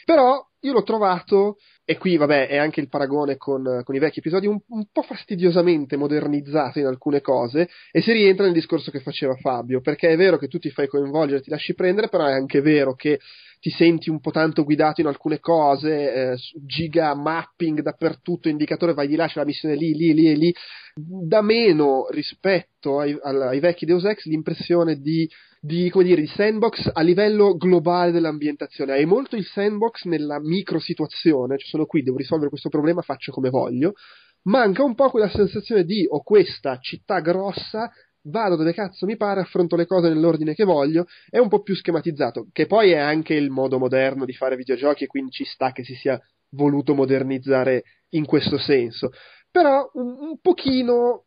Però 0.05 0.41
io 0.61 0.73
l'ho 0.73 0.83
trovato, 0.85 1.57
e 1.85 1.99
qui 1.99 2.17
vabbè 2.17 2.47
è 2.47 2.57
anche 2.57 2.81
il 2.81 2.89
paragone 2.89 3.37
con, 3.37 3.83
con 3.83 3.95
i 3.95 3.99
vecchi 3.99 4.21
episodi, 4.21 4.47
un, 4.47 4.59
un 4.69 4.87
po' 4.93 5.03
fastidiosamente 5.03 5.97
modernizzato 5.97 6.79
in 6.79 6.87
alcune 6.87 7.21
cose, 7.21 7.69
e 7.91 8.01
si 8.03 8.13
rientra 8.13 8.45
nel 8.45 8.55
discorso 8.55 8.91
che 8.91 9.01
faceva 9.01 9.35
Fabio, 9.35 9.81
perché 9.81 10.11
è 10.11 10.17
vero 10.17 10.39
che 10.39 10.47
tu 10.47 10.59
ti 10.59 10.71
fai 10.71 10.87
coinvolgere, 10.87 11.41
ti 11.41 11.51
lasci 11.51 11.75
prendere, 11.75 12.09
però 12.09 12.27
è 12.27 12.33
anche 12.33 12.61
vero 12.61 12.95
che 12.95 13.19
ti 13.67 13.73
senti 13.73 14.11
un 14.11 14.21
po' 14.21 14.31
tanto 14.31 14.63
guidato 14.63 15.01
in 15.01 15.09
alcune 15.09 15.41
cose, 15.41 16.13
eh, 16.13 16.37
giga 16.65 17.17
mapping 17.17 17.81
dappertutto, 17.81 18.49
indicatore 18.49 18.95
vai 18.95 19.09
di 19.09 19.17
là, 19.17 19.27
c'è 19.27 19.41
la 19.41 19.45
missione 19.45 19.75
lì, 19.75 19.93
lì, 19.93 20.15
lì 20.15 20.37
lì, 20.37 20.55
da 20.95 21.43
meno 21.43 22.07
rispetto 22.11 23.01
ai, 23.01 23.19
ai 23.21 23.59
vecchi 23.59 23.85
Deus 23.85 24.05
Ex 24.05 24.27
l'impressione 24.27 25.01
di 25.01 25.29
di, 25.59 25.91
come 25.91 26.05
dire, 26.05 26.21
di 26.21 26.29
sandbox 26.29 26.91
a 26.93 27.01
livello 27.01 27.57
globale 27.57 28.13
dell'ambientazione. 28.13 28.93
Hai 28.93 29.05
molto 29.05 29.35
il 29.35 29.45
sandbox 29.45 30.05
nella 30.05 30.39
micro 30.39 30.79
situazione, 30.79 31.59
cioè 31.59 31.67
sono 31.67 31.87
qui, 31.87 32.05
devo 32.05 32.19
risolvere 32.19 32.51
questo 32.51 32.69
problema, 32.69 33.03
faccio 33.03 33.33
come 33.33 33.51
voglio. 33.51 33.95
Manca 34.43 34.85
un 34.85 34.95
po' 34.95 35.11
quella 35.11 35.29
sensazione 35.29 35.83
di 35.83 36.07
ho 36.09 36.23
questa 36.23 36.79
città 36.79 37.19
grossa, 37.19 37.91
vado 38.27 38.57
dove 38.57 38.73
cazzo 38.73 39.07
mi 39.07 39.17
pare, 39.17 39.41
affronto 39.41 39.77
le 39.77 39.87
cose 39.87 40.09
nell'ordine 40.09 40.55
che 40.55 40.65
voglio, 40.65 41.07
è 41.29 41.39
un 41.39 41.49
po' 41.49 41.63
più 41.63 41.75
schematizzato, 41.75 42.49
che 42.53 42.67
poi 42.67 42.93
è 42.93 42.99
anche 42.99 43.35
il 43.35 43.51
modo 43.51 43.79
moderno 43.79 44.25
di 44.25 44.33
fare 44.33 44.57
videogiochi 44.57 45.05
e 45.05 45.09
quindi 45.09 45.31
ci 45.31 45.45
sta 45.45 45.73
che 45.73 45.85
si 45.85 45.95
sia 45.95 46.21
voluto 46.51 46.95
modernizzare 46.95 47.83
in 48.11 48.25
questo 48.25 48.59
senso. 48.59 49.11
Però 49.51 49.91
un, 49.95 50.17
un 50.19 50.39
pochino 50.41 51.25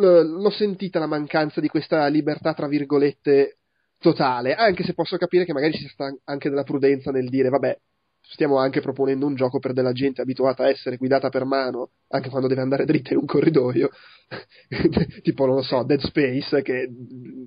l'ho 0.00 0.50
sentita 0.50 1.00
la 1.00 1.06
mancanza 1.06 1.60
di 1.60 1.68
questa 1.68 2.06
libertà, 2.06 2.54
tra 2.54 2.68
virgolette, 2.68 3.58
totale, 3.98 4.54
anche 4.54 4.84
se 4.84 4.94
posso 4.94 5.16
capire 5.16 5.44
che 5.44 5.52
magari 5.52 5.72
ci 5.72 5.88
sta 5.88 6.14
anche 6.24 6.48
della 6.48 6.62
prudenza 6.62 7.10
nel 7.10 7.28
dire, 7.28 7.48
vabbè, 7.48 7.78
stiamo 8.30 8.58
anche 8.58 8.80
proponendo 8.80 9.26
un 9.26 9.34
gioco 9.34 9.58
per 9.58 9.72
della 9.72 9.92
gente 9.92 10.20
abituata 10.20 10.64
a 10.64 10.68
essere 10.68 10.96
guidata 10.96 11.28
per 11.30 11.44
mano, 11.44 11.90
anche 12.08 12.28
quando 12.28 12.48
deve 12.48 12.60
andare 12.60 12.84
dritta 12.84 13.12
in 13.12 13.20
un 13.20 13.26
corridoio, 13.26 13.88
tipo, 15.22 15.46
non 15.46 15.56
lo 15.56 15.62
so, 15.62 15.82
Dead 15.82 16.00
Space, 16.00 16.60
che 16.62 16.90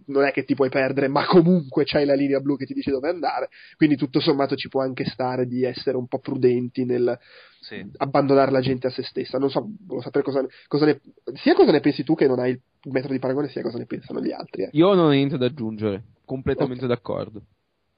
non 0.07 0.23
è 0.23 0.31
che 0.31 0.43
ti 0.43 0.55
puoi 0.55 0.69
perdere, 0.69 1.07
ma 1.07 1.25
comunque 1.27 1.83
c'hai 1.85 2.05
la 2.05 2.15
linea 2.15 2.39
blu 2.39 2.57
che 2.57 2.65
ti 2.65 2.73
dice 2.73 2.91
dove 2.91 3.09
andare, 3.09 3.49
quindi 3.77 3.95
tutto 3.95 4.19
sommato 4.19 4.55
ci 4.55 4.69
può 4.69 4.81
anche 4.81 5.05
stare 5.05 5.45
di 5.45 5.63
essere 5.63 5.97
un 5.97 6.07
po' 6.07 6.19
prudenti 6.19 6.83
nel 6.85 7.17
Sì. 7.59 7.85
abbandonare 7.97 8.49
la 8.49 8.59
gente 8.61 8.87
a 8.87 8.89
se 8.89 9.03
stessa. 9.03 9.37
Non 9.37 9.51
so, 9.51 9.61
volevo 9.85 10.01
sapere 10.01 10.23
cosa, 10.23 10.43
cosa 10.67 10.85
ne, 10.85 10.99
sia 11.35 11.53
cosa 11.53 11.71
ne 11.71 11.79
pensi 11.79 12.03
tu 12.03 12.15
che 12.15 12.27
non 12.27 12.39
hai 12.39 12.51
il 12.51 12.91
metro 12.91 13.11
di 13.11 13.19
paragone, 13.19 13.49
sia 13.49 13.61
cosa 13.61 13.77
ne 13.77 13.85
pensano 13.85 14.19
gli 14.19 14.31
altri. 14.31 14.63
eh. 14.63 14.69
Io 14.71 14.93
non 14.95 15.05
ho 15.05 15.09
niente 15.09 15.37
da 15.37 15.45
aggiungere, 15.45 16.03
completamente 16.25 16.85
Ok. 16.85 16.89
d'accordo. 16.89 17.41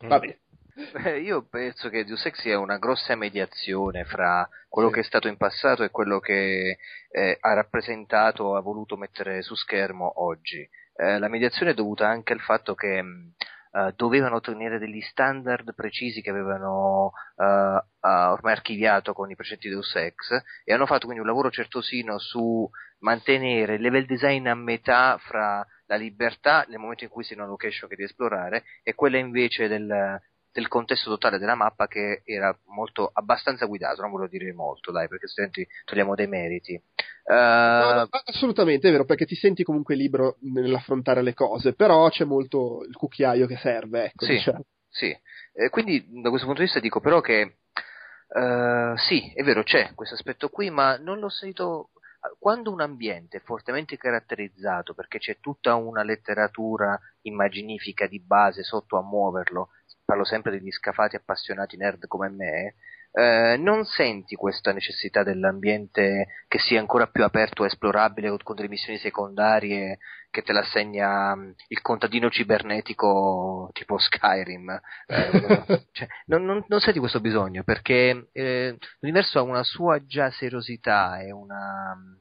Va 0.05 0.19
bene. 0.19 0.39
Eh, 0.75 1.19
io 1.19 1.45
penso 1.47 1.89
che 1.89 2.03
Deus 2.03 2.25
Ex 2.25 2.39
sia 2.41 2.57
una 2.57 2.77
grossa 2.79 3.15
mediazione 3.15 4.05
fra 4.05 4.47
quello 4.67 4.87
Sì. 4.89 4.95
che 4.95 4.99
è 5.01 5.03
stato 5.03 5.27
in 5.27 5.37
passato 5.37 5.83
e 5.83 5.89
quello 5.91 6.19
che 6.19 6.77
eh, 7.11 7.37
ha 7.39 7.53
rappresentato 7.53 8.43
o 8.43 8.55
ha 8.55 8.61
voluto 8.61 8.97
mettere 8.97 9.43
su 9.43 9.53
schermo 9.55 10.23
oggi. 10.23 10.67
Eh, 10.95 11.19
la 11.19 11.27
mediazione 11.27 11.71
è 11.71 11.75
dovuta 11.75 12.07
anche 12.07 12.33
al 12.33 12.39
fatto 12.39 12.73
che 12.73 13.01
mh, 13.01 13.33
eh, 13.71 13.93
dovevano 13.95 14.35
ottenere 14.37 14.79
degli 14.79 15.01
standard 15.01 15.75
precisi 15.75 16.21
che 16.21 16.29
avevano 16.31 17.11
eh, 17.37 17.81
ormai 18.01 18.53
archiviato 18.53 19.13
con 19.13 19.29
i 19.29 19.35
precedenti 19.35 19.69
Deus 19.69 19.95
Ex 19.95 20.31
e 20.63 20.73
hanno 20.73 20.85
fatto 20.87 21.05
quindi 21.05 21.21
un 21.21 21.27
lavoro 21.27 21.51
certosino 21.51 22.17
su 22.17 22.67
mantenere 22.99 23.75
il 23.75 23.81
level 23.81 24.05
design 24.05 24.47
a 24.47 24.55
metà 24.55 25.17
fra 25.19 25.65
la 25.85 25.95
libertà 25.95 26.65
nel 26.67 26.79
momento 26.79 27.03
in 27.03 27.09
cui 27.09 27.23
sei 27.23 27.35
in 27.35 27.41
una 27.41 27.49
location 27.51 27.89
che 27.89 27.95
devi 27.95 28.07
esplorare 28.09 28.63
e 28.83 28.93
quella 28.95 29.17
invece 29.17 29.67
del, 29.67 30.19
del 30.53 30.67
contesto 30.67 31.09
totale 31.09 31.39
della 31.39 31.55
mappa 31.55 31.87
che 31.87 32.21
era 32.23 32.55
molto 32.67 33.09
abbastanza 33.11 33.65
guidato, 33.65 34.01
non 34.01 34.11
voglio 34.11 34.27
dire 34.27 34.53
molto, 34.53 34.91
dai, 34.91 35.07
perché 35.07 35.25
altrimenti 35.25 35.67
togliamo 35.83 36.13
dei 36.15 36.27
meriti. 36.27 36.73
Eh, 36.73 36.81
No, 37.33 37.93
no, 37.93 38.07
assolutamente 38.25 38.87
è 38.87 38.91
vero, 38.91 39.03
perché 39.05 39.25
ti 39.25 39.35
senti 39.35 39.63
comunque 39.63 39.95
libero 39.95 40.37
nell'affrontare 40.41 41.23
le 41.23 41.33
cose, 41.33 41.73
però 41.73 42.07
c'è 42.09 42.23
molto 42.23 42.83
il 42.87 42.95
cucchiaio 42.95 43.47
che 43.47 43.57
serve, 43.57 44.05
ecco, 44.05 44.25
Sì. 44.25 44.33
diciamo. 44.33 44.63
Sì, 44.89 45.17
Eh, 45.55 45.69
quindi 45.69 46.05
da 46.21 46.29
questo 46.29 46.45
punto 46.47 46.61
di 46.61 46.65
vista 46.67 46.79
dico 46.79 46.99
però 46.99 47.19
che 47.19 47.57
eh, 48.35 48.93
sì, 48.97 49.31
è 49.35 49.43
vero, 49.43 49.63
c'è 49.63 49.93
questo 49.95 50.15
aspetto 50.15 50.49
qui, 50.49 50.69
ma 50.69 50.97
non 50.97 51.19
l'ho 51.19 51.29
sentito 51.29 51.89
quando 52.39 52.71
un 52.71 52.79
ambiente 52.79 53.37
è 53.37 53.41
fortemente 53.41 53.97
caratterizzato 53.97 54.93
perché 54.93 55.19
c'è 55.19 55.39
tutta 55.41 55.75
una 55.75 56.03
letteratura 56.03 56.97
immaginifica 57.23 58.07
di 58.07 58.19
base 58.21 58.63
sotto 58.63 58.97
a 58.97 59.03
muoverlo, 59.03 59.69
parlo 60.13 60.25
sempre 60.25 60.51
degli 60.51 60.69
scafati 60.69 61.15
appassionati 61.15 61.75
nerd 61.75 62.07
come 62.07 62.29
me, 62.29 62.75
eh, 63.11 63.57
non 63.57 63.83
senti 63.83 64.35
questa 64.35 64.71
necessità 64.71 65.23
dell'ambiente 65.23 66.27
che 66.47 66.59
sia 66.59 66.79
ancora 66.79 67.07
più 67.07 67.23
aperto, 67.23 67.65
esplorabile 67.65 68.29
o 68.29 68.37
con 68.43 68.55
delle 68.55 68.69
missioni 68.69 68.99
secondarie 68.99 69.97
che 70.29 70.41
te 70.43 70.51
l'assegna 70.51 71.35
mm, 71.35 71.51
il 71.69 71.81
contadino 71.81 72.29
cibernetico 72.29 73.69
tipo 73.73 73.97
Skyrim. 73.97 74.69
Eh, 75.07 75.87
cioè, 75.91 76.07
non, 76.25 76.45
non, 76.45 76.63
non, 76.67 76.79
senti 76.79 76.99
questo 76.99 77.19
bisogno 77.19 77.63
perché 77.63 78.29
eh, 78.31 78.77
l'universo 78.99 79.39
ha 79.39 79.43
una 79.43 79.63
sua 79.63 80.03
già 80.05 80.29
seriosità 80.31 81.19
e 81.21 81.31
una 81.31 81.95
mm, 81.95 82.13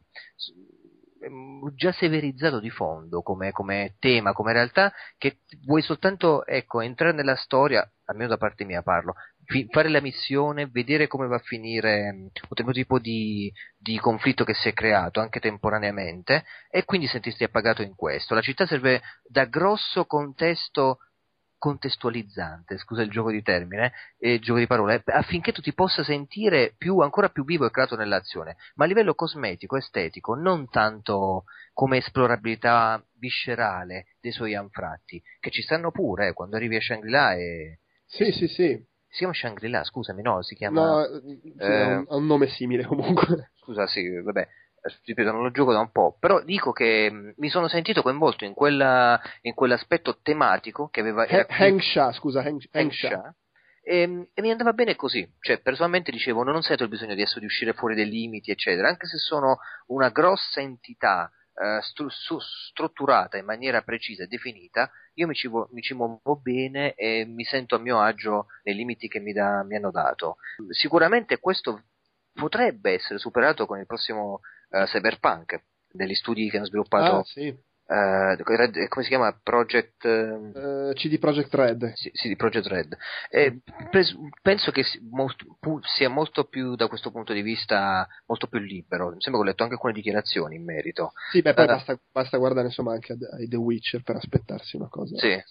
già 1.74 1.92
severizzato 1.92 2.58
di 2.60 2.70
fondo 2.70 3.22
come, 3.22 3.52
come, 3.52 3.96
tema, 3.98 4.32
come 4.32 4.52
realtà, 4.52 4.92
che 5.18 5.38
vuoi 5.64 5.82
soltanto 5.82 6.44
ecco, 6.46 6.80
entrare 6.80 7.12
nella 7.12 7.36
storia, 7.36 7.88
almeno 8.06 8.30
da 8.30 8.36
parte 8.36 8.64
mia 8.64 8.82
parlo, 8.82 9.14
fare 9.70 9.88
la 9.88 10.00
missione, 10.00 10.66
vedere 10.66 11.06
come 11.06 11.26
va 11.26 11.36
a 11.36 11.42
finire 11.44 12.12
mm, 12.12 12.22
un 12.22 12.30
certo 12.32 12.72
tipo 12.72 12.98
di, 12.98 13.52
di, 13.76 13.98
conflitto 13.98 14.44
che 14.44 14.54
si 14.54 14.68
è 14.68 14.72
creato 14.72 15.20
anche 15.20 15.40
temporaneamente 15.40 16.44
e 16.70 16.84
quindi 16.84 17.06
sentirsi 17.06 17.44
appagato 17.44 17.82
in 17.82 17.94
questo. 17.94 18.34
La 18.34 18.40
città 18.40 18.66
serve 18.66 19.02
da 19.24 19.44
grosso 19.44 20.04
contesto 20.06 20.98
contestualizzante, 21.62 22.76
scusa 22.76 23.02
il 23.02 23.10
gioco 23.10 23.30
di 23.30 23.40
termine, 23.40 23.92
eh, 24.18 24.40
gioco 24.40 24.58
di 24.58 24.66
parole, 24.66 25.00
affinché 25.06 25.52
tu 25.52 25.60
ti 25.60 25.72
possa 25.72 26.02
sentire 26.02 26.74
più, 26.76 26.98
ancora 26.98 27.28
più 27.28 27.44
vivo 27.44 27.64
e 27.64 27.70
creato 27.70 27.94
nell'azione, 27.94 28.56
ma 28.74 28.84
a 28.84 28.88
livello 28.88 29.14
cosmetico, 29.14 29.76
estetico, 29.76 30.34
non 30.34 30.68
tanto 30.68 31.44
come 31.72 31.98
esplorabilità 31.98 33.00
viscerale 33.20 34.06
dei 34.20 34.32
suoi 34.32 34.56
anfratti, 34.56 35.22
che 35.38 35.50
ci 35.50 35.62
stanno 35.62 35.92
pure 35.92 36.26
eh, 36.26 36.32
quando 36.32 36.56
arrivi 36.56 36.74
a 36.74 36.80
Shangri-La 36.80 37.34
e... 37.34 37.78
Sì, 38.06 38.32
sì, 38.32 38.48
sì. 38.48 38.84
Si 39.06 39.18
chiama 39.18 39.32
Shangri-La, 39.32 39.84
scusami, 39.84 40.20
no, 40.20 40.42
si 40.42 40.56
chiama... 40.56 40.84
No, 40.84 41.20
sì, 41.20 41.54
eh, 41.58 41.64
ha, 41.64 41.86
un, 41.98 42.06
ha, 42.08 42.16
un, 42.16 42.26
nome 42.26 42.48
simile 42.48 42.84
comunque. 42.84 43.52
Scusa, 43.62 43.86
sì, 43.86 44.08
vabbè, 44.08 44.48
ripeto, 45.04 45.30
non 45.30 45.42
lo 45.42 45.50
gioco 45.50 45.72
da 45.72 45.80
un 45.80 45.90
po', 45.90 46.16
però 46.18 46.42
dico 46.42 46.72
che 46.72 47.10
mm, 47.10 47.30
mi 47.36 47.48
sono 47.48 47.68
sentito 47.68 48.02
coinvolto 48.02 48.44
in, 48.44 48.54
quella, 48.54 49.20
in 49.42 49.54
quell'aspetto 49.54 50.18
tematico 50.22 50.88
che 50.88 51.00
aveva... 51.00 51.24
He- 51.26 51.46
Hengsha, 51.48 52.12
scusa, 52.12 52.42
Heng, 52.42 52.62
Hengsha. 52.70 53.34
E, 53.82 54.06
mm, 54.06 54.22
e, 54.34 54.42
mi 54.42 54.50
andava 54.50 54.72
bene 54.72 54.96
così, 54.96 55.28
cioè 55.40 55.60
personalmente 55.60 56.10
dicevo 56.10 56.42
non 56.42 56.62
sento 56.62 56.84
il 56.84 56.88
bisogno 56.88 57.14
di, 57.14 57.22
essere, 57.22 57.40
di 57.40 57.46
uscire 57.46 57.72
fuori 57.72 57.94
dai 57.94 58.08
limiti 58.08 58.50
eccetera, 58.50 58.88
anche 58.88 59.06
se 59.06 59.18
sono 59.18 59.58
una 59.86 60.10
grossa 60.10 60.60
entità 60.60 61.30
eh, 61.54 61.80
stru- 61.82 62.10
strutturata 62.10 63.36
in 63.36 63.44
maniera 63.44 63.82
precisa 63.82 64.24
e 64.24 64.26
definita, 64.26 64.90
io 65.14 65.26
mi 65.26 65.34
ci, 65.34 65.48
vo- 65.48 65.68
mi 65.72 65.82
ci, 65.82 65.94
muovo 65.94 66.40
bene 66.40 66.94
e 66.94 67.24
mi 67.26 67.44
sento 67.44 67.74
a 67.74 67.78
mio 67.78 68.00
agio 68.00 68.46
nei 68.62 68.74
limiti 68.74 69.08
che 69.08 69.20
mi, 69.20 69.32
da- 69.32 69.62
mi 69.62 69.76
hanno 69.76 69.90
dato. 69.90 70.36
Sicuramente 70.70 71.38
questo 71.38 71.82
potrebbe 72.32 72.92
essere 72.92 73.18
superato 73.18 73.66
con 73.66 73.78
il 73.78 73.86
prossimo 73.86 74.40
uh, 74.72 74.84
Cyberpunk, 74.84 75.62
degli 75.90 76.14
studi 76.14 76.50
che 76.50 76.56
hanno 76.56 76.66
sviluppato 76.66 77.18
ah, 77.18 77.24
sì. 77.24 77.56
Uh, 77.84 78.42
come 78.88 79.02
si 79.02 79.08
chiama? 79.08 79.38
Project 79.42 80.04
uh, 80.04 80.92
CD 80.94 81.18
Project 81.18 81.52
Red. 81.52 81.92
Sì, 81.94 82.10
CD 82.12 82.36
Project 82.36 82.66
Red. 82.66 82.96
Eh, 83.28 83.60
pres- 83.90 84.16
penso 84.40 84.70
che 84.70 84.82
molto, 85.10 85.58
pu- 85.60 85.80
sia 85.82 86.08
molto 86.08 86.44
più 86.44 86.74
da 86.74 86.86
questo 86.86 87.10
punto 87.10 87.34
di 87.34 87.42
vista 87.42 88.08
molto 88.26 88.46
più 88.46 88.60
libero. 88.60 89.10
Mi 89.10 89.20
sembra 89.20 89.42
che 89.42 89.46
ho 89.46 89.50
letto 89.50 89.62
anche 89.64 89.74
alcune 89.74 89.92
dichiarazioni 89.92 90.56
in 90.56 90.64
merito. 90.64 91.12
Sì, 91.32 91.42
beh, 91.42 91.52
poi 91.52 91.66
basta, 91.66 91.98
basta, 92.10 92.38
guardare 92.38 92.68
insomma 92.68 92.92
anche 92.92 93.12
ai 93.12 93.48
The 93.48 93.56
Witcher 93.56 94.02
per 94.02 94.16
aspettarsi 94.16 94.76
una 94.76 94.88
cosa. 94.88 95.18
Sì. 95.18 95.42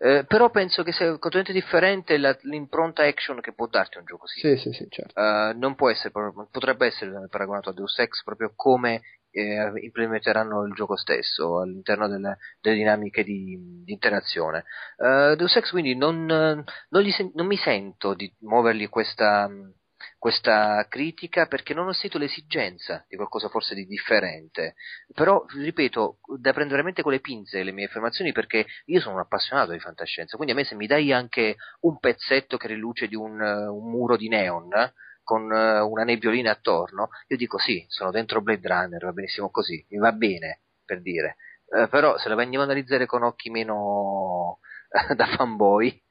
Eh, 0.00 0.24
però 0.28 0.48
penso 0.50 0.84
che 0.84 0.92
sia 0.92 1.06
completamente 1.18 1.52
differente 1.52 2.18
la, 2.18 2.36
l'impronta 2.42 3.02
action 3.02 3.40
che 3.40 3.52
può 3.52 3.66
darti 3.66 3.98
un 3.98 4.04
gioco 4.04 4.28
simile. 4.28 4.56
Sì, 4.56 4.70
sì, 4.70 4.76
sì, 4.76 4.86
certo. 4.88 5.20
Uh, 5.20 5.58
non 5.58 5.74
può 5.74 5.90
essere, 5.90 6.12
potrebbe 6.12 6.86
essere 6.86 7.26
paragonato 7.28 7.70
a 7.70 7.72
Deus 7.72 7.98
Ex 7.98 8.22
proprio 8.22 8.52
come 8.54 9.02
eh, 9.30 9.72
implementeranno 9.74 10.64
il 10.64 10.74
gioco 10.74 10.96
stesso 10.96 11.60
all'interno 11.60 12.06
delle, 12.06 12.38
delle 12.60 12.76
dinamiche 12.76 13.24
di, 13.24 13.82
di 13.84 13.92
interazione. 13.92 14.64
Uh, 14.98 15.34
Deus 15.34 15.56
Ex 15.56 15.70
quindi 15.70 15.96
non, 15.96 16.26
non, 16.26 17.10
sen- 17.10 17.32
non, 17.34 17.46
mi 17.46 17.56
sento 17.56 18.14
di 18.14 18.32
muovergli 18.42 18.88
questa, 18.88 19.50
questa 20.18 20.86
critica 20.88 21.46
perché 21.46 21.74
non 21.74 21.88
ho 21.88 21.92
sentito 21.92 22.18
l'esigenza 22.18 23.04
di 23.08 23.16
qualcosa 23.16 23.48
forse 23.48 23.74
di 23.74 23.86
differente. 23.86 24.74
Però, 25.12 25.44
ripeto, 25.46 26.18
da 26.38 26.52
prendere 26.52 26.76
veramente 26.76 27.02
con 27.02 27.12
le 27.12 27.20
pinze 27.20 27.62
le 27.62 27.72
mie 27.72 27.86
affermazioni 27.86 28.32
perché 28.32 28.66
io 28.86 29.00
sono 29.00 29.14
un 29.16 29.20
appassionato 29.20 29.72
di 29.72 29.80
fantascienza, 29.80 30.36
quindi 30.36 30.54
a 30.54 30.56
me 30.56 30.64
se 30.64 30.74
mi 30.74 30.86
dai 30.86 31.12
anche 31.12 31.56
un 31.80 31.98
pezzetto 31.98 32.56
che 32.56 32.68
riluce 32.68 33.08
di 33.08 33.14
un, 33.14 33.40
un 33.40 33.90
muro 33.90 34.16
di 34.16 34.28
neon, 34.28 34.68
con 35.28 35.42
uh, 35.42 35.86
una 35.86 36.04
nebbiolina 36.04 36.52
attorno, 36.52 37.10
io 37.26 37.36
dico 37.36 37.58
sì, 37.58 37.84
sono 37.88 38.10
dentro 38.10 38.40
Blade 38.40 38.66
Runner, 38.66 39.04
va 39.04 39.12
benissimo 39.12 39.50
così, 39.50 39.84
mi 39.90 39.98
va 39.98 40.12
bene, 40.12 40.62
per 40.86 41.02
dire. 41.02 41.36
Uh, 41.66 41.86
però 41.88 42.16
se 42.16 42.30
la 42.30 42.40
andiamo 42.40 42.64
a 42.64 42.66
analizzare 42.66 43.04
con 43.04 43.22
occhi 43.22 43.50
meno 43.50 44.60
da 45.14 45.26
fanboy, 45.26 46.02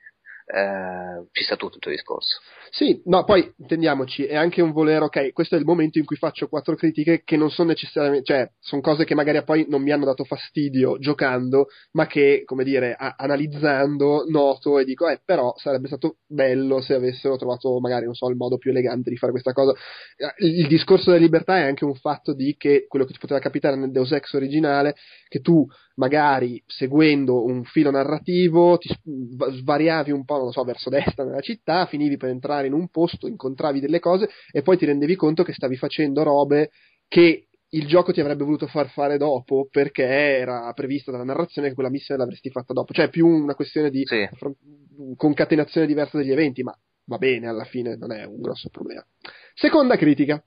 eh, 0.48 1.28
ci 1.32 1.44
sta 1.44 1.58
tutto 1.58 1.90
il 1.90 1.96
discorso. 1.96 2.40
Sì, 2.70 3.02
no, 3.06 3.24
poi 3.26 3.54
intendiamoci, 3.58 4.26
è 4.26 4.36
anche 4.36 4.62
un 4.62 4.72
volere, 4.72 5.06
ok, 5.06 5.34
questo 5.34 5.56
è 5.56 5.60
il 5.60 5.66
momento 5.66 5.98
in 5.98 6.06
cui 6.06 6.16
faccio 6.16 6.48
quattro 6.48 6.76
critiche 6.76 7.22
che 7.24 7.36
non 7.36 7.50
sono 7.50 7.70
necessariamente, 7.70 8.26
cioè, 8.26 8.52
sono 8.60 8.82
cose 8.82 9.04
che 9.04 9.16
magari 9.16 9.44
poi 9.44 9.66
non 9.68 9.82
mi 9.82 9.92
hanno 9.92 10.06
dato 10.06 10.24
fastidio 10.24 10.98
giocando, 11.00 11.68
ma 11.92 12.08
che, 12.08 12.44
come 12.46 12.64
dire, 12.64 12.94
a- 12.98 13.16
analizzando 13.18 14.26
noto 14.30 14.80
e 14.80 14.86
dico, 14.86 15.08
eh, 15.10 15.22
però 15.24 15.54
sarebbe 15.58 15.88
stato 15.88 16.18
bello 16.26 16.82
se 16.82 16.94
avessero 16.94 17.36
trovato 17.38 17.80
magari, 17.80 18.06
non 18.06 18.14
so, 18.14 18.30
il 18.30 18.36
modo 18.38 18.58
più 18.58 18.72
elegante 18.72 19.10
di 19.10 19.18
fare 19.18 19.32
questa 19.32 19.54
cosa. 19.54 19.74
Il, 20.38 20.60
il 20.60 20.68
discorso 20.68 21.12
della 21.12 21.22
libertà 21.24 21.58
è 21.58 21.64
anche 21.64 21.86
un 21.86 21.96
fatto 21.96 22.34
di 22.34 22.56
che 22.58 22.86
quello 22.88 23.06
che 23.06 23.14
ti 23.14 23.20
poteva 23.20 23.40
capitare 23.40 23.76
nel 23.76 23.92
Deus 23.92 24.12
Ex 24.12 24.34
originale, 24.34 24.96
che 25.28 25.40
tu 25.40 25.66
magari 25.98 26.62
seguendo 26.66 27.44
un 27.44 27.64
filo 27.64 27.92
narrativo 27.92 28.78
ti 28.78 28.90
svariavi 29.60 30.12
un 30.12 30.26
po', 30.26 30.38
non 30.38 30.52
so, 30.52 30.64
verso 30.64 30.90
destra 30.90 31.24
nella 31.24 31.42
città, 31.42 31.86
finivi 31.86 32.18
per 32.18 32.30
entrare 32.30 32.68
in 32.68 32.74
un 32.74 32.88
posto, 32.90 33.28
incontravi 33.28 33.80
delle 33.80 34.00
cose 34.00 34.30
e 34.52 34.62
poi 34.62 34.78
ti 34.78 34.86
rendevi 34.86 35.16
conto 35.16 35.44
che 35.44 35.54
stavi 35.54 35.76
facendo 35.76 36.24
robe 36.24 36.72
che 37.08 37.48
il 37.72 37.88
gioco 37.88 38.14
ti 38.14 38.22
avrebbe 38.22 38.44
voluto 38.44 38.68
far 38.68 38.90
fare 38.90 39.18
dopo 39.18 39.68
perché 39.70 40.06
era 40.06 40.72
prevista 40.74 41.12
dalla 41.12 41.26
narrazione 41.26 41.70
che 41.70 41.74
quella 41.74 41.90
missione 41.90 42.22
l'avresti 42.22 42.50
fatta 42.50 42.74
dopo. 42.74 42.94
Cioè, 42.94 43.06
è 43.06 43.10
più 43.10 43.28
una 43.28 43.56
questione 43.56 43.90
di 43.90 44.04
sì. 44.06 44.28
concatenazione 45.16 45.88
diversa 45.88 46.18
degli 46.18 46.32
eventi, 46.32 46.64
ma 46.64 46.78
va 47.06 47.18
bene, 47.18 47.48
alla 47.48 47.66
fine 47.66 47.96
non 47.98 48.12
è 48.12 48.24
un 48.24 48.40
grosso 48.40 48.70
problema. 48.70 49.06
Seconda 49.54 49.98
critica. 49.98 50.42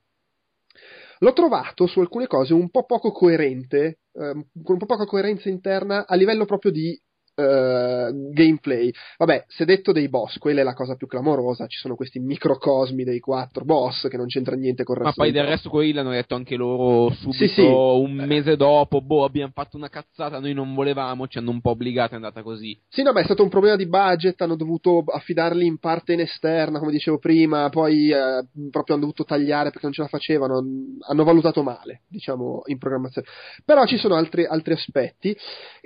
L'ho 1.18 1.32
trovato 1.34 1.86
su 1.86 2.00
alcune 2.00 2.26
cose 2.26 2.54
un 2.54 2.70
po' 2.70 2.86
poco 2.86 3.12
coerente, 3.12 3.98
con 4.12 4.44
un 4.74 4.78
po' 4.78 4.86
poca 4.86 5.04
coerenza 5.06 5.48
interna 5.48 6.06
a 6.06 6.14
livello 6.16 6.44
proprio 6.44 6.72
di 6.72 7.00
uh, 7.40 8.32
gameplay. 8.32 8.92
Vabbè, 9.18 9.44
se 9.48 9.64
detto 9.64 9.92
dei 9.92 10.08
boss, 10.08 10.38
quella 10.38 10.60
è 10.60 10.64
la 10.64 10.74
cosa 10.74 10.94
più 10.94 11.06
clamorosa. 11.06 11.66
Ci 11.66 11.78
sono 11.78 11.94
questi 11.94 12.18
microcosmi 12.18 13.04
dei 13.04 13.20
quattro 13.20 13.64
boss 13.64 14.08
che 14.08 14.16
non 14.16 14.26
c'entra 14.26 14.56
niente 14.56 14.84
con 14.84 14.96
il 14.96 15.02
resto. 15.02 15.20
Ma 15.20 15.26
poi 15.26 15.34
del 15.34 15.46
resto 15.46 15.70
quelli 15.70 15.92
l'hanno 15.92 16.10
detto 16.10 16.34
anche 16.34 16.56
loro 16.56 17.10
subito, 17.14 17.32
sì, 17.32 17.48
sì. 17.48 17.62
un 17.62 18.12
mese 18.12 18.56
dopo. 18.56 19.00
Boh, 19.00 19.24
abbiamo 19.24 19.52
fatto 19.54 19.76
una 19.76 19.88
cazzata, 19.88 20.38
noi 20.38 20.52
non 20.52 20.74
volevamo, 20.74 21.26
ci 21.26 21.38
hanno 21.38 21.50
un 21.50 21.60
po' 21.60 21.70
obbligati, 21.70 22.12
è 22.12 22.16
andata 22.16 22.42
così. 22.42 22.78
Sì, 22.88 23.02
no, 23.02 23.12
beh, 23.12 23.22
è 23.22 23.24
stato 23.24 23.42
un 23.42 23.48
problema 23.48 23.76
di 23.76 23.86
budget. 23.86 24.40
Hanno 24.42 24.56
dovuto 24.56 25.02
affidarli 25.06 25.66
in 25.66 25.78
parte 25.78 26.12
in 26.12 26.20
esterna, 26.20 26.78
come 26.78 26.92
dicevo 26.92 27.18
prima. 27.18 27.68
Poi 27.68 28.10
eh, 28.10 28.44
proprio 28.70 28.96
hanno 28.96 29.04
dovuto 29.04 29.24
tagliare 29.24 29.70
perché 29.70 29.86
non 29.86 29.94
ce 29.94 30.02
la 30.02 30.08
facevano. 30.08 30.62
Hanno 31.08 31.24
valutato 31.24 31.62
male, 31.62 32.02
diciamo, 32.08 32.62
in 32.66 32.78
programmazione. 32.78 33.26
Però 33.64 33.84
ci 33.86 33.96
sono 33.96 34.14
altri, 34.14 34.44
altri 34.44 34.74
aspetti 34.74 35.36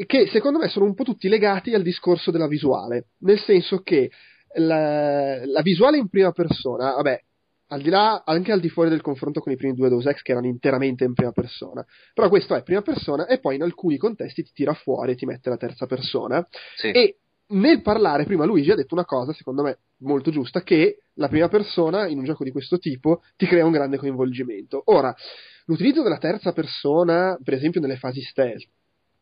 che 0.07 0.27
secondo 0.29 0.59
me 0.59 0.69
sono 0.69 0.85
un 0.85 0.95
po' 0.95 1.05
tutti 1.05 1.29
legati 1.29 1.43
legati 1.45 1.75
al 1.75 1.83
discorso 1.83 2.31
della 2.31 2.49
visuale, 2.49 3.09
nel 3.19 3.39
senso 3.39 3.81
che 3.83 4.11
la, 4.57 5.45
la 5.45 5.61
visuale 5.61 5.99
in 5.99 6.09
prima 6.09 6.33
persona, 6.33 6.95
vabbè, 6.95 7.21
al 7.69 7.83
di 7.83 7.91
là, 7.91 8.23
anche 8.25 8.53
al 8.53 8.61
di 8.61 8.69
fuori 8.69 8.89
del 8.89 9.01
confronto 9.01 9.41
con 9.41 9.53
i 9.53 9.57
primi 9.57 9.75
due 9.75 9.89
Deus 9.89 10.07
Ex 10.07 10.23
che 10.23 10.33
erano 10.33 10.47
interamente 10.47 11.05
in 11.05 11.13
prima 11.13 11.33
persona, 11.33 11.85
però 12.15 12.29
questo 12.29 12.55
è 12.55 12.63
prima 12.63 12.83
persona 12.83 13.27
e 13.27 13.39
poi 13.39 13.57
in 13.57 13.63
alcuni 13.63 13.97
contesti 13.97 14.43
ti 14.43 14.53
tira 14.55 14.73
fuori 14.75 15.13
e 15.13 15.15
ti 15.17 15.27
mette 15.27 15.51
la 15.51 15.57
terza 15.57 15.87
persona. 15.87 16.47
Sì. 16.77 16.91
e 16.91 17.19
nel 17.47 17.83
parlare 17.83 18.25
prima 18.25 18.47
Luigi 18.47 18.71
ha 18.71 18.75
detto 18.75 18.95
una 18.95 19.05
cosa 19.05 19.35
secondo 19.35 19.63
me 19.63 19.79
molto 19.99 20.31
giusta 20.31 20.63
che 20.63 21.01
la 21.15 21.29
prima 21.29 21.49
persona 21.49 22.07
in 22.07 22.17
un 22.17 22.25
gioco 22.25 22.43
di 22.43 22.51
questo 22.51 22.79
tipo 22.79 23.21
ti 23.37 23.47
crea 23.47 23.67
un 23.67 23.73
grande 23.73 23.99
coinvolgimento. 23.99 24.83
Ora 24.87 25.15
l'utilizzo 25.67 26.03
della 26.03 26.17
terza 26.17 26.53
persona 26.53 27.39
per 27.43 27.55
esempio 27.55 27.81
nelle 27.83 27.97
fasi 27.97 28.23
stealth 28.23 28.67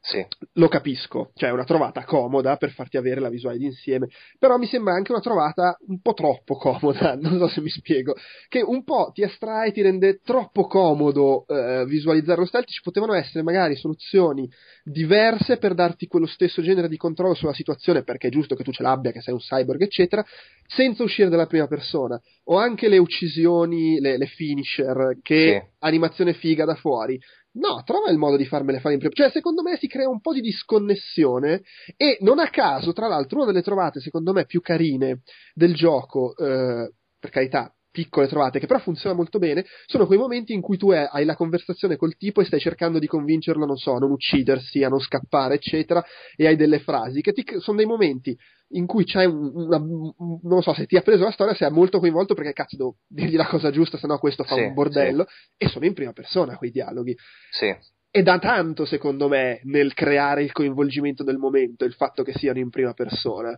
Sì. 0.04 0.24
lo 0.54 0.66
capisco, 0.66 1.30
cioè 1.34 1.50
è 1.50 1.52
una 1.52 1.62
trovata 1.62 2.04
comoda 2.04 2.56
per 2.56 2.72
farti 2.72 2.96
avere 2.96 3.20
la 3.20 3.28
visuale 3.28 3.56
d'insieme, 3.58 4.08
però 4.36 4.56
mi 4.58 4.66
sembra 4.66 4.94
anche 4.94 5.12
una 5.12 5.20
trovata 5.20 5.76
un 5.86 6.00
po' 6.00 6.12
troppo 6.12 6.56
comoda, 6.56 7.14
non 7.20 7.38
so 7.38 7.46
se 7.46 7.60
mi 7.60 7.68
spiego, 7.70 8.16
che 8.48 8.60
un 8.62 8.82
po' 8.82 9.12
ti 9.14 9.22
astrae, 9.22 9.70
ti 9.70 9.80
rende 9.80 10.18
troppo 10.24 10.66
comodo 10.66 11.46
eh, 11.46 11.84
visualizzare 11.86 12.40
lo 12.40 12.46
stealth, 12.46 12.68
ci 12.68 12.82
potevano 12.82 13.14
essere 13.14 13.44
magari 13.44 13.76
soluzioni 13.76 14.50
diverse 14.82 15.58
per 15.58 15.74
darti 15.74 16.08
quello 16.08 16.26
stesso 16.26 16.62
genere 16.62 16.88
di 16.88 16.96
controllo 16.96 17.34
sulla 17.34 17.54
situazione, 17.54 18.02
perché 18.02 18.26
è 18.26 18.30
giusto 18.30 18.56
che 18.56 18.64
tu 18.64 18.72
ce 18.72 18.82
l'abbia, 18.82 19.12
che 19.12 19.20
sei 19.20 19.34
un 19.34 19.40
cyborg, 19.40 19.80
eccetera, 19.82 20.24
senza 20.66 21.04
uscire 21.04 21.28
dalla 21.28 21.46
prima 21.46 21.68
persona, 21.68 22.20
o 22.46 22.56
anche 22.58 22.88
le 22.88 22.98
uccisioni, 22.98 24.00
le, 24.00 24.16
le 24.18 24.26
finisher, 24.26 25.18
che 25.22 25.60
Sì. 25.62 25.70
animazione 25.78 26.32
figa 26.34 26.64
da 26.64 26.74
fuori, 26.74 27.20
No, 27.54 27.82
trova 27.84 28.10
il 28.10 28.16
modo 28.16 28.36
di 28.36 28.46
farmele 28.46 28.80
fare 28.80 28.94
in 28.94 29.00
prima. 29.00 29.14
Cioè, 29.14 29.30
secondo 29.30 29.62
me 29.62 29.76
si 29.76 29.86
crea 29.86 30.08
un 30.08 30.20
po' 30.20 30.32
di 30.32 30.40
disconnessione 30.40 31.62
e 31.96 32.16
non 32.20 32.38
a 32.38 32.48
caso, 32.48 32.92
tra 32.92 33.08
l'altro, 33.08 33.38
una 33.38 33.46
delle 33.46 33.62
trovate, 33.62 34.00
secondo 34.00 34.32
me, 34.32 34.46
più 34.46 34.62
carine 34.62 35.20
del 35.52 35.74
gioco, 35.74 36.34
eh, 36.36 36.92
per 37.18 37.30
carità, 37.30 37.74
piccole 37.92 38.26
trovate, 38.26 38.58
che 38.58 38.66
però 38.66 38.80
funziona 38.80 39.14
molto 39.14 39.38
bene, 39.38 39.64
sono 39.86 40.06
quei 40.06 40.18
momenti 40.18 40.52
in 40.52 40.60
cui 40.60 40.76
tu 40.76 40.90
hai 40.90 41.24
la 41.24 41.36
conversazione 41.36 41.96
col 41.96 42.16
tipo 42.16 42.40
e 42.40 42.44
stai 42.46 42.58
cercando 42.58 42.98
di 42.98 43.06
convincerlo, 43.06 43.64
non 43.66 43.76
so, 43.76 43.94
a 43.94 43.98
non 43.98 44.10
uccidersi, 44.10 44.82
a 44.82 44.88
non 44.88 44.98
scappare, 44.98 45.54
eccetera, 45.54 46.02
e 46.34 46.46
hai 46.46 46.56
delle 46.56 46.80
frasi, 46.80 47.20
che 47.20 47.32
ti- 47.32 47.44
sono 47.60 47.76
dei 47.76 47.86
momenti 47.86 48.36
in 48.74 48.86
cui 48.86 49.04
c'è 49.04 49.24
un, 49.26 49.50
una, 49.54 49.76
un- 49.76 50.40
non 50.42 50.62
so 50.62 50.72
se 50.72 50.86
ti 50.86 50.96
ha 50.96 51.02
preso 51.02 51.22
la 51.24 51.30
storia, 51.30 51.54
sei 51.54 51.70
molto 51.70 51.98
coinvolto 52.00 52.32
perché 52.34 52.52
cazzo 52.54 52.76
devo 52.76 52.96
dirgli 53.06 53.36
la 53.36 53.46
cosa 53.46 53.70
giusta, 53.70 53.98
sennò 53.98 54.18
questo 54.18 54.42
fa 54.44 54.54
Sì, 54.54 54.62
un 54.62 54.72
bordello, 54.72 55.26
e 55.58 55.68
sono 55.68 55.84
in 55.84 55.92
prima 55.92 56.12
persona 56.12 56.56
quei 56.56 56.70
dialoghi. 56.70 57.14
Sì. 57.50 57.72
E 58.14 58.22
da 58.22 58.38
tanto, 58.38 58.84
secondo 58.86 59.28
me, 59.28 59.60
nel 59.64 59.92
creare 59.94 60.42
il 60.42 60.52
coinvolgimento 60.52 61.22
del 61.22 61.36
momento, 61.38 61.84
il 61.84 61.92
fatto 61.94 62.22
che 62.22 62.32
siano 62.32 62.58
in 62.58 62.70
prima 62.70 62.94
persona. 62.94 63.48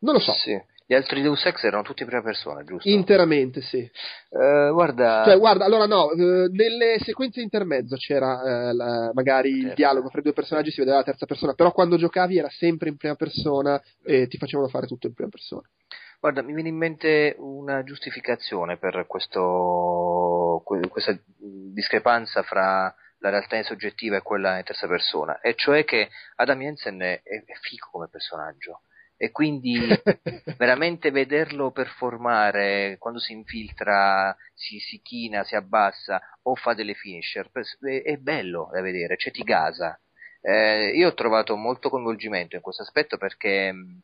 Non 0.00 0.14
lo 0.14 0.20
so, 0.20 0.32
Sì. 0.32 0.58
Gli 0.88 0.94
altri 0.94 1.20
Deus 1.20 1.44
Ex 1.44 1.64
erano 1.64 1.82
tutti 1.82 2.02
in 2.02 2.08
prima 2.08 2.22
persona, 2.22 2.62
giusto? 2.62 2.88
interamente 2.88 3.60
sì. 3.60 3.78
Eh, 3.78 4.70
guarda, 4.72 5.24
Cioè, 5.24 5.36
guarda, 5.36 5.64
allora 5.64 5.86
no, 5.86 6.12
eh, 6.12 6.48
nelle 6.48 6.98
sequenze 7.00 7.40
intermezzo 7.40 7.96
c'era 7.96 8.68
eh, 8.68 8.72
la- 8.72 9.10
magari 9.12 9.50
il 9.50 9.60
Certo. 9.62 9.74
dialogo 9.74 10.08
fra 10.10 10.20
i 10.20 10.22
due 10.22 10.32
personaggi, 10.32 10.70
si 10.70 10.78
vedeva 10.78 10.98
la 10.98 11.02
terza 11.02 11.26
persona, 11.26 11.54
però 11.54 11.72
quando 11.72 11.96
giocavi 11.96 12.38
era 12.38 12.48
sempre 12.50 12.88
in 12.88 12.96
prima 12.96 13.16
persona 13.16 13.82
e 14.04 14.28
ti 14.28 14.36
facevano 14.38 14.68
fare 14.68 14.86
tutto 14.86 15.08
in 15.08 15.14
prima 15.14 15.28
persona. 15.30 15.68
Guarda, 16.20 16.42
mi 16.42 16.54
viene 16.54 16.68
in 16.68 16.76
mente 16.76 17.34
una 17.38 17.82
giustificazione 17.82 18.76
per 18.78 19.06
questo, 19.08 20.62
que- 20.64 20.88
questa 20.88 21.18
discrepanza 21.74 22.42
fra 22.42 22.94
la 23.18 23.30
realtà 23.30 23.60
soggettiva 23.64 24.16
e 24.18 24.22
quella 24.22 24.58
in 24.58 24.64
terza 24.64 24.86
persona, 24.86 25.40
e 25.40 25.54
cioè 25.56 25.84
che 25.84 26.08
Adam 26.36 26.60
Jensen 26.60 27.00
è, 27.00 27.22
è 27.22 27.42
figo 27.60 27.88
come 27.90 28.08
personaggio. 28.08 28.82
E 29.18 29.30
quindi 29.30 29.78
veramente 30.58 31.10
vederlo 31.10 31.70
performare 31.70 32.96
quando 32.98 33.18
si 33.18 33.32
infiltra, 33.32 34.36
si, 34.54 34.78
si 34.78 35.00
china, 35.02 35.44
si 35.44 35.54
abbassa 35.56 36.20
o 36.42 36.54
fa 36.54 36.74
delle 36.74 36.94
finisher 36.94 37.50
è, 37.80 38.02
è 38.02 38.16
bello 38.18 38.68
da 38.72 38.80
vedere, 38.82 39.16
cioè 39.16 39.32
ti 39.32 39.42
gasa. 39.42 39.98
Eh, 40.40 40.90
io 40.94 41.08
ho 41.08 41.14
trovato 41.14 41.56
molto 41.56 41.88
coinvolgimento 41.88 42.54
in 42.56 42.62
questo 42.62 42.82
aspetto 42.82 43.16
perché 43.16 43.72
mh, 43.72 44.00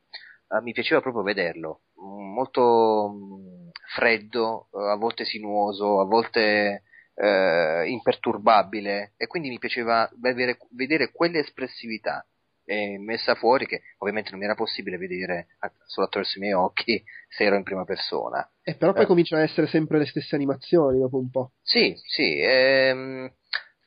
eh, 0.56 0.60
mi 0.62 0.72
piaceva 0.72 1.00
proprio 1.00 1.22
vederlo, 1.22 1.82
Mm, 2.02 2.32
molto 2.34 3.08
mh, 3.10 3.70
freddo, 3.94 4.68
eh, 4.74 4.90
a 4.90 4.96
volte 4.96 5.24
sinuoso, 5.24 6.00
a 6.00 6.04
volte 6.04 6.82
eh, 7.14 7.84
imperturbabile. 7.88 9.12
E 9.16 9.26
quindi 9.26 9.48
mi 9.50 9.58
piaceva 9.58 10.08
vedere, 10.18 10.58
vedere 10.70 11.12
quell'espressività 11.12 12.26
eh, 12.64 12.98
messa 12.98 13.34
fuori 13.34 13.66
che 13.66 13.82
ovviamente 13.98 14.30
non 14.30 14.38
mi 14.38 14.44
era 14.44 14.54
possibile 14.54 14.96
vedere 14.96 15.48
solo 15.86 16.06
attraverso 16.06 16.38
i 16.38 16.40
miei 16.40 16.54
occhi 16.54 17.02
se 17.28 17.44
ero 17.44 17.56
in 17.56 17.62
prima 17.62 17.84
persona. 17.84 18.48
E 18.62 18.74
però 18.76 18.92
poi 18.92 19.02
Eh. 19.02 19.06
cominciano 19.06 19.42
a 19.42 19.44
essere 19.44 19.66
sempre 19.66 19.98
le 19.98 20.06
stesse 20.06 20.34
animazioni 20.34 20.98
dopo 20.98 21.18
un 21.18 21.30
po'. 21.30 21.52
Sì, 21.62 21.94
sì. 22.04 22.38
ehm, 22.40 23.32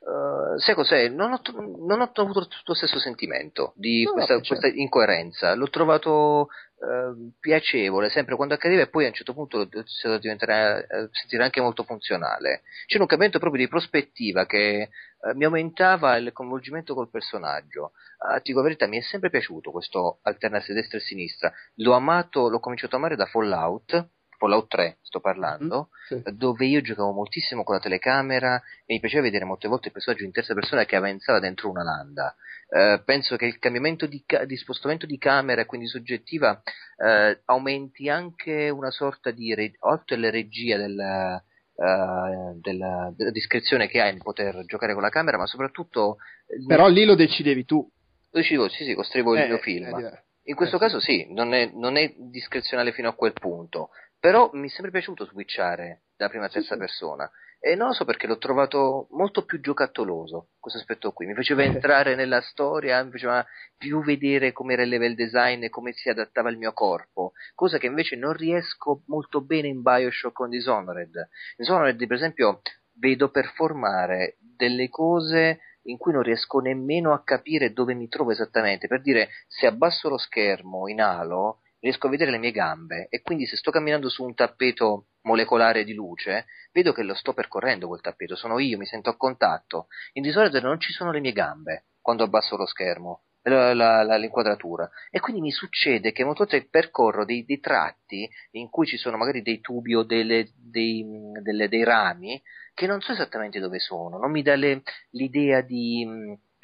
eh, 0.05 0.59
sai 0.59 0.75
cos'è? 0.75 1.09
Non 1.09 1.33
ho, 1.33 1.41
non 1.85 1.99
ho 1.99 2.11
avuto 2.13 2.41
tutto 2.41 2.63
lo 2.65 2.73
stesso 2.75 2.99
sentimento 2.99 3.73
di 3.75 4.03
No, 4.03 4.11
questa, 4.11 4.35
certo. 4.35 4.47
questa 4.49 4.67
incoerenza. 4.67 5.55
L'ho 5.55 5.69
trovato 5.69 6.49
eh, 6.77 7.31
piacevole 7.39 8.09
sempre 8.09 8.35
quando 8.35 8.53
accadeva 8.53 8.83
e 8.83 8.87
poi 8.87 9.05
a 9.05 9.07
un 9.07 9.13
certo 9.13 9.33
punto 9.33 9.57
l'ho 9.57 9.67
iniziato 9.71 10.19
diventare, 10.19 10.85
a 10.87 11.09
sentire 11.11 11.43
anche 11.43 11.59
molto 11.59 11.83
funzionale. 11.83 12.61
C'era 12.85 13.01
un 13.01 13.07
cambiamento 13.07 13.39
proprio 13.39 13.63
di 13.63 13.69
prospettiva 13.69 14.45
che 14.45 14.81
eh, 14.81 14.89
mi 15.33 15.45
aumentava 15.45 16.15
il 16.17 16.31
coinvolgimento 16.31 16.93
col 16.93 17.09
personaggio. 17.09 17.93
A 18.27 18.39
dico 18.43 18.59
la 18.59 18.65
verità, 18.65 18.85
mi 18.87 18.99
è 18.99 19.01
sempre 19.01 19.31
piaciuto 19.31 19.71
questo 19.71 20.19
alternarsi 20.21 20.73
destra 20.73 20.99
e 20.99 21.01
sinistra. 21.01 21.51
L'ho 21.75 21.93
amato, 21.93 22.47
l'ho 22.47 22.59
cominciato 22.59 22.95
a 22.95 22.99
amare 22.99 23.15
da 23.15 23.25
Fallout. 23.25 24.09
Fallout 24.37 24.67
3 24.67 24.97
sto 25.01 25.19
parlando, 25.19 25.89
Sì. 26.07 26.21
dove 26.33 26.65
io 26.65 26.81
giocavo 26.81 27.11
moltissimo 27.11 27.63
con 27.63 27.75
la 27.75 27.81
telecamera 27.81 28.55
e 28.85 28.93
mi 28.93 28.99
piaceva 28.99 29.23
vedere 29.23 29.45
molte 29.45 29.67
volte 29.67 29.87
il 29.87 29.93
personaggio 29.93 30.23
in 30.23 30.31
terza 30.31 30.53
persona 30.53 30.85
che 30.85 30.95
avanzava 30.95 31.39
dentro 31.39 31.69
una 31.69 31.83
landa. 31.83 32.35
Eh, 32.67 33.01
penso 33.05 33.35
che 33.35 33.45
il 33.45 33.59
cambiamento 33.59 34.07
di, 34.07 34.23
ca- 34.25 34.43
di 34.45 34.57
spostamento 34.57 35.05
di 35.05 35.17
camera 35.19 35.61
e 35.61 35.65
quindi 35.65 35.87
soggettiva 35.87 36.61
eh, 36.97 37.41
aumenti 37.45 38.09
anche 38.09 38.69
una 38.69 38.89
sorta 38.89 39.29
di, 39.31 39.53
re- 39.53 39.75
oltre 39.81 40.15
alla 40.15 40.31
regia 40.31 40.75
del, 40.77 40.99
eh, 40.99 42.59
della, 42.61 43.13
della 43.15 43.31
discrezione 43.31 43.87
che 43.87 44.01
hai 44.01 44.11
nel 44.13 44.21
poter 44.23 44.65
giocare 44.65 44.93
con 44.93 45.01
la 45.03 45.09
camera, 45.09 45.37
ma 45.37 45.45
soprattutto 45.45 46.17
eh, 46.47 46.65
Però 46.65 46.87
lì 46.87 47.05
lo 47.05 47.15
decidevi 47.15 47.65
tu. 47.65 47.77
lo 47.77 48.39
decidevo, 48.39 48.67
sì, 48.69 48.83
sì, 48.83 48.93
costruivo 48.93 49.35
il 49.35 49.41
Eh, 49.41 49.45
mio 49.47 49.57
è 49.57 49.59
film. 49.59 50.21
In 50.47 50.55
questo 50.55 50.75
Eh, 50.75 50.79
caso 50.79 50.99
sì, 50.99 51.25
non 51.33 51.53
è, 51.53 51.71
non 51.73 51.97
è 51.97 52.13
discrezionale 52.17 52.91
fino 52.91 53.09
a 53.09 53.13
quel 53.15 53.33
punto, 53.33 53.89
però 54.25 54.49
mi 54.53 54.69
è 54.69 54.71
sempre 54.71 54.89
piaciuto 54.89 55.25
switchare 55.25 56.05
da 56.17 56.29
prima 56.29 56.45
a 56.45 56.49
terza 56.49 56.75
persona 56.77 57.29
e 57.59 57.75
non 57.75 57.89
lo 57.89 57.93
so 57.93 58.05
perché 58.05 58.25
l'ho 58.25 58.39
trovato 58.39 59.05
molto 59.11 59.45
più 59.45 59.59
giocattoloso 59.59 60.47
questo 60.59 60.79
aspetto 60.79 61.11
qui, 61.11 61.27
mi 61.27 61.35
faceva 61.35 61.61
Eh. 61.61 61.65
entrare 61.65 62.15
nella 62.15 62.41
storia, 62.41 63.03
mi 63.03 63.11
faceva 63.11 63.45
più 63.77 64.03
vedere 64.03 64.51
come 64.51 64.73
era 64.73 64.81
il 64.81 64.89
level 64.89 65.13
design 65.13 65.61
e 65.61 65.69
come 65.69 65.91
si 65.93 66.09
adattava 66.09 66.49
il 66.49 66.57
mio 66.57 66.73
corpo, 66.73 67.33
cosa 67.53 67.77
che 67.77 67.85
invece 67.85 68.15
non 68.15 68.33
riesco 68.33 69.03
molto 69.05 69.41
bene 69.41 69.67
in 69.67 69.83
Bioshock 69.83 70.39
in 70.39 70.49
Dishonored. 70.49 71.15
In 71.15 71.27
Dishonored 71.57 72.07
per 72.07 72.17
esempio 72.17 72.61
vedo 72.95 73.29
performare 73.29 74.37
delle 74.39 74.89
cose 74.89 75.59
in 75.83 75.97
cui 75.97 76.13
non 76.13 76.23
riesco 76.23 76.57
nemmeno 76.57 77.13
a 77.13 77.21
capire 77.23 77.73
dove 77.73 77.93
mi 77.93 78.07
trovo 78.07 78.31
esattamente. 78.31 78.87
Per 78.87 79.01
dire, 79.01 79.29
se 79.47 79.67
abbasso 79.67 80.09
lo 80.09 80.17
schermo 80.17 80.87
in 80.87 80.99
halo, 80.99 81.59
riesco 81.85 82.07
a 82.07 82.09
vedere 82.09 82.31
le 82.31 82.39
mie 82.39 82.49
gambe 82.49 83.07
e 83.11 83.21
quindi 83.21 83.45
se 83.45 83.57
sto 83.57 83.69
camminando 83.69 84.09
su 84.09 84.23
un 84.23 84.33
tappeto 84.33 85.09
molecolare 85.21 85.83
di 85.83 85.93
luce, 85.93 86.47
vedo 86.71 86.91
che 86.93 87.03
lo 87.03 87.13
sto 87.13 87.33
percorrendo 87.33 87.87
quel 87.87 88.01
tappeto, 88.01 88.35
sono 88.35 88.57
io, 88.57 88.79
mi 88.79 88.87
sento 88.87 89.11
a 89.11 89.15
contatto. 89.15 89.87
In 90.13 90.23
Dishonored 90.23 90.55
non 90.63 90.79
ci 90.79 90.91
sono 90.91 91.11
le 91.11 91.19
mie 91.19 91.31
gambe 91.31 91.85
quando 92.01 92.23
abbasso 92.23 92.57
lo 92.57 92.65
schermo, 92.65 93.21
la- 93.43 93.75
la- 93.75 94.01
la- 94.01 94.17
l'inquadratura. 94.17 94.89
E 95.11 95.19
quindi 95.19 95.41
mi 95.41 95.51
succede 95.51 96.11
che 96.11 96.23
molte 96.23 96.45
volte 96.45 96.67
percorro 96.67 97.23
dei, 97.23 97.45
dei 97.45 97.59
tratti 97.59 98.27
in 98.53 98.67
cui 98.71 98.87
ci 98.87 98.97
sono 98.97 99.17
magari 99.17 99.43
dei 99.43 99.61
tubi 99.61 99.93
o 99.93 100.01
delle- 100.01 100.49
dei, 100.55 101.05
delle- 101.43 101.69
dei 101.69 101.83
rami 101.83 102.41
che 102.73 102.87
non 102.87 102.99
so 102.99 103.11
esattamente 103.11 103.59
dove 103.59 103.77
sono, 103.77 104.17
non 104.17 104.31
mi 104.31 104.41
dà 104.41 104.55
l'idea 104.55 105.61
di, 105.61 106.03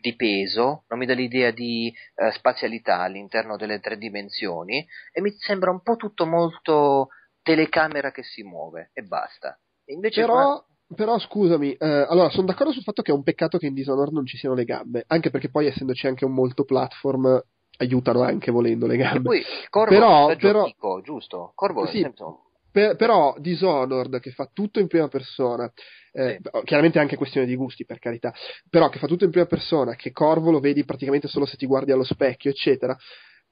di 0.01 0.15
peso, 0.15 0.83
non 0.89 0.99
mi 0.99 1.05
dà 1.05 1.13
l'idea 1.13 1.51
di 1.51 1.93
eh, 2.15 2.31
spazialità 2.31 2.99
all'interno 2.99 3.55
delle 3.55 3.79
tre 3.79 3.97
dimensioni 3.97 4.85
e 5.13 5.21
mi 5.21 5.31
sembra 5.39 5.71
un 5.71 5.81
po' 5.81 5.95
tutto 5.95 6.25
molto 6.25 7.09
telecamera 7.41 8.11
che 8.11 8.23
si 8.23 8.43
muove 8.43 8.91
e 8.93 9.03
basta. 9.03 9.57
E 9.85 9.93
invece 9.93 10.21
Però, 10.21 10.63
però 10.93 11.17
scusami, 11.19 11.73
eh, 11.73 12.05
allora 12.09 12.29
sono 12.29 12.47
d'accordo 12.47 12.71
sul 12.73 12.83
fatto 12.83 13.01
che 13.01 13.11
è 13.11 13.13
un 13.15 13.23
peccato 13.23 13.57
che 13.57 13.67
in 13.67 13.73
Dishonored 13.73 14.11
non 14.13 14.25
ci 14.25 14.37
siano 14.37 14.55
le 14.55 14.65
gambe, 14.65 15.03
anche 15.07 15.29
perché 15.29 15.49
poi 15.49 15.67
essendoci 15.67 16.07
anche 16.07 16.25
un 16.25 16.33
molto 16.33 16.63
platform 16.65 17.41
aiutano 17.77 18.21
anche 18.21 18.51
volendo 18.51 18.85
le 18.87 18.93
e 18.95 18.97
gambe. 18.97 19.21
poi 19.21 19.43
Corvo 19.69 19.93
Però- 19.93 20.35
però- 20.35 20.59
giochico, 20.63 21.01
giusto? 21.01 21.51
Corvo 21.55 21.85
Sì. 21.87 22.05
Per- 22.71 22.95
però 22.95 23.35
Dishonored 23.37 24.19
che 24.21 24.31
fa 24.31 24.47
tutto 24.53 24.79
in 24.79 24.87
prima 24.87 25.07
persona, 25.09 25.69
eh, 26.11 26.39
chiaramente 26.63 26.99
è 26.99 27.01
anche 27.01 27.15
questione 27.15 27.47
di 27.47 27.55
gusti 27.55 27.85
per 27.85 27.99
carità, 27.99 28.33
però 28.69 28.89
che 28.89 28.99
fa 28.99 29.07
tutto 29.07 29.23
in 29.23 29.31
prima 29.31 29.45
persona, 29.45 29.95
che 29.95 30.11
Corvo 30.11 30.51
lo 30.51 30.59
vedi 30.59 30.83
praticamente 30.83 31.27
solo 31.27 31.45
se 31.45 31.57
ti 31.57 31.65
guardi 31.65 31.91
allo 31.91 32.03
specchio, 32.03 32.49
eccetera. 32.49 32.95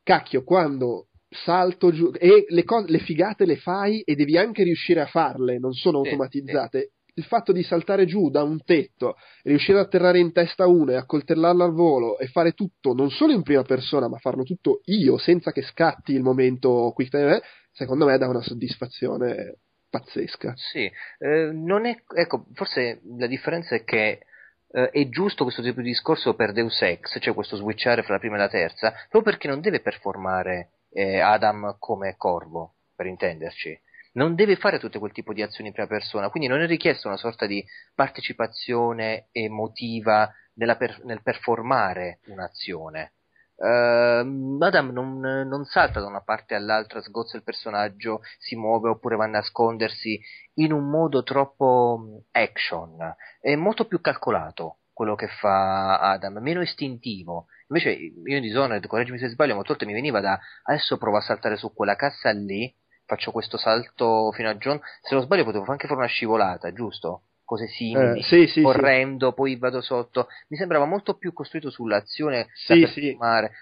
Cacchio, 0.04 0.44
quando 0.44 1.08
salto 1.30 1.92
giù 1.92 2.12
e 2.18 2.46
le, 2.48 2.64
co- 2.64 2.86
le 2.88 3.00
figate 3.00 3.46
le 3.46 3.58
fai 3.58 4.02
e 4.02 4.16
devi 4.16 4.38
anche 4.38 4.64
riuscire 4.64 5.02
a 5.02 5.06
farle, 5.06 5.60
non 5.60 5.74
sono 5.74 6.00
automatizzate. 6.00 6.92
Il 7.16 7.26
fatto 7.26 7.52
di 7.52 7.64
saltare 7.64 8.06
giù 8.06 8.30
da 8.30 8.44
un 8.44 8.64
tetto, 8.64 9.16
riuscire 9.44 9.78
ad 9.78 9.86
atterrare 9.86 10.20
in 10.20 10.32
testa 10.32 10.68
uno 10.68 10.92
e 10.92 10.96
accoltellarla 10.96 11.66
al 11.66 11.74
volo 11.74 12.18
e 12.18 12.28
fare 12.28 12.54
tutto 12.54 12.94
non 12.94 13.10
solo 13.10 13.34
in 13.34 13.42
prima 13.42 13.64
persona, 13.64 14.08
ma 14.08 14.18
farlo 14.20 14.44
tutto 14.44 14.80
io 14.86 15.18
senza 15.18 15.52
che 15.52 15.62
scatti 15.62 16.14
il 16.14 16.22
momento 16.22 16.92
quick 16.96 17.12
time, 17.12 17.42
secondo 17.72 18.06
me 18.06 18.18
dà 18.18 18.28
una 18.28 18.42
soddisfazione 18.42 19.58
pazzesca. 19.90 20.53
Sì, 20.56 20.92
eh, 21.19 21.51
è, 21.85 22.03
ecco, 22.19 22.45
forse 22.53 23.01
la 23.18 23.27
differenza 23.27 23.76
è 23.76 23.84
che 23.84 24.26
eh, 24.72 24.90
è 24.90 25.09
giusto 25.09 25.43
questo 25.43 25.61
tipo 25.61 25.82
di 25.82 25.88
discorso 25.88 26.35
per 26.35 26.51
Deus 26.51 26.82
Ex, 26.82 27.18
cioè 27.19 27.34
questo 27.34 27.56
switchare 27.56 28.03
fra 28.03 28.14
la 28.14 28.19
prima 28.19 28.35
e 28.35 28.40
la 28.40 28.50
terza, 28.50 28.92
proprio 29.09 29.24
perché 29.24 29.48
non 29.48 29.61
deve 29.61 29.82
performare 29.82 30.72
eh, 30.92 31.19
Adam 31.19 31.77
come 31.80 32.16
corvo, 32.18 32.76
per 32.95 33.08
intenderci. 33.08 33.80
Non 34.11 34.35
deve 34.35 34.56
fare 34.56 34.80
tutto 34.80 35.00
quel 35.00 35.11
tipo 35.11 35.34
di 35.34 35.42
azioni 35.42 35.68
in 35.68 35.74
prima 35.74 35.88
persona, 35.88 36.30
quindi 36.30 36.50
non 36.50 36.61
è 36.61 36.66
richiesta 36.66 37.08
una 37.08 37.18
sorta 37.18 37.45
di 37.45 37.64
partecipazione 37.93 39.27
emotiva 39.32 40.32
per, 40.77 41.01
nel 41.03 41.22
performare 41.22 42.19
un'azione. 42.26 43.14
Uh, 43.62 44.58
Adam 44.64 44.92
non, 44.92 45.20
non, 45.20 45.66
salta 45.66 46.00
da 46.00 46.06
una 46.06 46.22
parte 46.22 46.56
all'altra, 46.56 47.02
sgozza 47.02 47.36
il 47.36 47.44
personaggio, 47.44 48.22
si 48.38 48.56
muove 48.56 48.88
oppure 48.88 49.18
va 49.18 49.26
a 49.26 49.28
nascondersi 49.28 50.18
in 50.56 50.72
un 50.72 50.90
modo 50.90 51.24
troppo 51.24 52.24
action. 52.32 52.98
È 53.42 53.54
molto 53.56 53.86
più 53.86 54.00
calcolato 54.00 54.78
quello 54.94 55.16
che 55.16 55.28
fa 55.28 56.00
Adam, 56.00 56.38
meno 56.40 56.62
istintivo. 56.62 57.48
Invece 57.68 57.92
io 57.92 58.38
in 58.38 58.42
Dishonored, 58.42 58.88
correggimi 58.88 59.18
se 59.18 59.28
sbaglio, 59.28 59.56
molte 59.56 59.70
volte 59.70 59.86
mi 59.86 59.94
veniva 59.94 60.22
da 60.22 60.40
adesso 60.64 60.98
provo 60.98 61.18
a 61.18 61.22
saltare 61.22 61.58
su 61.58 61.74
quella 61.74 61.96
cassa 61.96 62.32
lì, 62.32 62.74
faccio 63.06 63.32
questo 63.32 63.58
salto 63.58 64.32
fino 64.32 64.50
a 64.50 64.56
John. 64.56 64.80
Se 65.02 65.16
non 65.16 65.24
sbaglio 65.24 65.44
potevo 65.44 65.66
anche 65.70 65.88
fare 65.88 66.00
una 66.00 66.08
scivolata, 66.08 66.72
giusto? 66.72 67.28
Cose 67.50 67.66
simili, 67.66 68.19
eh, 68.19 68.24
sì, 68.24 68.45
sì, 68.45 68.61
correndo, 68.61 69.30
sì. 69.30 69.34
poi 69.34 69.56
vado 69.56 69.82
sotto. 69.82 70.28
Mi 70.50 70.58
sembrava 70.58 70.86
molto 70.86 71.18
più 71.18 71.34
costruito 71.34 71.72
sull'azione 71.72 72.50
sì, 72.53 72.86
sì. 72.86 73.18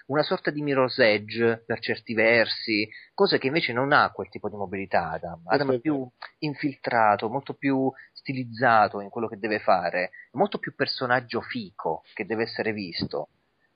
una 0.08 0.22
sorta 0.22 0.50
di 0.50 0.60
Mirror's 0.60 0.98
Edge 0.98 1.62
per 1.64 1.80
certi 1.80 2.12
versi, 2.12 2.86
cosa 3.14 3.38
che 3.38 3.46
invece 3.46 3.72
non 3.72 3.92
ha 3.92 4.10
quel 4.10 4.28
tipo 4.28 4.50
di 4.50 4.56
mobilità 4.56 5.12
Adam. 5.12 5.40
Adam 5.46 5.72
è 5.72 5.80
più 5.80 6.06
infiltrato, 6.40 7.30
molto 7.30 7.54
più 7.54 7.90
stilizzato 8.12 9.00
in 9.00 9.08
quello 9.08 9.26
che 9.26 9.38
deve 9.38 9.58
fare, 9.58 10.10
molto 10.32 10.58
più 10.58 10.74
personaggio 10.74 11.40
fico 11.40 12.02
che 12.12 12.26
deve 12.26 12.42
essere 12.42 12.74
visto. 12.74 13.30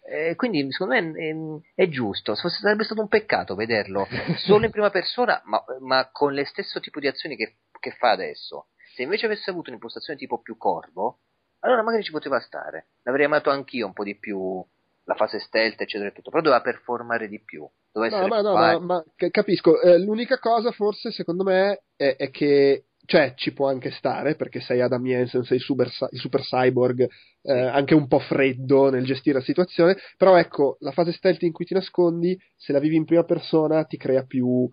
Eh, 0.04 0.34
quindi 0.34 0.70
secondo 0.72 0.94
me 0.94 1.62
è, 1.74 1.84
è, 1.84 1.88
giusto, 1.88 2.34
sarebbe 2.34 2.84
stato 2.84 3.00
un 3.00 3.08
peccato 3.08 3.54
vederlo 3.54 4.06
solo 4.44 4.66
in 4.66 4.70
prima 4.70 4.90
persona, 4.90 5.40
ma, 5.46 5.64
ma 5.80 6.10
con 6.12 6.34
lo 6.34 6.44
stesso 6.44 6.80
tipo 6.80 7.00
di 7.00 7.06
azioni 7.06 7.34
che, 7.34 7.54
che 7.80 7.92
fa 7.92 8.10
adesso. 8.10 8.66
Se 8.94 9.02
invece 9.02 9.26
avesse 9.26 9.50
avuto 9.50 9.70
un'impostazione 9.70 10.18
tipo 10.18 10.40
più 10.40 10.56
corvo, 10.56 11.20
allora 11.60 11.82
magari 11.82 12.02
ci 12.02 12.10
poteva 12.10 12.40
stare. 12.40 12.88
L'avrei 13.02 13.26
amato 13.26 13.50
anch'io 13.50 13.86
un 13.86 13.92
po' 13.92 14.04
di 14.04 14.18
più 14.18 14.64
la 15.04 15.14
fase 15.14 15.40
stealth, 15.40 15.80
eccetera 15.80 16.10
e 16.10 16.12
tutto, 16.12 16.30
però 16.30 16.42
doveva 16.42 16.62
performare 16.62 17.28
di 17.28 17.40
più. 17.40 17.68
Doveva 17.92 18.20
no, 18.20 18.26
ma, 18.28 18.40
no, 18.40 18.54
ma, 18.54 18.78
ma, 18.78 19.04
capisco. 19.30 19.80
Eh, 19.80 19.98
l'unica 19.98 20.38
cosa, 20.38 20.70
forse, 20.70 21.10
secondo 21.10 21.44
me, 21.44 21.82
è, 21.96 22.16
è, 22.16 22.30
che. 22.30 22.86
Cioè, 23.04 23.34
ci 23.34 23.52
può 23.52 23.68
anche 23.68 23.90
stare 23.90 24.36
perché 24.36 24.60
sei 24.60 24.80
Adam 24.80 25.02
Jensen, 25.02 25.42
sei 25.42 25.58
super, 25.58 25.90
il 26.10 26.20
super 26.20 26.40
cyborg, 26.42 27.08
eh, 27.42 27.52
anche 27.52 27.94
un 27.94 28.06
po' 28.06 28.20
freddo 28.20 28.90
nel 28.90 29.04
gestire 29.04 29.38
la 29.38 29.44
situazione. 29.44 29.96
Però 30.16 30.36
ecco, 30.36 30.76
la 30.80 30.92
fase 30.92 31.10
stealth 31.10 31.42
in 31.42 31.50
cui 31.50 31.64
ti 31.64 31.74
nascondi, 31.74 32.38
se 32.54 32.72
la 32.72 32.78
vivi 32.78 32.94
in 32.94 33.04
prima 33.04 33.24
persona, 33.24 33.84
ti 33.84 33.96
crea 33.96 34.22
più, 34.24 34.70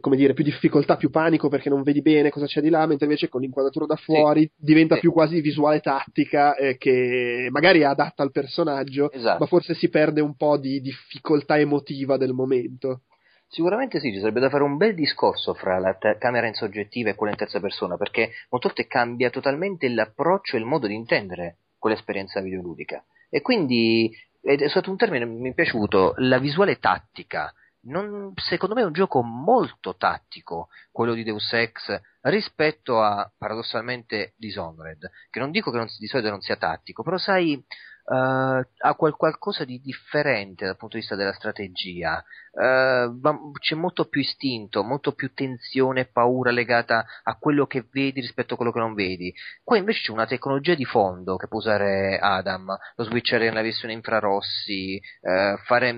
come 0.00 0.16
dire, 0.16 0.32
più 0.32 0.44
difficoltà, 0.44 0.96
più 0.96 1.10
panico 1.10 1.48
perché 1.48 1.68
non 1.68 1.82
vedi 1.82 2.00
bene 2.00 2.30
cosa 2.30 2.46
c'è 2.46 2.60
di 2.60 2.70
là, 2.70 2.86
mentre 2.86 3.04
invece 3.04 3.28
con 3.28 3.42
l'inquadratura 3.42 3.86
da 3.86 3.96
fuori 3.96 4.42
sì. 4.42 4.50
diventa 4.56 4.94
sì. 4.94 5.00
più 5.00 5.12
quasi 5.12 5.40
visuale 5.40 5.80
tattica 5.80 6.54
eh, 6.54 6.78
che 6.78 7.48
magari 7.50 7.80
è 7.80 7.84
adatta 7.84 8.22
al 8.22 8.30
personaggio, 8.30 9.10
esatto. 9.12 9.38
ma 9.40 9.46
forse 9.46 9.74
si 9.74 9.90
perde 9.90 10.20
un 10.20 10.34
po' 10.34 10.56
di 10.56 10.80
difficoltà 10.80 11.58
emotiva 11.58 12.16
del 12.16 12.32
momento. 12.32 13.02
Sicuramente 13.48 14.00
sì, 14.00 14.10
ci 14.12 14.18
sarebbe 14.18 14.40
da 14.40 14.48
fare 14.48 14.62
un 14.62 14.78
bel 14.78 14.94
discorso 14.94 15.52
fra 15.52 15.78
la 15.78 15.92
te- 15.92 16.16
camera 16.18 16.46
in 16.46 16.54
soggettiva 16.54 17.10
e 17.10 17.14
quella 17.14 17.32
in 17.32 17.38
terza 17.38 17.60
persona, 17.60 17.98
perché 17.98 18.30
molte 18.48 18.68
volte 18.68 18.86
cambia 18.86 19.28
totalmente 19.28 19.90
l'approccio 19.90 20.56
e 20.56 20.60
il 20.60 20.64
modo 20.64 20.86
di 20.86 20.94
intendere 20.94 21.56
quell'esperienza 21.78 22.40
videoludica. 22.40 23.04
E 23.28 23.42
quindi, 23.42 24.10
è 24.40 24.68
stato 24.68 24.90
un 24.90 24.96
termine 24.96 25.26
mi 25.26 25.50
è 25.50 25.54
piaciuto, 25.54 26.14
la 26.16 26.38
visuale 26.38 26.78
tattica 26.78 27.52
non, 27.84 28.32
secondo 28.36 28.74
me 28.74 28.82
è 28.82 28.86
un 28.86 28.92
gioco 28.92 29.22
molto 29.22 29.96
tattico 29.96 30.68
quello 30.90 31.14
di 31.14 31.24
Deus 31.24 31.52
Ex 31.52 32.00
rispetto 32.22 33.00
a 33.02 33.30
paradossalmente 33.36 34.34
Dishonored 34.36 35.10
che 35.30 35.40
non 35.40 35.50
dico 35.50 35.70
che 35.70 35.78
non, 35.78 35.88
di 35.98 36.06
solito 36.06 36.30
non 36.30 36.40
sia 36.40 36.56
tattico 36.56 37.02
però 37.02 37.18
sai 37.18 37.64
uh, 38.04 38.14
ha 38.14 38.94
qual- 38.96 39.16
qualcosa 39.16 39.64
di 39.64 39.80
differente 39.80 40.64
dal 40.64 40.76
punto 40.76 40.96
di 40.96 41.00
vista 41.00 41.16
della 41.16 41.32
strategia. 41.32 42.22
Uh, 42.52 43.52
c'è 43.58 43.74
molto 43.74 44.06
più 44.06 44.20
istinto, 44.20 44.82
molto 44.82 45.12
più 45.12 45.32
tensione 45.32 46.00
e 46.00 46.06
paura 46.06 46.50
legata 46.50 47.04
a 47.22 47.36
quello 47.36 47.66
che 47.66 47.86
vedi 47.90 48.20
rispetto 48.20 48.54
a 48.54 48.56
quello 48.56 48.72
che 48.72 48.78
non 48.78 48.94
vedi. 48.94 49.32
Qua 49.62 49.76
invece 49.76 50.02
c'è 50.02 50.12
una 50.12 50.26
tecnologia 50.26 50.74
di 50.74 50.84
fondo 50.84 51.36
che 51.36 51.48
può 51.48 51.58
usare 51.58 52.18
Adam, 52.18 52.76
lo 52.96 53.04
switchare 53.04 53.48
nella 53.48 53.62
versione 53.62 53.94
infrarossi, 53.94 55.00
uh, 55.20 55.56
fare 55.64 55.94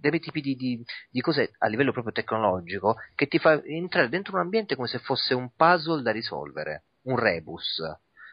dei 0.00 0.20
tipi 0.20 0.40
di, 0.40 0.54
di, 0.54 0.84
di 1.10 1.20
cose 1.20 1.52
a 1.58 1.66
livello 1.66 1.92
proprio 1.92 2.12
tecnologico 2.12 2.96
che 3.14 3.26
ti 3.26 3.38
fa 3.38 3.62
entrare 3.64 4.08
dentro 4.08 4.34
un 4.34 4.40
ambiente 4.40 4.74
come 4.74 4.88
se 4.88 4.98
fosse 4.98 5.34
un 5.34 5.50
puzzle 5.54 6.02
da 6.02 6.10
risolvere, 6.10 6.84
un 7.02 7.18
rebus. 7.18 7.82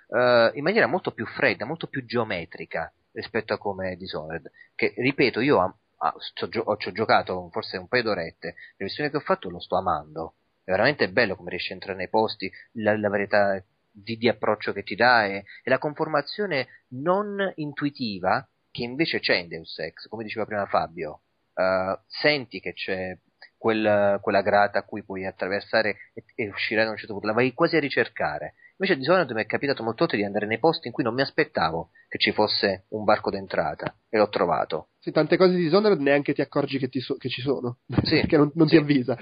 In 0.07 0.61
maniera 0.61 0.85
molto 0.85 1.11
più 1.11 1.25
fredda, 1.25 1.65
molto 1.65 1.87
più 1.87 2.05
geometrica 2.05 2.93
rispetto 3.15 3.53
a 3.53 3.57
come 3.57 3.95
Dishonored, 3.95 4.51
che 4.75 4.93
ripeto 4.95 5.39
io 5.39 5.59
am- 5.59 5.75
ah, 5.97 6.13
ci 6.33 6.89
ho 6.89 6.91
giocato 6.91 7.49
forse 7.51 7.77
un 7.77 7.87
paio 7.87 8.03
d'orette, 8.03 8.47
le 8.47 8.85
versioni 8.85 9.09
che 9.09 9.17
ho 9.17 9.21
fatto 9.21 9.49
lo 9.49 9.59
sto 9.59 9.77
amando, 9.77 10.35
è 10.63 10.71
veramente 10.71 11.09
bello 11.09 11.35
come 11.35 11.49
riesce 11.49 11.71
a 11.71 11.75
entrare 11.75 11.97
nei 11.97 12.09
posti, 12.09 12.51
la, 12.73 12.97
la 12.97 13.09
varietà 13.09 13.63
di, 13.91 14.17
di, 14.17 14.27
approccio 14.27 14.73
che 14.73 14.83
ti 14.83 14.95
dà 14.95 15.25
e, 15.25 15.45
e, 15.63 15.69
la 15.69 15.77
conformazione 15.77 16.67
non 16.89 17.51
intuitiva 17.55 18.47
che 18.69 18.83
invece 18.83 19.19
c'è 19.19 19.35
in 19.35 19.47
Deus 19.47 19.79
Ex, 19.79 20.07
come 20.09 20.23
diceva 20.23 20.45
prima 20.45 20.65
Fabio, 20.65 21.21
uh, 21.53 21.97
senti 22.07 22.59
che 22.59 22.73
c'è 22.73 23.17
quel, 23.57 24.19
quella 24.21 24.41
grata 24.41 24.79
a 24.79 24.83
cui 24.83 25.03
puoi 25.03 25.25
attraversare 25.25 26.11
e, 26.13 26.25
e 26.35 26.49
uscire 26.49 26.83
da 26.83 26.89
un 26.89 26.97
certo 26.97 27.13
punto, 27.13 27.27
la 27.27 27.33
vai 27.33 27.53
quasi 27.53 27.77
a 27.77 27.79
ricercare 27.79 28.55
Invece 28.77 28.93
a 28.93 28.97
Dishonored 28.97 29.31
mi 29.31 29.41
è 29.41 29.45
capitato 29.45 29.83
molto 29.83 29.99
volte 29.99 30.17
di 30.17 30.25
andare 30.25 30.45
nei 30.45 30.59
posti 30.59 30.87
in 30.87 30.93
cui 30.93 31.03
non 31.03 31.13
mi 31.13 31.21
aspettavo 31.21 31.91
che 32.09 32.17
ci 32.17 32.33
fosse 32.33 32.85
un 32.89 33.05
barco 33.05 33.29
d'entrata 33.29 33.95
e 34.09 34.17
l'ho 34.17 34.27
trovato. 34.27 34.89
Sì, 34.99 35.11
tante 35.11 35.37
cose 35.37 35.55
di 35.55 35.63
Dishonored 35.63 35.99
neanche 35.99 36.33
ti 36.33 36.41
accorgi 36.41 36.77
che, 36.77 36.89
ti 36.89 36.99
so- 36.99 37.15
che 37.15 37.29
ci 37.29 37.41
sono, 37.41 37.77
sì, 38.03 38.15
perché 38.19 38.35
non, 38.37 38.51
non 38.55 38.67
sì. 38.67 38.75
ti 38.75 38.81
avvisa. 38.81 39.17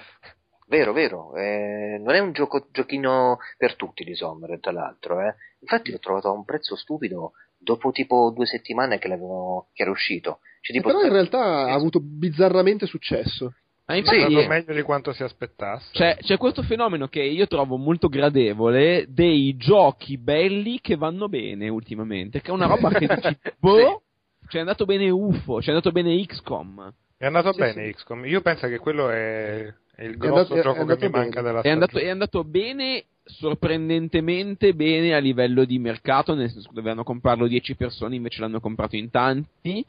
Vero, 0.68 0.92
vero, 0.92 1.36
eh, 1.36 2.00
non 2.02 2.16
è 2.16 2.20
un 2.20 2.32
gioco, 2.32 2.68
giochino 2.72 3.38
per 3.58 3.76
tutti 3.76 4.04
Dishonored, 4.04 4.60
tra 4.60 4.72
l'altro. 4.72 5.22
Eh. 5.22 5.36
Infatti 5.60 5.92
l'ho 5.92 6.00
trovato 6.00 6.30
a 6.30 6.32
un 6.32 6.46
prezzo 6.46 6.76
stupido 6.76 7.34
dopo 7.56 7.92
tipo 7.92 8.32
due 8.36 8.48
settimane 8.48 8.98
che, 8.98 9.08
che 9.08 9.82
era 9.82 9.92
uscito. 9.92 10.40
Cioè, 10.62 10.76
tipo, 10.76 10.88
però 10.88 11.04
in 11.04 11.12
realtà 11.12 11.42
ha 11.42 11.74
avuto 11.74 12.00
bizzarramente 12.02 12.88
successo. 12.88 13.54
Ma 13.86 13.96
infatti, 13.96 14.34
sì, 14.34 14.40
è 14.40 14.48
meglio 14.48 14.74
di 14.74 14.82
quanto 14.82 15.12
si 15.12 15.24
aspettasse. 15.24 15.90
C'è, 15.92 16.18
c'è, 16.22 16.38
questo 16.38 16.64
fenomeno 16.64 17.08
che 17.08 17.22
io 17.22 17.48
trovo 17.48 17.76
molto 17.76 18.08
gradevole 18.08 19.08
dei 19.10 19.58
giochi 19.58 20.18
belli 20.18 20.80
che 20.80 20.96
vanno 20.96 21.28
bene 21.28 21.68
ultimamente, 21.68 22.40
che 22.40 22.50
è 22.50 22.54
una 22.54 22.68
roba 22.68 22.90
che 22.90 23.08
dici, 23.08 23.38
boh, 23.60 24.04
sì. 24.40 24.48
ci 24.48 24.58
è 24.58 24.60
andato 24.62 24.86
bene 24.86 25.10
UFO, 25.10 25.62
ci 25.62 25.68
è 25.68 25.72
andato 25.72 25.92
bene 25.92 26.26
XCOM. 26.26 26.94
È 27.18 27.26
andato 27.26 27.52
sì, 27.52 27.60
bene 27.60 27.88
sì. 27.88 27.94
XCOM, 27.94 28.26
io 28.26 28.42
penso 28.42 28.68
che 28.68 28.80
quello 28.80 29.10
è, 29.10 29.74
è 29.96 30.04
il 30.06 30.16
grosso 30.16 30.54
andato, 30.54 30.62
gioco 30.62 30.86
che 30.86 31.06
mi 31.06 31.12
manca 31.12 31.42
della 31.42 31.62
è 31.62 31.70
andato, 31.70 32.00
è 32.00 32.08
andato 32.08 32.44
bene 32.46 33.04
sorprendentemente 33.26 34.74
bene 34.74 35.14
a 35.14 35.20
livello 35.20 35.66
di 35.66 35.78
mercato, 35.78 36.36
nel 36.36 36.50
senso 36.50 36.70
che 36.70 36.76
dovevano 36.76 37.04
comprarlo 37.04 37.48
10 37.48 37.76
persone, 37.76 38.16
invece 38.16 38.40
l'hanno 38.40 38.62
comprato 38.62 38.96
in 38.96 39.10
tanti 39.10 39.86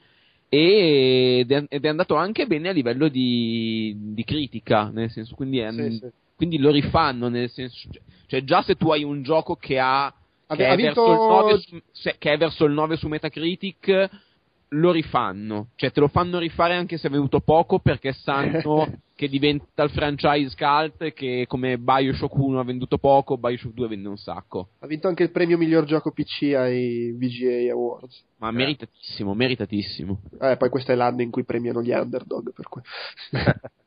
ed 0.55 1.51
è, 1.51 1.65
ed 1.69 1.85
è 1.85 1.89
andato 1.89 2.15
anche 2.15 2.47
bene 2.47 2.69
a 2.69 2.73
livello 2.73 3.09
di, 3.09 3.95
di 3.97 4.25
critica, 4.25 4.91
nel 4.93 5.11
senso, 5.11 5.35
quindi, 5.35 5.59
è, 5.59 5.71
sì, 5.73 5.99
sì. 5.99 6.11
quindi, 6.37 6.59
lo 6.59 6.71
rifanno, 6.71 7.29
nel 7.29 7.51
senso, 7.51 7.89
cioè 8.27 8.45
già 8.45 8.63
se 8.63 8.77
tu 8.77 8.91
hai 8.91 9.03
un 9.03 9.23
gioco 9.23 9.57
che 9.57 9.79
ha, 9.79 10.15
che, 10.47 10.67
ha 10.67 10.73
è, 10.73 10.77
vinto... 10.77 11.45
verso 11.45 11.61
su, 11.93 12.11
che 12.19 12.33
è 12.33 12.37
verso 12.37 12.65
il 12.65 12.73
9 12.73 12.97
su 12.97 13.09
Metacritic, 13.09 14.11
lo 14.75 14.91
rifanno, 14.91 15.69
cioè 15.77 15.91
te 15.93 16.01
lo 16.01 16.09
fanno 16.09 16.39
rifare 16.39 16.75
anche 16.75 16.99
se 16.99 17.09
è 17.09 17.11
venuto 17.11 17.41
poco 17.41 17.79
perché 17.79 18.13
sanno 18.13 18.93
che 19.15 19.29
diventa 19.29 19.83
il 19.85 19.91
franchise 19.91 20.57
cult 20.57 21.13
che 21.13 21.45
come 21.47 21.79
Bioshock 21.79 22.35
1 22.35 22.59
ha 22.59 22.65
venduto 22.65 22.99
poco, 22.99 23.39
Bioshock 23.39 23.75
2 23.75 23.89
vende 23.89 24.09
un 24.09 24.17
sacco. 24.17 24.71
Ha 24.81 24.87
vinto 24.87 25.07
anche 25.09 25.23
il 25.23 25.31
premio 25.31 25.57
miglior 25.57 25.85
gioco 25.85 26.11
PC 26.11 26.55
ai 26.55 27.13
VGA 27.13 27.73
Awards. 27.73 28.25
Ma 28.39 28.49
eh. 28.49 28.53
meritatissimo, 28.53 29.35
meritatissimo. 29.35 30.21
Eh, 30.41 30.57
poi 30.57 30.69
questo 30.69 30.93
è 30.93 30.95
l'anno 30.95 31.23
in 31.23 31.31
cui 31.31 31.45
premiano 31.45 31.83
gli 31.83 31.93
underdog, 31.93 32.53
per 32.53 32.69
cui... 32.69 32.83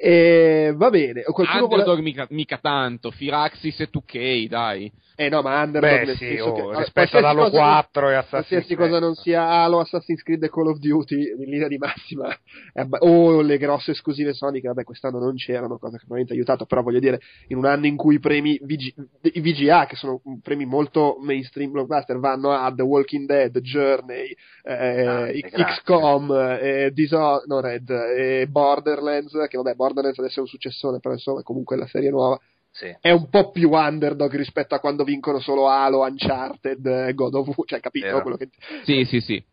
E 0.00 0.72
va 0.76 0.90
bene. 0.90 1.22
Qualcuno 1.22 1.66
vuole... 1.66 1.82
Underdog 1.82 1.98
mica, 2.00 2.26
mica 2.30 2.58
tanto, 2.58 3.10
Firaxis 3.10 3.80
e 3.80 3.88
2K, 3.90 4.46
dai. 4.48 4.92
Eh 5.16 5.28
no, 5.28 5.42
ma 5.42 5.62
Underdog 5.62 6.06
Beh, 6.06 6.14
sì, 6.16 6.36
oh, 6.38 6.52
che, 6.52 6.60
allora, 6.60 6.78
rispetto 6.78 7.16
ad 7.18 7.22
qualsiasi 7.22 7.24
Halo 7.24 7.42
cosa- 7.44 7.58
4 7.60 8.08
e 8.08 8.14
Assassin's 8.14 8.30
Qualsiasi 8.30 8.74
Creed, 8.74 8.90
cosa 8.90 8.98
non 9.00 9.14
sia 9.14 9.48
Halo, 9.48 9.78
Assassin's 9.80 10.22
Creed 10.24 10.42
e 10.42 10.50
Call 10.50 10.66
of 10.66 10.78
Duty, 10.78 11.14
in 11.38 11.48
linea 11.50 11.68
di 11.68 11.78
massima, 11.78 12.36
abba- 12.74 12.98
o 12.98 13.40
le 13.40 13.56
grosse 13.58 13.92
esclusive 13.92 14.34
Sony, 14.34 14.60
che 14.60 14.66
vabbè 14.66 14.82
quest'anno 14.82 15.20
non 15.20 15.36
c'erano, 15.36 15.78
cosa 15.78 15.98
che 15.98 16.04
probabilmente 16.06 16.32
ha 16.32 16.36
aiutato, 16.36 16.66
però 16.66 16.82
voglio 16.82 16.98
dire, 16.98 17.20
in 17.46 17.58
un 17.58 17.64
anno 17.64 17.86
in 17.86 17.94
cui 17.94 18.16
i 18.16 18.18
premi 18.18 18.58
VG- 18.60 18.94
i 19.34 19.40
VGA, 19.40 19.86
che 19.86 19.94
sono 19.94 20.20
premi 20.42 20.64
molto 20.64 21.16
mainstream 21.20 21.70
blockbuster, 21.70 22.18
vanno 22.18 22.50
a 22.50 22.72
The 22.74 22.82
Walking 22.82 23.26
Dead, 23.28 23.56
Journey, 23.60 24.34
eh, 24.64 24.94
Grande, 25.02 25.38
X- 25.38 25.50
grazie. 25.50 25.82
XCOM, 25.82 26.58
eh, 26.60 26.90
Dishonored, 26.92 27.88
e 28.18 28.46
Borderlands, 28.48 29.32
che 29.56 29.62
vabbè, 29.62 29.74
Borderlands 29.76 30.18
adesso 30.18 30.38
è 30.38 30.42
un 30.42 30.48
successone, 30.48 30.98
però 31.00 31.14
insomma 31.14 31.40
è 31.40 31.42
comunque 31.42 31.76
la 31.76 31.86
serie 31.86 32.10
nuova, 32.10 32.38
Sì. 32.70 32.94
è 33.00 33.10
un 33.10 33.28
po' 33.28 33.50
più 33.50 33.70
underdog 33.70 34.34
rispetto 34.34 34.74
a 34.74 34.80
quando 34.80 35.04
vincono 35.04 35.38
solo 35.40 35.68
Halo, 35.68 36.00
Uncharted, 36.00 36.84
eh, 36.86 37.14
God 37.14 37.34
of 37.34 37.46
War, 37.46 37.66
cioè 37.66 37.80
capito 37.80 38.20
quello 38.22 38.36
che... 38.36 38.48
Sì, 38.84 39.04
sì, 39.04 39.20
sì. 39.20 39.44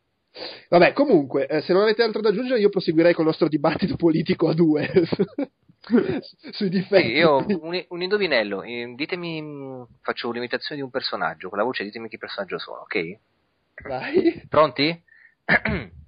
Vabbè, 0.69 0.93
comunque, 0.93 1.45
eh, 1.47 1.61
se 1.61 1.73
non 1.73 1.81
avete 1.83 2.03
altro 2.03 2.21
da 2.21 2.29
aggiungere 2.29 2.59
io 2.59 2.69
proseguirei 2.69 3.13
con 3.13 3.23
il 3.23 3.29
nostro 3.29 3.47
dibattito 3.49 3.95
politico 3.97 4.47
a 4.47 4.53
due 4.53 4.89
sui 6.51 6.69
difetti. 6.69 7.07
Sì, 7.07 7.11
io 7.13 7.45
un, 7.45 7.85
un 7.89 8.01
indovinello, 8.01 8.63
eh, 8.63 8.93
ditemi, 8.95 9.41
mh, 9.41 9.87
faccio 10.01 10.29
un'imitazione 10.29 10.77
di 10.77 10.81
un 10.81 10.89
personaggio, 10.91 11.49
con 11.49 11.57
la 11.57 11.63
voce 11.65 11.83
ditemi 11.83 12.07
che 12.07 12.17
personaggio 12.17 12.57
sono, 12.59 12.79
ok? 12.81 13.17
Vai. 13.83 14.43
Pronti? 14.47 15.03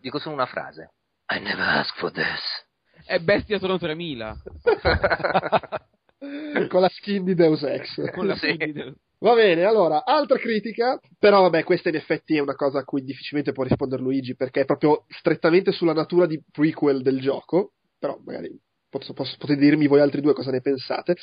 Dico 0.00 0.18
solo 0.18 0.34
una 0.34 0.46
frase. 0.46 0.90
I 1.32 1.38
never 1.40 1.62
asked 1.62 1.96
for 1.98 2.10
this. 2.10 2.66
È 3.10 3.18
Bestia 3.18 3.58
Trono 3.58 3.76
3000. 3.76 4.36
con 6.68 6.80
la 6.80 6.88
skin 6.88 7.24
di 7.24 7.34
Deus 7.34 7.60
Ex. 7.64 8.08
Con 8.12 8.28
la 8.28 8.36
Sì. 8.36 8.56
di- 8.56 8.94
Va 9.18 9.34
bene, 9.34 9.64
allora, 9.64 10.04
altra 10.04 10.38
critica, 10.38 10.96
però 11.18 11.42
vabbè, 11.42 11.64
questa 11.64 11.88
in 11.88 11.96
effetti 11.96 12.36
è 12.36 12.40
una 12.40 12.54
cosa 12.54 12.78
a 12.78 12.84
cui 12.84 13.02
difficilmente 13.02 13.50
può 13.50 13.64
rispondere 13.64 14.00
Luigi, 14.00 14.36
perché 14.36 14.60
è 14.60 14.64
proprio 14.64 15.06
strettamente 15.08 15.72
sulla 15.72 15.92
natura 15.92 16.26
di 16.26 16.40
prequel 16.52 17.02
del 17.02 17.20
gioco, 17.20 17.72
però 17.98 18.16
magari 18.24 18.56
posso- 18.88 19.12
posso- 19.12 19.34
potete 19.38 19.58
dirmi 19.60 19.88
voi 19.88 19.98
altri 20.00 20.20
due 20.20 20.32
cosa 20.32 20.52
ne 20.52 20.60
pensate. 20.60 21.16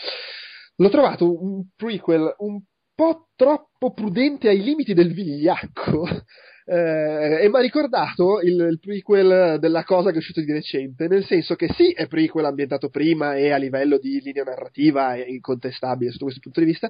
L'ho 0.76 0.90
trovato 0.90 1.42
un 1.42 1.70
prequel 1.74 2.36
un 2.40 2.60
po' 2.94 3.30
troppo 3.38 3.94
prudente 3.94 4.50
ai 4.50 4.62
limiti 4.62 4.94
del 4.94 5.14
vigliacco. 5.14 6.06
Eh, 6.70 7.44
e 7.44 7.50
mi 7.50 7.56
ha 7.56 7.62
ricordato 7.62 8.42
il, 8.42 8.60
il 8.60 8.80
prequel 8.82 9.58
della 9.58 9.86
cosa 9.86 10.10
che 10.10 10.16
è 10.16 10.18
uscito 10.18 10.42
di 10.42 10.52
recente, 10.52 11.08
nel 11.08 11.24
senso 11.24 11.56
che 11.56 11.70
sì, 11.74 11.94
è 11.94 12.08
prequel 12.08 12.44
ambientato 12.44 12.90
prima 12.90 13.36
e 13.36 13.52
a 13.52 13.58
livello 13.58 13.98
di 13.98 14.20
linea 14.20 14.44
narrativa 14.44 15.16
è 15.16 15.26
incontestabile 15.26 16.12
sotto 16.12 16.26
questo 16.26 16.42
punto 16.42 16.60
di 16.60 16.66
vista, 16.66 16.90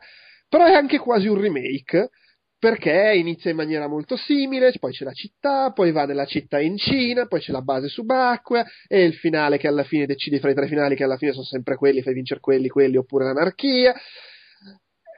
però 0.49 0.65
è 0.65 0.73
anche 0.73 0.97
quasi 0.97 1.27
un 1.27 1.39
remake 1.39 2.09
perché 2.57 3.13
inizia 3.17 3.51
in 3.51 3.55
maniera 3.55 3.87
molto 3.87 4.17
simile, 4.17 4.73
poi 4.79 4.91
c'è 4.91 5.03
la 5.03 5.13
città, 5.13 5.71
poi 5.71 5.91
va 5.91 6.05
nella 6.05 6.25
città 6.25 6.59
in 6.59 6.75
Cina, 6.77 7.27
poi 7.27 7.39
c'è 7.39 7.51
la 7.51 7.61
base 7.61 7.87
subacquea 7.87 8.65
e 8.87 9.03
il 9.03 9.13
finale 9.13 9.59
che 9.59 9.67
alla 9.67 9.83
fine 9.83 10.07
decidi 10.07 10.39
fra 10.39 10.49
i 10.49 10.55
tre 10.55 10.65
finali 10.65 10.95
che 10.95 11.03
alla 11.03 11.17
fine 11.17 11.33
sono 11.33 11.43
sempre 11.43 11.75
quelli, 11.75 12.01
fai 12.01 12.15
vincere 12.15 12.39
quelli, 12.39 12.67
quelli 12.67 12.97
oppure 12.97 13.25
l'anarchia. 13.25 13.93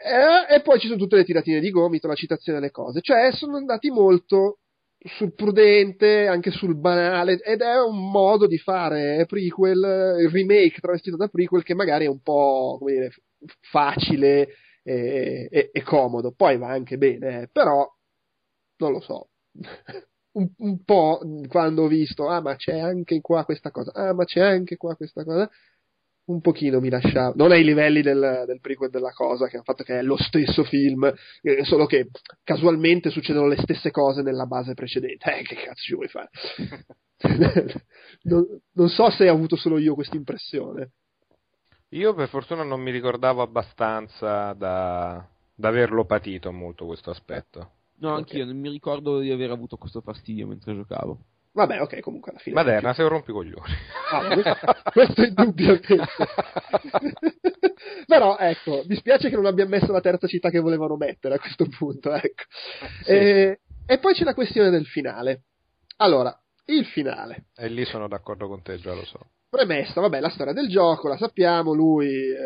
Eh, 0.01 0.55
e 0.55 0.61
poi 0.61 0.79
ci 0.79 0.87
sono 0.87 0.97
tutte 0.99 1.17
le 1.17 1.25
tiratine 1.25 1.59
di 1.59 1.69
gomito, 1.71 2.07
la 2.07 2.15
citazione 2.15 2.59
delle 2.59 2.71
cose, 2.71 3.01
cioè 3.01 3.31
sono 3.33 3.57
andati 3.57 3.89
molto 3.89 4.59
sul 4.97 5.33
prudente, 5.33 6.27
anche 6.27 6.51
sul 6.51 6.75
banale, 6.77 7.39
ed 7.41 7.61
è 7.61 7.79
un 7.81 8.09
modo 8.11 8.47
di 8.47 8.57
fare 8.57 9.25
prequel, 9.27 10.17
il 10.21 10.29
remake 10.29 10.79
travestito 10.81 11.17
da 11.17 11.27
prequel 11.27 11.63
che 11.63 11.73
magari 11.73 12.05
è 12.05 12.07
un 12.09 12.21
po', 12.21 12.77
come 12.79 12.93
dire, 12.93 13.11
facile 13.61 14.49
e, 14.83 15.47
e- 15.51 15.69
e 15.71 15.81
comodo. 15.83 16.31
Poi 16.33 16.57
va 16.57 16.69
anche 16.69 16.97
bene, 16.97 17.43
eh, 17.43 17.49
però 17.51 17.85
non 18.77 18.91
lo 18.91 19.01
so. 19.01 19.29
Un, 20.31 20.47
un 20.57 20.83
po' 20.83 21.19
quando 21.47 21.83
ho 21.83 21.87
visto, 21.87 22.27
ah, 22.27 22.39
ma 22.39 22.55
c'è 22.55 22.77
anche 22.79 23.19
qua 23.19 23.43
questa 23.45 23.71
cosa, 23.71 23.91
ah, 23.93 24.13
ma 24.13 24.25
c'è 24.25 24.41
anche 24.41 24.77
qua 24.77 24.95
questa 24.95 25.23
cosa. 25.23 25.49
Un 26.29 26.41
pochino 26.41 26.79
mi 26.79 26.89
lasciava, 26.89 27.33
non 27.35 27.51
ai 27.51 27.63
livelli 27.63 28.01
del, 28.01 28.43
del 28.45 28.59
prequel 28.59 28.91
della 28.91 29.11
cosa, 29.11 29.47
che 29.47 29.55
hanno 29.55 29.63
fatto 29.63 29.83
che 29.83 29.97
è 29.97 30.01
lo 30.03 30.15
stesso 30.15 30.63
film, 30.63 31.11
eh, 31.41 31.63
solo 31.65 31.87
che 31.87 32.09
casualmente 32.43 33.09
succedono 33.09 33.47
le 33.47 33.57
stesse 33.57 33.89
cose 33.89 34.21
nella 34.21 34.45
base 34.45 34.75
precedente. 34.75 35.37
Eh, 35.39 35.41
che 35.41 35.55
cazzo 35.55 35.81
ci 35.81 35.95
vuoi 35.95 36.07
fare? 36.07 36.29
non, 38.23 38.45
non 38.73 38.89
so 38.89 39.09
se 39.09 39.23
hai 39.23 39.29
avuto 39.29 39.55
solo 39.55 39.79
io 39.79 39.95
questa 39.95 40.17
impressione. 40.17 40.91
Io 41.93 42.13
per 42.13 42.29
fortuna 42.29 42.61
non 42.61 42.81
mi 42.81 42.91
ricordavo 42.91 43.41
abbastanza 43.41 44.53
da, 44.53 45.27
da 45.55 45.67
averlo 45.67 46.05
patito 46.05 46.51
molto 46.51 46.85
questo 46.85 47.09
aspetto. 47.09 47.71
No, 48.01 48.13
anch'io 48.13 48.45
non 48.45 48.57
mi 48.57 48.69
ricordo 48.69 49.19
di 49.19 49.31
aver 49.31 49.49
avuto 49.49 49.77
questo 49.77 50.01
fastidio 50.01 50.45
mentre 50.45 50.75
giocavo. 50.75 51.19
Vabbè, 51.59 51.81
ok, 51.81 51.99
comunque 51.99 52.31
alla 52.31 52.39
fine. 52.39 52.55
Maderna, 52.55 52.93
sei 52.93 53.03
un 53.03 53.11
rompicoglioni. 53.11 53.73
Ah, 54.11 54.33
questo, 54.33 54.57
questo 54.93 55.23
indubbiamente. 55.23 55.97
Però 58.07 58.37
ecco, 58.37 58.83
mi 58.87 58.95
spiace 58.95 59.29
che 59.29 59.35
non 59.35 59.45
abbia 59.45 59.65
messo 59.65 59.91
la 59.91 59.99
terza 59.99 60.25
città 60.25 60.49
che 60.49 60.59
volevano 60.59 60.95
mettere 60.95 61.35
a 61.35 61.39
questo 61.39 61.67
punto. 61.67 62.13
Ecco. 62.13 62.43
Sì. 63.03 63.11
E, 63.11 63.59
e 63.85 63.97
poi 63.97 64.13
c'è 64.13 64.23
la 64.23 64.33
questione 64.33 64.69
del 64.69 64.85
finale. 64.85 65.43
Allora, 65.97 66.33
il 66.67 66.85
finale. 66.85 67.47
E 67.57 67.67
lì 67.67 67.83
sono 67.83 68.07
d'accordo 68.07 68.47
con 68.47 68.61
te, 68.61 68.77
già 68.77 68.93
lo 68.93 69.03
so. 69.03 69.19
Premessa, 69.49 69.99
vabbè, 69.99 70.19
la 70.19 70.29
storia 70.29 70.53
del 70.53 70.67
gioco 70.69 71.07
la 71.07 71.17
sappiamo, 71.17 71.73
lui, 71.73 72.05
eh, 72.07 72.37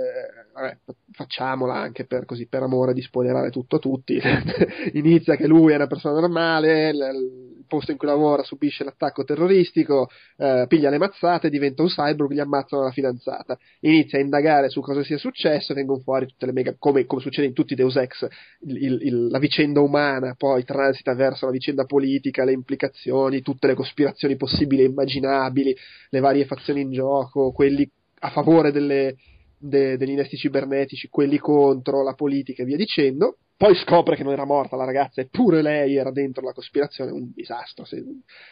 vabbè, 0.53 0.77
facciamola 1.11 1.73
anche 1.73 2.06
per, 2.06 2.23
così, 2.23 2.48
per 2.48 2.64
amore 2.64 2.93
di 2.93 3.01
spoilerare 3.01 3.49
tutto 3.49 3.75
a 3.75 3.80
tutti. 3.80 4.17
Inizia 4.93 5.35
che 5.35 5.45
lui 5.45 5.73
è 5.73 5.75
una 5.75 5.88
persona 5.88 6.17
normale, 6.22 6.90
il 6.91 7.51
posto 7.67 7.91
in 7.91 7.98
cui 7.98 8.07
lavora 8.07 8.43
subisce 8.43 8.83
l'attacco 8.83 9.23
terroristico, 9.23 10.07
eh, 10.38 10.65
piglia 10.67 10.90
le 10.90 10.98
mazzate, 10.98 11.49
diventa 11.49 11.82
un 11.82 11.88
cyborg, 11.90 12.32
gli 12.32 12.40
ammazzano 12.40 12.83
la 12.83 12.91
fidanzata. 12.91 13.57
Inizia 13.82 14.19
a 14.19 14.22
indagare 14.22 14.69
su 14.69 14.80
cosa 14.80 15.03
sia 15.03 15.17
successo, 15.17 15.73
vengono 15.73 15.99
fuori 15.99 16.27
tutte 16.27 16.45
le 16.45 16.51
mega, 16.51 16.75
come, 16.77 17.06
come 17.06 17.22
succede 17.22 17.48
in 17.48 17.53
tutti 17.53 17.73
i 17.73 17.75
Deus 17.75 17.95
Ex, 17.95 18.27
il- 18.61 19.01
il- 19.01 19.27
la 19.27 19.40
vicenda 19.40 19.82
umana, 19.82 20.35
poi 20.38 20.64
transita 20.64 21.14
verso 21.15 21.48
la 21.48 21.51
vicenda 21.51 21.85
politica, 21.85 22.43
le 22.45 22.51
implicazioni, 22.53 23.41
tutte 23.41 23.67
le 23.67 23.73
cospirazioni 23.73 24.35
possibili 24.38 24.83
e 24.83 24.85
immaginabili, 24.85 25.75
le 26.09 26.19
varie 26.19 26.45
fazioni 26.45 26.82
in 26.82 26.92
gioco, 26.93 27.51
quelli 27.51 27.89
a 28.19 28.30
favore 28.30 28.72
delle, 28.72 29.15
de- 29.57 29.97
degli 29.97 30.11
innesti 30.11 30.38
cibernetici, 30.38 31.09
quelli 31.09 31.38
contro 31.38 32.03
la 32.03 32.13
politica 32.13 32.63
e 32.63 32.65
via 32.65 32.77
dicendo. 32.77 33.39
Poi 33.57 33.75
scopre 33.75 34.15
che 34.15 34.23
non 34.23 34.33
era 34.33 34.45
morta 34.45 34.75
la 34.75 34.85
ragazza, 34.85 35.22
eppure 35.22 35.61
lei 35.61 35.95
era 35.95 36.11
dentro 36.11 36.43
la 36.43 36.53
cospirazione, 36.53 37.11
un 37.11 37.31
disastro 37.33 37.85
se- 37.85 38.03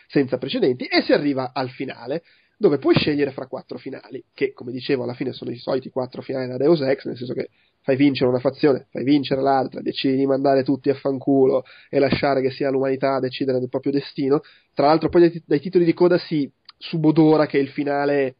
senza 0.07 0.37
precedenti, 0.37 0.85
e 0.85 1.01
si 1.01 1.13
arriva 1.13 1.51
al 1.53 1.69
finale, 1.69 2.23
dove 2.57 2.77
puoi 2.77 2.93
scegliere 2.93 3.31
fra 3.31 3.47
quattro 3.47 3.77
finali, 3.79 4.23
che 4.33 4.53
come 4.53 4.71
dicevo 4.71 5.03
alla 5.03 5.15
fine 5.15 5.33
sono 5.33 5.49
i 5.49 5.57
soliti 5.57 5.89
quattro 5.89 6.21
finali 6.21 6.47
da 6.47 6.57
Deus 6.57 6.81
Ex, 6.81 7.05
nel 7.05 7.17
senso 7.17 7.33
che 7.33 7.49
fai 7.81 7.95
vincere 7.95 8.29
una 8.29 8.39
fazione, 8.39 8.85
fai 8.91 9.03
vincere 9.03 9.41
l'altra, 9.41 9.81
decidi 9.81 10.15
di 10.15 10.27
mandare 10.27 10.63
tutti 10.63 10.91
a 10.91 10.93
fanculo 10.93 11.63
e 11.89 11.97
lasciare 11.97 12.41
che 12.41 12.51
sia 12.51 12.69
l'umanità 12.69 13.15
a 13.15 13.19
decidere 13.19 13.59
del 13.59 13.69
proprio 13.69 13.91
destino. 13.91 14.41
Tra 14.75 14.85
l'altro 14.85 15.09
poi 15.09 15.21
dai, 15.21 15.43
dai 15.45 15.59
titoli 15.59 15.83
di 15.83 15.93
coda 15.93 16.19
si 16.19 16.49
subodora 16.82 17.45
che 17.45 17.58
il 17.58 17.69
finale, 17.69 18.35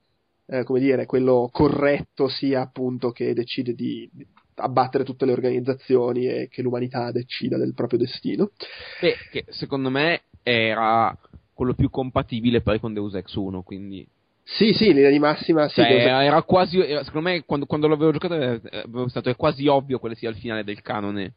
eh, 0.48 0.64
come 0.64 0.80
dire, 0.80 1.06
quello 1.06 1.50
corretto 1.52 2.28
sia 2.28 2.62
appunto 2.62 3.12
che 3.12 3.34
decide 3.34 3.74
di 3.74 4.10
abbattere 4.56 5.04
tutte 5.04 5.26
le 5.26 5.32
organizzazioni 5.32 6.28
e 6.28 6.48
che 6.50 6.62
l'umanità 6.62 7.12
decida 7.12 7.58
del 7.58 7.74
proprio 7.74 8.00
destino. 8.00 8.52
Beh, 9.00 9.16
che 9.32 9.46
secondo 9.50 9.90
me 9.90 10.24
era 10.44 11.16
quello 11.54 11.74
più 11.74 11.90
compatibile 11.90 12.62
poi 12.62 12.80
con 12.80 12.94
Deus 12.94 13.14
Ex 13.14 13.34
1, 13.36 13.62
quindi... 13.62 14.06
Sì, 14.44 14.74
sì, 14.74 14.88
in 14.88 14.96
linea 14.96 15.12
di 15.12 15.20
massima 15.20 15.68
sì, 15.70 15.76
Cioè, 15.76 15.86
Ex- 15.86 16.02
era, 16.02 16.24
era 16.24 16.42
quasi, 16.42 16.80
era- 16.80 17.04
secondo 17.04 17.30
me, 17.30 17.44
quando, 17.46 17.68
quando 17.68 17.88
l'avevo 17.88 18.12
giocato, 18.12 18.34
eh, 18.36 18.60
avevo 18.72 19.08
stato 19.08 19.30
è 19.30 19.36
quasi 19.36 19.68
ovvio 19.68 20.00
quale 20.00 20.16
sia 20.16 20.30
il 20.30 20.36
finale 20.36 20.64
del 20.64 20.82
canone. 20.82 21.34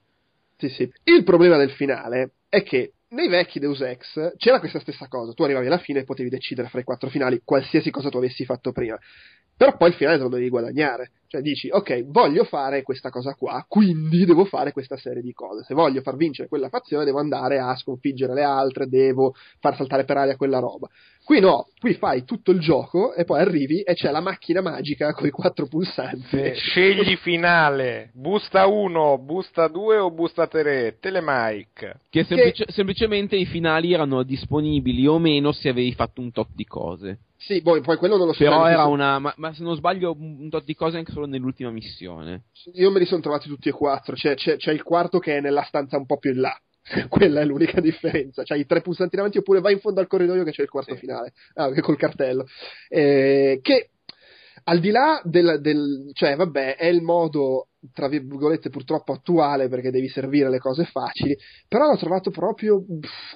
Sì, 0.57 0.69
sì. 0.71 0.91
Il 1.05 1.23
problema 1.23 1.59
del 1.59 1.71
finale 1.71 2.33
è 2.49 2.63
che 2.63 2.95
nei 3.15 3.29
vecchi 3.29 3.59
Deus 3.59 3.81
Ex 3.81 4.37
c'era 4.37 4.59
questa 4.59 4.81
stessa 4.81 5.09
cosa. 5.09 5.33
Tu 5.33 5.43
arrivavi 5.45 5.67
alla 5.67 5.79
fine 5.79 6.01
e 6.01 6.05
potevi 6.05 6.29
decidere 6.29 6.69
fra 6.69 6.81
i 6.81 6.85
quattro 6.85 7.09
finali 7.09 7.41
qualsiasi 7.45 7.91
cosa 7.91 8.11
tu 8.11 8.19
avessi 8.19 8.45
fatto 8.45 8.73
prima. 8.73 8.99
Però 9.57 9.77
poi 9.77 9.89
il 9.91 9.95
finale 9.95 10.17
te 10.17 10.23
lo 10.23 10.29
devi 10.29 10.49
guadagnare. 10.49 11.11
Cioè 11.35 11.43
dici, 11.43 11.69
ok, 11.69 12.05
voglio 12.05 12.45
fare 12.45 12.83
questa 12.83 13.11
cosa 13.11 13.35
qua, 13.35 13.65
quindi 13.69 14.25
devo 14.25 14.45
fare 14.45 14.71
questa 14.71 14.97
serie 14.97 15.21
di 15.21 15.33
cose. 15.33 15.65
Se 15.65 15.75
voglio 15.75 16.01
far 16.01 16.17
vincere 16.17 16.47
quella 16.49 16.69
fazione, 16.69 17.05
devo 17.05 17.19
andare 17.19 17.59
a 17.59 17.75
sconfiggere 17.75 18.35
le 18.35 18.45
altre, 18.45 18.87
devo 18.87 19.35
far 19.59 19.75
saltare 19.75 20.05
per 20.05 20.17
aria 20.17 20.37
quella 20.37 20.61
roba. 20.61 20.89
Qui 21.25 21.41
no, 21.41 21.69
qui 21.81 21.95
fai 21.95 22.25
tutto 22.25 22.53
il 22.53 22.61
gioco 22.61 23.15
e 23.15 23.25
poi 23.25 23.41
arrivi 23.41 23.81
e 23.81 23.95
c'è 23.95 24.11
la 24.11 24.21
macchina 24.21 24.61
magica 24.61 25.13
con 25.13 25.27
i 25.27 25.31
quattro 25.31 25.67
pulsanti. 25.67 26.55
Scegli 26.55 27.17
finale, 27.17 28.11
busta 28.13 28.67
1, 28.67 29.19
busta 29.19 29.67
2 29.67 29.97
o 29.97 30.11
busta 30.13 30.47
3, 30.47 30.99
telemike. 31.01 32.01
Che, 32.11 32.25
semplice- 32.25 32.67
semplicemente 32.69 33.35
i 33.37 33.47
finali 33.47 33.93
erano 33.93 34.23
disponibili 34.23 35.07
o 35.07 35.19
meno 35.19 35.51
se 35.51 35.69
avevi 35.69 35.95
fatto 35.95 36.21
un 36.21 36.31
tot 36.31 36.51
di 36.55 36.65
cose. 36.65 37.19
Sì, 37.47 37.61
boh, 37.61 37.81
poi 37.81 37.97
quello 37.97 38.17
non 38.17 38.27
lo 38.27 38.33
so. 38.33 38.43
Però 38.43 38.63
nel 38.65 38.73
era 38.73 38.85
una. 38.85 39.19
Ma, 39.19 39.33
ma 39.37 39.53
se 39.53 39.63
non 39.63 39.77
sbaglio, 39.77 40.17
un 40.19 40.49
tot 40.49 40.65
di 40.65 40.75
cose 40.75 40.97
anche 40.97 41.13
solo 41.13 41.27
nell'ultima 41.27 41.71
missione. 41.71 42.45
Io 42.75 42.91
me 42.91 42.99
li 42.99 43.05
sono 43.07 43.21
trovati 43.21 43.49
tutti 43.49 43.69
e 43.69 43.73
quattro. 43.73 44.15
C'è, 44.15 44.35
c'è- 44.35 44.57
c'è 44.57 44.73
il 44.73 44.83
quarto 44.83 45.19
che 45.19 45.37
è 45.37 45.41
nella 45.41 45.63
stanza 45.65 45.97
un 45.99 46.07
po' 46.07 46.17
più 46.19 46.33
in 46.33 46.41
là. 46.41 46.57
Quella 47.09 47.41
è 47.41 47.45
l'unica 47.45 47.81
differenza. 47.81 48.43
C'hai 48.45 48.61
i 48.61 48.67
tre 48.67 48.81
pulsanti 48.81 49.17
davanti 49.17 49.39
oppure 49.39 49.61
vai 49.61 49.75
in 49.75 49.81
fondo 49.81 50.01
al 50.01 50.07
corridoio 50.07 50.45
che 50.45 50.53
c'è 50.53 50.63
il 50.63 50.69
quarto 50.71 50.95
Sì. 50.95 51.01
finale. 51.01 51.33
Ah, 51.55 51.71
col 51.81 51.97
cartello. 51.97 52.47
Eh, 52.89 53.59
che 53.63 53.91
al 54.65 54.81
di 54.81 54.91
là 54.91 55.21
del, 55.25 55.59
del- 55.61 56.11
cioè, 56.15 56.37
vabbè, 56.37 56.77
è 56.77 56.87
il 56.87 57.03
modo, 57.03 57.69
tra 57.93 58.09
virgolette, 58.09 58.71
purtroppo 58.71 59.13
attuale 59.13 59.69
perché 59.69 59.91
devi 59.91 60.09
servire 60.09 60.49
le 60.49 60.59
cose 60.59 60.85
facili, 60.85 61.37
però 61.69 61.87
l'ho 61.87 61.97
trovato 61.97 62.31
proprio, 62.31 62.83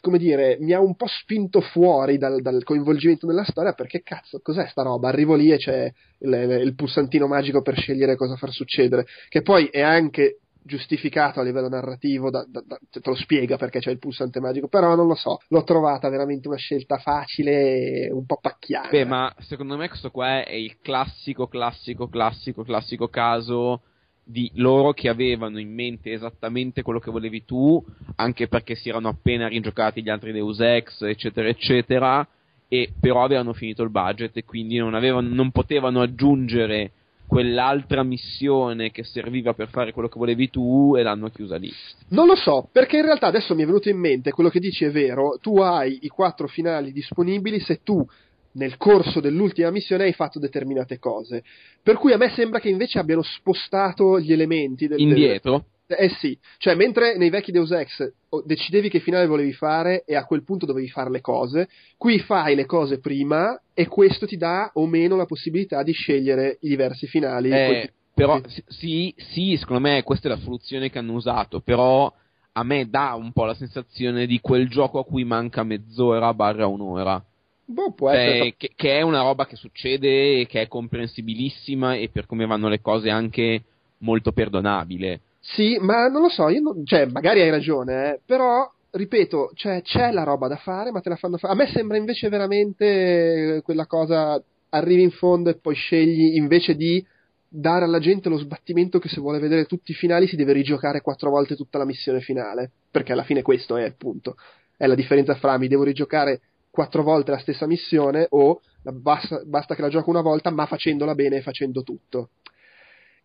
come 0.01 0.19
dire, 0.19 0.57
mi 0.61 0.73
ha 0.73 0.81
un 0.81 0.97
po' 0.97 1.07
spinto 1.07 1.61
fuori 1.61 2.17
dal, 2.19 2.41
dal 2.41 2.63
coinvolgimento 2.65 3.27
nella 3.27 3.45
storia 3.45 3.73
perché 3.73 4.03
cazzo, 4.03 4.41
cos'è 4.43 4.67
sta 4.69 4.83
roba? 4.83 5.09
Arrivo 5.09 5.35
lì 5.35 5.53
e 5.53 5.59
c'è 5.59 5.93
il, 6.21 6.33
il 6.33 6.75
pulsantino 6.75 7.27
magico 7.27 7.61
per 7.63 7.77
scegliere 7.77 8.17
cosa 8.17 8.37
far 8.37 8.51
succedere, 8.51 9.07
che 9.29 9.43
poi 9.43 9.67
è 9.67 9.81
anche 9.81 10.39
giustificato 10.69 11.41
a 11.41 11.43
livello 11.43 11.69
narrativo, 11.69 12.31
da- 12.31 12.45
da- 12.47 12.63
da- 12.65 12.79
te 12.91 13.01
lo 13.03 13.17
spiega 13.17 13.57
perché 13.57 13.81
c'è 13.81 13.91
il 13.91 13.99
pulsante 13.99 14.39
magico, 14.39 14.69
però 14.69 14.95
non 14.95 15.07
lo 15.07 15.15
so, 15.15 15.39
l'ho 15.49 15.65
trovata 15.65 16.09
veramente 16.09 16.47
una 16.47 16.59
scelta 16.59 16.99
facile 16.99 18.05
e 18.07 18.13
un 18.13 18.27
po' 18.27 18.39
pacchiana. 18.41 18.91
Beh, 18.91 19.05
ma 19.05 19.35
secondo 19.39 19.77
me 19.77 19.89
questo 19.89 20.11
qua 20.11 20.45
è 20.45 20.53
il 20.53 20.77
classico, 20.81 21.49
classico, 21.49 22.09
classico, 22.09 22.63
classico 22.63 23.09
caso 23.09 23.81
di 24.23 24.51
loro 24.57 24.93
che 24.93 25.09
avevano 25.09 25.59
in 25.59 25.73
mente 25.73 26.13
esattamente 26.13 26.83
quello 26.83 26.99
che 26.99 27.11
volevi 27.11 27.47
tu, 27.47 27.83
anche 28.17 28.47
perché 28.47 28.75
si 28.75 28.91
erano 28.91 29.09
appena 29.09 29.49
rigiocati 29.49 30.03
gli 30.03 30.11
altri 30.11 30.33
Deus 30.33 30.61
Ex, 30.61 31.01
eccetera, 31.01 31.49
eccetera, 31.49 32.29
e 32.69 32.93
però 33.01 33.25
avevano 33.25 33.55
finito 33.55 33.83
il 33.83 33.91
budget 33.91 34.37
e 34.37 34.45
quindi 34.45 34.77
non, 34.77 34.95
avevano, 34.95 35.33
non 35.33 35.51
potevano 35.51 36.03
aggiungere 36.03 36.93
quell'altra 37.29 38.03
missione 38.03 38.91
che 38.91 39.05
serviva 39.05 39.53
per 39.53 39.69
fare 39.69 39.93
quello 39.93 40.09
che 40.09 40.19
volevi 40.19 40.49
tu 40.49 40.95
e 40.97 41.03
l'hanno 41.03 41.29
chiusa 41.29 41.57
lì. 41.57 41.71
Non 42.09 42.27
lo 42.27 42.35
so, 42.35 42.69
perché 42.73 42.97
in 42.97 43.05
realtà 43.05 43.27
adesso 43.27 43.55
mi 43.55 43.63
è 43.63 43.67
venuto 43.67 43.91
in 43.91 43.99
mente 43.99 44.33
quello 44.33 44.49
che 44.49 44.59
dici 44.59 44.87
è 44.87 44.91
vero, 44.91 45.39
tu 45.41 45.59
hai 45.59 45.99
i 46.03 46.09
quattro 46.09 46.49
finali 46.49 46.91
disponibili 46.91 47.61
se 47.61 47.83
tu 47.83 48.05
nel 48.53 48.79
corso 48.79 49.21
dell'ultima 49.21 49.71
missione 49.71 50.05
hai 50.05 50.15
fatto 50.15 50.39
determinate 50.39 50.99
cose. 50.99 51.45
Per 51.83 51.97
cui 51.97 52.13
a 52.13 52.17
me 52.17 52.31
sembra 52.31 52.61
che 52.61 52.71
invece 52.71 52.99
abbiano 52.99 53.23
spostato 53.23 54.19
gli 54.19 54.33
elementi 54.33 54.89
del, 54.89 54.97
del- 54.97 55.07
Indietro, 55.07 55.65
Eh 55.91 56.11
sì, 56.21 56.39
cioè 56.59 56.75
mentre 56.75 57.17
nei 57.17 57.31
vecchi 57.31 57.51
Deus 57.51 57.71
Ex 57.71 58.13
decidevi 58.45 58.91
che 58.91 59.01
finale 59.01 59.27
volevi 59.27 59.55
fare 59.55 60.05
e 60.05 60.17
a 60.17 60.27
quel 60.27 60.45
punto 60.45 60.67
dovevi 60.67 60.89
fare 60.89 61.09
le 61.09 61.23
cose, 61.23 61.69
qui 61.97 62.19
fai 62.19 62.55
le 62.55 62.67
cose 62.67 62.99
prima 62.99 63.59
e 63.73 63.87
questo 63.87 64.27
ti 64.27 64.37
dà 64.37 64.71
o 64.75 64.87
meno 64.87 65.17
la 65.17 65.25
possibilità 65.25 65.83
di 65.83 65.93
scegliere 65.93 66.59
i 66.61 66.69
diversi 66.69 67.07
finali. 67.07 67.51
Eh, 67.51 67.91
però 68.13 68.39
sì, 68.67 69.15
sì, 69.17 69.57
secondo 69.57 69.81
me 69.81 70.03
questa 70.03 70.29
è 70.29 70.31
la 70.31 70.39
soluzione 70.39 70.91
che 70.91 70.99
hanno 70.99 71.15
usato, 71.15 71.61
però 71.61 72.13
a 72.53 72.63
me 72.65 72.89
dà 72.91 73.15
un 73.15 73.33
po' 73.33 73.45
la 73.45 73.55
sensazione 73.55 74.27
di 74.27 74.41
quel 74.41 74.69
gioco 74.69 74.99
a 74.99 75.05
cui 75.05 75.25
manca 75.25 75.63
mezz'ora 75.63 76.35
barra 76.35 76.67
un'ora. 76.67 77.25
Boh, 77.65 77.93
può 77.93 78.11
Cioè, 78.11 78.19
essere. 78.19 78.55
che, 78.57 78.73
che 78.75 78.99
è 78.99 79.03
una 79.03 79.23
roba 79.23 79.47
che 79.47 79.57
succede, 79.57 80.47
che 80.47 80.63
è 80.63 80.69
comprensibilissima 80.69 81.95
e 81.95 82.11
per 82.11 82.27
come 82.27 82.45
vanno 82.45 82.69
le 82.69 82.81
cose 82.81 83.09
anche 83.09 83.63
molto 83.99 84.33
perdonabile. 84.33 85.21
Sì, 85.55 85.79
ma 85.81 86.09
non 86.09 86.23
lo 86.23 86.29
so, 86.29 86.49
non- 86.49 86.85
cioè, 86.85 87.07
magari 87.07 87.41
hai 87.41 87.51
ragione, 87.51 88.15
eh, 88.15 88.21
però, 88.25 88.71
ripeto, 88.91 89.51
cioè, 89.55 89.83
c'è 89.83 90.11
la 90.13 90.23
roba 90.23 90.47
da 90.47 90.57
fare, 90.57 90.91
ma 90.91 91.01
te 91.01 91.09
la 91.09 91.17
fanno 91.17 91.39
fare. 91.39 91.53
A 91.55 91.57
me 91.57 91.67
sembra 91.69 91.97
invece 91.97 92.29
veramente 92.29 93.61
quella 93.65 93.87
cosa, 93.87 94.43
arrivi 94.71 95.03
in 95.03 95.11
fondo 95.11 95.49
e 95.51 95.59
poi 95.59 95.75
scegli, 95.75 96.37
invece 96.37 96.75
di 96.77 97.05
dare 97.51 97.85
alla 97.85 97.99
gente 97.99 98.29
lo 98.29 98.37
sbattimento 98.37 98.99
che 98.99 99.09
se 99.09 99.21
vuole 99.21 99.39
vedere 99.39 99.65
tutti 99.65 99.93
i 99.93 99.95
finali 99.95 100.27
si 100.27 100.37
deve 100.37 100.53
rigiocare 100.53 101.01
quattro 101.01 101.31
volte 101.31 101.57
tutta 101.57 101.79
la 101.79 101.87
missione 101.87 102.21
finale, 102.21 102.71
perché 102.91 103.13
alla 103.13 103.25
fine 103.25 103.41
questo 103.43 103.77
è 103.77 103.85
il 103.85 103.97
punto. 103.97 104.37
È 104.77 104.87
la 104.87 104.95
differenza 104.95 105.35
fra 105.35 105.57
mi 105.59 105.67
devo 105.69 105.83
rigiocare 105.83 106.41
quattro 106.71 107.03
volte 107.03 107.31
la 107.31 107.39
stessa 107.39 107.67
missione 107.67 108.27
o 108.31 108.61
basta, 108.83 109.41
basta 109.45 109.75
che 109.75 109.81
la 109.81 109.89
gioco 109.89 110.11
una 110.11 110.21
volta 110.21 110.51
ma 110.51 110.67
facendola 110.67 111.15
bene 111.15 111.37
e 111.39 111.43
facendo 111.43 111.83
tutto. 111.83 112.31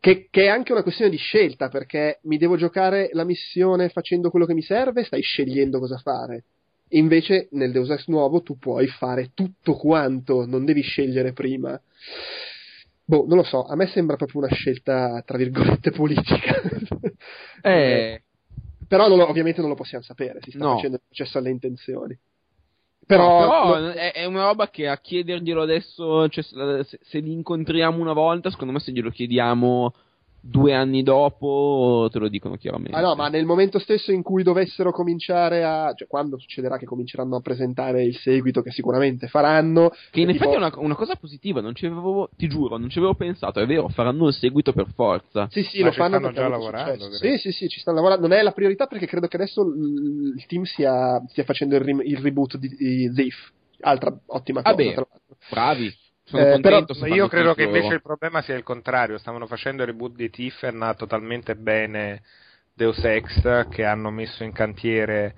Che, 0.03 0.27
che 0.29 0.43
è 0.43 0.47
anche 0.47 0.73
una 0.73 0.83
questione 0.83 1.09
di 1.09 1.15
scelta, 1.15 1.69
perché 1.69 2.19
mi 2.23 2.37
devo 2.37 2.57
giocare 2.57 3.09
la 3.13 3.23
missione 3.23 3.87
facendo 3.87 4.29
quello 4.29 4.45
che 4.45 4.53
mi 4.53 4.61
serve, 4.61 5.05
stai 5.05 5.21
scegliendo 5.21 5.79
cosa 5.79 5.95
fare. 5.97 6.43
Invece 6.89 7.47
nel 7.51 7.71
Deus 7.71 7.89
Ex 7.89 8.07
nuovo 8.07 8.41
tu 8.41 8.57
puoi 8.57 8.85
fare 8.87 9.31
tutto 9.33 9.75
quanto, 9.77 10.45
non 10.45 10.65
devi 10.65 10.81
scegliere 10.81 11.31
prima. 11.31 11.79
Boh, 13.05 13.23
non 13.29 13.37
lo 13.37 13.43
so, 13.43 13.63
a 13.63 13.77
me 13.77 13.87
sembra 13.87 14.17
proprio 14.17 14.41
una 14.41 14.53
scelta, 14.53 15.21
tra 15.25 15.37
virgolette, 15.37 15.91
politica. 15.91 16.53
Eh, 17.61 18.23
Però 18.85 19.07
non 19.07 19.17
lo- 19.17 19.29
ovviamente 19.29 19.61
non 19.61 19.69
lo 19.69 19.75
possiamo 19.77 20.03
sapere, 20.03 20.39
si 20.41 20.51
sta 20.51 20.65
No. 20.65 20.75
facendo 20.75 20.97
il 20.97 21.01
processo 21.07 21.37
alle 21.37 21.49
intenzioni. 21.49 22.19
Però, 23.05 23.39
Però, 23.39 23.73
però 23.73 23.87
è, 23.91 24.11
è 24.13 24.25
una 24.25 24.45
roba 24.45 24.69
che 24.69 24.87
a 24.87 24.97
chiederglielo 24.97 25.61
adesso, 25.61 26.27
cioè, 26.29 26.43
se- 26.43 26.99
se 27.01 27.19
li 27.19 27.31
incontriamo 27.31 27.99
una 27.99 28.13
volta, 28.13 28.49
secondo 28.49 28.73
me 28.73 28.79
se 28.79 28.91
glielo 28.91 29.09
chiediamo 29.09 29.93
due 30.45 30.73
anni 30.73 31.03
dopo 31.03 32.09
te 32.11 32.19
lo 32.19 32.27
dicono 32.27 32.57
chiaramente. 32.57 32.97
Ah 32.97 33.01
no, 33.01 33.15
ma 33.15 33.29
nel 33.29 33.45
momento 33.45 33.79
stesso 33.79 34.11
in 34.11 34.21
cui 34.21 34.43
dovessero 34.43 34.91
cominciare 34.91 35.63
a... 35.63 35.93
cioè 35.93 36.05
quando 36.05 36.37
succederà 36.37 36.77
che 36.77 36.85
cominceranno 36.85 37.37
a 37.37 37.39
presentare 37.39 38.03
il 38.03 38.17
seguito 38.17 38.61
che 38.61 38.71
sicuramente 38.71 39.27
faranno... 39.27 39.91
Che 40.11 40.19
in 40.19 40.27
tipo- 40.27 40.43
effetti 40.43 40.55
è 40.55 40.57
una, 40.57 40.71
una 40.75 40.95
cosa 40.95 41.15
positiva, 41.15 41.61
non 41.61 41.73
ci 41.73 41.85
avevo, 41.85 42.29
ti 42.35 42.49
giuro, 42.49 42.75
non 42.77 42.89
ci 42.89 42.97
avevo 42.97 43.13
pensato, 43.15 43.61
è 43.61 43.65
vero, 43.65 43.87
faranno 43.87 44.27
il 44.27 44.33
seguito 44.33 44.73
per 44.73 44.87
forza. 44.93 45.47
Sì, 45.49 45.63
sì, 45.63 45.79
Ma 45.79 45.85
lo 45.85 45.91
ci 45.91 45.97
fanno 45.99 46.17
stanno 46.17 46.33
già 46.33 46.47
lavorando. 46.49 47.11
Sì, 47.13 47.37
sì, 47.37 47.51
sì, 47.51 47.69
ci 47.69 47.79
stanno 47.79 47.97
lavorando. 47.97 48.27
Non 48.27 48.37
è 48.37 48.41
la 48.41 48.51
priorità 48.51 48.87
perché 48.87 49.05
credo 49.05 49.27
che 49.27 49.37
adesso 49.37 49.61
il, 49.61 50.45
team 50.45 50.63
stia, 50.63 51.23
stia 51.29 51.45
facendo 51.45 51.75
il, 51.75 51.81
rim- 51.81 52.03
il 52.03 52.17
reboot 52.17 52.57
di, 52.57 52.67
di 52.67 53.11
Thief. 53.13 53.51
Altra 53.79 54.17
ottima 54.27 54.61
cosa. 54.61 54.73
Ah, 54.73 54.77
beh, 54.77 54.93
tra 54.93 55.07
l'altro. 55.09 55.37
Bravi, 55.49 55.93
Eh, 56.25 56.51
contento. 56.51 56.93
però- 56.93 57.07
Ma 57.07 57.15
io 57.15 57.27
credo 57.27 57.53
che 57.53 57.63
invece 57.63 57.93
il 57.95 58.01
problema 58.01 58.41
sia 58.41 58.55
il 58.55 58.63
contrario. 58.63 59.17
Stavano 59.17 59.45
facendo 59.47 59.81
il 59.83 59.89
reboot 59.89 60.13
di 60.15 60.29
Tiff 60.29 60.63
e 60.63 60.67
è 60.67 60.69
andato 60.71 61.05
talmente 61.05 61.55
bene 61.55 62.21
Deus 62.73 63.03
Ex 63.03 63.67
che 63.69 63.83
hanno 63.85 64.09
messo 64.09 64.43
in 64.43 64.51
cantiere 64.51 65.35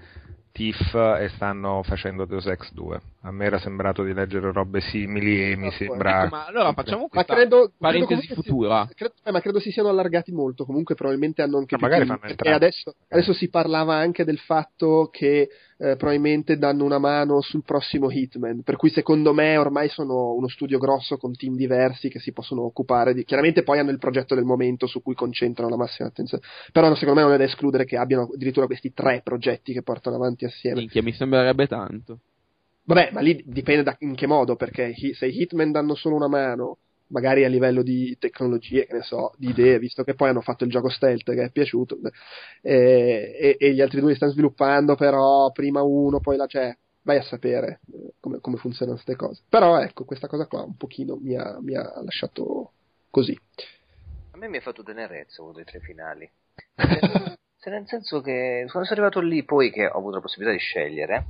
Tiff 0.51 0.93
e 0.93 1.27
stanno 1.35 1.83
facendo 1.83 2.23
Deus 2.23 2.45
Ex 2.45 2.71
2. 2.71 3.01
A 3.23 3.31
me 3.31 3.43
era 3.45 3.57
sembrato 3.59 4.03
di 4.03 4.13
leggere 4.13 4.53
robe 4.53 4.79
simili 4.79 5.51
e 5.51 5.55
mi 5.57 5.67
Ecco, 5.67 5.75
sembra. 5.75 6.21
Ecco, 6.23 6.35
ma 6.35 6.45
allora 6.45 6.71
facciamo 6.71 7.01
Ma 7.01 7.07
questa 7.09 7.33
credo, 7.33 7.55
credo 7.57 7.73
parentesi 7.77 8.07
comunque 8.27 8.35
si- 8.35 8.41
futura. 8.49 8.87
credo- 8.95 9.13
eh, 9.25 9.31
ma 9.31 9.41
credo 9.41 9.59
si 9.59 9.71
siano 9.71 9.89
allargati 9.89 10.31
molto. 10.31 10.63
Comunque, 10.63 10.95
probabilmente 10.95 11.41
hanno 11.41 11.57
anche 11.57 11.75
Ma 11.75 11.77
più 11.79 11.87
magari 11.87 12.05
fanno 12.07 12.29
entrambi. 12.29 12.55
adesso, 12.55 12.95
adesso 13.09 13.33
si 13.33 13.49
parlava 13.49 13.95
anche 13.95 14.23
del 14.23 14.39
fatto 14.39 15.09
che 15.11 15.49
eh, 15.77 15.95
probabilmente 15.97 16.57
danno 16.57 16.83
una 16.83 16.99
mano 16.99 17.41
sul 17.41 17.63
prossimo 17.63 18.09
Hitman. 18.09 18.61
Per 18.63 18.77
cui, 18.77 18.89
secondo 18.89 19.33
me, 19.33 19.57
ormai 19.57 19.89
sono 19.89 20.33
uno 20.33 20.47
studio 20.47 20.77
grosso 20.77 21.17
con 21.17 21.35
team 21.35 21.55
diversi 21.55 22.09
che 22.09 22.19
si 22.19 22.31
possono 22.31 22.63
occupare 22.63 23.13
di. 23.13 23.23
Chiaramente, 23.25 23.63
poi 23.63 23.79
hanno 23.79 23.91
il 23.91 23.99
progetto 23.99 24.35
del 24.35 24.45
momento 24.45 24.87
su 24.87 25.01
cui 25.01 25.15
concentrano 25.15 25.69
la 25.69 25.77
massima 25.77 26.07
attenzione. 26.07 26.43
Però, 26.71 26.93
secondo 26.95 27.19
me, 27.19 27.25
non 27.25 27.35
è 27.35 27.37
da 27.37 27.43
escludere 27.43 27.85
che 27.85 27.97
abbiano 27.97 28.29
addirittura 28.33 28.65
questi 28.67 28.93
tre 28.93 29.21
progetti 29.23 29.73
che 29.73 29.81
portano 29.81 30.15
avanti 30.15 30.45
assieme. 30.45 30.79
Minchia, 30.79 31.03
mi 31.03 31.13
sembrerebbe 31.13 31.67
tanto. 31.67 32.19
Vabbè, 32.87 33.09
ma 33.11 33.19
lì 33.19 33.43
dipende 33.45 33.83
da 33.83 33.95
in 33.99 34.15
che 34.15 34.27
modo, 34.27 34.55
perché 34.55 34.93
hi- 34.95 35.13
se 35.13 35.25
i 35.25 35.41
Hitman 35.41 35.71
danno 35.71 35.95
solo 35.95 36.15
una 36.15 36.27
mano, 36.27 36.77
magari 37.07 37.43
a 37.43 37.49
livello 37.49 37.81
di 37.81 38.15
tecnologie, 38.19 38.85
che 38.85 38.93
ne 38.93 39.01
so, 39.01 39.33
di 39.37 39.49
idee, 39.49 39.79
visto 39.79 40.03
che 40.03 40.15
poi 40.15 40.29
hanno 40.29 40.41
fatto 40.41 40.63
il 40.63 40.71
gioco 40.71 40.89
stealth 40.89 41.33
che 41.33 41.43
è 41.43 41.51
piaciuto, 41.51 41.99
eh, 42.61 43.35
e, 43.39 43.55
e 43.59 43.73
gli 43.73 43.81
altri 43.81 43.99
due 43.99 44.09
li 44.09 44.15
stanno 44.15 44.31
sviluppando, 44.31 44.95
però 44.95 45.51
prima 45.51 45.81
uno, 45.81 46.19
poi 46.19 46.37
la 46.37 46.47
cioè, 46.47 46.75
vai 47.03 47.17
a 47.17 47.23
sapere 47.23 47.79
eh, 47.93 48.13
come, 48.19 48.39
come 48.39 48.57
funzionano 48.57 48.97
queste 48.97 49.15
cose. 49.15 49.43
Però 49.47 49.79
ecco, 49.79 50.05
questa 50.05 50.27
cosa 50.27 50.47
qua 50.47 50.63
un 50.63 50.75
pochino 50.75 51.15
mi 51.15 51.35
ha, 51.35 51.57
mi 51.61 51.75
ha 51.75 52.01
lasciato 52.01 52.71
così. 53.09 53.37
A 54.31 54.37
me 54.37 54.49
mi 54.49 54.57
ha 54.57 54.61
fatto 54.61 54.83
tenerezza 54.83 55.41
uno 55.41 55.53
dei 55.53 55.63
tre 55.63 55.79
finali. 55.79 56.29
Se 57.55 57.69
nel 57.69 57.87
senso 57.87 58.21
che 58.21 58.65
quando 58.69 58.87
sono 58.87 59.01
arrivato 59.01 59.19
lì 59.21 59.43
poi 59.43 59.71
che 59.71 59.87
ho 59.87 59.97
avuto 59.97 60.15
la 60.15 60.21
possibilità 60.21 60.55
di 60.55 60.61
scegliere, 60.61 61.25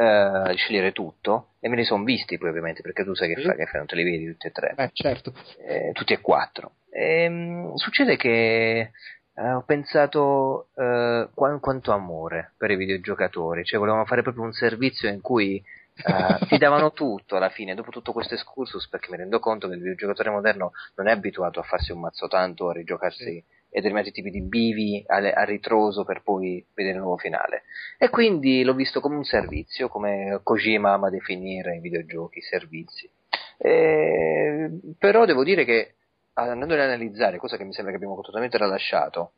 eh, 0.00 0.54
scegliere 0.56 0.92
tutto, 0.92 1.54
e 1.60 1.68
me 1.68 1.76
li 1.76 1.84
sono 1.84 2.04
visti 2.04 2.38
poi 2.38 2.48
ovviamente, 2.48 2.82
perché 2.82 3.04
tu 3.04 3.14
sai 3.14 3.34
che, 3.34 3.40
Sì. 3.40 3.46
fa, 3.46 3.54
che 3.54 3.66
fai, 3.66 3.78
non 3.78 3.86
te 3.86 3.96
li 3.96 4.04
vedi 4.04 4.26
tutti 4.26 4.46
e 4.46 4.50
tre, 4.52 4.74
Eh, 4.76 4.90
certo. 4.92 5.32
eh, 5.66 5.90
tutti 5.92 6.12
e 6.12 6.20
quattro. 6.20 6.72
Ehm, 6.90 7.74
succede 7.74 8.16
che 8.16 8.90
eh, 9.34 9.50
ho 9.52 9.62
pensato 9.62 10.68
eh, 10.76 11.28
qua- 11.34 11.58
quanto 11.60 11.92
amore 11.92 12.52
per 12.56 12.70
i 12.70 12.76
videogiocatori, 12.76 13.64
cioè 13.64 13.78
volevamo 13.78 14.04
fare 14.04 14.22
proprio 14.22 14.44
un 14.44 14.52
servizio 14.52 15.08
in 15.08 15.20
cui 15.20 15.56
eh, 15.56 15.64
ti 16.48 16.58
davano 16.58 16.92
tutto 16.92 17.36
alla 17.36 17.50
fine, 17.50 17.74
dopo 17.74 17.90
tutto 17.90 18.12
questo 18.12 18.34
excursus, 18.34 18.88
perché 18.88 19.08
mi 19.10 19.18
rendo 19.18 19.38
conto 19.38 19.68
che 19.68 19.74
il 19.74 19.80
videogiocatore 19.80 20.30
moderno 20.30 20.72
non 20.96 21.08
è 21.08 21.12
abituato 21.12 21.60
a 21.60 21.64
farsi 21.64 21.92
un 21.92 22.00
mazzo 22.00 22.26
tanto, 22.26 22.68
a 22.70 22.72
rigiocarsi 22.72 23.42
determinati 23.70 24.10
tipi 24.10 24.30
di 24.30 24.42
bivi 24.42 25.04
a, 25.06 25.44
ritroso 25.44 26.04
per 26.04 26.22
poi 26.22 26.64
vedere 26.74 26.96
il 26.96 27.02
nuovo 27.02 27.16
finale. 27.16 27.62
E 27.98 28.08
quindi 28.10 28.62
l'ho 28.64 28.74
visto 28.74 29.00
come 29.00 29.16
un 29.16 29.24
servizio, 29.24 29.88
come 29.88 30.40
Kojima 30.42 30.92
ama 30.92 31.10
definire 31.10 31.76
i 31.76 31.80
videogiochi, 31.80 32.40
servizi. 32.40 33.10
Eh, 33.58 34.70
però 34.98 35.24
devo 35.24 35.44
dire 35.44 35.64
che 35.64 35.94
andando 36.34 36.74
ad 36.74 36.80
analizzare, 36.80 37.38
cosa 37.38 37.56
che 37.56 37.64
mi 37.64 37.72
sembra 37.72 37.92
che 37.92 37.98
abbiamo 38.02 38.20
totalmente 38.22 38.56
tralasciato, 38.56 39.34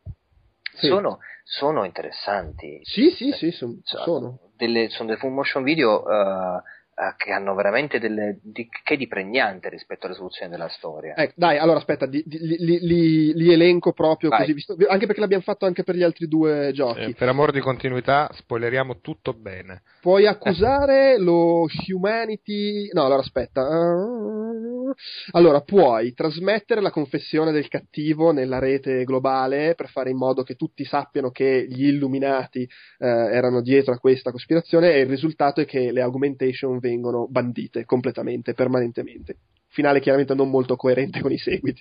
Sì. 0.75 0.87
sono, 0.87 1.19
sono 1.43 1.85
interessanti. 1.85 2.81
Sì, 2.83 3.11
sì, 3.11 3.33
sì, 3.33 3.51
son- 3.51 3.81
sono. 3.83 4.39
Delle, 4.57 4.89
sono 4.91 5.09
dei 5.09 5.19
full 5.19 5.33
motion 5.33 5.65
video 5.65 6.09
eh, 6.09 6.63
eh, 7.09 7.15
che 7.17 7.33
hanno 7.33 7.55
veramente 7.55 7.99
delle, 7.99 8.39
di, 8.43 8.69
che 8.85 8.97
di 8.97 9.07
pregnante 9.09 9.69
rispetto 9.69 10.07
alla 10.07 10.15
soluzione 10.15 10.51
della 10.51 10.69
storia. 10.69 11.15
Ecco, 11.17 11.33
dai, 11.37 11.59
allora 11.59 11.79
aspetta, 11.79 12.07
di- 12.07 12.23
di- 12.25 12.39
li, 12.39 12.79
li- 12.81 13.33
li- 13.35 13.53
elenco 13.53 13.93
proprio 13.93 14.31
Vai. 14.31 14.41
così, 14.41 14.53
visto- 14.53 14.77
anche 14.89 15.07
perché 15.07 15.21
l'abbiamo 15.21 15.43
fatto 15.43 15.67
anche 15.67 15.83
per 15.83 15.95
gli 15.97 16.03
altri 16.03 16.27
due 16.29 16.71
giochi. 16.73 17.01
Eh, 17.11 17.15
per 17.15 17.29
amor 17.29 17.53
di 17.53 17.61
continuità, 17.61 18.31
spoileriamo 18.33 19.01
tutto 19.01 19.33
bene. 19.33 19.83
Puoi 20.01 20.27
accusare 20.27 21.19
lo 21.19 21.67
Humanity. 21.93 22.89
No, 22.93 23.05
allora 23.05 23.21
aspetta. 23.21 23.63
Uh, 23.63 24.93
Allora, 25.33 25.61
puoi 25.63 26.13
trasmettere 26.13 26.81
la 26.83 26.91
confessione 26.91 27.51
del 27.51 27.69
cattivo 27.69 28.31
nella 28.33 28.59
rete 28.59 29.05
globale 29.05 29.75
per 29.75 29.89
fare 29.89 30.11
in 30.11 30.17
modo 30.19 30.43
che 30.43 30.55
tutti 30.55 30.85
sappiano 30.85 31.31
che 31.31 31.65
gli 31.69 31.87
illuminati 31.87 32.61
eh, 32.99 33.07
erano 33.07 33.63
dietro 33.63 33.95
a 33.95 33.99
questa 33.99 34.31
cospirazione 34.31 34.93
e 34.93 35.01
il 35.01 35.07
risultato 35.09 35.61
è 35.63 35.65
che 35.65 35.93
le 35.93 36.03
augmentation 36.03 36.79
vengono 36.79 36.91
bandite 37.29 37.85
completamente, 37.85 38.55
permanentemente. 38.55 39.37
Finale 39.69 40.01
chiaramente 40.01 40.35
non 40.35 40.51
molto 40.51 40.77
coerente 40.77 41.21
con 41.21 41.33
i 41.33 41.39
seguiti. 41.39 41.81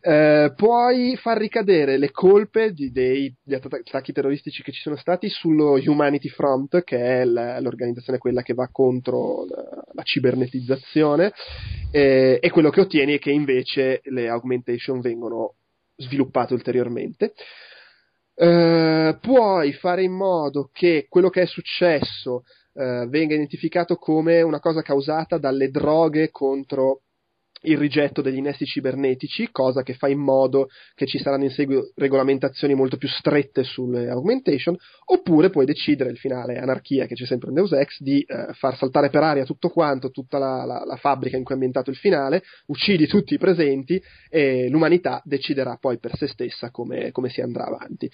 Eh, 0.00 0.52
puoi 0.54 1.16
far 1.16 1.38
ricadere 1.38 1.96
le 1.96 2.12
colpe 2.12 2.72
di- 2.72 2.92
dei, 2.92 3.34
degli 3.42 3.56
atta- 3.56 3.76
attacchi 3.76 4.12
terroristici 4.12 4.62
che 4.62 4.70
ci 4.70 4.80
sono 4.80 4.94
stati 4.94 5.28
sullo 5.28 5.72
Humanity 5.72 6.28
Front, 6.28 6.84
che 6.84 6.96
è 6.96 7.24
l- 7.24 7.58
l'organizzazione 7.60 8.18
quella 8.18 8.42
che 8.42 8.54
va 8.54 8.68
contro 8.70 9.44
la, 9.46 9.82
la 9.92 10.02
cibernetizzazione, 10.04 11.32
eh, 11.90 12.38
e 12.40 12.50
quello 12.50 12.70
che 12.70 12.82
ottieni 12.82 13.14
è 13.14 13.18
che 13.18 13.32
invece 13.32 14.02
le 14.04 14.28
augmentation 14.28 15.00
vengono 15.00 15.54
sviluppate 15.96 16.54
ulteriormente. 16.54 17.32
Eh, 18.36 19.18
puoi 19.20 19.72
fare 19.72 20.04
in 20.04 20.12
modo 20.12 20.68
che 20.72 21.06
quello 21.08 21.30
che 21.30 21.42
è 21.42 21.46
successo 21.46 22.42
eh, 22.76 23.06
venga 23.08 23.34
identificato 23.34 23.96
come 23.96 24.42
una 24.42 24.60
cosa 24.60 24.82
causata 24.82 25.38
dalle 25.38 25.70
droghe 25.70 26.30
contro 26.30 27.00
il 27.62 27.78
rigetto 27.78 28.22
degli 28.22 28.36
innesti 28.36 28.64
cibernetici, 28.64 29.48
cosa 29.50 29.82
che 29.82 29.94
fa 29.94 30.08
in 30.08 30.18
modo 30.18 30.68
che 30.94 31.06
ci 31.06 31.18
saranno 31.18 31.44
in 31.44 31.50
seguito 31.50 31.90
regolamentazioni 31.96 32.74
molto 32.74 32.96
più 32.96 33.08
strette 33.08 33.64
sulle 33.64 34.08
augmentation, 34.08 34.76
oppure 35.06 35.50
puoi 35.50 35.66
decidere 35.66 36.10
il 36.10 36.18
finale 36.18 36.58
anarchia 36.58 37.06
che 37.06 37.14
c'è 37.14 37.24
sempre 37.24 37.48
in 37.48 37.54
Deus 37.54 37.72
Ex 37.72 38.00
di 38.00 38.20
eh, 38.20 38.52
far 38.52 38.76
saltare 38.76 39.10
per 39.10 39.22
aria 39.22 39.44
tutto 39.44 39.68
quanto, 39.68 40.10
tutta 40.10 40.38
la, 40.38 40.64
la- 40.64 40.84
la 40.84 40.96
fabbrica 40.96 41.36
in 41.36 41.42
cui 41.42 41.52
è 41.52 41.54
ambientato 41.54 41.90
il 41.90 41.96
finale, 41.96 42.42
uccidi 42.66 43.06
tutti 43.06 43.34
i 43.34 43.38
presenti 43.38 44.00
e 44.28 44.68
l'umanità 44.68 45.20
deciderà 45.24 45.76
poi 45.80 45.98
per 45.98 46.16
se 46.16 46.28
stessa 46.28 46.70
come, 46.70 47.10
come 47.10 47.28
si 47.30 47.40
andrà 47.40 47.64
avanti. 47.64 48.08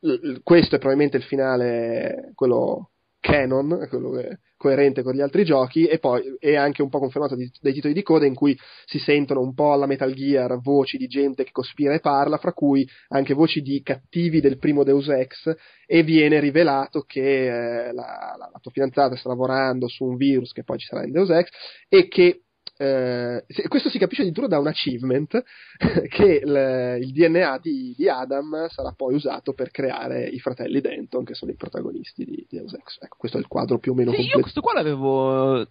L- 0.00 0.08
l- 0.08 0.40
questo 0.42 0.76
è 0.76 0.78
probabilmente 0.78 1.18
il 1.18 1.24
finale, 1.24 2.32
quello 2.34 2.90
canon, 3.22 3.86
quello 3.88 4.10
che 4.10 4.22
è 4.26 4.38
coerente 4.56 5.02
con 5.02 5.14
gli 5.14 5.20
altri 5.20 5.44
giochi, 5.44 5.86
e 5.86 5.98
poi 5.98 6.22
è 6.38 6.56
anche 6.56 6.82
un 6.82 6.88
po' 6.88 6.98
confermato 6.98 7.36
di- 7.36 7.50
dai 7.60 7.72
titoli 7.72 7.94
di 7.94 8.02
coda 8.02 8.26
in 8.26 8.34
cui 8.34 8.58
si 8.84 8.98
sentono 8.98 9.40
un 9.40 9.54
po' 9.54 9.72
alla 9.72 9.86
Metal 9.86 10.12
Gear 10.12 10.60
voci 10.60 10.98
di 10.98 11.06
gente 11.06 11.44
che 11.44 11.52
cospira 11.52 11.94
e 11.94 12.00
parla, 12.00 12.36
fra 12.36 12.52
cui 12.52 12.86
anche 13.08 13.32
voci 13.32 13.60
di 13.62 13.80
cattivi 13.82 14.40
del 14.40 14.58
primo 14.58 14.82
Deus 14.82 15.08
Ex, 15.08 15.54
e 15.86 16.02
viene 16.02 16.40
rivelato 16.40 17.02
che 17.02 17.46
eh, 17.46 17.92
la, 17.92 18.34
la- 18.36 18.50
la 18.52 18.58
tua 18.60 18.70
fidanzata 18.72 19.16
sta 19.16 19.28
lavorando 19.28 19.88
su 19.88 20.04
un 20.04 20.16
virus 20.16 20.52
che 20.52 20.64
poi 20.64 20.78
ci 20.78 20.86
sarà 20.86 21.04
in 21.04 21.12
Deus 21.12 21.30
Ex, 21.30 21.48
e 21.88 22.08
che 22.08 22.42
eh, 22.82 23.44
se- 23.46 23.68
questo 23.68 23.88
si 23.88 23.98
capisce 23.98 24.22
addirittura 24.22 24.48
da 24.48 24.58
un 24.58 24.66
achievement 24.66 25.42
che 26.08 26.40
il, 26.44 26.98
il 27.02 27.12
DNA 27.12 27.58
di, 27.62 27.94
di 27.96 28.08
Adam 28.08 28.66
sarà 28.68 28.92
poi 28.96 29.14
usato 29.14 29.52
per 29.52 29.70
creare 29.70 30.24
i 30.26 30.38
fratelli 30.40 30.80
Denton 30.80 31.24
che 31.24 31.34
sono 31.34 31.50
i 31.52 31.56
protagonisti 31.56 32.24
di, 32.24 32.46
Deus 32.50 32.72
Ex. 32.74 32.98
Ecco, 33.00 33.16
questo 33.18 33.36
è 33.38 33.40
il 33.40 33.46
quadro 33.46 33.78
più 33.78 33.92
o 33.92 33.94
meno 33.94 34.10
Sì, 34.10 34.16
io 34.16 34.22
completo. 34.22 34.40
questo 34.42 34.60
qua 34.60 34.72
l'avevo. 34.74 35.66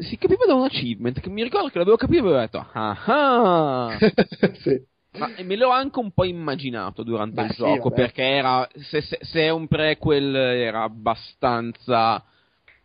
Si 0.00 0.16
capiva 0.18 0.44
da 0.46 0.54
un 0.54 0.64
achievement 0.64 1.20
che 1.20 1.28
mi 1.30 1.42
ricordo 1.42 1.68
che 1.68 1.78
l'avevo 1.78 1.96
capito 1.96 2.18
e 2.24 2.26
avevo 2.26 2.40
detto. 2.40 2.66
Ah 2.72 3.04
ah! 3.06 3.98
sì. 4.62 4.80
Ma 5.18 5.30
me 5.42 5.56
l'ho 5.56 5.70
anche 5.70 5.98
un 5.98 6.12
po' 6.12 6.24
immaginato 6.24 7.02
durante 7.02 7.40
Beh, 7.40 7.46
il 7.46 7.50
sì, 7.54 7.56
gioco, 7.56 7.88
vabbè. 7.88 7.94
perché 8.02 8.22
era. 8.22 8.68
Se, 8.74 9.00
se- 9.00 9.18
se 9.22 9.40
è 9.40 9.48
un 9.50 9.66
prequel 9.66 10.34
era 10.34 10.82
abbastanza 10.82 12.22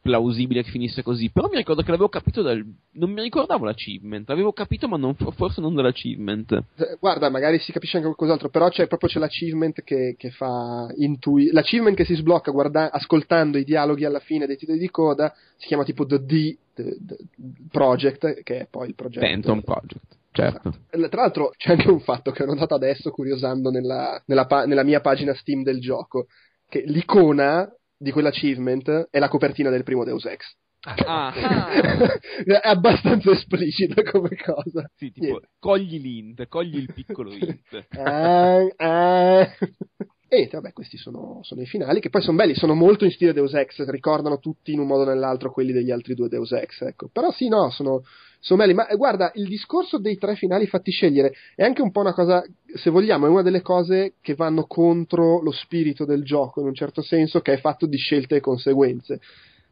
plausibile 0.04 0.62
che 0.64 0.70
finisse 0.70 1.02
così. 1.02 1.32
Però 1.32 1.48
mi 1.50 1.56
ricordo 1.56 1.82
che 1.82 1.90
l'avevo 1.90 2.10
capito 2.10 2.42
dal. 2.42 2.64
Non 2.92 3.10
mi 3.12 3.22
ricordavo 3.22 3.64
l'achievement. 3.66 4.28
L'avevo 4.28 4.52
capito, 4.52 4.88
ma 4.90 4.98
non- 4.98 5.16
forse 5.16 5.62
non 5.62 5.74
dall'achievement. 5.74 6.52
Eh, 6.76 6.98
Guarda, 7.00 7.30
magari 7.30 7.58
si 7.60 7.72
capisce 7.72 7.96
anche 7.98 8.10
qualcos'altro, 8.10 8.50
però 8.50 8.68
c'è 8.70 8.88
proprio 8.88 9.10
c'è 9.10 9.20
l'achievement 9.20 9.82
che, 9.84 10.16
che 10.18 10.30
fa 10.32 10.88
intuire. 10.98 11.52
L'achievement 11.54 11.96
che 11.96 12.06
si 12.06 12.16
sblocca 12.16 12.52
guarda- 12.52 12.92
ascoltando 12.92 13.58
i 13.58 13.64
dialoghi 13.64 14.04
alla 14.04 14.20
fine 14.20 14.46
dei 14.46 14.58
titoli 14.58 14.78
di 14.78 14.90
coda 14.90 15.34
si 15.58 15.68
chiama 15.68 15.84
tipo 15.86 16.06
The 16.06 16.20
D 16.24 16.58
the- 16.76 16.98
the 17.06 17.18
Project, 17.72 18.44
che 18.44 18.60
è 18.60 18.68
poi 18.70 18.90
il 18.90 18.96
progetto. 18.96 19.26
Denton 19.26 19.62
Project. 19.62 20.18
Certo. 20.32 20.70
Esatto. 20.90 21.08
Tra 21.10 21.22
l'altro 21.22 21.54
c'è 21.56 21.72
anche 21.72 21.90
un 21.90 22.00
fatto 22.00 22.32
che 22.32 22.42
ho 22.44 22.48
notato 22.48 22.74
adesso 22.74 23.12
curiosando 23.12 23.70
nella, 23.70 24.22
nella 24.26 24.46
pa- 24.48 24.66
nella 24.66 24.84
mia 24.84 25.00
pagina 25.00 25.34
Steam 25.36 25.62
del 25.64 25.80
gioco, 25.80 26.26
che 26.68 26.84
l'icona 26.88 27.72
di 28.04 28.12
quell'achievement 28.12 29.08
è 29.10 29.18
la 29.18 29.30
copertina 29.30 29.70
del 29.70 29.84
primo 29.84 30.04
Deus 30.04 30.26
Ex. 30.26 30.56
Ah, 30.86 31.32
ah. 31.32 31.74
è 32.44 32.60
abbastanza 32.62 33.32
esplicita 33.32 34.04
come 34.04 34.36
cosa. 34.36 34.90
Sì, 34.96 35.12
tipo, 35.12 35.26
Niente. 35.26 35.50
cogli 35.58 36.00
l'int, 36.00 36.48
cogli 36.48 36.76
il 36.76 36.92
piccolo 36.94 37.32
int. 37.32 37.88
Ah, 37.98 38.68
ah. 38.76 39.50
E 40.28 40.50
vabbè, 40.52 40.74
questi 40.74 40.98
sono, 40.98 41.40
sono 41.44 41.62
i 41.62 41.66
finali, 41.66 42.02
che 42.02 42.10
poi 42.10 42.22
sono 42.22 42.36
belli, 42.36 42.56
sono 42.56 42.74
molto 42.74 43.06
in 43.06 43.12
stile 43.12 43.34
Deus 43.34 43.54
Ex, 43.54 43.86
ricordano 43.86 44.40
tutti 44.40 44.74
in 44.74 44.80
un 44.80 44.88
modo 44.88 45.04
o 45.04 45.06
nell'altro 45.06 45.52
quelli 45.52 45.72
degli 45.72 45.92
altri 45.92 46.16
due 46.16 46.28
Deus 46.28 46.52
Ex, 46.52 46.82
ecco. 46.82 47.08
Però 47.08 47.32
sì, 47.32 47.48
no, 47.48 47.70
sono, 47.70 48.02
sono 48.44 48.60
belli. 48.62 48.74
Ma 48.74 48.88
eh, 48.88 48.98
guarda, 48.98 49.32
il 49.36 49.48
discorso 49.48 49.98
dei 49.98 50.18
tre 50.18 50.36
finali 50.36 50.68
fatti 50.68 50.92
scegliere 50.92 51.34
è 51.56 51.64
anche 51.64 51.82
un 51.82 51.92
po' 51.92 52.02
una 52.02 52.14
cosa, 52.14 52.44
se 52.76 52.90
vogliamo, 52.90 53.26
è 53.26 53.30
una 53.30 53.42
delle 53.42 53.62
cose 53.62 54.16
che 54.22 54.36
vanno 54.36 54.66
contro 54.66 55.42
lo 55.42 55.52
spirito 55.52 56.04
del 56.04 56.24
gioco, 56.24 56.60
in 56.60 56.68
un 56.68 56.74
certo 56.76 57.02
senso, 57.02 57.40
che 57.40 57.54
è 57.54 57.58
fatto 57.60 57.86
di 57.86 57.98
scelte 57.98 58.36
e 58.36 58.40
conseguenze. 58.42 59.22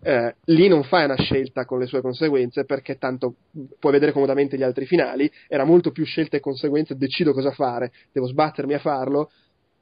Eh, 0.04 0.36
lì 0.46 0.68
non 0.68 0.84
fai 0.84 1.04
una 1.04 1.18
scelta 1.18 1.66
con 1.66 1.78
le 1.78 1.86
sue 1.86 2.02
conseguenze 2.02 2.66
perché 2.66 2.98
tanto 2.98 3.36
puoi 3.78 3.92
vedere 3.92 4.14
comodamente 4.14 4.58
gli 4.58 4.64
altri 4.64 4.86
finali, 4.86 5.30
era 5.48 5.66
molto 5.66 5.92
più 5.92 6.06
scelte 6.06 6.38
e 6.38 6.40
conseguenze, 6.40 6.96
decido 6.96 7.34
cosa 7.34 7.52
fare, 7.52 7.92
devo 8.12 8.26
sbattermi 8.26 8.74
a 8.74 8.80
farlo 8.80 9.30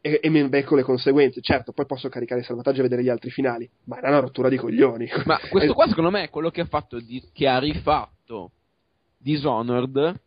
e, 0.02 0.20
e 0.22 0.30
mi 0.30 0.46
becco 0.50 0.76
le 0.76 0.82
conseguenze. 0.84 1.42
Certo, 1.42 1.74
poi 1.74 1.86
posso 1.86 2.10
caricare 2.10 2.40
il 2.40 2.46
salvataggio 2.48 2.80
e 2.80 2.84
vedere 2.84 3.04
gli 3.04 3.10
altri 3.10 3.30
finali, 3.30 3.70
ma 3.86 4.00
è 4.00 4.08
una 4.08 4.20
rottura 4.20 4.50
di 4.50 4.58
coglioni. 4.58 5.08
Ma 5.26 5.40
questo 5.48 5.74
qua 5.76 5.88
secondo 5.88 6.10
me 6.10 6.24
è 6.24 6.30
quello 6.30 6.50
che 6.50 6.62
ha 6.62 6.66
fatto 6.66 7.00
di- 7.00 7.30
che 7.32 7.48
ha 7.48 7.60
rifatto 7.60 8.54
Dishonored 9.22 10.20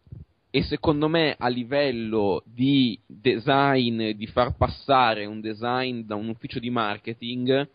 e 0.51 0.63
secondo 0.65 1.09
me 1.09 1.35
a 1.39 1.49
livello 1.49 2.43
di 2.45 2.99
design, 3.07 4.11
di 4.11 4.27
far 4.27 4.55
passare 4.55 5.25
un 5.25 5.41
design 5.41 6.03
da 6.03 6.15
un 6.15 6.29
ufficio 6.29 6.59
di 6.59 6.69
marketing, 6.69 7.67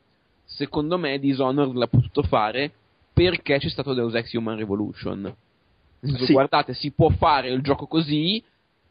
secondo 0.46 0.98
me 1.00 1.18
Dishonored 1.18 1.74
l'ha 1.74 1.88
potuto 1.88 2.22
fare 2.22 2.72
perché 3.12 3.58
c'è 3.58 3.70
stato 3.70 3.96
Deus 3.96 4.14
Ex 4.14 4.32
Human 4.34 4.58
Revolution. 4.58 5.36
Sì. 6.02 6.32
Guardate, 6.32 6.76
si 6.76 6.92
può 6.92 7.10
fare 7.10 7.50
il 7.50 7.62
gioco 7.62 7.88
così, 7.88 8.44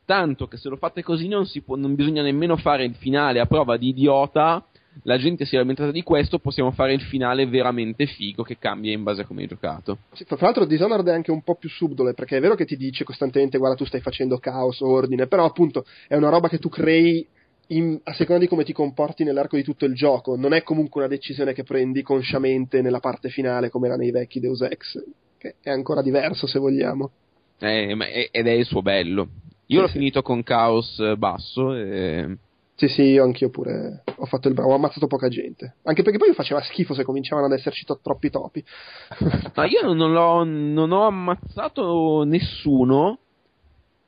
tanto 0.05 0.49
che 0.49 0.57
se 0.57 0.69
lo 0.69 0.77
fate 0.77 1.05
così 1.05 1.29
non, 1.29 1.47
si 1.47 1.61
può, 1.61 1.77
non 1.77 1.95
bisogna 1.95 2.23
nemmeno 2.23 2.57
fare 2.57 2.85
il 2.85 2.97
finale 2.97 3.39
a 3.39 3.47
prova 3.47 3.77
di 3.77 3.91
idiota, 3.91 4.67
la 5.03 5.19
gente 5.19 5.45
si 5.45 5.55
è 5.55 5.59
lamentata 5.59 5.91
di 5.91 6.03
questo, 6.03 6.39
possiamo 6.39 6.71
fare 6.71 6.93
il 6.95 7.01
finale 7.03 7.47
veramente 7.47 8.07
figo 8.07 8.43
che 8.43 8.59
cambia 8.59 8.93
in 8.93 9.03
base 9.03 9.23
a 9.23 9.25
come 9.27 9.43
hai 9.43 9.49
giocato. 9.49 9.99
Sì, 10.13 10.25
tra 10.25 10.37
l'altro 10.41 10.65
Dishonored 10.65 11.07
è 11.07 11.13
anche 11.13 11.31
un 11.31 11.43
po' 11.43 11.55
più 11.57 11.69
subdole 11.69 12.15
perché 12.15 12.37
è 12.37 12.41
vero 12.41 12.55
che 12.55 12.65
ti 12.65 12.77
dice 12.77 13.05
costantemente 13.05 13.59
guarda 13.59 13.77
tu 13.77 13.85
stai 13.85 14.01
facendo 14.01 14.39
caos 14.39 14.81
o 14.81 14.89
ordine, 14.89 15.27
però 15.27 15.45
appunto 15.45 15.85
è 16.09 16.17
una 16.17 16.29
roba 16.29 16.49
che 16.49 16.59
tu 16.59 16.69
crei 16.69 17.27
in- 17.69 17.99
a 18.05 18.13
seconda 18.13 18.41
di 18.43 18.49
come 18.49 18.63
ti 18.65 18.73
comporti 18.73 19.25
nell'arco 19.25 19.57
di 19.57 19.65
tutto 19.65 19.87
il 19.87 19.95
gioco, 19.95 20.37
non 20.37 20.53
è 20.53 20.63
comunque 20.63 21.01
una 21.01 21.11
decisione 21.11 21.53
che 21.53 21.65
prendi 21.65 22.03
consciamente 22.03 22.81
nella 22.81 23.01
parte 23.01 23.29
finale 23.29 23.71
come 23.71 23.89
era 23.89 23.97
nei 23.97 24.11
vecchi 24.13 24.39
Deus 24.41 24.61
Ex, 24.63 25.03
che 25.37 25.57
è 25.61 25.71
ancora 25.71 26.01
diverso 26.03 26.47
se 26.47 26.59
vogliamo. 26.59 27.11
Eh, 27.59 27.97
è- 27.97 28.29
ed 28.31 28.47
è 28.47 28.53
il 28.53 28.65
suo 28.67 28.83
bello. 28.83 29.29
Io 29.69 29.77
Sì, 29.79 29.81
l'ho 29.81 29.87
sì. 29.89 29.93
finito 29.95 30.23
con 30.23 30.43
caos 30.45 30.97
eh, 31.01 31.17
basso 31.17 31.75
e... 31.75 32.37
Sì, 32.77 32.89
sì, 32.89 33.03
io 33.03 33.25
anch'io 33.25 33.49
pure 33.49 34.03
ho 34.19 34.27
fatto 34.27 34.49
il 34.49 34.55
bravo, 34.55 34.73
ho 34.73 34.75
ammazzato 34.75 35.07
poca 35.07 35.29
gente. 35.29 35.77
Anche 35.85 36.03
perché 36.03 36.19
poi 36.19 36.35
faceva 36.35 36.61
schifo 36.63 36.93
se 36.93 37.05
cominciavano 37.05 37.47
ad 37.47 37.53
esserci 37.53 37.85
to- 37.87 38.01
troppi 38.03 38.29
topi. 38.29 38.63
Ma 39.55 39.65
io 39.65 39.93
non, 39.95 40.13
l'ho- 40.13 40.45
non 40.45 40.93
ho 40.93 41.07
ammazzato 41.07 42.23
nessuno, 42.25 43.19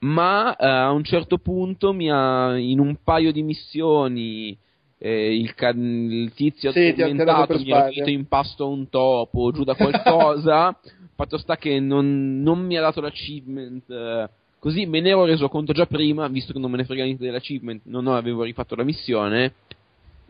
ma 0.01 0.55
eh, 0.57 0.67
a 0.67 0.91
un 0.91 1.03
certo 1.03 1.39
punto 1.39 1.95
mi 1.95 2.11
ha, 2.11 2.59
in 2.59 2.79
un 2.79 2.97
paio 3.03 3.33
di 3.33 3.43
missioni 3.43 4.57
eh, 4.99 5.35
il, 5.35 5.55
ca- 5.55 5.71
il 5.71 6.31
tizio 6.35 6.71
Sì, 6.73 6.89
ha 6.89 6.91
addormentato 6.91 7.55
mi 7.55 7.61
sbaglio. 7.61 7.91
finito 7.91 8.11
in 8.11 8.27
pasto 8.29 8.65
a 8.65 8.69
un 8.69 8.89
topo, 8.91 9.51
giù 9.51 9.65
da 9.65 9.75
qualcosa, 9.75 10.79
Fatto 11.19 11.37
sta 11.39 11.57
che 11.57 11.81
non, 11.81 12.43
non 12.43 12.65
mi 12.65 12.77
ha 12.77 12.81
dato 12.81 13.01
l'achievement. 13.01 13.91
eh, 13.91 14.29
così 14.59 14.87
me 14.87 15.01
ne 15.01 15.11
ero 15.11 15.25
reso 15.25 15.49
conto 15.49 15.73
già 15.73 15.87
prima, 15.87 16.29
visto 16.29 16.53
che 16.53 16.59
non 16.59 16.71
me 16.71 16.79
ne 16.79 16.85
frega 16.85 17.05
niente 17.05 17.25
dell'achievement, 17.25 17.83
non 17.85 18.07
avevo 18.09 18.43
rifatto 18.43 18.75
la 18.75 18.85
missione. 18.85 19.55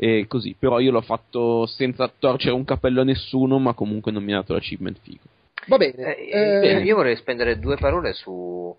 E 0.01 0.27
così, 0.29 0.55
però 0.57 0.79
io 0.79 0.93
l'ho 0.93 1.01
fatto 1.01 1.67
senza 1.67 2.09
torcere 2.17 2.55
un 2.55 2.65
cappello 2.65 3.01
a 3.01 3.05
nessuno, 3.05 3.59
ma 3.59 3.75
comunque 3.75 4.13
non 4.13 4.23
mi 4.23 4.33
ha 4.33 4.37
dato 4.37 4.53
l'achievement 4.53 4.97
figo. 5.01 5.25
Va 5.67 5.77
bene. 5.77 6.17
Eh, 6.17 6.29
eh, 6.31 6.61
bene, 6.61 6.83
io 6.83 6.95
vorrei 6.95 7.17
spendere 7.17 7.59
due 7.59 7.77
parole 7.77 8.13
su. 8.13 8.77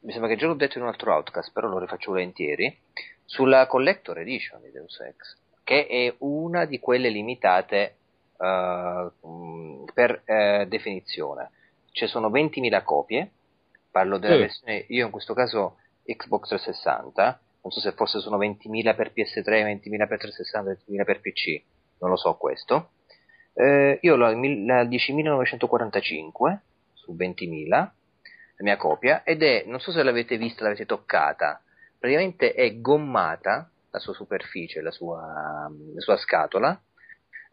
Mi 0.00 0.12
sembra 0.12 0.30
che 0.30 0.36
già 0.36 0.46
l'ho 0.46 0.54
detto 0.54 0.78
in 0.78 0.84
un 0.84 0.90
altro 0.90 1.12
outcast, 1.12 1.52
però 1.52 1.68
lo 1.68 1.78
rifaccio 1.78 2.12
volentieri. 2.12 2.74
Sulla 3.24 3.66
Collector 3.66 4.18
Edition 4.18 4.62
di 4.62 4.70
Deus 4.70 4.98
Ex, 5.00 5.36
che 5.62 5.86
è 5.86 6.14
una 6.18 6.64
di 6.64 6.80
quelle 6.80 7.10
limitate 7.10 7.96
eh, 8.38 9.10
mh, 9.26 9.84
per 9.92 10.22
eh, 10.24 10.66
definizione. 10.68 11.50
Ci 11.92 12.06
sono 12.06 12.30
20.000 12.30 12.82
copie. 12.82 13.30
Parlo 13.92 14.18
della 14.18 14.34
Sì. 14.34 14.40
versione, 14.40 14.84
io 14.88 15.04
in 15.04 15.12
questo 15.12 15.34
caso 15.34 15.76
Xbox 16.04 16.48
360. 16.48 17.40
Non 17.62 17.70
so 17.70 17.78
se 17.78 17.92
forse 17.92 18.18
sono 18.18 18.38
20.000 18.38 18.96
per 18.96 19.12
PS3, 19.14 19.44
20.000 19.44 20.08
per 20.08 20.18
360, 20.18 20.70
20.000 20.90 21.04
per 21.04 21.20
PC. 21.20 21.62
Non 22.00 22.10
lo 22.10 22.16
so 22.16 22.34
questo. 22.34 22.90
Eh, 23.54 23.98
io 24.02 24.16
l'ho 24.16 24.26
la 24.64 24.82
10.945 24.84 26.58
su 26.94 27.12
20.000, 27.14 27.68
la 27.68 27.92
mia 28.58 28.76
copia, 28.76 29.22
ed 29.24 29.42
è, 29.42 29.64
non 29.66 29.78
so 29.80 29.92
se 29.92 30.02
l'avete 30.02 30.36
vista, 30.38 30.62
l'avete 30.62 30.86
toccata, 30.86 31.60
praticamente 31.98 32.54
è 32.54 32.80
gommata 32.80 33.70
la 33.90 33.98
sua 33.98 34.14
superficie, 34.14 34.80
la 34.80 34.90
sua, 34.90 35.70
la 35.94 36.00
sua 36.00 36.16
scatola, 36.16 36.80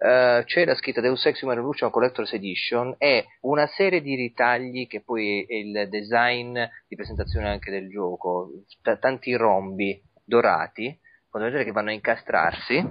eh, 0.01 0.43
c'è 0.45 0.63
la 0.63 0.75
scritta 0.75 1.01
Deus 1.01 1.25
Ex 1.25 1.41
Human 1.41 1.57
Revolution 1.57 1.89
Collector's 1.89 2.31
Edition 2.31 2.95
e 2.97 3.27
una 3.41 3.67
serie 3.67 4.01
di 4.01 4.15
ritagli 4.15 4.87
che 4.87 5.01
poi 5.01 5.45
è 5.45 5.55
il 5.55 5.89
design 5.89 6.57
di 6.87 6.95
presentazione 6.95 7.49
anche 7.49 7.69
del 7.69 7.89
gioco, 7.89 8.49
t- 8.81 8.97
tanti 8.97 9.35
rombi 9.35 10.01
dorati, 10.23 10.97
vedere 11.31 11.65
che 11.65 11.71
vanno 11.71 11.89
a 11.89 11.93
incastrarsi 11.93 12.81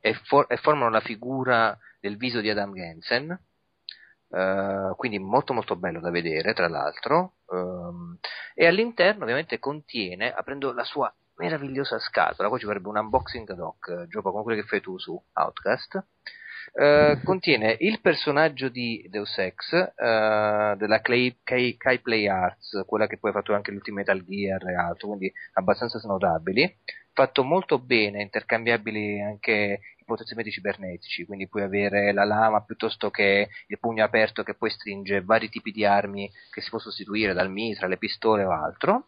e, 0.00 0.14
for- 0.24 0.46
e 0.48 0.56
formano 0.56 0.88
la 0.88 1.00
figura 1.00 1.78
del 2.00 2.16
viso 2.16 2.40
di 2.40 2.48
Adam 2.48 2.72
Jensen. 2.72 3.38
Eh, 4.28 4.92
quindi 4.96 5.18
molto 5.18 5.52
molto 5.52 5.76
bello 5.76 6.00
da 6.00 6.10
vedere 6.10 6.54
tra 6.54 6.68
l'altro. 6.68 7.34
Ehm, 7.52 8.18
e 8.54 8.66
all'interno 8.66 9.24
ovviamente 9.24 9.58
contiene 9.58 10.32
aprendo 10.32 10.72
la 10.72 10.84
sua 10.84 11.14
meravigliosa 11.36 11.98
scatola 11.98 12.48
qua 12.48 12.58
ci 12.58 12.64
vorrebbe 12.64 12.88
un 12.88 12.96
unboxing 12.96 13.50
ad 13.50 13.58
hoc 13.58 13.88
eh, 13.88 14.06
Giopa 14.08 14.30
come 14.30 14.42
quello 14.42 14.60
che 14.60 14.66
fai 14.66 14.80
tu 14.80 14.98
su 14.98 15.22
Outcast 15.34 16.02
eh, 16.74 17.20
contiene 17.24 17.76
il 17.80 18.00
personaggio 18.00 18.68
di 18.68 19.06
Deus 19.08 19.36
Ex 19.38 19.72
eh, 19.72 20.74
della 20.76 21.00
Clay, 21.02 21.38
Kai, 21.42 21.76
Kai 21.76 22.00
Play 22.00 22.26
Arts 22.28 22.82
quella 22.86 23.06
che 23.06 23.18
poi 23.18 23.30
ha 23.30 23.34
fatto 23.34 23.54
anche 23.54 23.70
l'ultimo 23.70 23.98
Metal 23.98 24.24
Gear 24.24 24.68
e 24.68 24.74
altro 24.74 25.08
quindi 25.08 25.32
abbastanza 25.54 25.98
snodabili 25.98 26.76
fatto 27.16 27.42
molto 27.42 27.78
bene, 27.78 28.20
intercambiabili 28.20 29.22
anche 29.22 29.80
i 29.98 30.04
potenziamenti 30.04 30.50
cibernetici, 30.50 31.24
quindi 31.24 31.48
puoi 31.48 31.62
avere 31.62 32.12
la 32.12 32.24
lama 32.24 32.62
piuttosto 32.62 33.08
che 33.08 33.48
il 33.68 33.78
pugno 33.78 34.04
aperto 34.04 34.42
che 34.42 34.52
poi 34.52 34.68
stringe 34.68 35.22
vari 35.22 35.48
tipi 35.48 35.72
di 35.72 35.86
armi 35.86 36.30
che 36.50 36.60
si 36.60 36.68
può 36.68 36.78
sostituire 36.78 37.32
dal 37.32 37.50
mitra, 37.50 37.86
le 37.86 37.96
pistole 37.96 38.44
o 38.44 38.50
altro. 38.50 39.06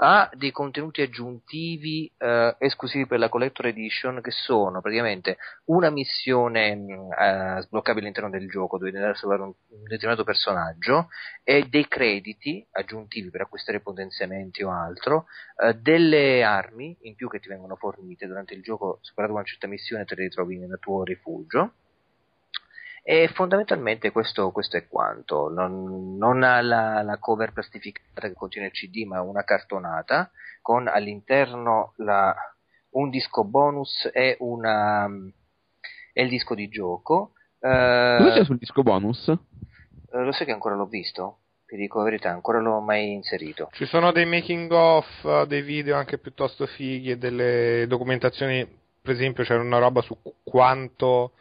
Ha 0.00 0.30
dei 0.34 0.52
contenuti 0.52 1.02
aggiuntivi 1.02 2.08
eh, 2.18 2.54
esclusivi 2.58 3.06
per 3.08 3.18
la 3.18 3.28
Collector 3.28 3.66
Edition 3.66 4.20
che 4.20 4.30
sono 4.30 4.80
praticamente 4.80 5.38
una 5.64 5.90
missione 5.90 6.70
eh, 6.70 7.62
sbloccabile 7.62 8.02
all'interno 8.02 8.30
del 8.30 8.48
gioco 8.48 8.78
dove 8.78 8.92
devi 8.92 9.12
salvare 9.16 9.42
un, 9.42 9.48
un 9.48 9.82
determinato 9.82 10.22
personaggio 10.22 11.08
e 11.42 11.66
dei 11.68 11.88
crediti 11.88 12.64
aggiuntivi 12.70 13.30
per 13.30 13.40
acquistare 13.40 13.80
potenziamenti 13.80 14.62
o 14.62 14.70
altro 14.70 15.26
eh, 15.60 15.74
delle 15.74 16.44
armi 16.44 16.96
in 17.00 17.16
più 17.16 17.28
che 17.28 17.40
ti 17.40 17.48
vengono 17.48 17.74
fornite 17.74 18.28
durante 18.28 18.54
il 18.54 18.62
gioco, 18.62 19.00
superata 19.00 19.32
una 19.32 19.42
certa 19.42 19.66
missione 19.66 20.04
te 20.04 20.14
le 20.14 20.22
ritrovi 20.22 20.58
nel 20.58 20.78
tuo 20.80 21.02
rifugio. 21.02 21.72
E 23.10 23.28
fondamentalmente 23.28 24.12
questo, 24.12 24.50
questo 24.50 24.76
è 24.76 24.86
quanto. 24.86 25.48
Non, 25.48 26.18
non 26.18 26.42
ha 26.42 26.60
la, 26.60 27.00
la 27.00 27.16
cover 27.16 27.54
plastificata 27.54 28.28
che 28.28 28.34
contiene 28.34 28.66
il 28.66 28.72
CD, 28.74 29.04
ma 29.06 29.22
una 29.22 29.44
cartonata 29.44 30.30
con 30.60 30.86
all'interno 30.88 31.94
la- 31.96 32.36
un 32.90 33.08
disco 33.08 33.44
bonus 33.44 34.10
e, 34.12 34.36
una, 34.40 35.08
e 36.12 36.22
il 36.22 36.28
disco 36.28 36.54
di 36.54 36.68
gioco. 36.68 37.32
Eh, 37.60 38.16
Cosa 38.18 38.32
c'è 38.34 38.44
sul 38.44 38.58
disco 38.58 38.82
bonus? 38.82 39.26
eh, 39.28 39.38
lo 40.22 40.32
sai 40.32 40.44
che 40.44 40.52
ancora 40.52 40.74
l'ho 40.74 40.84
visto? 40.84 41.38
Ti 41.64 41.76
dico 41.76 41.98
la 42.00 42.04
verità, 42.04 42.28
ancora 42.28 42.60
non 42.60 42.74
l'ho 42.74 42.80
mai 42.80 43.10
inserito. 43.12 43.70
Ci 43.72 43.86
sono 43.86 44.12
dei 44.12 44.26
making 44.26 44.70
of, 44.70 45.06
eh, 45.24 45.46
dei 45.46 45.62
video 45.62 45.96
anche 45.96 46.18
piuttosto 46.18 46.66
fighi 46.66 47.12
e 47.12 47.16
delle 47.16 47.86
documentazioni, 47.88 48.66
per 49.00 49.14
esempio 49.14 49.44
c'era 49.44 49.62
una 49.62 49.78
roba 49.78 50.02
su 50.02 50.20
qu- 50.20 50.34
quanto 50.42 51.32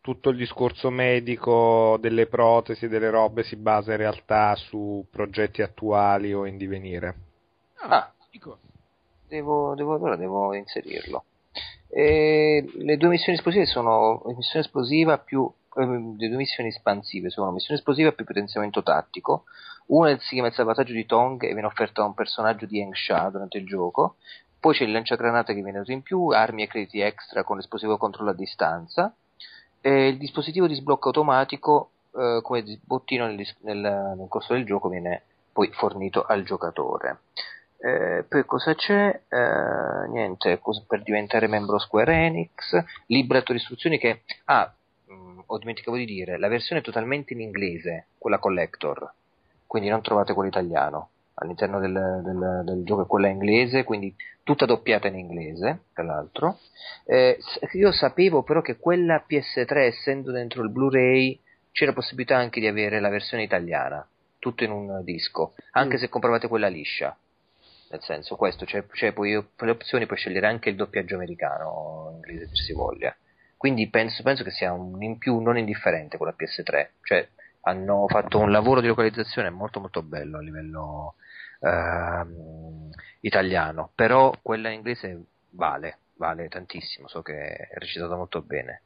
tutto 0.00 0.30
il 0.30 0.36
discorso 0.36 0.90
medico 0.90 1.98
delle 2.00 2.26
protesi 2.26 2.86
e 2.86 2.88
delle 2.88 3.10
robe 3.10 3.42
si 3.42 3.56
basa 3.56 3.92
in 3.92 3.98
realtà 3.98 4.54
su 4.56 5.06
progetti 5.10 5.62
attuali 5.62 6.32
o 6.32 6.46
in 6.46 6.56
divenire. 6.56 7.14
Ah. 7.82 8.12
figo. 8.30 8.58
Devo, 9.28 9.74
devo, 9.74 9.94
allora 9.94 10.16
devo 10.16 10.54
inserirlo. 10.54 11.24
E 11.88 12.68
le 12.72 12.96
due 12.96 13.10
missioni 13.10 13.36
esplosive 13.36 13.66
sono 13.66 14.22
missione 14.36 14.64
esplosiva 14.64 15.18
più 15.18 15.50
ehm, 15.76 16.16
le 16.16 16.28
due 16.28 16.36
missioni 16.36 16.68
espansive 16.68 17.30
sono 17.30 17.50
missione 17.50 17.78
esplosiva 17.78 18.12
più 18.12 18.24
potenziamento 18.24 18.82
tattico. 18.82 19.44
Una 19.86 20.16
si 20.18 20.34
chiama 20.34 20.48
il 20.48 20.54
salvataggio 20.54 20.92
di 20.92 21.04
Tong 21.04 21.42
e 21.42 21.52
viene 21.52 21.66
offerta 21.66 22.02
a 22.02 22.06
un 22.06 22.14
personaggio 22.14 22.66
di 22.66 22.80
Heng 22.80 22.94
Sha 22.94 23.28
durante 23.30 23.58
il 23.58 23.66
gioco. 23.66 24.16
Poi 24.58 24.74
c'è 24.74 24.84
il 24.84 24.92
lanciagranate 24.92 25.54
che 25.54 25.62
viene 25.62 25.78
dato 25.78 25.90
in 25.90 26.02
più, 26.02 26.26
armi 26.26 26.62
e 26.62 26.68
crediti 26.68 27.00
extra 27.00 27.44
con 27.44 27.56
l'esplosivo 27.56 27.96
controllo 27.96 28.30
a 28.30 28.34
distanza. 28.34 29.14
E 29.80 30.08
il 30.08 30.18
dispositivo 30.18 30.66
di 30.66 30.74
sblocco 30.74 31.08
automatico 31.08 31.90
eh, 32.14 32.40
come 32.42 32.80
bottino 32.84 33.26
nel, 33.26 33.46
nel- 33.60 34.14
nel 34.16 34.28
corso 34.28 34.52
del 34.52 34.64
gioco 34.64 34.88
viene 34.88 35.22
poi 35.52 35.70
fornito 35.72 36.24
al 36.24 36.42
giocatore. 36.44 37.20
Eh, 37.78 38.24
poi 38.28 38.44
cosa 38.44 38.74
c'è? 38.74 39.22
Eh, 39.26 40.08
niente, 40.08 40.60
per 40.86 41.02
diventare 41.02 41.46
membro 41.46 41.78
Square 41.78 42.12
Enix, 42.12 42.76
libretto 43.06 43.52
di 43.52 43.58
istruzioni 43.58 43.98
che... 43.98 44.22
Ah, 44.44 44.70
mh, 45.06 45.40
ho 45.46 45.58
dimenticato 45.58 45.96
di 45.96 46.04
dire, 46.04 46.38
la 46.38 46.48
versione 46.48 46.82
è 46.82 46.84
totalmente 46.84 47.32
in 47.32 47.40
inglese, 47.40 48.08
quella 48.18 48.38
collector, 48.38 49.10
quindi 49.66 49.88
non 49.88 50.02
trovate 50.02 50.34
quello 50.34 50.50
italiano. 50.50 51.08
All'interno 51.42 51.80
del, 51.80 52.20
del- 52.22 52.62
del 52.64 52.84
gioco 52.84 53.02
è 53.02 53.06
quella 53.06 53.28
inglese, 53.28 53.84
quindi 53.84 54.14
tutta 54.42 54.66
doppiata 54.66 55.08
in 55.08 55.16
inglese, 55.16 55.84
tra 55.94 56.04
l'altro. 56.04 56.58
Eh, 57.06 57.38
io 57.72 57.92
sapevo 57.92 58.42
però 58.42 58.60
che 58.60 58.76
quella 58.76 59.24
PS3, 59.26 59.86
essendo 59.86 60.32
dentro 60.32 60.62
il 60.62 60.70
Blu-ray, 60.70 61.40
c'era 61.72 61.92
possibilità 61.94 62.36
anche 62.36 62.60
di 62.60 62.66
avere 62.66 63.00
la 63.00 63.08
versione 63.08 63.42
italiana, 63.42 64.06
tutto 64.38 64.64
in 64.64 64.70
un 64.70 65.02
disco, 65.02 65.54
anche 65.72 65.96
se 65.96 66.08
compravate 66.08 66.46
quella 66.48 66.68
liscia. 66.68 67.16
Nel 67.90 68.02
senso, 68.02 68.36
questo, 68.36 68.64
c'è, 68.66 68.86
c'è 68.86 69.12
poi 69.12 69.42
per 69.56 69.66
le 69.66 69.72
opzioni 69.72 70.06
puoi 70.06 70.18
scegliere 70.18 70.46
anche 70.46 70.68
il 70.68 70.76
doppiaggio 70.76 71.14
americano, 71.14 72.10
inglese 72.14 72.48
se 72.54 72.62
si 72.64 72.72
voglia. 72.72 73.16
Quindi 73.56 73.88
penso, 73.88 74.22
penso 74.22 74.44
che 74.44 74.50
sia 74.50 74.72
un 74.72 75.02
in 75.02 75.18
più 75.18 75.38
non 75.40 75.58
indifferente 75.58 76.16
con 76.16 76.26
la 76.26 76.34
PS3. 76.36 76.88
Cioè, 77.02 77.28
hanno 77.62 78.06
fatto 78.08 78.38
un 78.38 78.50
lavoro 78.50 78.80
di 78.80 78.86
localizzazione 78.86 79.50
molto 79.50 79.80
molto 79.80 80.02
bello 80.02 80.38
a 80.38 80.40
livello 80.40 81.14
ehm, 81.60 82.90
italiano, 83.20 83.92
però 83.94 84.32
quella 84.42 84.70
inglese 84.70 85.24
vale, 85.50 85.98
vale 86.16 86.48
tantissimo, 86.48 87.08
so 87.08 87.22
che 87.22 87.34
è 87.34 87.78
recitata 87.78 88.16
molto 88.16 88.42
bene. 88.42 88.82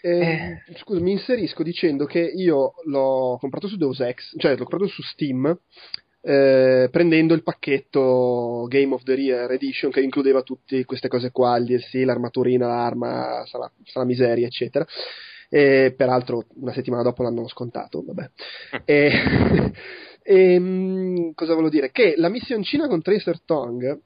Eh, 0.00 0.62
Scusa, 0.76 1.00
mi 1.00 1.12
inserisco 1.12 1.62
dicendo 1.62 2.06
che 2.06 2.20
io 2.20 2.74
l'ho 2.84 3.36
comprato 3.38 3.68
su 3.68 3.76
Deus 3.76 4.00
Ex, 4.00 4.34
cioè 4.38 4.52
l'ho 4.52 4.64
comprato 4.64 4.86
su 4.86 5.02
Steam, 5.02 5.58
eh, 6.20 6.88
prendendo 6.90 7.34
il 7.34 7.42
pacchetto 7.42 8.66
Game 8.68 8.92
of 8.92 9.02
the 9.04 9.12
Year 9.12 9.50
Edition 9.52 9.90
che 9.90 10.00
includeva 10.00 10.42
tutte 10.42 10.84
queste 10.84 11.08
cose 11.08 11.30
qua, 11.30 11.56
il 11.56 11.66
DLC, 11.66 12.04
l'armaturina, 12.04 12.66
l'arma, 12.66 13.44
sarà 13.46 14.04
miseria, 14.04 14.46
eccetera. 14.46 14.84
E 15.48 15.94
peraltro 15.96 16.44
una 16.56 16.72
settimana 16.72 17.02
dopo 17.02 17.22
l'hanno 17.22 17.48
scontato, 17.48 18.02
vabbè. 18.04 18.30
E, 18.84 19.72
e, 20.22 20.58
mm, 20.58 21.30
cosa 21.34 21.52
volevo 21.54 21.70
dire? 21.70 21.90
Che 21.90 22.14
la 22.16 22.28
missioncina 22.28 22.88
con 22.88 23.02
Tracer 23.02 23.42
Tongue 23.44 24.00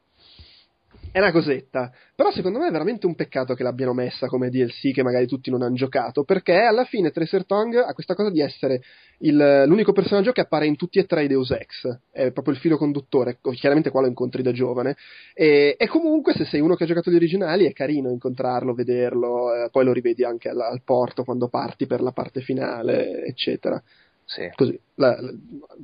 è 1.13 1.19
una 1.19 1.33
cosetta, 1.33 1.91
però 2.15 2.31
secondo 2.31 2.59
me 2.61 2.69
è 2.69 2.71
veramente 2.71 3.07
un 3.07 3.17
peccato 3.17 3.55
che 3.55 3.63
l'abbiano 3.65 3.93
messa 3.93 4.29
come 4.29 4.49
DLC 4.49 4.93
che 4.93 5.03
magari 5.03 5.27
tutti 5.27 5.51
non 5.51 5.63
hanno 5.63 5.75
giocato, 5.75 6.23
perché 6.23 6.55
alla 6.61 6.85
fine 6.85 7.11
Tracer 7.11 7.45
Tongue 7.45 7.81
ha 7.83 7.93
questa 7.95 8.15
cosa 8.15 8.31
di 8.31 8.41
essere 8.41 8.81
il- 9.19 9.65
l'unico 9.67 9.93
personaggio 9.93 10.31
che 10.33 10.41
appare 10.41 10.67
in 10.67 10.77
tutti 10.77 10.99
e 11.01 11.07
tre 11.07 11.25
i 11.25 11.29
Deus 11.29 11.51
Ex, 11.51 11.99
è 12.13 12.31
proprio 12.31 12.55
il 12.55 12.61
filo 12.61 12.77
conduttore, 12.77 13.39
chiaramente 13.55 13.91
qua 13.91 14.03
lo 14.03 14.07
incontri 14.07 14.43
da 14.43 14.53
giovane, 14.53 14.97
e, 15.35 15.75
e 15.77 15.89
comunque 15.89 16.33
se 16.35 16.45
sei 16.45 16.61
uno 16.61 16.77
che 16.77 16.85
ha 16.85 16.87
giocato 16.87 17.11
gli 17.11 17.17
originali 17.17 17.67
è 17.67 17.73
carino 17.73 18.11
incontrarlo, 18.11 18.73
vederlo, 18.73 19.53
eh, 19.55 19.69
poi 19.71 19.85
lo 19.85 19.93
rivedi 19.93 20.23
anche 20.25 20.49
al, 20.49 20.61
al 20.61 20.83
porto 20.85 21.25
quando 21.25 21.49
parti 21.49 21.87
per 21.87 22.03
la 22.03 22.13
parte 22.13 22.41
finale, 22.41 23.25
eccetera. 23.25 23.83
Sì. 24.25 24.49
Così, 24.55 24.79
la- 24.95 25.21
la- 25.21 25.33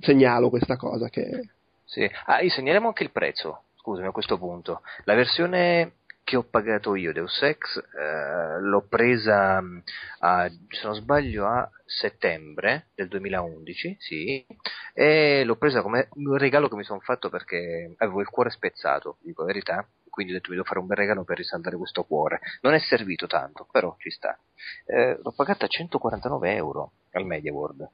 segnalo 0.01 0.51
questa 0.51 0.77
cosa 0.77 1.09
che... 1.09 1.49
Sì. 1.85 2.09
Ah, 2.27 2.39
segnaliamo 2.49 2.87
anche 2.89 3.03
il 3.03 3.11
prezzo, 3.11 3.63
scusami 3.87 4.09
a 4.09 4.11
questo 4.11 4.37
punto. 4.37 4.83
La 5.05 5.15
versione 5.15 5.99
che 6.25 6.35
ho 6.35 6.43
pagato 6.43 6.97
io, 6.97 7.13
Deus 7.13 7.41
Ex, 7.41 7.77
eh, 7.77 8.61
l'ho 8.61 8.85
presa 8.89 9.61
mh, 9.61 9.83
a, 10.21 10.49
se 10.49 10.81
non 10.83 10.97
sbaglio 10.97 11.47
a 11.47 11.71
settembre 11.85 12.89
del 12.97 13.07
2011, 13.07 13.97
sì, 14.01 14.45
e 14.93 15.45
l'ho 15.45 15.55
presa 15.55 15.83
come 15.83 16.09
un 16.15 16.37
regalo 16.37 16.69
che 16.69 16.75
mi 16.75 16.83
sono 16.83 16.99
fatto 16.99 17.29
perché 17.29 17.95
avevo 17.99 18.21
il 18.21 18.29
cuore 18.29 18.51
spezzato, 18.51 19.19
dico 19.21 19.43
la 19.43 19.47
verità, 19.47 19.87
quindi 20.11 20.33
ho 20.33 20.37
detto 20.37 20.49
mi 20.51 20.57
devo 20.57 20.67
fare 20.67 20.81
un 20.81 20.87
bel 20.87 20.97
regalo 20.97 21.23
per 21.23 21.37
risaldare 21.37 21.77
questo 21.77 22.03
cuore. 22.03 22.41
Non 22.63 22.75
è 22.75 22.81
servito 22.81 23.29
tanto, 23.29 23.69
però 23.71 23.95
ci 23.99 24.11
sta. 24.11 24.37
Eh, 24.85 25.17
l'ho 25.23 25.33
pagata 25.33 25.67
a 25.67 25.69
149 25.69 26.55
euro 26.55 26.91
al 27.13 27.25
Media 27.25 27.53
World, 27.53 27.89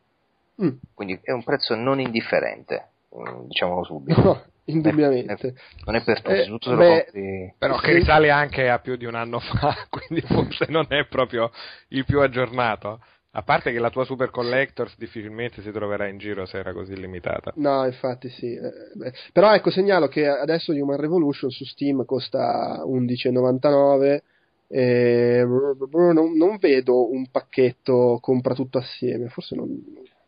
Mm. 0.62 0.68
quindi 0.94 1.18
è 1.22 1.32
un 1.32 1.42
prezzo 1.44 1.74
non 1.74 1.98
indifferente, 1.98 2.76
mm, 2.84 3.01
diciamolo 3.46 3.84
subito. 3.84 4.22
No, 4.22 4.42
indubbiamente. 4.66 5.54
Non 5.84 5.96
è 5.96 6.02
per 6.04 6.22
tutti, 6.22 6.36
Eh, 6.38 6.46
tutto 6.46 6.70
se 6.70 6.74
lo 6.74 6.76
beh, 6.78 7.04
compri. 7.04 7.54
Però 7.58 7.78
che 7.78 7.92
risale 7.92 8.30
anche 8.30 8.68
a 8.68 8.78
più 8.78 8.96
di 8.96 9.04
un 9.04 9.14
anno 9.14 9.38
fa, 9.40 9.74
quindi 9.88 10.24
forse 10.26 10.66
non 10.68 10.86
è 10.88 11.06
proprio 11.06 11.50
il 11.88 12.04
più 12.04 12.20
aggiornato. 12.20 13.00
A 13.34 13.42
parte 13.42 13.72
che 13.72 13.78
la 13.78 13.88
tua 13.88 14.04
Super 14.04 14.30
Collectors 14.30 14.94
difficilmente 14.98 15.62
si 15.62 15.70
troverà 15.70 16.06
in 16.06 16.18
giro 16.18 16.44
se 16.44 16.58
era 16.58 16.74
così 16.74 16.94
limitata. 16.94 17.50
No, 17.56 17.86
infatti 17.86 18.28
sì. 18.28 18.52
Eh, 18.54 19.12
Però 19.32 19.54
ecco, 19.54 19.70
segnalo 19.70 20.06
che 20.08 20.26
adesso 20.26 20.72
Human 20.72 21.00
Revolution 21.00 21.50
su 21.50 21.64
Steam 21.64 22.04
costa 22.04 22.84
11,99 22.84 24.18
e 24.68 25.44
non, 25.46 26.36
non 26.36 26.56
vedo 26.58 27.10
un 27.10 27.30
pacchetto 27.30 28.18
compra 28.20 28.54
tutto 28.54 28.78
assieme, 28.78 29.28
forse 29.28 29.54
non, 29.54 29.68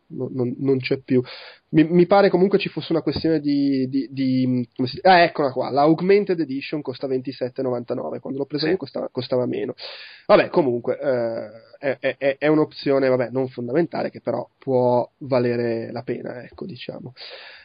non- 0.07 0.29
non- 0.33 0.55
non 0.59 0.77
c'è 0.79 0.97
più. 0.99 1.21
Mi, 1.69 1.83
mi 1.83 2.05
pare 2.05 2.29
comunque 2.29 2.57
ci 2.59 2.69
fosse 2.69 2.91
una 2.93 3.01
questione 3.01 3.39
di... 3.39 3.87
di- 3.89 4.07
di- 4.11 4.69
come 4.75 4.87
si- 4.87 4.99
ah, 5.03 5.19
eccola 5.21 5.51
qua, 5.51 5.69
la 5.69 5.81
Augmented 5.81 6.39
Edition 6.39 6.81
costa 6.81 7.07
27,99, 7.07 8.19
quando 8.19 8.39
l'ho 8.39 8.45
presa 8.45 8.69
io 8.69 8.77
costava, 8.77 9.09
costava 9.11 9.45
meno. 9.45 9.73
Vabbè, 10.27 10.49
comunque 10.49 10.97
eh, 11.79 11.97
è, 11.99 12.15
è- 12.17 12.37
è 12.37 12.47
un'opzione, 12.47 13.07
vabbè, 13.09 13.29
non 13.31 13.47
fondamentale, 13.49 14.09
che 14.09 14.21
però 14.21 14.47
può 14.57 15.09
valere 15.19 15.91
la 15.91 16.01
pena, 16.03 16.43
ecco, 16.43 16.65
diciamo. 16.65 17.13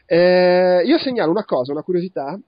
Eh, 0.07 0.83
io 0.85 0.99
segnalo 0.99 1.31
una 1.31 1.45
cosa, 1.45 1.73
una 1.73 1.83
curiosità. 1.83 2.39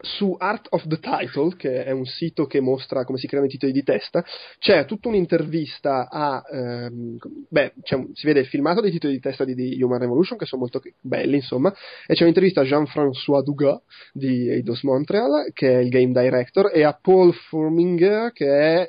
Su 0.00 0.36
Art 0.38 0.68
of 0.70 0.86
the 0.86 0.98
Title, 1.00 1.56
che 1.56 1.84
è 1.84 1.90
un 1.90 2.04
sito 2.04 2.46
che 2.46 2.60
mostra 2.60 3.04
come 3.04 3.18
si 3.18 3.26
creano 3.26 3.46
i 3.46 3.50
titoli 3.50 3.72
di 3.72 3.82
testa, 3.82 4.24
c'è 4.58 4.84
tutta 4.84 5.08
un'intervista 5.08 6.08
a. 6.08 6.42
ehm, 6.50 7.16
beh, 7.48 7.72
un- 7.90 8.10
si 8.14 8.26
vede 8.26 8.40
il 8.40 8.46
filmato 8.46 8.80
dei 8.80 8.90
titoli 8.90 9.14
di 9.14 9.20
testa 9.20 9.44
di, 9.44 9.54
di 9.54 9.82
Human 9.82 9.98
Revolution, 9.98 10.38
che 10.38 10.46
sono 10.46 10.62
molto 10.62 10.80
belli, 11.00 11.36
insomma, 11.36 11.74
e 12.06 12.14
c'è 12.14 12.22
un'intervista 12.22 12.60
a 12.60 12.64
Jean-François 12.64 13.42
Dugas 13.42 13.80
di 14.12 14.48
Eidos 14.48 14.82
Montreal, 14.82 15.50
che 15.52 15.68
è 15.68 15.78
il 15.78 15.88
game 15.88 16.12
director, 16.12 16.70
e 16.72 16.84
a 16.84 16.96
Paul 17.00 17.34
Furminger, 17.34 18.32
che 18.32 18.46
è 18.46 18.88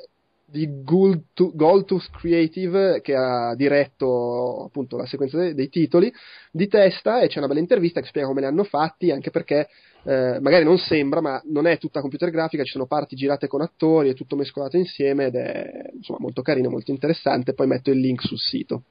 di 0.50 0.68
Goldtooth 0.82 2.10
Creative 2.10 3.00
che 3.00 3.14
ha 3.14 3.54
diretto 3.54 4.64
appunto 4.64 4.96
la 4.96 5.06
sequenza 5.06 5.38
dei, 5.38 5.54
dei 5.54 5.68
titoli 5.68 6.12
di 6.50 6.66
testa 6.66 7.20
e 7.20 7.28
c'è 7.28 7.38
una 7.38 7.46
bella 7.46 7.60
intervista 7.60 8.00
che 8.00 8.08
spiega 8.08 8.26
come 8.26 8.40
li 8.40 8.46
hanno 8.46 8.64
fatti 8.64 9.10
anche 9.10 9.30
perché 9.30 9.68
eh, 10.02 10.38
magari 10.40 10.64
non 10.64 10.78
sembra 10.78 11.20
ma 11.20 11.40
non 11.46 11.66
è 11.66 11.78
tutta 11.78 12.00
computer 12.00 12.30
grafica 12.30 12.64
ci 12.64 12.72
sono 12.72 12.86
parti 12.86 13.14
girate 13.14 13.46
con 13.46 13.60
attori 13.60 14.10
è 14.10 14.14
tutto 14.14 14.34
mescolato 14.34 14.76
insieme 14.76 15.26
ed 15.26 15.36
è 15.36 15.90
insomma 15.94 16.18
molto 16.20 16.42
carino 16.42 16.68
molto 16.68 16.90
interessante 16.90 17.54
poi 17.54 17.66
metto 17.66 17.90
il 17.90 18.00
link 18.00 18.22
sul 18.22 18.38
sito 18.38 18.84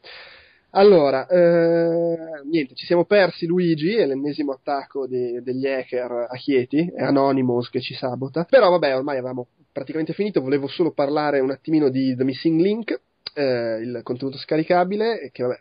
allora, 0.72 1.25
eh, 1.27 2.41
niente, 2.45 2.75
ci 2.75 2.85
siamo 2.85 3.06
persi 3.06 3.48
Luigi, 3.48 3.95
è 3.95 4.06
l'ennesimo 4.06 4.51
attacco 4.51 5.07
di- 5.07 5.41
degli 5.41 5.65
hacker 5.65 6.27
a 6.30 6.35
Chieti, 6.38 6.91
è 6.95 7.01
Anonymous 7.03 7.69
che 7.69 7.81
ci 7.81 7.95
sabota, 7.95 8.43
però 8.43 8.69
vabbè, 8.69 8.95
ormai 8.95 9.17
avevamo 9.17 9.48
praticamente 9.72 10.14
finito, 10.14 10.41
volevo 10.41 10.67
solo 10.67 10.91
parlare 10.91 11.39
un 11.39 11.51
attimino 11.51 11.89
di 11.89 12.15
The 12.15 12.23
Missing 12.23 12.59
Link, 12.59 13.01
eh, 13.33 13.80
il 13.81 14.01
contenuto 14.03 14.38
scaricabile, 14.38 15.30
che 15.31 15.43
vabbè, 15.43 15.59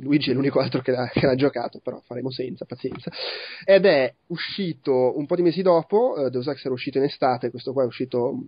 Luigi 0.00 0.30
è 0.30 0.34
l'unico 0.34 0.60
altro 0.60 0.80
che 0.80 0.92
l'ha, 0.92 1.08
che 1.12 1.26
l'ha 1.26 1.34
giocato, 1.34 1.80
però 1.82 2.00
faremo 2.04 2.30
senza, 2.30 2.64
pazienza, 2.64 3.10
ed 3.64 3.86
è 3.86 4.14
uscito 4.28 5.16
un 5.16 5.26
po' 5.26 5.36
di 5.36 5.42
mesi 5.42 5.62
dopo, 5.62 6.16
eh, 6.16 6.30
Deus 6.30 6.46
Ex 6.46 6.64
era 6.64 6.74
uscito 6.74 6.98
in 6.98 7.04
estate, 7.04 7.50
questo 7.50 7.72
qua 7.72 7.82
è 7.82 7.86
uscito... 7.86 8.44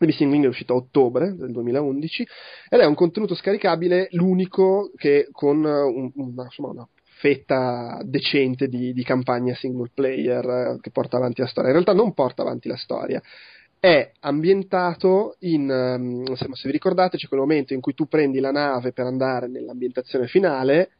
The 0.00 0.06
Missing 0.06 0.32
Link 0.32 0.44
è 0.46 0.48
uscito 0.48 0.72
a 0.72 0.76
ottobre 0.76 1.36
del 1.36 1.52
2011 1.52 2.26
ed 2.70 2.80
è 2.80 2.86
un 2.86 2.94
contenuto 2.94 3.34
scaricabile 3.34 4.08
l'unico 4.12 4.90
che 4.96 5.28
con 5.30 5.62
eh, 5.62 5.82
un- 5.82 6.10
una, 6.14 6.44
insomma, 6.44 6.70
una 6.70 6.88
fetta 7.18 8.00
decente 8.02 8.68
di, 8.68 8.94
di 8.94 9.04
campagna 9.04 9.54
single 9.54 9.90
player 9.92 10.44
eh, 10.48 10.78
che 10.80 10.90
porta 10.90 11.18
avanti 11.18 11.42
la 11.42 11.48
storia. 11.48 11.68
In 11.68 11.74
realtà 11.74 11.92
non 11.92 12.14
porta 12.14 12.40
avanti 12.40 12.66
la 12.66 12.78
storia. 12.78 13.20
È 13.78 14.10
ambientato 14.20 15.36
in, 15.40 15.70
ehm, 15.70 16.32
se 16.32 16.48
vi 16.64 16.70
ricordate, 16.70 17.18
c'è 17.18 17.28
quel 17.28 17.40
momento 17.40 17.74
in 17.74 17.82
cui 17.82 17.92
tu 17.92 18.06
prendi 18.06 18.40
la 18.40 18.52
nave 18.52 18.92
per 18.92 19.04
andare 19.04 19.48
nell'ambientazione 19.48 20.28
finale 20.28 20.92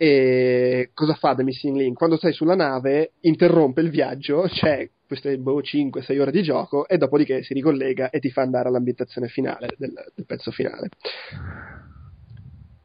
e 0.00 0.90
cosa 0.94 1.14
fa 1.14 1.34
The 1.34 1.42
Missing 1.42 1.76
Link? 1.76 1.96
Quando 1.98 2.16
sei 2.16 2.32
sulla 2.32 2.54
nave 2.54 3.14
interrompe 3.22 3.80
il 3.80 3.90
viaggio, 3.90 4.42
c'è 4.42 4.88
queste 5.06 5.36
boh, 5.38 5.60
5-6 5.60 6.18
ore 6.20 6.30
di 6.30 6.42
gioco 6.42 6.86
e 6.86 6.98
dopodiché 6.98 7.42
si 7.42 7.52
ricollega 7.52 8.08
e 8.10 8.20
ti 8.20 8.30
fa 8.30 8.42
andare 8.42 8.68
all'ambientazione 8.68 9.26
finale 9.26 9.74
del, 9.76 9.92
del 10.14 10.24
pezzo 10.24 10.52
finale. 10.52 10.88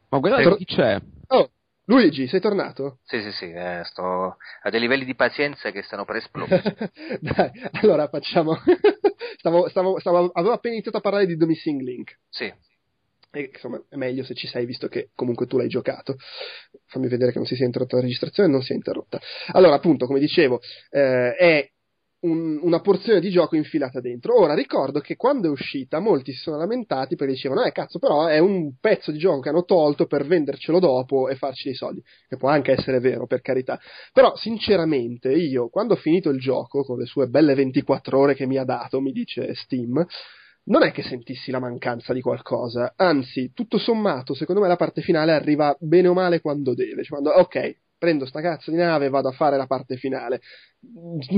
Ma 0.08 0.18
guardate 0.18 0.42
Tor- 0.42 0.56
chi 0.56 0.64
c'è. 0.64 1.00
Oh, 1.28 1.50
Luigi, 1.84 2.26
sei 2.26 2.40
tornato? 2.40 2.98
Sì, 3.04 3.20
sì, 3.20 3.30
sì, 3.30 3.50
eh, 3.52 3.82
sto 3.84 4.36
a 4.62 4.70
dei 4.70 4.80
livelli 4.80 5.04
di 5.04 5.14
pazienza 5.14 5.70
che 5.70 5.82
stanno 5.82 6.04
per 6.04 6.16
esplodere. 6.16 6.90
Dai, 7.20 7.50
allora 7.80 8.08
facciamo. 8.08 8.56
stavo, 9.38 9.68
stavo, 9.68 10.00
stavo- 10.00 10.30
avevo 10.32 10.54
appena 10.54 10.74
iniziato 10.74 10.96
a 10.96 11.00
parlare 11.00 11.26
di 11.26 11.36
The 11.36 11.46
Missing 11.46 11.80
Link. 11.80 12.18
sì, 12.28 12.52
E, 13.34 13.50
insomma, 13.52 13.82
è 13.88 13.96
meglio 13.96 14.22
se 14.22 14.34
ci 14.34 14.46
sei, 14.46 14.64
visto 14.64 14.86
che 14.86 15.10
comunque 15.14 15.46
tu 15.46 15.56
l'hai 15.56 15.66
giocato. 15.68 16.16
Fammi 16.86 17.08
vedere 17.08 17.32
che 17.32 17.38
non 17.38 17.46
si 17.46 17.56
sia 17.56 17.64
interrotta 17.66 17.96
la 17.96 18.02
registrazione, 18.02 18.48
non 18.48 18.62
si 18.62 18.72
è 18.72 18.76
interrotta. 18.76 19.20
Allora, 19.48 19.74
appunto, 19.74 20.06
come 20.06 20.20
dicevo, 20.20 20.60
eh, 20.90 21.34
è 21.34 21.68
un- 22.20 22.58
una 22.62 22.80
porzione 22.80 23.20
di 23.20 23.30
gioco 23.30 23.56
infilata 23.56 24.00
dentro. 24.00 24.38
Ora, 24.40 24.54
ricordo 24.54 25.00
che 25.00 25.16
quando 25.16 25.48
è 25.48 25.50
uscita, 25.50 25.98
molti 25.98 26.32
si 26.32 26.38
sono 26.38 26.56
lamentati 26.58 27.16
perché 27.16 27.32
dicevano, 27.34 27.64
eh, 27.64 27.72
cazzo, 27.72 27.98
però 27.98 28.26
è 28.26 28.38
un 28.38 28.76
pezzo 28.80 29.10
di 29.10 29.18
gioco 29.18 29.40
che 29.40 29.48
hanno 29.50 29.64
tolto 29.64 30.06
per 30.06 30.24
vendercelo 30.24 30.78
dopo 30.78 31.28
e 31.28 31.34
farci 31.34 31.64
dei 31.64 31.74
soldi. 31.74 32.02
Che 32.28 32.36
può 32.36 32.48
anche 32.48 32.72
essere 32.72 33.00
vero, 33.00 33.26
per 33.26 33.40
carità. 33.40 33.78
Però, 34.12 34.34
sinceramente, 34.36 35.32
io, 35.32 35.68
quando 35.68 35.94
ho 35.94 35.96
finito 35.96 36.30
il 36.30 36.38
gioco, 36.40 36.84
con 36.84 36.98
le 36.98 37.04
sue 37.06 37.26
belle 37.26 37.54
24 37.54 38.18
ore 38.18 38.34
che 38.34 38.46
mi 38.46 38.56
ha 38.58 38.64
dato, 38.64 39.00
mi 39.00 39.12
dice 39.12 39.52
Steam, 39.54 40.06
non 40.64 40.82
è 40.82 40.92
che 40.92 41.02
sentissi 41.02 41.50
la 41.50 41.58
mancanza 41.58 42.12
di 42.12 42.20
qualcosa, 42.20 42.94
anzi, 42.96 43.52
tutto 43.52 43.78
sommato, 43.78 44.34
secondo 44.34 44.60
me 44.60 44.68
la 44.68 44.76
parte 44.76 45.02
finale 45.02 45.32
arriva 45.32 45.76
bene 45.78 46.08
o 46.08 46.14
male 46.14 46.40
quando 46.40 46.74
deve. 46.74 47.02
Cioè, 47.02 47.20
quando, 47.20 47.30
ok, 47.30 47.76
prendo 47.98 48.26
sta 48.26 48.40
cazzo 48.40 48.70
di 48.70 48.76
nave 48.76 49.06
e 49.06 49.08
vado 49.10 49.28
a 49.28 49.32
fare 49.32 49.56
la 49.56 49.66
parte 49.66 49.96
finale. 49.96 50.40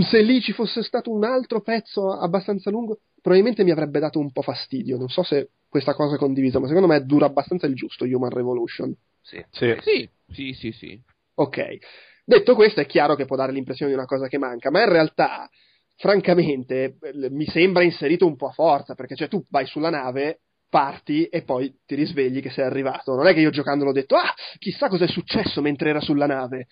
Se 0.08 0.20
lì 0.22 0.40
ci 0.40 0.52
fosse 0.52 0.82
stato 0.82 1.12
un 1.12 1.24
altro 1.24 1.60
pezzo 1.60 2.10
abbastanza 2.10 2.70
lungo, 2.70 3.00
probabilmente 3.20 3.64
mi 3.64 3.70
avrebbe 3.70 4.00
dato 4.00 4.18
un 4.18 4.32
po' 4.32 4.42
fastidio. 4.42 4.96
Non 4.96 5.08
so 5.08 5.22
se 5.22 5.50
questa 5.68 5.94
cosa 5.94 6.16
è 6.16 6.18
condivisa, 6.18 6.58
ma 6.58 6.66
secondo 6.66 6.88
me 6.88 7.04
dura 7.04 7.26
abbastanza 7.26 7.66
il 7.66 7.74
giusto 7.74 8.04
Human 8.04 8.30
Revolution. 8.30 8.94
sì. 9.20 9.44
Sì. 9.50 9.76
Sì, 9.80 10.08
sì, 10.30 10.52
sì, 10.52 10.72
sì. 10.72 11.00
Ok. 11.34 11.78
Detto 12.24 12.54
questo, 12.56 12.80
è 12.80 12.86
chiaro 12.86 13.14
che 13.14 13.24
può 13.24 13.36
dare 13.36 13.52
l'impressione 13.52 13.92
di 13.92 13.96
una 13.96 14.06
cosa 14.06 14.26
che 14.26 14.38
manca, 14.38 14.70
ma 14.70 14.82
in 14.82 14.88
realtà, 14.88 15.48
francamente, 15.96 16.96
eh, 17.00 17.30
mi 17.30 17.46
sembra 17.46 17.82
inserito 17.82 18.26
un 18.26 18.36
po' 18.36 18.48
a 18.48 18.52
forza, 18.52 18.94
perché 18.94 19.14
cioè 19.16 19.28
tu 19.28 19.42
vai 19.50 19.66
sulla 19.66 19.90
nave, 19.90 20.40
parti 20.68 21.24
e 21.26 21.42
poi 21.42 21.74
ti 21.86 21.94
risvegli 21.94 22.40
che 22.42 22.50
sei 22.50 22.64
arrivato. 22.64 23.14
Non 23.14 23.26
è 23.26 23.32
che 23.34 23.40
io 23.40 23.50
giocandolo 23.50 23.90
ho 23.90 23.94
detto, 23.94 24.16
ah, 24.16 24.32
chissà 24.58 24.88
cosa 24.88 25.04
è 25.04 25.08
successo 25.08 25.60
mentre 25.60 25.90
era 25.90 26.00
sulla 26.00 26.26
nave. 26.26 26.66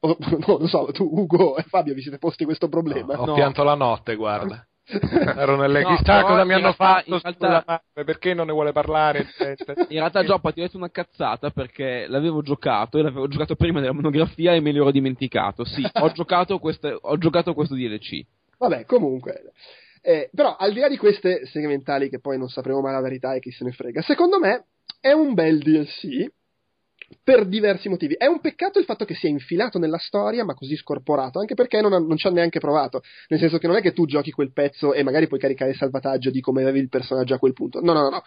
O, 0.00 0.16
no, 0.46 0.58
lo 0.58 0.66
so, 0.66 0.86
tu, 0.92 1.04
Ugo 1.04 1.56
e 1.56 1.62
Fabio, 1.62 1.94
vi 1.94 2.02
siete 2.02 2.18
posti 2.18 2.44
questo 2.44 2.68
problema? 2.68 3.20
Ho 3.20 3.26
No. 3.26 3.34
pianto 3.34 3.62
la 3.62 3.74
notte, 3.74 4.14
guarda. 4.16 4.66
Ero 5.36 5.56
nelle 5.56 5.82
No, 5.82 5.96
chissà 5.96 6.22
cosa 6.22 6.44
mi 6.44 6.52
hanno 6.52 6.72
realtà- 6.76 7.02
fatto 7.02 7.18
realtà- 7.22 7.64
nave, 7.94 8.04
perché 8.04 8.34
non 8.34 8.46
ne 8.46 8.52
vuole 8.52 8.70
parlare. 8.72 9.26
gente? 9.36 9.74
In 9.90 9.98
realtà 9.98 10.22
Gioppa 10.24 10.52
ti 10.52 10.60
ho 10.60 10.62
detto 10.62 10.76
una 10.76 10.90
cazzata 10.90 11.50
perché 11.50 12.06
l'avevo 12.08 12.40
giocato 12.40 12.98
e 12.98 13.02
l'avevo 13.02 13.26
giocato 13.26 13.56
prima 13.56 13.80
della 13.80 13.92
monografia 13.92 14.54
e 14.54 14.60
me 14.60 14.70
l'ero 14.72 14.90
dimenticato. 14.92 15.64
Sì, 15.64 15.84
ho 15.92 16.10
giocato, 16.12 16.58
queste- 16.58 16.96
ho 17.00 17.18
giocato 17.18 17.52
questo 17.52 17.74
DLC. 17.74 18.24
Vabbè, 18.58 18.84
comunque. 18.84 19.52
Eh, 20.02 20.30
però, 20.32 20.56
al 20.56 20.72
di 20.72 20.80
là 20.80 20.88
di 20.88 20.96
queste 20.96 21.46
segmentali 21.46 22.08
che 22.08 22.20
poi 22.20 22.38
non 22.38 22.48
sapremo 22.48 22.80
mai 22.80 22.92
la 22.92 23.00
verità 23.00 23.34
e 23.34 23.40
chi 23.40 23.50
se 23.50 23.64
ne 23.64 23.72
frega, 23.72 24.02
secondo 24.02 24.38
me 24.38 24.66
è 25.00 25.12
un 25.12 25.34
bel 25.34 25.58
DLC 25.58 26.30
per 27.22 27.46
diversi 27.46 27.88
motivi. 27.88 28.14
È 28.14 28.26
un 28.26 28.40
peccato 28.40 28.78
il 28.78 28.84
fatto 28.84 29.04
che 29.04 29.14
sia 29.14 29.28
infilato 29.28 29.78
nella 29.78 29.98
storia, 29.98 30.44
ma 30.44 30.54
così 30.54 30.76
scorporato, 30.76 31.38
anche 31.38 31.54
perché 31.54 31.80
non, 31.80 31.92
ha- 31.92 31.98
non 31.98 32.16
ci 32.16 32.26
ha 32.26 32.30
neanche 32.30 32.58
provato. 32.58 33.02
Nel 33.28 33.38
senso 33.38 33.58
che 33.58 33.66
non 33.66 33.76
è 33.76 33.80
che 33.80 33.92
tu 33.92 34.06
giochi 34.06 34.30
quel 34.30 34.52
pezzo 34.52 34.92
e 34.92 35.02
magari 35.02 35.26
puoi 35.26 35.40
caricare 35.40 35.70
il 35.70 35.76
salvataggio 35.76 36.30
di 36.30 36.40
come 36.40 36.62
avevi 36.62 36.80
il 36.80 36.88
personaggio 36.88 37.34
a 37.34 37.38
quel 37.38 37.52
punto. 37.52 37.80
No, 37.80 37.92
no, 37.92 38.02
no, 38.02 38.10
no. 38.10 38.22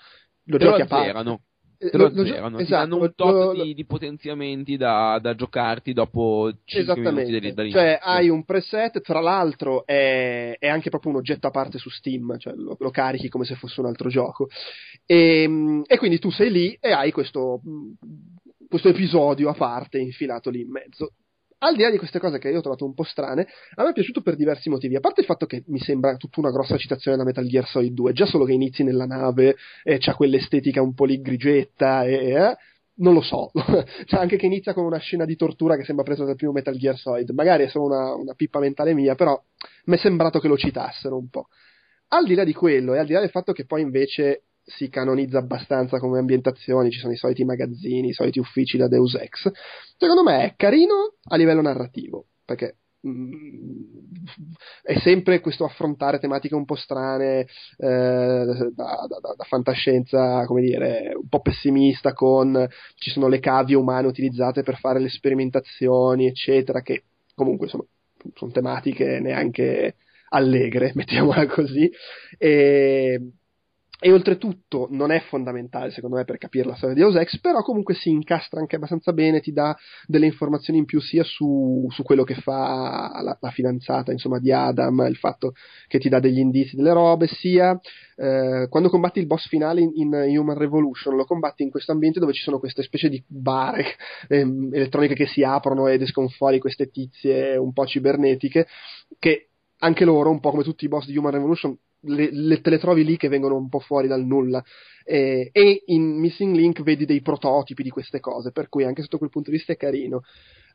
Lo 0.46 0.58
Te 0.58 0.64
lo 0.64 0.70
giochi 0.72 0.82
a 0.82 0.86
parte. 0.86 1.42
Te 1.80 1.86
Eh, 1.88 1.98
lo, 1.98 2.12
lo- 2.14 2.26
zerano, 2.26 2.58
ti 2.58 2.64
esatto, 2.64 2.90
danno 2.90 3.04
un 3.04 3.14
tot 3.16 3.56
lo- 3.56 3.64
di, 3.64 3.74
di 3.74 3.86
potenziamenti 3.86 4.76
da, 4.76 5.18
da 5.22 5.34
giocarti 5.34 5.94
dopo 5.94 6.52
5 6.66 6.94
minuti 7.02 7.54
dall'inizio. 7.54 7.72
cioè 7.80 8.00
hai 8.02 8.28
un 8.30 8.44
preset, 8.44 9.00
tra 9.02 9.22
l'altro 9.22 9.86
è, 9.86 10.58
è 10.60 10.68
anche 10.68 10.90
proprio 10.90 11.12
un 11.14 11.18
oggetto 11.20 11.48
a 11.48 11.52
parte 11.52 11.78
su 11.78 11.90
Steam, 11.90 12.38
cioè 12.38 12.54
lo, 12.54 12.76
lo 12.78 12.90
carichi 12.90 13.30
come 13.30 13.46
se 13.46 13.56
fosse 13.56 13.80
un 13.80 13.86
altro 13.88 14.10
gioco. 14.10 14.48
E, 15.06 15.82
e 15.88 15.98
quindi 15.98 16.20
tu 16.20 16.30
sei 16.32 16.52
lì 16.52 16.78
e 16.82 16.92
hai 16.92 17.12
questo, 17.12 17.62
questo 18.68 18.90
episodio 18.90 19.50
a 19.50 19.54
parte 19.54 20.00
infilato 20.00 20.50
lì 20.50 20.62
in 20.62 20.70
mezzo. 20.70 21.14
Al 21.62 21.76
di 21.76 21.82
là 21.82 21.90
di 21.90 21.98
queste 21.98 22.20
cose 22.20 22.40
che 22.40 22.50
io 22.50 22.60
ho 22.60 22.62
trovato 22.62 22.86
un 22.86 22.94
po' 22.94 23.04
strane, 23.04 23.46
a 23.76 23.84
me 23.84 23.90
è 23.90 23.94
piaciuto 23.94 24.22
per 24.22 24.38
diversi 24.38 24.70
motivi. 24.70 24.96
A 24.96 25.02
parte 25.02 25.20
il 25.22 25.26
fatto 25.26 25.46
che 25.46 25.64
mi 25.68 25.80
sembra 25.80 26.16
tutta 26.16 26.40
una 26.40 26.52
grossa 26.52 26.78
citazione 26.78 27.18
da 27.18 27.26
Metal 27.26 27.46
Gear 27.46 27.68
Solid 27.68 27.94
2, 27.94 28.14
già 28.14 28.26
solo 28.26 28.46
che 28.46 28.54
inizi 28.54 28.84
nella 28.84 29.06
nave 29.06 29.58
e 29.84 29.98
c'ha 29.98 30.16
quell'estetica 30.16 30.82
un 30.82 30.94
po' 30.94 31.04
lì 31.04 31.20
grigetta 31.20 32.06
e, 32.06 32.32
eh, 32.32 32.56
non 33.00 33.14
lo 33.14 33.22
so, 33.22 33.52
cioè 34.06 34.20
anche 34.20 34.38
che 34.38 34.46
inizia 34.46 34.74
con 34.74 34.86
una 34.86 35.00
scena 35.00 35.26
di 35.26 35.36
tortura 35.36 35.76
che 35.76 35.84
sembra 35.84 36.06
presa 36.06 36.24
dal 36.24 36.36
primo 36.36 36.54
Metal 36.54 36.78
Gear 36.78 36.98
Solid, 36.98 37.30
magari 37.32 37.66
è 37.66 37.68
solo 37.68 37.86
una, 37.86 38.14
una 38.14 38.34
pippa 38.36 38.60
mentale 38.60 38.94
mia, 38.94 39.16
però 39.16 39.42
mi 39.86 39.96
è 39.96 40.00
sembrato 40.00 40.40
che 40.40 40.48
lo 40.48 40.58
citassero 40.58 41.18
un 41.18 41.30
po'. 41.30 41.48
Al 42.12 42.26
di 42.26 42.36
là 42.36 42.46
di 42.46 42.54
quello 42.54 42.94
e 42.94 43.00
al 43.00 43.06
di 43.06 43.14
là 43.14 43.20
del 43.20 43.30
fatto 43.30 43.52
che 43.52 43.66
poi 43.66 43.82
invece 43.82 44.44
si 44.70 44.90
canonizza 44.90 45.40
abbastanza 45.40 46.00
come 46.00 46.20
ambientazioni, 46.20 46.92
ci 46.92 47.00
sono 47.00 47.14
i 47.14 47.18
soliti 47.18 47.44
magazzini, 47.44 48.10
i 48.10 48.14
soliti 48.14 48.40
uffici 48.40 48.78
da 48.78 48.88
Deus 48.88 49.16
Ex, 49.16 49.52
secondo 49.98 50.24
me 50.24 50.44
è 50.44 50.54
carino 50.56 51.16
a 51.30 51.36
livello 51.36 51.62
narrativo, 51.62 52.26
perché 52.46 52.78
mm, 53.08 53.82
è 54.84 54.98
sempre 55.00 55.40
questo 55.40 55.66
affrontare 55.66 56.20
tematiche 56.20 56.56
un 56.56 56.66
po' 56.66 56.76
strane, 56.76 57.42
eh, 57.42 57.46
da, 57.78 59.06
da- 59.08 59.36
da- 59.36 59.44
fantascienza, 59.46 60.46
come 60.46 60.62
dire, 60.62 61.14
un 61.16 61.28
po' 61.28 61.42
pessimista, 61.42 62.14
con 62.14 62.68
ci 62.96 63.10
sono 63.10 63.28
le 63.28 63.40
cavie 63.40 63.76
umane 63.76 64.08
utilizzate 64.08 64.64
per 64.64 64.78
fare 64.78 65.00
le 65.00 65.10
sperimentazioni, 65.10 66.28
eccetera, 66.28 66.82
che 66.82 67.04
comunque 67.36 67.68
sono, 67.68 67.88
sono 68.36 68.52
tematiche 68.52 69.20
neanche 69.20 69.96
allegre, 70.30 70.92
mettiamola 70.96 71.48
così. 71.48 71.90
E, 72.38 73.32
e 74.02 74.14
oltretutto 74.14 74.88
non 74.92 75.12
è 75.12 75.20
fondamentale 75.20 75.92
secondo 75.92 76.16
me 76.16 76.24
per 76.24 76.38
capire 76.38 76.66
la 76.68 76.76
storia 76.76 76.96
di 76.96 77.02
Deus 77.02 77.16
Ex, 77.16 77.40
però 77.40 77.62
comunque 77.62 77.96
si 77.96 78.10
incastra 78.10 78.60
anche 78.62 78.78
abbastanza 78.78 79.12
bene, 79.12 79.42
ti 79.42 79.52
dà 79.52 79.78
delle 80.06 80.26
informazioni 80.26 80.80
in 80.80 80.86
più 80.86 81.02
sia 81.02 81.24
su, 81.24 81.86
su 81.90 82.04
quello 82.04 82.24
che 82.24 82.36
fa 82.36 83.20
la, 83.22 83.38
la 83.40 83.52
fidanzata 83.52 84.14
insomma 84.14 84.40
di 84.40 84.54
Adam, 84.54 85.06
il 85.10 85.18
fatto 85.18 85.54
che 85.88 86.00
ti 86.00 86.08
dà 86.08 86.20
degli 86.20 86.40
indizi 86.40 86.78
delle 86.78 86.94
robe, 86.94 87.28
sia 87.28 87.78
eh, 88.16 88.68
quando 88.70 88.90
combatti 88.90 89.20
il 89.20 89.28
boss 89.28 89.48
finale 89.50 89.82
in, 89.82 89.92
in 89.96 90.38
Human 90.38 90.58
Revolution, 90.58 91.18
lo 91.18 91.26
combatti 91.26 91.64
in 91.64 91.70
questo 91.70 91.92
ambiente 91.92 92.22
dove 92.22 92.32
ci 92.32 92.42
sono 92.42 92.58
queste 92.60 92.84
specie 92.84 93.10
di 93.10 93.22
bare 93.28 93.84
ehm, 94.30 94.70
elettroniche 94.72 95.14
che 95.14 95.28
si 95.28 95.44
aprono 95.44 95.88
ed 95.88 96.02
escono 96.02 96.30
fuori 96.30 96.60
queste 96.60 96.90
tizie 96.90 97.58
un 97.58 97.74
po' 97.74 97.86
cibernetiche 97.86 98.66
che 99.20 99.50
anche 99.80 100.06
loro, 100.06 100.30
un 100.30 100.40
po' 100.40 100.52
come 100.52 100.64
tutti 100.64 100.86
i 100.86 100.88
boss 100.88 101.06
di 101.06 101.18
Human 101.18 101.32
Revolution, 101.32 101.78
le, 102.02 102.30
le- 102.32 102.62
te 102.62 102.70
le 102.70 102.80
trovi 102.80 103.04
lì 103.04 103.18
che 103.18 103.28
vengono 103.28 103.56
un 103.56 103.70
po' 103.70 103.80
fuori 103.80 104.08
dal 104.08 104.26
nulla. 104.26 104.64
Eh, 105.04 105.50
e 105.52 105.84
in 105.88 106.20
Missing 106.20 106.56
Link 106.56 106.82
vedi 106.84 107.06
dei 107.06 107.22
prototipi 107.22 107.84
di 107.84 107.90
queste 107.90 108.20
cose, 108.20 108.52
per 108.52 108.70
cui 108.70 108.84
anche 108.84 109.02
sotto 109.02 109.18
quel 109.18 109.30
punto 109.30 109.50
di 109.50 109.58
vista 109.58 109.74
è 109.74 109.78
carino. 109.78 110.22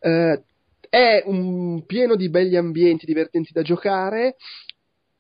Eh, 0.00 0.42
è 0.88 1.22
un 1.26 1.84
pieno 1.86 2.14
di 2.14 2.28
belli 2.28 2.56
ambienti 2.56 3.06
divertenti 3.06 3.52
da 3.52 3.62
giocare. 3.62 4.36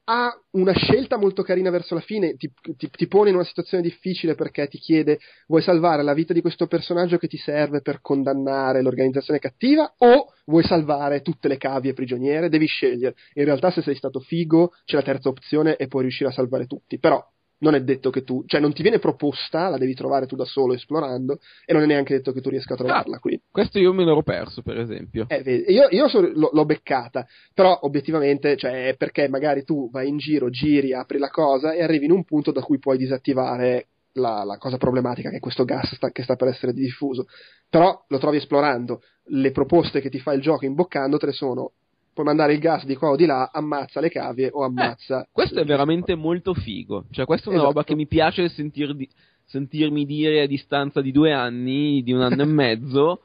Ha 0.06 0.38
una 0.50 0.74
scelta 0.74 1.16
molto 1.16 1.42
carina 1.42 1.70
verso 1.70 1.94
la 1.94 2.00
fine, 2.00 2.36
ti, 2.36 2.52
ti- 2.76 2.90
ti 2.90 3.06
pone 3.06 3.30
in 3.30 3.36
una 3.36 3.44
situazione 3.44 3.82
difficile 3.82 4.34
perché 4.34 4.68
ti 4.68 4.76
chiede 4.76 5.18
vuoi 5.46 5.62
salvare 5.62 6.02
la 6.02 6.12
vita 6.12 6.34
di 6.34 6.42
questo 6.42 6.66
personaggio 6.66 7.16
che 7.16 7.26
ti 7.26 7.38
serve 7.38 7.80
per 7.80 8.02
condannare 8.02 8.82
l'organizzazione 8.82 9.38
cattiva 9.38 9.94
o 9.96 10.26
vuoi 10.44 10.62
salvare 10.62 11.22
tutte 11.22 11.48
le 11.48 11.56
cavie 11.56 11.94
prigioniere? 11.94 12.50
Devi 12.50 12.66
scegliere. 12.66 13.14
In 13.34 13.44
realtà 13.46 13.70
se 13.70 13.80
sei 13.80 13.94
stato 13.94 14.20
figo 14.20 14.72
c'è 14.84 14.96
la 14.96 15.02
terza 15.02 15.30
opzione 15.30 15.76
e 15.76 15.86
puoi 15.86 16.02
riuscire 16.02 16.28
a 16.28 16.32
salvare 16.32 16.66
tutti, 16.66 16.98
però 16.98 17.22
non 17.64 17.74
è 17.74 17.80
detto 17.80 18.10
che 18.10 18.22
tu, 18.22 18.44
cioè 18.46 18.60
non 18.60 18.74
ti 18.74 18.82
viene 18.82 18.98
proposta, 18.98 19.68
la 19.68 19.78
devi 19.78 19.94
trovare 19.94 20.26
tu 20.26 20.36
da 20.36 20.44
solo 20.44 20.74
esplorando 20.74 21.38
e 21.64 21.72
non 21.72 21.82
è 21.82 21.86
neanche 21.86 22.14
detto 22.14 22.32
che 22.32 22.42
tu 22.42 22.50
riesca 22.50 22.74
a 22.74 22.76
trovarla 22.76 23.18
qui. 23.18 23.40
Questo 23.50 23.78
io 23.78 23.92
me 23.94 24.04
l'ero 24.04 24.22
perso, 24.22 24.60
per 24.60 24.78
esempio. 24.78 25.24
Eh, 25.28 25.42
vedi, 25.42 25.72
io, 25.72 25.88
io 25.88 26.08
so- 26.08 26.20
l'ho, 26.20 26.50
l'ho 26.52 26.64
beccata, 26.66 27.26
però 27.54 27.78
obiettivamente, 27.82 28.56
cioè, 28.56 28.88
è 28.88 28.96
perché 28.96 29.28
magari 29.28 29.64
tu 29.64 29.90
vai 29.90 30.08
in 30.08 30.18
giro, 30.18 30.50
giri, 30.50 30.92
apri 30.92 31.18
la 31.18 31.30
cosa 31.30 31.72
e 31.72 31.82
arrivi 31.82 32.04
in 32.04 32.12
un 32.12 32.24
punto 32.24 32.52
da 32.52 32.60
cui 32.60 32.78
puoi 32.78 32.98
disattivare 32.98 33.86
la, 34.12 34.44
la 34.44 34.58
cosa 34.58 34.76
problematica 34.76 35.30
che 35.30 35.36
è 35.36 35.40
questo 35.40 35.64
gas 35.64 35.94
sta- 35.94 36.10
che 36.10 36.22
sta 36.22 36.36
per 36.36 36.48
essere 36.48 36.74
diffuso. 36.74 37.26
Però 37.70 38.04
lo 38.06 38.18
trovi 38.18 38.36
esplorando. 38.36 39.00
Le 39.28 39.50
proposte 39.52 40.02
che 40.02 40.10
ti 40.10 40.20
fa 40.20 40.34
il 40.34 40.42
gioco 40.42 40.66
imboccandotele 40.66 41.32
sono 41.32 41.72
puoi 42.14 42.24
mandare 42.24 42.54
il 42.54 42.60
gas 42.60 42.84
di 42.86 42.94
qua 42.94 43.10
o 43.10 43.16
di 43.16 43.26
là, 43.26 43.50
ammazza 43.52 44.00
le 44.00 44.08
cavie 44.08 44.48
o 44.52 44.62
ammazza. 44.64 45.26
Questo 45.30 45.60
è 45.60 45.64
veramente 45.64 46.14
molto 46.14 46.54
figo. 46.54 47.06
Cioè, 47.10 47.26
questa 47.26 47.46
è 47.46 47.48
una 47.48 47.58
Esatto. 47.58 47.72
roba 47.74 47.84
che 47.84 47.94
mi 47.94 48.06
piace 48.06 48.48
sentir 48.48 48.94
di- 48.94 49.08
sentirmi 49.46 50.06
dire 50.06 50.40
a 50.42 50.46
distanza 50.46 51.00
di 51.02 51.12
due 51.12 51.32
anni, 51.32 52.02
di 52.02 52.12
un 52.12 52.22
anno 52.22 52.42
e 52.42 52.46
mezzo. 52.46 53.20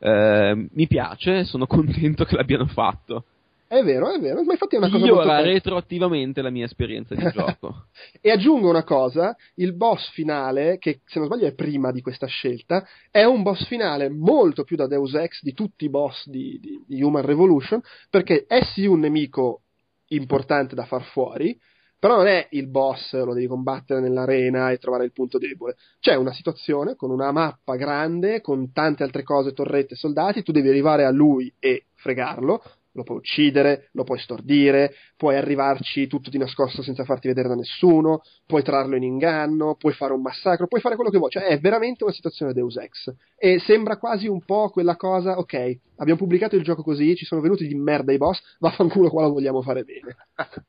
Eh, 0.00 0.68
mi 0.72 0.86
piace, 0.86 1.44
sono 1.44 1.66
contento 1.66 2.24
che 2.24 2.34
l'abbiano 2.34 2.66
fatto. 2.66 3.24
È 3.70 3.84
vero, 3.84 4.10
è 4.10 4.18
vero, 4.18 4.42
ma 4.42 4.50
infatti 4.54 4.74
è 4.74 4.78
una 4.78 4.88
cosa 4.88 4.98
molto 4.98 5.14
Migliora 5.14 5.36
carina. 5.36 5.52
retroattivamente 5.52 6.42
la 6.42 6.50
mia 6.50 6.64
esperienza 6.64 7.14
di 7.14 7.22
gioco. 7.30 7.84
E 8.20 8.32
aggiungo 8.32 8.68
una 8.68 8.82
cosa, 8.82 9.36
il 9.54 9.74
boss 9.74 10.10
finale, 10.10 10.78
che 10.78 11.02
se 11.04 11.20
non 11.20 11.28
sbaglio 11.28 11.46
è 11.46 11.54
prima 11.54 11.92
di 11.92 12.00
questa 12.00 12.26
scelta, 12.26 12.84
è 13.12 13.22
un 13.22 13.42
boss 13.42 13.64
finale 13.68 14.08
molto 14.08 14.64
più 14.64 14.74
da 14.74 14.88
Deus 14.88 15.14
Ex 15.14 15.40
di 15.42 15.52
tutti 15.54 15.84
i 15.84 15.88
boss 15.88 16.26
di, 16.26 16.58
di- 16.60 16.82
di 16.84 17.00
Human 17.00 17.24
Revolution, 17.24 17.80
perché 18.10 18.44
è 18.48 18.60
sì 18.74 18.86
un 18.86 18.98
nemico 18.98 19.60
importante 20.08 20.74
da 20.74 20.84
far 20.84 21.04
fuori, 21.04 21.56
però 21.96 22.16
non 22.16 22.26
è 22.26 22.48
il 22.50 22.66
boss, 22.66 23.12
lo 23.22 23.34
devi 23.34 23.46
combattere 23.46 24.00
nell'arena 24.00 24.72
e 24.72 24.78
trovare 24.78 25.04
il 25.04 25.12
punto 25.12 25.38
debole. 25.38 25.76
C'è 26.00 26.16
una 26.16 26.32
situazione 26.32 26.96
con 26.96 27.10
una 27.12 27.30
mappa 27.30 27.76
grande, 27.76 28.40
con 28.40 28.72
tante 28.72 29.04
altre 29.04 29.22
cose, 29.22 29.52
torrette, 29.52 29.94
soldati, 29.94 30.42
tu 30.42 30.50
devi 30.50 30.68
arrivare 30.70 31.04
a 31.04 31.10
lui 31.12 31.52
e 31.60 31.84
fregarlo, 31.94 32.62
lo 32.92 33.02
puoi 33.02 33.18
uccidere, 33.18 33.88
lo 33.92 34.04
puoi 34.04 34.18
stordire, 34.18 34.94
puoi 35.16 35.36
arrivarci 35.36 36.06
tutto 36.06 36.30
di 36.30 36.38
nascosto 36.38 36.82
senza 36.82 37.04
farti 37.04 37.28
vedere 37.28 37.48
da 37.48 37.54
nessuno, 37.54 38.22
puoi 38.46 38.62
trarlo 38.62 38.96
in 38.96 39.02
inganno, 39.02 39.76
puoi 39.76 39.92
fare 39.92 40.12
un 40.12 40.22
massacro, 40.22 40.66
puoi 40.66 40.80
fare 40.80 40.96
quello 40.96 41.10
che 41.10 41.18
vuoi, 41.18 41.30
cioè 41.30 41.44
è 41.44 41.58
veramente 41.60 42.04
una 42.04 42.12
situazione 42.12 42.52
Deus 42.52 42.76
Ex. 42.76 43.14
E 43.36 43.58
sembra 43.60 43.96
quasi 43.96 44.26
un 44.26 44.44
po' 44.44 44.70
quella 44.70 44.96
cosa, 44.96 45.38
ok, 45.38 45.78
abbiamo 45.96 46.18
pubblicato 46.18 46.56
il 46.56 46.62
gioco 46.62 46.82
così, 46.82 47.14
ci 47.16 47.24
sono 47.24 47.40
venuti 47.40 47.66
di 47.66 47.74
merda 47.74 48.12
i 48.12 48.18
boss, 48.18 48.40
vaffanculo 48.58 49.08
qua 49.10 49.22
lo 49.22 49.32
vogliamo 49.32 49.62
fare 49.62 49.84
bene. 49.84 50.16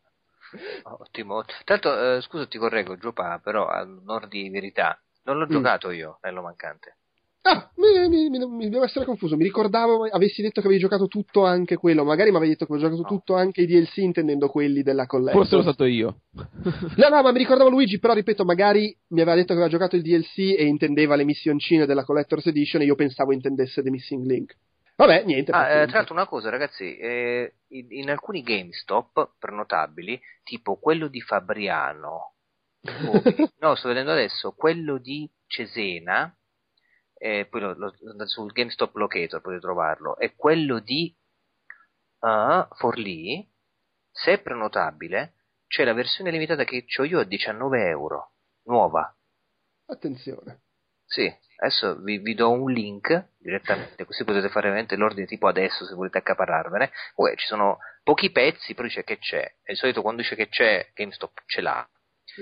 Ottimo. 0.83 1.43
Tanto, 1.63 2.15
eh, 2.17 2.21
scusa, 2.21 2.45
ti 2.45 2.57
correggo, 2.57 2.97
Giopa, 2.97 3.39
però 3.41 3.67
a 3.67 3.81
onor 3.81 4.27
di 4.27 4.49
verità, 4.49 4.99
non 5.23 5.37
l'ho 5.37 5.45
Mm. 5.45 5.49
giocato 5.49 5.91
io, 5.91 6.19
Nello 6.21 6.41
Mancante. 6.41 6.97
Ah, 7.43 7.71
mi, 7.75 8.07
mi, 8.07 8.29
mi, 8.29 8.45
mi 8.47 8.69
devo 8.69 8.83
essere 8.83 9.03
confuso, 9.03 9.35
mi 9.35 9.43
ricordavo 9.43 10.05
avessi 10.05 10.43
detto 10.43 10.61
che 10.61 10.67
avevi 10.67 10.81
giocato 10.81 11.07
tutto 11.07 11.43
anche 11.43 11.75
quello, 11.75 12.03
magari 12.03 12.29
mi 12.29 12.35
avevi 12.35 12.51
detto 12.51 12.65
che 12.67 12.73
avevi 12.73 12.87
giocato 12.87 13.11
No. 13.11 13.17
tutto 13.17 13.35
anche 13.35 13.61
i 13.61 13.65
DLC 13.65 13.97
intendendo 13.97 14.47
quelli 14.47 14.83
della 14.83 15.07
collector. 15.07 15.41
Forse 15.41 15.55
l'ho 15.55 15.61
stato 15.63 15.85
io. 15.85 16.21
No, 16.33 17.09
no, 17.09 17.21
ma 17.23 17.31
mi 17.31 17.39
ricordavo 17.39 17.69
Luigi, 17.69 17.97
però 17.97 18.13
ripeto, 18.13 18.45
magari 18.45 18.95
mi 19.07 19.21
aveva 19.21 19.35
detto 19.35 19.47
che 19.47 19.53
aveva 19.53 19.69
giocato 19.69 19.95
il 19.95 20.03
DLC 20.03 20.37
e 20.55 20.65
intendeva 20.65 21.15
le 21.15 21.23
missioncine 21.23 21.87
della 21.87 22.03
Collector's 22.03 22.45
Edition 22.45 22.83
e 22.83 22.85
io 22.85 22.95
pensavo 22.95 23.33
intendesse 23.33 23.81
The 23.81 23.89
Missing 23.89 24.25
Link. 24.25 24.55
Vabbè, 24.97 25.23
niente. 25.25 25.51
Ah, 25.51 25.67
eh, 25.67 25.87
tra 25.87 25.97
l'altro 25.97 26.13
una 26.13 26.27
cosa, 26.27 26.51
ragazzi, 26.51 26.95
eh, 26.95 27.53
in, 27.69 27.87
in 27.89 28.09
alcuni 28.11 28.43
GameStop 28.43 29.31
prenotabili, 29.39 30.21
tipo 30.43 30.75
quello 30.75 31.07
di 31.07 31.21
Fabriano, 31.21 32.33
o- 33.07 33.23
no, 33.61 33.73
sto 33.73 33.87
vedendo 33.87 34.11
adesso, 34.11 34.51
quello 34.55 34.99
di 34.99 35.27
Cesena, 35.47 36.31
eh, 37.21 37.45
poi 37.45 37.61
lo, 37.61 37.73
lo- 37.75 38.25
sul 38.25 38.51
GameStop 38.51 38.95
Locator 38.95 39.41
potete 39.41 39.61
trovarlo, 39.61 40.17
e 40.17 40.35
quello 40.35 40.79
di 40.79 41.15
ah, 42.21 42.67
Forlì, 42.73 43.47
se 44.09 44.33
è 44.33 44.41
prenotabile, 44.41 45.35
c'è 45.67 45.83
la 45.83 45.93
versione 45.93 46.31
limitata 46.31 46.63
che 46.63 46.85
ho 46.97 47.03
io 47.03 47.19
a 47.19 47.23
19 47.23 47.87
euro, 47.87 48.33
nuova. 48.63 49.15
Attenzione. 49.85 50.63
Sì, 51.05 51.31
adesso 51.57 52.01
vi, 52.01 52.17
vi 52.17 52.33
do 52.33 52.49
un 52.49 52.71
link 52.71 53.33
direttamente, 53.37 54.05
così 54.05 54.23
potete 54.23 54.49
fare 54.49 54.69
veramente 54.69 54.95
l'ordine 54.95 55.27
tipo 55.27 55.47
adesso 55.47 55.85
se 55.85 55.93
volete 55.93 56.17
accaparrarvene. 56.17 56.91
Uè, 57.15 57.35
ci 57.35 57.45
sono 57.45 57.77
pochi 58.03 58.31
pezzi, 58.31 58.73
però 58.73 58.87
dice 58.87 59.03
che 59.03 59.19
c'è. 59.19 59.43
E 59.61 59.73
di 59.73 59.75
solito 59.75 60.01
quando 60.01 60.21
dice 60.23 60.35
che 60.35 60.47
c'è, 60.47 60.89
GameStop 60.95 61.43
ce 61.45 61.61
l'ha. 61.61 61.87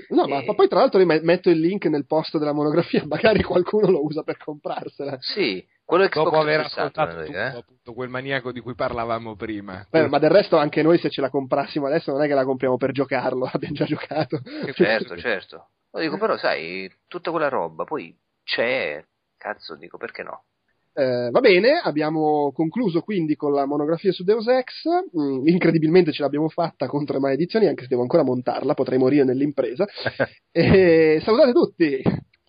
No, 0.08 0.26
ma 0.26 0.42
poi 0.54 0.68
tra 0.68 0.80
l'altro 0.80 1.04
metto 1.04 1.50
il 1.50 1.58
link 1.58 1.86
nel 1.86 2.06
post 2.06 2.38
della 2.38 2.52
monografia, 2.52 3.04
magari 3.08 3.42
qualcuno 3.42 3.90
lo 3.90 4.04
usa 4.04 4.22
per 4.22 4.36
comprarsela. 4.36 5.18
Sì, 5.20 5.64
quello 5.84 6.06
Xbox 6.06 6.24
Dopo 6.24 6.38
aver 6.38 6.60
360, 6.60 7.02
ascoltato 7.02 7.16
volevo 7.16 7.32
tutto, 7.32 7.56
eh. 7.56 7.58
appunto, 7.60 7.92
quel 7.94 8.08
maniaco 8.08 8.52
di 8.52 8.60
cui 8.60 8.74
parlavamo 8.74 9.34
prima. 9.34 9.86
Beh, 9.90 10.08
ma 10.08 10.18
del 10.18 10.30
resto 10.30 10.56
anche 10.56 10.82
noi 10.82 10.98
se 10.98 11.10
ce 11.10 11.20
la 11.20 11.30
comprassimo 11.30 11.86
adesso 11.86 12.12
non 12.12 12.22
è 12.22 12.26
che 12.28 12.34
la 12.34 12.44
compriamo 12.44 12.76
per 12.76 12.92
giocarlo, 12.92 13.48
l'abbiamo 13.52 13.74
già 13.74 13.84
giocato. 13.84 14.40
Certo, 14.72 15.16
certo. 15.16 15.68
Lo 15.92 16.00
dico 16.00 16.16
però, 16.18 16.36
sai, 16.36 16.88
tutta 17.08 17.30
quella 17.32 17.48
roba, 17.48 17.84
poi 17.84 18.16
c'è, 18.44 19.04
cazzo, 19.36 19.74
dico 19.74 19.98
perché 19.98 20.22
no? 20.22 20.44
Eh, 20.92 21.30
va 21.30 21.40
bene, 21.40 21.80
abbiamo 21.82 22.50
concluso 22.52 23.02
quindi 23.02 23.36
con 23.36 23.52
la 23.52 23.64
monografia 23.64 24.12
su 24.12 24.24
Deus 24.24 24.46
Ex. 24.48 24.86
Mm, 25.16 25.46
incredibilmente 25.46 26.12
ce 26.12 26.22
l'abbiamo 26.22 26.48
fatta 26.48 26.86
contro 26.86 27.14
le 27.14 27.20
maledizioni, 27.20 27.66
anche 27.66 27.82
se 27.82 27.88
devo 27.88 28.02
ancora 28.02 28.24
montarla, 28.24 28.74
potrei 28.74 28.98
morire 28.98 29.24
nell'impresa. 29.24 29.86
e 30.50 31.20
salutate 31.22 31.52
tutti! 31.52 32.02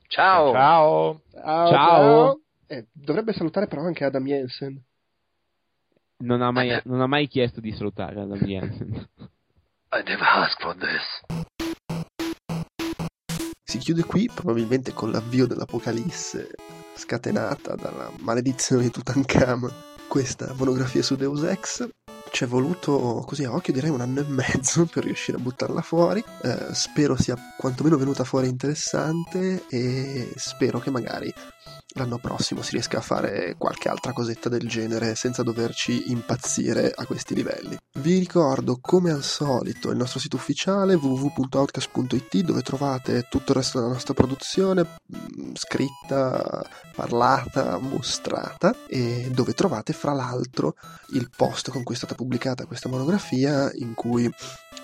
Ciao! 0.08 0.52
Ciao! 0.52 1.22
Ciao! 1.32 1.70
Ciao. 1.70 2.40
Eh, 2.68 2.88
dovrebbe 2.92 3.34
salutare 3.34 3.68
però 3.68 3.84
anche 3.84 4.06
Adam 4.06 4.26
Jensen. 4.26 4.82
Non 6.20 6.42
ha 6.42 6.52
mai, 6.52 6.80
non 6.86 7.02
ha 7.02 7.08
mai 7.08 7.28
chiesto 7.28 7.60
di 7.60 7.72
salutare 7.72 8.22
Adam 8.22 8.40
Jensen. 8.40 9.08
I 9.94 10.03
never 10.06 10.26
asked 10.26 10.61
for 10.61 10.76
this. 10.76 11.50
Si 13.72 13.77
chiude 13.77 14.03
qui, 14.03 14.30
probabilmente 14.33 14.91
con 14.91 15.11
l'avvio 15.11 15.48
dell'Apocalisse 15.48 16.50
scatenata 16.93 17.74
dalla 17.75 18.11
maledizione 18.19 18.82
di 18.82 18.91
Tutankhamon. 18.91 19.72
Questa 20.09 20.53
monografia 20.58 21.01
su 21.01 21.16
Deus 21.16 21.41
Ex 21.43 21.88
ci 22.32 22.43
è 22.43 22.48
voluto 22.48 23.24
così 23.25 23.45
a 23.45 23.53
occhio 23.53 23.72
direi 23.72 23.90
un 23.90 24.01
anno 24.01 24.19
e 24.19 24.25
mezzo 24.27 24.83
per 24.91 25.06
riuscire 25.06 25.38
a 25.38 25.40
buttarla 25.40 25.82
fuori. 25.82 26.22
Eh, 26.43 26.74
spero 26.74 27.16
sia 27.16 27.38
quantomeno 27.58 27.95
venuta 27.95 28.25
fuori 28.25 28.50
interessante 28.50 29.64
e 29.69 30.33
spero 30.35 30.80
che 30.80 30.90
magari 30.90 31.33
l'anno 31.96 32.18
prossimo 32.18 32.62
si 32.62 32.72
riesca 32.72 33.00
a 33.00 33.02
fare 33.02 33.56
qualche 33.58 33.90
altra 33.90 34.14
cosetta 34.14 34.50
del 34.50 34.68
genere 34.68 35.16
senza 35.16 35.44
doverci 35.44 36.12
impazzire 36.12 36.92
a 36.96 37.06
questi 37.06 37.36
livelli. 37.36 37.78
Vi 38.00 38.18
ricordo 38.18 38.78
come 38.80 39.12
al 39.12 39.24
solito 39.24 39.90
il 39.90 39.98
nostro 39.98 40.20
sito 40.20 40.38
ufficiale 40.38 40.96
www.outcast.it 40.96 42.38
dove 42.38 42.62
trovate 42.62 43.28
tutto 43.30 43.52
il 43.52 43.58
resto 43.58 43.80
della 43.80 43.92
nostra 43.92 44.14
produzione 44.14 44.88
mh, 45.06 45.52
scritta, 45.54 46.66
parlata, 46.96 47.78
mostrata 47.78 48.76
e 48.88 49.30
dove 49.34 49.54
trovate 49.54 49.94
fra 49.94 50.14
l'altro 50.14 50.76
il 51.14 51.30
post 51.36 51.72
con 51.72 51.84
cui 51.84 51.96
è 51.96 51.98
stata 51.98 52.16
pubblicata 52.16 52.66
questa 52.66 52.90
monografia 52.90 53.70
in 53.74 53.94
cui 53.94 54.26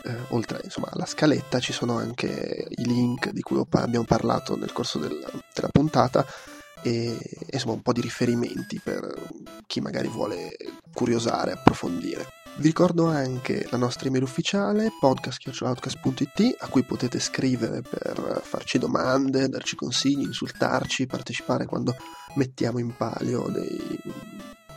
eh, 0.04 0.16
oltre 0.30 0.62
insomma, 0.64 0.90
alla 0.92 1.06
scaletta 1.06 1.60
ci 1.60 1.74
sono 1.74 1.98
anche 1.98 2.68
i 2.70 2.86
link 2.86 3.30
di 3.32 3.42
cui 3.42 3.62
abbiamo 3.72 4.06
parlato 4.06 4.58
nel 4.58 4.74
corso 4.74 5.00
del, 5.00 5.26
della 5.54 5.70
puntata 5.72 6.26
e 6.88 7.17
insomma 7.51 7.74
un 7.74 7.82
po' 7.82 7.91
di 7.91 7.99
riferimenti 7.99 8.80
per 8.82 9.14
chi 9.66 9.82
magari 9.82 10.07
vuole 10.07 10.56
curiosare, 10.93 11.51
approfondire. 11.51 12.25
Vi 12.57 12.67
ricordo 12.67 13.06
anche 13.06 13.67
la 13.69 13.77
nostra 13.77 14.07
email 14.07 14.24
ufficiale 14.24 14.90
podcast.outcast.it 14.99 16.56
a 16.59 16.67
cui 16.69 16.83
potete 16.83 17.19
scrivere 17.19 17.82
per 17.82 18.41
farci 18.43 18.80
domande, 18.80 19.49
darci 19.49 19.75
consigli, 19.75 20.24
insultarci, 20.24 21.06
partecipare 21.06 21.66
quando 21.66 21.95
mettiamo 22.35 22.80
in 22.80 22.95
palio 22.95 23.48
dei 23.49 23.99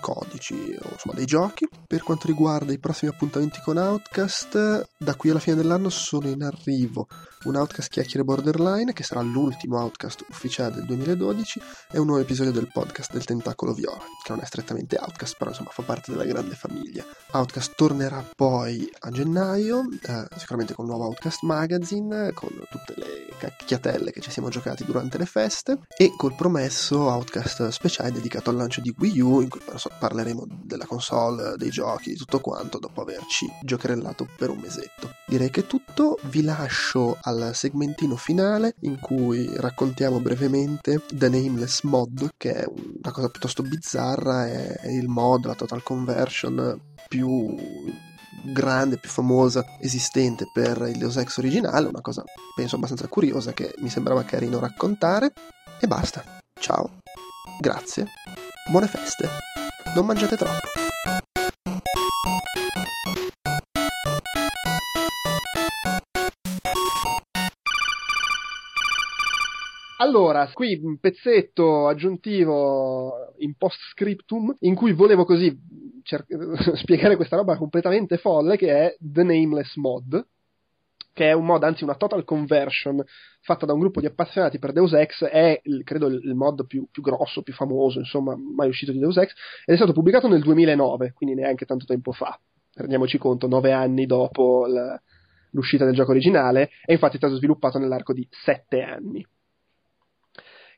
codici 0.00 0.54
o 0.54 0.88
insomma 0.92 1.14
dei 1.14 1.26
giochi. 1.26 1.68
Per 1.86 2.02
quanto 2.02 2.26
riguarda 2.26 2.72
i 2.72 2.78
prossimi 2.78 3.12
appuntamenti 3.12 3.60
con 3.62 3.76
Outcast, 3.76 4.88
da 4.98 5.14
qui 5.14 5.30
alla 5.30 5.38
fine 5.38 5.56
dell'anno 5.56 5.88
sono 5.90 6.28
in 6.28 6.42
arrivo 6.42 7.06
un 7.44 7.56
Outcast 7.56 7.90
Chiacchiere 7.90 8.24
Borderline, 8.24 8.92
che 8.92 9.02
sarà 9.02 9.22
l'ultimo 9.22 9.78
Outcast 9.78 10.24
ufficiale 10.28 10.74
del 10.74 10.84
2012, 10.84 11.60
e 11.90 11.98
un 11.98 12.06
nuovo 12.06 12.20
episodio 12.20 12.52
del 12.52 12.68
podcast 12.70 13.12
del 13.12 13.24
Tentacolo 13.24 13.72
Viola, 13.72 14.04
che 14.22 14.32
non 14.32 14.40
è 14.40 14.44
strettamente 14.44 14.96
Outcast, 15.00 15.36
però 15.38 15.50
insomma 15.50 15.70
fa 15.70 15.82
parte 15.82 16.10
della 16.10 16.24
grande 16.24 16.54
famiglia. 16.54 17.04
Outcast 17.32 17.74
tornerà 17.76 18.24
poi 18.36 18.90
a 19.00 19.10
gennaio, 19.10 19.88
eh, 20.02 20.26
sicuramente 20.36 20.74
con 20.74 20.84
un 20.84 20.90
nuovo 20.90 21.06
Outcast 21.06 21.42
Magazine, 21.42 22.32
con 22.32 22.50
tutte 22.68 22.94
le 22.96 23.28
cacchiatelle 23.38 24.10
che 24.10 24.20
ci 24.20 24.30
siamo 24.30 24.48
giocati 24.50 24.84
durante 24.84 25.16
le 25.16 25.26
feste, 25.26 25.78
e 25.96 26.12
col 26.16 26.34
promesso 26.34 27.08
Outcast 27.08 27.68
speciale 27.68 28.12
dedicato 28.12 28.50
al 28.50 28.56
lancio 28.56 28.80
di 28.80 28.94
Wii 28.96 29.20
U, 29.20 29.40
in 29.40 29.48
cui 29.48 29.60
parleremo 29.98 30.46
della 30.62 30.84
console, 30.84 31.56
dei 31.56 31.70
giochi, 31.70 32.10
di 32.10 32.16
tutto 32.16 32.40
quanto, 32.40 32.78
dopo 32.78 33.00
averci 33.00 33.50
giocherellato 33.62 34.26
per 34.36 34.50
un 34.50 34.58
mesetto. 34.58 35.10
Direi 35.26 35.50
che 35.50 35.60
è 35.60 35.66
tutto, 35.66 36.18
vi 36.24 36.42
lascio 36.42 37.16
al 37.30 37.54
segmentino 37.54 38.16
finale 38.16 38.74
in 38.80 38.98
cui 39.00 39.50
raccontiamo 39.56 40.20
brevemente 40.20 41.02
The 41.12 41.28
Nameless 41.28 41.82
Mod, 41.82 42.30
che 42.36 42.52
è 42.52 42.66
una 42.66 43.12
cosa 43.12 43.28
piuttosto 43.28 43.62
bizzarra, 43.62 44.46
è 44.46 44.88
il 44.88 45.08
mod, 45.08 45.46
la 45.46 45.54
total 45.54 45.82
conversion 45.82 46.78
più 47.08 47.54
grande, 48.52 48.98
più 48.98 49.10
famosa 49.10 49.64
esistente 49.80 50.46
per 50.52 50.86
il 50.90 50.98
Deus 50.98 51.16
Ex 51.16 51.38
originale, 51.38 51.88
una 51.88 52.00
cosa 52.00 52.24
penso 52.54 52.76
abbastanza 52.76 53.08
curiosa 53.08 53.52
che 53.52 53.74
mi 53.78 53.88
sembrava 53.88 54.24
carino 54.24 54.58
raccontare. 54.58 55.32
E 55.80 55.86
basta. 55.86 56.22
Ciao. 56.60 56.98
Grazie. 57.58 58.06
Buone 58.70 58.86
feste. 58.86 59.28
Non 59.94 60.04
mangiate 60.06 60.36
troppo. 60.36 60.89
Allora, 70.00 70.48
qui 70.54 70.80
un 70.82 70.98
pezzetto 70.98 71.86
aggiuntivo 71.86 73.34
in 73.38 73.54
post 73.56 73.78
scriptum 73.90 74.56
in 74.60 74.74
cui 74.74 74.92
volevo 74.92 75.26
così 75.26 75.54
cer- 76.02 76.24
spiegare 76.76 77.16
questa 77.16 77.36
roba 77.36 77.58
completamente 77.58 78.16
folle 78.16 78.56
che 78.56 78.68
è 78.72 78.96
The 78.98 79.22
Nameless 79.22 79.76
Mod, 79.76 80.26
che 81.12 81.28
è 81.28 81.32
un 81.32 81.44
mod, 81.44 81.64
anzi 81.64 81.84
una 81.84 81.96
total 81.96 82.24
conversion 82.24 83.04
fatta 83.42 83.66
da 83.66 83.74
un 83.74 83.80
gruppo 83.80 84.00
di 84.00 84.06
appassionati 84.06 84.58
per 84.58 84.72
Deus 84.72 84.94
Ex, 84.94 85.22
è 85.24 85.60
il, 85.64 85.84
credo 85.84 86.06
il, 86.06 86.34
mod 86.34 86.66
più, 86.66 86.86
più, 86.90 87.02
grosso, 87.02 87.42
più 87.42 87.52
famoso, 87.52 87.98
insomma, 87.98 88.34
mai 88.36 88.68
uscito 88.68 88.92
di 88.92 89.00
Deus 89.00 89.18
Ex, 89.18 89.34
ed 89.66 89.74
è 89.74 89.76
stato 89.76 89.92
pubblicato 89.92 90.28
nel 90.28 90.40
2009, 90.40 91.12
quindi 91.12 91.34
neanche 91.34 91.66
tanto 91.66 91.84
tempo 91.84 92.12
fa. 92.12 92.40
Rendiamoci 92.72 93.18
conto, 93.18 93.48
nove 93.48 93.72
anni 93.72 94.06
dopo 94.06 94.64
la, 94.66 94.98
l'uscita 95.50 95.84
del 95.84 95.94
gioco 95.94 96.12
originale, 96.12 96.70
e 96.86 96.94
infatti 96.94 97.16
è 97.16 97.18
stato 97.18 97.36
sviluppato 97.36 97.78
nell'arco 97.78 98.14
di 98.14 98.26
sette 98.30 98.80
anni. 98.80 99.26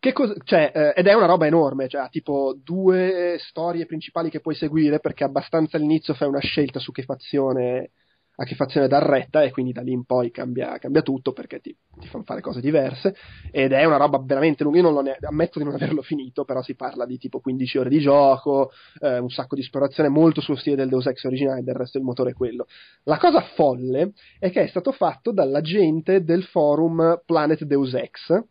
Che 0.02 0.12
cosa, 0.12 0.34
cioè, 0.42 0.72
eh, 0.74 0.92
ed 0.97 1.06
è 1.06 1.14
una 1.14 1.26
roba 1.26 1.47
enorme, 1.47 1.86
cioè 1.86 2.08
tipo 2.10 2.58
due 2.60 3.36
storie 3.39 3.86
principali 3.86 4.31
che 4.31 4.40
puoi 4.40 4.56
seguire 4.56 4.98
perché 4.98 5.22
abbastanza 5.22 5.76
all'inizio 5.76 6.12
fai 6.12 6.26
una 6.26 6.40
scelta 6.40 6.81
su 6.81 6.90
che 6.90 7.05
fazione, 7.05 7.92
a 8.34 8.44
che 8.44 8.56
fazione 8.56 8.89
dar 8.89 9.05
retta 9.05 9.44
e 9.44 9.52
quindi 9.52 9.70
da 9.70 9.81
lì 9.81 9.92
in 9.92 10.05
poi 10.05 10.32
cambia, 10.32 10.76
cambia 10.78 11.02
tutto 11.02 11.32
perché 11.32 11.60
ti, 11.60 11.72
ti 12.00 12.08
fanno 12.08 12.24
fare 12.24 12.40
cose 12.40 12.60
diverse 12.60 13.14
ed 13.52 13.70
è 13.70 13.84
una 13.84 13.97
roba 13.97 14.20
veramente 14.20 14.64
lunga, 14.64 14.78
io 14.78 14.90
non 14.90 15.05
ne, 15.05 15.16
ammetto 15.20 15.60
di 15.60 15.64
non 15.64 15.74
averlo 15.74 16.02
finito, 16.02 16.44
però 16.44 16.62
si 16.62 16.74
parla 16.74 17.06
di 17.06 17.16
tipo 17.16 17.39
15 17.39 17.78
ore 17.78 17.89
di 17.89 18.00
gioco, 18.00 18.72
eh, 18.98 19.18
un 19.18 19.31
sacco 19.31 19.55
di 19.55 19.60
esplorazione 19.60 20.08
molto 20.08 20.40
sullo 20.40 20.58
stile 20.58 20.74
del 20.74 20.89
Deus 20.89 21.06
Ex 21.06 21.22
originale, 21.22 21.62
del 21.62 21.76
resto 21.76 21.98
il 21.98 22.02
motore 22.02 22.31
è 22.31 22.34
quello. 22.34 22.66
La 23.05 23.18
cosa 23.18 23.40
folle 23.55 24.14
è 24.40 24.50
che 24.50 24.62
è 24.62 24.66
stato 24.66 24.90
fatto 24.90 25.31
dalla 25.31 25.60
gente 25.60 26.24
del 26.24 26.42
forum 26.42 27.22
Planet 27.24 27.62
Deus 27.62 27.94
Ex, 27.94 28.42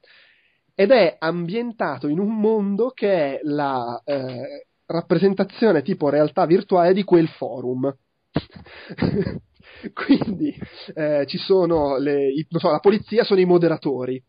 ed 0.81 0.89
è 0.89 1.15
ambientato 1.19 2.07
in 2.07 2.17
un 2.17 2.39
mondo 2.39 2.89
che 2.89 3.11
è 3.11 3.39
la 3.43 4.01
eh, 4.03 4.65
rappresentazione 4.87 5.83
tipo 5.83 6.09
realtà 6.09 6.47
virtuale 6.47 6.93
di 6.93 7.03
quel 7.03 7.27
forum. 7.27 7.95
Quindi 9.93 10.55
eh, 10.95 11.25
ci 11.27 11.37
sono 11.37 11.97
le, 11.97 12.29
i, 12.29 12.47
so, 12.49 12.71
la 12.71 12.79
polizia 12.79 13.23
sono 13.23 13.39
i 13.39 13.45
moderatori. 13.45 14.19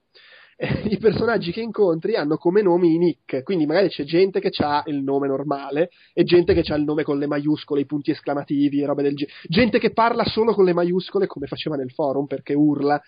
I 0.91 0.99
personaggi 0.99 1.53
che 1.53 1.63
incontri 1.63 2.17
hanno 2.17 2.37
come 2.37 2.61
nomi 2.61 2.97
i 2.97 2.99
nick, 2.99 3.43
quindi 3.43 3.65
magari 3.65 3.89
c'è 3.89 4.05
gente 4.05 4.39
che 4.39 4.51
ha 4.63 4.83
il 4.87 5.03
nome 5.03 5.29
normale 5.29 5.89
e 6.13 6.23
gente 6.23 6.53
che 6.53 6.71
ha 6.71 6.77
il 6.77 6.85
nome 6.85 7.03
con 7.03 7.19
le 7.19 7.27
maiuscole, 7.27 7.81
i 7.81 7.87
punti 7.87 8.11
esclamativi 8.11 8.83
e 8.83 8.87
robe 8.87 9.03
del 9.03 9.15
genere. 9.15 9.39
Gente 9.49 9.79
che 9.79 9.93
parla 9.93 10.25
solo 10.27 10.53
con 10.53 10.67
le 10.67 10.75
maiuscole 10.75 11.27
come 11.27 11.47
faceva 11.47 11.77
nel 11.77 11.93
forum 11.93 12.27
perché 12.27 12.53
urla 12.53 13.01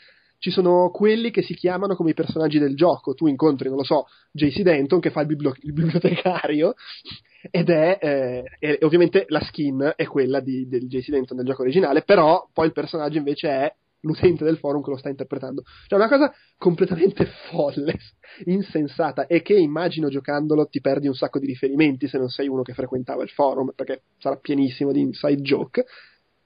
ci 0.44 0.50
sono 0.50 0.90
quelli 0.90 1.30
che 1.30 1.40
si 1.40 1.54
chiamano 1.54 1.96
come 1.96 2.10
i 2.10 2.14
personaggi 2.14 2.58
del 2.58 2.76
gioco. 2.76 3.14
Tu 3.14 3.28
incontri, 3.28 3.68
non 3.68 3.78
lo 3.78 3.82
so, 3.82 4.08
JC 4.30 4.60
Denton 4.60 5.00
che 5.00 5.08
fa 5.08 5.22
il, 5.22 5.26
bibli- 5.26 5.50
il 5.62 5.72
bibliotecario 5.72 6.74
ed 7.50 7.70
è, 7.70 7.98
eh, 7.98 8.44
e 8.58 8.78
ovviamente 8.82 9.24
la 9.28 9.40
skin 9.40 9.94
è 9.96 10.04
quella 10.04 10.40
di, 10.40 10.68
del 10.68 10.86
JC 10.86 11.08
Denton 11.08 11.38
del 11.38 11.46
gioco 11.46 11.62
originale, 11.62 12.02
però 12.02 12.46
poi 12.52 12.66
il 12.66 12.72
personaggio 12.72 13.16
invece 13.16 13.48
è 13.48 13.74
l'utente 14.00 14.44
del 14.44 14.58
forum 14.58 14.82
che 14.82 14.90
lo 14.90 14.98
sta 14.98 15.08
interpretando. 15.08 15.62
Cioè 15.86 15.98
una 15.98 16.10
cosa 16.10 16.30
completamente 16.58 17.24
folle, 17.48 17.96
insensata 18.44 19.24
e 19.24 19.40
che 19.40 19.54
immagino 19.54 20.10
giocandolo 20.10 20.66
ti 20.66 20.82
perdi 20.82 21.08
un 21.08 21.14
sacco 21.14 21.38
di 21.38 21.46
riferimenti 21.46 22.06
se 22.06 22.18
non 22.18 22.28
sei 22.28 22.48
uno 22.48 22.60
che 22.60 22.74
frequentava 22.74 23.22
il 23.22 23.30
forum 23.30 23.72
perché 23.74 24.02
sarà 24.18 24.36
pienissimo 24.36 24.92
di 24.92 25.00
inside 25.00 25.40
joke. 25.40 25.86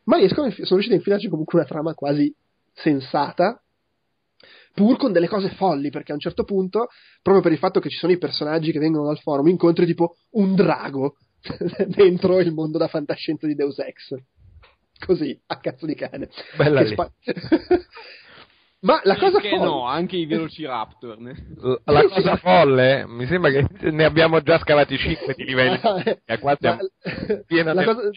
Ma 0.05 0.19
riescono, 0.19 0.49
sono 0.51 0.67
riusciti 0.69 0.93
a 0.93 0.99
infilarci 0.99 1.29
comunque 1.29 1.59
una 1.59 1.67
trama 1.67 1.95
quasi 1.95 2.33
sensata 2.73 3.61
pur 4.75 4.97
con 4.97 5.13
delle 5.13 5.29
cose 5.29 5.51
folli, 5.51 5.91
perché 5.91 6.13
a 6.13 6.15
un 6.15 6.21
certo 6.21 6.45
punto, 6.45 6.89
proprio 7.23 7.43
per 7.43 7.53
il 7.53 7.59
fatto 7.59 7.81
che 7.81 7.89
ci 7.89 7.97
sono 7.99 8.13
i 8.13 8.19
personaggi 8.19 8.73
che 8.73 8.79
vengono 8.79 9.07
dal 9.07 9.19
forum, 9.21 9.49
incontri 9.49 9.87
tipo 9.87 10.15
un 10.33 10.55
drago 10.55 11.15
dentro 11.87 12.41
il 12.41 12.53
mondo 12.53 12.79
da 12.79 12.89
fantascienza 12.89 13.47
di 13.47 13.55
Deus 13.55 13.79
Ex. 13.79 14.15
Così, 15.05 15.39
a 15.47 15.59
cazzo 15.61 15.87
di 15.87 15.95
cane. 15.95 16.29
Bella 16.57 16.81
lì. 16.81 16.89
Spa- 16.89 17.11
Ma 18.81 19.01
la 19.03 19.17
cosa 19.17 19.41
Perché 19.41 19.57
folle... 19.57 19.65
no, 19.65 19.87
anche 19.87 20.17
i 20.17 20.27
Velociraptor. 20.27 21.19
ne- 21.19 21.33
L- 21.61 21.81
La 21.85 22.03
cosa 22.05 22.37
folle, 22.37 23.07
mi 23.09 23.27
sembra 23.27 23.51
che 23.51 23.67
ne 23.91 24.05
abbiamo 24.05 24.41
già 24.41 24.59
scavati 24.59 24.97
5 24.97 25.35
di 25.37 25.45
livelli. 25.45 25.81
E 26.25 26.39
qua 26.39 26.53
Ma- 26.53 26.57
siamo 26.61 26.79
piena 27.47 27.73
la, 27.75 27.85
cosa... 27.85 28.11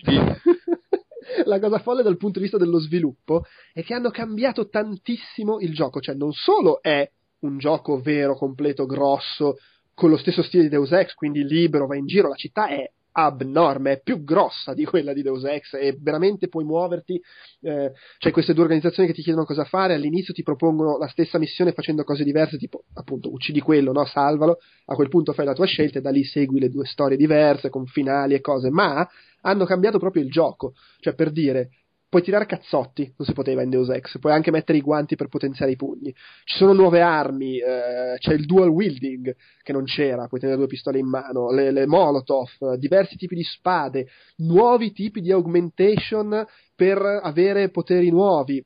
la 1.46 1.60
cosa 1.60 1.80
folle 1.80 2.04
dal 2.04 2.18
punto 2.18 2.40
di 2.40 2.46
vista 2.46 2.58
dello 2.58 2.80
sviluppo 2.80 3.44
è 3.74 3.84
che 3.84 3.94
hanno 3.94 4.10
cambiato 4.10 4.70
tantissimo 4.70 5.60
il 5.60 5.74
gioco, 5.74 6.00
cioè 6.00 6.16
non 6.16 6.32
solo 6.32 6.82
è 6.82 7.10
un 7.40 7.58
gioco 7.58 8.00
vero, 8.00 8.36
completo, 8.36 8.86
grosso, 8.86 9.58
con 9.94 10.10
lo 10.10 10.18
stesso 10.18 10.44
stile 10.44 10.64
di 10.64 10.70
Deus 10.70 10.92
Ex, 10.92 11.14
quindi 11.14 11.44
libero, 11.44 11.88
va 11.88 11.96
in 11.96 12.06
giro, 12.06 12.28
la 12.28 12.36
città 12.36 12.68
è 12.68 12.90
abnorme, 13.14 13.94
è 13.94 14.02
più 14.02 14.24
grossa 14.24 14.74
di 14.74 14.86
quella 14.86 15.14
di 15.14 15.22
Deus 15.22 15.44
Ex 15.44 15.74
e 15.74 15.98
veramente 16.00 16.48
puoi 16.48 16.64
muoverti, 16.64 17.22
eh, 17.62 17.92
c'è 18.18 18.32
queste 18.32 18.54
due 18.54 18.64
organizzazioni 18.64 19.10
che 19.10 19.14
ti 19.14 19.22
chiedono 19.22 19.46
cosa 19.46 19.66
fare, 19.66 19.94
all'inizio 19.94 20.34
ti 20.34 20.44
propongono 20.44 20.98
la 20.98 21.08
stessa 21.08 21.38
missione 21.38 21.74
facendo 21.74 22.04
cose 22.04 22.24
diverse, 22.24 22.58
tipo 22.58 22.86
appunto 22.94 23.32
uccidi 23.32 23.60
quello, 23.60 23.92
no? 23.92 24.06
salvalo, 24.06 24.60
a 24.86 24.96
quel 24.96 25.10
punto 25.10 25.34
fai 25.34 25.46
la 25.46 25.54
tua 25.54 25.66
scelta 25.66 26.00
e 26.00 26.02
da 26.02 26.10
lì 26.10 26.24
segui 26.24 26.60
le 26.60 26.70
due 26.70 26.86
storie 26.86 27.18
diverse 27.18 27.70
con 27.70 27.86
finali 27.86 28.34
e 28.34 28.42
cose, 28.42 28.70
ma 28.70 29.08
hanno 29.42 29.66
cambiato 29.66 30.00
proprio 30.00 30.24
il 30.24 30.30
gioco, 30.30 30.74
cioè 31.00 31.14
per 31.14 31.32
dire 31.32 31.70
puoi 32.12 32.24
tirare 32.24 32.46
cazzotti, 32.46 33.14
non 33.16 33.26
si 33.26 33.32
poteva 33.32 33.62
in 33.62 33.70
Deus 33.70 33.88
Ex, 33.88 34.20
puoi 34.20 34.34
anche 34.34 34.52
mettere 34.52 34.78
i 34.78 34.82
guanti 34.82 35.16
per 35.16 35.30
potenziare 35.30 35.72
i 35.72 35.78
pugni. 35.78 36.14
Ci 36.44 36.58
sono 36.58 36.74
nuove 36.74 37.00
armi, 37.00 37.58
eh, 37.58 38.18
c'è 38.18 38.34
il 38.34 38.46
dual 38.46 38.68
wielding 38.68 39.34
che 39.64 39.72
non 39.72 39.86
c'era, 39.86 40.28
puoi 40.28 40.42
tenere 40.42 40.58
due 40.58 40.68
pistole 40.68 41.00
in 41.00 41.08
mano, 41.08 41.54
le, 41.54 41.72
le 41.72 41.88
molotov, 41.88 42.74
diversi 42.76 43.16
tipi 43.16 43.36
di 43.36 43.44
spade, 43.44 44.10
nuovi 44.40 44.92
tipi 44.92 45.22
di 45.22 45.32
augmentation 45.32 46.46
per 46.76 47.02
avere 47.02 47.70
poteri 47.70 48.10
nuovi 48.10 48.62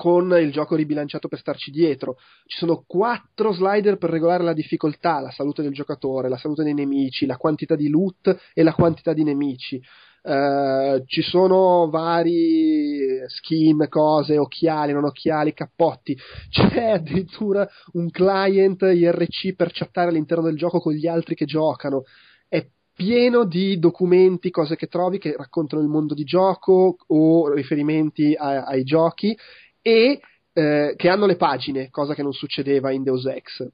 con 0.00 0.34
il 0.40 0.50
gioco 0.50 0.76
ribilanciato 0.76 1.28
per 1.28 1.40
starci 1.40 1.70
dietro. 1.70 2.16
Ci 2.46 2.56
sono 2.56 2.84
quattro 2.86 3.52
slider 3.52 3.98
per 3.98 4.08
regolare 4.08 4.42
la 4.42 4.54
difficoltà, 4.54 5.20
la 5.20 5.30
salute 5.30 5.60
del 5.60 5.74
giocatore, 5.74 6.30
la 6.30 6.38
salute 6.38 6.64
dei 6.64 6.72
nemici, 6.72 7.26
la 7.26 7.36
quantità 7.36 7.76
di 7.76 7.90
loot 7.90 8.34
e 8.54 8.62
la 8.62 8.72
quantità 8.72 9.12
di 9.12 9.24
nemici. 9.24 9.78
Eh, 10.22 11.02
ci 11.04 11.20
sono 11.20 11.90
vari 11.90 13.20
skin, 13.26 13.88
cose, 13.90 14.38
occhiali, 14.38 14.94
non 14.94 15.04
occhiali, 15.04 15.52
cappotti. 15.52 16.16
C'è 16.48 16.92
addirittura 16.92 17.68
un 17.92 18.08
client 18.08 18.80
IRC 18.80 19.54
per 19.54 19.68
chattare 19.70 20.08
all'interno 20.08 20.44
del 20.44 20.56
gioco 20.56 20.80
con 20.80 20.94
gli 20.94 21.06
altri 21.06 21.34
che 21.34 21.44
giocano. 21.44 22.04
È 22.48 22.66
pieno 22.94 23.44
di 23.44 23.78
documenti, 23.78 24.50
cose 24.50 24.76
che 24.76 24.86
trovi 24.86 25.18
che 25.18 25.34
raccontano 25.36 25.82
il 25.82 25.88
mondo 25.88 26.14
di 26.14 26.24
gioco 26.24 26.96
o 27.06 27.52
riferimenti 27.52 28.34
a- 28.34 28.64
ai 28.64 28.82
giochi 28.82 29.36
e 29.82 30.20
eh, 30.52 30.94
che 30.96 31.08
hanno 31.08 31.26
le 31.26 31.36
pagine, 31.36 31.90
cosa 31.90 32.14
che 32.14 32.22
non 32.22 32.32
succedeva 32.32 32.90
in 32.90 33.02
Deus 33.02 33.24
Ex. 33.26 33.66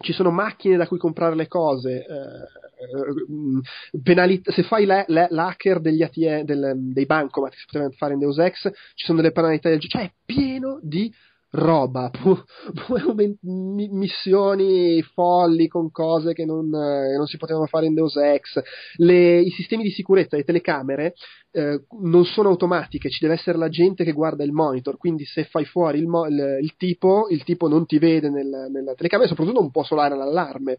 Ci 0.00 0.12
sono 0.12 0.30
macchine 0.30 0.76
da 0.76 0.86
cui 0.86 0.98
comprare 0.98 1.34
le 1.34 1.48
cose, 1.48 2.04
eh, 2.04 3.32
mm, 3.32 3.58
penali- 4.02 4.40
se 4.44 4.62
fai 4.62 4.84
la- 4.84 5.04
la- 5.08 5.26
l'hacker 5.30 5.80
degli 5.80 6.02
ATM, 6.02 6.42
del- 6.44 6.74
dei 6.92 7.06
bancomat 7.06 7.50
che 7.52 7.58
si 7.58 7.66
potevano 7.66 7.94
fare 7.96 8.12
in 8.12 8.18
Deus 8.20 8.38
Ex, 8.38 8.70
ci 8.94 9.04
sono 9.06 9.20
delle 9.20 9.32
penalità 9.32 9.68
del 9.70 9.78
gioco, 9.78 9.98
cioè 9.98 10.06
è 10.06 10.12
pieno 10.24 10.78
di 10.82 11.12
roba, 11.50 12.10
pu- 12.12 12.42
pu- 12.86 13.14
mi- 13.42 13.88
missioni 13.88 15.00
folli 15.02 15.66
con 15.68 15.90
cose 15.90 16.34
che 16.34 16.44
non, 16.44 16.66
eh, 16.74 17.16
non 17.16 17.26
si 17.26 17.36
potevano 17.36 17.66
fare 17.66 17.86
in 17.86 17.94
Deus 17.94 18.16
Ex, 18.16 18.60
Le- 18.96 19.40
i 19.40 19.50
sistemi 19.50 19.82
di 19.82 19.90
sicurezza, 19.90 20.36
le 20.36 20.44
telecamere 20.44 21.14
eh, 21.52 21.84
non 22.00 22.24
sono 22.24 22.50
automatiche, 22.50 23.08
ci 23.10 23.20
deve 23.20 23.34
essere 23.34 23.56
la 23.58 23.68
gente 23.68 24.04
che 24.04 24.12
guarda 24.12 24.44
il 24.44 24.52
monitor, 24.52 24.98
quindi 24.98 25.24
se 25.24 25.44
fai 25.44 25.64
fuori 25.64 25.98
il, 25.98 26.06
mo- 26.06 26.26
il- 26.26 26.58
il 26.60 26.74
tipo, 26.76 27.28
il 27.30 27.42
tipo 27.44 27.68
non 27.68 27.86
ti 27.86 27.98
vede 27.98 28.28
nel- 28.28 28.68
nella 28.70 28.94
telecamera 28.94 29.26
e 29.26 29.30
soprattutto 29.30 29.60
non 29.60 29.70
può 29.70 29.82
suonare 29.84 30.16
l'allarme. 30.16 30.78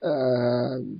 Eh, 0.00 0.96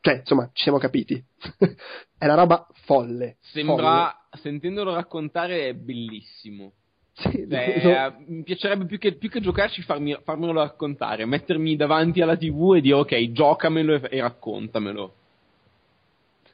cioè, 0.00 0.14
insomma, 0.18 0.48
ci 0.52 0.62
siamo 0.62 0.78
capiti. 0.78 1.22
è 2.18 2.24
una 2.24 2.34
roba 2.34 2.66
folle. 2.84 3.36
Sembra, 3.40 4.14
sentendolo 4.40 4.94
raccontare, 4.94 5.68
è 5.68 5.74
bellissimo. 5.74 6.72
Sì, 7.16 7.46
Cioè, 7.48 7.80
lo- 7.82 7.90
eh, 7.90 8.14
mi 8.26 8.42
piacerebbe 8.42 8.86
più 8.86 8.98
che, 8.98 9.14
più 9.14 9.28
che 9.30 9.40
giocarci 9.40 9.82
farmi, 9.82 10.16
farmelo 10.24 10.52
raccontare, 10.52 11.24
mettermi 11.24 11.76
davanti 11.76 12.20
alla 12.20 12.36
tv 12.36 12.74
e 12.74 12.80
dire 12.80 12.94
ok, 12.94 13.30
giocamelo 13.32 13.94
e, 13.94 14.16
e 14.16 14.20
raccontamelo. 14.20 15.14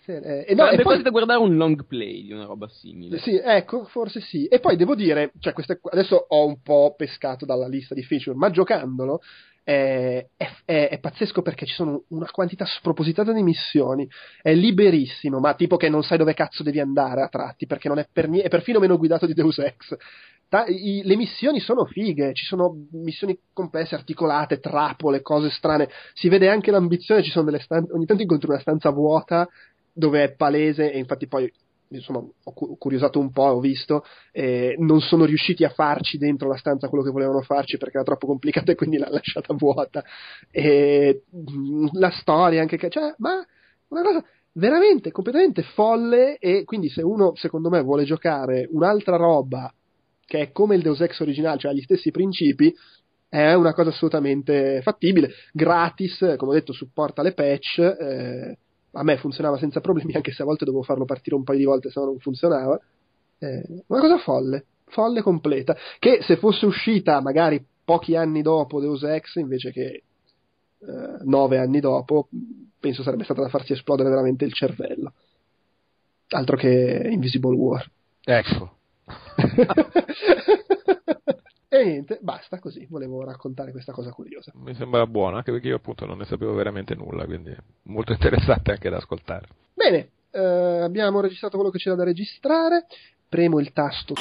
sì, 0.02 0.12
eh, 0.12 0.44
e 0.46 0.54
no, 0.54 0.64
Sarebbe 0.64 0.72
e 0.72 0.76
poi- 0.76 0.84
quasi 0.84 1.02
da 1.02 1.10
guardare 1.10 1.40
un 1.40 1.56
long 1.56 1.86
play 1.86 2.24
di 2.24 2.32
una 2.32 2.44
roba 2.44 2.68
simile. 2.68 3.18
Sì, 3.20 3.36
ecco, 3.36 3.84
forse 3.84 4.20
sì. 4.20 4.46
E 4.46 4.60
poi 4.60 4.76
devo 4.76 4.94
dire, 4.94 5.32
cioè 5.40 5.52
queste, 5.54 5.80
adesso 5.90 6.16
ho 6.28 6.46
un 6.46 6.60
po' 6.60 6.94
pescato 6.96 7.46
dalla 7.46 7.66
lista 7.68 7.94
di 7.94 8.02
feature, 8.02 8.36
ma 8.36 8.50
giocandolo 8.50 9.20
è, 9.62 10.26
è- 10.36 10.50
è- 10.66 10.88
è 10.90 10.98
pazzesco 10.98 11.40
perché 11.42 11.64
ci 11.64 11.74
sono 11.74 12.04
una 12.08 12.28
quantità 12.30 12.64
spropositata 12.66 13.32
di 13.32 13.42
missioni, 13.42 14.06
è 14.42 14.52
liberissimo, 14.52 15.38
ma 15.38 15.54
tipo 15.54 15.76
che 15.76 15.88
non 15.88 16.02
sai 16.02 16.18
dove 16.18 16.34
cazzo 16.34 16.62
devi 16.62 16.80
andare 16.80 17.22
a 17.22 17.28
tratti, 17.28 17.66
perché 17.66 17.88
non 17.88 17.98
è 17.98 18.06
per 18.10 18.28
niente, 18.28 18.46
è 18.48 18.50
perfino 18.50 18.78
meno 18.78 18.96
guidato 18.98 19.24
di 19.26 19.32
Deus 19.34 19.58
Ex. 19.58 19.96
Ta- 20.50 20.66
i- 20.66 21.02
le 21.04 21.14
missioni 21.16 21.60
sono 21.60 21.84
fighe, 21.84 22.34
ci 22.34 22.44
sono 22.44 22.74
missioni 22.90 23.38
complesse, 23.52 23.94
articolate, 23.94 24.58
trappole, 24.58 25.22
cose 25.22 25.48
strane. 25.50 25.88
Si 26.12 26.28
vede 26.28 26.48
anche 26.48 26.72
l'ambizione, 26.72 27.22
ci 27.22 27.30
sono 27.30 27.44
delle 27.44 27.60
stanze, 27.60 27.92
ogni 27.92 28.04
tanto 28.04 28.22
incontri 28.22 28.50
una 28.50 28.58
stanza 28.58 28.90
vuota 28.90 29.48
dove 29.92 30.24
è 30.24 30.32
palese 30.34 30.90
e 30.92 30.98
infatti 30.98 31.28
poi 31.28 31.50
insomma 31.92 32.18
ho 32.18 32.52
cu- 32.52 32.76
curiosato 32.78 33.18
un 33.20 33.30
po', 33.30 33.42
ho 33.44 33.60
visto 33.60 34.04
eh, 34.32 34.74
non 34.78 35.00
sono 35.00 35.24
riusciti 35.24 35.64
a 35.64 35.70
farci 35.70 36.18
dentro 36.18 36.48
la 36.48 36.56
stanza 36.56 36.88
quello 36.88 37.04
che 37.04 37.10
volevano 37.10 37.42
farci 37.42 37.76
perché 37.78 37.96
era 37.96 38.04
troppo 38.04 38.26
complicata 38.26 38.72
e 38.72 38.74
quindi 38.76 38.96
l'ha 38.98 39.08
lasciata 39.10 39.54
vuota 39.54 40.04
e 40.50 41.24
mm, 41.34 41.88
la 41.92 42.10
storia 42.10 42.60
anche 42.60 42.76
che 42.76 42.88
cioè 42.90 43.14
ma 43.18 43.44
una 43.88 44.02
cosa 44.02 44.24
veramente 44.52 45.10
completamente 45.10 45.62
folle 45.62 46.38
e 46.38 46.64
quindi 46.64 46.88
se 46.88 47.02
uno 47.02 47.34
secondo 47.34 47.68
me 47.70 47.82
vuole 47.82 48.04
giocare 48.04 48.68
un'altra 48.70 49.16
roba 49.16 49.72
che 50.30 50.38
è 50.38 50.52
come 50.52 50.76
il 50.76 50.82
Deus 50.82 51.00
Ex 51.00 51.18
originale 51.18 51.58
cioè 51.58 51.72
ha 51.72 51.74
gli 51.74 51.82
stessi 51.82 52.12
principi 52.12 52.72
è 53.28 53.52
una 53.54 53.74
cosa 53.74 53.90
assolutamente 53.90 54.80
fattibile 54.82 55.32
gratis 55.52 56.18
come 56.36 56.52
ho 56.52 56.54
detto 56.54 56.72
supporta 56.72 57.22
le 57.22 57.32
patch 57.32 57.78
eh, 57.78 58.58
a 58.92 59.02
me 59.02 59.16
funzionava 59.18 59.58
senza 59.58 59.80
problemi, 59.80 60.14
anche 60.16 60.32
se 60.32 60.42
a 60.42 60.44
volte 60.44 60.64
dovevo 60.64 60.82
farlo 60.82 61.04
partire 61.04 61.36
un 61.36 61.44
paio 61.44 61.58
di 61.58 61.64
volte, 61.64 61.90
se 61.90 62.00
no 62.00 62.06
non 62.06 62.18
funzionava. 62.18 62.80
Eh, 63.38 63.64
una 63.86 64.00
cosa 64.00 64.18
folle, 64.18 64.64
folle 64.86 65.22
completa, 65.22 65.76
che 65.98 66.20
se 66.22 66.36
fosse 66.36 66.66
uscita 66.66 67.20
magari 67.20 67.64
pochi 67.84 68.16
anni 68.16 68.42
dopo 68.42 68.80
Deus 68.80 69.02
Ex, 69.02 69.36
invece 69.36 69.72
che 69.72 69.82
eh, 69.82 70.04
nove 71.24 71.58
anni 71.58 71.80
dopo, 71.80 72.28
penso 72.78 73.02
sarebbe 73.02 73.24
stata 73.24 73.42
da 73.42 73.48
farsi 73.48 73.72
esplodere 73.72 74.10
veramente 74.10 74.44
il 74.44 74.52
cervello. 74.52 75.12
Altro 76.28 76.56
che 76.56 77.08
Invisible 77.10 77.56
War. 77.56 77.90
Ecco. 78.22 78.78
e 81.68 81.84
niente, 81.84 82.18
basta 82.20 82.58
così, 82.58 82.86
volevo 82.88 83.24
raccontare 83.24 83.70
questa 83.70 83.92
cosa 83.92 84.10
curiosa. 84.10 84.52
Mi 84.54 84.74
sembra 84.74 85.06
buono, 85.06 85.36
anche 85.36 85.52
perché 85.52 85.68
io 85.68 85.76
appunto 85.76 86.06
non 86.06 86.18
ne 86.18 86.24
sapevo 86.24 86.54
veramente 86.54 86.94
nulla, 86.94 87.24
quindi 87.24 87.54
molto 87.84 88.12
interessante 88.12 88.72
anche 88.72 88.90
da 88.90 88.96
ascoltare. 88.96 89.46
Bene, 89.74 90.10
eh, 90.30 90.80
abbiamo 90.82 91.20
registrato 91.20 91.56
quello 91.56 91.72
che 91.72 91.78
c'era 91.78 91.96
da 91.96 92.04
registrare, 92.04 92.86
premo 93.28 93.60
il 93.60 93.72
tasto 93.72 94.14